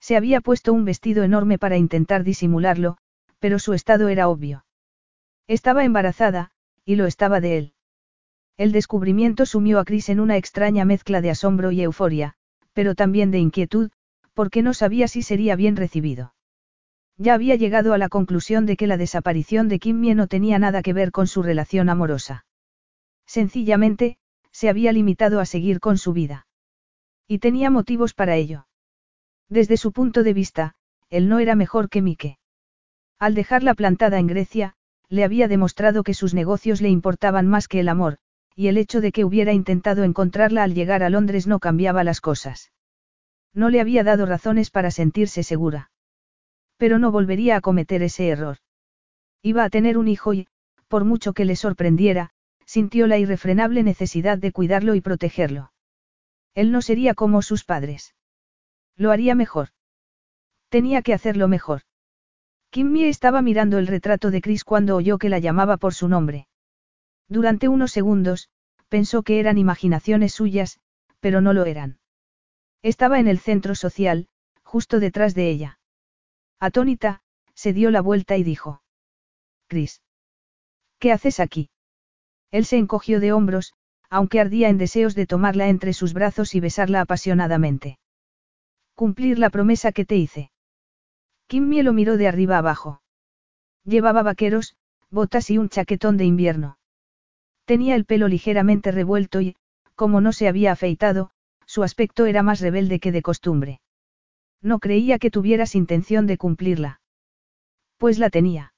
Se 0.00 0.16
había 0.16 0.40
puesto 0.40 0.72
un 0.72 0.84
vestido 0.84 1.24
enorme 1.24 1.58
para 1.58 1.76
intentar 1.76 2.24
disimularlo, 2.24 2.98
pero 3.38 3.58
su 3.58 3.74
estado 3.74 4.08
era 4.08 4.28
obvio. 4.28 4.64
Estaba 5.46 5.84
embarazada, 5.84 6.50
y 6.84 6.96
lo 6.96 7.06
estaba 7.06 7.40
de 7.40 7.58
él. 7.58 7.72
El 8.56 8.72
descubrimiento 8.72 9.46
sumió 9.46 9.78
a 9.78 9.84
Chris 9.84 10.08
en 10.08 10.20
una 10.20 10.36
extraña 10.36 10.84
mezcla 10.84 11.20
de 11.20 11.30
asombro 11.30 11.70
y 11.70 11.82
euforia, 11.82 12.34
pero 12.72 12.94
también 12.94 13.30
de 13.30 13.38
inquietud, 13.38 13.90
porque 14.34 14.62
no 14.62 14.74
sabía 14.74 15.08
si 15.08 15.22
sería 15.22 15.56
bien 15.56 15.76
recibido. 15.76 16.34
Ya 17.16 17.34
había 17.34 17.56
llegado 17.56 17.92
a 17.92 17.98
la 17.98 18.08
conclusión 18.08 18.66
de 18.66 18.76
que 18.76 18.86
la 18.86 18.96
desaparición 18.96 19.68
de 19.68 19.80
Kim 19.80 19.98
Mie 19.98 20.14
no 20.14 20.28
tenía 20.28 20.60
nada 20.60 20.82
que 20.82 20.92
ver 20.92 21.10
con 21.10 21.26
su 21.26 21.42
relación 21.42 21.88
amorosa. 21.88 22.46
Sencillamente, 23.26 24.18
se 24.52 24.68
había 24.68 24.92
limitado 24.92 25.40
a 25.40 25.44
seguir 25.44 25.80
con 25.80 25.98
su 25.98 26.12
vida. 26.12 26.46
Y 27.26 27.40
tenía 27.40 27.70
motivos 27.70 28.14
para 28.14 28.36
ello. 28.36 28.67
Desde 29.48 29.76
su 29.76 29.92
punto 29.92 30.22
de 30.22 30.34
vista, 30.34 30.74
él 31.10 31.28
no 31.28 31.38
era 31.38 31.54
mejor 31.54 31.88
que 31.88 32.02
Mike. 32.02 32.38
Al 33.18 33.34
dejarla 33.34 33.74
plantada 33.74 34.18
en 34.18 34.26
Grecia, 34.26 34.74
le 35.08 35.24
había 35.24 35.48
demostrado 35.48 36.02
que 36.02 36.14
sus 36.14 36.34
negocios 36.34 36.80
le 36.80 36.90
importaban 36.90 37.46
más 37.46 37.66
que 37.66 37.80
el 37.80 37.88
amor, 37.88 38.18
y 38.54 38.68
el 38.68 38.76
hecho 38.76 39.00
de 39.00 39.12
que 39.12 39.24
hubiera 39.24 39.52
intentado 39.52 40.04
encontrarla 40.04 40.64
al 40.64 40.74
llegar 40.74 41.02
a 41.02 41.10
Londres 41.10 41.46
no 41.46 41.60
cambiaba 41.60 42.04
las 42.04 42.20
cosas. 42.20 42.72
No 43.54 43.70
le 43.70 43.80
había 43.80 44.04
dado 44.04 44.26
razones 44.26 44.70
para 44.70 44.90
sentirse 44.90 45.42
segura. 45.42 45.90
Pero 46.76 46.98
no 46.98 47.10
volvería 47.10 47.56
a 47.56 47.60
cometer 47.60 48.02
ese 48.02 48.28
error. 48.28 48.58
Iba 49.42 49.64
a 49.64 49.70
tener 49.70 49.96
un 49.96 50.08
hijo 50.08 50.34
y, 50.34 50.46
por 50.88 51.04
mucho 51.04 51.32
que 51.32 51.44
le 51.44 51.56
sorprendiera, 51.56 52.30
sintió 52.66 53.06
la 53.06 53.18
irrefrenable 53.18 53.82
necesidad 53.82 54.36
de 54.38 54.52
cuidarlo 54.52 54.94
y 54.94 55.00
protegerlo. 55.00 55.72
Él 56.54 56.70
no 56.70 56.82
sería 56.82 57.14
como 57.14 57.40
sus 57.40 57.64
padres. 57.64 58.14
Lo 58.98 59.12
haría 59.12 59.34
mejor. 59.36 59.68
Tenía 60.68 61.02
que 61.02 61.14
hacerlo 61.14 61.48
mejor. 61.48 61.82
Kimmy 62.70 63.04
estaba 63.04 63.40
mirando 63.40 63.78
el 63.78 63.86
retrato 63.86 64.30
de 64.30 64.42
Chris 64.42 64.64
cuando 64.64 64.96
oyó 64.96 65.16
que 65.16 65.30
la 65.30 65.38
llamaba 65.38 65.76
por 65.78 65.94
su 65.94 66.08
nombre. 66.08 66.48
Durante 67.28 67.68
unos 67.68 67.92
segundos, 67.92 68.50
pensó 68.88 69.22
que 69.22 69.38
eran 69.38 69.56
imaginaciones 69.56 70.34
suyas, 70.34 70.80
pero 71.20 71.40
no 71.40 71.52
lo 71.52 71.64
eran. 71.64 72.00
Estaba 72.82 73.20
en 73.20 73.28
el 73.28 73.38
centro 73.38 73.74
social, 73.74 74.28
justo 74.62 74.98
detrás 74.98 75.34
de 75.34 75.48
ella. 75.48 75.78
Atónita, 76.58 77.22
se 77.54 77.72
dio 77.72 77.90
la 77.90 78.00
vuelta 78.00 78.36
y 78.36 78.42
dijo. 78.42 78.82
Chris. 79.68 80.02
¿Qué 80.98 81.12
haces 81.12 81.38
aquí? 81.38 81.70
Él 82.50 82.64
se 82.64 82.78
encogió 82.78 83.20
de 83.20 83.32
hombros, 83.32 83.74
aunque 84.10 84.40
ardía 84.40 84.68
en 84.68 84.78
deseos 84.78 85.14
de 85.14 85.26
tomarla 85.26 85.68
entre 85.68 85.92
sus 85.92 86.14
brazos 86.14 86.54
y 86.54 86.60
besarla 86.60 87.00
apasionadamente. 87.00 87.98
Cumplir 88.98 89.38
la 89.38 89.50
promesa 89.50 89.92
que 89.92 90.04
te 90.04 90.16
hice. 90.16 90.50
Kimmy 91.46 91.82
lo 91.82 91.92
miró 91.92 92.16
de 92.16 92.26
arriba 92.26 92.58
abajo. 92.58 93.00
Llevaba 93.84 94.24
vaqueros, 94.24 94.74
botas 95.08 95.50
y 95.50 95.58
un 95.58 95.68
chaquetón 95.68 96.16
de 96.16 96.24
invierno. 96.24 96.78
Tenía 97.64 97.94
el 97.94 98.06
pelo 98.06 98.26
ligeramente 98.26 98.90
revuelto 98.90 99.40
y, 99.40 99.54
como 99.94 100.20
no 100.20 100.32
se 100.32 100.48
había 100.48 100.72
afeitado, 100.72 101.30
su 101.64 101.84
aspecto 101.84 102.26
era 102.26 102.42
más 102.42 102.58
rebelde 102.58 102.98
que 102.98 103.12
de 103.12 103.22
costumbre. 103.22 103.80
No 104.62 104.80
creía 104.80 105.20
que 105.20 105.30
tuvieras 105.30 105.76
intención 105.76 106.26
de 106.26 106.36
cumplirla. 106.36 107.00
Pues 107.98 108.18
la 108.18 108.30
tenía. 108.30 108.74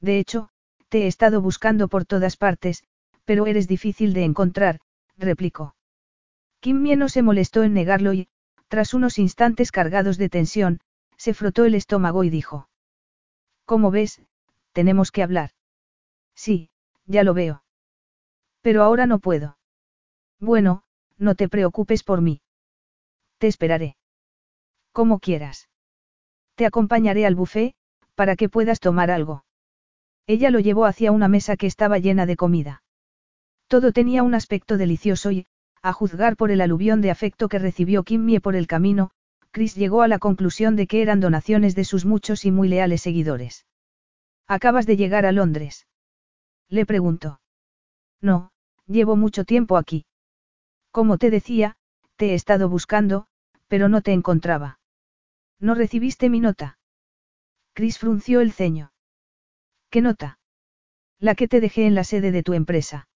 De 0.00 0.18
hecho, 0.18 0.48
te 0.88 1.02
he 1.02 1.06
estado 1.06 1.42
buscando 1.42 1.88
por 1.88 2.06
todas 2.06 2.38
partes, 2.38 2.82
pero 3.26 3.46
eres 3.46 3.68
difícil 3.68 4.14
de 4.14 4.24
encontrar, 4.24 4.80
replicó. 5.18 5.76
Kimmy 6.60 6.96
no 6.96 7.10
se 7.10 7.20
molestó 7.20 7.62
en 7.62 7.74
negarlo 7.74 8.14
y, 8.14 8.28
tras 8.74 8.92
unos 8.92 9.20
instantes 9.20 9.70
cargados 9.70 10.18
de 10.18 10.28
tensión, 10.28 10.80
se 11.16 11.32
frotó 11.32 11.64
el 11.64 11.76
estómago 11.76 12.24
y 12.24 12.28
dijo. 12.28 12.68
¿Cómo 13.66 13.92
ves? 13.92 14.20
Tenemos 14.72 15.12
que 15.12 15.22
hablar. 15.22 15.50
Sí, 16.34 16.70
ya 17.06 17.22
lo 17.22 17.34
veo. 17.34 17.62
Pero 18.62 18.82
ahora 18.82 19.06
no 19.06 19.20
puedo. 19.20 19.58
Bueno, 20.40 20.82
no 21.18 21.36
te 21.36 21.48
preocupes 21.48 22.02
por 22.02 22.20
mí. 22.20 22.42
Te 23.38 23.46
esperaré. 23.46 23.96
Como 24.90 25.20
quieras. 25.20 25.68
Te 26.56 26.66
acompañaré 26.66 27.26
al 27.26 27.36
buffet, 27.36 27.76
para 28.16 28.34
que 28.34 28.48
puedas 28.48 28.80
tomar 28.80 29.12
algo. 29.12 29.44
Ella 30.26 30.50
lo 30.50 30.58
llevó 30.58 30.86
hacia 30.86 31.12
una 31.12 31.28
mesa 31.28 31.56
que 31.56 31.68
estaba 31.68 32.00
llena 32.00 32.26
de 32.26 32.34
comida. 32.34 32.82
Todo 33.68 33.92
tenía 33.92 34.24
un 34.24 34.34
aspecto 34.34 34.76
delicioso 34.76 35.30
y, 35.30 35.46
a 35.84 35.92
juzgar 35.92 36.34
por 36.36 36.50
el 36.50 36.62
aluvión 36.62 37.02
de 37.02 37.10
afecto 37.10 37.50
que 37.50 37.58
recibió 37.58 38.04
Kimmy 38.04 38.40
por 38.40 38.56
el 38.56 38.66
camino, 38.66 39.10
Chris 39.50 39.74
llegó 39.74 40.00
a 40.00 40.08
la 40.08 40.18
conclusión 40.18 40.76
de 40.76 40.86
que 40.86 41.02
eran 41.02 41.20
donaciones 41.20 41.74
de 41.74 41.84
sus 41.84 42.06
muchos 42.06 42.46
y 42.46 42.50
muy 42.50 42.68
leales 42.68 43.02
seguidores. 43.02 43.66
¿Acabas 44.46 44.86
de 44.86 44.96
llegar 44.96 45.26
a 45.26 45.32
Londres? 45.32 45.86
Le 46.70 46.86
preguntó. 46.86 47.42
No, 48.22 48.50
llevo 48.86 49.14
mucho 49.14 49.44
tiempo 49.44 49.76
aquí. 49.76 50.06
Como 50.90 51.18
te 51.18 51.28
decía, 51.28 51.76
te 52.16 52.30
he 52.30 52.34
estado 52.34 52.70
buscando, 52.70 53.26
pero 53.68 53.90
no 53.90 54.00
te 54.00 54.14
encontraba. 54.14 54.78
¿No 55.60 55.74
recibiste 55.74 56.30
mi 56.30 56.40
nota? 56.40 56.78
Chris 57.74 57.98
frunció 57.98 58.40
el 58.40 58.52
ceño. 58.52 58.94
¿Qué 59.90 60.00
nota? 60.00 60.38
La 61.18 61.34
que 61.34 61.46
te 61.46 61.60
dejé 61.60 61.86
en 61.86 61.94
la 61.94 62.04
sede 62.04 62.32
de 62.32 62.42
tu 62.42 62.54
empresa. 62.54 63.06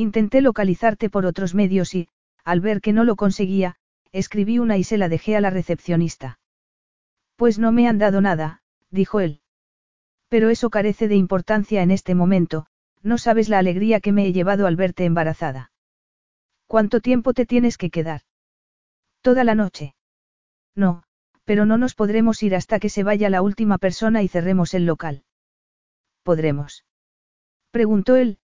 Intenté 0.00 0.40
localizarte 0.40 1.10
por 1.10 1.26
otros 1.26 1.54
medios 1.54 1.94
y, 1.94 2.08
al 2.42 2.62
ver 2.62 2.80
que 2.80 2.94
no 2.94 3.04
lo 3.04 3.16
conseguía, 3.16 3.76
escribí 4.12 4.58
una 4.58 4.78
y 4.78 4.82
se 4.82 4.96
la 4.96 5.10
dejé 5.10 5.36
a 5.36 5.42
la 5.42 5.50
recepcionista. 5.50 6.38
Pues 7.36 7.58
no 7.58 7.70
me 7.70 7.86
han 7.86 7.98
dado 7.98 8.22
nada, 8.22 8.62
dijo 8.90 9.20
él. 9.20 9.42
Pero 10.30 10.48
eso 10.48 10.70
carece 10.70 11.06
de 11.06 11.16
importancia 11.16 11.82
en 11.82 11.90
este 11.90 12.14
momento, 12.14 12.64
no 13.02 13.18
sabes 13.18 13.50
la 13.50 13.58
alegría 13.58 14.00
que 14.00 14.12
me 14.12 14.24
he 14.24 14.32
llevado 14.32 14.66
al 14.66 14.74
verte 14.74 15.04
embarazada. 15.04 15.70
¿Cuánto 16.66 17.00
tiempo 17.00 17.34
te 17.34 17.44
tienes 17.44 17.76
que 17.76 17.90
quedar? 17.90 18.22
Toda 19.20 19.44
la 19.44 19.54
noche. 19.54 19.94
No, 20.74 21.02
pero 21.44 21.66
no 21.66 21.76
nos 21.76 21.94
podremos 21.94 22.42
ir 22.42 22.54
hasta 22.54 22.80
que 22.80 22.88
se 22.88 23.02
vaya 23.02 23.28
la 23.28 23.42
última 23.42 23.76
persona 23.76 24.22
y 24.22 24.28
cerremos 24.28 24.72
el 24.72 24.86
local. 24.86 25.24
¿Podremos? 26.22 26.86
Preguntó 27.70 28.16
él, 28.16 28.38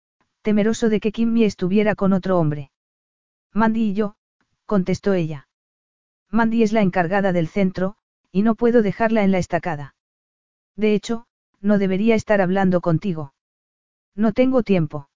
temeroso 0.44 0.90
de 0.90 1.00
que 1.00 1.10
Kimmy 1.10 1.44
estuviera 1.44 1.94
con 1.94 2.12
otro 2.12 2.38
hombre. 2.38 2.70
Mandy 3.54 3.90
y 3.90 3.94
yo, 3.94 4.14
contestó 4.66 5.14
ella. 5.14 5.48
Mandy 6.30 6.62
es 6.62 6.72
la 6.72 6.82
encargada 6.82 7.32
del 7.32 7.48
centro, 7.48 7.96
y 8.30 8.42
no 8.42 8.54
puedo 8.54 8.82
dejarla 8.82 9.24
en 9.24 9.32
la 9.32 9.38
estacada. 9.38 9.94
De 10.76 10.94
hecho, 10.94 11.26
no 11.62 11.78
debería 11.78 12.14
estar 12.14 12.42
hablando 12.42 12.82
contigo. 12.82 13.32
No 14.14 14.32
tengo 14.32 14.62
tiempo. 14.62 15.08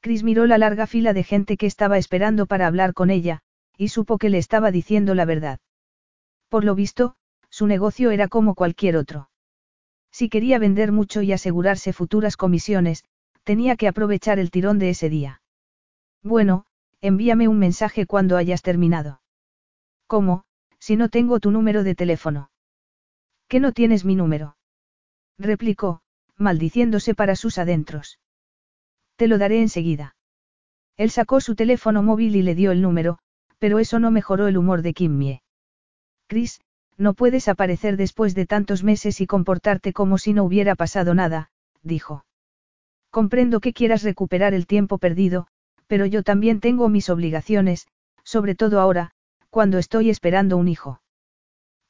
Chris 0.00 0.24
miró 0.24 0.46
la 0.46 0.58
larga 0.58 0.88
fila 0.88 1.12
de 1.12 1.22
gente 1.22 1.56
que 1.56 1.66
estaba 1.66 1.96
esperando 1.96 2.46
para 2.46 2.66
hablar 2.66 2.92
con 2.92 3.10
ella, 3.10 3.42
y 3.76 3.88
supo 3.88 4.18
que 4.18 4.30
le 4.30 4.38
estaba 4.38 4.72
diciendo 4.72 5.14
la 5.14 5.26
verdad. 5.26 5.60
Por 6.48 6.64
lo 6.64 6.74
visto, 6.74 7.14
su 7.50 7.68
negocio 7.68 8.10
era 8.10 8.26
como 8.26 8.56
cualquier 8.56 8.96
otro. 8.96 9.30
Si 10.10 10.28
quería 10.28 10.58
vender 10.58 10.90
mucho 10.90 11.22
y 11.22 11.32
asegurarse 11.32 11.92
futuras 11.92 12.36
comisiones, 12.36 13.04
tenía 13.44 13.76
que 13.76 13.88
aprovechar 13.88 14.38
el 14.38 14.50
tirón 14.50 14.78
de 14.78 14.90
ese 14.90 15.08
día. 15.08 15.42
Bueno, 16.22 16.66
envíame 17.00 17.48
un 17.48 17.58
mensaje 17.58 18.06
cuando 18.06 18.36
hayas 18.36 18.62
terminado. 18.62 19.20
¿Cómo, 20.06 20.44
si 20.78 20.96
no 20.96 21.08
tengo 21.08 21.40
tu 21.40 21.50
número 21.50 21.82
de 21.84 21.94
teléfono? 21.94 22.50
¿Qué 23.48 23.60
no 23.60 23.72
tienes 23.72 24.04
mi 24.04 24.14
número? 24.14 24.56
replicó, 25.38 26.02
maldiciéndose 26.36 27.14
para 27.14 27.36
sus 27.36 27.58
adentros. 27.58 28.18
Te 29.16 29.28
lo 29.28 29.38
daré 29.38 29.60
enseguida. 29.60 30.16
Él 30.96 31.10
sacó 31.10 31.40
su 31.40 31.54
teléfono 31.54 32.02
móvil 32.02 32.36
y 32.36 32.42
le 32.42 32.54
dio 32.54 32.72
el 32.72 32.82
número, 32.82 33.18
pero 33.58 33.78
eso 33.78 33.98
no 33.98 34.10
mejoró 34.10 34.48
el 34.48 34.56
humor 34.56 34.82
de 34.82 34.94
Kimmie. 34.94 35.42
Chris, 36.26 36.60
no 36.96 37.14
puedes 37.14 37.48
aparecer 37.48 37.96
después 37.96 38.34
de 38.34 38.46
tantos 38.46 38.84
meses 38.84 39.20
y 39.20 39.26
comportarte 39.26 39.92
como 39.92 40.18
si 40.18 40.34
no 40.34 40.44
hubiera 40.44 40.74
pasado 40.74 41.14
nada, 41.14 41.50
dijo. 41.82 42.24
Comprendo 43.10 43.60
que 43.60 43.72
quieras 43.72 44.02
recuperar 44.02 44.54
el 44.54 44.66
tiempo 44.66 44.98
perdido, 44.98 45.46
pero 45.86 46.06
yo 46.06 46.22
también 46.22 46.60
tengo 46.60 46.88
mis 46.88 47.10
obligaciones, 47.10 47.88
sobre 48.22 48.54
todo 48.54 48.80
ahora, 48.80 49.10
cuando 49.50 49.78
estoy 49.78 50.10
esperando 50.10 50.56
un 50.56 50.68
hijo. 50.68 51.02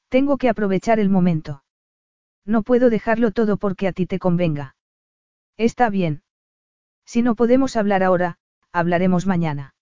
Tengo 0.08 0.39
que 0.39 0.49
aprovechar 0.49 0.99
el 0.99 1.10
momento. 1.10 1.62
No 2.47 2.62
puedo 2.62 2.89
dejarlo 2.89 3.31
todo 3.32 3.58
porque 3.58 3.86
a 3.86 3.92
ti 3.92 4.07
te 4.07 4.18
convenga. 4.18 4.76
Está 5.57 5.90
bien. 5.90 6.23
Si 7.05 7.23
no 7.23 7.34
podemos 7.34 7.76
hablar 7.76 8.02
ahora, 8.02 8.39
hablaremos 8.73 9.26
mañana. 9.26 9.74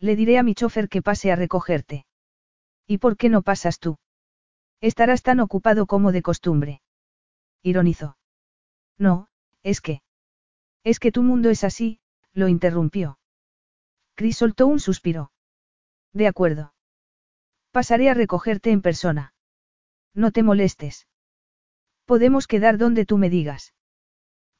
Le 0.00 0.16
diré 0.16 0.38
a 0.38 0.42
mi 0.42 0.54
chofer 0.54 0.88
que 0.88 1.02
pase 1.02 1.30
a 1.30 1.36
recogerte. 1.36 2.06
¿Y 2.86 2.98
por 2.98 3.16
qué 3.16 3.28
no 3.28 3.42
pasas 3.42 3.78
tú? 3.78 3.98
Estarás 4.80 5.22
tan 5.22 5.40
ocupado 5.40 5.86
como 5.86 6.10
de 6.12 6.22
costumbre. 6.22 6.80
Ironizó. 7.62 8.16
No, 8.98 9.28
es 9.62 9.80
que. 9.80 10.03
Es 10.84 11.00
que 11.00 11.10
tu 11.10 11.22
mundo 11.22 11.50
es 11.50 11.64
así, 11.64 11.98
lo 12.34 12.48
interrumpió. 12.48 13.18
Chris 14.14 14.36
soltó 14.36 14.66
un 14.66 14.78
suspiro. 14.78 15.32
De 16.12 16.26
acuerdo. 16.26 16.74
Pasaré 17.72 18.10
a 18.10 18.14
recogerte 18.14 18.70
en 18.70 18.82
persona. 18.82 19.34
No 20.14 20.30
te 20.30 20.42
molestes. 20.42 21.08
Podemos 22.04 22.46
quedar 22.46 22.78
donde 22.78 23.06
tú 23.06 23.18
me 23.18 23.30
digas. 23.30 23.74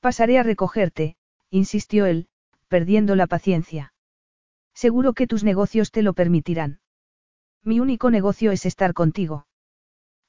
Pasaré 0.00 0.38
a 0.38 0.42
recogerte, 0.42 1.16
insistió 1.50 2.06
él, 2.06 2.28
perdiendo 2.68 3.14
la 3.14 3.26
paciencia. 3.26 3.92
Seguro 4.74 5.12
que 5.12 5.26
tus 5.26 5.44
negocios 5.44 5.92
te 5.92 6.02
lo 6.02 6.14
permitirán. 6.14 6.80
Mi 7.62 7.80
único 7.80 8.10
negocio 8.10 8.50
es 8.50 8.66
estar 8.66 8.94
contigo. 8.94 9.46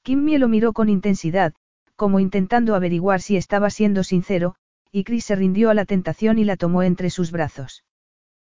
Kimmy 0.02 0.38
lo 0.38 0.46
miró 0.48 0.72
con 0.72 0.88
intensidad, 0.88 1.54
como 1.96 2.20
intentando 2.20 2.74
averiguar 2.74 3.20
si 3.20 3.36
estaba 3.36 3.70
siendo 3.70 4.04
sincero, 4.04 4.54
y 4.92 5.04
Chris 5.04 5.24
se 5.24 5.36
rindió 5.36 5.70
a 5.70 5.74
la 5.74 5.84
tentación 5.84 6.38
y 6.38 6.44
la 6.44 6.56
tomó 6.56 6.82
entre 6.82 7.10
sus 7.10 7.30
brazos. 7.30 7.84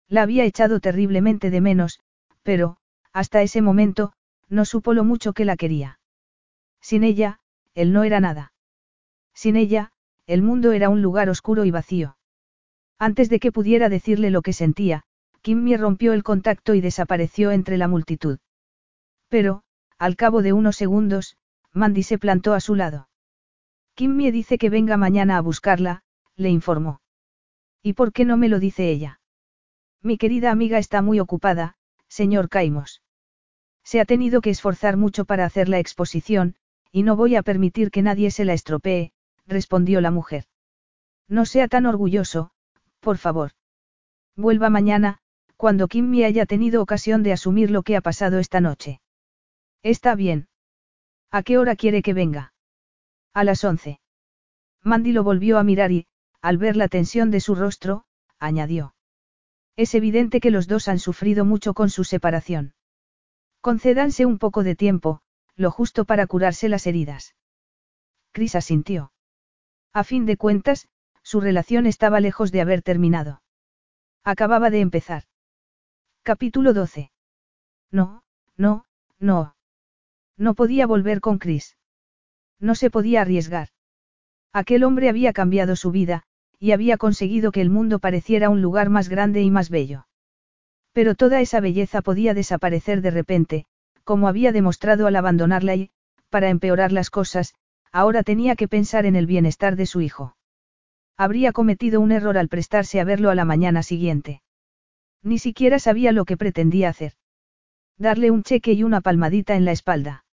La 0.07 0.23
había 0.23 0.45
echado 0.45 0.79
terriblemente 0.79 1.49
de 1.49 1.61
menos, 1.61 1.99
pero, 2.43 2.77
hasta 3.13 3.41
ese 3.41 3.61
momento, 3.61 4.13
no 4.49 4.65
supo 4.65 4.93
lo 4.93 5.03
mucho 5.03 5.33
que 5.33 5.45
la 5.45 5.57
quería. 5.57 5.99
Sin 6.81 7.03
ella, 7.03 7.39
él 7.75 7.93
no 7.93 8.03
era 8.03 8.19
nada. 8.19 8.53
Sin 9.33 9.55
ella, 9.55 9.91
el 10.25 10.41
mundo 10.41 10.71
era 10.71 10.89
un 10.89 11.01
lugar 11.01 11.29
oscuro 11.29 11.65
y 11.65 11.71
vacío. 11.71 12.17
Antes 12.97 13.29
de 13.29 13.39
que 13.39 13.51
pudiera 13.51 13.89
decirle 13.89 14.29
lo 14.29 14.41
que 14.41 14.53
sentía, 14.53 15.03
Kimmy 15.41 15.77
rompió 15.77 16.13
el 16.13 16.23
contacto 16.23 16.73
y 16.73 16.81
desapareció 16.81 17.51
entre 17.51 17.77
la 17.77 17.87
multitud. 17.87 18.39
Pero, 19.29 19.63
al 19.97 20.15
cabo 20.15 20.41
de 20.41 20.53
unos 20.53 20.75
segundos, 20.75 21.37
Mandy 21.71 22.03
se 22.03 22.17
plantó 22.17 22.53
a 22.53 22.59
su 22.59 22.75
lado. 22.75 23.07
Kimmy 23.95 24.31
dice 24.31 24.57
que 24.57 24.69
venga 24.69 24.97
mañana 24.97 25.37
a 25.37 25.41
buscarla, 25.41 26.03
le 26.39 26.49
informó. 26.49 27.01
¿Y 27.83 27.93
por 27.93 28.13
qué 28.13 28.25
no 28.25 28.37
me 28.37 28.49
lo 28.49 28.59
dice 28.59 28.89
ella? 28.89 29.19
Mi 30.01 30.17
querida 30.17 30.51
amiga 30.51 30.77
está 30.77 31.01
muy 31.01 31.19
ocupada, 31.19 31.75
señor 32.07 32.47
Caimos. 32.47 33.03
Se 33.83 33.99
ha 33.99 34.05
tenido 34.05 34.39
que 34.41 34.49
esforzar 34.49 34.95
mucho 34.95 35.25
para 35.25 35.45
hacer 35.45 35.67
la 35.67 35.79
exposición, 35.79 36.55
y 36.91 37.03
no 37.03 37.15
voy 37.15 37.35
a 37.35 37.43
permitir 37.43 37.91
que 37.91 38.01
nadie 38.01 38.31
se 38.31 38.45
la 38.45 38.53
estropee, 38.53 39.11
respondió 39.45 39.99
la 39.99 40.11
mujer. 40.11 40.45
No 41.27 41.45
sea 41.45 41.67
tan 41.67 41.85
orgulloso, 41.85 42.51
por 43.01 43.17
favor. 43.17 43.51
Vuelva 44.35 44.69
mañana, 44.69 45.19
cuando 45.57 45.89
Kimmy 45.89 46.23
haya 46.23 46.45
tenido 46.45 46.81
ocasión 46.81 47.21
de 47.21 47.33
asumir 47.33 47.69
lo 47.69 47.83
que 47.83 47.97
ha 47.97 48.01
pasado 48.01 48.39
esta 48.39 48.61
noche. 48.61 49.01
Está 49.83 50.15
bien. 50.15 50.47
¿A 51.31 51.43
qué 51.43 51.57
hora 51.57 51.75
quiere 51.75 52.01
que 52.01 52.13
venga? 52.13 52.53
A 53.33 53.43
las 53.43 53.63
once. 53.65 53.99
Mandy 54.83 55.11
lo 55.11 55.23
volvió 55.23 55.57
a 55.57 55.63
mirar 55.63 55.91
y, 55.91 56.07
al 56.41 56.57
ver 56.57 56.75
la 56.75 56.87
tensión 56.87 57.31
de 57.31 57.39
su 57.39 57.55
rostro, 57.55 58.05
añadió. 58.39 58.95
Es 59.75 59.95
evidente 59.95 60.39
que 60.39 60.51
los 60.51 60.67
dos 60.67 60.87
han 60.87 60.99
sufrido 60.99 61.45
mucho 61.45 61.73
con 61.73 61.89
su 61.89 62.03
separación. 62.03 62.73
Concédanse 63.61 64.25
un 64.25 64.37
poco 64.37 64.63
de 64.63 64.75
tiempo, 64.75 65.21
lo 65.55 65.71
justo 65.71 66.05
para 66.05 66.27
curarse 66.27 66.69
las 66.69 66.87
heridas. 66.87 67.35
Chris 68.31 68.55
asintió. 68.55 69.11
A 69.93 70.03
fin 70.03 70.25
de 70.25 70.37
cuentas, 70.37 70.87
su 71.23 71.41
relación 71.41 71.85
estaba 71.85 72.19
lejos 72.19 72.51
de 72.51 72.61
haber 72.61 72.81
terminado. 72.81 73.41
Acababa 74.23 74.69
de 74.69 74.81
empezar. 74.81 75.23
Capítulo 76.23 76.73
12. 76.73 77.11
No, 77.91 78.23
no, 78.55 78.85
no. 79.17 79.55
No 80.37 80.53
podía 80.53 80.87
volver 80.87 81.19
con 81.21 81.37
Chris. 81.39 81.77
No 82.59 82.75
se 82.75 82.89
podía 82.89 83.21
arriesgar. 83.21 83.69
Aquel 84.53 84.83
hombre 84.83 85.09
había 85.09 85.33
cambiado 85.33 85.75
su 85.75 85.91
vida, 85.91 86.23
y 86.59 86.71
había 86.71 86.97
conseguido 86.97 87.51
que 87.51 87.61
el 87.61 87.69
mundo 87.69 87.99
pareciera 87.99 88.49
un 88.49 88.61
lugar 88.61 88.89
más 88.89 89.07
grande 89.09 89.41
y 89.41 89.49
más 89.49 89.69
bello. 89.69 90.07
Pero 90.91 91.15
toda 91.15 91.39
esa 91.39 91.61
belleza 91.61 92.01
podía 92.01 92.33
desaparecer 92.33 93.01
de 93.01 93.11
repente, 93.11 93.65
como 94.03 94.27
había 94.27 94.51
demostrado 94.51 95.07
al 95.07 95.15
abandonarla 95.15 95.75
y, 95.75 95.91
para 96.29 96.49
empeorar 96.49 96.91
las 96.91 97.09
cosas, 97.09 97.55
ahora 97.91 98.23
tenía 98.23 98.55
que 98.55 98.67
pensar 98.67 99.05
en 99.05 99.15
el 99.15 99.25
bienestar 99.25 99.75
de 99.75 99.85
su 99.85 100.01
hijo. 100.01 100.35
Habría 101.17 101.51
cometido 101.51 102.01
un 102.01 102.11
error 102.11 102.37
al 102.37 102.49
prestarse 102.49 102.99
a 102.99 103.03
verlo 103.03 103.29
a 103.29 103.35
la 103.35 103.45
mañana 103.45 103.83
siguiente. 103.83 104.41
Ni 105.23 105.37
siquiera 105.37 105.79
sabía 105.79 106.11
lo 106.11 106.25
que 106.25 106.37
pretendía 106.37 106.89
hacer. 106.89 107.13
Darle 107.97 108.31
un 108.31 108.43
cheque 108.43 108.73
y 108.73 108.83
una 108.83 109.01
palmadita 109.01 109.55
en 109.55 109.65
la 109.65 109.71
espalda. 109.71 110.23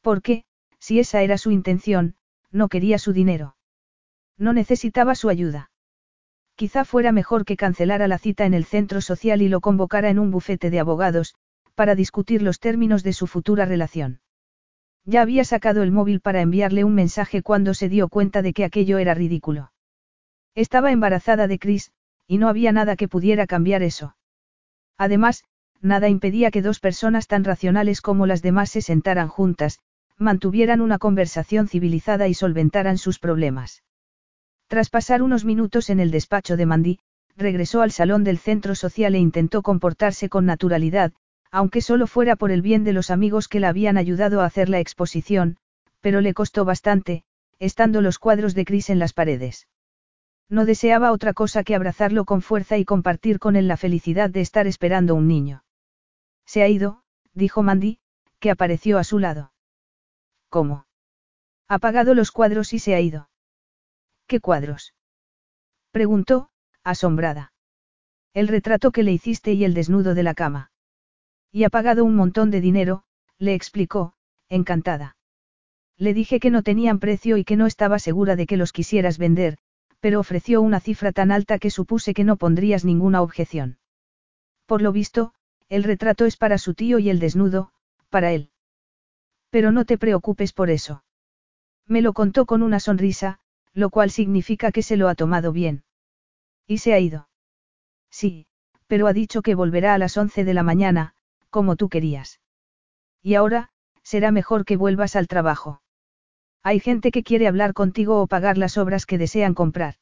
Porque, 0.00 0.44
si 0.78 0.98
esa 0.98 1.22
era 1.22 1.38
su 1.38 1.50
intención, 1.50 2.16
no 2.50 2.68
quería 2.68 2.98
su 2.98 3.12
dinero. 3.12 3.56
No 4.40 4.54
necesitaba 4.54 5.14
su 5.14 5.28
ayuda. 5.28 5.70
Quizá 6.56 6.86
fuera 6.86 7.12
mejor 7.12 7.44
que 7.44 7.58
cancelara 7.58 8.08
la 8.08 8.16
cita 8.16 8.46
en 8.46 8.54
el 8.54 8.64
centro 8.64 9.02
social 9.02 9.42
y 9.42 9.48
lo 9.48 9.60
convocara 9.60 10.08
en 10.08 10.18
un 10.18 10.30
bufete 10.30 10.70
de 10.70 10.80
abogados, 10.80 11.34
para 11.74 11.94
discutir 11.94 12.40
los 12.40 12.58
términos 12.58 13.02
de 13.02 13.12
su 13.12 13.26
futura 13.26 13.66
relación. 13.66 14.20
Ya 15.04 15.20
había 15.20 15.44
sacado 15.44 15.82
el 15.82 15.92
móvil 15.92 16.20
para 16.20 16.40
enviarle 16.40 16.84
un 16.84 16.94
mensaje 16.94 17.42
cuando 17.42 17.74
se 17.74 17.90
dio 17.90 18.08
cuenta 18.08 18.40
de 18.40 18.54
que 18.54 18.64
aquello 18.64 18.96
era 18.96 19.12
ridículo. 19.12 19.72
Estaba 20.54 20.90
embarazada 20.90 21.46
de 21.46 21.58
Chris, 21.58 21.92
y 22.26 22.38
no 22.38 22.48
había 22.48 22.72
nada 22.72 22.96
que 22.96 23.08
pudiera 23.08 23.46
cambiar 23.46 23.82
eso. 23.82 24.16
Además, 24.96 25.44
nada 25.82 26.08
impedía 26.08 26.50
que 26.50 26.62
dos 26.62 26.80
personas 26.80 27.26
tan 27.26 27.44
racionales 27.44 28.00
como 28.00 28.26
las 28.26 28.40
demás 28.40 28.70
se 28.70 28.80
sentaran 28.80 29.28
juntas, 29.28 29.80
mantuvieran 30.16 30.80
una 30.80 30.98
conversación 30.98 31.68
civilizada 31.68 32.26
y 32.26 32.32
solventaran 32.32 32.96
sus 32.96 33.18
problemas. 33.18 33.82
Tras 34.70 34.88
pasar 34.88 35.20
unos 35.20 35.44
minutos 35.44 35.90
en 35.90 35.98
el 35.98 36.12
despacho 36.12 36.56
de 36.56 36.64
Mandy, 36.64 37.00
regresó 37.36 37.82
al 37.82 37.90
salón 37.90 38.22
del 38.22 38.38
centro 38.38 38.76
social 38.76 39.16
e 39.16 39.18
intentó 39.18 39.62
comportarse 39.62 40.28
con 40.28 40.46
naturalidad, 40.46 41.12
aunque 41.50 41.80
solo 41.80 42.06
fuera 42.06 42.36
por 42.36 42.52
el 42.52 42.62
bien 42.62 42.84
de 42.84 42.92
los 42.92 43.10
amigos 43.10 43.48
que 43.48 43.58
la 43.58 43.70
habían 43.70 43.96
ayudado 43.98 44.40
a 44.40 44.44
hacer 44.44 44.68
la 44.68 44.78
exposición, 44.78 45.56
pero 46.00 46.20
le 46.20 46.34
costó 46.34 46.64
bastante, 46.64 47.24
estando 47.58 48.00
los 48.00 48.20
cuadros 48.20 48.54
de 48.54 48.64
Chris 48.64 48.90
en 48.90 49.00
las 49.00 49.12
paredes. 49.12 49.66
No 50.48 50.64
deseaba 50.64 51.10
otra 51.10 51.32
cosa 51.32 51.64
que 51.64 51.74
abrazarlo 51.74 52.24
con 52.24 52.40
fuerza 52.40 52.78
y 52.78 52.84
compartir 52.84 53.40
con 53.40 53.56
él 53.56 53.66
la 53.66 53.76
felicidad 53.76 54.30
de 54.30 54.40
estar 54.40 54.68
esperando 54.68 55.16
un 55.16 55.26
niño. 55.26 55.64
Se 56.46 56.62
ha 56.62 56.68
ido, 56.68 57.02
dijo 57.34 57.64
Mandy, 57.64 57.98
que 58.38 58.52
apareció 58.52 58.98
a 58.98 59.04
su 59.04 59.18
lado. 59.18 59.52
¿Cómo? 60.48 60.86
Ha 61.66 61.74
apagado 61.74 62.14
los 62.14 62.30
cuadros 62.30 62.72
y 62.72 62.78
se 62.78 62.94
ha 62.94 63.00
ido. 63.00 63.29
¿Qué 64.30 64.38
cuadros? 64.38 64.94
Preguntó, 65.90 66.50
asombrada. 66.84 67.52
El 68.32 68.46
retrato 68.46 68.92
que 68.92 69.02
le 69.02 69.10
hiciste 69.10 69.54
y 69.54 69.64
el 69.64 69.74
desnudo 69.74 70.14
de 70.14 70.22
la 70.22 70.34
cama. 70.34 70.70
Y 71.50 71.64
ha 71.64 71.68
pagado 71.68 72.04
un 72.04 72.14
montón 72.14 72.52
de 72.52 72.60
dinero, 72.60 73.02
le 73.38 73.54
explicó, 73.54 74.12
encantada. 74.48 75.16
Le 75.98 76.14
dije 76.14 76.38
que 76.38 76.52
no 76.52 76.62
tenían 76.62 77.00
precio 77.00 77.38
y 77.38 77.44
que 77.44 77.56
no 77.56 77.66
estaba 77.66 77.98
segura 77.98 78.36
de 78.36 78.46
que 78.46 78.56
los 78.56 78.70
quisieras 78.72 79.18
vender, 79.18 79.58
pero 79.98 80.20
ofreció 80.20 80.62
una 80.62 80.78
cifra 80.78 81.10
tan 81.10 81.32
alta 81.32 81.58
que 81.58 81.70
supuse 81.70 82.14
que 82.14 82.22
no 82.22 82.36
pondrías 82.36 82.84
ninguna 82.84 83.22
objeción. 83.22 83.78
Por 84.64 84.80
lo 84.80 84.92
visto, 84.92 85.34
el 85.68 85.82
retrato 85.82 86.24
es 86.24 86.36
para 86.36 86.58
su 86.58 86.74
tío 86.74 87.00
y 87.00 87.10
el 87.10 87.18
desnudo, 87.18 87.72
para 88.10 88.30
él. 88.30 88.50
Pero 89.50 89.72
no 89.72 89.84
te 89.84 89.98
preocupes 89.98 90.52
por 90.52 90.70
eso. 90.70 91.02
Me 91.88 92.00
lo 92.00 92.12
contó 92.12 92.46
con 92.46 92.62
una 92.62 92.78
sonrisa, 92.78 93.40
lo 93.74 93.90
cual 93.90 94.10
significa 94.10 94.72
que 94.72 94.82
se 94.82 94.96
lo 94.96 95.08
ha 95.08 95.14
tomado 95.14 95.52
bien. 95.52 95.84
Y 96.66 96.78
se 96.78 96.94
ha 96.94 96.98
ido. 96.98 97.28
Sí, 98.10 98.46
pero 98.86 99.06
ha 99.06 99.12
dicho 99.12 99.42
que 99.42 99.54
volverá 99.54 99.94
a 99.94 99.98
las 99.98 100.16
once 100.16 100.44
de 100.44 100.54
la 100.54 100.62
mañana, 100.62 101.14
como 101.50 101.76
tú 101.76 101.88
querías. 101.88 102.40
Y 103.22 103.34
ahora, 103.34 103.70
será 104.02 104.32
mejor 104.32 104.64
que 104.64 104.76
vuelvas 104.76 105.16
al 105.16 105.28
trabajo. 105.28 105.82
Hay 106.62 106.80
gente 106.80 107.10
que 107.10 107.22
quiere 107.22 107.46
hablar 107.48 107.72
contigo 107.72 108.20
o 108.20 108.26
pagar 108.26 108.58
las 108.58 108.76
obras 108.76 109.06
que 109.06 109.18
desean 109.18 109.54
comprar. 109.54 109.94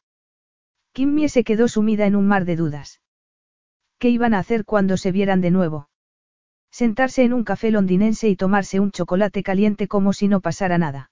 Kimmy 0.92 1.28
se 1.28 1.44
quedó 1.44 1.68
sumida 1.68 2.06
en 2.06 2.16
un 2.16 2.26
mar 2.26 2.44
de 2.44 2.56
dudas. 2.56 3.00
¿Qué 3.98 4.08
iban 4.08 4.34
a 4.34 4.38
hacer 4.38 4.64
cuando 4.64 4.96
se 4.96 5.12
vieran 5.12 5.40
de 5.40 5.50
nuevo? 5.50 5.88
Sentarse 6.70 7.24
en 7.24 7.32
un 7.32 7.44
café 7.44 7.70
londinense 7.70 8.28
y 8.28 8.36
tomarse 8.36 8.80
un 8.80 8.90
chocolate 8.90 9.42
caliente 9.42 9.88
como 9.88 10.12
si 10.12 10.28
no 10.28 10.40
pasara 10.40 10.78
nada. 10.78 11.10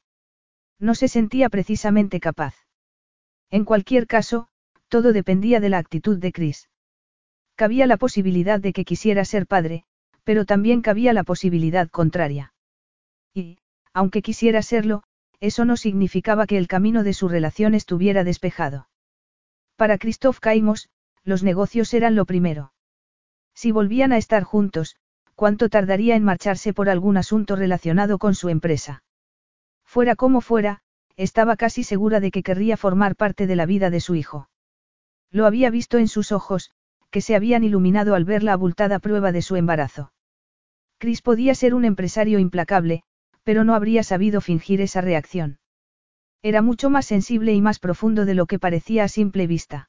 No 0.78 0.94
se 0.94 1.08
sentía 1.08 1.48
precisamente 1.48 2.20
capaz. 2.20 2.54
En 3.50 3.64
cualquier 3.64 4.06
caso, 4.06 4.48
todo 4.88 5.12
dependía 5.12 5.60
de 5.60 5.68
la 5.68 5.78
actitud 5.78 6.18
de 6.18 6.32
Chris. 6.32 6.68
Cabía 7.54 7.86
la 7.86 7.96
posibilidad 7.96 8.60
de 8.60 8.72
que 8.72 8.84
quisiera 8.84 9.24
ser 9.24 9.46
padre, 9.46 9.84
pero 10.24 10.44
también 10.44 10.82
cabía 10.82 11.12
la 11.12 11.24
posibilidad 11.24 11.88
contraria. 11.88 12.52
Y, 13.32 13.58
aunque 13.92 14.22
quisiera 14.22 14.60
serlo, 14.62 15.02
eso 15.40 15.64
no 15.64 15.76
significaba 15.76 16.46
que 16.46 16.58
el 16.58 16.68
camino 16.68 17.02
de 17.02 17.14
su 17.14 17.28
relación 17.28 17.74
estuviera 17.74 18.24
despejado. 18.24 18.88
Para 19.76 19.98
Christoph 19.98 20.38
Caimos, 20.40 20.90
los 21.24 21.42
negocios 21.42 21.92
eran 21.94 22.14
lo 22.14 22.24
primero. 22.24 22.72
Si 23.54 23.72
volvían 23.72 24.12
a 24.12 24.18
estar 24.18 24.42
juntos, 24.42 24.96
¿cuánto 25.34 25.68
tardaría 25.68 26.16
en 26.16 26.24
marcharse 26.24 26.72
por 26.72 26.88
algún 26.88 27.16
asunto 27.16 27.56
relacionado 27.56 28.18
con 28.18 28.34
su 28.34 28.48
empresa? 28.48 29.02
Fuera 29.96 30.14
como 30.14 30.42
fuera, 30.42 30.82
estaba 31.16 31.56
casi 31.56 31.82
segura 31.82 32.20
de 32.20 32.30
que 32.30 32.42
querría 32.42 32.76
formar 32.76 33.16
parte 33.16 33.46
de 33.46 33.56
la 33.56 33.64
vida 33.64 33.88
de 33.88 34.00
su 34.00 34.14
hijo. 34.14 34.50
Lo 35.30 35.46
había 35.46 35.70
visto 35.70 35.96
en 35.96 36.06
sus 36.06 36.32
ojos, 36.32 36.70
que 37.10 37.22
se 37.22 37.34
habían 37.34 37.64
iluminado 37.64 38.14
al 38.14 38.26
ver 38.26 38.42
la 38.42 38.52
abultada 38.52 38.98
prueba 38.98 39.32
de 39.32 39.40
su 39.40 39.56
embarazo. 39.56 40.12
Chris 40.98 41.22
podía 41.22 41.54
ser 41.54 41.72
un 41.72 41.86
empresario 41.86 42.38
implacable, 42.38 43.04
pero 43.42 43.64
no 43.64 43.74
habría 43.74 44.02
sabido 44.02 44.42
fingir 44.42 44.82
esa 44.82 45.00
reacción. 45.00 45.60
Era 46.42 46.60
mucho 46.60 46.90
más 46.90 47.06
sensible 47.06 47.54
y 47.54 47.62
más 47.62 47.78
profundo 47.78 48.26
de 48.26 48.34
lo 48.34 48.44
que 48.44 48.58
parecía 48.58 49.04
a 49.04 49.08
simple 49.08 49.46
vista. 49.46 49.88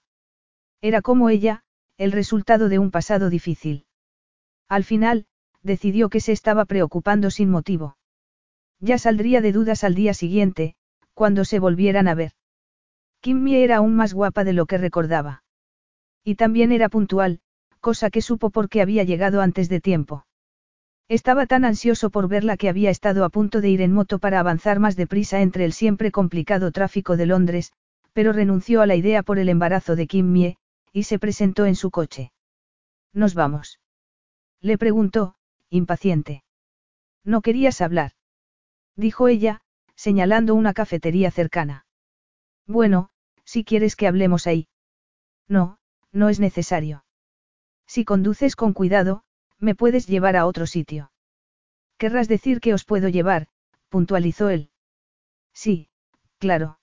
Era 0.79 1.01
como 1.01 1.27
ella, 1.27 1.63
el 1.97 2.13
resultado 2.13 2.69
de 2.69 2.79
un 2.79 2.91
pasado 2.91 3.29
difícil. 3.29 3.85
Al 4.69 4.85
final, 4.85 5.25
decidió 5.63 6.07
que 6.07 6.21
se 6.21 6.31
estaba 6.31 6.63
preocupando 6.63 7.29
sin 7.29 7.49
motivo. 7.49 7.96
Ya 8.79 8.97
saldría 8.97 9.41
de 9.41 9.51
dudas 9.51 9.83
al 9.83 9.95
día 9.95 10.13
siguiente, 10.13 10.75
cuando 11.13 11.45
se 11.45 11.59
volvieran 11.59 12.07
a 12.07 12.15
ver. 12.15 12.31
Kimmy 13.21 13.55
era 13.55 13.77
aún 13.77 13.95
más 13.95 14.13
guapa 14.13 14.43
de 14.43 14.53
lo 14.53 14.65
que 14.65 14.77
recordaba. 14.77 15.43
Y 16.23 16.35
también 16.35 16.71
era 16.71 16.89
puntual, 16.89 17.39
cosa 17.79 18.09
que 18.09 18.21
supo 18.21 18.49
porque 18.49 18.81
había 18.81 19.03
llegado 19.03 19.41
antes 19.41 19.69
de 19.69 19.81
tiempo. 19.81 20.25
Estaba 21.09 21.45
tan 21.45 21.63
ansioso 21.63 22.09
por 22.09 22.27
verla 22.27 22.57
que 22.57 22.67
había 22.67 22.89
estado 22.89 23.23
a 23.23 23.29
punto 23.29 23.61
de 23.61 23.69
ir 23.69 23.81
en 23.81 23.93
moto 23.93 24.19
para 24.19 24.39
avanzar 24.39 24.79
más 24.79 24.95
deprisa 24.95 25.41
entre 25.41 25.63
el 25.63 25.71
siempre 25.71 26.11
complicado 26.11 26.71
tráfico 26.71 27.15
de 27.15 27.25
Londres, 27.25 27.71
pero 28.11 28.33
renunció 28.33 28.81
a 28.81 28.85
la 28.85 28.95
idea 28.95 29.23
por 29.23 29.39
el 29.39 29.47
embarazo 29.47 29.95
de 29.95 30.07
Kim 30.07 30.31
Mie, 30.31 30.57
y 30.91 31.03
se 31.03 31.17
presentó 31.17 31.65
en 31.65 31.75
su 31.75 31.91
coche. 31.91 32.31
¿Nos 33.13 33.35
vamos? 33.35 33.79
Le 34.59 34.77
preguntó, 34.77 35.35
impaciente. 35.69 36.43
No 37.23 37.41
querías 37.41 37.79
hablar. 37.81 38.16
Dijo 38.97 39.27
ella, 39.27 39.61
señalando 39.95 40.55
una 40.55 40.73
cafetería 40.73 41.31
cercana. 41.31 41.85
Bueno, 42.65 43.09
si 43.45 43.63
quieres 43.63 43.95
que 43.95 44.07
hablemos 44.07 44.47
ahí. 44.47 44.67
No, 45.47 45.77
no 46.11 46.29
es 46.29 46.39
necesario. 46.39 47.05
Si 47.85 48.03
conduces 48.03 48.55
con 48.55 48.73
cuidado, 48.73 49.23
me 49.59 49.75
puedes 49.75 50.07
llevar 50.07 50.35
a 50.35 50.45
otro 50.45 50.65
sitio. 50.65 51.11
Querrás 51.97 52.27
decir 52.27 52.59
que 52.59 52.73
os 52.73 52.83
puedo 52.83 53.07
llevar, 53.07 53.47
puntualizó 53.89 54.49
él. 54.49 54.71
Sí, 55.53 55.89
claro. 56.39 56.79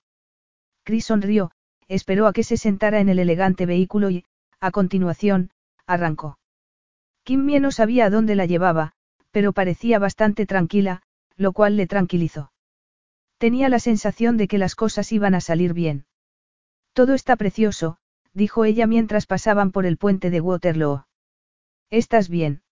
Chris 0.85 1.07
sonrió, 1.07 1.51
esperó 1.89 2.27
a 2.27 2.33
que 2.33 2.45
se 2.45 2.57
sentara 2.57 3.01
en 3.01 3.09
el 3.09 3.19
elegante 3.19 3.67
vehículo 3.67 4.11
y, 4.11 4.25
a 4.61 4.71
continuación, 4.71 5.51
arrancó. 5.87 6.39
Kim 7.25 7.47
no 7.61 7.71
sabía 7.71 8.07
a 8.07 8.11
dónde 8.11 8.35
la 8.35 8.47
llevaba, 8.47 8.93
pero 9.31 9.53
parecía 9.53 9.99
bastante 9.99 10.47
tranquila, 10.47 11.03
lo 11.37 11.53
cual 11.53 11.77
le 11.77 11.87
tranquilizó. 11.87 12.53
Tenía 13.39 13.69
la 13.69 13.79
sensación 13.79 14.37
de 14.37 14.49
que 14.49 14.59
las 14.59 14.75
cosas 14.75 15.13
iban 15.13 15.35
a 15.35 15.41
salir 15.41 15.73
bien. 15.73 16.07
Todo 16.93 17.15
está 17.15 17.37
precioso, 17.37 17.99
dijo 18.33 18.65
ella 18.65 18.87
mientras 18.87 19.27
pasaban 19.27 19.73
por 19.73 19.87
el 19.87 19.97
puente 19.97 20.31
de 20.31 20.41
Waterloo. 20.41 21.07
¿Estás 21.91 22.29
bien? 22.29 22.63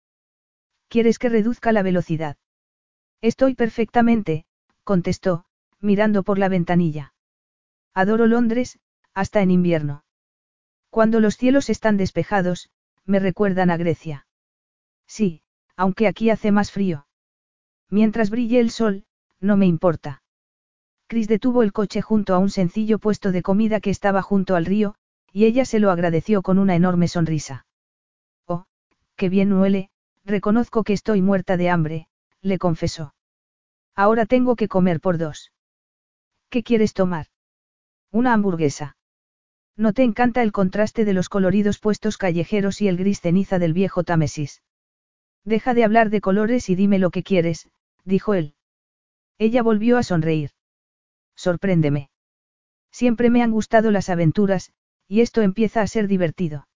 ¿Quieres 0.89 1.19
que 1.19 1.29
reduzca 1.29 1.73
la 1.73 1.83
velocidad? 1.83 2.37
Estoy 3.21 3.55
perfectamente, 3.55 4.47
contestó, 4.85 5.45
mirando 5.81 6.23
por 6.23 6.39
la 6.39 6.49
ventanilla. 6.49 7.15
Adoro 7.95 8.27
Londres, 8.27 8.79
hasta 9.15 9.43
en 9.43 9.51
invierno. 9.51 10.05
Cuando 10.91 11.21
los 11.21 11.37
cielos 11.37 11.71
están 11.71 11.97
despejados, 11.97 12.71
me 13.05 13.19
recuerdan 13.19 13.71
a 13.71 13.77
Grecia. 13.77 14.27
Sí, 15.07 15.43
aunque 15.77 16.07
aquí 16.07 16.31
hace 16.31 16.53
más 16.53 16.71
frío. 16.71 17.07
Mientras 17.93 18.31
brille 18.31 18.59
el 18.59 18.71
sol, 18.71 19.05
no 19.39 19.57
me 19.57 19.67
importa. 19.67 20.23
Chris 21.07 21.29
detuvo 21.29 21.63
el 21.63 21.73
coche 21.73 22.03
junto 22.03 22.35
a 22.35 22.39
un 22.39 22.51
sencillo 22.51 22.99
puesto 22.99 23.31
de 23.31 23.43
comida 23.43 23.81
que 23.81 23.91
estaba 23.91 24.23
junto 24.23 24.57
al 24.57 24.65
río, 24.65 24.97
y 25.31 25.45
ella 25.45 25.65
se 25.65 25.79
lo 25.79 25.91
agradeció 25.91 26.43
con 26.43 26.59
una 26.59 26.75
enorme 26.75 27.07
sonrisa. 27.07 27.67
Oh, 28.47 28.65
qué 29.15 29.29
bien 29.29 29.53
huele, 29.53 29.91
Reconozco 30.25 30.85
que 30.85 30.93
estoy 30.93 31.21
muerta 31.21 31.57
de 31.57 31.69
hambre, 31.69 32.07
le 32.43 32.59
confesó. 32.59 33.15
Ahora 33.95 34.25
tengo 34.25 34.55
que 34.57 34.69
comer 34.69 35.01
por 35.01 35.19
dos. 35.19 35.53
¿Qué 36.49 36.63
quieres 36.63 36.95
tomar? 36.95 37.27
Una 38.11 38.33
hamburguesa. 38.33 38.97
¿No 39.77 39.93
te 39.93 40.03
encanta 40.03 40.43
el 40.43 40.53
contraste 40.53 41.05
de 41.05 41.13
los 41.13 41.29
coloridos 41.29 41.79
puestos 41.79 42.19
callejeros 42.19 42.81
y 42.81 42.89
el 42.89 42.97
gris 42.97 43.21
ceniza 43.21 43.59
del 43.59 43.73
viejo 43.73 44.05
Támesis? 44.05 44.63
Deja 45.45 45.75
de 45.75 45.85
hablar 45.85 46.11
de 46.11 46.21
colores 46.21 46.71
y 46.71 46.77
dime 46.77 46.99
lo 46.99 47.11
que 47.11 47.25
quieres, 47.25 47.69
dijo 48.05 48.35
él. 48.35 48.55
Ella 49.39 49.63
volvió 49.63 49.99
a 49.99 50.03
sonreír. 50.03 50.51
Sorpréndeme. 51.35 52.11
Siempre 52.91 53.31
me 53.31 53.43
han 53.43 53.51
gustado 53.51 53.91
las 53.91 54.09
aventuras, 54.09 54.73
y 55.09 55.21
esto 55.21 55.43
empieza 55.43 55.81
a 55.81 55.87
ser 55.87 56.07
divertido. 56.09 56.69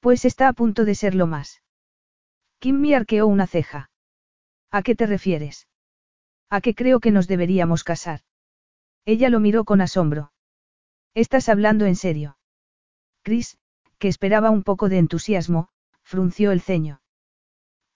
Pues 0.00 0.24
está 0.24 0.48
a 0.48 0.52
punto 0.52 0.84
de 0.84 0.94
serlo 0.94 1.26
más. 1.26 1.62
Kimmy 2.58 2.94
arqueó 2.94 3.26
una 3.26 3.46
ceja. 3.46 3.90
¿A 4.70 4.82
qué 4.82 4.94
te 4.94 5.06
refieres? 5.06 5.68
¿A 6.48 6.60
qué 6.60 6.74
creo 6.74 7.00
que 7.00 7.10
nos 7.10 7.26
deberíamos 7.26 7.82
casar? 7.82 8.20
Ella 9.04 9.30
lo 9.30 9.40
miró 9.40 9.64
con 9.64 9.80
asombro. 9.80 10.32
¿Estás 11.14 11.48
hablando 11.48 11.86
en 11.86 11.96
serio? 11.96 12.38
Chris, 13.22 13.58
que 13.98 14.08
esperaba 14.08 14.50
un 14.50 14.62
poco 14.62 14.88
de 14.88 14.98
entusiasmo, 14.98 15.68
frunció 16.02 16.52
el 16.52 16.60
ceño. 16.60 17.00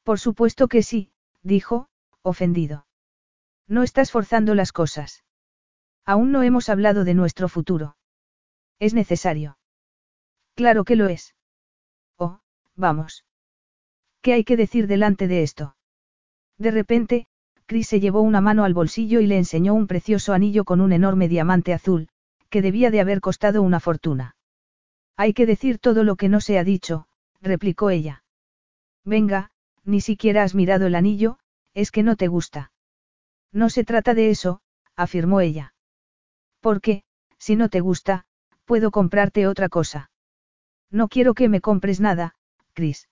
Por 0.02 0.18
supuesto 0.18 0.68
que 0.68 0.82
sí, 0.82 1.12
dijo, 1.42 1.88
ofendido. 2.22 2.86
No 3.66 3.82
estás 3.82 4.10
forzando 4.10 4.54
las 4.54 4.72
cosas. 4.72 5.24
Aún 6.04 6.32
no 6.32 6.42
hemos 6.42 6.68
hablado 6.68 7.04
de 7.04 7.14
nuestro 7.14 7.48
futuro. 7.48 7.96
Es 8.78 8.94
necesario. 8.94 9.58
Claro 10.54 10.84
que 10.84 10.96
lo 10.96 11.08
es. 11.08 11.34
Oh, 12.16 12.40
vamos. 12.74 13.24
¿Qué 14.22 14.32
hay 14.32 14.44
que 14.44 14.56
decir 14.56 14.86
delante 14.86 15.28
de 15.28 15.42
esto? 15.42 15.76
De 16.58 16.70
repente, 16.70 17.26
Chris 17.66 17.88
se 17.88 18.00
llevó 18.00 18.20
una 18.20 18.40
mano 18.40 18.64
al 18.64 18.74
bolsillo 18.74 19.20
y 19.20 19.26
le 19.26 19.38
enseñó 19.38 19.74
un 19.74 19.86
precioso 19.86 20.32
anillo 20.32 20.64
con 20.64 20.80
un 20.80 20.92
enorme 20.92 21.28
diamante 21.28 21.72
azul, 21.72 22.08
que 22.48 22.62
debía 22.62 22.90
de 22.90 23.00
haber 23.00 23.20
costado 23.20 23.62
una 23.62 23.80
fortuna. 23.80 24.34
Hay 25.16 25.32
que 25.32 25.46
decir 25.46 25.78
todo 25.78 26.02
lo 26.02 26.16
que 26.16 26.28
no 26.28 26.40
se 26.40 26.58
ha 26.58 26.64
dicho, 26.64 27.06
replicó 27.40 27.90
ella. 27.90 28.24
Venga, 29.04 29.52
ni 29.84 30.00
siquiera 30.00 30.42
has 30.42 30.54
mirado 30.54 30.86
el 30.86 30.94
anillo, 30.94 31.38
es 31.74 31.90
que 31.90 32.02
no 32.02 32.16
te 32.16 32.28
gusta. 32.28 32.72
No 33.52 33.70
se 33.70 33.84
trata 33.84 34.14
de 34.14 34.30
eso, 34.30 34.60
afirmó 34.96 35.40
ella. 35.40 35.74
Porque, 36.60 37.04
si 37.38 37.56
no 37.56 37.68
te 37.68 37.80
gusta, 37.80 38.26
puedo 38.64 38.90
comprarte 38.90 39.46
otra 39.46 39.68
cosa. 39.68 40.10
No 40.90 41.08
quiero 41.08 41.34
que 41.34 41.48
me 41.48 41.60
compres 41.60 42.00
nada, 42.00 42.34
Chris. 42.74 43.08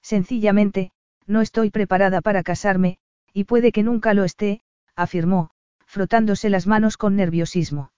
Sencillamente, 0.00 0.92
no 1.26 1.40
estoy 1.40 1.70
preparada 1.70 2.20
para 2.20 2.42
casarme, 2.42 2.98
y 3.32 3.44
puede 3.44 3.72
que 3.72 3.82
nunca 3.82 4.14
lo 4.14 4.24
esté, 4.24 4.62
afirmó, 4.96 5.50
frotándose 5.86 6.50
las 6.50 6.66
manos 6.66 6.96
con 6.96 7.16
nerviosismo. 7.16 7.92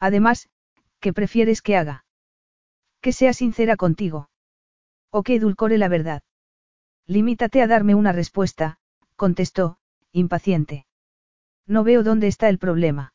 Además, 0.00 0.48
¿qué 1.00 1.12
prefieres 1.12 1.62
que 1.62 1.76
haga? 1.76 2.04
Que 3.00 3.12
sea 3.12 3.32
sincera 3.32 3.76
contigo. 3.76 4.30
O 5.10 5.22
que 5.22 5.36
edulcore 5.36 5.78
la 5.78 5.88
verdad. 5.88 6.22
Limítate 7.06 7.62
a 7.62 7.66
darme 7.66 7.94
una 7.94 8.12
respuesta, 8.12 8.77
contestó, 9.18 9.78
impaciente. 10.12 10.86
No 11.66 11.82
veo 11.82 12.02
dónde 12.04 12.28
está 12.28 12.48
el 12.48 12.58
problema. 12.58 13.12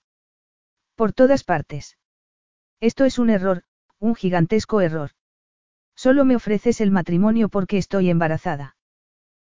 Por 0.96 1.14
todas 1.14 1.44
partes. 1.46 1.98
Esto 2.82 3.06
es 3.06 3.18
un 3.18 3.30
error, 3.30 3.64
un 4.00 4.14
gigantesco 4.14 4.82
error. 4.82 5.12
Solo 5.96 6.26
me 6.26 6.36
ofreces 6.36 6.82
el 6.82 6.92
matrimonio 6.92 7.48
porque 7.48 7.78
estoy 7.78 8.10
embarazada. 8.10 8.76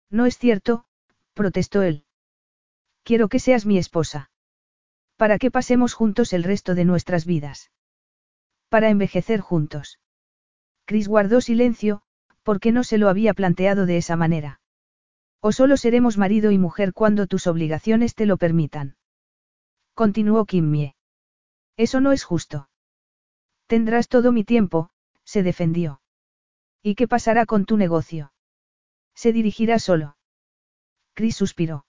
No 0.10 0.26
es 0.26 0.40
cierto, 0.40 0.86
protestó 1.36 1.84
él. 1.84 2.06
Quiero 3.04 3.30
que 3.30 3.40
seas 3.40 3.68
mi 3.68 3.78
esposa. 3.78 4.32
Para 5.16 5.38
que 5.38 5.52
pasemos 5.52 5.94
juntos 5.94 6.34
el 6.34 6.44
resto 6.44 6.74
de 6.74 6.86
nuestras 6.86 7.26
vidas. 7.26 7.70
Para 8.70 8.90
envejecer 8.90 9.42
juntos. 9.42 10.00
Chris 10.86 11.08
guardó 11.08 11.40
silencio, 11.40 12.02
porque 12.42 12.72
no 12.72 12.84
se 12.84 12.98
lo 12.98 13.10
había 13.10 13.36
planteado 13.36 13.86
de 13.86 13.98
esa 13.98 14.16
manera. 14.16 14.60
O 15.42 15.52
solo 15.52 15.78
seremos 15.78 16.18
marido 16.18 16.52
y 16.52 16.58
mujer 16.58 16.94
cuando 16.94 17.28
tus 17.28 17.48
obligaciones 17.48 18.16
te 18.16 18.26
lo 18.26 18.38
permitan. 18.38 18.98
Continuó 19.94 20.46
Kimmie. 20.46 20.96
Eso 21.76 22.02
no 22.02 22.12
es 22.12 22.24
justo. 22.24 22.70
Tendrás 23.68 24.08
todo 24.08 24.32
mi 24.32 24.44
tiempo, 24.44 24.90
se 25.24 25.44
defendió. 25.44 26.02
¿Y 26.82 26.96
qué 26.96 27.08
pasará 27.08 27.46
con 27.46 27.66
tu 27.66 27.78
negocio? 27.78 28.32
Se 29.14 29.34
dirigirá 29.34 29.80
solo. 29.80 30.18
Chris 31.14 31.36
suspiró. 31.36 31.86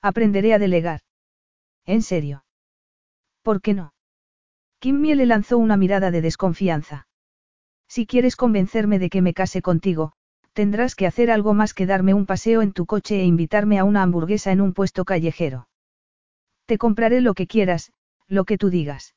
Aprenderé 0.00 0.54
a 0.54 0.58
delegar. 0.58 1.00
¿En 1.84 2.02
serio? 2.02 2.44
¿Por 3.42 3.60
qué 3.60 3.74
no? 3.74 3.94
Kimmie 4.78 5.16
le 5.16 5.26
lanzó 5.26 5.58
una 5.58 5.76
mirada 5.76 6.10
de 6.10 6.20
desconfianza. 6.20 7.06
Si 7.88 8.06
quieres 8.06 8.36
convencerme 8.36 8.98
de 8.98 9.10
que 9.10 9.22
me 9.22 9.34
case 9.34 9.62
contigo, 9.62 10.12
tendrás 10.52 10.94
que 10.94 11.06
hacer 11.06 11.30
algo 11.30 11.54
más 11.54 11.74
que 11.74 11.86
darme 11.86 12.14
un 12.14 12.26
paseo 12.26 12.62
en 12.62 12.72
tu 12.72 12.86
coche 12.86 13.20
e 13.20 13.24
invitarme 13.24 13.78
a 13.78 13.84
una 13.84 14.02
hamburguesa 14.02 14.52
en 14.52 14.60
un 14.60 14.72
puesto 14.72 15.04
callejero. 15.04 15.68
Te 16.66 16.78
compraré 16.78 17.20
lo 17.20 17.34
que 17.34 17.46
quieras, 17.46 17.92
lo 18.28 18.44
que 18.44 18.58
tú 18.58 18.70
digas. 18.70 19.14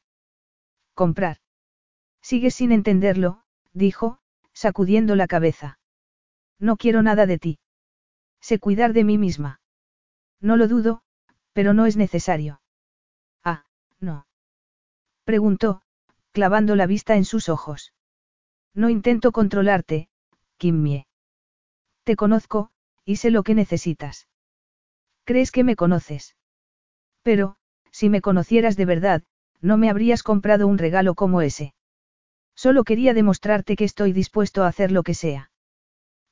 Comprar. 0.94 1.38
Sigues 2.22 2.56
sin 2.56 2.72
entenderlo, 2.72 3.44
dijo, 3.74 4.20
sacudiendo 4.54 5.16
la 5.16 5.28
cabeza. 5.28 5.80
No 6.60 6.78
quiero 6.78 7.02
nada 7.02 7.26
de 7.26 7.38
ti. 7.38 7.60
Sé 8.42 8.60
cuidar 8.60 8.94
de 8.94 9.04
mí 9.04 9.18
misma. 9.18 9.60
No 10.40 10.58
lo 10.58 10.68
dudo, 10.68 11.02
pero 11.54 11.74
no 11.74 11.86
es 11.86 11.98
necesario. 11.98 12.62
Ah, 13.44 13.66
no. 14.00 14.28
Preguntó, 15.24 15.82
clavando 16.32 16.76
la 16.76 16.88
vista 16.88 17.16
en 17.16 17.26
sus 17.26 17.50
ojos. 17.50 17.94
No 18.74 18.90
intento 18.90 19.32
controlarte, 19.32 20.10
Kimmie. 20.58 21.08
Te 22.06 22.16
conozco, 22.16 22.70
y 23.04 23.16
sé 23.16 23.32
lo 23.32 23.42
que 23.42 23.56
necesitas. 23.56 24.28
¿Crees 25.24 25.52
que 25.52 25.64
me 25.64 25.76
conoces? 25.76 26.36
Pero, 27.24 27.56
si 27.92 28.10
me 28.10 28.22
conocieras 28.22 28.78
de 28.78 28.86
verdad, 28.86 29.24
no 29.60 29.78
me 29.78 29.90
habrías 29.90 30.22
comprado 30.22 30.68
un 30.68 30.78
regalo 30.78 31.16
como 31.16 31.42
ese. 31.42 31.74
Solo 32.56 32.84
quería 32.84 33.16
demostrarte 33.16 33.76
que 33.76 33.86
estoy 33.86 34.14
dispuesto 34.14 34.64
a 34.64 34.68
hacer 34.68 34.92
lo 34.92 35.02
que 35.02 35.16
sea. 35.16 35.50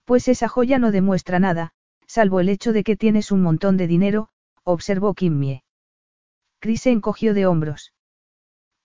Pues 0.06 0.28
esa 0.28 0.48
joya 0.48 0.78
no 0.78 0.92
demuestra 0.92 1.40
nada, 1.40 1.72
salvo 2.06 2.40
el 2.40 2.50
hecho 2.50 2.72
de 2.72 2.84
que 2.84 2.96
tienes 2.96 3.32
un 3.32 3.42
montón 3.42 3.76
de 3.76 3.88
dinero, 3.88 4.30
observó 4.64 5.16
Kimmie. 5.16 5.64
Chris 6.60 6.82
se 6.82 6.92
encogió 6.92 7.34
de 7.34 7.48
hombros. 7.48 7.94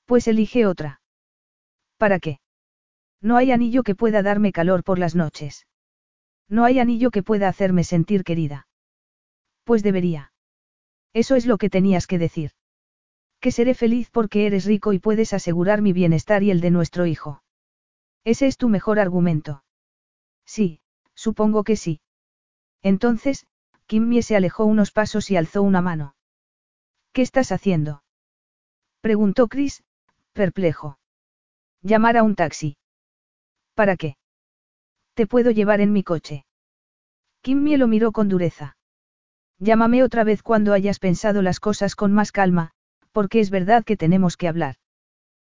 Pues 0.07 0.27
elige 0.27 0.65
otra. 0.65 1.03
¿Para 1.99 2.19
qué? 2.19 2.41
No 3.21 3.37
hay 3.37 3.53
anillo 3.53 3.83
que 3.83 3.95
pueda 3.95 4.23
darme 4.23 4.53
calor 4.53 4.85
por 4.85 4.99
las 4.99 5.15
noches. 5.15 5.67
No 6.49 6.65
hay 6.65 6.79
anillo 6.79 7.11
que 7.11 7.23
pueda 7.23 7.49
hacerme 7.49 7.85
sentir 7.85 8.25
querida. 8.25 8.67
Pues 9.65 9.83
debería. 9.83 10.33
Eso 11.13 11.37
es 11.37 11.47
lo 11.47 11.59
que 11.59 11.71
tenías 11.71 12.07
que 12.07 12.19
decir. 12.19 12.53
Que 13.41 13.53
seré 13.53 13.75
feliz 13.75 14.11
porque 14.11 14.47
eres 14.47 14.65
rico 14.65 14.93
y 14.93 14.99
puedes 14.99 15.33
asegurar 15.33 15.83
mi 15.83 15.93
bienestar 15.93 16.43
y 16.43 16.51
el 16.51 16.61
de 16.61 16.71
nuestro 16.71 17.07
hijo. 17.07 17.43
Ese 18.25 18.47
es 18.47 18.57
tu 18.57 18.69
mejor 18.69 18.99
argumento. 18.99 19.63
Sí, 20.45 20.81
supongo 21.15 21.65
que 21.65 21.77
sí. 21.77 22.01
Entonces, 22.83 23.47
Kimmie 23.87 24.23
se 24.23 24.37
alejó 24.37 24.65
unos 24.65 24.91
pasos 24.91 25.31
y 25.31 25.37
alzó 25.37 25.63
una 25.63 25.81
mano. 25.81 26.15
¿Qué 27.13 27.23
estás 27.23 27.53
haciendo? 27.53 28.03
preguntó 29.01 29.49
Chris, 29.49 29.83
perplejo. 30.33 30.99
Llamar 31.83 32.17
a 32.17 32.23
un 32.23 32.35
taxi. 32.35 32.77
¿Para 33.75 33.97
qué? 33.97 34.17
Te 35.19 35.27
puedo 35.27 35.51
llevar 35.51 35.81
en 35.81 35.93
mi 35.93 36.05
coche. 36.05 36.45
Kimmie 37.41 37.77
lo 37.77 37.89
miró 37.89 38.13
con 38.13 38.29
dureza. 38.29 38.77
Llámame 39.59 40.05
otra 40.05 40.23
vez 40.23 40.45
cuando 40.45 40.73
hayas 40.73 41.01
pensado 41.01 41.43
las 41.43 41.59
cosas 41.59 41.97
con 41.97 42.13
más 42.13 42.31
calma, 42.31 42.71
porque 43.11 43.41
es 43.41 43.51
verdad 43.51 43.83
que 43.83 43.97
tenemos 43.97 44.37
que 44.37 44.47
hablar. 44.47 44.77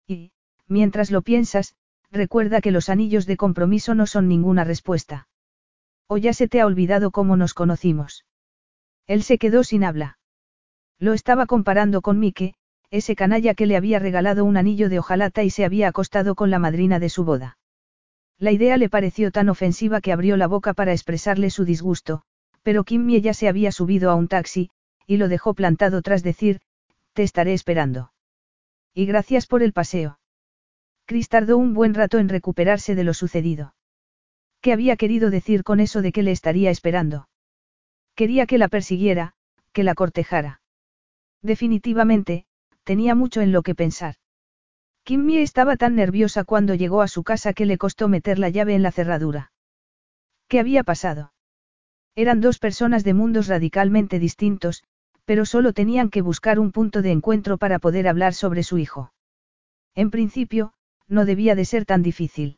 Y, 0.05 0.33
mientras 0.67 1.09
lo 1.09 1.23
piensas, 1.23 1.73
recuerda 2.11 2.61
que 2.61 2.69
los 2.69 2.89
anillos 2.89 3.25
de 3.25 3.37
compromiso 3.37 3.95
no 3.95 4.05
son 4.05 4.27
ninguna 4.27 4.65
respuesta. 4.65 5.27
O 6.05 6.17
ya 6.17 6.33
se 6.33 6.47
te 6.47 6.61
ha 6.61 6.67
olvidado 6.67 7.09
cómo 7.09 7.35
nos 7.35 7.55
conocimos. 7.55 8.23
Él 9.07 9.23
se 9.23 9.39
quedó 9.39 9.63
sin 9.63 9.83
habla. 9.83 10.19
Lo 10.99 11.13
estaba 11.13 11.47
comparando 11.47 12.03
con 12.03 12.19
Mike, 12.19 12.53
ese 12.91 13.15
canalla 13.15 13.55
que 13.55 13.65
le 13.65 13.77
había 13.77 13.97
regalado 13.97 14.45
un 14.45 14.57
anillo 14.57 14.89
de 14.89 14.99
hojalata 14.99 15.41
y 15.41 15.49
se 15.49 15.65
había 15.65 15.87
acostado 15.87 16.35
con 16.35 16.51
la 16.51 16.59
madrina 16.59 16.99
de 16.99 17.09
su 17.09 17.25
boda. 17.25 17.57
La 18.37 18.51
idea 18.51 18.77
le 18.77 18.89
pareció 18.89 19.31
tan 19.31 19.49
ofensiva 19.49 20.01
que 20.01 20.11
abrió 20.11 20.35
la 20.35 20.47
boca 20.47 20.73
para 20.73 20.91
expresarle 20.91 21.49
su 21.49 21.63
disgusto, 21.63 22.23
pero 22.63 22.83
Kimmy 22.83 23.21
ya 23.21 23.33
se 23.33 23.47
había 23.47 23.71
subido 23.71 24.11
a 24.11 24.15
un 24.15 24.27
taxi, 24.27 24.69
y 25.07 25.17
lo 25.17 25.29
dejó 25.29 25.53
plantado 25.53 26.01
tras 26.01 26.23
decir, 26.23 26.59
te 27.13 27.23
estaré 27.23 27.53
esperando. 27.53 28.11
Y 28.93 29.05
gracias 29.05 29.47
por 29.47 29.63
el 29.63 29.71
paseo. 29.71 30.19
Chris 31.05 31.29
tardó 31.29 31.57
un 31.57 31.73
buen 31.73 31.93
rato 31.93 32.17
en 32.17 32.27
recuperarse 32.27 32.95
de 32.95 33.03
lo 33.03 33.13
sucedido. 33.13 33.75
¿Qué 34.61 34.73
había 34.73 34.97
querido 34.97 35.29
decir 35.29 35.63
con 35.63 35.79
eso 35.79 36.01
de 36.01 36.11
que 36.11 36.23
le 36.23 36.31
estaría 36.31 36.71
esperando? 36.71 37.29
Quería 38.15 38.47
que 38.47 38.57
la 38.57 38.67
persiguiera, 38.67 39.33
que 39.71 39.83
la 39.83 39.93
cortejara. 39.93 40.61
Definitivamente, 41.41 42.45
tenía 42.83 43.13
mucho 43.13 43.41
en 43.41 43.51
lo 43.51 43.61
que 43.61 43.75
pensar. 43.75 44.15
Kimmy 45.05 45.37
estaba 45.37 45.77
tan 45.77 45.93
nerviosa 45.93 46.45
cuando 46.45 46.73
llegó 46.73 47.03
a 47.03 47.07
su 47.07 47.23
casa 47.23 47.53
que 47.53 47.67
le 47.67 47.77
costó 47.77 48.07
meter 48.07 48.39
la 48.39 48.49
llave 48.49 48.73
en 48.73 48.81
la 48.81 48.91
cerradura. 48.91 49.51
¿Qué 50.47 50.59
había 50.59 50.83
pasado? 50.83 51.31
Eran 52.15 52.41
dos 52.41 52.57
personas 52.57 53.03
de 53.03 53.13
mundos 53.13 53.45
radicalmente 53.47 54.17
distintos, 54.17 54.83
pero 55.23 55.45
solo 55.45 55.73
tenían 55.73 56.09
que 56.09 56.23
buscar 56.23 56.57
un 56.57 56.71
punto 56.71 57.03
de 57.03 57.11
encuentro 57.11 57.59
para 57.59 57.77
poder 57.77 58.07
hablar 58.07 58.33
sobre 58.33 58.63
su 58.63 58.79
hijo. 58.79 59.13
En 59.93 60.09
principio, 60.09 60.73
no 61.07 61.25
debía 61.25 61.53
de 61.53 61.65
ser 61.65 61.85
tan 61.85 62.01
difícil. 62.01 62.57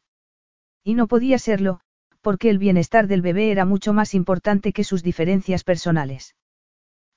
Y 0.86 0.94
no 0.94 1.08
podía 1.08 1.40
serlo, 1.40 1.82
porque 2.22 2.50
el 2.50 2.60
bienestar 2.60 3.08
del 3.08 3.22
bebé 3.22 3.52
era 3.52 3.66
mucho 3.66 3.92
más 3.92 4.14
importante 4.14 4.72
que 4.72 4.86
sus 4.86 5.04
diferencias 5.04 5.66
personales. 5.66 6.38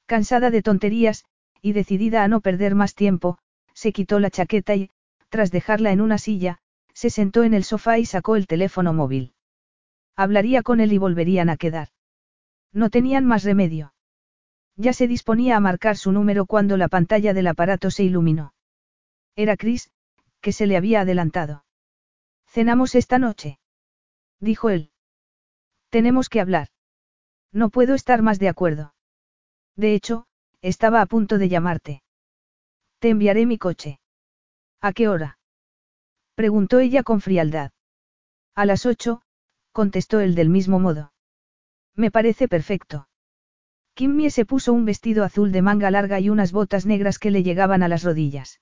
Cansada 0.07 0.51
de 0.51 0.63
tonterías, 0.63 1.25
y 1.63 1.73
decidida 1.73 2.25
a 2.25 2.29
no 2.29 2.41
perder 2.41 2.75
más 2.75 2.97
tiempo, 2.97 3.39
se 3.75 3.93
quitó 3.93 4.19
la 4.19 4.31
chaqueta 4.31 4.75
y, 4.75 4.91
tras 5.31 5.51
dejarla 5.51 5.93
en 5.93 6.01
una 6.01 6.19
silla, 6.19 6.59
se 6.93 7.09
sentó 7.09 7.45
en 7.45 7.55
el 7.55 7.65
sofá 7.65 7.99
y 7.99 8.05
sacó 8.05 8.37
el 8.37 8.47
teléfono 8.47 8.93
móvil. 8.93 9.33
Hablaría 10.17 10.63
con 10.63 10.81
él 10.81 10.93
y 10.93 10.99
volverían 10.99 11.49
a 11.49 11.57
quedar. 11.57 11.89
No 12.73 12.91
tenían 12.91 13.25
más 13.25 13.45
remedio. 13.45 13.95
Ya 14.77 14.93
se 14.93 15.09
disponía 15.09 15.57
a 15.57 15.61
marcar 15.61 15.97
su 15.97 16.13
número 16.13 16.47
cuando 16.47 16.77
la 16.77 16.89
pantalla 16.89 17.33
del 17.33 17.47
aparato 17.47 17.91
se 17.91 18.05
iluminó. 18.05 18.55
Era 19.37 19.57
Chris, 19.57 19.91
que 20.41 20.53
se 20.53 20.67
le 20.67 20.77
había 20.77 21.03
adelantado. 21.03 21.65
Cenamos 22.47 22.95
esta 22.95 23.19
noche. 23.19 23.59
Dijo 24.41 24.71
él. 24.71 24.91
Tenemos 25.91 26.29
que 26.29 26.41
hablar. 26.41 26.69
No 27.53 27.71
puedo 27.71 27.95
estar 27.95 28.23
más 28.23 28.39
de 28.39 28.49
acuerdo. 28.49 28.95
De 29.77 29.95
hecho, 29.95 30.27
estaba 30.63 31.01
a 31.01 31.07
punto 31.07 31.39
de 31.39 31.49
llamarte. 31.49 32.03
Te 32.99 33.11
enviaré 33.11 33.47
mi 33.47 33.59
coche. 33.59 34.00
¿A 34.81 34.93
qué 34.93 35.09
hora? 35.09 35.39
Preguntó 36.35 36.79
ella 36.79 37.03
con 37.03 37.21
frialdad. 37.21 37.73
A 38.55 38.65
las 38.65 38.87
ocho, 38.87 39.23
contestó 39.73 40.21
él 40.21 40.35
del 40.35 40.49
mismo 40.49 40.79
modo. 40.79 41.13
Me 41.95 42.11
parece 42.11 42.49
perfecto. 42.49 43.09
Kimmy 43.95 44.31
se 44.31 44.47
puso 44.47 44.73
un 44.73 44.87
vestido 44.87 45.25
azul 45.25 45.53
de 45.53 45.61
manga 45.61 45.91
larga 45.91 46.19
y 46.21 46.31
unas 46.31 46.53
botas 46.53 46.87
negras 46.87 47.19
que 47.19 47.31
le 47.31 47.43
llegaban 47.43 47.83
a 47.83 47.89
las 47.89 48.03
rodillas. 48.03 48.61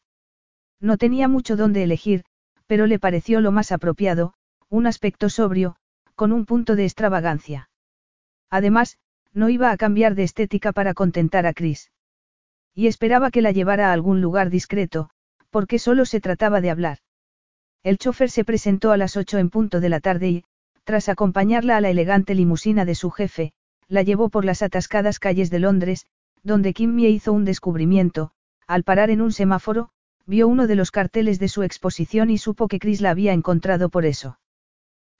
No 0.81 0.97
tenía 0.97 1.29
mucho 1.29 1.57
donde 1.57 1.85
elegir, 1.85 2.25
pero 2.67 2.87
le 2.87 2.99
pareció 2.99 3.41
lo 3.41 3.53
más 3.53 3.71
apropiado, 3.71 4.35
un 4.69 4.87
aspecto 4.87 5.29
sobrio, 5.29 5.77
con 6.17 6.33
un 6.33 6.47
punto 6.47 6.75
de 6.75 6.85
extravagancia. 6.85 7.71
Además, 8.51 8.99
no 9.33 9.49
iba 9.49 9.71
a 9.71 9.77
cambiar 9.77 10.17
de 10.17 10.25
estética 10.25 10.73
para 10.73 10.95
contentar 10.95 11.47
a 11.47 11.55
Chris. 11.55 11.93
Y 12.75 12.89
esperaba 12.89 13.31
que 13.31 13.43
la 13.43 13.53
llevara 13.53 13.91
a 13.91 13.93
algún 13.93 14.21
lugar 14.21 14.51
discreto, 14.51 15.11
porque 15.51 15.78
solo 15.78 16.05
se 16.05 16.20
trataba 16.20 16.60
de 16.60 16.70
hablar. 16.70 16.99
El 17.83 17.99
chofer 17.99 18.31
se 18.31 18.44
presentó 18.44 18.93
a 18.93 18.97
las 18.97 19.17
ocho 19.17 19.39
en 19.39 19.51
punto 19.51 19.81
de 19.81 19.89
la 19.89 20.01
tarde 20.01 20.28
y, 20.28 20.44
tras 20.85 21.09
acompañarla 21.09 21.77
a 21.77 21.81
la 21.81 21.91
elegante 21.91 22.35
limusina 22.35 22.85
de 22.85 22.94
su 22.94 23.10
jefe, 23.10 23.52
la 23.89 24.02
llevó 24.02 24.28
por 24.28 24.44
las 24.44 24.62
atascadas 24.62 25.18
calles 25.18 25.51
de 25.51 25.59
Londres, 25.59 26.07
donde 26.43 26.73
Kimmy 26.73 27.07
hizo 27.07 27.33
un 27.33 27.44
descubrimiento, 27.44 28.31
al 28.67 28.85
parar 28.85 29.10
en 29.10 29.20
un 29.20 29.33
semáforo, 29.33 29.91
vio 30.27 30.47
uno 30.47 30.67
de 30.67 30.77
los 30.77 30.91
carteles 30.91 31.39
de 31.39 31.49
su 31.49 31.62
exposición 31.62 32.31
y 32.31 32.39
supo 32.39 32.68
que 32.68 32.78
Chris 32.78 33.01
la 33.01 33.10
había 33.10 33.33
encontrado 33.33 33.89
por 33.89 34.05
eso. 34.05 34.39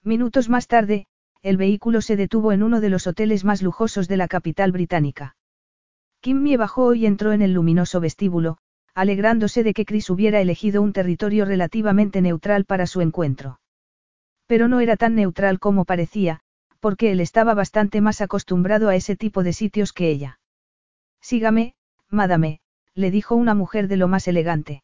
Minutos 0.03 0.49
más 0.49 0.67
tarde, 0.67 1.07
el 1.41 1.57
vehículo 1.57 2.01
se 2.01 2.15
detuvo 2.15 2.51
en 2.51 2.63
uno 2.63 2.79
de 2.79 2.89
los 2.89 3.07
hoteles 3.07 3.43
más 3.43 3.61
lujosos 3.61 4.07
de 4.07 4.17
la 4.17 4.27
capital 4.27 4.71
británica. 4.71 5.35
Kimmy 6.21 6.57
bajó 6.57 6.93
y 6.93 7.05
entró 7.05 7.31
en 7.31 7.41
el 7.41 7.53
luminoso 7.53 7.99
vestíbulo, 7.99 8.57
alegrándose 8.99 9.63
de 9.63 9.73
que 9.73 9.85
Chris 9.85 10.09
hubiera 10.09 10.41
elegido 10.41 10.81
un 10.81 10.91
territorio 10.91 11.45
relativamente 11.45 12.21
neutral 12.21 12.65
para 12.65 12.85
su 12.85 12.99
encuentro. 12.99 13.61
Pero 14.45 14.67
no 14.67 14.81
era 14.81 14.97
tan 14.97 15.15
neutral 15.15 15.57
como 15.59 15.85
parecía, 15.85 16.41
porque 16.81 17.13
él 17.13 17.21
estaba 17.21 17.53
bastante 17.53 18.01
más 18.01 18.19
acostumbrado 18.19 18.89
a 18.89 18.95
ese 18.95 19.15
tipo 19.15 19.41
de 19.41 19.53
sitios 19.53 19.93
que 19.93 20.09
ella. 20.09 20.39
Sígame, 21.21 21.75
madame, 22.09 22.59
le 22.93 23.09
dijo 23.09 23.35
una 23.35 23.53
mujer 23.53 23.87
de 23.87 23.95
lo 23.95 24.09
más 24.09 24.27
elegante. 24.27 24.83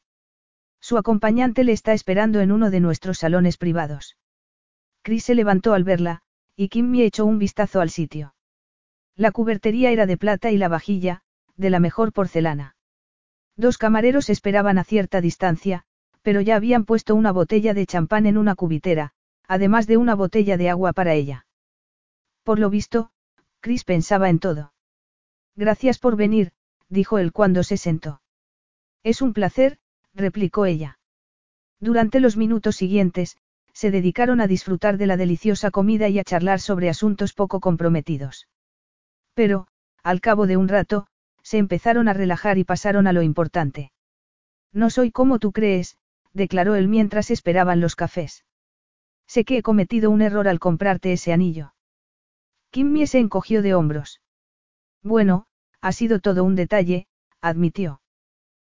Su 0.79 0.97
acompañante 0.97 1.65
le 1.65 1.73
está 1.73 1.91
esperando 1.91 2.39
en 2.39 2.53
uno 2.53 2.69
de 2.69 2.79
nuestros 2.79 3.17
salones 3.17 3.57
privados. 3.57 4.15
Chris 5.01 5.25
se 5.25 5.35
levantó 5.35 5.73
al 5.73 5.83
verla, 5.83 6.21
y 6.55 6.69
Kimmy 6.69 7.01
echó 7.01 7.25
un 7.25 7.37
vistazo 7.37 7.81
al 7.81 7.89
sitio. 7.89 8.33
La 9.17 9.31
cubertería 9.31 9.91
era 9.91 10.05
de 10.05 10.15
plata 10.15 10.51
y 10.51 10.57
la 10.57 10.69
vajilla, 10.69 11.21
de 11.57 11.69
la 11.69 11.81
mejor 11.81 12.13
porcelana. 12.13 12.74
Dos 13.57 13.77
camareros 13.77 14.29
esperaban 14.29 14.77
a 14.77 14.83
cierta 14.83 15.21
distancia, 15.21 15.85
pero 16.21 16.41
ya 16.41 16.55
habían 16.55 16.85
puesto 16.85 17.15
una 17.15 17.31
botella 17.31 17.73
de 17.73 17.85
champán 17.85 18.25
en 18.25 18.37
una 18.37 18.55
cubitera, 18.55 19.13
además 19.47 19.87
de 19.87 19.97
una 19.97 20.15
botella 20.15 20.57
de 20.57 20.69
agua 20.69 20.91
para 20.91 21.13
ella. 21.13 21.45
Por 22.43 22.59
lo 22.59 22.69
visto, 22.69 23.11
Chris 23.61 23.83
pensaba 23.83 24.29
en 24.29 24.39
todo. 24.39 24.73
Gracias 25.55 25.99
por 25.99 26.15
venir, 26.15 26.51
dijo 26.89 27.17
él 27.17 27.31
cuando 27.31 27.63
se 27.63 27.77
sentó. 27.77 28.21
Es 29.03 29.21
un 29.21 29.33
placer, 29.33 29.77
replicó 30.13 30.65
ella. 30.65 30.99
Durante 31.79 32.19
los 32.19 32.37
minutos 32.37 32.75
siguientes, 32.75 33.37
se 33.71 33.91
dedicaron 33.91 34.41
a 34.41 34.47
disfrutar 34.47 34.97
de 34.97 35.07
la 35.07 35.17
deliciosa 35.17 35.71
comida 35.71 36.07
y 36.09 36.19
a 36.19 36.23
charlar 36.23 36.59
sobre 36.59 36.89
asuntos 36.89 37.33
poco 37.33 37.59
comprometidos. 37.59 38.47
Pero, 39.33 39.67
al 40.01 40.21
cabo 40.21 40.47
de 40.47 40.57
un 40.57 40.67
rato, 40.67 41.07
se 41.45 41.59
empezaron 41.59 42.07
a 42.07 42.13
relajar 42.13 42.57
y 42.57 42.63
pasaron 42.63 43.05
a 43.05 43.13
lo 43.13 43.21
importante. 43.21 43.91
No 44.73 44.89
soy 44.89 45.11
como 45.11 45.37
tú 45.37 45.51
crees, 45.51 45.95
declaró 46.33 46.73
él 46.73 46.87
mientras 46.87 47.29
esperaban 47.29 47.79
los 47.79 47.95
cafés. 47.95 48.43
Sé 49.27 49.45
que 49.45 49.57
he 49.57 49.61
cometido 49.61 50.09
un 50.09 50.23
error 50.23 50.47
al 50.47 50.59
comprarte 50.59 51.13
ese 51.13 51.33
anillo. 51.33 51.75
Kimmy 52.71 53.05
se 53.05 53.19
encogió 53.19 53.61
de 53.61 53.75
hombros. 53.75 54.21
Bueno, 55.03 55.45
ha 55.81 55.91
sido 55.91 56.19
todo 56.19 56.43
un 56.43 56.55
detalle, 56.55 57.05
admitió. 57.41 58.01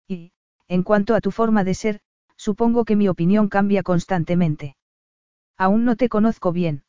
Y, 0.07 0.33
en 0.69 0.85
cuanto 0.85 1.17
a 1.17 1.21
tu 1.21 1.33
forma 1.33 1.65
de 1.65 1.75
ser, 1.75 2.01
supongo 2.37 2.85
que 2.85 2.95
mi 2.95 3.09
opinión 3.09 3.49
cambia 3.49 3.83
constantemente. 3.83 4.77
Aún 5.59 5.85
no 5.85 5.97
te 5.97 6.09
conozco 6.09 6.53
bien. 6.53 6.85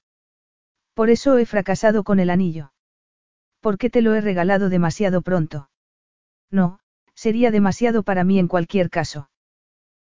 Por 0.93 1.10
eso 1.10 1.40
he 1.40 1.48
fracasado 1.48 2.03
con 2.03 2.19
el 2.19 2.30
anillo. 2.30 2.72
¿Por 3.61 3.80
qué 3.80 3.90
te 3.90 4.03
lo 4.03 4.14
he 4.14 4.22
regalado 4.22 4.69
demasiado 4.69 5.24
pronto? 5.24 5.70
No, 6.52 6.80
sería 7.16 7.50
demasiado 7.50 8.04
para 8.04 8.24
mí 8.24 8.38
en 8.38 8.48
cualquier 8.48 8.90
caso. 8.90 9.30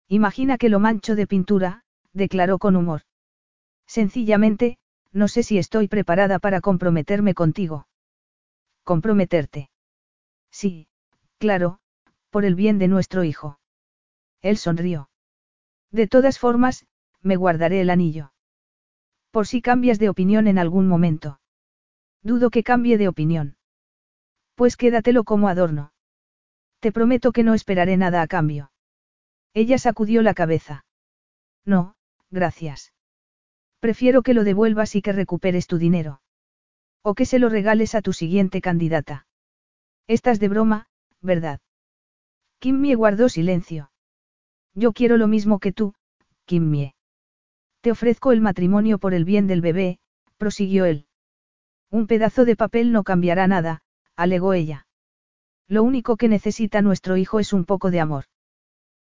Imagina 0.08 0.58
que 0.58 0.70
lo 0.70 0.80
mancho 0.80 1.16
de 1.16 1.28
pintura, 1.28 1.84
declaró 2.14 2.58
con 2.58 2.76
humor. 2.76 3.02
Sencillamente, 3.86 4.78
no 5.12 5.28
sé 5.28 5.44
si 5.44 5.58
estoy 5.58 5.88
preparada 5.88 6.40
para 6.40 6.62
comprometerme 6.62 7.34
contigo. 7.34 7.88
¿Comprometerte? 8.84 9.70
Sí, 10.50 10.88
claro, 11.38 11.80
por 12.30 12.46
el 12.46 12.56
bien 12.56 12.80
de 12.80 12.88
nuestro 12.88 13.24
hijo. 13.24 13.60
Él 14.42 14.58
sonrió. 14.58 15.10
De 15.92 16.08
todas 16.08 16.40
formas, 16.40 16.86
me 17.22 17.36
guardaré 17.36 17.82
el 17.82 17.90
anillo. 17.90 18.32
Por 19.32 19.48
si 19.48 19.62
cambias 19.62 20.00
de 20.00 20.10
opinión 20.10 20.48
en 20.48 20.58
algún 20.58 20.88
momento. 20.88 21.40
Dudo 22.24 22.50
que 22.50 22.64
cambie 22.64 22.98
de 22.98 23.08
opinión. 23.08 23.58
Pues 24.56 24.78
quédatelo 24.78 25.24
como 25.24 25.50
adorno. 25.50 25.92
Te 26.80 26.92
prometo 26.92 27.32
que 27.32 27.44
no 27.44 27.54
esperaré 27.54 27.98
nada 27.98 28.22
a 28.22 28.28
cambio. 28.28 28.72
Ella 29.54 29.78
sacudió 29.78 30.22
la 30.22 30.34
cabeza. 30.34 30.86
No, 31.66 31.96
gracias. 32.30 32.94
Prefiero 33.80 34.22
que 34.22 34.34
lo 34.34 34.44
devuelvas 34.44 34.96
y 34.96 35.02
que 35.02 35.12
recuperes 35.12 35.68
tu 35.68 35.78
dinero. 35.78 36.22
O 37.04 37.14
que 37.16 37.26
se 37.26 37.40
lo 37.40 37.50
regales 37.50 37.96
a 37.96 38.02
tu 38.02 38.14
siguiente 38.14 38.62
candidata. 38.62 39.28
Estás 40.08 40.40
de 40.40 40.50
broma, 40.50 40.88
¿verdad? 41.22 41.60
Kimmie 42.60 42.96
guardó 42.96 43.30
silencio. 43.30 43.92
Yo 44.74 44.94
quiero 44.94 45.18
lo 45.18 45.28
mismo 45.28 45.60
que 45.60 45.72
tú, 45.72 45.94
Kimmie. 46.46 46.96
Te 47.82 47.92
ofrezco 47.92 48.32
el 48.32 48.42
matrimonio 48.42 48.98
por 49.00 49.14
el 49.14 49.26
bien 49.26 49.48
del 49.48 49.62
bebé, 49.62 50.00
prosiguió 50.38 50.86
él. 50.86 51.08
Un 51.90 52.08
pedazo 52.08 52.46
de 52.46 52.56
papel 52.56 52.92
no 52.92 53.04
cambiará 53.04 53.48
nada, 53.48 53.82
alegó 54.16 54.54
ella. 54.54 54.87
Lo 55.68 55.84
único 55.84 56.16
que 56.16 56.30
necesita 56.30 56.82
nuestro 56.82 57.18
hijo 57.18 57.40
es 57.40 57.54
un 57.54 57.66
poco 57.66 57.92
de 57.92 58.00
amor. 58.00 58.26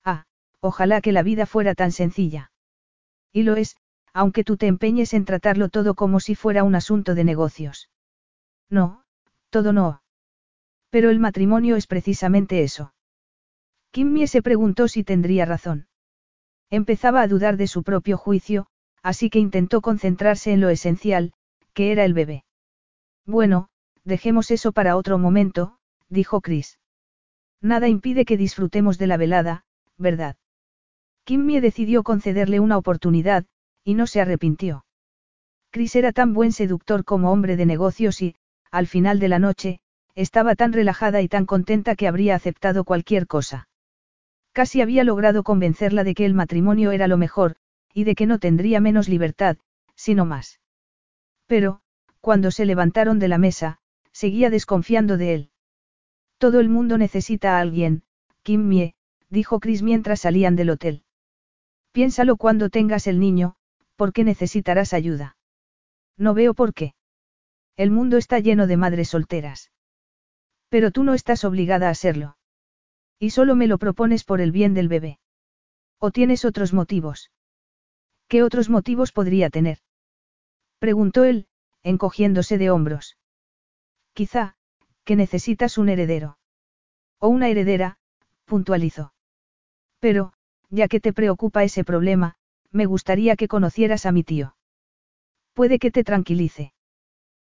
Ah, 0.03 0.25
ojalá 0.59 1.01
que 1.01 1.11
la 1.11 1.23
vida 1.23 1.45
fuera 1.45 1.73
tan 1.75 1.91
sencilla. 1.91 2.51
Y 3.33 3.43
lo 3.43 3.56
es, 3.56 3.77
aunque 4.14 4.43
tú 4.43 4.57
te 4.57 4.67
empeñes 4.67 5.14
en 5.14 5.25
tratarlo 5.25 5.69
todo 5.69 5.95
como 5.95 6.19
si 6.19 6.35
fuera 6.35 6.64
un 6.64 6.75
asunto 6.75 7.15
de 7.15 7.23
negocios. 7.23 7.90
No, 8.69 9.03
todo 9.49 9.73
no. 9.73 10.01
Pero 10.90 11.09
el 11.09 11.19
matrimonio 11.19 11.75
es 11.77 11.88
precisamente 11.88 12.64
eso. 12.64 12.93
Kimmy 13.91 14.27
se 14.27 14.41
preguntó 14.41 14.88
si 14.88 15.03
tendría 15.03 15.45
razón. 15.45 15.88
Empezaba 16.69 17.22
a 17.22 17.27
dudar 17.27 17.57
de 17.57 17.67
su 17.67 17.83
propio 17.83 18.17
juicio, 18.17 18.67
así 19.01 19.30
que 19.30 19.40
intentó 19.40 19.81
concentrarse 19.81 20.53
en 20.53 20.61
lo 20.61 20.69
esencial, 20.69 21.33
que 21.73 21.91
era 21.91 22.06
el 22.06 22.14
bebé. 22.14 22.45
Bueno, 23.25 23.69
dejemos 24.03 24.51
eso 24.51 24.72
para 24.72 24.95
otro 24.95 25.17
momento, 25.17 25.77
dijo 26.11 26.41
Chris. 26.41 26.77
Nada 27.61 27.88
impide 27.88 28.25
que 28.25 28.38
disfrutemos 28.38 28.98
de 28.99 29.07
la 29.07 29.17
velada, 29.17 29.65
¿verdad? 29.98 30.35
Kimmy 31.23 31.59
decidió 31.59 32.03
concederle 32.03 32.59
una 32.59 32.77
oportunidad, 32.77 33.45
y 33.83 33.95
no 33.95 34.06
se 34.06 34.22
arrepintió. 34.22 34.85
Chris 35.72 35.95
era 35.95 36.11
tan 36.11 36.33
buen 36.33 36.51
seductor 36.51 37.06
como 37.06 37.31
hombre 37.31 37.56
de 37.56 37.65
negocios 37.65 38.22
y, 38.22 38.35
al 38.72 38.88
final 38.88 39.19
de 39.19 39.30
la 39.30 39.40
noche, 39.40 39.80
estaba 40.14 40.56
tan 40.56 40.73
relajada 40.73 41.22
y 41.22 41.30
tan 41.30 41.45
contenta 41.45 41.95
que 41.95 42.07
habría 42.07 42.35
aceptado 42.35 42.83
cualquier 42.83 43.27
cosa. 43.27 43.69
Casi 44.51 44.81
había 44.81 45.06
logrado 45.06 45.43
convencerla 45.43 46.03
de 46.03 46.14
que 46.14 46.25
el 46.25 46.33
matrimonio 46.33 46.91
era 46.91 47.07
lo 47.07 47.17
mejor, 47.17 47.56
y 47.93 48.03
de 48.03 48.15
que 48.15 48.25
no 48.25 48.38
tendría 48.38 48.81
menos 48.81 49.07
libertad, 49.07 49.57
sino 49.95 50.25
más. 50.25 50.59
Pero, 51.48 51.81
cuando 52.19 52.51
se 52.51 52.65
levantaron 52.65 53.19
de 53.19 53.30
la 53.30 53.38
mesa, 53.38 53.80
seguía 54.11 54.49
desconfiando 54.49 55.17
de 55.17 55.33
él. 55.33 55.50
Todo 56.42 56.60
el 56.60 56.70
mundo 56.70 56.98
necesita 56.98 57.56
a 57.56 57.60
alguien, 57.60 58.02
Kim 58.42 58.68
Mie, 58.68 58.95
dijo 59.30 59.60
Chris 59.60 59.84
mientras 59.84 60.22
salían 60.22 60.56
del 60.56 60.72
hotel. 60.72 61.03
Piénsalo 61.92 62.36
cuando 62.36 62.72
tengas 62.72 63.06
el 63.06 63.20
niño, 63.20 63.58
porque 63.95 64.24
necesitarás 64.24 64.94
ayuda. 64.94 65.38
No 66.18 66.34
veo 66.34 66.56
por 66.56 66.74
qué. 66.74 66.95
El 67.78 67.92
mundo 67.92 68.18
está 68.18 68.40
lleno 68.40 68.66
de 68.66 68.76
madres 68.76 69.10
solteras. 69.10 69.72
Pero 70.68 70.90
tú 70.90 71.03
no 71.03 71.14
estás 71.14 71.44
obligada 71.44 71.90
a 71.90 71.94
serlo. 71.94 72.38
Y 73.20 73.30
solo 73.30 73.56
me 73.56 73.68
lo 73.68 73.78
propones 73.78 74.24
por 74.24 74.42
el 74.42 74.52
bien 74.52 74.74
del 74.74 74.88
bebé. 74.88 75.20
¿O 76.00 76.10
tienes 76.10 76.44
otros 76.44 76.74
motivos? 76.74 77.30
¿Qué 78.28 78.42
otros 78.42 78.68
motivos 78.68 79.11
podría 79.11 79.52
tener? 79.52 79.78
Preguntó 80.80 81.24
él, 81.24 81.45
encogiéndose 81.84 82.58
de 82.58 82.72
hombros. 82.72 83.16
Quizá, 84.14 84.56
que 85.03 85.15
necesitas 85.15 85.77
un 85.77 85.89
heredero. 85.89 86.38
O 87.19 87.27
una 87.27 87.49
heredera, 87.49 87.97
puntualizó. 88.45 89.13
Pero, 89.99 90.33
ya 90.69 90.88
que 90.88 90.99
te 90.99 91.13
preocupa 91.13 91.63
ese 91.63 91.83
problema, 91.83 92.35
me 92.71 92.85
gustaría 92.85 93.35
que 93.35 93.47
conocieras 93.47 94.05
a 94.05 94.11
mi 94.11 94.23
tío. 94.23 94.55
Puede 95.53 95.80
que 95.80 95.91
te 95.91 96.03
tranquilice. 96.03 96.73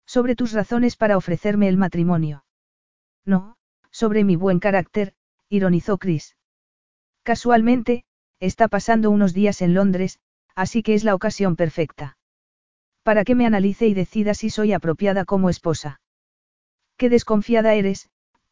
Sobre 0.05 0.35
tus 0.35 0.51
razones 0.51 0.95
para 0.97 1.17
ofrecerme 1.17 1.69
el 1.69 1.77
matrimonio. 1.77 2.45
No, 3.25 3.55
sobre 3.89 4.23
mi 4.23 4.35
buen 4.35 4.59
carácter, 4.59 5.13
ironizó 5.49 5.97
Chris. 5.97 6.35
Casualmente, 7.23 8.03
está 8.39 8.67
pasando 8.67 9.09
unos 9.09 9.33
días 9.33 9.61
en 9.61 9.73
Londres, 9.73 10.19
así 10.55 10.83
que 10.83 10.93
es 10.93 11.05
la 11.05 11.15
ocasión 11.15 11.55
perfecta. 11.55 12.17
Para 13.03 13.23
que 13.23 13.35
me 13.35 13.45
analice 13.45 13.87
y 13.87 13.93
decida 13.93 14.33
si 14.33 14.49
soy 14.49 14.73
apropiada 14.73 15.23
como 15.23 15.49
esposa. 15.49 16.01
Qué 16.97 17.09
desconfiada 17.09 17.73
eres, 17.73 18.09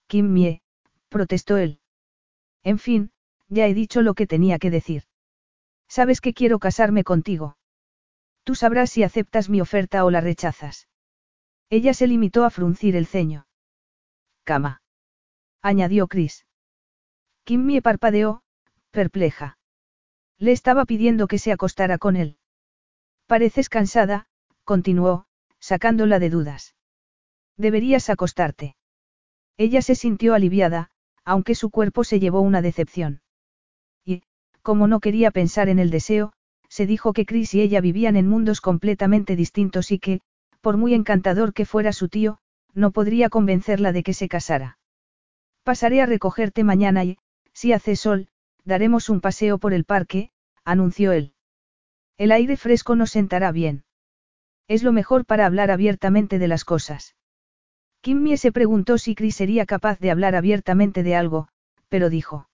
Kim 0.08 0.34
Mie, 0.34 0.62
protestó 1.10 1.58
él. 1.58 1.80
En 2.64 2.80
fin, 2.80 3.12
ya 3.48 3.68
he 3.68 3.74
dicho 3.74 4.02
lo 4.02 4.14
que 4.14 4.28
tenía 4.28 4.60
que 4.60 4.70
decir. 4.70 5.04
Sabes 5.88 6.22
que 6.22 6.34
quiero 6.34 6.60
casarme 6.60 7.04
contigo. 7.04 7.58
Tú 8.44 8.56
sabrás 8.56 8.90
si 8.90 9.04
aceptas 9.04 9.50
mi 9.50 9.62
oferta 9.62 10.06
o 10.06 10.12
la 10.12 10.22
rechazas. 10.22 10.88
Ella 11.70 11.94
se 11.94 12.08
limitó 12.08 12.46
a 12.46 12.50
fruncir 12.50 12.96
el 12.96 13.06
ceño. 13.06 13.46
Cama. 14.44 14.82
Añadió 15.62 16.08
Chris. 16.08 16.46
Kim 17.44 17.66
Mie 17.66 17.82
parpadeó, 17.82 18.44
perpleja. 18.92 19.58
Le 20.38 20.52
estaba 20.52 20.86
pidiendo 20.86 21.28
que 21.28 21.40
se 21.40 21.52
acostara 21.52 21.98
con 21.98 22.16
él. 22.16 22.38
Pareces 23.28 23.70
cansada, 23.70 24.28
continuó, 24.64 25.26
sacándola 25.60 26.20
de 26.20 26.30
dudas. 26.30 26.76
Deberías 27.58 28.10
acostarte. 28.10 28.76
Ella 29.58 29.82
se 29.82 29.96
sintió 29.96 30.34
aliviada, 30.34 30.90
aunque 31.24 31.56
su 31.56 31.70
cuerpo 31.70 32.04
se 32.04 32.20
llevó 32.20 32.42
una 32.42 32.62
decepción. 32.62 33.22
Y, 34.06 34.24
como 34.62 34.88
no 34.88 35.00
quería 35.00 35.32
pensar 35.32 35.70
en 35.70 35.80
el 35.80 35.90
deseo, 35.92 36.34
se 36.68 36.86
dijo 36.86 37.14
que 37.14 37.26
Chris 37.26 37.54
y 37.54 37.62
ella 37.62 37.82
vivían 37.82 38.16
en 38.16 38.28
mundos 38.28 38.62
completamente 38.62 39.36
distintos 39.36 39.92
y 39.92 40.00
que, 40.00 40.22
por 40.62 40.78
muy 40.78 40.94
encantador 40.94 41.54
que 41.54 41.66
fuera 41.66 41.94
su 41.94 42.08
tío, 42.08 42.38
no 42.74 42.92
podría 42.92 43.30
convencerla 43.30 43.92
de 43.92 44.04
que 44.04 44.14
se 44.14 44.30
casara. 44.30 44.78
Pasaré 45.64 46.02
a 46.02 46.06
recogerte 46.06 46.64
mañana 46.64 47.04
y, 47.04 47.18
si 47.54 47.74
hace 47.74 47.96
sol, 47.96 48.30
daremos 48.64 49.10
un 49.10 49.22
paseo 49.22 49.58
por 49.58 49.74
el 49.74 49.84
parque, 49.84 50.32
anunció 50.64 51.12
él. 51.12 51.34
El 52.18 52.32
aire 52.32 52.56
fresco 52.56 52.96
nos 52.96 53.12
sentará 53.12 53.52
bien. 53.52 53.84
Es 54.68 54.84
lo 54.84 54.92
mejor 54.92 55.26
para 55.26 55.46
hablar 55.46 55.72
abiertamente 55.72 56.40
de 56.40 56.48
las 56.48 56.64
cosas. 56.64 57.16
Kimmy 58.02 58.36
se 58.38 58.52
preguntó 58.52 58.98
si 58.98 59.14
Chris 59.16 59.36
sería 59.36 59.66
capaz 59.66 60.00
de 60.00 60.12
hablar 60.12 60.36
abiertamente 60.36 61.04
de 61.04 61.16
algo, 61.16 61.48
pero 61.88 62.10
dijo. 62.10 62.50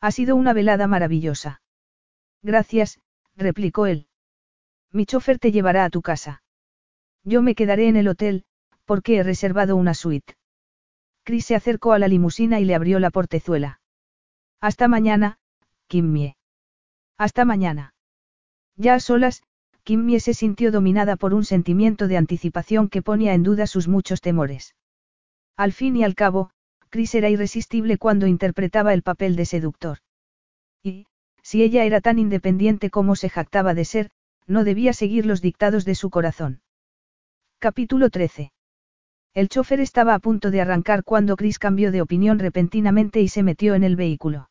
Ha 0.00 0.10
sido 0.10 0.34
una 0.34 0.52
velada 0.52 0.86
maravillosa. 0.86 1.60
Gracias, 2.42 2.98
replicó 3.36 3.86
él. 3.86 4.08
Mi 4.90 5.06
chofer 5.06 5.38
te 5.38 5.52
llevará 5.52 5.84
a 5.84 5.90
tu 5.90 6.02
casa. 6.02 6.42
Yo 7.22 7.42
me 7.42 7.54
quedaré 7.54 7.88
en 7.88 7.96
el 7.96 8.08
hotel, 8.08 8.44
porque 8.84 9.18
he 9.18 9.22
reservado 9.22 9.76
una 9.76 9.94
suite. 9.94 10.34
Chris 11.22 11.46
se 11.46 11.54
acercó 11.54 11.92
a 11.92 11.98
la 11.98 12.08
limusina 12.08 12.58
y 12.58 12.64
le 12.64 12.74
abrió 12.74 12.98
la 12.98 13.10
portezuela. 13.10 13.80
Hasta 14.60 14.88
mañana, 14.88 15.38
Kimmie. 15.86 16.36
Hasta 17.16 17.44
mañana. 17.44 17.94
Ya 18.76 18.94
a 18.94 19.00
solas, 19.00 19.42
Kimmie 19.84 20.20
se 20.20 20.34
sintió 20.34 20.70
dominada 20.70 21.16
por 21.16 21.34
un 21.34 21.44
sentimiento 21.44 22.06
de 22.06 22.16
anticipación 22.16 22.88
que 22.88 23.02
ponía 23.02 23.34
en 23.34 23.42
duda 23.42 23.66
sus 23.66 23.88
muchos 23.88 24.20
temores. 24.20 24.76
Al 25.56 25.72
fin 25.72 25.96
y 25.96 26.04
al 26.04 26.14
cabo, 26.14 26.50
Chris 26.88 27.14
era 27.14 27.30
irresistible 27.30 27.98
cuando 27.98 28.26
interpretaba 28.26 28.94
el 28.94 29.02
papel 29.02 29.34
de 29.34 29.46
seductor. 29.46 29.98
Y, 30.82 31.06
si 31.42 31.62
ella 31.62 31.84
era 31.84 32.00
tan 32.00 32.18
independiente 32.18 32.90
como 32.90 33.16
se 33.16 33.28
jactaba 33.28 33.74
de 33.74 33.84
ser, 33.84 34.10
no 34.46 34.64
debía 34.64 34.92
seguir 34.92 35.26
los 35.26 35.40
dictados 35.40 35.84
de 35.84 35.94
su 35.94 36.10
corazón. 36.10 36.60
Capítulo 37.58 38.10
13. 38.10 38.52
El 39.34 39.48
chofer 39.48 39.80
estaba 39.80 40.14
a 40.14 40.18
punto 40.18 40.50
de 40.50 40.60
arrancar 40.60 41.04
cuando 41.04 41.36
Chris 41.36 41.58
cambió 41.58 41.90
de 41.90 42.02
opinión 42.02 42.38
repentinamente 42.38 43.20
y 43.20 43.28
se 43.28 43.42
metió 43.42 43.74
en 43.74 43.82
el 43.82 43.96
vehículo. 43.96 44.50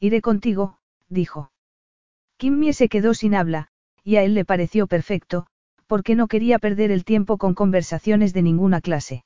Iré 0.00 0.22
contigo, 0.22 0.78
dijo. 1.08 1.52
Kimmy 2.38 2.72
se 2.72 2.88
quedó 2.88 3.12
sin 3.12 3.34
habla, 3.34 3.69
y 4.04 4.16
a 4.16 4.22
él 4.22 4.34
le 4.34 4.44
pareció 4.44 4.86
perfecto, 4.86 5.46
porque 5.86 6.14
no 6.14 6.28
quería 6.28 6.58
perder 6.58 6.90
el 6.90 7.04
tiempo 7.04 7.38
con 7.38 7.54
conversaciones 7.54 8.32
de 8.32 8.42
ninguna 8.42 8.80
clase. 8.80 9.24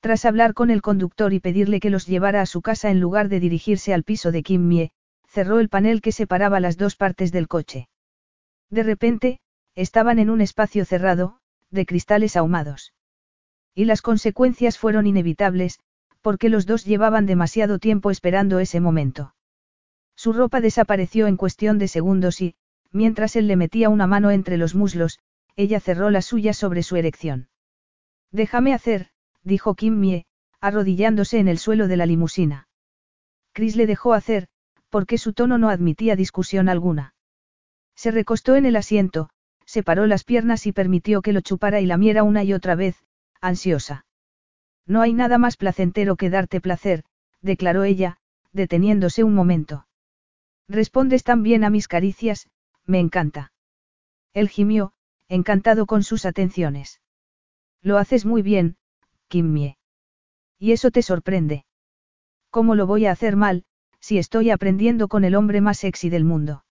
Tras 0.00 0.24
hablar 0.24 0.54
con 0.54 0.70
el 0.70 0.82
conductor 0.82 1.32
y 1.32 1.40
pedirle 1.40 1.80
que 1.80 1.90
los 1.90 2.06
llevara 2.06 2.40
a 2.40 2.46
su 2.46 2.62
casa 2.62 2.90
en 2.90 3.00
lugar 3.00 3.28
de 3.28 3.40
dirigirse 3.40 3.92
al 3.92 4.02
piso 4.02 4.32
de 4.32 4.42
Kim 4.42 4.88
cerró 5.28 5.60
el 5.60 5.68
panel 5.68 6.00
que 6.00 6.12
separaba 6.12 6.58
las 6.58 6.76
dos 6.76 6.96
partes 6.96 7.32
del 7.32 7.48
coche. 7.48 7.88
De 8.70 8.82
repente, 8.82 9.40
estaban 9.74 10.18
en 10.18 10.30
un 10.30 10.40
espacio 10.40 10.84
cerrado, 10.84 11.38
de 11.70 11.86
cristales 11.86 12.36
ahumados. 12.36 12.92
Y 13.74 13.84
las 13.84 14.02
consecuencias 14.02 14.78
fueron 14.78 15.06
inevitables, 15.06 15.78
porque 16.20 16.48
los 16.48 16.66
dos 16.66 16.84
llevaban 16.84 17.26
demasiado 17.26 17.78
tiempo 17.78 18.10
esperando 18.10 18.58
ese 18.58 18.80
momento. 18.80 19.34
Su 20.16 20.32
ropa 20.32 20.60
desapareció 20.60 21.26
en 21.28 21.36
cuestión 21.36 21.78
de 21.78 21.88
segundos 21.88 22.40
y, 22.40 22.54
mientras 22.92 23.36
él 23.36 23.46
le 23.46 23.56
metía 23.56 23.88
una 23.88 24.06
mano 24.06 24.30
entre 24.30 24.56
los 24.56 24.74
muslos, 24.74 25.18
ella 25.56 25.80
cerró 25.80 26.10
la 26.10 26.22
suya 26.22 26.52
sobre 26.52 26.82
su 26.82 26.96
erección. 26.96 27.48
Déjame 28.32 28.74
hacer, 28.74 29.08
dijo 29.42 29.74
Kim 29.74 29.98
Mie, 29.98 30.26
arrodillándose 30.60 31.38
en 31.38 31.48
el 31.48 31.58
suelo 31.58 31.88
de 31.88 31.96
la 31.96 32.06
limusina. 32.06 32.68
Chris 33.52 33.76
le 33.76 33.86
dejó 33.86 34.14
hacer, 34.14 34.48
porque 34.88 35.18
su 35.18 35.32
tono 35.32 35.58
no 35.58 35.70
admitía 35.70 36.16
discusión 36.16 36.68
alguna. 36.68 37.14
Se 37.94 38.10
recostó 38.10 38.56
en 38.56 38.66
el 38.66 38.76
asiento, 38.76 39.30
separó 39.64 40.06
las 40.06 40.24
piernas 40.24 40.66
y 40.66 40.72
permitió 40.72 41.22
que 41.22 41.32
lo 41.32 41.40
chupara 41.40 41.80
y 41.80 41.86
lamiera 41.86 42.22
una 42.22 42.44
y 42.44 42.52
otra 42.52 42.74
vez, 42.74 42.96
ansiosa. 43.40 44.04
No 44.86 45.00
hay 45.00 45.12
nada 45.12 45.38
más 45.38 45.56
placentero 45.56 46.16
que 46.16 46.30
darte 46.30 46.60
placer, 46.60 47.04
declaró 47.40 47.84
ella, 47.84 48.18
deteniéndose 48.52 49.22
un 49.22 49.34
momento. 49.34 49.86
Respondes 50.68 51.24
tan 51.24 51.42
bien 51.42 51.64
a 51.64 51.70
mis 51.70 51.88
caricias, 51.88 52.48
me 52.90 53.00
encanta. 53.00 53.52
Él 54.34 54.48
gimió, 54.48 54.92
encantado 55.28 55.86
con 55.86 56.02
sus 56.02 56.26
atenciones. 56.26 57.00
Lo 57.82 57.96
haces 57.96 58.26
muy 58.26 58.42
bien, 58.42 58.76
Kimmie. 59.28 59.78
Y 60.58 60.72
eso 60.72 60.90
te 60.90 61.02
sorprende. 61.02 61.64
¿Cómo 62.50 62.74
lo 62.74 62.86
voy 62.86 63.06
a 63.06 63.12
hacer 63.12 63.36
mal, 63.36 63.64
si 64.00 64.18
estoy 64.18 64.50
aprendiendo 64.50 65.08
con 65.08 65.24
el 65.24 65.34
hombre 65.34 65.60
más 65.60 65.78
sexy 65.78 66.10
del 66.10 66.24
mundo? 66.24 66.64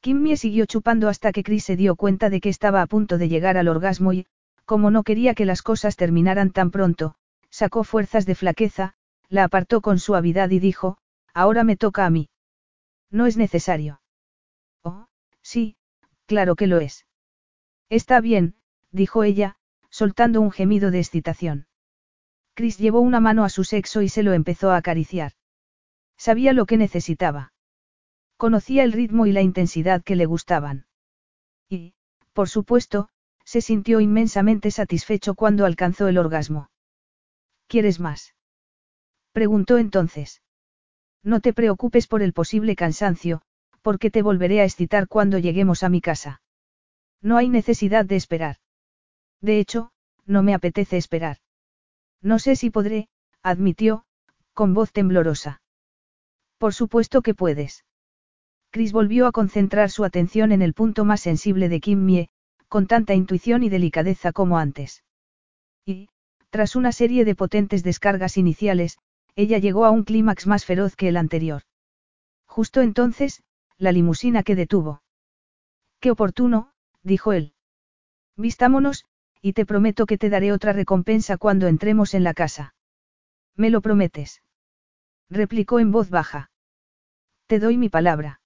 Kimmie 0.00 0.36
siguió 0.36 0.66
chupando 0.66 1.08
hasta 1.08 1.32
que 1.32 1.42
Chris 1.42 1.64
se 1.64 1.76
dio 1.76 1.96
cuenta 1.96 2.30
de 2.30 2.40
que 2.40 2.48
estaba 2.48 2.82
a 2.82 2.86
punto 2.86 3.18
de 3.18 3.28
llegar 3.28 3.56
al 3.56 3.68
orgasmo 3.68 4.12
y, 4.12 4.26
como 4.64 4.90
no 4.90 5.02
quería 5.02 5.34
que 5.34 5.46
las 5.46 5.62
cosas 5.62 5.96
terminaran 5.96 6.52
tan 6.52 6.70
pronto, 6.70 7.16
sacó 7.50 7.82
fuerzas 7.82 8.24
de 8.26 8.34
flaqueza, 8.34 8.94
la 9.28 9.44
apartó 9.44 9.80
con 9.80 9.98
suavidad 9.98 10.50
y 10.50 10.58
dijo, 10.58 10.98
ahora 11.34 11.64
me 11.64 11.76
toca 11.76 12.06
a 12.06 12.10
mí. 12.10 12.28
No 13.10 13.26
es 13.26 13.36
necesario. 13.36 13.99
Sí, 15.52 15.74
claro 16.26 16.54
que 16.54 16.68
lo 16.68 16.78
es. 16.78 17.08
Está 17.88 18.20
bien, 18.20 18.54
dijo 18.92 19.24
ella, 19.24 19.56
soltando 19.88 20.40
un 20.40 20.52
gemido 20.52 20.92
de 20.92 21.00
excitación. 21.00 21.66
Chris 22.54 22.78
llevó 22.78 23.00
una 23.00 23.18
mano 23.18 23.42
a 23.42 23.48
su 23.48 23.64
sexo 23.64 24.00
y 24.00 24.08
se 24.08 24.22
lo 24.22 24.32
empezó 24.32 24.70
a 24.70 24.76
acariciar. 24.76 25.32
Sabía 26.16 26.52
lo 26.52 26.66
que 26.66 26.76
necesitaba. 26.76 27.52
Conocía 28.36 28.84
el 28.84 28.92
ritmo 28.92 29.26
y 29.26 29.32
la 29.32 29.42
intensidad 29.42 30.04
que 30.04 30.14
le 30.14 30.24
gustaban. 30.24 30.86
Y, 31.68 31.94
por 32.32 32.48
supuesto, 32.48 33.08
se 33.44 33.60
sintió 33.60 33.98
inmensamente 33.98 34.70
satisfecho 34.70 35.34
cuando 35.34 35.66
alcanzó 35.66 36.06
el 36.06 36.18
orgasmo. 36.18 36.70
¿Quieres 37.66 37.98
más? 37.98 38.36
Preguntó 39.32 39.78
entonces. 39.78 40.42
No 41.24 41.40
te 41.40 41.52
preocupes 41.52 42.06
por 42.06 42.22
el 42.22 42.34
posible 42.34 42.76
cansancio, 42.76 43.42
porque 43.82 44.10
te 44.10 44.22
volveré 44.22 44.60
a 44.60 44.64
excitar 44.64 45.08
cuando 45.08 45.38
lleguemos 45.38 45.82
a 45.82 45.88
mi 45.88 46.00
casa. 46.00 46.42
No 47.22 47.36
hay 47.36 47.48
necesidad 47.48 48.04
de 48.04 48.16
esperar. 48.16 48.56
De 49.40 49.58
hecho, 49.58 49.90
no 50.26 50.42
me 50.42 50.54
apetece 50.54 50.96
esperar. 50.96 51.38
No 52.22 52.38
sé 52.38 52.56
si 52.56 52.70
podré, 52.70 53.08
admitió, 53.42 54.04
con 54.52 54.74
voz 54.74 54.92
temblorosa. 54.92 55.62
Por 56.58 56.74
supuesto 56.74 57.22
que 57.22 57.34
puedes. 57.34 57.84
Chris 58.70 58.92
volvió 58.92 59.26
a 59.26 59.32
concentrar 59.32 59.90
su 59.90 60.04
atención 60.04 60.52
en 60.52 60.62
el 60.62 60.74
punto 60.74 61.04
más 61.04 61.20
sensible 61.20 61.68
de 61.68 61.80
Kim 61.80 62.04
Mie, 62.04 62.28
con 62.68 62.86
tanta 62.86 63.14
intuición 63.14 63.62
y 63.62 63.68
delicadeza 63.68 64.32
como 64.32 64.58
antes. 64.58 65.02
Y, 65.84 66.08
tras 66.50 66.76
una 66.76 66.92
serie 66.92 67.24
de 67.24 67.34
potentes 67.34 67.82
descargas 67.82 68.36
iniciales, 68.36 68.98
ella 69.34 69.58
llegó 69.58 69.84
a 69.86 69.90
un 69.90 70.04
clímax 70.04 70.46
más 70.46 70.64
feroz 70.64 70.94
que 70.94 71.08
el 71.08 71.16
anterior. 71.16 71.62
Justo 72.46 72.80
entonces, 72.80 73.42
la 73.80 73.92
limusina 73.92 74.42
que 74.42 74.54
detuvo. 74.54 75.02
Qué 76.00 76.10
oportuno, 76.10 76.72
dijo 77.02 77.32
él. 77.32 77.54
Vistámonos, 78.36 79.06
y 79.40 79.54
te 79.54 79.64
prometo 79.64 80.04
que 80.04 80.18
te 80.18 80.28
daré 80.28 80.52
otra 80.52 80.74
recompensa 80.74 81.38
cuando 81.38 81.66
entremos 81.66 82.12
en 82.12 82.22
la 82.22 82.34
casa. 82.34 82.74
¿Me 83.56 83.70
lo 83.70 83.80
prometes? 83.80 84.42
replicó 85.30 85.80
en 85.80 85.92
voz 85.92 86.10
baja. 86.10 86.50
Te 87.46 87.58
doy 87.58 87.78
mi 87.78 87.88
palabra. 87.88 88.42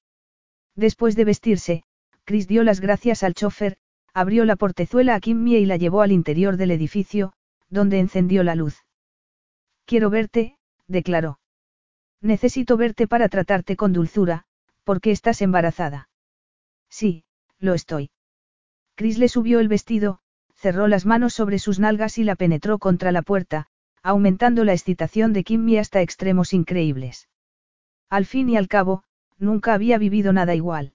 Después 0.77 1.17
de 1.17 1.25
vestirse, 1.25 1.85
Chris 2.25 2.47
dio 2.47 2.63
las 2.63 2.81
gracias 2.81 3.23
al 3.25 3.35
chofer, 3.35 3.77
abrió 4.13 4.45
la 4.45 4.57
portezuela 4.57 5.17
a 5.17 5.21
Kimmy 5.21 5.57
y 5.57 5.67
la 5.67 5.77
llevó 5.77 6.03
al 6.03 6.13
interior 6.13 6.57
del 6.57 6.71
edificio, 6.71 7.33
donde 7.69 7.99
encendió 7.99 8.45
la 8.45 8.55
luz. 8.55 8.85
Quiero 9.85 10.11
verte, 10.11 10.59
declaró. 10.87 11.41
Necesito 12.21 12.77
verte 12.77 13.09
para 13.09 13.29
tratarte 13.29 13.77
con 13.77 13.93
dulzura, 13.93 14.47
porque 14.85 15.11
estás 15.11 15.43
embarazada. 15.43 16.09
Sí, 16.89 17.25
lo 17.59 17.75
estoy. 17.75 18.11
Chris 18.95 19.19
le 19.19 19.29
subió 19.29 19.59
el 19.59 19.69
vestido, 19.69 20.21
cerró 20.55 20.87
las 20.87 21.05
manos 21.05 21.35
sobre 21.35 21.59
sus 21.59 21.81
nalgas 21.81 22.19
y 22.19 22.25
la 22.25 22.37
penetró 22.37 22.79
contra 22.79 23.11
la 23.11 23.23
puerta, 23.23 23.67
aumentando 24.03 24.65
la 24.65 24.73
excitación 24.73 25.33
de 25.33 25.43
Kimmy 25.43 25.79
hasta 25.79 26.03
extremos 26.03 26.53
increíbles. 26.53 27.29
Al 28.09 28.27
fin 28.27 28.49
y 28.49 28.57
al 28.57 28.69
cabo, 28.69 29.03
nunca 29.39 29.75
había 29.75 29.99
vivido 29.99 30.33
nada 30.33 30.55
igual. 30.55 30.95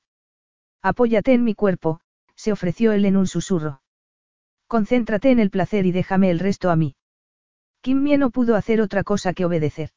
Apóyate 0.82 1.34
en 1.34 1.44
mi 1.44 1.56
cuerpo, 1.56 2.00
se 2.36 2.52
ofreció 2.54 2.94
él 2.94 3.04
en 3.06 3.18
un 3.18 3.28
susurro. 3.28 3.82
Concéntrate 4.68 5.32
en 5.32 5.40
el 5.40 5.50
placer 5.50 5.86
y 5.86 5.92
déjame 5.92 6.30
el 6.30 6.40
resto 6.40 6.70
a 6.70 6.76
mí. 6.76 6.96
Kimmy 7.82 8.18
no 8.18 8.30
pudo 8.30 8.56
hacer 8.56 8.80
otra 8.82 9.04
cosa 9.04 9.34
que 9.34 9.46
obedecer. 9.46 9.90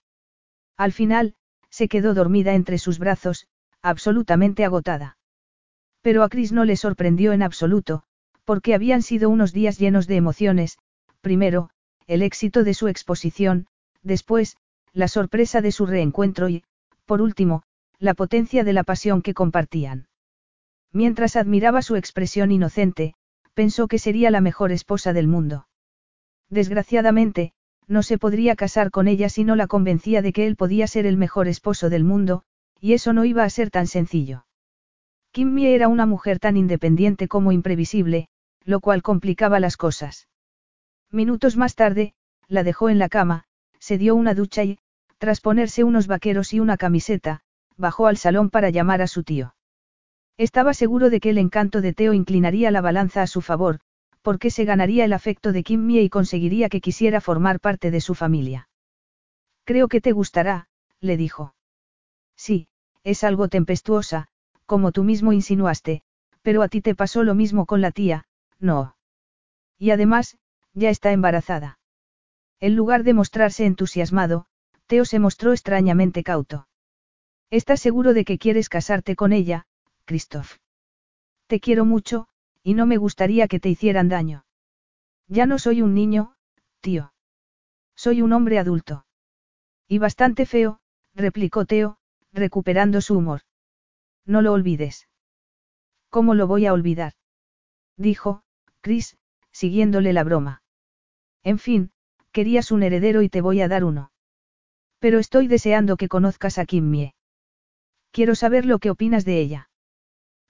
Al 0.77 0.93
final, 0.93 1.35
se 1.69 1.89
quedó 1.89 2.15
dormida 2.15 2.55
entre 2.55 2.79
sus 2.79 2.99
brazos, 2.99 3.47
absolutamente 3.83 4.65
agotada. 4.65 5.17
Pero 6.01 6.23
a 6.23 6.29
Chris 6.29 6.53
no 6.53 6.65
le 6.65 6.77
sorprendió 6.77 7.33
en 7.33 7.43
absoluto, 7.43 8.05
porque 8.45 8.75
habían 8.75 9.03
sido 9.03 9.31
unos 9.31 9.53
días 9.53 9.79
llenos 9.79 10.07
de 10.07 10.17
emociones, 10.17 10.79
primero, 11.21 11.71
el 12.07 12.23
éxito 12.23 12.65
de 12.65 12.75
su 12.75 12.89
exposición, 12.89 13.67
después, 14.03 14.57
la 14.93 15.09
sorpresa 15.09 15.61
de 15.61 15.73
su 15.73 15.87
reencuentro 15.87 16.49
y, 16.49 16.65
por 17.07 17.23
último, 17.23 17.63
la 17.99 18.15
potencia 18.15 18.65
de 18.65 18.73
la 18.73 18.83
pasión 18.83 19.23
que 19.23 19.35
compartían. 19.35 20.09
Mientras 20.93 21.37
admiraba 21.37 21.83
su 21.83 21.97
expresión 21.97 22.51
inocente, 22.51 23.15
pensó 23.55 23.89
que 23.89 23.99
sería 23.99 24.31
la 24.31 24.41
mejor 24.41 24.73
esposa 24.73 25.13
del 25.13 25.29
mundo. 25.29 25.67
Desgraciadamente, 26.51 27.53
no 27.87 28.03
se 28.03 28.19
podría 28.19 28.57
casar 28.57 28.91
con 28.91 29.09
ella 29.09 29.29
si 29.29 29.45
no 29.45 29.57
la 29.57 29.67
convencía 29.67 30.21
de 30.21 30.33
que 30.33 30.47
él 30.47 30.57
podía 30.57 30.87
ser 30.87 31.07
el 31.07 31.17
mejor 31.17 31.49
esposo 31.49 31.89
del 31.89 32.05
mundo, 32.05 32.43
y 32.83 32.95
eso 32.95 33.13
no 33.13 33.25
iba 33.25 33.45
a 33.45 33.51
ser 33.51 33.71
tan 33.71 33.87
sencillo. 33.87 34.45
Kimmy 35.31 35.67
era 35.67 35.87
una 35.87 36.05
mujer 36.05 36.41
tan 36.41 36.57
independiente 36.57 37.29
como 37.29 37.53
imprevisible, 37.53 38.27
lo 38.65 38.81
cual 38.81 39.03
complicaba 39.03 39.61
las 39.61 39.77
cosas. 39.77 40.29
Minutos 41.13 41.57
más 41.57 41.77
tarde, 41.77 42.15
la 42.49 42.65
dejó 42.65 42.89
en 42.89 42.99
la 42.99 43.09
cama, 43.09 43.45
se 43.79 43.99
dio 43.99 44.17
una 44.17 44.35
ducha 44.35 44.65
y, 44.65 44.79
tras 45.19 45.41
ponerse 45.41 45.85
unos 45.85 46.09
vaqueros 46.09 46.53
y 46.53 46.59
una 46.59 46.77
camiseta, 46.77 47.43
bajó 47.77 48.09
al 48.09 48.17
salón 48.17 48.51
para 48.51 48.71
llamar 48.71 49.01
a 49.01 49.07
su 49.07 49.23
tío. 49.23 49.55
Estaba 50.37 50.75
seguro 50.75 51.09
de 51.09 51.21
que 51.21 51.31
el 51.31 51.39
encanto 51.39 51.83
de 51.83 51.93
Teo 51.93 52.15
inclinaría 52.15 52.73
la 52.73 52.81
balanza 52.81 53.23
a 53.23 53.29
su 53.29 53.43
favor, 53.43 53.79
porque 54.23 54.51
se 54.51 54.65
ganaría 54.65 55.05
el 55.05 55.13
afecto 55.13 55.53
de 55.53 55.63
Kim 55.63 55.87
Mie 55.87 56.03
y 56.03 56.09
conseguiría 56.09 56.69
que 56.69 56.81
quisiera 56.81 57.21
formar 57.21 57.61
parte 57.61 57.93
de 57.93 58.01
su 58.01 58.17
familia. 58.17 58.69
Creo 59.65 59.87
que 59.87 60.01
te 60.01 60.11
gustará, 60.11 60.67
le 61.01 61.17
dijo. 61.17 61.55
Sí, 62.37 62.67
es 63.05 63.25
algo 63.25 63.49
tempestuosa, 63.49 64.29
como 64.67 64.93
tú 64.93 65.05
mismo 65.05 65.33
insinuaste, 65.33 66.03
pero 66.43 66.63
a 66.63 66.69
ti 66.69 66.81
te 66.81 66.95
pasó 66.95 67.23
lo 67.25 67.35
mismo 67.35 67.67
con 67.67 67.81
la 67.81 67.91
tía, 67.91 68.27
no. 68.59 68.97
Y 69.79 69.91
además, 69.91 70.39
ya 70.75 70.91
está 70.91 71.13
embarazada. 71.13 71.79
En 72.61 72.77
lugar 72.77 73.03
de 73.03 73.15
mostrarse 73.15 73.67
entusiasmado, 73.67 74.47
Teo 74.87 75.05
se 75.05 75.19
mostró 75.19 75.53
extrañamente 75.53 76.23
cauto. 76.23 76.69
¿Estás 77.51 77.81
seguro 77.81 78.15
de 78.15 78.25
que 78.25 78.39
quieres 78.39 78.69
casarte 78.69 79.17
con 79.17 79.33
ella, 79.33 79.67
Christoph? 80.05 80.57
Te 81.47 81.61
quiero 81.61 81.85
mucho, 81.85 82.29
y 82.63 82.75
no 82.75 82.87
me 82.87 82.97
gustaría 82.97 83.49
que 83.49 83.61
te 83.61 83.69
hicieran 83.69 84.09
daño. 84.09 84.45
Ya 85.29 85.47
no 85.47 85.59
soy 85.59 85.83
un 85.83 85.95
niño, 85.95 86.35
tío. 86.81 87.13
Soy 87.95 88.23
un 88.23 88.33
hombre 88.33 88.59
adulto. 88.59 89.05
Y 89.89 89.99
bastante 89.99 90.47
feo, 90.47 90.81
replicó 91.15 91.65
Teo, 91.65 91.99
recuperando 92.33 93.01
su 93.01 93.17
humor. 93.17 93.43
No 94.25 94.43
lo 94.43 94.53
olvides. 94.53 95.09
¿Cómo 96.09 96.35
lo 96.35 96.47
voy 96.47 96.67
a 96.67 96.73
olvidar? 96.73 97.15
Dijo, 97.97 98.43
Chris, 98.81 99.17
siguiéndole 99.53 100.13
la 100.13 100.25
broma. 100.25 100.63
En 101.43 101.59
fin, 101.59 101.91
querías 102.33 102.71
un 102.71 102.83
heredero 102.83 103.23
y 103.23 103.29
te 103.29 103.41
voy 103.41 103.61
a 103.61 103.69
dar 103.69 103.85
uno. 103.85 104.13
Pero 104.99 105.19
estoy 105.19 105.49
deseando 105.49 105.97
que 105.97 106.09
conozcas 106.09 106.59
a 106.59 106.65
Kimmie. 106.65 107.15
Quiero 108.11 108.35
saber 108.35 108.67
lo 108.67 108.79
que 108.79 108.91
opinas 108.91 109.25
de 109.25 109.41
ella. 109.41 109.71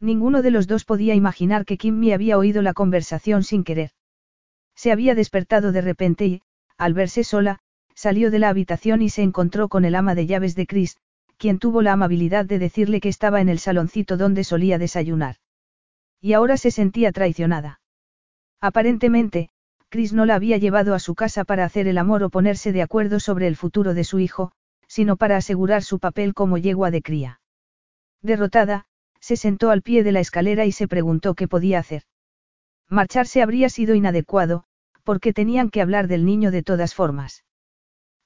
Ninguno 0.01 0.43
de 0.43 0.51
los 0.51 0.67
dos 0.67 0.85
podía 0.85 1.15
imaginar 1.15 1.65
que 1.65 1.78
Kimmie 1.78 2.12
había 2.12 2.36
oído 2.36 2.61
la 2.61 2.75
conversación 2.75 3.44
sin 3.44 3.65
querer. 3.65 3.91
Se 4.75 4.91
había 4.91 5.15
despertado 5.15 5.73
de 5.73 5.81
repente 5.81 6.27
y, 6.27 6.43
al 6.77 6.93
verse 6.93 7.25
sola, 7.25 7.61
salió 7.94 8.31
de 8.31 8.41
la 8.41 8.49
habitación 8.49 9.01
y 9.01 9.11
se 9.11 9.23
encontró 9.23 9.69
con 9.69 9.85
el 9.85 9.94
ama 9.94 10.15
de 10.15 10.27
llaves 10.27 10.55
de 10.57 10.67
Chris, 10.67 10.97
quien 11.42 11.58
tuvo 11.58 11.82
la 11.82 11.94
amabilidad 11.94 12.44
de 12.44 12.60
decirle 12.60 13.00
que 13.00 13.08
estaba 13.08 13.40
en 13.40 13.48
el 13.48 13.58
saloncito 13.58 14.16
donde 14.16 14.44
solía 14.44 14.78
desayunar. 14.78 15.38
Y 16.20 16.34
ahora 16.34 16.56
se 16.56 16.70
sentía 16.70 17.10
traicionada. 17.10 17.80
Aparentemente, 18.60 19.48
Chris 19.88 20.12
no 20.12 20.24
la 20.24 20.36
había 20.36 20.58
llevado 20.58 20.94
a 20.94 21.00
su 21.00 21.16
casa 21.16 21.42
para 21.42 21.64
hacer 21.64 21.88
el 21.88 21.98
amor 21.98 22.22
o 22.22 22.30
ponerse 22.30 22.70
de 22.70 22.80
acuerdo 22.80 23.18
sobre 23.18 23.48
el 23.48 23.56
futuro 23.56 23.92
de 23.92 24.04
su 24.04 24.20
hijo, 24.20 24.52
sino 24.86 25.16
para 25.16 25.36
asegurar 25.36 25.82
su 25.82 25.98
papel 25.98 26.32
como 26.32 26.58
yegua 26.58 26.92
de 26.92 27.02
cría. 27.02 27.40
Derrotada, 28.22 28.86
se 29.18 29.34
sentó 29.34 29.70
al 29.70 29.82
pie 29.82 30.04
de 30.04 30.12
la 30.12 30.20
escalera 30.20 30.64
y 30.64 30.70
se 30.70 30.86
preguntó 30.86 31.34
qué 31.34 31.48
podía 31.48 31.80
hacer. 31.80 32.04
Marcharse 32.88 33.42
habría 33.42 33.68
sido 33.68 33.96
inadecuado, 33.96 34.62
porque 35.02 35.32
tenían 35.32 35.70
que 35.70 35.82
hablar 35.82 36.06
del 36.06 36.24
niño 36.24 36.52
de 36.52 36.62
todas 36.62 36.94
formas. 36.94 37.42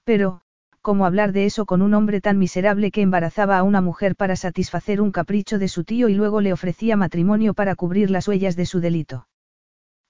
Pero, 0.04 0.42
¿cómo 0.86 1.04
hablar 1.04 1.32
de 1.32 1.46
eso 1.46 1.66
con 1.66 1.82
un 1.82 1.94
hombre 1.94 2.20
tan 2.20 2.38
miserable 2.38 2.92
que 2.92 3.02
embarazaba 3.02 3.58
a 3.58 3.64
una 3.64 3.80
mujer 3.80 4.14
para 4.14 4.36
satisfacer 4.36 5.00
un 5.00 5.10
capricho 5.10 5.58
de 5.58 5.66
su 5.66 5.82
tío 5.82 6.08
y 6.08 6.14
luego 6.14 6.40
le 6.40 6.52
ofrecía 6.52 6.96
matrimonio 6.96 7.54
para 7.54 7.74
cubrir 7.74 8.08
las 8.08 8.28
huellas 8.28 8.54
de 8.54 8.66
su 8.66 8.78
delito? 8.78 9.26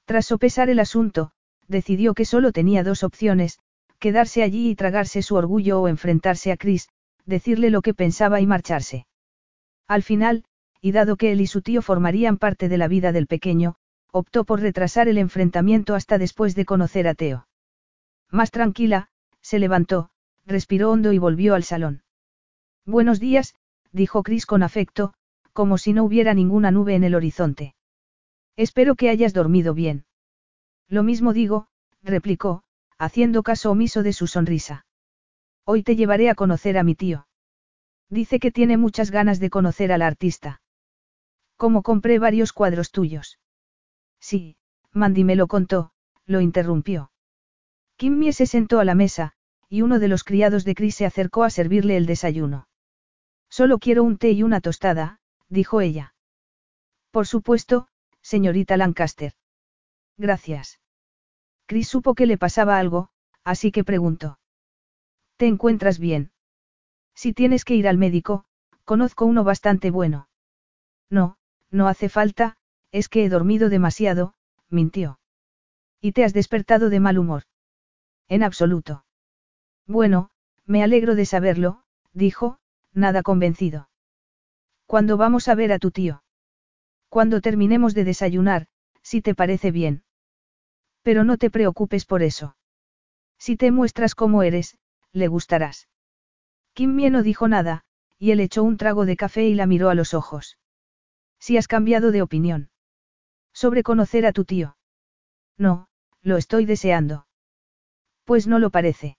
Tras 0.04 0.26
sopesar 0.26 0.68
el 0.68 0.78
asunto, 0.78 1.30
decidió 1.66 2.12
que 2.12 2.26
solo 2.26 2.52
tenía 2.52 2.84
dos 2.84 3.04
opciones, 3.04 3.58
quedarse 3.98 4.42
allí 4.42 4.68
y 4.68 4.74
tragarse 4.74 5.22
su 5.22 5.36
orgullo 5.36 5.80
o 5.80 5.88
enfrentarse 5.88 6.52
a 6.52 6.58
Chris, 6.58 6.90
decirle 7.24 7.70
lo 7.70 7.80
que 7.80 7.94
pensaba 7.94 8.42
y 8.42 8.46
marcharse. 8.46 9.06
Al 9.88 10.02
final, 10.02 10.44
y 10.82 10.92
dado 10.92 11.16
que 11.16 11.32
él 11.32 11.40
y 11.40 11.46
su 11.46 11.62
tío 11.62 11.80
formarían 11.80 12.36
parte 12.36 12.68
de 12.68 12.76
la 12.76 12.86
vida 12.86 13.12
del 13.12 13.26
pequeño, 13.26 13.76
optó 14.12 14.44
por 14.44 14.60
retrasar 14.60 15.08
el 15.08 15.16
enfrentamiento 15.16 15.94
hasta 15.94 16.18
después 16.18 16.54
de 16.54 16.66
conocer 16.66 17.08
a 17.08 17.14
Teo. 17.14 17.48
Más 18.30 18.50
tranquila, 18.50 19.08
se 19.40 19.58
levantó, 19.58 20.10
respiró 20.46 20.90
hondo 20.90 21.12
y 21.12 21.18
volvió 21.18 21.54
al 21.54 21.64
salón. 21.64 22.02
Buenos 22.86 23.20
días, 23.20 23.54
dijo 23.92 24.22
Chris 24.22 24.46
con 24.46 24.62
afecto, 24.62 25.12
como 25.52 25.76
si 25.76 25.92
no 25.92 26.04
hubiera 26.04 26.34
ninguna 26.34 26.70
nube 26.70 26.94
en 26.94 27.04
el 27.04 27.14
horizonte. 27.14 27.74
Espero 28.56 28.94
que 28.94 29.10
hayas 29.10 29.34
dormido 29.34 29.74
bien. 29.74 30.06
Lo 30.88 31.02
mismo 31.02 31.32
digo, 31.32 31.66
replicó, 32.02 32.62
haciendo 32.96 33.42
caso 33.42 33.70
omiso 33.70 34.02
de 34.02 34.12
su 34.12 34.26
sonrisa. 34.26 34.86
Hoy 35.64 35.82
te 35.82 35.96
llevaré 35.96 36.30
a 36.30 36.34
conocer 36.34 36.78
a 36.78 36.84
mi 36.84 36.94
tío. 36.94 37.26
Dice 38.08 38.38
que 38.38 38.52
tiene 38.52 38.76
muchas 38.76 39.10
ganas 39.10 39.40
de 39.40 39.50
conocer 39.50 39.90
al 39.90 40.02
artista. 40.02 40.60
Como 41.56 41.82
compré 41.82 42.18
varios 42.18 42.52
cuadros 42.52 42.92
tuyos. 42.92 43.40
Sí, 44.20 44.56
Mandy 44.92 45.24
me 45.24 45.36
lo 45.36 45.48
contó, 45.48 45.90
lo 46.24 46.40
interrumpió. 46.40 47.10
Kimmy 47.96 48.32
se 48.32 48.46
sentó 48.46 48.78
a 48.78 48.84
la 48.84 48.94
mesa, 48.94 49.32
y 49.68 49.82
uno 49.82 49.98
de 49.98 50.08
los 50.08 50.24
criados 50.24 50.64
de 50.64 50.74
Chris 50.74 50.96
se 50.96 51.06
acercó 51.06 51.44
a 51.44 51.50
servirle 51.50 51.96
el 51.96 52.06
desayuno. 52.06 52.68
Solo 53.48 53.78
quiero 53.78 54.04
un 54.04 54.18
té 54.18 54.32
y 54.32 54.42
una 54.42 54.60
tostada, 54.60 55.20
dijo 55.48 55.80
ella. 55.80 56.14
Por 57.10 57.26
supuesto, 57.26 57.88
señorita 58.20 58.76
Lancaster. 58.76 59.32
Gracias. 60.16 60.80
Chris 61.66 61.88
supo 61.88 62.14
que 62.14 62.26
le 62.26 62.38
pasaba 62.38 62.78
algo, 62.78 63.10
así 63.44 63.72
que 63.72 63.84
preguntó. 63.84 64.38
¿Te 65.36 65.46
encuentras 65.46 65.98
bien? 65.98 66.32
Si 67.14 67.32
tienes 67.32 67.64
que 67.64 67.74
ir 67.74 67.88
al 67.88 67.98
médico, 67.98 68.44
conozco 68.84 69.24
uno 69.24 69.44
bastante 69.44 69.90
bueno. 69.90 70.28
No, 71.08 71.38
no 71.70 71.88
hace 71.88 72.08
falta, 72.08 72.56
es 72.92 73.08
que 73.08 73.24
he 73.24 73.28
dormido 73.28 73.68
demasiado, 73.68 74.34
mintió. 74.68 75.18
¿Y 76.00 76.12
te 76.12 76.24
has 76.24 76.32
despertado 76.32 76.90
de 76.90 77.00
mal 77.00 77.18
humor? 77.18 77.44
En 78.28 78.42
absoluto. 78.42 79.05
Bueno, 79.86 80.30
me 80.64 80.82
alegro 80.82 81.14
de 81.14 81.26
saberlo, 81.26 81.82
dijo, 82.12 82.58
nada 82.92 83.22
convencido. 83.22 83.88
¿Cuándo 84.86 85.16
vamos 85.16 85.48
a 85.48 85.54
ver 85.54 85.72
a 85.72 85.78
tu 85.78 85.90
tío? 85.90 86.22
Cuando 87.08 87.40
terminemos 87.40 87.94
de 87.94 88.04
desayunar, 88.04 88.66
si 89.02 89.22
te 89.22 89.34
parece 89.34 89.70
bien. 89.70 90.04
Pero 91.02 91.24
no 91.24 91.38
te 91.38 91.50
preocupes 91.50 92.04
por 92.04 92.22
eso. 92.22 92.56
Si 93.38 93.56
te 93.56 93.70
muestras 93.70 94.14
como 94.14 94.42
eres, 94.42 94.78
le 95.12 95.28
gustarás. 95.28 95.88
Kim 96.72 96.94
Mie 96.94 97.10
no 97.10 97.22
dijo 97.22 97.48
nada, 97.48 97.84
y 98.18 98.32
él 98.32 98.40
echó 98.40 98.62
un 98.64 98.76
trago 98.76 99.06
de 99.06 99.16
café 99.16 99.46
y 99.46 99.54
la 99.54 99.66
miró 99.66 99.88
a 99.88 99.94
los 99.94 100.14
ojos. 100.14 100.58
Si 101.38 101.56
has 101.56 101.68
cambiado 101.68 102.10
de 102.10 102.22
opinión. 102.22 102.70
Sobre 103.52 103.82
conocer 103.82 104.26
a 104.26 104.32
tu 104.32 104.44
tío. 104.44 104.76
No, 105.56 105.88
lo 106.22 106.36
estoy 106.36 106.66
deseando. 106.66 107.26
Pues 108.24 108.46
no 108.46 108.58
lo 108.58 108.70
parece. 108.70 109.16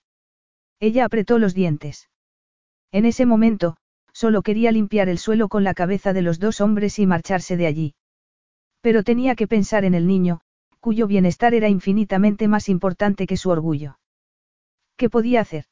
Ella 0.80 1.06
apretó 1.06 1.40
los 1.40 1.54
dientes. 1.54 2.10
En 2.92 3.06
ese 3.06 3.26
momento, 3.26 3.78
solo 4.14 4.42
quería 4.42 4.72
limpiar 4.72 5.10
el 5.10 5.18
suelo 5.18 5.50
con 5.50 5.64
la 5.64 5.74
cabeza 5.74 6.14
de 6.14 6.22
los 6.22 6.40
dos 6.40 6.62
hombres 6.62 7.00
y 7.00 7.06
marcharse 7.06 7.58
de 7.58 7.68
allí. 7.68 7.96
Pero 8.82 9.04
tenía 9.04 9.36
que 9.36 9.48
pensar 9.48 9.86
en 9.86 9.94
el 9.94 10.08
niño, 10.08 10.42
cuyo 10.80 11.08
bienestar 11.08 11.54
era 11.54 11.68
infinitamente 11.68 12.48
más 12.48 12.70
importante 12.70 13.28
que 13.28 13.38
su 13.38 13.50
orgullo. 13.50 14.00
¿Qué 14.96 15.10
podía 15.10 15.42
hacer? 15.42 15.66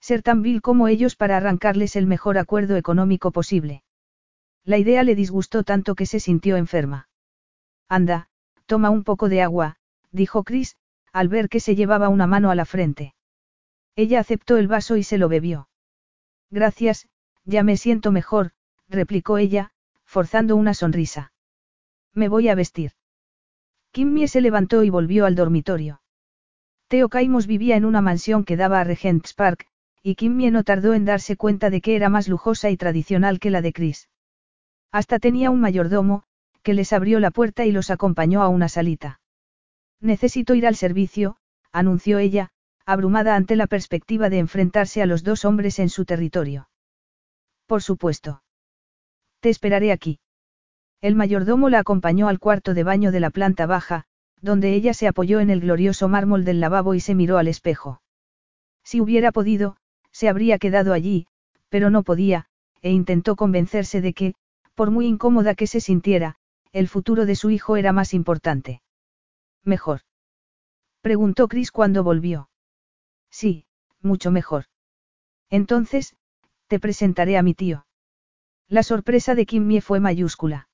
Ser 0.00 0.22
tan 0.22 0.42
vil 0.42 0.62
como 0.62 0.88
ellos 0.88 1.16
para 1.16 1.36
arrancarles 1.36 1.96
el 1.96 2.06
mejor 2.06 2.38
acuerdo 2.38 2.76
económico 2.76 3.32
posible. 3.32 3.82
La 4.64 4.78
idea 4.78 5.02
le 5.02 5.14
disgustó 5.14 5.64
tanto 5.64 5.94
que 5.94 6.06
se 6.06 6.20
sintió 6.20 6.56
enferma. 6.56 7.08
Anda, 7.88 8.28
toma 8.66 8.90
un 8.90 9.02
poco 9.02 9.28
de 9.28 9.42
agua, 9.42 9.76
dijo 10.12 10.44
Chris, 10.44 10.76
al 11.12 11.28
ver 11.28 11.48
que 11.48 11.60
se 11.60 11.74
llevaba 11.74 12.08
una 12.08 12.26
mano 12.26 12.50
a 12.50 12.54
la 12.54 12.64
frente. 12.64 13.14
Ella 13.98 14.20
aceptó 14.20 14.58
el 14.58 14.68
vaso 14.68 14.96
y 14.96 15.02
se 15.02 15.18
lo 15.18 15.28
bebió. 15.28 15.68
Gracias, 16.52 17.08
ya 17.44 17.64
me 17.64 17.76
siento 17.76 18.12
mejor, 18.12 18.52
replicó 18.88 19.38
ella, 19.38 19.72
forzando 20.04 20.54
una 20.54 20.72
sonrisa. 20.72 21.32
Me 22.14 22.28
voy 22.28 22.48
a 22.48 22.54
vestir. 22.54 22.92
Kimmie 23.90 24.28
se 24.28 24.40
levantó 24.40 24.84
y 24.84 24.90
volvió 24.90 25.26
al 25.26 25.34
dormitorio. 25.34 26.00
Theo 26.86 27.08
Caimos 27.08 27.48
vivía 27.48 27.74
en 27.74 27.84
una 27.84 28.00
mansión 28.00 28.44
que 28.44 28.56
daba 28.56 28.78
a 28.80 28.84
Regent's 28.84 29.34
Park, 29.34 29.66
y 30.00 30.14
Kimmie 30.14 30.52
no 30.52 30.62
tardó 30.62 30.94
en 30.94 31.04
darse 31.04 31.36
cuenta 31.36 31.68
de 31.68 31.80
que 31.80 31.96
era 31.96 32.08
más 32.08 32.28
lujosa 32.28 32.70
y 32.70 32.76
tradicional 32.76 33.40
que 33.40 33.50
la 33.50 33.62
de 33.62 33.72
Chris. 33.72 34.08
Hasta 34.92 35.18
tenía 35.18 35.50
un 35.50 35.60
mayordomo, 35.60 36.22
que 36.62 36.72
les 36.72 36.92
abrió 36.92 37.18
la 37.18 37.32
puerta 37.32 37.66
y 37.66 37.72
los 37.72 37.90
acompañó 37.90 38.42
a 38.42 38.48
una 38.48 38.68
salita. 38.68 39.20
Necesito 40.00 40.54
ir 40.54 40.68
al 40.68 40.76
servicio, 40.76 41.38
anunció 41.72 42.20
ella, 42.20 42.52
abrumada 42.88 43.36
ante 43.36 43.54
la 43.54 43.66
perspectiva 43.66 44.30
de 44.30 44.38
enfrentarse 44.38 45.02
a 45.02 45.06
los 45.06 45.22
dos 45.22 45.44
hombres 45.44 45.78
en 45.78 45.90
su 45.90 46.06
territorio. 46.06 46.70
Por 47.66 47.82
supuesto. 47.82 48.42
Te 49.40 49.50
esperaré 49.50 49.92
aquí. 49.92 50.20
El 51.02 51.14
mayordomo 51.14 51.68
la 51.68 51.80
acompañó 51.80 52.28
al 52.28 52.38
cuarto 52.38 52.72
de 52.72 52.84
baño 52.84 53.12
de 53.12 53.20
la 53.20 53.28
planta 53.28 53.66
baja, 53.66 54.04
donde 54.40 54.72
ella 54.72 54.94
se 54.94 55.06
apoyó 55.06 55.40
en 55.40 55.50
el 55.50 55.60
glorioso 55.60 56.08
mármol 56.08 56.46
del 56.46 56.60
lavabo 56.60 56.94
y 56.94 57.00
se 57.00 57.14
miró 57.14 57.36
al 57.36 57.48
espejo. 57.48 58.00
Si 58.84 59.02
hubiera 59.02 59.32
podido, 59.32 59.76
se 60.10 60.30
habría 60.30 60.58
quedado 60.58 60.94
allí, 60.94 61.26
pero 61.68 61.90
no 61.90 62.02
podía, 62.02 62.46
e 62.80 62.90
intentó 62.90 63.36
convencerse 63.36 64.00
de 64.00 64.14
que, 64.14 64.34
por 64.74 64.90
muy 64.90 65.06
incómoda 65.06 65.54
que 65.54 65.66
se 65.66 65.82
sintiera, 65.82 66.36
el 66.72 66.88
futuro 66.88 67.26
de 67.26 67.36
su 67.36 67.50
hijo 67.50 67.76
era 67.76 67.92
más 67.92 68.14
importante. 68.14 68.80
Mejor. 69.62 70.00
Preguntó 71.02 71.48
Chris 71.48 71.70
cuando 71.70 72.02
volvió. 72.02 72.48
Sí, 73.30 73.66
mucho 74.00 74.30
mejor. 74.30 74.64
Entonces, 75.50 76.16
te 76.66 76.78
presentaré 76.78 77.38
a 77.38 77.42
mi 77.42 77.54
tío. 77.54 77.86
La 78.68 78.82
sorpresa 78.82 79.34
de 79.34 79.46
Kim 79.46 79.80
fue 79.80 80.00
mayúscula. 80.00 80.68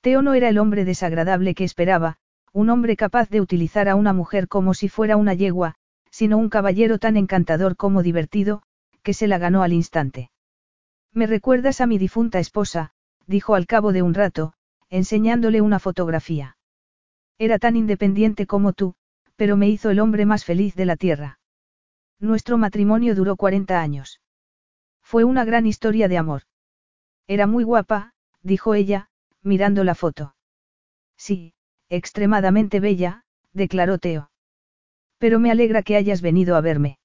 Teo 0.00 0.22
no 0.22 0.34
era 0.34 0.48
el 0.48 0.58
hombre 0.58 0.84
desagradable 0.84 1.54
que 1.54 1.64
esperaba, 1.64 2.18
un 2.52 2.70
hombre 2.70 2.96
capaz 2.96 3.28
de 3.28 3.40
utilizar 3.40 3.88
a 3.88 3.94
una 3.94 4.12
mujer 4.12 4.48
como 4.48 4.74
si 4.74 4.88
fuera 4.88 5.16
una 5.16 5.34
yegua, 5.34 5.74
sino 6.10 6.38
un 6.38 6.48
caballero 6.48 6.98
tan 6.98 7.16
encantador 7.16 7.76
como 7.76 8.02
divertido, 8.02 8.62
que 9.02 9.14
se 9.14 9.26
la 9.26 9.38
ganó 9.38 9.62
al 9.62 9.72
instante. 9.72 10.30
Me 11.12 11.26
recuerdas 11.26 11.80
a 11.80 11.86
mi 11.86 11.98
difunta 11.98 12.38
esposa, 12.38 12.92
dijo 13.26 13.54
al 13.54 13.66
cabo 13.66 13.92
de 13.92 14.02
un 14.02 14.14
rato, 14.14 14.52
enseñándole 14.90 15.60
una 15.60 15.78
fotografía. 15.78 16.56
Era 17.38 17.58
tan 17.58 17.76
independiente 17.76 18.46
como 18.46 18.72
tú, 18.72 18.94
pero 19.36 19.56
me 19.56 19.68
hizo 19.68 19.90
el 19.90 20.00
hombre 20.00 20.26
más 20.26 20.44
feliz 20.44 20.74
de 20.74 20.86
la 20.86 20.96
tierra. 20.96 21.38
Nuestro 22.18 22.56
matrimonio 22.56 23.14
duró 23.14 23.36
40 23.36 23.80
años. 23.80 24.20
Fue 25.02 25.24
una 25.24 25.44
gran 25.44 25.66
historia 25.66 26.08
de 26.08 26.18
amor. 26.18 26.42
Era 27.26 27.46
muy 27.46 27.64
guapa, 27.64 28.14
dijo 28.42 28.74
ella, 28.74 29.08
mirando 29.42 29.84
la 29.84 29.94
foto. 29.94 30.34
Sí, 31.16 31.54
extremadamente 31.88 32.80
bella, 32.80 33.24
declaró 33.52 33.98
Teo. 33.98 34.30
Pero 35.18 35.38
me 35.38 35.50
alegra 35.50 35.82
que 35.82 35.96
hayas 35.96 36.22
venido 36.22 36.56
a 36.56 36.60
verme. 36.60 36.98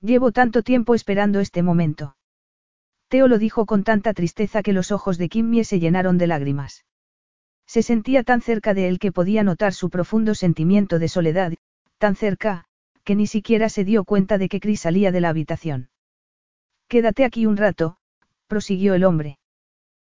Llevo 0.00 0.32
tanto 0.32 0.62
tiempo 0.62 0.94
esperando 0.94 1.40
este 1.40 1.62
momento. 1.62 2.16
Teo 3.08 3.28
lo 3.28 3.38
dijo 3.38 3.66
con 3.66 3.84
tanta 3.84 4.14
tristeza 4.14 4.62
que 4.62 4.72
los 4.72 4.92
ojos 4.92 5.16
de 5.18 5.28
Kimmie 5.28 5.64
se 5.64 5.80
llenaron 5.80 6.18
de 6.18 6.26
lágrimas. 6.26 6.84
Se 7.66 7.82
sentía 7.82 8.22
tan 8.22 8.40
cerca 8.40 8.74
de 8.74 8.88
él 8.88 8.98
que 8.98 9.12
podía 9.12 9.42
notar 9.42 9.72
su 9.72 9.90
profundo 9.90 10.34
sentimiento 10.34 10.98
de 10.98 11.08
soledad, 11.08 11.52
tan 11.98 12.14
cerca, 12.14 12.65
que 13.06 13.14
ni 13.14 13.28
siquiera 13.28 13.68
se 13.68 13.84
dio 13.84 14.04
cuenta 14.04 14.36
de 14.36 14.48
que 14.48 14.58
Chris 14.58 14.80
salía 14.80 15.12
de 15.12 15.20
la 15.20 15.28
habitación. 15.28 15.90
Quédate 16.88 17.24
aquí 17.24 17.46
un 17.46 17.56
rato, 17.56 17.98
prosiguió 18.48 18.94
el 18.94 19.04
hombre. 19.04 19.38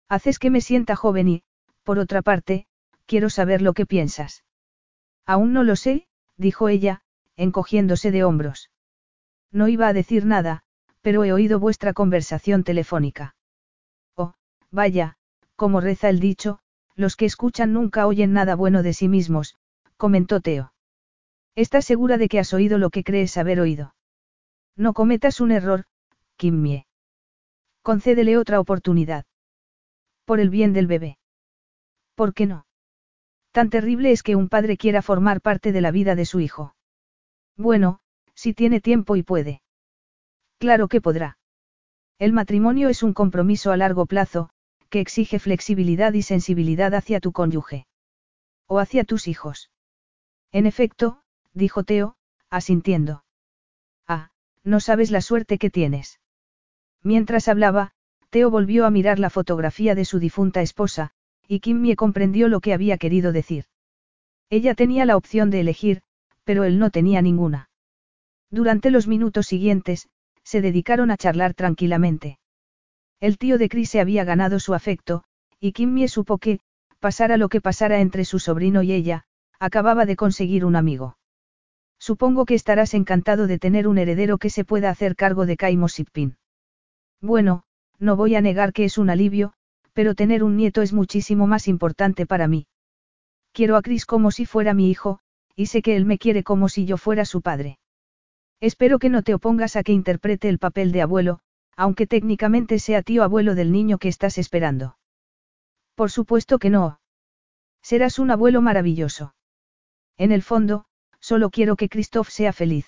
Haces 0.07 0.39
que 0.39 0.49
me 0.49 0.61
sienta 0.61 0.95
joven 0.95 1.27
y, 1.27 1.43
por 1.83 1.99
otra 1.99 2.21
parte, 2.21 2.67
quiero 3.05 3.29
saber 3.29 3.61
lo 3.61 3.73
que 3.73 3.85
piensas. 3.85 4.45
Aún 5.25 5.51
no 5.51 5.63
lo 5.63 5.75
sé, 5.75 6.07
dijo 6.37 6.69
ella, 6.69 7.01
encogiéndose 7.35 8.11
de 8.11 8.23
hombros. 8.23 8.71
No 9.51 9.67
iba 9.67 9.89
a 9.89 9.93
decir 9.93 10.25
nada, 10.25 10.63
pero 11.01 11.25
he 11.25 11.33
oído 11.33 11.59
vuestra 11.59 11.91
conversación 11.91 12.63
telefónica. 12.63 13.35
Oh, 14.15 14.35
vaya, 14.71 15.17
como 15.57 15.81
reza 15.81 16.07
el 16.07 16.21
dicho, 16.21 16.59
los 16.95 17.17
que 17.17 17.25
escuchan 17.25 17.73
nunca 17.73 18.07
oyen 18.07 18.31
nada 18.31 18.55
bueno 18.55 18.83
de 18.83 18.93
sí 18.93 19.09
mismos, 19.09 19.57
comentó 19.97 20.39
Teo. 20.39 20.71
¿Estás 21.55 21.85
segura 21.85 22.17
de 22.17 22.27
que 22.27 22.39
has 22.39 22.53
oído 22.53 22.77
lo 22.77 22.89
que 22.89 23.03
crees 23.03 23.37
haber 23.37 23.61
oído? 23.61 23.95
No 24.75 24.93
cometas 24.93 25.39
un 25.39 25.51
error, 25.51 25.85
Kimmie. 26.35 26.85
Concédele 27.81 28.37
otra 28.37 28.59
oportunidad. 28.59 29.25
Por 30.25 30.41
el 30.41 30.49
bien 30.49 30.73
del 30.73 30.87
bebé. 30.87 31.17
¿Por 32.15 32.33
qué 32.33 32.45
no? 32.45 32.65
Tan 33.51 33.69
terrible 33.69 34.11
es 34.11 34.21
que 34.21 34.35
un 34.35 34.49
padre 34.49 34.75
quiera 34.75 35.01
formar 35.01 35.39
parte 35.39 35.71
de 35.71 35.79
la 35.79 35.91
vida 35.91 36.15
de 36.15 36.25
su 36.25 36.41
hijo. 36.41 36.75
Bueno, 37.55 37.99
si 38.33 38.53
tiene 38.53 38.81
tiempo 38.81 39.15
y 39.15 39.23
puede. 39.23 39.61
Claro 40.57 40.89
que 40.89 40.99
podrá. 40.99 41.37
El 42.19 42.33
matrimonio 42.33 42.89
es 42.89 43.01
un 43.01 43.13
compromiso 43.13 43.71
a 43.71 43.77
largo 43.77 44.05
plazo, 44.05 44.49
que 44.89 44.99
exige 44.99 45.39
flexibilidad 45.39 46.11
y 46.13 46.21
sensibilidad 46.21 46.93
hacia 46.93 47.21
tu 47.21 47.31
cónyuge. 47.31 47.87
O 48.67 48.79
hacia 48.79 49.05
tus 49.05 49.27
hijos. 49.29 49.69
En 50.51 50.65
efecto, 50.65 51.21
dijo 51.55 51.83
Teo, 51.83 52.15
asintiendo. 52.51 53.23
Ah, 54.07 54.29
no 54.63 54.79
sabes 54.79 55.09
la 55.09 55.21
suerte 55.21 55.57
que 55.57 55.71
tienes. 55.71 56.19
Mientras 57.01 57.47
hablaba, 57.47 57.91
Teo 58.29 58.51
volvió 58.51 58.85
a 58.85 58.91
mirar 58.91 59.17
la 59.17 59.29
fotografía 59.29 59.95
de 59.95 60.05
su 60.05 60.19
difunta 60.19 60.61
esposa, 60.61 61.11
y 61.47 61.61
Kimmie 61.61 61.95
comprendió 61.95 62.49
lo 62.49 62.59
que 62.59 62.73
había 62.73 62.97
querido 62.97 63.31
decir. 63.31 63.65
Ella 64.49 64.75
tenía 64.75 65.05
la 65.05 65.17
opción 65.17 65.49
de 65.49 65.61
elegir, 65.61 66.01
pero 66.43 66.63
él 66.63 66.77
no 66.77 66.89
tenía 66.91 67.21
ninguna. 67.21 67.69
Durante 68.51 68.91
los 68.91 69.07
minutos 69.07 69.47
siguientes, 69.47 70.09
se 70.43 70.61
dedicaron 70.61 71.09
a 71.09 71.17
charlar 71.17 71.53
tranquilamente. 71.53 72.39
El 73.19 73.37
tío 73.37 73.57
de 73.57 73.69
Chris 73.69 73.89
se 73.89 73.99
había 73.99 74.23
ganado 74.23 74.59
su 74.59 74.73
afecto, 74.73 75.23
y 75.59 75.71
Kimmie 75.71 76.07
supo 76.07 76.37
que, 76.37 76.59
pasara 76.99 77.37
lo 77.37 77.49
que 77.49 77.61
pasara 77.61 78.01
entre 78.01 78.25
su 78.25 78.39
sobrino 78.39 78.83
y 78.83 78.91
ella, 78.91 79.25
acababa 79.59 80.05
de 80.05 80.15
conseguir 80.15 80.65
un 80.65 80.75
amigo. 80.75 81.17
Supongo 82.09 82.45
que 82.45 82.53
estarás 82.53 82.93
encantado 82.93 83.47
de 83.47 83.57
tener 83.57 83.87
un 83.87 83.97
heredero 83.97 84.37
que 84.37 84.51
se 84.51 84.63
pueda 84.63 84.91
hacer 84.91 85.15
cargo 85.15 85.47
de 85.47 85.57
Kaimo 85.57 85.87
Sipin. 85.87 86.37
Bueno, 87.19 87.63
no 87.97 88.15
voy 88.15 88.35
a 88.35 88.41
negar 88.41 88.73
que 88.73 88.85
es 88.85 88.99
un 88.99 89.09
alivio, 89.09 89.53
pero 89.93 90.13
tener 90.13 90.43
un 90.43 90.55
nieto 90.55 90.83
es 90.83 90.93
muchísimo 90.93 91.47
más 91.47 91.67
importante 91.67 92.27
para 92.27 92.47
mí. 92.47 92.67
Quiero 93.53 93.75
a 93.75 93.81
Chris 93.81 94.05
como 94.05 94.29
si 94.29 94.45
fuera 94.45 94.75
mi 94.75 94.91
hijo, 94.91 95.17
y 95.55 95.65
sé 95.65 95.81
que 95.81 95.95
él 95.95 96.05
me 96.05 96.19
quiere 96.19 96.43
como 96.43 96.69
si 96.69 96.85
yo 96.85 96.97
fuera 96.97 97.25
su 97.25 97.41
padre. 97.41 97.79
Espero 98.59 98.99
que 98.99 99.09
no 99.09 99.23
te 99.23 99.33
opongas 99.33 99.75
a 99.75 99.81
que 99.81 99.91
interprete 99.91 100.47
el 100.47 100.59
papel 100.59 100.91
de 100.91 101.01
abuelo, 101.01 101.39
aunque 101.75 102.05
técnicamente 102.05 102.77
sea 102.77 103.01
tío 103.01 103.23
abuelo 103.23 103.55
del 103.55 103.71
niño 103.71 103.97
que 103.97 104.09
estás 104.09 104.37
esperando. 104.37 104.95
Por 105.95 106.11
supuesto 106.11 106.59
que 106.59 106.69
no. 106.69 106.99
Serás 107.81 108.19
un 108.19 108.29
abuelo 108.29 108.61
maravilloso. 108.61 109.33
En 110.17 110.31
el 110.31 110.43
fondo, 110.43 110.85
solo 111.29 111.49
quiero 111.49 111.75
que 111.75 111.89
Christoph 111.89 112.29
sea 112.29 112.53
feliz. 112.53 112.85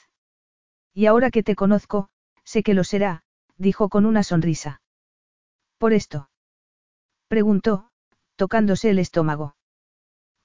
Y 0.93 1.07
ahora 1.07 1.31
que 1.31 1.41
te 1.41 1.55
conozco, 1.55 2.09
sé 2.43 2.61
que 2.61 2.75
lo 2.75 2.83
será, 2.83 3.23
dijo 3.57 3.89
con 3.89 4.05
una 4.05 4.21
sonrisa. 4.21 4.79
¿Por 5.79 5.91
esto? 5.91 6.29
Preguntó, 7.27 7.89
tocándose 8.35 8.91
el 8.91 8.99
estómago. 8.99 9.55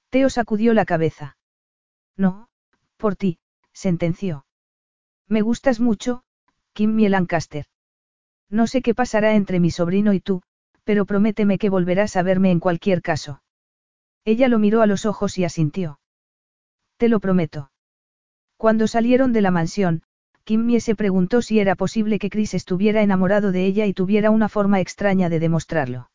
Teo 0.09 0.31
sacudió 0.31 0.73
la 0.73 0.85
cabeza. 0.85 1.37
No, 2.17 2.47
por 2.97 3.15
ti, 3.15 3.37
sentenció. 3.73 4.47
Me 5.27 5.41
gustas 5.41 5.79
mucho, 5.79 6.23
Kimmy 6.73 7.09
Lancaster. 7.09 7.67
No 8.49 8.65
sé 8.65 8.81
qué 8.81 8.95
pasará 8.95 9.35
entre 9.35 9.59
mi 9.59 9.69
sobrino 9.69 10.13
y 10.13 10.19
tú, 10.19 10.41
pero 10.83 11.05
prométeme 11.05 11.59
que 11.59 11.69
volverás 11.69 12.15
a 12.15 12.23
verme 12.23 12.49
en 12.49 12.59
cualquier 12.59 13.03
caso. 13.03 13.43
Ella 14.25 14.47
lo 14.47 14.57
miró 14.57 14.81
a 14.81 14.87
los 14.87 15.05
ojos 15.05 15.37
y 15.37 15.45
asintió. 15.45 15.99
Te 16.97 17.07
lo 17.07 17.19
prometo. 17.19 17.69
Cuando 18.63 18.87
salieron 18.87 19.33
de 19.33 19.41
la 19.41 19.51
mansión, 19.51 20.03
Kimmy 20.45 20.79
se 20.79 20.95
preguntó 20.95 21.41
si 21.41 21.59
era 21.59 21.75
posible 21.75 22.17
que 22.17 22.29
Chris 22.29 22.53
estuviera 22.53 23.01
enamorado 23.01 23.51
de 23.51 23.65
ella 23.65 23.85
y 23.87 23.93
tuviera 23.93 24.31
una 24.31 24.47
forma 24.47 24.79
extraña 24.79 25.27
de 25.27 25.41
demostrarlo. 25.41 26.09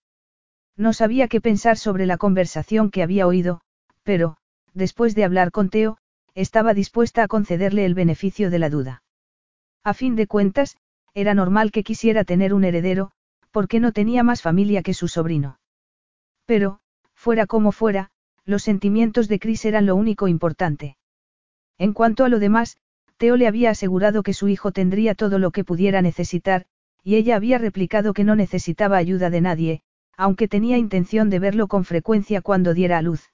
No 0.75 0.95
sabía 0.95 1.29
qué 1.29 1.43
pensar 1.43 1.77
sobre 1.77 2.07
la 2.07 2.17
conversación 2.17 2.91
que 2.91 3.03
había 3.03 3.27
oído, 3.27 3.61
pero, 4.03 4.39
después 4.73 5.15
de 5.15 5.25
hablar 5.25 5.51
con 5.51 5.69
Teo, 5.69 5.99
estaba 6.35 6.73
dispuesta 6.73 7.23
a 7.23 7.29
concederle 7.29 7.85
el 7.85 7.93
beneficio 7.93 8.49
de 8.49 8.59
la 8.59 8.71
duda. 8.71 9.03
A 9.85 9.93
fin 9.93 10.17
de 10.17 10.27
cuentas, 10.27 10.79
era 11.13 11.35
normal 11.35 11.71
que 11.71 11.83
quisiera 11.83 12.25
tener 12.25 12.55
un 12.55 12.65
heredero, 12.65 13.11
porque 13.51 13.79
no 13.79 13.93
tenía 13.93 14.23
más 14.23 14.41
familia 14.41 14.83
que 14.83 14.95
su 14.95 15.07
sobrino. 15.09 15.61
Pero, 16.47 16.81
fuera 17.15 17.47
como 17.47 17.73
fuera, 17.73 18.09
los 18.47 18.63
sentimientos 18.63 19.29
de 19.29 19.39
Chris 19.39 19.67
eran 19.67 19.85
lo 19.85 19.97
único 19.97 20.29
importante. 20.29 20.97
En 21.79 21.93
cuanto 21.93 22.25
a 22.25 22.29
lo 22.29 22.39
demás, 22.39 22.77
Teo 23.17 23.37
le 23.37 23.47
había 23.47 23.71
asegurado 23.71 24.23
que 24.23 24.35
su 24.35 24.49
hijo 24.49 24.73
tendría 24.73 25.15
todo 25.15 25.39
lo 25.39 25.51
que 25.51 25.65
pudiera 25.65 26.03
necesitar, 26.03 26.67
y 27.03 27.17
ella 27.17 27.37
había 27.37 27.59
replicado 27.59 28.13
que 28.13 28.25
no 28.25 28.37
necesitaba 28.37 28.97
ayuda 28.97 29.31
de 29.31 29.41
nadie, 29.41 29.83
aunque 30.17 30.49
tenía 30.49 30.77
intención 30.77 31.31
de 31.31 31.39
verlo 31.39 31.69
con 31.69 31.85
frecuencia 31.85 32.43
cuando 32.43 32.75
diera 32.75 32.99
a 32.99 33.03
luz. 33.03 33.33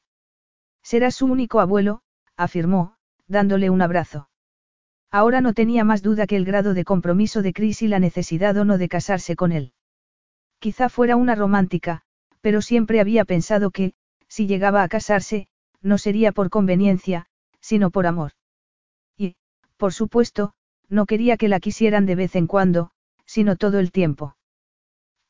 Será 0.83 1.11
su 1.11 1.27
único 1.27 1.61
abuelo, 1.61 2.03
afirmó, 2.37 2.95
dándole 3.27 3.71
un 3.71 3.81
abrazo. 3.81 4.29
Ahora 5.11 5.41
no 5.41 5.55
tenía 5.55 5.85
más 5.85 6.03
duda 6.03 6.27
que 6.27 6.37
el 6.37 6.45
grado 6.45 6.75
de 6.75 6.85
compromiso 6.85 7.41
de 7.41 7.53
Chris 7.53 7.83
y 7.83 7.89
la 7.89 7.99
necesidad 7.99 8.57
o 8.57 8.65
no 8.65 8.77
de 8.77 8.89
casarse 8.89 9.37
con 9.37 9.53
él. 9.53 9.73
Quizá 10.59 10.89
fuera 10.89 11.17
una 11.17 11.35
romántica, 11.35 12.03
pero 12.41 12.61
siempre 12.61 13.01
había 13.01 13.25
pensado 13.25 13.71
que, 13.71 13.95
si 14.29 14.47
llegaba 14.47 14.83
a 14.83 14.89
casarse, 14.89 15.47
no 15.81 15.99
sería 15.99 16.33
por 16.33 16.51
conveniencia, 16.51 17.27
sino 17.65 17.91
por 17.91 18.07
amor. 18.07 18.33
Y, 19.17 19.37
por 19.79 19.95
supuesto, 19.95 20.53
no 20.91 21.07
quería 21.07 21.39
que 21.39 21.49
la 21.49 21.61
quisieran 21.61 22.05
de 22.05 22.15
vez 22.15 22.37
en 22.37 22.47
cuando, 22.47 22.91
sino 23.25 23.57
todo 23.57 23.79
el 23.79 23.91
tiempo. 23.91 24.37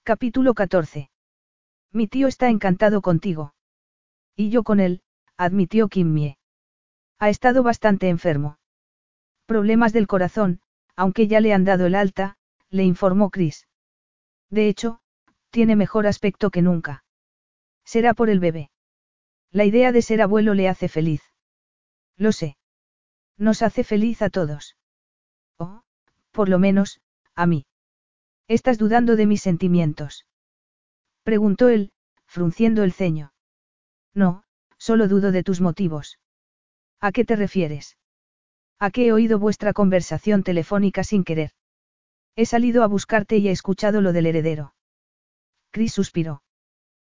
Capítulo 0.02 0.52
14. 0.52 1.10
Mi 1.92 2.08
tío 2.08 2.26
está 2.26 2.48
encantado 2.48 3.02
contigo. 3.02 3.54
Y 4.34 4.50
yo 4.50 4.64
con 4.64 4.80
él, 4.80 5.02
admitió 5.36 5.86
Kimmie. 5.86 6.36
Ha 7.20 7.28
estado 7.28 7.62
bastante 7.62 8.08
enfermo. 8.08 8.58
Problemas 9.46 9.92
del 9.92 10.08
corazón, 10.08 10.60
aunque 10.96 11.28
ya 11.28 11.38
le 11.38 11.52
han 11.52 11.64
dado 11.64 11.86
el 11.86 11.94
alta, 11.94 12.36
le 12.68 12.82
informó 12.82 13.30
Chris. 13.30 13.68
De 14.50 14.68
hecho, 14.68 14.98
tiene 15.50 15.76
mejor 15.76 16.08
aspecto 16.08 16.50
que 16.50 16.62
nunca. 16.62 17.04
Será 17.84 18.12
por 18.12 18.28
el 18.28 18.40
bebé. 18.40 18.72
La 19.52 19.64
idea 19.64 19.92
de 19.92 20.02
ser 20.02 20.20
abuelo 20.20 20.54
le 20.54 20.68
hace 20.68 20.88
feliz. 20.88 21.33
Lo 22.16 22.32
sé. 22.32 22.56
Nos 23.36 23.62
hace 23.62 23.84
feliz 23.84 24.22
a 24.22 24.30
todos. 24.30 24.76
O, 25.58 25.82
por 26.30 26.48
lo 26.48 26.58
menos, 26.58 27.00
a 27.34 27.46
mí. 27.46 27.66
¿Estás 28.48 28.78
dudando 28.78 29.16
de 29.16 29.26
mis 29.26 29.42
sentimientos? 29.42 30.26
Preguntó 31.22 31.68
él, 31.68 31.92
frunciendo 32.26 32.82
el 32.82 32.92
ceño. 32.92 33.32
No, 34.14 34.44
solo 34.78 35.08
dudo 35.08 35.32
de 35.32 35.42
tus 35.42 35.60
motivos. 35.60 36.18
¿A 37.00 37.12
qué 37.12 37.24
te 37.24 37.36
refieres? 37.36 37.96
¿A 38.78 38.90
qué 38.90 39.06
he 39.06 39.12
oído 39.12 39.38
vuestra 39.38 39.72
conversación 39.72 40.42
telefónica 40.42 41.04
sin 41.04 41.24
querer? 41.24 41.52
He 42.36 42.46
salido 42.46 42.82
a 42.82 42.88
buscarte 42.88 43.36
y 43.38 43.48
he 43.48 43.52
escuchado 43.52 44.00
lo 44.00 44.12
del 44.12 44.26
heredero. 44.26 44.74
Chris 45.70 45.92
suspiró. 45.92 46.42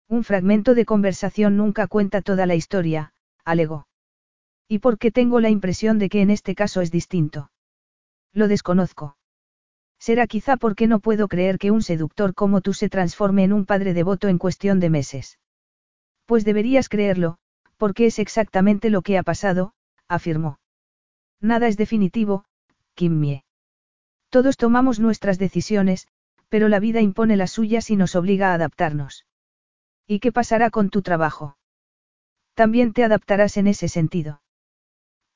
Un 0.09 0.25
fragmento 0.25 0.75
de 0.75 0.85
conversación 0.85 1.57
nunca 1.57 1.87
cuenta 1.87 2.23
toda 2.23 2.47
la 2.47 2.55
historia, 2.55 3.13
alegó. 3.45 3.88
¿Y 4.69 4.81
por 4.81 4.99
qué 4.99 5.11
tengo 5.11 5.41
la 5.41 5.49
impresión 5.49 5.99
de 5.99 6.11
que 6.11 6.21
en 6.21 6.31
este 6.31 6.55
caso 6.55 6.83
es 6.83 6.91
distinto? 6.91 7.51
Lo 8.35 8.49
desconozco. 8.49 9.17
Será 9.99 10.27
quizá 10.27 10.57
porque 10.57 10.87
no 10.87 11.01
puedo 11.01 11.27
creer 11.27 11.59
que 11.59 11.71
un 11.71 11.83
seductor 11.83 12.35
como 12.35 12.61
tú 12.61 12.75
se 12.75 12.89
transforme 12.89 13.45
en 13.45 13.53
un 13.53 13.65
padre 13.65 13.95
devoto 13.95 14.29
en 14.29 14.39
cuestión 14.39 14.79
de 14.79 14.91
meses. 14.91 15.39
Pues 16.27 16.45
deberías 16.45 16.89
creerlo, 16.89 17.39
porque 17.79 18.07
es 18.07 18.19
exactamente 18.19 18.91
lo 18.91 19.03
que 19.03 19.17
ha 19.17 19.23
pasado, 19.23 19.73
afirmó. 20.07 20.61
Nada 21.41 21.67
es 21.67 21.77
definitivo, 21.77 22.45
Kimmie. 22.95 23.45
Todos 24.29 24.57
tomamos 24.59 25.01
nuestras 25.01 25.39
decisiones, 25.39 26.07
pero 26.49 26.69
la 26.69 26.81
vida 26.81 27.01
impone 27.01 27.37
las 27.37 27.53
suyas 27.53 27.91
y 27.91 27.97
nos 27.97 28.15
obliga 28.15 28.51
a 28.51 28.55
adaptarnos. 28.55 29.25
¿Y 30.07 30.21
qué 30.21 30.31
pasará 30.33 30.71
con 30.71 30.91
tu 30.91 31.01
trabajo? 31.01 31.57
También 32.55 32.93
te 32.93 33.05
adaptarás 33.05 33.57
en 33.57 33.69
ese 33.69 33.89
sentido. 33.89 34.43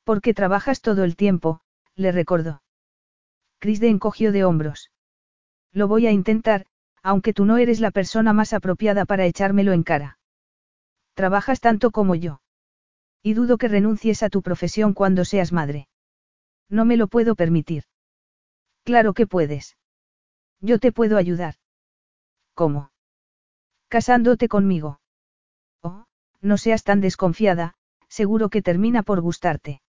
Porque 0.05 0.34
trabajas 0.34 0.81
todo 0.81 1.05
el 1.05 1.16
tiempo, 1.16 1.60
le 1.94 2.12
recordó. 2.12 2.62
Crisde 3.58 3.89
encogió 3.89 4.32
de 4.32 4.44
hombros. 4.44 4.90
Lo 5.72 5.89
voy 5.89 6.06
a 6.06 6.10
intentar, 6.10 6.66
aunque 7.02 7.32
tú 7.32 7.44
no 7.44 7.56
eres 7.58 7.81
la 7.81 7.90
persona 7.90 8.32
más 8.32 8.52
apropiada 8.52 9.05
para 9.05 9.26
echármelo 9.26 9.72
en 9.72 9.82
cara. 9.82 10.18
Trabajas 11.14 11.60
tanto 11.60 11.90
como 11.90 12.14
yo. 12.14 12.40
Y 13.22 13.34
dudo 13.34 13.58
que 13.58 13.68
renuncies 13.68 14.22
a 14.22 14.31
tu 14.31 14.42
profesión 14.42 14.94
cuando 14.94 15.24
seas 15.24 15.52
madre. 15.52 15.89
No 16.68 16.84
me 16.84 16.97
lo 16.97 17.06
puedo 17.06 17.34
permitir. 17.34 17.84
Claro 18.84 19.14
que 19.14 19.26
puedes. 19.26 19.76
Yo 20.60 20.78
te 20.78 20.90
puedo 20.90 21.16
ayudar. 21.16 21.55
¿Cómo? 22.55 22.90
Casándote 23.89 24.48
conmigo. 24.48 25.00
Oh, 25.82 26.06
no 26.40 26.56
seas 26.56 26.82
tan 26.82 27.00
desconfiada, 27.00 27.74
seguro 28.08 28.48
que 28.48 28.62
termina 28.62 29.02
por 29.02 29.20
gustarte. 29.20 29.81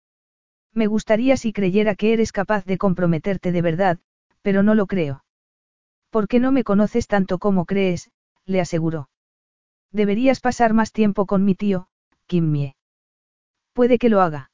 Me 0.75 0.87
gustaría 0.87 1.37
si 1.37 1.53
creyera 1.53 1.95
que 1.95 2.13
eres 2.13 2.33
capaz 2.33 2.65
de 2.65 2.79
comprometerte 2.79 3.53
de 3.53 3.63
verdad, 3.63 3.99
pero 4.41 4.63
no 4.63 4.75
lo 4.75 4.87
creo. 4.87 5.25
Porque 6.11 6.41
no 6.41 6.53
me 6.53 6.65
conoces 6.65 7.07
tanto 7.07 7.39
como 7.39 7.65
crees, 7.65 8.11
le 8.47 8.61
aseguró. 8.61 9.09
Deberías 9.93 10.41
pasar 10.41 10.73
más 10.73 10.93
tiempo 10.93 11.27
con 11.27 11.45
mi 11.45 11.55
tío, 11.55 11.89
Kimmie. 12.27 12.77
Puede 13.75 13.99
que 13.99 14.09
lo 14.09 14.21
haga. 14.21 14.51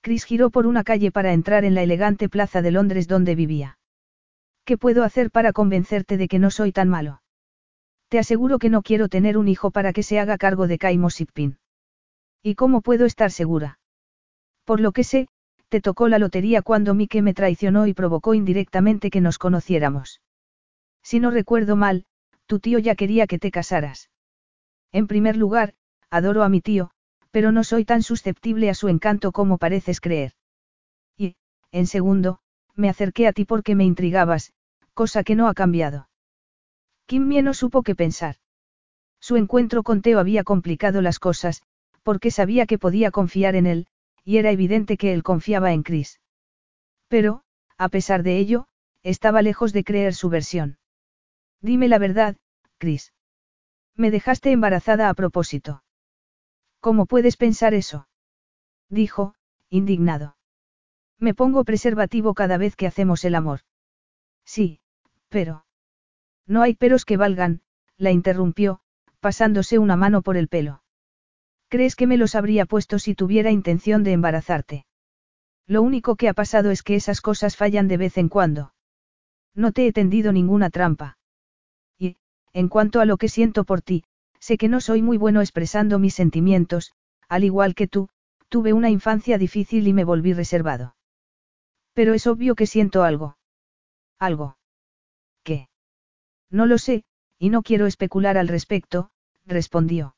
Chris 0.00 0.24
giró 0.24 0.50
por 0.50 0.66
una 0.66 0.84
calle 0.84 1.10
para 1.10 1.32
entrar 1.32 1.64
en 1.64 1.74
la 1.74 1.82
elegante 1.82 2.28
plaza 2.28 2.62
de 2.62 2.70
Londres 2.70 3.08
donde 3.08 3.34
vivía. 3.34 3.78
¿Qué 4.64 4.76
puedo 4.76 5.04
hacer 5.04 5.30
para 5.30 5.52
convencerte 5.52 6.16
de 6.16 6.28
que 6.28 6.38
no 6.38 6.50
soy 6.50 6.72
tan 6.72 6.88
malo? 6.88 7.22
Te 8.08 8.18
aseguro 8.18 8.58
que 8.58 8.70
no 8.70 8.82
quiero 8.82 9.08
tener 9.08 9.36
un 9.38 9.48
hijo 9.48 9.70
para 9.70 9.92
que 9.92 10.02
se 10.02 10.18
haga 10.18 10.38
cargo 10.38 10.66
de 10.66 10.78
Kaimo 10.78 11.10
Sipin. 11.10 11.58
¿Y 12.42 12.54
cómo 12.54 12.80
puedo 12.80 13.06
estar 13.06 13.30
segura? 13.30 13.78
Por 14.68 14.80
lo 14.80 14.92
que 14.92 15.02
sé, 15.02 15.28
te 15.70 15.80
tocó 15.80 16.08
la 16.08 16.18
lotería 16.18 16.60
cuando 16.60 16.92
Mike 16.92 17.22
me 17.22 17.32
traicionó 17.32 17.86
y 17.86 17.94
provocó 17.94 18.34
indirectamente 18.34 19.08
que 19.08 19.22
nos 19.22 19.38
conociéramos. 19.38 20.20
Si 21.02 21.20
no 21.20 21.30
recuerdo 21.30 21.74
mal, 21.74 22.04
tu 22.44 22.58
tío 22.58 22.78
ya 22.78 22.94
quería 22.94 23.26
que 23.26 23.38
te 23.38 23.50
casaras. 23.50 24.10
En 24.92 25.06
primer 25.06 25.38
lugar, 25.38 25.72
adoro 26.10 26.42
a 26.42 26.50
mi 26.50 26.60
tío, 26.60 26.90
pero 27.30 27.50
no 27.50 27.64
soy 27.64 27.86
tan 27.86 28.02
susceptible 28.02 28.68
a 28.68 28.74
su 28.74 28.88
encanto 28.88 29.32
como 29.32 29.56
pareces 29.56 30.02
creer. 30.02 30.32
Y, 31.16 31.36
en 31.72 31.86
segundo, 31.86 32.40
me 32.74 32.90
acerqué 32.90 33.26
a 33.26 33.32
ti 33.32 33.46
porque 33.46 33.74
me 33.74 33.86
intrigabas, 33.86 34.52
cosa 34.92 35.24
que 35.24 35.34
no 35.34 35.48
ha 35.48 35.54
cambiado. 35.54 36.10
Kimmie 37.06 37.40
no 37.40 37.54
supo 37.54 37.82
qué 37.82 37.94
pensar. 37.94 38.36
Su 39.18 39.36
encuentro 39.36 39.82
con 39.82 40.02
Teo 40.02 40.18
había 40.18 40.44
complicado 40.44 41.00
las 41.00 41.18
cosas, 41.18 41.62
porque 42.02 42.30
sabía 42.30 42.66
que 42.66 42.76
podía 42.76 43.10
confiar 43.10 43.54
en 43.54 43.64
él, 43.64 43.86
y 44.28 44.36
era 44.36 44.50
evidente 44.50 44.98
que 44.98 45.14
él 45.14 45.22
confiaba 45.22 45.72
en 45.72 45.82
Chris. 45.82 46.20
Pero, 47.08 47.44
a 47.78 47.88
pesar 47.88 48.22
de 48.22 48.36
ello, 48.36 48.68
estaba 49.02 49.40
lejos 49.40 49.72
de 49.72 49.84
creer 49.84 50.14
su 50.14 50.28
versión. 50.28 50.76
Dime 51.62 51.88
la 51.88 51.98
verdad, 51.98 52.36
Chris. 52.76 53.14
Me 53.94 54.10
dejaste 54.10 54.52
embarazada 54.52 55.08
a 55.08 55.14
propósito. 55.14 55.82
¿Cómo 56.78 57.06
puedes 57.06 57.38
pensar 57.38 57.72
eso? 57.72 58.06
Dijo, 58.90 59.34
indignado. 59.70 60.36
Me 61.18 61.32
pongo 61.32 61.64
preservativo 61.64 62.34
cada 62.34 62.58
vez 62.58 62.76
que 62.76 62.86
hacemos 62.86 63.24
el 63.24 63.34
amor. 63.34 63.60
Sí, 64.44 64.82
pero. 65.30 65.64
No 66.46 66.60
hay 66.60 66.74
peros 66.74 67.06
que 67.06 67.16
valgan, 67.16 67.62
la 67.96 68.10
interrumpió, 68.10 68.82
pasándose 69.20 69.78
una 69.78 69.96
mano 69.96 70.20
por 70.20 70.36
el 70.36 70.48
pelo. 70.48 70.82
¿Crees 71.68 71.96
que 71.96 72.06
me 72.06 72.16
los 72.16 72.34
habría 72.34 72.64
puesto 72.64 72.98
si 72.98 73.14
tuviera 73.14 73.50
intención 73.50 74.02
de 74.02 74.12
embarazarte? 74.12 74.86
Lo 75.66 75.82
único 75.82 76.16
que 76.16 76.28
ha 76.28 76.34
pasado 76.34 76.70
es 76.70 76.82
que 76.82 76.94
esas 76.94 77.20
cosas 77.20 77.56
fallan 77.56 77.88
de 77.88 77.98
vez 77.98 78.16
en 78.16 78.30
cuando. 78.30 78.72
No 79.54 79.72
te 79.72 79.86
he 79.86 79.92
tendido 79.92 80.32
ninguna 80.32 80.70
trampa. 80.70 81.18
Y, 81.98 82.16
en 82.54 82.68
cuanto 82.68 83.00
a 83.00 83.04
lo 83.04 83.18
que 83.18 83.28
siento 83.28 83.64
por 83.64 83.82
ti, 83.82 84.04
sé 84.40 84.56
que 84.56 84.68
no 84.68 84.80
soy 84.80 85.02
muy 85.02 85.18
bueno 85.18 85.40
expresando 85.40 85.98
mis 85.98 86.14
sentimientos, 86.14 86.92
al 87.28 87.44
igual 87.44 87.74
que 87.74 87.86
tú, 87.86 88.08
tuve 88.48 88.72
una 88.72 88.88
infancia 88.88 89.36
difícil 89.36 89.86
y 89.88 89.92
me 89.92 90.04
volví 90.04 90.32
reservado. 90.32 90.96
Pero 91.92 92.14
es 92.14 92.26
obvio 92.26 92.54
que 92.54 92.66
siento 92.66 93.02
algo. 93.02 93.36
¿Algo? 94.18 94.56
¿Qué? 95.42 95.68
No 96.50 96.64
lo 96.64 96.78
sé, 96.78 97.04
y 97.38 97.50
no 97.50 97.62
quiero 97.62 97.86
especular 97.86 98.38
al 98.38 98.48
respecto, 98.48 99.10
respondió. 99.44 100.14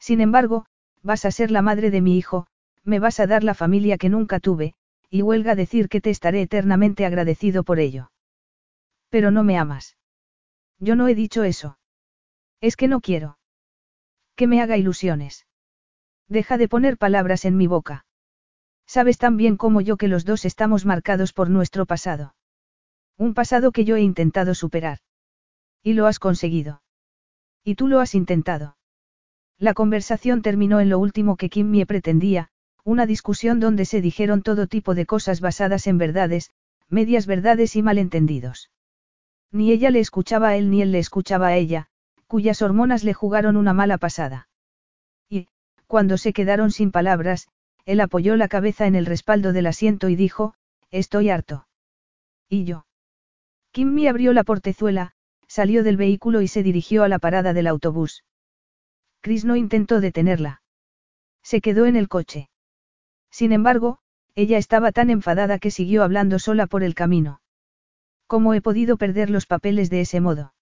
Sin 0.00 0.20
embargo, 0.20 0.66
vas 1.02 1.24
a 1.24 1.30
ser 1.30 1.50
la 1.50 1.62
madre 1.62 1.90
de 1.90 2.00
mi 2.00 2.16
hijo, 2.16 2.46
me 2.82 2.98
vas 2.98 3.20
a 3.20 3.26
dar 3.26 3.44
la 3.44 3.54
familia 3.54 3.98
que 3.98 4.08
nunca 4.08 4.40
tuve, 4.40 4.74
y 5.10 5.22
huelga 5.22 5.54
decir 5.54 5.88
que 5.88 6.00
te 6.00 6.10
estaré 6.10 6.42
eternamente 6.42 7.04
agradecido 7.04 7.62
por 7.62 7.78
ello. 7.78 8.10
Pero 9.10 9.30
no 9.30 9.44
me 9.44 9.58
amas. 9.58 9.96
Yo 10.78 10.96
no 10.96 11.06
he 11.08 11.14
dicho 11.14 11.44
eso. 11.44 11.78
Es 12.60 12.76
que 12.76 12.88
no 12.88 13.00
quiero. 13.00 13.38
Que 14.36 14.46
me 14.46 14.62
haga 14.62 14.78
ilusiones. 14.78 15.46
Deja 16.28 16.56
de 16.56 16.68
poner 16.68 16.96
palabras 16.96 17.44
en 17.44 17.56
mi 17.56 17.66
boca. 17.66 18.06
Sabes 18.86 19.18
tan 19.18 19.36
bien 19.36 19.56
como 19.56 19.80
yo 19.80 19.96
que 19.96 20.08
los 20.08 20.24
dos 20.24 20.44
estamos 20.44 20.86
marcados 20.86 21.32
por 21.32 21.50
nuestro 21.50 21.86
pasado. 21.86 22.34
Un 23.18 23.34
pasado 23.34 23.72
que 23.72 23.84
yo 23.84 23.96
he 23.96 24.00
intentado 24.00 24.54
superar. 24.54 24.98
Y 25.82 25.92
lo 25.92 26.06
has 26.06 26.18
conseguido. 26.18 26.82
Y 27.62 27.74
tú 27.74 27.88
lo 27.88 28.00
has 28.00 28.14
intentado. 28.14 28.76
La 29.60 29.74
conversación 29.74 30.40
terminó 30.40 30.80
en 30.80 30.88
lo 30.88 30.98
último 30.98 31.36
que 31.36 31.50
Kim 31.50 31.70
Mie 31.70 31.84
pretendía, 31.84 32.48
una 32.82 33.04
discusión 33.04 33.60
donde 33.60 33.84
se 33.84 34.00
dijeron 34.00 34.42
todo 34.42 34.66
tipo 34.66 34.94
de 34.94 35.04
cosas 35.04 35.42
basadas 35.42 35.86
en 35.86 35.98
verdades, 35.98 36.50
medias 36.88 37.26
verdades 37.26 37.76
y 37.76 37.82
malentendidos. 37.82 38.70
Ni 39.52 39.70
ella 39.70 39.90
le 39.90 40.00
escuchaba 40.00 40.48
a 40.48 40.56
él 40.56 40.70
ni 40.70 40.80
él 40.80 40.92
le 40.92 40.98
escuchaba 40.98 41.48
a 41.48 41.56
ella, 41.56 41.88
cuyas 42.26 42.62
hormonas 42.62 43.04
le 43.04 43.12
jugaron 43.12 43.58
una 43.58 43.74
mala 43.74 43.98
pasada. 43.98 44.48
Y, 45.28 45.46
cuando 45.86 46.16
se 46.16 46.32
quedaron 46.32 46.70
sin 46.70 46.90
palabras, 46.90 47.48
él 47.84 48.00
apoyó 48.00 48.36
la 48.36 48.48
cabeza 48.48 48.86
en 48.86 48.94
el 48.94 49.04
respaldo 49.04 49.52
del 49.52 49.66
asiento 49.66 50.08
y 50.08 50.16
dijo, 50.16 50.54
Estoy 50.90 51.28
harto. 51.28 51.66
¿Y 52.48 52.64
yo? 52.64 52.86
Kimmy 53.72 54.06
abrió 54.06 54.32
la 54.32 54.42
portezuela, 54.42 55.12
salió 55.48 55.84
del 55.84 55.98
vehículo 55.98 56.40
y 56.40 56.48
se 56.48 56.62
dirigió 56.62 57.04
a 57.04 57.08
la 57.08 57.18
parada 57.18 57.52
del 57.52 57.66
autobús. 57.66 58.24
Chris 59.20 59.44
no 59.44 59.56
intentó 59.56 60.00
detenerla. 60.00 60.62
Se 61.42 61.60
quedó 61.60 61.86
en 61.86 61.96
el 61.96 62.08
coche. 62.08 62.48
Sin 63.30 63.52
embargo, 63.52 63.98
ella 64.34 64.58
estaba 64.58 64.92
tan 64.92 65.10
enfadada 65.10 65.58
que 65.58 65.70
siguió 65.70 66.02
hablando 66.02 66.38
sola 66.38 66.66
por 66.66 66.82
el 66.82 66.94
camino. 66.94 67.40
¿Cómo 68.26 68.54
he 68.54 68.60
podido 68.60 68.96
perder 68.96 69.30
los 69.30 69.46
papeles 69.46 69.90
de 69.90 70.02
ese 70.02 70.20
modo? 70.20 70.54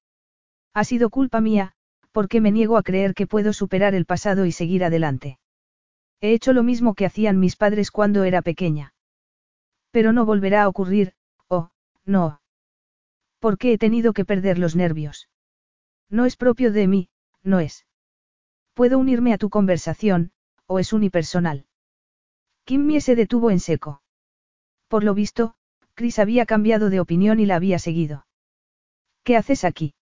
Ha 0.74 0.84
sido 0.84 1.10
culpa 1.10 1.40
mía, 1.40 1.72
porque 2.12 2.40
me 2.40 2.50
niego 2.50 2.76
a 2.76 2.82
creer 2.82 3.14
que 3.14 3.26
puedo 3.26 3.52
superar 3.52 3.94
el 3.94 4.06
pasado 4.06 4.46
y 4.46 4.52
seguir 4.52 4.84
adelante. 4.84 5.38
He 6.20 6.32
hecho 6.32 6.52
lo 6.52 6.62
mismo 6.62 6.94
que 6.94 7.06
hacían 7.06 7.38
mis 7.38 7.56
padres 7.56 7.90
cuando 7.90 8.24
era 8.24 8.42
pequeña. 8.42 8.94
Pero 9.90 10.12
no 10.12 10.24
volverá 10.24 10.62
a 10.62 10.68
ocurrir, 10.68 11.14
oh, 11.48 11.70
no. 12.04 12.40
¿Por 13.38 13.56
qué 13.58 13.72
he 13.72 13.78
tenido 13.78 14.12
que 14.12 14.24
perder 14.24 14.58
los 14.58 14.74
nervios? 14.74 15.28
No 16.10 16.24
es 16.24 16.36
propio 16.36 16.72
de 16.72 16.88
mí, 16.88 17.08
no 17.42 17.60
es. 17.60 17.86
Puedo 18.78 19.00
unirme 19.00 19.32
a 19.32 19.39
tu 19.39 19.50
conversación, 19.50 20.31
o 20.66 20.78
es 20.78 20.92
unipersonal. 20.92 21.66
Kimmy 22.65 23.00
se 23.00 23.16
detuvo 23.16 23.50
en 23.50 23.58
seco. 23.58 24.02
Por 24.86 25.02
lo 25.02 25.15
visto, 25.15 25.57
Chris 25.94 26.20
había 26.20 26.47
cambiado 26.47 26.89
de 26.89 27.00
opinión 27.00 27.40
y 27.40 27.47
la 27.47 27.57
había 27.57 27.81
seguido. 27.81 28.24
¿Qué 29.24 29.36
haces 29.36 29.65
aquí? 29.65 29.94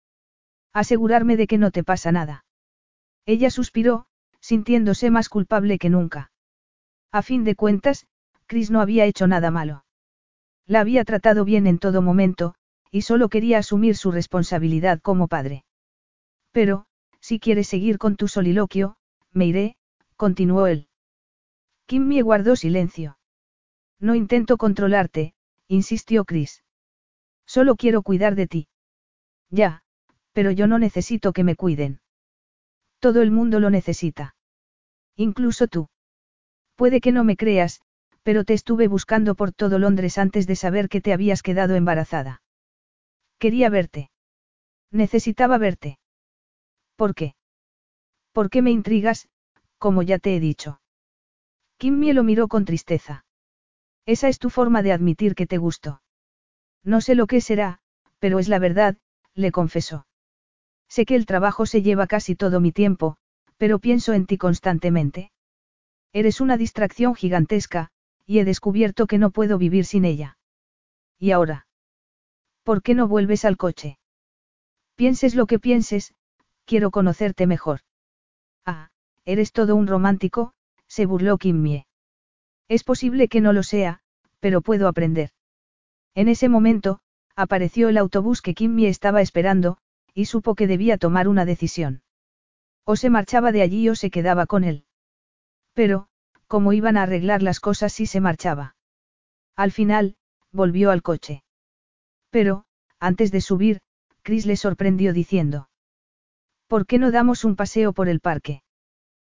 Asegurarme 0.75 1.39
de 1.39 1.47
que 1.47 1.57
no 1.57 1.71
te 1.71 1.85
pasa 1.85 2.13
nada. 2.13 2.45
Ella 3.25 3.49
suspiró, 3.49 4.09
sintiéndose 4.41 5.11
más 5.11 5.31
culpable 5.31 5.79
que 5.79 5.89
nunca. 5.89 6.31
A 7.13 7.23
fin 7.23 7.45
de 7.45 7.55
cuentas, 7.55 8.07
Chris 8.45 8.71
no 8.71 8.83
había 8.83 9.07
hecho 9.07 9.27
nada 9.27 9.51
malo. 9.51 9.87
La 10.67 10.81
había 10.81 11.03
tratado 11.07 11.47
bien 11.47 11.67
en 11.67 11.79
todo 11.79 12.03
momento, 12.03 12.57
y 12.91 13.01
solo 13.01 13.31
quería 13.31 13.57
asumir 13.57 13.97
su 13.97 14.13
responsabilidad 14.13 15.01
como 15.01 15.29
padre. 15.29 15.65
Pero, 16.53 16.87
si 17.27 17.41
quieres 17.41 17.67
seguir 17.67 17.99
con 17.99 18.15
tu 18.15 18.29
soliloquio, 18.29 18.95
me 19.33 19.47
iré, 19.47 19.77
continuó 20.15 20.69
él. 20.69 20.87
Kimmy 21.87 22.21
guardó 22.21 22.55
silencio. 22.55 23.19
No 23.99 24.15
intento 24.15 24.57
controlarte, 24.57 25.35
insistió 25.67 26.25
Chris. 26.25 26.63
Solo 27.45 27.75
quiero 27.75 28.03
cuidar 28.03 28.37
de 28.37 28.47
ti. 28.47 28.69
Ya, 29.51 29.83
pero 30.35 30.53
yo 30.53 30.69
no 30.69 30.79
necesito 30.79 31.33
que 31.33 31.43
me 31.43 31.57
cuiden. 31.57 31.99
Todo 33.01 33.23
el 33.23 33.33
mundo 33.33 33.59
lo 33.59 33.71
necesita. 33.71 34.37
Incluso 35.17 35.67
tú. 35.67 35.89
Puede 36.77 37.01
que 37.01 37.11
no 37.11 37.25
me 37.25 37.37
creas, 37.37 37.81
pero 38.23 38.45
te 38.45 38.55
estuve 38.55 38.87
buscando 38.87 39.35
por 39.35 39.51
todo 39.51 39.81
Londres 39.81 40.19
antes 40.19 40.47
de 40.47 40.55
saber 40.55 40.89
que 40.89 41.01
te 41.01 41.13
habías 41.13 41.43
quedado 41.43 41.75
embarazada. 41.75 42.41
Quería 43.41 43.69
verte. 43.69 44.13
Necesitaba 44.93 45.59
verte. 45.59 45.99
¿Por 46.97 47.15
qué? 47.15 47.35
¿Por 48.33 48.51
qué 48.51 48.63
me 48.63 48.71
intrigas, 48.71 49.29
como 49.79 50.03
ya 50.03 50.19
te 50.19 50.35
he 50.35 50.41
dicho? 50.41 50.81
Kimmy 51.79 52.13
lo 52.13 52.25
miró 52.25 52.49
con 52.49 52.65
tristeza. 52.65 53.25
Esa 54.07 54.29
es 54.29 54.39
tu 54.39 54.51
forma 54.51 54.83
de 54.83 54.93
admitir 54.93 55.35
que 55.35 55.47
te 55.47 55.59
gustó. 55.59 56.03
No 56.83 57.01
sé 57.01 57.15
lo 57.15 57.27
que 57.27 57.41
será, 57.41 57.81
pero 58.19 58.39
es 58.39 58.49
la 58.49 58.59
verdad, 58.59 58.97
le 59.35 59.53
confesó. 59.53 60.07
Sé 60.89 61.05
que 61.05 61.17
el 61.17 61.27
trabajo 61.27 61.67
se 61.67 61.83
lleva 61.83 62.07
casi 62.07 62.35
todo 62.35 62.61
mi 62.61 62.73
tiempo, 62.73 63.17
pero 63.57 63.79
pienso 63.79 64.13
en 64.13 64.27
ti 64.27 64.39
constantemente. 64.39 65.33
Eres 66.13 66.41
una 66.41 66.57
distracción 66.57 67.15
gigantesca, 67.15 67.91
y 68.25 68.39
he 68.39 68.45
descubierto 68.45 69.07
que 69.07 69.19
no 69.19 69.31
puedo 69.31 69.59
vivir 69.59 69.85
sin 69.85 70.05
ella. 70.05 70.39
¿Y 71.19 71.33
ahora? 71.33 71.67
¿Por 72.63 72.83
qué 72.83 72.95
no 72.95 73.09
vuelves 73.09 73.45
al 73.45 73.57
coche? 73.57 73.99
Pienses 74.95 75.35
lo 75.35 75.47
que 75.47 75.59
pienses, 75.59 76.15
quiero 76.67 76.91
conocerte 76.91 77.47
mejor. 77.47 77.81
Ah, 78.67 78.91
eres 79.25 79.53
todo 79.53 79.75
un 79.77 79.87
romántico, 79.87 80.53
se 80.89 81.07
burló 81.07 81.39
Kimmie. 81.39 81.87
Es 82.69 82.85
posible 82.85 83.29
que 83.29 83.41
no 83.41 83.53
lo 83.53 83.63
sea, 83.63 84.01
pero 84.41 84.61
puedo 84.61 84.89
aprender. 84.89 85.31
En 86.15 86.29
ese 86.29 86.49
momento, 86.49 87.01
apareció 87.37 87.89
el 87.89 87.99
autobús 87.99 88.43
que 88.43 88.55
Kimmie 88.55 88.89
estaba 88.89 89.21
esperando, 89.21 89.79
y 90.15 90.27
supo 90.27 90.55
que 90.55 90.67
debía 90.67 90.99
tomar 90.99 91.29
una 91.29 91.45
decisión. 91.45 92.03
O 92.85 92.97
se 92.97 93.11
marchaba 93.11 93.53
de 93.53 93.63
allí 93.63 93.89
o 93.89 93.95
se 93.95 94.11
quedaba 94.11 94.47
con 94.47 94.65
él. 94.65 94.85
Pero, 95.73 96.09
¿cómo 96.47 96.73
iban 96.73 96.97
a 96.97 97.03
arreglar 97.03 97.43
las 97.43 97.61
cosas 97.61 97.93
si 97.93 98.07
se 98.07 98.21
marchaba? 98.21 98.77
Al 99.57 99.73
final, 99.73 100.17
volvió 100.53 100.91
al 100.91 101.03
coche. 101.03 101.43
Pero, 102.31 102.65
antes 102.99 103.31
de 103.31 103.41
subir, 103.41 103.81
Chris 104.23 104.47
le 104.47 104.57
sorprendió 104.57 105.13
diciendo. 105.13 105.69
¿Por 106.67 106.87
qué 106.87 106.99
no 106.99 107.11
damos 107.11 107.45
un 107.45 107.57
paseo 107.57 107.93
por 107.93 108.09
el 108.09 108.21
parque? 108.21 108.63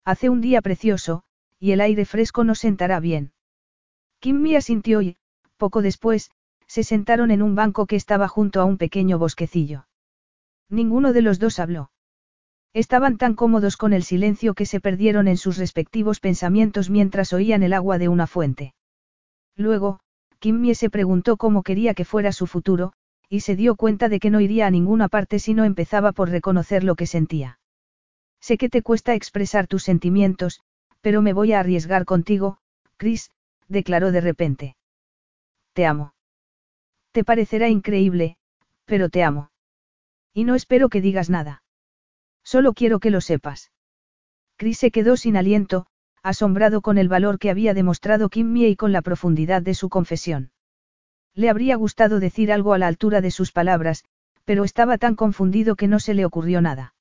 Hace 0.06 0.30
un 0.30 0.40
día 0.40 0.62
precioso, 0.62 1.24
y 1.60 1.72
el 1.72 1.82
aire 1.82 2.06
fresco 2.06 2.44
nos 2.44 2.60
sentará 2.60 3.00
bien. 3.00 3.34
Kimmy 4.20 4.56
asintió 4.56 5.02
y, 5.02 5.18
poco 5.58 5.82
después, 5.82 6.32
se 6.68 6.84
sentaron 6.84 7.32
en 7.32 7.42
un 7.42 7.56
banco 7.56 7.86
que 7.86 7.96
estaba 7.96 8.28
junto 8.28 8.62
a 8.62 8.66
un 8.66 8.78
pequeño 8.78 9.20
bosquecillo. 9.20 9.88
Ninguno 10.70 11.14
de 11.14 11.22
los 11.22 11.40
dos 11.40 11.60
habló. 11.60 11.92
Estaban 12.74 13.18
tan 13.18 13.34
cómodos 13.36 13.78
con 13.78 13.94
el 13.94 14.04
silencio 14.04 14.54
que 14.54 14.66
se 14.66 14.80
perdieron 14.80 15.28
en 15.28 15.38
sus 15.38 15.58
respectivos 15.58 16.20
pensamientos 16.20 16.90
mientras 16.90 17.34
oían 17.34 17.64
el 17.64 17.74
agua 17.74 17.98
de 17.98 18.08
una 18.08 18.28
fuente. 18.28 18.74
Luego, 19.56 20.00
Kimmy 20.40 20.76
se 20.76 20.90
preguntó 20.90 21.38
cómo 21.38 21.64
quería 21.64 21.94
que 21.94 22.06
fuera 22.06 22.32
su 22.32 22.46
futuro, 22.46 22.94
y 23.30 23.42
se 23.42 23.56
dio 23.56 23.76
cuenta 23.76 24.10
de 24.10 24.20
que 24.20 24.30
no 24.30 24.40
iría 24.40 24.68
a 24.68 24.72
ninguna 24.72 25.10
parte 25.10 25.40
si 25.40 25.54
no 25.54 25.66
empezaba 25.66 26.12
por 26.12 26.30
reconocer 26.30 26.84
lo 26.84 26.96
que 26.96 27.08
sentía. 27.08 27.60
Sé 28.40 28.58
que 28.58 28.70
te 28.70 28.82
cuesta 28.82 29.16
expresar 29.16 29.68
tus 29.68 29.84
sentimientos, 29.84 30.62
pero 31.02 31.22
me 31.22 31.34
voy 31.34 31.54
a 31.54 31.60
arriesgar 31.60 32.06
contigo, 32.06 32.60
Chris, 32.98 33.32
declaró 33.68 34.12
de 34.12 34.22
repente. 34.22 34.76
Te 35.74 35.86
amo. 35.86 36.14
Te 37.12 37.24
parecerá 37.24 37.70
increíble, 37.70 38.38
pero 38.86 39.10
te 39.10 39.24
amo. 39.24 39.52
Y 40.34 40.44
no 40.44 40.56
espero 40.56 40.90
que 40.90 41.02
digas 41.02 41.30
nada. 41.30 41.64
Solo 42.44 42.74
quiero 42.74 43.00
que 43.00 43.12
lo 43.12 43.22
sepas. 43.22 43.72
Chris 44.56 44.78
se 44.78 44.92
quedó 44.92 45.18
sin 45.18 45.36
aliento, 45.36 45.88
asombrado 46.24 46.82
con 46.82 46.98
el 46.98 47.10
valor 47.10 47.40
que 47.40 47.50
había 47.50 47.74
demostrado 47.74 48.30
Kimmy 48.30 48.66
y 48.66 48.76
con 48.76 48.92
la 48.92 49.02
profundidad 49.02 49.62
de 49.62 49.74
su 49.74 49.90
confesión. 49.90 50.52
Le 51.38 51.52
habría 51.52 51.76
gustado 51.76 52.20
decir 52.20 52.52
algo 52.52 52.74
a 52.74 52.80
la 52.80 52.88
altura 52.88 53.22
de 53.22 53.30
sus 53.30 53.52
palabras, 53.52 54.04
pero 54.44 54.64
estaba 54.64 54.98
tan 54.98 55.16
confundido 55.16 55.76
que 55.76 55.88
no 55.88 56.00
se 56.00 56.16
le 56.16 56.26
ocurrió 56.26 56.62
nada. 56.62 56.96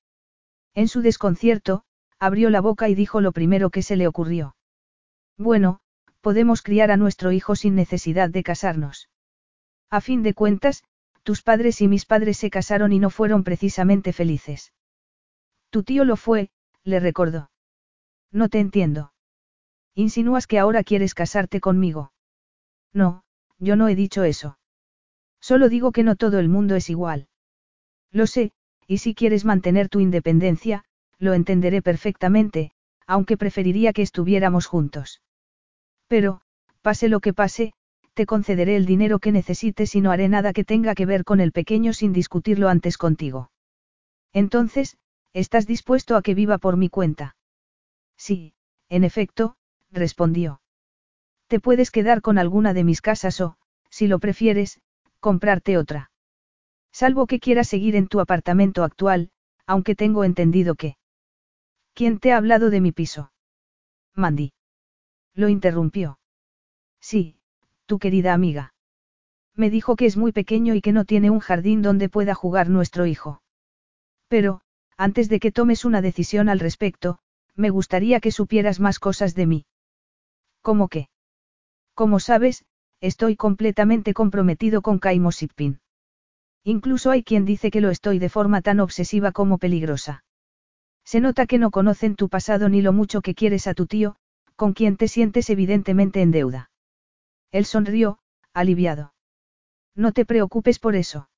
En 0.74 0.88
su 0.88 1.00
desconcierto, 1.00 1.84
abrió 2.18 2.50
la 2.50 2.60
boca 2.60 2.90
y 2.90 2.94
dijo 2.94 3.22
lo 3.22 3.32
primero 3.32 3.70
que 3.70 3.80
se 3.80 3.96
le 3.96 4.06
ocurrió. 4.06 4.54
Bueno, 5.38 5.80
podemos 6.20 6.60
criar 6.60 6.90
a 6.90 6.98
nuestro 6.98 7.32
hijo 7.32 7.56
sin 7.56 7.74
necesidad 7.76 8.28
de 8.28 8.42
casarnos. 8.42 9.08
A 9.88 10.02
fin 10.02 10.22
de 10.22 10.34
cuentas, 10.34 10.84
tus 11.22 11.40
padres 11.40 11.80
y 11.80 11.88
mis 11.88 12.04
padres 12.04 12.36
se 12.36 12.50
casaron 12.50 12.92
y 12.92 12.98
no 12.98 13.08
fueron 13.08 13.42
precisamente 13.42 14.12
felices. 14.12 14.74
Tu 15.70 15.82
tío 15.82 16.04
lo 16.04 16.16
fue, 16.16 16.50
le 16.84 17.00
recordó. 17.00 17.50
No 18.30 18.50
te 18.50 18.60
entiendo. 18.60 19.14
Insinúas 19.94 20.46
que 20.46 20.58
ahora 20.58 20.84
quieres 20.84 21.14
casarte 21.14 21.58
conmigo. 21.58 22.12
No, 22.92 23.24
yo 23.58 23.76
no 23.76 23.88
he 23.88 23.94
dicho 23.94 24.24
eso. 24.24 24.58
Solo 25.40 25.68
digo 25.68 25.92
que 25.92 26.02
no 26.02 26.16
todo 26.16 26.38
el 26.38 26.48
mundo 26.48 26.74
es 26.76 26.90
igual. 26.90 27.28
Lo 28.12 28.26
sé, 28.26 28.52
y 28.86 28.98
si 28.98 29.14
quieres 29.14 29.44
mantener 29.44 29.88
tu 29.88 30.00
independencia, 30.00 30.84
lo 31.18 31.34
entenderé 31.34 31.82
perfectamente, 31.82 32.72
aunque 33.06 33.36
preferiría 33.36 33.92
que 33.92 34.02
estuviéramos 34.02 34.66
juntos. 34.66 35.22
Pero, 36.08 36.40
pase 36.82 37.08
lo 37.08 37.20
que 37.20 37.32
pase, 37.32 37.72
te 38.14 38.26
concederé 38.26 38.76
el 38.76 38.86
dinero 38.86 39.18
que 39.18 39.32
necesites 39.32 39.94
y 39.94 40.00
no 40.00 40.10
haré 40.10 40.28
nada 40.28 40.52
que 40.52 40.64
tenga 40.64 40.94
que 40.94 41.06
ver 41.06 41.24
con 41.24 41.40
el 41.40 41.52
pequeño 41.52 41.92
sin 41.92 42.12
discutirlo 42.12 42.68
antes 42.68 42.96
contigo. 42.96 43.50
Entonces, 44.32 44.96
¿estás 45.32 45.66
dispuesto 45.66 46.16
a 46.16 46.22
que 46.22 46.34
viva 46.34 46.58
por 46.58 46.76
mi 46.76 46.88
cuenta? 46.88 47.36
Sí, 48.16 48.54
en 48.88 49.04
efecto, 49.04 49.56
respondió. 49.90 50.60
Te 51.48 51.60
puedes 51.60 51.90
quedar 51.90 52.22
con 52.22 52.38
alguna 52.38 52.74
de 52.74 52.84
mis 52.84 53.00
casas 53.00 53.40
o, 53.40 53.56
si 53.90 54.08
lo 54.08 54.18
prefieres, 54.18 54.80
comprarte 55.20 55.78
otra. 55.78 56.10
Salvo 56.92 57.26
que 57.26 57.40
quieras 57.40 57.68
seguir 57.68 57.94
en 57.94 58.08
tu 58.08 58.20
apartamento 58.20 58.82
actual, 58.82 59.30
aunque 59.66 59.94
tengo 59.94 60.24
entendido 60.24 60.74
que... 60.74 60.96
¿Quién 61.94 62.18
te 62.18 62.32
ha 62.32 62.36
hablado 62.36 62.70
de 62.70 62.80
mi 62.80 62.92
piso? 62.92 63.32
Mandy. 64.14 64.52
Lo 65.34 65.48
interrumpió. 65.48 66.18
Sí, 67.00 67.36
tu 67.86 67.98
querida 67.98 68.32
amiga. 68.32 68.74
Me 69.54 69.70
dijo 69.70 69.96
que 69.96 70.06
es 70.06 70.16
muy 70.16 70.32
pequeño 70.32 70.74
y 70.74 70.80
que 70.80 70.92
no 70.92 71.04
tiene 71.04 71.30
un 71.30 71.40
jardín 71.40 71.80
donde 71.80 72.08
pueda 72.08 72.34
jugar 72.34 72.68
nuestro 72.68 73.06
hijo. 73.06 73.42
Pero, 74.28 74.60
antes 74.96 75.28
de 75.28 75.40
que 75.40 75.52
tomes 75.52 75.84
una 75.84 76.02
decisión 76.02 76.48
al 76.48 76.60
respecto, 76.60 77.18
me 77.54 77.70
gustaría 77.70 78.20
que 78.20 78.32
supieras 78.32 78.80
más 78.80 78.98
cosas 78.98 79.34
de 79.34 79.46
mí. 79.46 79.66
¿Cómo 80.62 80.88
qué? 80.88 81.08
Como 81.96 82.20
sabes, 82.20 82.66
estoy 83.00 83.36
completamente 83.36 84.12
comprometido 84.12 84.82
con 84.82 84.98
Kaimo 84.98 85.32
Sipin. 85.32 85.80
Incluso 86.62 87.10
hay 87.10 87.22
quien 87.22 87.46
dice 87.46 87.70
que 87.70 87.80
lo 87.80 87.88
estoy 87.88 88.18
de 88.18 88.28
forma 88.28 88.60
tan 88.60 88.80
obsesiva 88.80 89.32
como 89.32 89.56
peligrosa. 89.56 90.22
Se 91.06 91.20
nota 91.20 91.46
que 91.46 91.56
no 91.56 91.70
conocen 91.70 92.14
tu 92.14 92.28
pasado 92.28 92.68
ni 92.68 92.82
lo 92.82 92.92
mucho 92.92 93.22
que 93.22 93.34
quieres 93.34 93.66
a 93.66 93.72
tu 93.72 93.86
tío, 93.86 94.16
con 94.56 94.74
quien 94.74 94.98
te 94.98 95.08
sientes 95.08 95.48
evidentemente 95.48 96.20
en 96.20 96.32
deuda. 96.32 96.70
Él 97.50 97.64
sonrió, 97.64 98.18
aliviado. 98.52 99.14
No 99.94 100.12
te 100.12 100.26
preocupes 100.26 100.78
por 100.78 100.96
eso. 100.96 101.30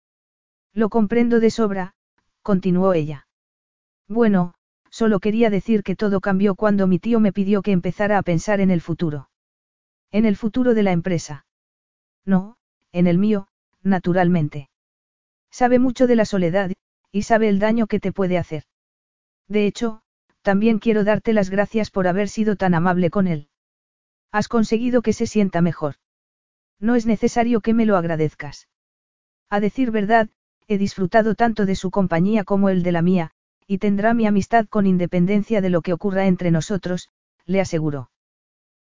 Lo 0.75 0.89
comprendo 0.89 1.39
de 1.39 1.51
sobra, 1.51 1.95
continuó 2.43 2.95
ella. 2.95 3.29
Bueno, 4.09 4.55
solo 4.91 5.21
quería 5.21 5.51
decir 5.51 5.85
que 5.85 5.95
todo 5.95 6.21
cambió 6.21 6.57
cuando 6.57 6.89
mi 6.89 6.99
tío 6.99 7.21
me 7.21 7.33
pidió 7.33 7.63
que 7.63 7.71
empezara 7.71 8.19
a 8.19 8.23
pensar 8.23 8.61
en 8.61 8.73
el 8.73 8.81
futuro. 8.81 9.29
En 10.11 10.25
el 10.25 10.37
futuro 10.37 10.75
de 10.75 10.83
la 10.83 10.93
empresa. 10.93 11.47
No, 12.25 12.57
en 12.93 13.07
el 13.07 13.19
mío, 13.19 13.49
naturalmente. 13.83 14.71
Sabe 15.51 15.79
mucho 15.79 16.07
de 16.07 16.17
la 16.17 16.25
soledad, 16.25 16.73
y 17.13 17.23
sabe 17.23 17.49
el 17.49 17.59
daño 17.59 17.87
que 17.87 18.01
te 18.01 18.13
puede 18.13 18.39
hacer. 18.39 18.65
De 19.49 19.67
hecho, 19.67 20.03
también 20.43 20.79
quiero 20.79 21.05
darte 21.05 21.33
las 21.33 21.51
gracias 21.51 21.91
por 21.91 22.07
haber 22.07 22.29
sido 22.29 22.57
tan 22.57 22.75
amable 22.75 23.11
con 23.11 23.27
él. 23.27 23.49
Has 24.31 24.49
conseguido 24.49 25.03
que 25.03 25.13
se 25.13 25.27
sienta 25.27 25.61
mejor. 25.61 25.97
No 26.81 26.95
es 26.95 27.07
necesario 27.07 27.61
que 27.61 27.75
me 27.75 27.87
lo 27.87 27.97
agradezcas. 27.97 28.69
A 29.51 29.61
decir 29.61 29.91
verdad, 29.91 30.29
he 30.69 30.79
disfrutado 30.79 31.35
tanto 31.35 31.67
de 31.67 31.75
su 31.75 31.91
compañía 31.91 32.45
como 32.45 32.69
el 32.69 32.83
de 32.83 32.93
la 32.93 33.03
mía, 33.03 33.33
y 33.67 33.79
tendrá 33.79 34.15
mi 34.15 34.27
amistad 34.27 34.67
con 34.67 34.87
independencia 34.87 35.61
de 35.61 35.71
lo 35.71 35.83
que 35.83 35.93
ocurra 35.93 36.27
entre 36.27 36.51
nosotros, 36.51 37.09
le 37.47 37.61
aseguró. 37.61 38.11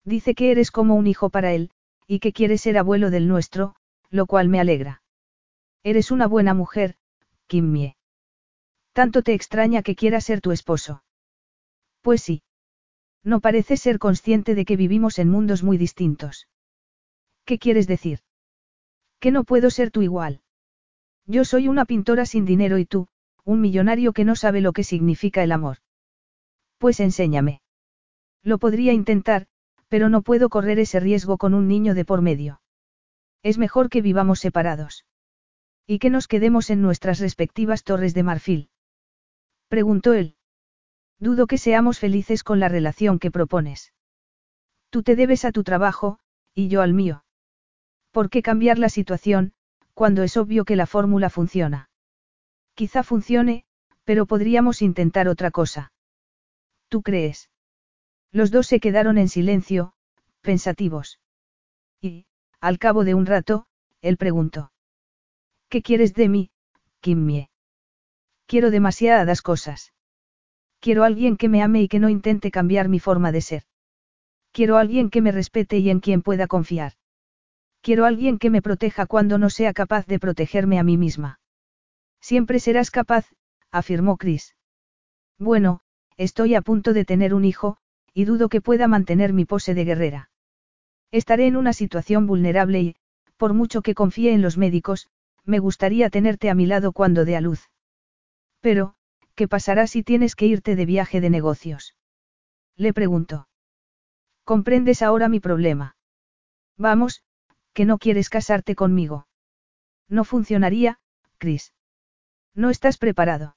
Dice 0.03 0.33
que 0.35 0.51
eres 0.51 0.71
como 0.71 0.95
un 0.95 1.07
hijo 1.07 1.29
para 1.29 1.53
él, 1.53 1.71
y 2.07 2.19
que 2.19 2.33
quieres 2.33 2.61
ser 2.61 2.77
abuelo 2.77 3.11
del 3.11 3.27
nuestro, 3.27 3.75
lo 4.09 4.25
cual 4.25 4.49
me 4.49 4.59
alegra. 4.59 5.01
Eres 5.83 6.11
una 6.11 6.27
buena 6.27 6.53
mujer, 6.53 6.95
Kim 7.47 7.71
Mie. 7.71 7.95
Tanto 8.93 9.21
te 9.21 9.33
extraña 9.33 9.83
que 9.83 9.95
quiera 9.95 10.19
ser 10.21 10.41
tu 10.41 10.51
esposo. 10.51 11.03
Pues 12.01 12.21
sí. 12.21 12.43
No 13.23 13.39
pareces 13.39 13.79
ser 13.81 13.99
consciente 13.99 14.55
de 14.55 14.65
que 14.65 14.75
vivimos 14.75 15.19
en 15.19 15.29
mundos 15.29 15.63
muy 15.63 15.77
distintos. 15.77 16.47
¿Qué 17.45 17.59
quieres 17.59 17.87
decir? 17.87 18.19
Que 19.19 19.31
no 19.31 19.43
puedo 19.43 19.69
ser 19.69 19.91
tú 19.91 20.01
igual. 20.01 20.41
Yo 21.25 21.45
soy 21.45 21.67
una 21.67 21.85
pintora 21.85 22.25
sin 22.25 22.45
dinero 22.45 22.79
y 22.79 22.85
tú, 22.85 23.07
un 23.43 23.61
millonario 23.61 24.13
que 24.13 24.25
no 24.25 24.35
sabe 24.35 24.61
lo 24.61 24.73
que 24.73 24.83
significa 24.83 25.43
el 25.43 25.51
amor. 25.51 25.77
Pues 26.77 26.99
enséñame. 26.99 27.61
Lo 28.43 28.57
podría 28.57 28.91
intentar, 28.91 29.47
pero 29.91 30.07
no 30.07 30.21
puedo 30.21 30.47
correr 30.47 30.79
ese 30.79 31.01
riesgo 31.01 31.37
con 31.37 31.53
un 31.53 31.67
niño 31.67 31.93
de 31.93 32.05
por 32.05 32.21
medio. 32.21 32.61
Es 33.43 33.57
mejor 33.57 33.89
que 33.89 34.01
vivamos 34.01 34.39
separados. 34.39 35.05
Y 35.85 35.99
que 35.99 36.09
nos 36.09 36.29
quedemos 36.29 36.69
en 36.69 36.81
nuestras 36.81 37.19
respectivas 37.19 37.83
torres 37.83 38.13
de 38.13 38.23
marfil. 38.23 38.69
Preguntó 39.67 40.13
él. 40.13 40.37
Dudo 41.19 41.45
que 41.45 41.57
seamos 41.57 41.99
felices 41.99 42.45
con 42.45 42.61
la 42.61 42.69
relación 42.69 43.19
que 43.19 43.31
propones. 43.31 43.91
Tú 44.91 45.03
te 45.03 45.17
debes 45.17 45.43
a 45.43 45.51
tu 45.51 45.61
trabajo, 45.61 46.19
y 46.55 46.69
yo 46.69 46.81
al 46.81 46.93
mío. 46.93 47.25
¿Por 48.11 48.29
qué 48.29 48.41
cambiar 48.41 48.79
la 48.79 48.87
situación, 48.87 49.51
cuando 49.93 50.23
es 50.23 50.37
obvio 50.37 50.63
que 50.63 50.77
la 50.77 50.85
fórmula 50.85 51.29
funciona? 51.29 51.89
Quizá 52.75 53.03
funcione, 53.03 53.65
pero 54.05 54.25
podríamos 54.25 54.81
intentar 54.81 55.27
otra 55.27 55.51
cosa. 55.51 55.91
¿Tú 56.87 57.01
crees? 57.01 57.50
Los 58.31 58.51
dos 58.51 58.67
se 58.67 58.79
quedaron 58.79 59.17
en 59.17 59.29
silencio, 59.29 59.93
pensativos. 60.41 61.19
Y, 62.01 62.25
al 62.59 62.79
cabo 62.79 63.03
de 63.03 63.13
un 63.13 63.25
rato, 63.25 63.65
él 64.01 64.17
preguntó. 64.17 64.71
¿Qué 65.69 65.81
quieres 65.81 66.13
de 66.13 66.29
mí, 66.29 66.51
Kimmie? 67.01 67.49
Quiero 68.45 68.71
demasiadas 68.71 69.41
cosas. 69.41 69.93
Quiero 70.79 71.03
alguien 71.03 71.37
que 71.37 71.47
me 71.47 71.61
ame 71.61 71.83
y 71.83 71.87
que 71.87 71.99
no 71.99 72.09
intente 72.09 72.51
cambiar 72.51 72.89
mi 72.89 72.99
forma 72.99 73.31
de 73.31 73.41
ser. 73.41 73.63
Quiero 74.51 74.77
alguien 74.77 75.09
que 75.09 75.21
me 75.21 75.31
respete 75.31 75.77
y 75.77 75.89
en 75.89 75.99
quien 75.99 76.21
pueda 76.21 76.47
confiar. 76.47 76.93
Quiero 77.81 78.05
alguien 78.05 78.37
que 78.37 78.49
me 78.49 78.61
proteja 78.61 79.05
cuando 79.05 79.37
no 79.37 79.49
sea 79.49 79.73
capaz 79.73 80.05
de 80.07 80.19
protegerme 80.19 80.79
a 80.79 80.83
mí 80.83 80.97
misma. 80.97 81.39
Siempre 82.19 82.59
serás 82.59 82.91
capaz, 82.91 83.25
afirmó 83.71 84.17
Chris. 84.17 84.55
Bueno, 85.39 85.81
estoy 86.17 86.55
a 86.55 86.61
punto 86.61 86.93
de 86.93 87.05
tener 87.05 87.33
un 87.33 87.45
hijo, 87.45 87.77
y 88.13 88.25
dudo 88.25 88.49
que 88.49 88.61
pueda 88.61 88.87
mantener 88.87 89.33
mi 89.33 89.45
pose 89.45 89.73
de 89.73 89.85
guerrera. 89.85 90.29
Estaré 91.11 91.47
en 91.47 91.55
una 91.55 91.73
situación 91.73 92.27
vulnerable 92.27 92.81
y, 92.81 92.95
por 93.37 93.53
mucho 93.53 93.81
que 93.81 93.95
confíe 93.95 94.33
en 94.33 94.41
los 94.41 94.57
médicos, 94.57 95.09
me 95.43 95.59
gustaría 95.59 96.09
tenerte 96.09 96.49
a 96.49 96.55
mi 96.55 96.65
lado 96.65 96.91
cuando 96.91 97.25
dé 97.25 97.35
a 97.35 97.41
luz. 97.41 97.69
Pero, 98.59 98.95
¿qué 99.35 99.47
pasará 99.47 99.87
si 99.87 100.03
tienes 100.03 100.35
que 100.35 100.45
irte 100.45 100.75
de 100.75 100.85
viaje 100.85 101.21
de 101.21 101.29
negocios? 101.29 101.95
Le 102.77 102.93
preguntó. 102.93 103.47
¿Comprendes 104.43 105.01
ahora 105.01 105.29
mi 105.29 105.39
problema? 105.39 105.95
Vamos, 106.77 107.23
que 107.73 107.85
no 107.85 107.97
quieres 107.97 108.29
casarte 108.29 108.75
conmigo. 108.75 109.27
No 110.07 110.23
funcionaría, 110.23 110.99
Chris. 111.37 111.73
No 112.53 112.69
estás 112.69 112.97
preparado. 112.97 113.55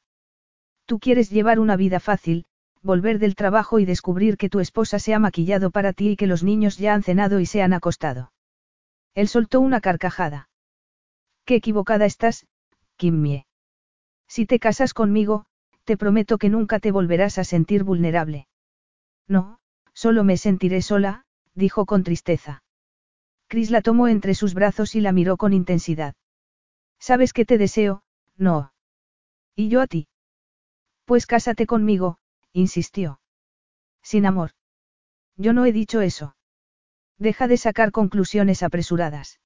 Tú 0.86 0.98
quieres 0.98 1.30
llevar 1.30 1.58
una 1.58 1.76
vida 1.76 2.00
fácil, 2.00 2.46
volver 2.84 3.18
del 3.18 3.34
trabajo 3.34 3.78
y 3.78 3.86
descubrir 3.86 4.36
que 4.36 4.50
tu 4.50 4.60
esposa 4.60 4.98
se 4.98 5.14
ha 5.14 5.18
maquillado 5.18 5.70
para 5.70 5.92
ti 5.92 6.10
y 6.10 6.16
que 6.16 6.26
los 6.26 6.44
niños 6.44 6.76
ya 6.76 6.94
han 6.94 7.02
cenado 7.02 7.40
y 7.40 7.46
se 7.46 7.62
han 7.62 7.72
acostado. 7.72 8.32
Él 9.14 9.26
soltó 9.26 9.60
una 9.60 9.80
carcajada. 9.80 10.50
Qué 11.44 11.56
equivocada 11.56 12.04
estás, 12.04 12.46
Kimmie. 12.96 13.46
Si 14.28 14.46
te 14.46 14.58
casas 14.58 14.92
conmigo, 14.92 15.46
te 15.84 15.96
prometo 15.96 16.38
que 16.38 16.50
nunca 16.50 16.78
te 16.78 16.92
volverás 16.92 17.38
a 17.38 17.44
sentir 17.44 17.84
vulnerable. 17.84 18.48
No, 19.26 19.58
solo 19.94 20.22
me 20.22 20.36
sentiré 20.36 20.82
sola, 20.82 21.24
dijo 21.54 21.86
con 21.86 22.04
tristeza. 22.04 22.62
Chris 23.46 23.70
la 23.70 23.82
tomó 23.82 24.08
entre 24.08 24.34
sus 24.34 24.54
brazos 24.54 24.94
y 24.94 25.00
la 25.00 25.12
miró 25.12 25.36
con 25.36 25.52
intensidad. 25.52 26.14
Sabes 26.98 27.32
que 27.32 27.44
te 27.44 27.58
deseo, 27.58 28.02
no. 28.36 28.72
¿Y 29.54 29.68
yo 29.68 29.80
a 29.80 29.86
ti? 29.86 30.08
Pues 31.04 31.26
cásate 31.26 31.66
conmigo, 31.66 32.18
insistió. 32.54 33.20
Sin 34.02 34.24
amor. 34.24 34.52
Yo 35.36 35.52
no 35.52 35.66
he 35.66 35.72
dicho 35.72 36.00
eso. 36.00 36.36
Deja 37.18 37.48
de 37.48 37.56
sacar 37.56 37.90
conclusiones 37.90 38.62
apresuradas. 38.62 39.40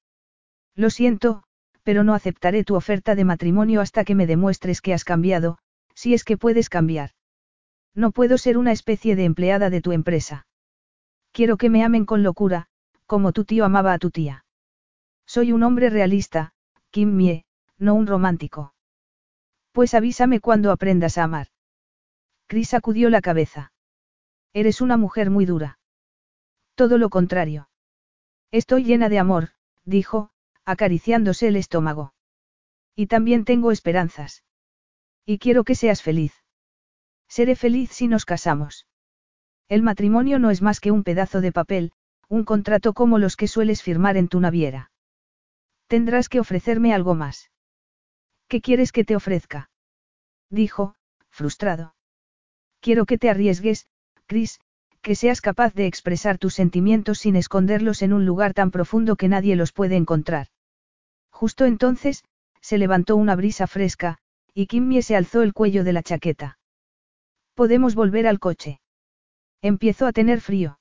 Lo 0.77 0.91
siento, 0.91 1.43
pero 1.83 2.05
no 2.05 2.15
aceptaré 2.15 2.65
tu 2.65 2.77
oferta 2.77 3.15
de 3.15 3.25
matrimonio 3.25 3.81
hasta 3.81 4.05
que 4.05 4.15
me 4.15 4.27
demuestres 4.27 4.81
que 4.81 4.93
has 4.93 5.05
cambiado, 5.05 5.59
si 5.95 6.15
es 6.15 6.23
que 6.23 6.37
puedes 6.37 6.69
cambiar. 6.69 7.11
No 7.95 8.13
puedo 8.13 8.39
ser 8.39 8.59
una 8.59 8.73
especie 8.73 9.17
de 9.17 9.25
empleada 9.25 9.71
de 9.71 9.81
tu 9.81 9.93
empresa. 9.93 10.47
Quiero 11.33 11.57
que 11.57 11.71
me 11.71 11.83
amen 11.83 12.05
con 12.05 12.23
locura, 12.23 12.67
como 13.07 13.33
tu 13.33 13.45
tío 13.45 13.65
amaba 13.65 13.93
a 13.95 13.99
tu 13.99 14.11
tía. 14.11 14.45
Soy 15.27 15.53
un 15.53 15.63
hombre 15.63 15.91
realista, 15.91 16.53
Kim 16.91 17.17
Mie, 17.17 17.45
no 17.79 17.95
un 17.95 18.07
romántico. 18.07 18.75
Pues 19.73 19.95
avísame 19.95 20.41
cuando 20.41 20.73
aprendas 20.73 21.19
a 21.19 21.25
amar. 21.25 21.49
Chris 22.49 22.71
sacudió 22.71 23.11
la 23.11 23.21
cabeza. 23.21 23.73
Eres 24.55 24.81
una 24.81 24.97
mujer 24.97 25.29
muy 25.29 25.45
dura. 25.45 25.79
Todo 26.75 26.97
lo 26.97 27.11
contrario. 27.11 27.69
Estoy 28.51 28.85
llena 28.85 29.11
de 29.11 29.19
amor, 29.19 29.51
dijo, 29.85 30.31
acariciándose 30.65 31.49
el 31.49 31.57
estómago. 31.57 32.15
Y 32.97 33.07
también 33.07 33.45
tengo 33.45 33.71
esperanzas. 33.71 34.45
Y 35.27 35.39
quiero 35.39 35.63
que 35.63 35.75
seas 35.75 36.03
feliz. 36.03 36.33
Seré 37.29 37.55
feliz 37.55 37.91
si 37.93 38.09
nos 38.09 38.25
casamos. 38.25 38.87
El 39.69 39.83
matrimonio 39.83 40.39
no 40.39 40.51
es 40.51 40.63
más 40.63 40.81
que 40.81 40.91
un 40.91 41.05
pedazo 41.05 41.43
de 41.43 41.53
papel, 41.53 41.93
un 42.29 42.45
contrato 42.45 42.95
como 42.95 43.19
los 43.19 43.37
que 43.37 43.47
sueles 43.47 43.83
firmar 43.83 44.17
en 44.17 44.29
tu 44.29 44.41
naviera. 44.41 44.91
Tendrás 45.87 46.31
que 46.31 46.41
ofrecerme 46.41 46.95
algo 46.95 47.15
más. 47.15 47.51
¿Qué 48.49 48.63
quieres 48.63 48.91
que 48.91 49.05
te 49.05 49.17
ofrezca? 49.17 49.71
Dijo, 50.49 50.95
frustrado. 51.29 51.95
Quiero 52.89 53.05
que 53.05 53.19
te 53.19 53.29
arriesgues, 53.29 53.87
Chris, 54.25 54.61
que 55.03 55.15
seas 55.15 55.43
capaz 55.43 55.75
de 55.75 55.85
expresar 55.85 56.39
tus 56.39 56.55
sentimientos 56.55 57.19
sin 57.19 57.37
esconderlos 57.37 58.01
en 58.01 58.15
un 58.15 58.25
lugar 58.25 58.55
tan 58.55 58.71
profundo 58.71 59.17
que 59.17 59.29
nadie 59.29 59.57
los 59.57 59.73
puede 59.73 59.97
encontrar. 59.97 60.47
Justo 61.29 61.67
entonces, 61.67 62.25
se 62.63 62.79
levantó 62.79 63.17
una 63.17 63.37
brisa 63.37 63.67
fresca, 63.67 64.17
y 64.55 64.69
Kimmy 64.69 65.03
se 65.03 65.17
alzó 65.17 65.43
el 65.43 65.53
cuello 65.53 65.85
de 65.85 65.93
la 65.93 66.03
chaqueta. 66.03 66.59
¿Podemos 67.53 67.95
volver 67.95 68.27
al 68.27 68.39
coche? 68.39 68.81
Empiezo 69.61 70.07
a 70.07 70.13
tener 70.13 70.41
frío. 70.41 70.81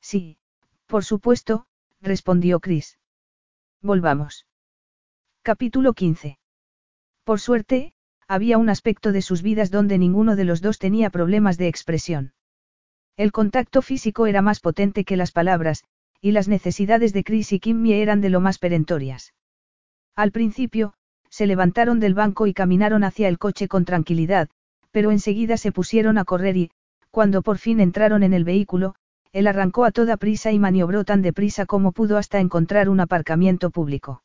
Sí, 0.00 0.38
por 0.86 1.04
supuesto, 1.04 1.66
respondió 2.00 2.58
Chris. 2.58 2.98
Volvamos. 3.82 4.46
Capítulo 5.42 5.92
15. 5.92 6.38
Por 7.24 7.38
suerte, 7.38 7.92
había 8.28 8.58
un 8.58 8.68
aspecto 8.68 9.10
de 9.10 9.22
sus 9.22 9.42
vidas 9.42 9.70
donde 9.70 9.96
ninguno 9.96 10.36
de 10.36 10.44
los 10.44 10.60
dos 10.60 10.78
tenía 10.78 11.08
problemas 11.08 11.56
de 11.56 11.66
expresión. 11.66 12.34
El 13.16 13.32
contacto 13.32 13.80
físico 13.82 14.26
era 14.26 14.42
más 14.42 14.60
potente 14.60 15.04
que 15.04 15.16
las 15.16 15.32
palabras, 15.32 15.82
y 16.20 16.32
las 16.32 16.46
necesidades 16.46 17.12
de 17.12 17.24
Chris 17.24 17.52
y 17.52 17.58
Kimmy 17.58 17.94
eran 17.94 18.20
de 18.20 18.28
lo 18.28 18.40
más 18.40 18.58
perentorias. 18.58 19.34
Al 20.14 20.30
principio, 20.30 20.92
se 21.30 21.46
levantaron 21.46 22.00
del 22.00 22.14
banco 22.14 22.46
y 22.46 22.52
caminaron 22.52 23.02
hacia 23.02 23.28
el 23.28 23.38
coche 23.38 23.66
con 23.66 23.84
tranquilidad, 23.84 24.48
pero 24.90 25.10
enseguida 25.10 25.56
se 25.56 25.72
pusieron 25.72 26.18
a 26.18 26.24
correr 26.24 26.56
y, 26.56 26.70
cuando 27.10 27.42
por 27.42 27.58
fin 27.58 27.80
entraron 27.80 28.22
en 28.22 28.34
el 28.34 28.44
vehículo, 28.44 28.94
él 29.32 29.46
arrancó 29.46 29.84
a 29.84 29.90
toda 29.90 30.16
prisa 30.16 30.52
y 30.52 30.58
maniobró 30.58 31.04
tan 31.04 31.22
deprisa 31.22 31.66
como 31.66 31.92
pudo 31.92 32.18
hasta 32.18 32.40
encontrar 32.40 32.88
un 32.88 33.00
aparcamiento 33.00 33.70
público. 33.70 34.22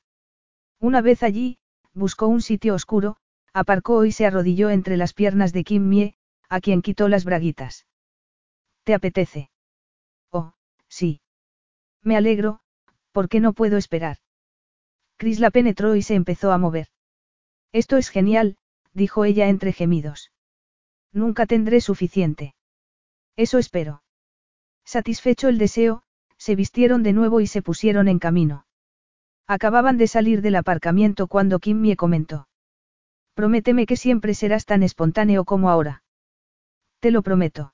Una 0.79 1.01
vez 1.01 1.23
allí, 1.23 1.57
buscó 1.93 2.27
un 2.27 2.41
sitio 2.41 2.73
oscuro, 2.73 3.17
aparcó 3.53 4.05
y 4.05 4.11
se 4.11 4.25
arrodilló 4.25 4.69
entre 4.69 4.97
las 4.97 5.13
piernas 5.13 5.53
de 5.53 5.63
Kim 5.63 5.87
Mie, 5.87 6.15
a 6.49 6.59
quien 6.59 6.81
quitó 6.81 7.07
las 7.07 7.23
braguitas. 7.23 7.85
¿Te 8.83 8.93
apetece? 8.93 9.49
Oh, 10.31 10.53
sí. 10.87 11.21
Me 12.01 12.17
alegro, 12.17 12.59
porque 13.11 13.39
no 13.39 13.53
puedo 13.53 13.77
esperar. 13.77 14.17
Chris 15.17 15.39
la 15.39 15.51
penetró 15.51 15.95
y 15.95 16.01
se 16.01 16.15
empezó 16.15 16.51
a 16.51 16.57
mover. 16.57 16.87
Esto 17.71 17.97
es 17.97 18.09
genial, 18.09 18.57
dijo 18.93 19.23
ella 19.25 19.47
entre 19.47 19.71
gemidos. 19.71 20.31
Nunca 21.11 21.45
tendré 21.45 21.79
suficiente. 21.79 22.55
Eso 23.35 23.57
espero. 23.57 24.03
Satisfecho 24.83 25.47
el 25.47 25.57
deseo, 25.57 26.03
se 26.37 26.55
vistieron 26.55 27.03
de 27.03 27.13
nuevo 27.13 27.39
y 27.39 27.47
se 27.47 27.61
pusieron 27.61 28.07
en 28.07 28.19
camino. 28.19 28.65
Acababan 29.47 29.97
de 29.97 30.07
salir 30.07 30.41
del 30.41 30.55
aparcamiento 30.55 31.27
cuando 31.27 31.59
Kim 31.59 31.79
Mie 31.79 31.95
comentó. 31.95 32.47
Prométeme 33.33 33.85
que 33.85 33.97
siempre 33.97 34.33
serás 34.33 34.65
tan 34.65 34.83
espontáneo 34.83 35.45
como 35.45 35.69
ahora. 35.69 36.03
Te 36.99 37.11
lo 37.11 37.21
prometo. 37.21 37.73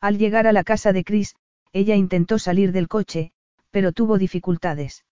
Al 0.00 0.18
llegar 0.18 0.46
a 0.46 0.52
la 0.52 0.64
casa 0.64 0.92
de 0.92 1.04
Chris, 1.04 1.36
ella 1.72 1.96
intentó 1.96 2.38
salir 2.38 2.72
del 2.72 2.88
coche, 2.88 3.32
pero 3.70 3.92
tuvo 3.92 4.18
dificultades. 4.18 5.04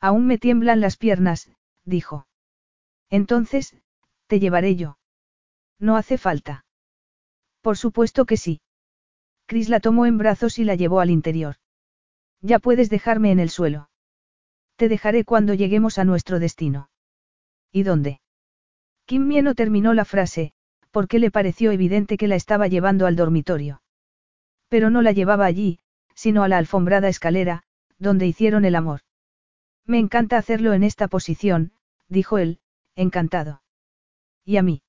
Aún 0.00 0.26
me 0.26 0.38
tiemblan 0.38 0.80
las 0.80 0.96
piernas, 0.96 1.50
dijo. 1.84 2.26
Entonces, 3.10 3.76
te 4.26 4.40
llevaré 4.40 4.76
yo. 4.76 4.98
No 5.78 5.96
hace 5.96 6.18
falta. 6.18 6.64
Por 7.60 7.76
supuesto 7.76 8.24
que 8.24 8.36
sí. 8.36 8.60
Chris 9.46 9.68
la 9.68 9.80
tomó 9.80 10.06
en 10.06 10.18
brazos 10.18 10.58
y 10.58 10.64
la 10.64 10.74
llevó 10.74 11.00
al 11.00 11.10
interior. 11.10 11.56
Ya 12.40 12.58
puedes 12.58 12.88
dejarme 12.88 13.32
en 13.32 13.38
el 13.38 13.50
suelo. 13.50 13.90
Te 14.76 14.88
dejaré 14.88 15.24
cuando 15.24 15.54
lleguemos 15.54 15.98
a 15.98 16.04
nuestro 16.04 16.38
destino. 16.38 16.88
¿Y 17.70 17.82
dónde? 17.82 18.21
Kim 19.12 19.26
Mie 19.26 19.42
terminó 19.54 19.92
la 19.92 20.06
frase, 20.06 20.54
porque 20.90 21.18
le 21.18 21.30
pareció 21.30 21.70
evidente 21.70 22.16
que 22.16 22.28
la 22.28 22.34
estaba 22.34 22.66
llevando 22.66 23.04
al 23.04 23.14
dormitorio. 23.14 23.82
Pero 24.70 24.88
no 24.88 25.02
la 25.02 25.12
llevaba 25.12 25.44
allí, 25.44 25.80
sino 26.14 26.42
a 26.42 26.48
la 26.48 26.56
alfombrada 26.56 27.10
escalera, 27.10 27.62
donde 27.98 28.26
hicieron 28.26 28.64
el 28.64 28.74
amor. 28.74 29.02
Me 29.84 29.98
encanta 29.98 30.38
hacerlo 30.38 30.72
en 30.72 30.82
esta 30.82 31.08
posición, 31.08 31.72
dijo 32.08 32.38
él, 32.38 32.60
encantado. 32.96 33.62
¿Y 34.46 34.56
a 34.56 34.62
mí? 34.62 34.82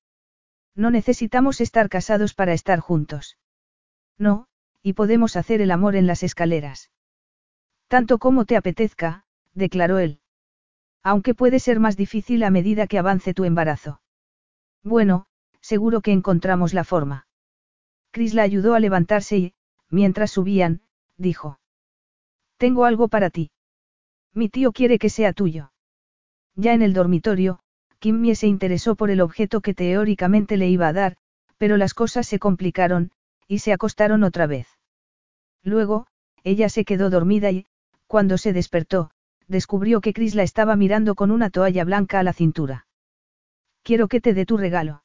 No 0.74 0.90
necesitamos 0.90 1.60
estar 1.60 1.90
casados 1.90 2.32
para 2.32 2.54
estar 2.54 2.80
juntos. 2.80 3.36
No, 4.16 4.46
y 4.82 4.94
podemos 4.94 5.36
hacer 5.36 5.60
el 5.60 5.70
amor 5.70 5.96
en 5.96 6.06
las 6.06 6.22
escaleras. 6.22 6.90
Tanto 7.88 8.16
como 8.16 8.46
te 8.46 8.56
apetezca, 8.56 9.26
declaró 9.52 9.98
él. 9.98 10.20
Aunque 11.02 11.34
puede 11.34 11.58
ser 11.58 11.78
más 11.78 11.98
difícil 11.98 12.42
a 12.42 12.48
medida 12.48 12.86
que 12.86 12.98
avance 12.98 13.34
tu 13.34 13.44
embarazo. 13.44 14.00
Bueno, 14.84 15.26
seguro 15.62 16.02
que 16.02 16.12
encontramos 16.12 16.74
la 16.74 16.84
forma. 16.84 17.26
Chris 18.12 18.34
la 18.34 18.42
ayudó 18.42 18.74
a 18.74 18.80
levantarse 18.80 19.38
y, 19.38 19.54
mientras 19.88 20.30
subían, 20.30 20.82
dijo. 21.16 21.58
Tengo 22.58 22.84
algo 22.84 23.08
para 23.08 23.30
ti. 23.30 23.50
Mi 24.34 24.48
tío 24.48 24.72
quiere 24.72 24.98
que 24.98 25.08
sea 25.08 25.32
tuyo. 25.32 25.72
Ya 26.54 26.74
en 26.74 26.82
el 26.82 26.92
dormitorio, 26.92 27.60
Kimmy 27.98 28.34
se 28.34 28.46
interesó 28.46 28.94
por 28.94 29.10
el 29.10 29.20
objeto 29.20 29.62
que 29.62 29.74
teóricamente 29.74 30.56
le 30.56 30.68
iba 30.68 30.86
a 30.86 30.92
dar, 30.92 31.16
pero 31.56 31.76
las 31.78 31.94
cosas 31.94 32.26
se 32.26 32.38
complicaron, 32.38 33.10
y 33.48 33.60
se 33.60 33.72
acostaron 33.72 34.22
otra 34.22 34.46
vez. 34.46 34.68
Luego, 35.62 36.06
ella 36.42 36.68
se 36.68 36.84
quedó 36.84 37.08
dormida 37.08 37.50
y, 37.50 37.66
cuando 38.06 38.36
se 38.36 38.52
despertó, 38.52 39.10
descubrió 39.48 40.00
que 40.02 40.12
Chris 40.12 40.34
la 40.34 40.42
estaba 40.42 40.76
mirando 40.76 41.14
con 41.14 41.30
una 41.30 41.48
toalla 41.48 41.84
blanca 41.84 42.18
a 42.18 42.22
la 42.22 42.34
cintura. 42.34 42.83
Quiero 43.84 44.08
que 44.08 44.20
te 44.20 44.32
dé 44.32 44.46
tu 44.46 44.56
regalo. 44.56 45.04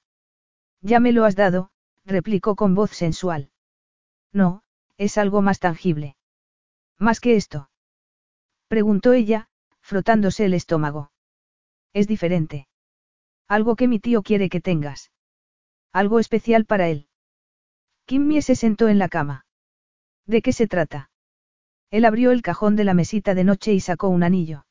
Ya 0.82 1.00
me 1.00 1.12
lo 1.12 1.26
has 1.26 1.36
dado, 1.36 1.70
replicó 2.06 2.56
con 2.56 2.76
voz 2.76 2.92
sensual. 2.92 3.52
No, 4.32 4.64
es 4.98 5.18
algo 5.18 5.42
más 5.42 5.60
tangible. 5.60 6.16
¿Más 6.98 7.20
que 7.20 7.36
esto? 7.36 7.70
Preguntó 8.70 9.12
ella, 9.14 9.50
frotándose 9.82 10.46
el 10.46 10.54
estómago. 10.54 11.12
Es 11.94 12.08
diferente. 12.08 12.68
Algo 13.50 13.76
que 13.76 13.90
mi 13.90 14.00
tío 14.00 14.22
quiere 14.22 14.48
que 14.48 14.62
tengas. 14.62 15.12
Algo 15.92 16.20
especial 16.20 16.66
para 16.66 16.88
él. 16.88 17.10
Kimmy 18.06 18.42
se 18.42 18.56
sentó 18.56 18.88
en 18.88 18.98
la 18.98 19.10
cama. 19.10 19.46
¿De 20.26 20.42
qué 20.42 20.54
se 20.54 20.68
trata? 20.68 21.12
Él 21.90 22.06
abrió 22.06 22.32
el 22.32 22.44
cajón 22.44 22.76
de 22.76 22.86
la 22.86 22.94
mesita 22.94 23.34
de 23.36 23.44
noche 23.44 23.74
y 23.74 23.82
sacó 23.82 24.08
un 24.08 24.24
anillo. 24.24 24.66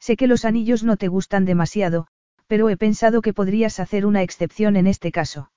Sé 0.00 0.16
que 0.16 0.26
los 0.26 0.44
anillos 0.44 0.82
no 0.82 0.96
te 0.96 1.08
gustan 1.08 1.44
demasiado, 1.44 2.06
pero 2.50 2.68
he 2.68 2.76
pensado 2.76 3.22
que 3.22 3.32
podrías 3.32 3.78
hacer 3.78 4.04
una 4.04 4.22
excepción 4.22 4.74
en 4.74 4.88
este 4.88 5.12
caso. 5.12 5.52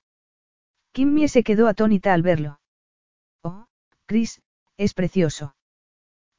Kimmy 0.92 1.26
se 1.26 1.42
quedó 1.42 1.66
atónita 1.66 2.14
al 2.14 2.22
verlo. 2.22 2.60
Oh, 3.42 3.66
Chris, 4.06 4.40
es 4.76 4.94
precioso. 4.94 5.56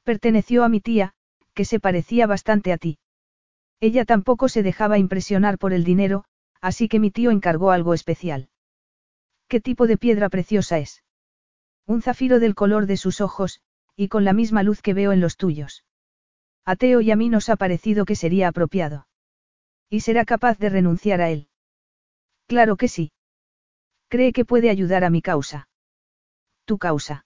Perteneció 0.04 0.64
a 0.64 0.70
mi 0.70 0.80
tía, 0.80 1.14
que 1.54 1.66
se 1.66 1.82
parecía 1.82 2.26
bastante 2.26 2.72
a 2.72 2.78
ti. 2.78 3.00
Ella 3.82 4.06
tampoco 4.06 4.48
se 4.48 4.64
dejaba 4.64 4.98
impresionar 4.98 5.58
por 5.58 5.74
el 5.74 5.84
dinero, 5.84 6.24
así 6.62 6.88
que 6.88 7.02
mi 7.02 7.12
tío 7.12 7.32
encargó 7.32 7.72
algo 7.72 7.94
especial. 7.94 8.48
¿Qué 9.50 9.60
tipo 9.60 9.88
de 9.88 9.98
piedra 9.98 10.30
preciosa 10.30 10.78
es? 10.78 11.04
Un 11.86 12.02
zafiro 12.02 12.40
del 12.40 12.56
color 12.56 12.86
de 12.86 12.96
sus 12.96 13.20
ojos, 13.20 13.60
y 13.98 14.08
con 14.08 14.24
la 14.24 14.32
misma 14.32 14.64
luz 14.64 14.82
que 14.82 14.94
veo 14.94 15.12
en 15.12 15.20
los 15.20 15.36
tuyos. 15.36 15.84
A 16.64 16.78
y 16.80 17.12
a 17.12 17.16
mí 17.18 17.28
nos 17.28 17.50
ha 17.50 17.58
parecido 17.58 18.06
que 18.06 18.16
sería 18.16 18.48
apropiado. 18.48 19.06
¿Y 19.90 20.02
será 20.02 20.26
capaz 20.26 20.58
de 20.58 20.70
renunciar 20.70 21.22
a 21.22 21.30
él? 21.30 21.48
Claro 22.48 22.76
que 22.76 22.88
sí. 22.88 23.12
Cree 24.08 24.34
que 24.34 24.46
puede 24.46 24.70
ayudar 24.70 25.04
a 25.04 25.10
mi 25.10 25.22
causa. 25.22 25.68
Tu 26.66 26.78
causa. 26.78 27.26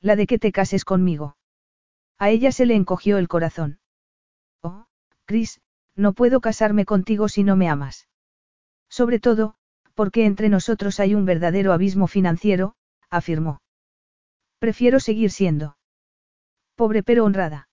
La 0.00 0.16
de 0.16 0.26
que 0.26 0.38
te 0.38 0.52
cases 0.52 0.84
conmigo. 0.84 1.36
A 2.18 2.30
ella 2.30 2.52
se 2.52 2.66
le 2.66 2.74
encogió 2.74 3.18
el 3.18 3.28
corazón. 3.28 3.80
Oh, 4.62 4.86
Chris, 5.24 5.60
no 5.94 6.12
puedo 6.12 6.40
casarme 6.40 6.84
contigo 6.84 7.28
si 7.28 7.44
no 7.44 7.56
me 7.56 7.68
amas. 7.68 8.08
Sobre 8.88 9.20
todo, 9.20 9.54
porque 9.94 10.24
entre 10.24 10.48
nosotros 10.48 11.00
hay 11.00 11.14
un 11.14 11.24
verdadero 11.24 11.72
abismo 11.72 12.06
financiero, 12.06 12.74
afirmó. 13.10 13.62
Prefiero 14.58 15.00
seguir 15.00 15.30
siendo. 15.30 15.76
Pobre 16.74 17.02
pero 17.02 17.24
honrada. 17.24 17.68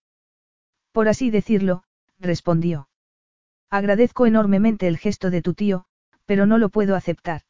Por 0.91 1.07
así 1.07 1.29
decirlo, 1.29 1.83
respondió. 2.19 2.89
Agradezco 3.69 4.25
enormemente 4.25 4.87
el 4.87 4.97
gesto 4.97 5.29
de 5.29 5.41
tu 5.41 5.53
tío, 5.53 5.85
pero 6.25 6.45
no 6.45 6.57
lo 6.57 6.69
puedo 6.69 6.95
aceptar. 6.95 7.41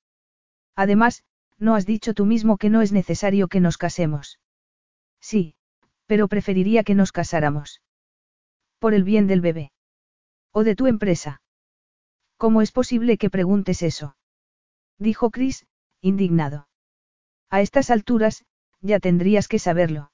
Además, 0.76 1.24
¿no 1.58 1.76
has 1.76 1.86
dicho 1.86 2.14
tú 2.14 2.26
mismo 2.26 2.58
que 2.58 2.70
no 2.70 2.82
es 2.82 2.92
necesario 2.92 3.48
que 3.48 3.60
nos 3.60 3.78
casemos? 3.78 4.40
Sí, 5.20 5.56
pero 6.06 6.28
preferiría 6.28 6.84
que 6.84 6.96
nos 6.96 7.12
casáramos. 7.12 7.82
Por 8.80 8.94
el 8.94 9.04
bien 9.04 9.28
del 9.28 9.42
bebé. 9.42 9.72
O 10.52 10.64
de 10.64 10.76
tu 10.76 10.88
empresa. 10.88 11.42
¿Cómo 12.38 12.62
es 12.62 12.72
posible 12.72 13.18
que 13.18 13.30
preguntes 13.30 13.82
eso? 13.82 14.16
Dijo 15.00 15.32
Chris, 15.32 15.66
indignado. 16.02 16.68
A 17.50 17.62
estas 17.62 17.90
alturas, 17.90 18.46
ya 18.82 19.00
tendrías 19.00 19.48
que 19.48 19.60
saberlo. 19.60 20.12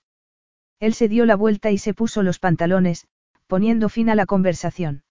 Él 0.79 0.93
se 0.93 1.07
dio 1.07 1.25
la 1.25 1.35
vuelta 1.35 1.71
y 1.71 1.77
se 1.77 1.93
puso 1.93 2.23
los 2.23 2.39
pantalones, 2.39 3.07
poniendo 3.47 3.89
fin 3.89 4.09
a 4.09 4.15
la 4.15 4.25
conversación. 4.25 5.03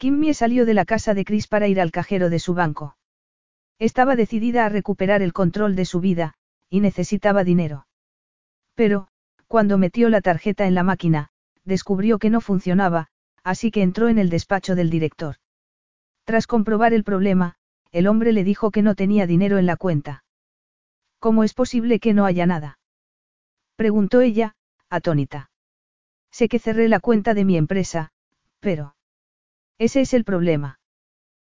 Kimmy 0.00 0.32
salió 0.32 0.64
de 0.64 0.72
la 0.72 0.86
casa 0.86 1.12
de 1.12 1.26
Chris 1.26 1.46
para 1.46 1.68
ir 1.68 1.78
al 1.78 1.90
cajero 1.90 2.30
de 2.30 2.38
su 2.38 2.54
banco. 2.54 2.96
Estaba 3.78 4.16
decidida 4.16 4.64
a 4.64 4.70
recuperar 4.70 5.20
el 5.20 5.34
control 5.34 5.76
de 5.76 5.84
su 5.84 6.00
vida, 6.00 6.32
y 6.70 6.80
necesitaba 6.80 7.44
dinero. 7.44 7.86
Pero, 8.74 9.08
cuando 9.46 9.76
metió 9.76 10.08
la 10.08 10.22
tarjeta 10.22 10.66
en 10.66 10.74
la 10.74 10.84
máquina, 10.84 11.28
descubrió 11.66 12.18
que 12.18 12.30
no 12.30 12.40
funcionaba, 12.40 13.08
así 13.44 13.70
que 13.70 13.82
entró 13.82 14.08
en 14.08 14.18
el 14.18 14.30
despacho 14.30 14.74
del 14.74 14.88
director. 14.88 15.36
Tras 16.24 16.46
comprobar 16.46 16.94
el 16.94 17.04
problema, 17.04 17.56
el 17.92 18.06
hombre 18.06 18.32
le 18.32 18.42
dijo 18.42 18.70
que 18.70 18.80
no 18.80 18.94
tenía 18.94 19.26
dinero 19.26 19.58
en 19.58 19.66
la 19.66 19.76
cuenta. 19.76 20.24
¿Cómo 21.18 21.44
es 21.44 21.52
posible 21.52 22.00
que 22.00 22.14
no 22.14 22.24
haya 22.24 22.46
nada? 22.46 22.78
Preguntó 23.76 24.22
ella, 24.22 24.54
atónita. 24.88 25.50
Sé 26.30 26.48
que 26.48 26.58
cerré 26.58 26.88
la 26.88 27.00
cuenta 27.00 27.34
de 27.34 27.44
mi 27.44 27.58
empresa, 27.58 28.12
pero... 28.60 28.94
Ese 29.80 30.02
es 30.02 30.12
el 30.12 30.24
problema. 30.24 30.78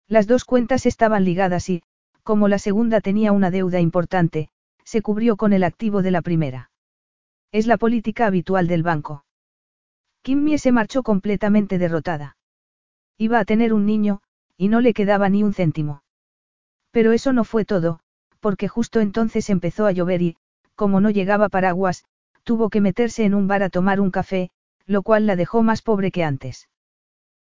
Las 0.06 0.26
dos 0.26 0.44
cuentas 0.44 0.84
estaban 0.84 1.24
ligadas 1.24 1.70
y, 1.70 1.82
como 2.22 2.46
la 2.46 2.58
segunda 2.58 3.00
tenía 3.00 3.32
una 3.32 3.50
deuda 3.50 3.80
importante, 3.80 4.50
se 4.84 5.00
cubrió 5.00 5.38
con 5.38 5.54
el 5.54 5.64
activo 5.64 6.02
de 6.02 6.10
la 6.10 6.20
primera. 6.20 6.70
Es 7.52 7.66
la 7.66 7.78
política 7.78 8.26
habitual 8.26 8.68
del 8.68 8.82
banco. 8.82 9.24
Kimmy 10.20 10.58
se 10.58 10.72
marchó 10.72 11.02
completamente 11.02 11.78
derrotada. 11.78 12.36
Iba 13.16 13.38
a 13.38 13.46
tener 13.46 13.72
un 13.72 13.86
niño, 13.86 14.20
y 14.58 14.68
no 14.68 14.82
le 14.82 14.92
quedaba 14.92 15.30
ni 15.30 15.42
un 15.42 15.54
céntimo. 15.54 16.02
Pero 16.90 17.12
eso 17.12 17.32
no 17.32 17.44
fue 17.44 17.64
todo, 17.64 18.00
porque 18.40 18.68
justo 18.68 19.00
entonces 19.00 19.48
empezó 19.48 19.86
a 19.86 19.92
llover 19.92 20.20
y, 20.20 20.36
como 20.74 21.00
no 21.00 21.08
llegaba 21.08 21.48
paraguas, 21.48 22.04
tuvo 22.44 22.68
que 22.68 22.82
meterse 22.82 23.24
en 23.24 23.34
un 23.34 23.48
bar 23.48 23.62
a 23.62 23.70
tomar 23.70 24.00
un 24.00 24.10
café, 24.10 24.50
lo 24.84 25.00
cual 25.00 25.26
la 25.26 25.34
dejó 25.34 25.62
más 25.62 25.80
pobre 25.80 26.10
que 26.10 26.24
antes. 26.24 26.68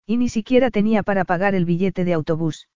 Y 0.05 0.17
ni 0.17 0.29
siquiera 0.29 0.69
tenía 0.71 1.03
para 1.03 1.25
pagar 1.25 1.55
el 1.55 1.65
billete 1.65 2.03
de 2.03 2.13
autobús. 2.13 2.67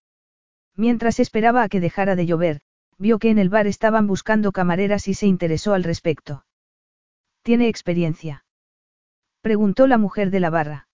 Mientras 0.76 1.20
esperaba 1.20 1.64
a 1.64 1.70
que 1.70 1.80
dejara 1.80 2.16
de 2.16 2.26
llover, 2.26 2.62
vio 2.98 3.20
que 3.20 3.30
en 3.30 3.40
el 3.40 3.50
bar 3.50 3.68
estaban 3.68 4.08
buscando 4.08 4.52
camareras 4.52 5.08
y 5.08 5.14
se 5.14 5.28
interesó 5.28 5.74
al 5.74 5.84
respecto. 5.84 6.46
¿Tiene 7.42 7.68
experiencia? 7.68 8.46
Preguntó 9.42 9.88
la 9.88 9.98
mujer 9.98 10.32
de 10.32 10.40
la 10.40 10.50
barra. 10.50 10.88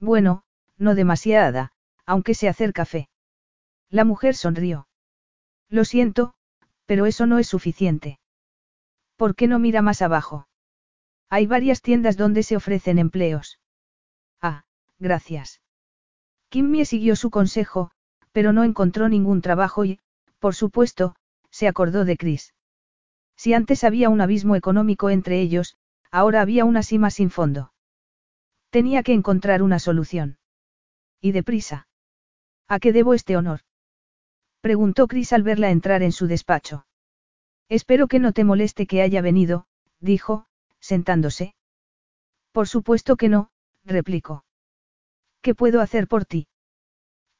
Bueno, 0.00 0.42
no 0.76 0.94
demasiada, 0.94 1.72
aunque 2.06 2.34
sé 2.34 2.48
hacer 2.48 2.72
café. 2.72 3.08
La 3.90 4.04
mujer 4.04 4.34
sonrió. 4.34 4.88
Lo 5.68 5.84
siento, 5.84 6.34
pero 6.86 7.06
eso 7.06 7.26
no 7.26 7.38
es 7.38 7.48
suficiente. 7.48 8.18
¿Por 9.16 9.34
qué 9.34 9.46
no 9.46 9.58
mira 9.58 9.82
más 9.82 10.02
abajo? 10.02 10.48
Hay 11.28 11.46
varias 11.46 11.82
tiendas 11.82 12.16
donde 12.16 12.42
se 12.42 12.56
ofrecen 12.56 12.98
empleos. 12.98 13.58
Gracias. 14.98 15.60
Kimmy 16.48 16.84
siguió 16.84 17.14
su 17.16 17.30
consejo, 17.30 17.90
pero 18.32 18.52
no 18.52 18.64
encontró 18.64 19.08
ningún 19.08 19.42
trabajo 19.42 19.84
y, 19.84 20.00
por 20.38 20.54
supuesto, 20.54 21.14
se 21.50 21.68
acordó 21.68 22.04
de 22.04 22.16
Chris. 22.16 22.54
Si 23.36 23.54
antes 23.54 23.84
había 23.84 24.08
un 24.08 24.20
abismo 24.20 24.56
económico 24.56 25.10
entre 25.10 25.40
ellos, 25.40 25.76
ahora 26.10 26.40
había 26.40 26.64
una 26.64 26.82
cima 26.82 27.10
sin 27.10 27.30
fondo. 27.30 27.72
Tenía 28.70 29.02
que 29.02 29.12
encontrar 29.12 29.62
una 29.62 29.78
solución. 29.78 30.38
Y 31.20 31.32
deprisa. 31.32 31.88
¿A 32.66 32.80
qué 32.80 32.92
debo 32.92 33.14
este 33.14 33.36
honor? 33.36 33.60
Preguntó 34.60 35.06
Chris 35.06 35.32
al 35.32 35.42
verla 35.42 35.70
entrar 35.70 36.02
en 36.02 36.12
su 36.12 36.26
despacho. 36.26 36.86
Espero 37.68 38.08
que 38.08 38.18
no 38.18 38.32
te 38.32 38.44
moleste 38.44 38.86
que 38.86 39.02
haya 39.02 39.22
venido, 39.22 39.66
dijo, 40.00 40.46
sentándose. 40.80 41.54
Por 42.52 42.66
supuesto 42.66 43.16
que 43.16 43.28
no, 43.28 43.50
replicó. 43.84 44.44
¿Qué 45.40 45.54
puedo 45.54 45.80
hacer 45.80 46.08
por 46.08 46.24
ti? 46.24 46.48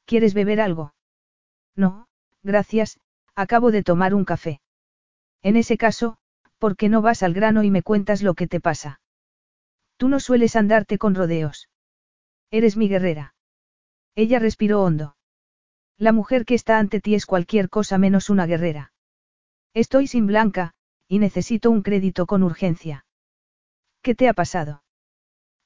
¿Quieres 0.05 0.33
beber 0.33 0.61
algo? 0.61 0.93
No, 1.75 2.07
gracias, 2.43 2.99
acabo 3.35 3.71
de 3.71 3.83
tomar 3.83 4.13
un 4.13 4.25
café. 4.25 4.61
En 5.41 5.55
ese 5.55 5.77
caso, 5.77 6.17
¿por 6.57 6.75
qué 6.75 6.89
no 6.89 7.01
vas 7.01 7.23
al 7.23 7.33
grano 7.33 7.63
y 7.63 7.71
me 7.71 7.83
cuentas 7.83 8.21
lo 8.21 8.33
que 8.33 8.47
te 8.47 8.59
pasa? 8.59 9.01
Tú 9.97 10.07
no 10.09 10.19
sueles 10.19 10.55
andarte 10.55 10.97
con 10.97 11.15
rodeos. 11.15 11.69
Eres 12.51 12.77
mi 12.77 12.87
guerrera. 12.87 13.35
Ella 14.15 14.39
respiró 14.39 14.81
hondo. 14.83 15.15
La 15.97 16.11
mujer 16.11 16.45
que 16.45 16.55
está 16.55 16.79
ante 16.79 17.01
ti 17.01 17.15
es 17.15 17.25
cualquier 17.25 17.69
cosa 17.69 17.97
menos 17.97 18.29
una 18.29 18.45
guerrera. 18.45 18.93
Estoy 19.73 20.07
sin 20.07 20.27
blanca, 20.27 20.73
y 21.07 21.19
necesito 21.19 21.69
un 21.69 21.81
crédito 21.81 22.25
con 22.25 22.43
urgencia. 22.43 23.05
¿Qué 24.01 24.15
te 24.15 24.29
ha 24.29 24.33
pasado? 24.33 24.83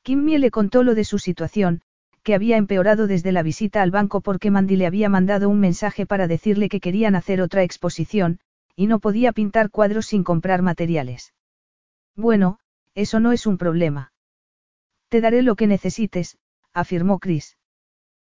Kimmy 0.01 0.37
le 0.37 0.51
contó 0.51 0.83
lo 0.83 0.95
de 0.95 1.05
su 1.05 1.19
situación, 1.19 1.81
que 2.24 2.34
había 2.34 2.58
empeorado 2.58 3.06
desde 3.06 3.32
la 3.32 3.43
visita 3.43 3.82
al 3.82 3.92
banco 3.92 4.22
porque 4.22 4.50
Mandy 4.50 4.77
le 4.77 4.88
había 4.88 5.10
mandado 5.10 5.50
un 5.50 5.60
mensaje 5.60 6.06
para 6.06 6.27
decirle 6.27 6.69
que 6.69 6.80
querían 6.80 7.16
hacer 7.16 7.42
otra 7.42 7.64
exposición, 7.64 8.40
y 8.76 8.88
no 8.88 9.00
podía 9.00 9.34
pintar 9.34 9.69
cuadros 9.69 10.08
sin 10.08 10.24
comprar 10.24 10.61
materiales. 10.61 11.34
Bueno, 12.16 12.60
eso 12.95 13.19
no 13.19 13.32
es 13.32 13.45
un 13.45 13.58
problema. 13.58 14.14
Te 15.10 15.22
daré 15.22 15.42
lo 15.42 15.56
que 15.56 15.68
necesites, 15.68 16.38
afirmó 16.74 17.19
Chris. 17.19 17.58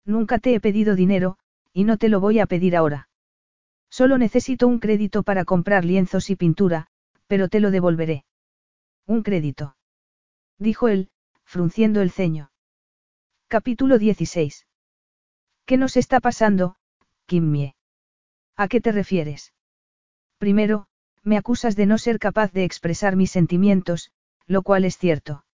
Nunca 0.04 0.38
te 0.38 0.54
he 0.54 0.60
pedido 0.60 0.94
dinero, 0.94 1.38
y 1.72 1.84
no 1.84 1.96
te 1.96 2.08
lo 2.08 2.20
voy 2.20 2.38
a 2.38 2.46
pedir 2.46 2.76
ahora. 2.76 3.08
Solo 3.90 4.18
necesito 4.18 4.68
un 4.68 4.80
crédito 4.80 5.22
para 5.22 5.44
comprar 5.44 5.84
lienzos 5.84 6.28
y 6.30 6.36
pintura, 6.36 6.88
pero 7.26 7.48
te 7.48 7.60
lo 7.60 7.70
devolveré. 7.70 8.24
Un 9.06 9.22
crédito. 9.22 9.76
Dijo 10.58 10.88
él, 10.88 11.08
frunciendo 11.44 12.02
el 12.02 12.10
ceño. 12.10 12.50
Capítulo 13.50 13.96
16. 13.96 14.66
¿Qué 15.64 15.78
nos 15.78 15.96
está 15.96 16.20
pasando, 16.20 16.76
Kimmie? 17.24 17.76
¿A 18.58 18.68
qué 18.68 18.82
te 18.82 18.92
refieres? 18.92 19.54
Primero, 20.36 20.86
me 21.22 21.38
acusas 21.38 21.74
de 21.74 21.86
no 21.86 21.96
ser 21.96 22.18
capaz 22.18 22.52
de 22.52 22.64
expresar 22.64 23.16
mis 23.16 23.30
sentimientos, 23.30 24.10
lo 24.46 24.60
cual 24.60 24.84
es 24.84 24.98
cierto. 24.98 25.46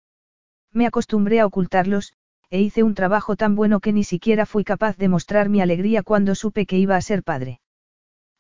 Me 0.72 0.88
acostumbré 0.88 1.40
a 1.40 1.46
ocultarlos, 1.46 2.14
e 2.50 2.62
hice 2.62 2.82
un 2.82 2.96
trabajo 2.96 3.36
tan 3.36 3.54
bueno 3.54 3.80
que 3.80 3.94
ni 3.94 4.04
siquiera 4.04 4.48
fui 4.48 4.64
capaz 4.64 4.98
de 4.98 5.10
mostrar 5.10 5.50
mi 5.50 5.62
alegría 5.62 6.02
cuando 6.02 6.34
supe 6.34 6.66
que 6.66 6.80
iba 6.80 6.96
a 6.96 7.02
ser 7.02 7.22
padre. 7.22 7.62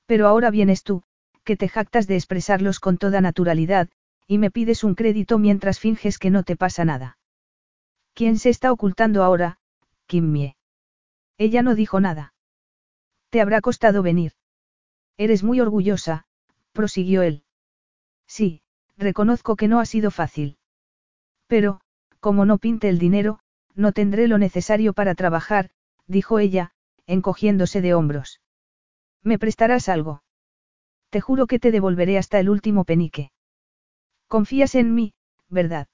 Pero 0.08 0.28
ahora 0.28 0.50
vienes 0.50 0.82
tú, 0.82 1.04
que 1.44 1.58
te 1.58 1.70
jactas 1.70 2.08
de 2.08 2.16
expresarlos 2.16 2.80
con 2.80 2.98
toda 2.98 3.22
naturalidad, 3.22 3.88
y 4.26 4.40
me 4.40 4.50
pides 4.50 4.84
un 4.84 4.96
crédito 4.96 5.38
mientras 5.38 5.80
finges 5.80 6.18
que 6.18 6.32
no 6.32 6.42
te 6.42 6.56
pasa 6.56 6.86
nada. 6.86 7.20
¿Quién 8.14 8.38
se 8.38 8.50
está 8.50 8.72
ocultando 8.72 9.24
ahora, 9.24 9.58
Kimmie? 10.06 10.56
Ella 11.38 11.64
no 11.64 11.76
dijo 11.76 12.00
nada. 12.00 12.34
Te 13.30 13.42
habrá 13.42 13.62
costado 13.62 14.04
venir. 14.04 14.34
Eres 15.18 15.44
muy 15.44 15.60
orgullosa, 15.60 16.26
prosiguió 16.72 17.24
él. 17.24 17.44
Sí, 18.28 18.62
reconozco 18.98 19.56
que 19.56 19.68
no 19.68 19.80
ha 19.80 19.86
sido 19.86 20.12
fácil. 20.12 20.58
Pero, 21.48 21.82
como 22.20 22.46
no 22.46 22.58
pinte 22.60 22.90
el 22.90 23.00
dinero, 23.00 23.40
no 23.76 23.92
tendré 23.92 24.28
lo 24.28 24.38
necesario 24.38 24.94
para 24.94 25.16
trabajar, 25.16 25.72
dijo 26.08 26.40
ella, 26.40 26.72
encogiéndose 27.08 27.82
de 27.82 27.94
hombros. 27.94 28.42
¿Me 29.24 29.40
prestarás 29.40 29.90
algo? 29.90 30.24
Te 31.10 31.22
juro 31.22 31.48
que 31.48 31.60
te 31.60 31.72
devolveré 31.72 32.18
hasta 32.18 32.40
el 32.40 32.50
último 32.50 32.86
penique. 32.86 33.32
Confías 34.28 34.76
en 34.76 34.94
mí, 34.94 35.14
¿verdad? 35.50 35.88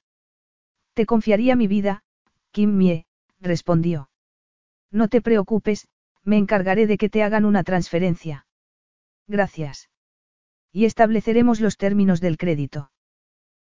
Te 0.94 1.06
confiaría 1.06 1.56
mi 1.56 1.68
vida, 1.68 2.04
Kim 2.52 2.78
Mie, 2.78 3.06
respondió. 3.40 4.10
No 4.92 5.08
te 5.08 5.22
preocupes, 5.22 5.88
me 6.24 6.38
encargaré 6.38 6.88
de 6.88 6.98
que 6.98 7.10
te 7.10 7.24
hagan 7.24 7.46
una 7.46 7.64
transferencia. 7.64 8.48
Gracias. 9.28 9.90
Y 10.72 10.86
estableceremos 10.86 11.60
los 11.60 11.78
términos 11.78 12.22
del 12.22 12.38
crédito. 12.38 12.92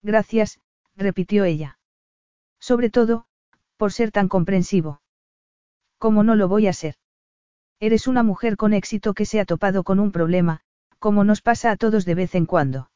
Gracias, 0.02 0.60
repitió 0.96 1.44
ella. 1.44 1.78
Sobre 2.60 2.90
todo, 2.90 3.26
por 3.76 3.92
ser 3.92 4.10
tan 4.10 4.28
comprensivo. 4.28 5.00
¿Cómo 5.98 6.22
no 6.22 6.36
lo 6.36 6.48
voy 6.48 6.66
a 6.66 6.72
ser? 6.72 6.96
Eres 7.80 8.06
una 8.06 8.22
mujer 8.22 8.56
con 8.56 8.72
éxito 8.72 9.14
que 9.14 9.24
se 9.24 9.40
ha 9.40 9.44
topado 9.44 9.84
con 9.84 10.00
un 10.00 10.10
problema, 10.10 10.60
como 10.98 11.24
nos 11.24 11.42
pasa 11.42 11.70
a 11.70 11.76
todos 11.76 12.04
de 12.04 12.14
vez 12.14 12.34
en 12.34 12.46
cuando. 12.46 12.90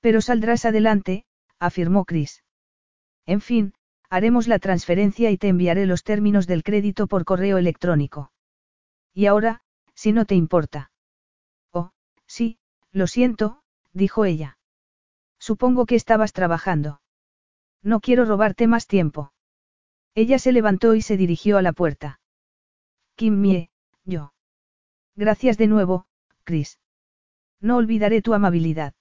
Pero 0.00 0.20
saldrás 0.20 0.64
adelante, 0.64 1.24
afirmó 1.58 2.04
Chris. 2.04 2.44
En 3.26 3.40
fin, 3.40 3.74
haremos 4.10 4.48
la 4.48 4.58
transferencia 4.58 5.30
y 5.30 5.38
te 5.38 5.48
enviaré 5.48 5.86
los 5.86 6.02
términos 6.02 6.46
del 6.48 6.64
crédito 6.64 7.06
por 7.06 7.24
correo 7.24 7.58
electrónico. 7.58 8.32
Y 9.14 9.26
ahora, 9.26 9.62
si 9.94 10.12
no 10.12 10.24
te 10.24 10.34
importa. 10.34 10.90
Oh, 11.72 11.92
sí, 12.26 12.58
Lo 12.92 13.06
siento, 13.06 13.62
dijo 13.92 14.24
ella. 14.24 14.58
Supongo 15.38 15.86
que 15.86 15.94
estabas 15.94 16.32
trabajando. 16.32 17.00
No 17.82 18.00
quiero 18.00 18.24
robarte 18.24 18.66
más 18.66 18.88
tiempo. 18.88 19.32
Ella 20.14 20.40
se 20.40 20.52
levantó 20.52 20.96
y 20.96 21.02
se 21.02 21.16
dirigió 21.16 21.56
a 21.56 21.62
la 21.62 21.72
puerta. 21.72 22.20
Kim 23.14 23.40
Mie, 23.40 23.70
yo. 24.04 24.32
Gracias 25.14 25.56
de 25.56 25.68
nuevo, 25.68 26.06
Chris. 26.42 26.80
No 27.60 27.76
olvidaré 27.76 28.22
tu 28.22 28.34
amabilidad. 28.34 28.94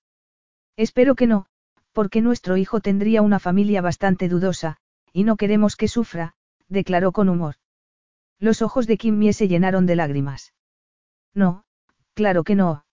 Espero 0.75 1.15
que 1.15 1.25
no, 1.25 1.47
porque 1.93 2.21
nuestro 2.21 2.57
hijo 2.57 2.79
tendría 2.79 3.21
una 3.23 3.39
familia 3.39 3.81
bastante 3.81 4.29
dudosa, 4.29 4.77
y 5.13 5.23
no 5.23 5.37
queremos 5.37 5.75
que 5.75 5.87
sufra, 5.87 6.35
declaró 6.67 7.11
con 7.11 7.29
humor. 7.29 7.55
Los 8.39 8.61
ojos 8.61 8.87
de 8.87 8.97
Kim 8.97 9.17
Mie 9.17 9.33
se 9.33 9.47
llenaron 9.47 9.85
de 9.85 9.95
lágrimas. 9.95 10.53
No, 11.33 11.63
claro 12.13 12.43
que 12.43 12.55
no. 12.55 12.85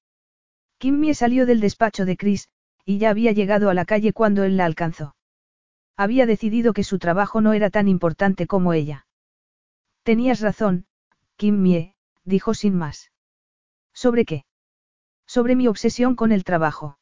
Kim 0.79 0.99
Mie 0.99 1.15
salió 1.15 1.47
del 1.47 1.61
despacho 1.61 2.05
de 2.05 2.17
Chris, 2.17 2.49
y 2.85 2.99
ya 2.99 3.11
había 3.11 3.33
llegado 3.33 3.71
a 3.71 3.75
la 3.75 3.85
calle 3.85 4.13
cuando 4.13 4.45
él 4.45 4.57
la 4.57 4.65
alcanzó. 4.65 5.17
Había 5.97 6.27
decidido 6.27 6.73
que 6.73 6.85
su 6.85 6.99
trabajo 6.99 7.41
no 7.41 7.53
era 7.53 7.71
tan 7.71 7.89
importante 7.89 8.47
como 8.47 8.73
ella. 8.73 9.07
Tenías 10.03 10.41
razón, 10.41 10.87
Kim 11.37 11.63
Mie, 11.63 11.97
dijo 12.25 12.55
sin 12.55 12.77
más. 12.77 13.11
¿Sobre 13.93 14.25
qué? 14.25 14.45
Sobre 15.27 15.57
mi 15.57 15.67
obsesión 15.67 16.15
con 16.15 16.31
el 16.31 16.45
trabajo. 16.45 16.99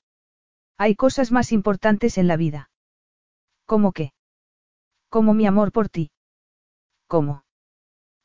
Hay 0.78 0.94
cosas 0.94 1.32
más 1.32 1.52
importantes 1.52 2.16
en 2.18 2.28
la 2.28 2.36
vida. 2.36 2.70
¿Cómo 3.66 3.92
qué? 3.92 4.13
Como 5.14 5.32
mi 5.32 5.46
amor 5.46 5.70
por 5.70 5.88
ti. 5.88 6.10
¿Cómo? 7.06 7.44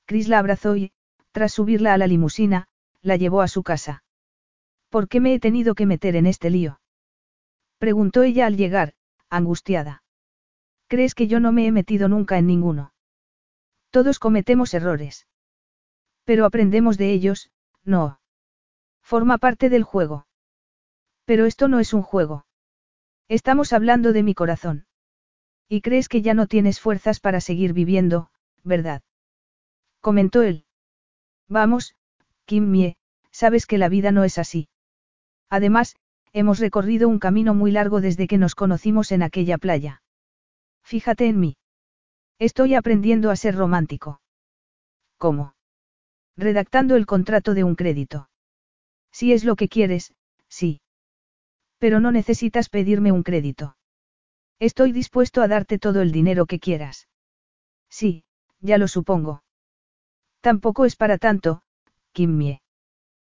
Chris 0.08 0.28
la 0.28 0.40
abrazó 0.40 0.76
y, 0.76 0.92
tras 1.32 1.54
subirla 1.54 1.94
a 1.94 2.00
la 2.00 2.08
limusina, 2.08 2.68
la 3.04 3.16
llevó 3.16 3.44
a 3.44 3.48
su 3.48 3.62
casa. 3.62 4.04
¿Por 4.90 5.08
qué 5.08 5.20
me 5.20 5.36
he 5.36 5.40
tenido 5.40 5.76
que 5.76 5.86
meter 5.86 6.16
en 6.16 6.26
este 6.26 6.50
lío? 6.50 6.82
Preguntó 7.78 8.24
ella 8.24 8.48
al 8.48 8.58
llegar, 8.58 8.96
angustiada. 9.30 10.02
¿Crees 10.88 11.14
que 11.14 11.28
yo 11.28 11.40
no 11.40 11.52
me 11.52 11.68
he 11.68 11.72
metido 11.72 12.10
nunca 12.10 12.40
en 12.40 12.48
ninguno? 12.48 12.92
Todos 13.92 14.18
cometemos 14.18 14.74
errores. 14.74 15.28
Pero 16.24 16.44
aprendemos 16.44 16.98
de 16.98 17.14
ellos, 17.14 17.52
no. 17.84 18.20
Forma 19.04 19.38
parte 19.38 19.70
del 19.70 19.84
juego. 19.84 20.26
Pero 21.26 21.46
esto 21.46 21.68
no 21.68 21.80
es 21.80 21.94
un 21.94 22.02
juego. 22.02 22.48
Estamos 23.28 23.74
hablando 23.74 24.12
de 24.12 24.24
mi 24.24 24.34
corazón. 24.34 24.88
Y 25.70 25.82
crees 25.82 26.10
que 26.10 26.24
ya 26.24 26.34
no 26.34 26.48
tienes 26.48 26.80
fuerzas 26.80 27.20
para 27.20 27.40
seguir 27.40 27.74
viviendo, 27.74 28.32
¿verdad? 28.64 29.04
Comentó 30.02 30.42
él. 30.42 30.66
Vamos, 31.48 31.96
Kim 32.46 32.72
Mie, 32.72 32.98
sabes 33.32 33.68
que 33.68 33.78
la 33.78 33.88
vida 33.88 34.12
no 34.12 34.24
es 34.24 34.40
así. 34.40 34.68
Además, 35.50 35.96
hemos 36.34 36.60
recorrido 36.60 37.08
un 37.08 37.20
camino 37.20 37.54
muy 37.54 37.72
largo 37.72 38.02
desde 38.02 38.28
que 38.28 38.40
nos 38.40 38.56
conocimos 38.56 39.12
en 39.12 39.22
aquella 39.22 39.60
playa. 39.60 40.02
Fíjate 40.84 41.28
en 41.28 41.40
mí. 41.40 41.58
Estoy 42.40 42.74
aprendiendo 42.74 43.30
a 43.30 43.36
ser 43.36 43.56
romántico. 43.56 44.22
¿Cómo? 45.18 45.54
Redactando 46.36 46.96
el 46.96 47.06
contrato 47.06 47.54
de 47.54 47.64
un 47.64 47.76
crédito. 47.76 48.30
Si 49.12 49.34
es 49.34 49.44
lo 49.44 49.56
que 49.56 49.68
quieres, 49.68 50.14
sí. 50.48 50.82
Pero 51.78 52.00
no 52.00 52.12
necesitas 52.12 52.70
pedirme 52.70 53.12
un 53.12 53.24
crédito. 53.24 53.76
Estoy 54.60 54.92
dispuesto 54.92 55.42
a 55.42 55.48
darte 55.48 55.80
todo 55.80 56.02
el 56.02 56.12
dinero 56.12 56.46
que 56.46 56.60
quieras. 56.60 57.08
Sí, 57.90 58.26
ya 58.60 58.78
lo 58.78 58.88
supongo. 58.88 59.44
Tampoco 60.42 60.86
es 60.86 60.96
para 60.96 61.18
tanto, 61.18 61.62
Kim 62.12 62.38
Mie. 62.38 62.62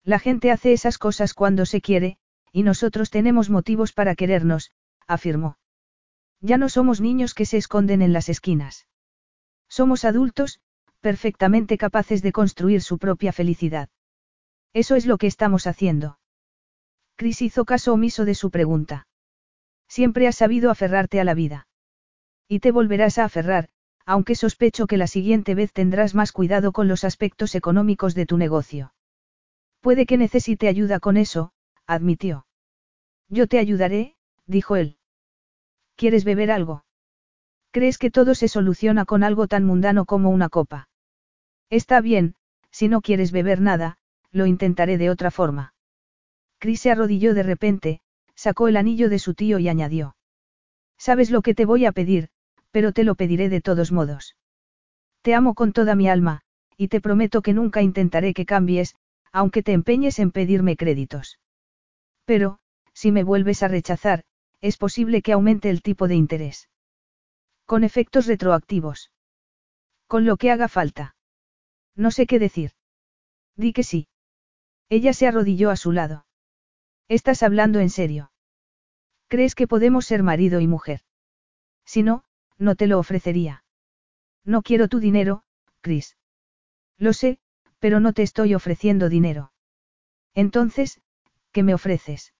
La 0.02 0.18
gente 0.18 0.50
hace 0.50 0.73
esas 0.73 0.97
cosas 0.97 1.34
cuando 1.34 1.66
se 1.66 1.81
quiere, 1.82 2.16
y 2.52 2.62
nosotros 2.62 3.10
tenemos 3.10 3.50
motivos 3.50 3.92
para 3.92 4.15
querernos, 4.15 4.73
afirmó. 5.07 5.58
Ya 6.40 6.57
no 6.57 6.70
somos 6.70 7.02
niños 7.02 7.34
que 7.34 7.44
se 7.44 7.58
esconden 7.58 8.00
en 8.00 8.15
las 8.15 8.31
esquinas. 8.31 8.86
Somos 9.68 10.07
adultos, 10.07 10.60
perfectamente 11.00 11.76
capaces 11.76 12.23
de 12.23 12.32
construir 12.32 12.82
su 12.82 12.99
propia 12.99 13.32
felicidad. 13.32 13.90
Eso 14.73 14.97
es 14.97 15.05
lo 15.05 15.18
que 15.18 15.26
estamos 15.26 15.66
haciendo. 15.66 16.18
Chris 17.16 17.42
hizo 17.42 17.66
caso 17.66 17.92
omiso 17.92 18.24
de 18.24 18.34
su 18.34 18.50
pregunta. 18.50 19.07
Siempre 19.90 20.28
has 20.28 20.36
sabido 20.36 20.70
aferrarte 20.70 21.20
a 21.20 21.24
la 21.24 21.34
vida. 21.34 21.66
Y 22.46 22.60
te 22.60 22.70
volverás 22.70 23.18
a 23.18 23.24
aferrar, 23.24 23.68
aunque 24.06 24.36
sospecho 24.36 24.86
que 24.86 24.96
la 24.96 25.08
siguiente 25.08 25.56
vez 25.56 25.72
tendrás 25.72 26.14
más 26.14 26.30
cuidado 26.30 26.70
con 26.70 26.86
los 26.86 27.02
aspectos 27.02 27.56
económicos 27.56 28.14
de 28.14 28.24
tu 28.24 28.38
negocio. 28.38 28.94
Puede 29.80 30.06
que 30.06 30.16
necesite 30.16 30.68
ayuda 30.68 31.00
con 31.00 31.16
eso, 31.16 31.52
admitió. 31.88 32.46
Yo 33.28 33.48
te 33.48 33.58
ayudaré, 33.58 34.14
dijo 34.46 34.76
él. 34.76 34.96
¿Quieres 35.96 36.24
beber 36.24 36.52
algo? 36.52 36.84
¿Crees 37.72 37.98
que 37.98 38.12
todo 38.12 38.36
se 38.36 38.46
soluciona 38.46 39.04
con 39.04 39.24
algo 39.24 39.48
tan 39.48 39.64
mundano 39.64 40.04
como 40.04 40.30
una 40.30 40.48
copa? 40.48 40.88
Está 41.68 42.00
bien, 42.00 42.36
si 42.70 42.86
no 42.86 43.00
quieres 43.00 43.32
beber 43.32 43.60
nada, 43.60 43.96
lo 44.30 44.46
intentaré 44.46 44.98
de 44.98 45.10
otra 45.10 45.32
forma. 45.32 45.74
Chris 46.58 46.80
se 46.80 46.92
arrodilló 46.92 47.34
de 47.34 47.42
repente, 47.42 48.00
sacó 48.40 48.68
el 48.68 48.78
anillo 48.78 49.10
de 49.10 49.18
su 49.18 49.34
tío 49.34 49.58
y 49.58 49.68
añadió. 49.68 50.16
Sabes 50.96 51.30
lo 51.30 51.42
que 51.42 51.54
te 51.54 51.66
voy 51.66 51.84
a 51.84 51.92
pedir, 51.92 52.30
pero 52.70 52.92
te 52.92 53.04
lo 53.04 53.14
pediré 53.14 53.50
de 53.50 53.60
todos 53.60 53.92
modos. 53.92 54.34
Te 55.20 55.34
amo 55.34 55.52
con 55.54 55.74
toda 55.74 55.94
mi 55.94 56.08
alma, 56.08 56.40
y 56.78 56.88
te 56.88 57.02
prometo 57.02 57.42
que 57.42 57.52
nunca 57.52 57.82
intentaré 57.82 58.32
que 58.32 58.46
cambies, 58.46 58.96
aunque 59.30 59.62
te 59.62 59.72
empeñes 59.72 60.18
en 60.18 60.30
pedirme 60.30 60.78
créditos. 60.78 61.38
Pero, 62.24 62.60
si 62.94 63.12
me 63.12 63.24
vuelves 63.24 63.62
a 63.62 63.68
rechazar, 63.68 64.24
es 64.62 64.78
posible 64.78 65.20
que 65.20 65.32
aumente 65.32 65.68
el 65.68 65.82
tipo 65.82 66.08
de 66.08 66.14
interés. 66.14 66.70
Con 67.66 67.84
efectos 67.84 68.24
retroactivos. 68.26 69.12
Con 70.06 70.24
lo 70.24 70.38
que 70.38 70.50
haga 70.50 70.68
falta. 70.68 71.14
No 71.94 72.10
sé 72.10 72.26
qué 72.26 72.38
decir. 72.38 72.70
Di 73.54 73.74
que 73.74 73.82
sí. 73.82 74.08
Ella 74.88 75.12
se 75.12 75.26
arrodilló 75.26 75.68
a 75.68 75.76
su 75.76 75.92
lado. 75.92 76.24
¿Estás 77.10 77.42
hablando 77.42 77.80
en 77.80 77.90
serio? 77.90 78.30
¿Crees 79.26 79.56
que 79.56 79.66
podemos 79.66 80.06
ser 80.06 80.22
marido 80.22 80.60
y 80.60 80.68
mujer? 80.68 81.00
Si 81.84 82.05
no, 82.05 82.22
no 82.56 82.76
te 82.76 82.86
lo 82.86 83.00
ofrecería. 83.00 83.64
No 84.44 84.62
quiero 84.62 84.86
tu 84.86 85.00
dinero, 85.00 85.42
Chris. 85.80 86.16
Lo 86.98 87.12
sé, 87.12 87.40
pero 87.80 87.98
no 87.98 88.12
te 88.12 88.22
estoy 88.22 88.55
ofreciendo 88.55 89.08
dinero. 89.08 89.50
Entonces, 90.34 91.00
¿qué 91.50 91.64
me 91.64 91.74
ofreces? 91.74 92.32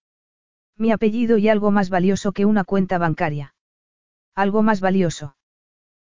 Mi 0.77 0.93
apellido 0.93 1.37
y 1.37 1.49
algo 1.49 1.73
más 1.73 1.91
valioso 1.91 2.31
que 2.31 2.45
una 2.45 2.63
cuenta 2.63 2.97
bancaria. 2.97 3.57
Algo 4.37 4.63
más 4.63 4.81
valioso. 4.81 5.37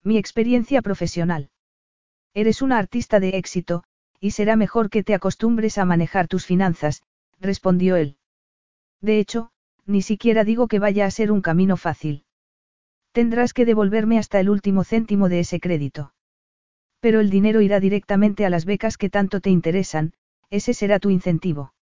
Mi 0.04 0.16
experiencia 0.16 0.80
profesional. 0.80 1.50
Eres 2.34 2.62
una 2.62 2.78
artista 2.78 3.18
de 3.18 3.30
éxito, 3.30 3.82
y 4.20 4.30
será 4.30 4.54
mejor 4.54 4.90
que 4.90 5.02
te 5.02 5.14
acostumbres 5.14 5.76
a 5.76 5.84
manejar 5.84 6.28
tus 6.28 6.46
finanzas, 6.46 7.02
respondió 7.40 7.96
él. 7.96 8.16
De 9.00 9.18
hecho, 9.18 9.50
ni 9.86 10.02
siquiera 10.02 10.44
digo 10.44 10.68
que 10.68 10.78
vaya 10.78 11.06
a 11.06 11.10
ser 11.10 11.30
un 11.30 11.40
camino 11.40 11.76
fácil. 11.76 12.24
Tendrás 13.12 13.52
que 13.52 13.64
devolverme 13.64 14.18
hasta 14.18 14.40
el 14.40 14.50
último 14.50 14.82
céntimo 14.84 15.28
de 15.28 15.40
ese 15.40 15.60
crédito. 15.60 16.14
Pero 17.00 17.20
el 17.20 17.30
dinero 17.30 17.60
irá 17.60 17.80
directamente 17.80 18.46
a 18.46 18.50
las 18.50 18.64
becas 18.64 18.96
que 18.96 19.10
tanto 19.10 19.40
te 19.40 19.50
interesan, 19.50 20.14
ese 20.50 20.74
será 20.74 20.98
tu 20.98 21.10
incentivo. 21.10 21.74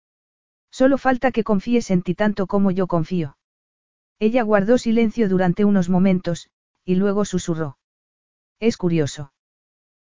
Solo 0.70 0.98
falta 0.98 1.30
que 1.30 1.44
confíes 1.44 1.90
en 1.90 2.02
ti 2.02 2.14
tanto 2.14 2.46
como 2.46 2.70
yo 2.70 2.86
confío. 2.86 3.36
Ella 4.18 4.42
guardó 4.42 4.78
silencio 4.78 5.28
durante 5.28 5.64
unos 5.64 5.88
momentos, 5.88 6.48
y 6.84 6.94
luego 6.94 7.24
susurró. 7.24 7.78
Es 8.60 8.76
curioso. 8.76 9.32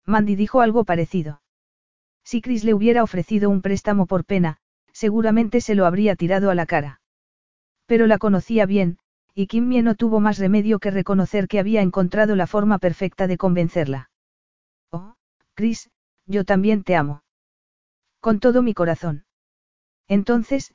Mandy 0.06 0.34
dijo 0.36 0.60
algo 0.60 0.84
parecido. 0.84 1.42
Si 2.24 2.40
Chris 2.40 2.64
le 2.64 2.74
hubiera 2.74 3.02
ofrecido 3.02 3.50
un 3.50 3.62
préstamo 3.62 4.06
por 4.06 4.24
pena, 4.24 4.58
seguramente 5.00 5.62
se 5.62 5.74
lo 5.74 5.86
habría 5.86 6.14
tirado 6.14 6.50
a 6.50 6.54
la 6.54 6.66
cara. 6.66 7.00
Pero 7.86 8.06
la 8.06 8.18
conocía 8.18 8.66
bien, 8.66 8.98
y 9.34 9.46
Kim 9.46 9.66
Mie 9.66 9.82
no 9.82 9.94
tuvo 9.94 10.20
más 10.20 10.36
remedio 10.36 10.78
que 10.78 10.90
reconocer 10.90 11.48
que 11.48 11.58
había 11.58 11.80
encontrado 11.80 12.36
la 12.36 12.46
forma 12.46 12.78
perfecta 12.78 13.26
de 13.26 13.38
convencerla. 13.38 14.10
Oh, 14.92 15.14
Chris, 15.54 15.90
yo 16.26 16.44
también 16.44 16.84
te 16.84 16.96
amo. 16.96 17.22
Con 18.20 18.40
todo 18.40 18.60
mi 18.60 18.74
corazón. 18.74 19.24
Entonces, 20.06 20.74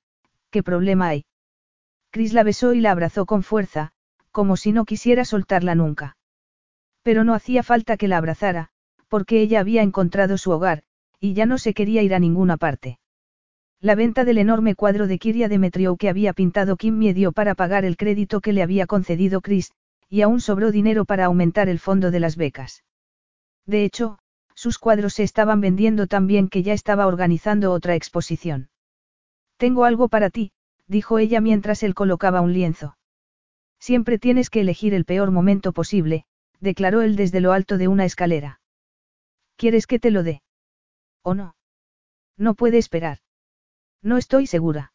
¿qué 0.49 0.63
problema 0.63 1.09
hay? 1.09 1.25
Chris 2.09 2.33
la 2.33 2.41
besó 2.41 2.73
y 2.73 2.81
la 2.81 2.91
abrazó 2.93 3.27
con 3.27 3.43
fuerza, 3.43 3.91
como 4.31 4.57
si 4.57 4.71
no 4.71 4.85
quisiera 4.85 5.23
soltarla 5.23 5.75
nunca. 5.75 6.17
Pero 7.03 7.23
no 7.23 7.35
hacía 7.35 7.61
falta 7.61 7.95
que 7.95 8.07
la 8.07 8.17
abrazara, 8.17 8.69
porque 9.07 9.39
ella 9.39 9.59
había 9.59 9.83
encontrado 9.83 10.39
su 10.39 10.49
hogar, 10.49 10.81
y 11.19 11.35
ya 11.35 11.45
no 11.45 11.59
se 11.59 11.75
quería 11.75 12.01
ir 12.01 12.15
a 12.15 12.19
ninguna 12.19 12.57
parte. 12.57 12.97
La 13.85 13.93
venta 13.93 14.25
del 14.25 14.39
enorme 14.39 14.73
cuadro 14.73 15.05
de 15.05 15.19
Kiria 15.19 15.47
Demetriou 15.47 15.95
que 15.95 16.09
había 16.09 16.33
pintado 16.33 16.75
Kim 16.75 16.99
dio 17.13 17.31
para 17.31 17.53
pagar 17.53 17.85
el 17.85 17.97
crédito 17.97 18.41
que 18.41 18.51
le 18.51 18.63
había 18.63 18.87
concedido 18.87 19.41
Chris, 19.41 19.73
y 20.09 20.23
aún 20.23 20.41
sobró 20.41 20.71
dinero 20.71 21.05
para 21.05 21.25
aumentar 21.25 21.69
el 21.69 21.77
fondo 21.77 22.09
de 22.09 22.19
las 22.19 22.35
becas. 22.35 22.83
De 23.67 23.83
hecho, 23.85 24.17
sus 24.55 24.79
cuadros 24.79 25.13
se 25.13 25.21
estaban 25.21 25.61
vendiendo 25.61 26.07
tan 26.07 26.25
bien 26.25 26.47
que 26.49 26.63
ya 26.63 26.73
estaba 26.73 27.05
organizando 27.05 27.71
otra 27.71 27.93
exposición. 27.93 28.69
Tengo 29.57 29.85
algo 29.85 30.07
para 30.07 30.31
ti, 30.31 30.51
dijo 30.87 31.19
ella 31.19 31.39
mientras 31.39 31.83
él 31.83 31.93
colocaba 31.93 32.41
un 32.41 32.53
lienzo. 32.53 32.97
Siempre 33.77 34.17
tienes 34.17 34.49
que 34.49 34.61
elegir 34.61 34.95
el 34.95 35.05
peor 35.05 35.29
momento 35.29 35.73
posible, 35.73 36.25
declaró 36.59 37.03
él 37.03 37.15
desde 37.15 37.39
lo 37.39 37.51
alto 37.51 37.77
de 37.77 37.87
una 37.87 38.05
escalera. 38.05 38.61
¿Quieres 39.57 39.85
que 39.85 39.99
te 39.99 40.09
lo 40.09 40.23
dé? 40.23 40.41
¿O 41.21 41.35
no? 41.35 41.55
No 42.35 42.55
puede 42.55 42.79
esperar. 42.79 43.19
No 44.05 44.17
estoy 44.17 44.45
segura. 44.45 44.93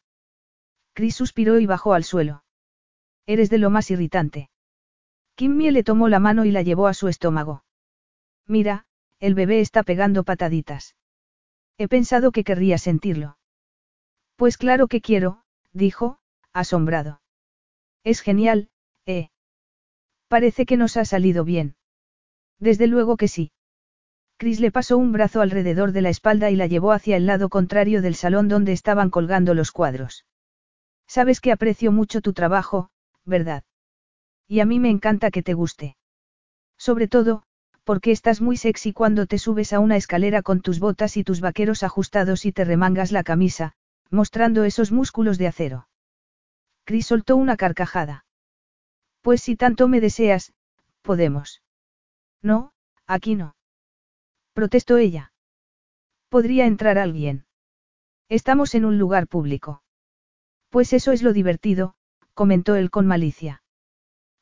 Chris 0.92 1.16
suspiró 1.16 1.58
y 1.58 1.66
bajó 1.66 1.94
al 1.94 2.04
suelo. 2.04 2.44
Eres 3.26 3.50
de 3.50 3.58
lo 3.58 3.68
más 3.68 3.90
irritante. 3.90 4.50
Kimmy 5.34 5.72
le 5.72 5.82
tomó 5.82 6.08
la 6.08 6.20
mano 6.20 6.44
y 6.44 6.52
la 6.52 6.62
llevó 6.62 6.86
a 6.86 6.94
su 6.94 7.08
estómago. 7.08 7.64
Mira, 8.46 8.86
el 9.18 9.34
bebé 9.34 9.60
está 9.60 9.82
pegando 9.82 10.22
pataditas. 10.22 10.94
He 11.76 11.88
pensado 11.88 12.30
que 12.30 12.44
querría 12.44 12.78
sentirlo. 12.78 13.36
Pues 14.36 14.56
claro 14.56 14.86
que 14.86 15.00
quiero, 15.00 15.42
dijo, 15.72 16.20
asombrado. 16.52 17.20
Es 18.04 18.20
genial, 18.20 18.70
¿eh? 19.06 19.30
Parece 20.28 20.66
que 20.66 20.76
nos 20.76 20.96
ha 20.96 21.04
salido 21.04 21.42
bien. 21.42 21.74
Desde 22.60 22.86
luego 22.86 23.16
que 23.16 23.26
sí. 23.26 23.50
Chris 24.40 24.58
le 24.58 24.70
pasó 24.70 24.96
un 24.96 25.12
brazo 25.12 25.42
alrededor 25.42 25.92
de 25.92 26.00
la 26.00 26.08
espalda 26.08 26.50
y 26.50 26.56
la 26.56 26.66
llevó 26.66 26.92
hacia 26.92 27.18
el 27.18 27.26
lado 27.26 27.50
contrario 27.50 28.00
del 28.00 28.14
salón 28.14 28.48
donde 28.48 28.72
estaban 28.72 29.10
colgando 29.10 29.52
los 29.52 29.70
cuadros. 29.70 30.24
Sabes 31.06 31.42
que 31.42 31.52
aprecio 31.52 31.92
mucho 31.92 32.22
tu 32.22 32.32
trabajo, 32.32 32.88
¿verdad? 33.26 33.64
Y 34.48 34.60
a 34.60 34.64
mí 34.64 34.80
me 34.80 34.88
encanta 34.88 35.30
que 35.30 35.42
te 35.42 35.52
guste. 35.52 35.98
Sobre 36.78 37.06
todo, 37.06 37.42
porque 37.84 38.12
estás 38.12 38.40
muy 38.40 38.56
sexy 38.56 38.94
cuando 38.94 39.26
te 39.26 39.36
subes 39.36 39.74
a 39.74 39.78
una 39.78 39.98
escalera 39.98 40.40
con 40.40 40.62
tus 40.62 40.80
botas 40.80 41.18
y 41.18 41.22
tus 41.22 41.42
vaqueros 41.42 41.82
ajustados 41.82 42.46
y 42.46 42.52
te 42.52 42.64
remangas 42.64 43.12
la 43.12 43.24
camisa, 43.24 43.74
mostrando 44.08 44.64
esos 44.64 44.90
músculos 44.90 45.36
de 45.36 45.48
acero. 45.48 45.86
Chris 46.84 47.08
soltó 47.08 47.36
una 47.36 47.58
carcajada. 47.58 48.24
Pues 49.20 49.42
si 49.42 49.54
tanto 49.54 49.86
me 49.86 50.00
deseas, 50.00 50.54
podemos. 51.02 51.60
No, 52.40 52.72
aquí 53.06 53.34
no. 53.34 53.54
Protestó 54.52 54.98
ella. 54.98 55.32
Podría 56.28 56.66
entrar 56.66 56.98
alguien. 56.98 57.46
Estamos 58.28 58.74
en 58.74 58.84
un 58.84 58.98
lugar 58.98 59.26
público. 59.26 59.82
Pues 60.68 60.92
eso 60.92 61.12
es 61.12 61.22
lo 61.22 61.32
divertido, 61.32 61.94
comentó 62.34 62.76
él 62.76 62.90
con 62.90 63.06
malicia. 63.06 63.62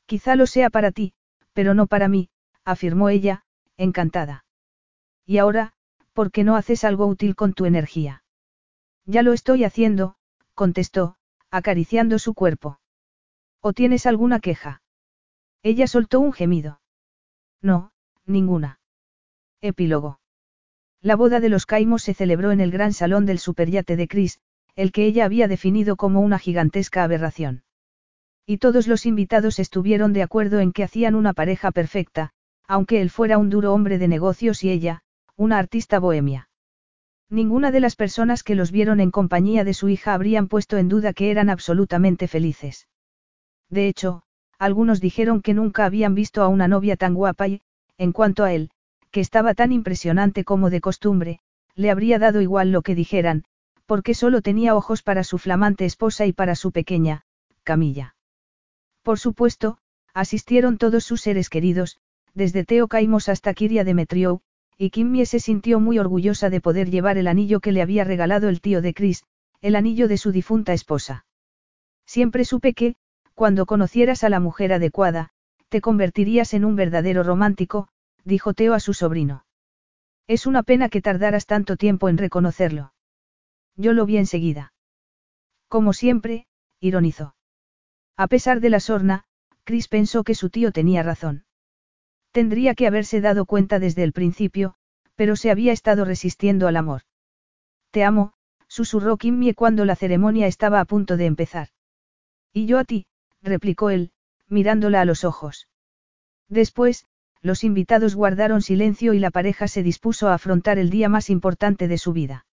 Quizá 0.05 0.35
lo 0.35 0.45
sea 0.45 0.69
para 0.69 0.91
ti, 0.91 1.13
pero 1.53 1.73
no 1.73 1.87
para 1.87 2.07
mí, 2.07 2.29
afirmó 2.63 3.09
ella, 3.09 3.43
encantada. 3.77 4.45
Y 5.25 5.37
ahora, 5.37 5.73
¿por 6.13 6.31
qué 6.31 6.43
no 6.43 6.55
haces 6.55 6.83
algo 6.83 7.05
útil 7.07 7.35
con 7.35 7.53
tu 7.53 7.65
energía? 7.65 8.23
Ya 9.05 9.23
lo 9.23 9.33
estoy 9.33 9.63
haciendo, 9.63 10.15
contestó, 10.53 11.15
acariciando 11.49 12.19
su 12.19 12.33
cuerpo. 12.33 12.79
¿O 13.61 13.73
tienes 13.73 14.05
alguna 14.05 14.39
queja? 14.39 14.81
Ella 15.63 15.87
soltó 15.87 16.19
un 16.19 16.31
gemido. 16.31 16.81
No, 17.61 17.91
ninguna. 18.25 18.78
Epílogo. 19.61 20.21
La 21.01 21.17
boda 21.17 21.41
de 21.41 21.49
los 21.49 21.65
Caimos 21.65 22.03
se 22.03 22.13
celebró 22.13 22.51
en 22.51 22.61
el 22.61 22.71
gran 22.71 22.93
salón 22.93 23.25
del 23.25 23.39
superyate 23.39 23.97
de 23.97 24.07
Chris, 24.07 24.39
el 24.75 24.93
que 24.93 25.05
ella 25.05 25.25
había 25.25 25.49
definido 25.49 25.97
como 25.97 26.21
una 26.21 26.39
gigantesca 26.39 27.03
aberración. 27.03 27.63
Y 28.45 28.59
todos 28.59 28.87
los 28.87 29.05
invitados 29.05 29.59
estuvieron 29.59 30.13
de 30.13 30.23
acuerdo 30.23 30.59
en 30.61 30.71
que 30.71 30.83
hacían 30.83 31.13
una 31.13 31.33
pareja 31.33 31.71
perfecta, 31.71 32.31
aunque 32.67 33.01
él 33.01 33.09
fuera 33.09 33.37
un 33.37 33.49
duro 33.49 33.73
hombre 33.73 33.97
de 33.97 34.07
negocios 34.07 34.63
y 34.63 34.69
ella, 34.69 35.01
una 35.35 35.57
artista 35.57 35.99
bohemia. 35.99 36.49
Ninguna 37.29 37.71
de 37.71 37.81
las 37.81 37.97
personas 37.97 38.43
que 38.43 38.55
los 38.55 38.71
vieron 38.71 39.01
en 39.01 39.11
compañía 39.11 39.65
de 39.65 39.73
su 39.73 39.89
hija 39.89 40.13
habrían 40.13 40.47
puesto 40.47 40.77
en 40.77 40.87
duda 40.87 41.11
que 41.11 41.31
eran 41.31 41.49
absolutamente 41.49 42.29
felices. 42.29 42.87
De 43.69 43.89
hecho, 43.89 44.23
algunos 44.57 45.01
dijeron 45.01 45.41
que 45.41 45.53
nunca 45.53 45.85
habían 45.85 46.15
visto 46.15 46.41
a 46.43 46.47
una 46.47 46.69
novia 46.69 46.95
tan 46.95 47.13
guapa 47.13 47.47
y, 47.49 47.61
en 47.97 48.13
cuanto 48.13 48.45
a 48.45 48.53
él, 48.53 48.71
que 49.11 49.21
estaba 49.21 49.53
tan 49.53 49.71
impresionante 49.71 50.43
como 50.43 50.69
de 50.69 50.81
costumbre, 50.81 51.39
le 51.75 51.91
habría 51.91 52.19
dado 52.19 52.41
igual 52.41 52.71
lo 52.71 52.81
que 52.81 52.95
dijeran, 52.95 53.43
porque 53.85 54.13
solo 54.13 54.41
tenía 54.41 54.75
ojos 54.75 55.01
para 55.01 55.23
su 55.23 55.37
flamante 55.37 55.85
esposa 55.85 56.25
y 56.25 56.33
para 56.33 56.55
su 56.55 56.71
pequeña, 56.71 57.23
Camilla. 57.63 58.15
Por 59.01 59.17
supuesto, 59.17 59.77
asistieron 60.13 60.77
todos 60.77 61.03
sus 61.03 61.21
seres 61.21 61.49
queridos, 61.49 61.97
desde 62.33 62.65
Teo 62.65 62.87
Caimos 62.87 63.29
hasta 63.29 63.53
Kiria 63.53 63.83
Demetriou, 63.83 64.41
y 64.77 64.91
Kimmy 64.91 65.25
se 65.25 65.39
sintió 65.39 65.79
muy 65.79 65.99
orgullosa 65.99 66.49
de 66.49 66.61
poder 66.61 66.89
llevar 66.89 67.17
el 67.17 67.27
anillo 67.27 67.59
que 67.59 67.71
le 67.71 67.81
había 67.81 68.03
regalado 68.03 68.47
el 68.47 68.61
tío 68.61 68.81
de 68.81 68.93
Chris, 68.93 69.23
el 69.61 69.75
anillo 69.75 70.07
de 70.07 70.17
su 70.17 70.31
difunta 70.31 70.73
esposa. 70.73 71.25
Siempre 72.05 72.45
supe 72.45 72.73
que, 72.73 72.95
cuando 73.33 73.65
conocieras 73.65 74.23
a 74.23 74.29
la 74.29 74.39
mujer 74.39 74.71
adecuada, 74.73 75.31
te 75.69 75.81
convertirías 75.81 76.53
en 76.53 76.65
un 76.65 76.75
verdadero 76.75 77.23
romántico, 77.23 77.89
dijo 78.23 78.53
Teo 78.53 78.73
a 78.73 78.79
su 78.79 78.93
sobrino. 78.93 79.45
Es 80.27 80.45
una 80.45 80.63
pena 80.63 80.89
que 80.89 81.01
tardaras 81.01 81.45
tanto 81.45 81.75
tiempo 81.75 82.09
en 82.09 82.17
reconocerlo. 82.17 82.93
Yo 83.75 83.93
lo 83.93 84.05
vi 84.05 84.17
enseguida. 84.17 84.73
Como 85.67 85.93
siempre, 85.93 86.47
ironizó. 86.79 87.35
A 88.15 88.27
pesar 88.27 88.59
de 88.59 88.69
la 88.69 88.79
sorna, 88.79 89.25
Chris 89.63 89.87
pensó 89.87 90.23
que 90.23 90.35
su 90.35 90.49
tío 90.49 90.71
tenía 90.71 91.03
razón. 91.03 91.45
Tendría 92.31 92.75
que 92.75 92.87
haberse 92.87 93.21
dado 93.21 93.45
cuenta 93.45 93.79
desde 93.79 94.03
el 94.03 94.13
principio, 94.13 94.75
pero 95.15 95.35
se 95.35 95.51
había 95.51 95.73
estado 95.73 96.05
resistiendo 96.05 96.67
al 96.67 96.77
amor. 96.77 97.01
Te 97.91 98.03
amo, 98.03 98.33
susurró 98.67 99.17
Kimmy 99.17 99.53
cuando 99.53 99.85
la 99.85 99.95
ceremonia 99.95 100.47
estaba 100.47 100.79
a 100.79 100.85
punto 100.85 101.17
de 101.17 101.25
empezar. 101.25 101.69
Y 102.53 102.67
yo 102.67 102.77
a 102.77 102.83
ti, 102.83 103.07
replicó 103.41 103.89
él, 103.89 104.11
mirándola 104.47 105.01
a 105.01 105.05
los 105.05 105.23
ojos. 105.23 105.67
Después, 106.47 107.05
los 107.41 107.63
invitados 107.63 108.15
guardaron 108.15 108.61
silencio 108.61 109.13
y 109.13 109.19
la 109.19 109.31
pareja 109.31 109.67
se 109.67 109.83
dispuso 109.83 110.27
a 110.27 110.33
afrontar 110.33 110.77
el 110.77 110.89
día 110.89 111.09
más 111.09 111.29
importante 111.29 111.87
de 111.87 111.97
su 111.97 112.13
vida. 112.13 112.45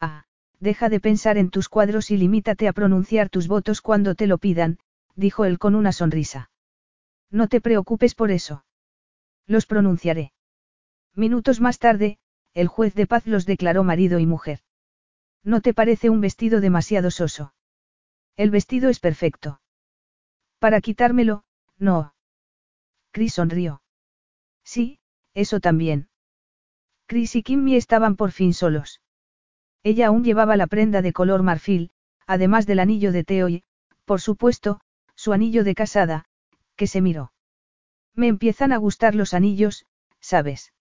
Ah, 0.00 0.24
deja 0.60 0.88
de 0.88 1.00
pensar 1.00 1.38
en 1.38 1.50
tus 1.50 1.68
cuadros 1.68 2.10
y 2.10 2.16
limítate 2.16 2.68
a 2.68 2.72
pronunciar 2.72 3.30
tus 3.30 3.48
votos 3.48 3.80
cuando 3.80 4.14
te 4.14 4.26
lo 4.26 4.38
pidan, 4.38 4.78
dijo 5.16 5.44
él 5.44 5.58
con 5.58 5.74
una 5.74 5.92
sonrisa. 5.92 6.50
No 7.30 7.48
te 7.48 7.60
preocupes 7.60 8.14
por 8.14 8.30
eso. 8.30 8.64
Los 9.46 9.66
pronunciaré. 9.66 10.32
Minutos 11.14 11.60
más 11.60 11.78
tarde, 11.78 12.18
el 12.54 12.68
juez 12.68 12.94
de 12.94 13.06
paz 13.06 13.26
los 13.26 13.46
declaró 13.46 13.82
marido 13.84 14.18
y 14.18 14.26
mujer. 14.26 14.60
¿No 15.42 15.60
te 15.60 15.74
parece 15.74 16.10
un 16.10 16.20
vestido 16.20 16.60
demasiado 16.60 17.10
soso? 17.10 17.54
El 18.36 18.50
vestido 18.50 18.88
es 18.88 19.00
perfecto. 19.00 19.60
Para 20.58 20.80
quitármelo, 20.80 21.44
no. 21.78 22.14
Chris 23.10 23.34
sonrió. 23.34 23.81
Sí, 24.74 25.00
eso 25.34 25.60
también. 25.60 26.08
Chris 27.06 27.36
y 27.36 27.42
Kimmy 27.42 27.76
estaban 27.76 28.16
por 28.16 28.30
fin 28.32 28.54
solos. 28.54 29.02
Ella 29.82 30.06
aún 30.06 30.24
llevaba 30.24 30.56
la 30.56 30.66
prenda 30.66 31.02
de 31.02 31.12
color 31.12 31.42
marfil, 31.42 31.90
además 32.26 32.64
del 32.66 32.78
anillo 32.78 33.12
de 33.12 33.22
Teo 33.22 33.50
y, 33.50 33.64
por 34.06 34.22
supuesto, 34.22 34.80
su 35.14 35.34
anillo 35.34 35.62
de 35.62 35.74
casada, 35.74 36.24
que 36.74 36.86
se 36.86 37.02
miró. 37.02 37.34
Me 38.14 38.28
empiezan 38.28 38.72
a 38.72 38.78
gustar 38.78 39.14
los 39.14 39.34
anillos, 39.34 39.84
¿sabes? 40.20 40.72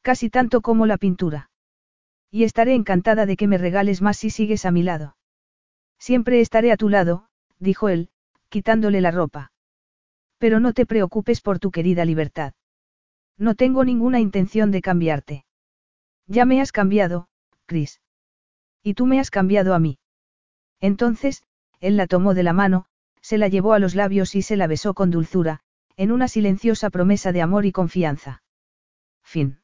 Casi 0.00 0.30
tanto 0.30 0.62
como 0.62 0.86
la 0.86 0.96
pintura. 0.96 1.50
Y 2.30 2.44
estaré 2.44 2.72
encantada 2.72 3.26
de 3.26 3.36
que 3.36 3.48
me 3.48 3.58
regales 3.58 4.00
más 4.00 4.16
si 4.16 4.30
sigues 4.30 4.64
a 4.64 4.70
mi 4.70 4.82
lado. 4.82 5.14
Siempre 5.98 6.40
estaré 6.40 6.72
a 6.72 6.78
tu 6.78 6.88
lado, 6.88 7.28
dijo 7.58 7.90
él, 7.90 8.08
quitándole 8.48 9.02
la 9.02 9.10
ropa. 9.10 9.52
Pero 10.38 10.58
no 10.58 10.72
te 10.72 10.86
preocupes 10.86 11.42
por 11.42 11.58
tu 11.58 11.70
querida 11.70 12.06
libertad. 12.06 12.54
No 13.36 13.54
tengo 13.54 13.84
ninguna 13.84 14.20
intención 14.20 14.70
de 14.70 14.80
cambiarte. 14.80 15.44
Ya 16.26 16.44
me 16.44 16.60
has 16.60 16.72
cambiado, 16.72 17.28
Chris. 17.66 18.00
Y 18.82 18.94
tú 18.94 19.06
me 19.06 19.18
has 19.20 19.30
cambiado 19.30 19.74
a 19.74 19.78
mí. 19.78 19.98
Entonces, 20.80 21.42
él 21.80 21.96
la 21.96 22.06
tomó 22.06 22.34
de 22.34 22.42
la 22.42 22.52
mano, 22.52 22.86
se 23.20 23.38
la 23.38 23.48
llevó 23.48 23.72
a 23.72 23.78
los 23.78 23.94
labios 23.94 24.34
y 24.34 24.42
se 24.42 24.56
la 24.56 24.66
besó 24.66 24.94
con 24.94 25.10
dulzura, 25.10 25.60
en 25.96 26.12
una 26.12 26.28
silenciosa 26.28 26.90
promesa 26.90 27.32
de 27.32 27.42
amor 27.42 27.66
y 27.66 27.72
confianza. 27.72 28.42
Fin. 29.22 29.63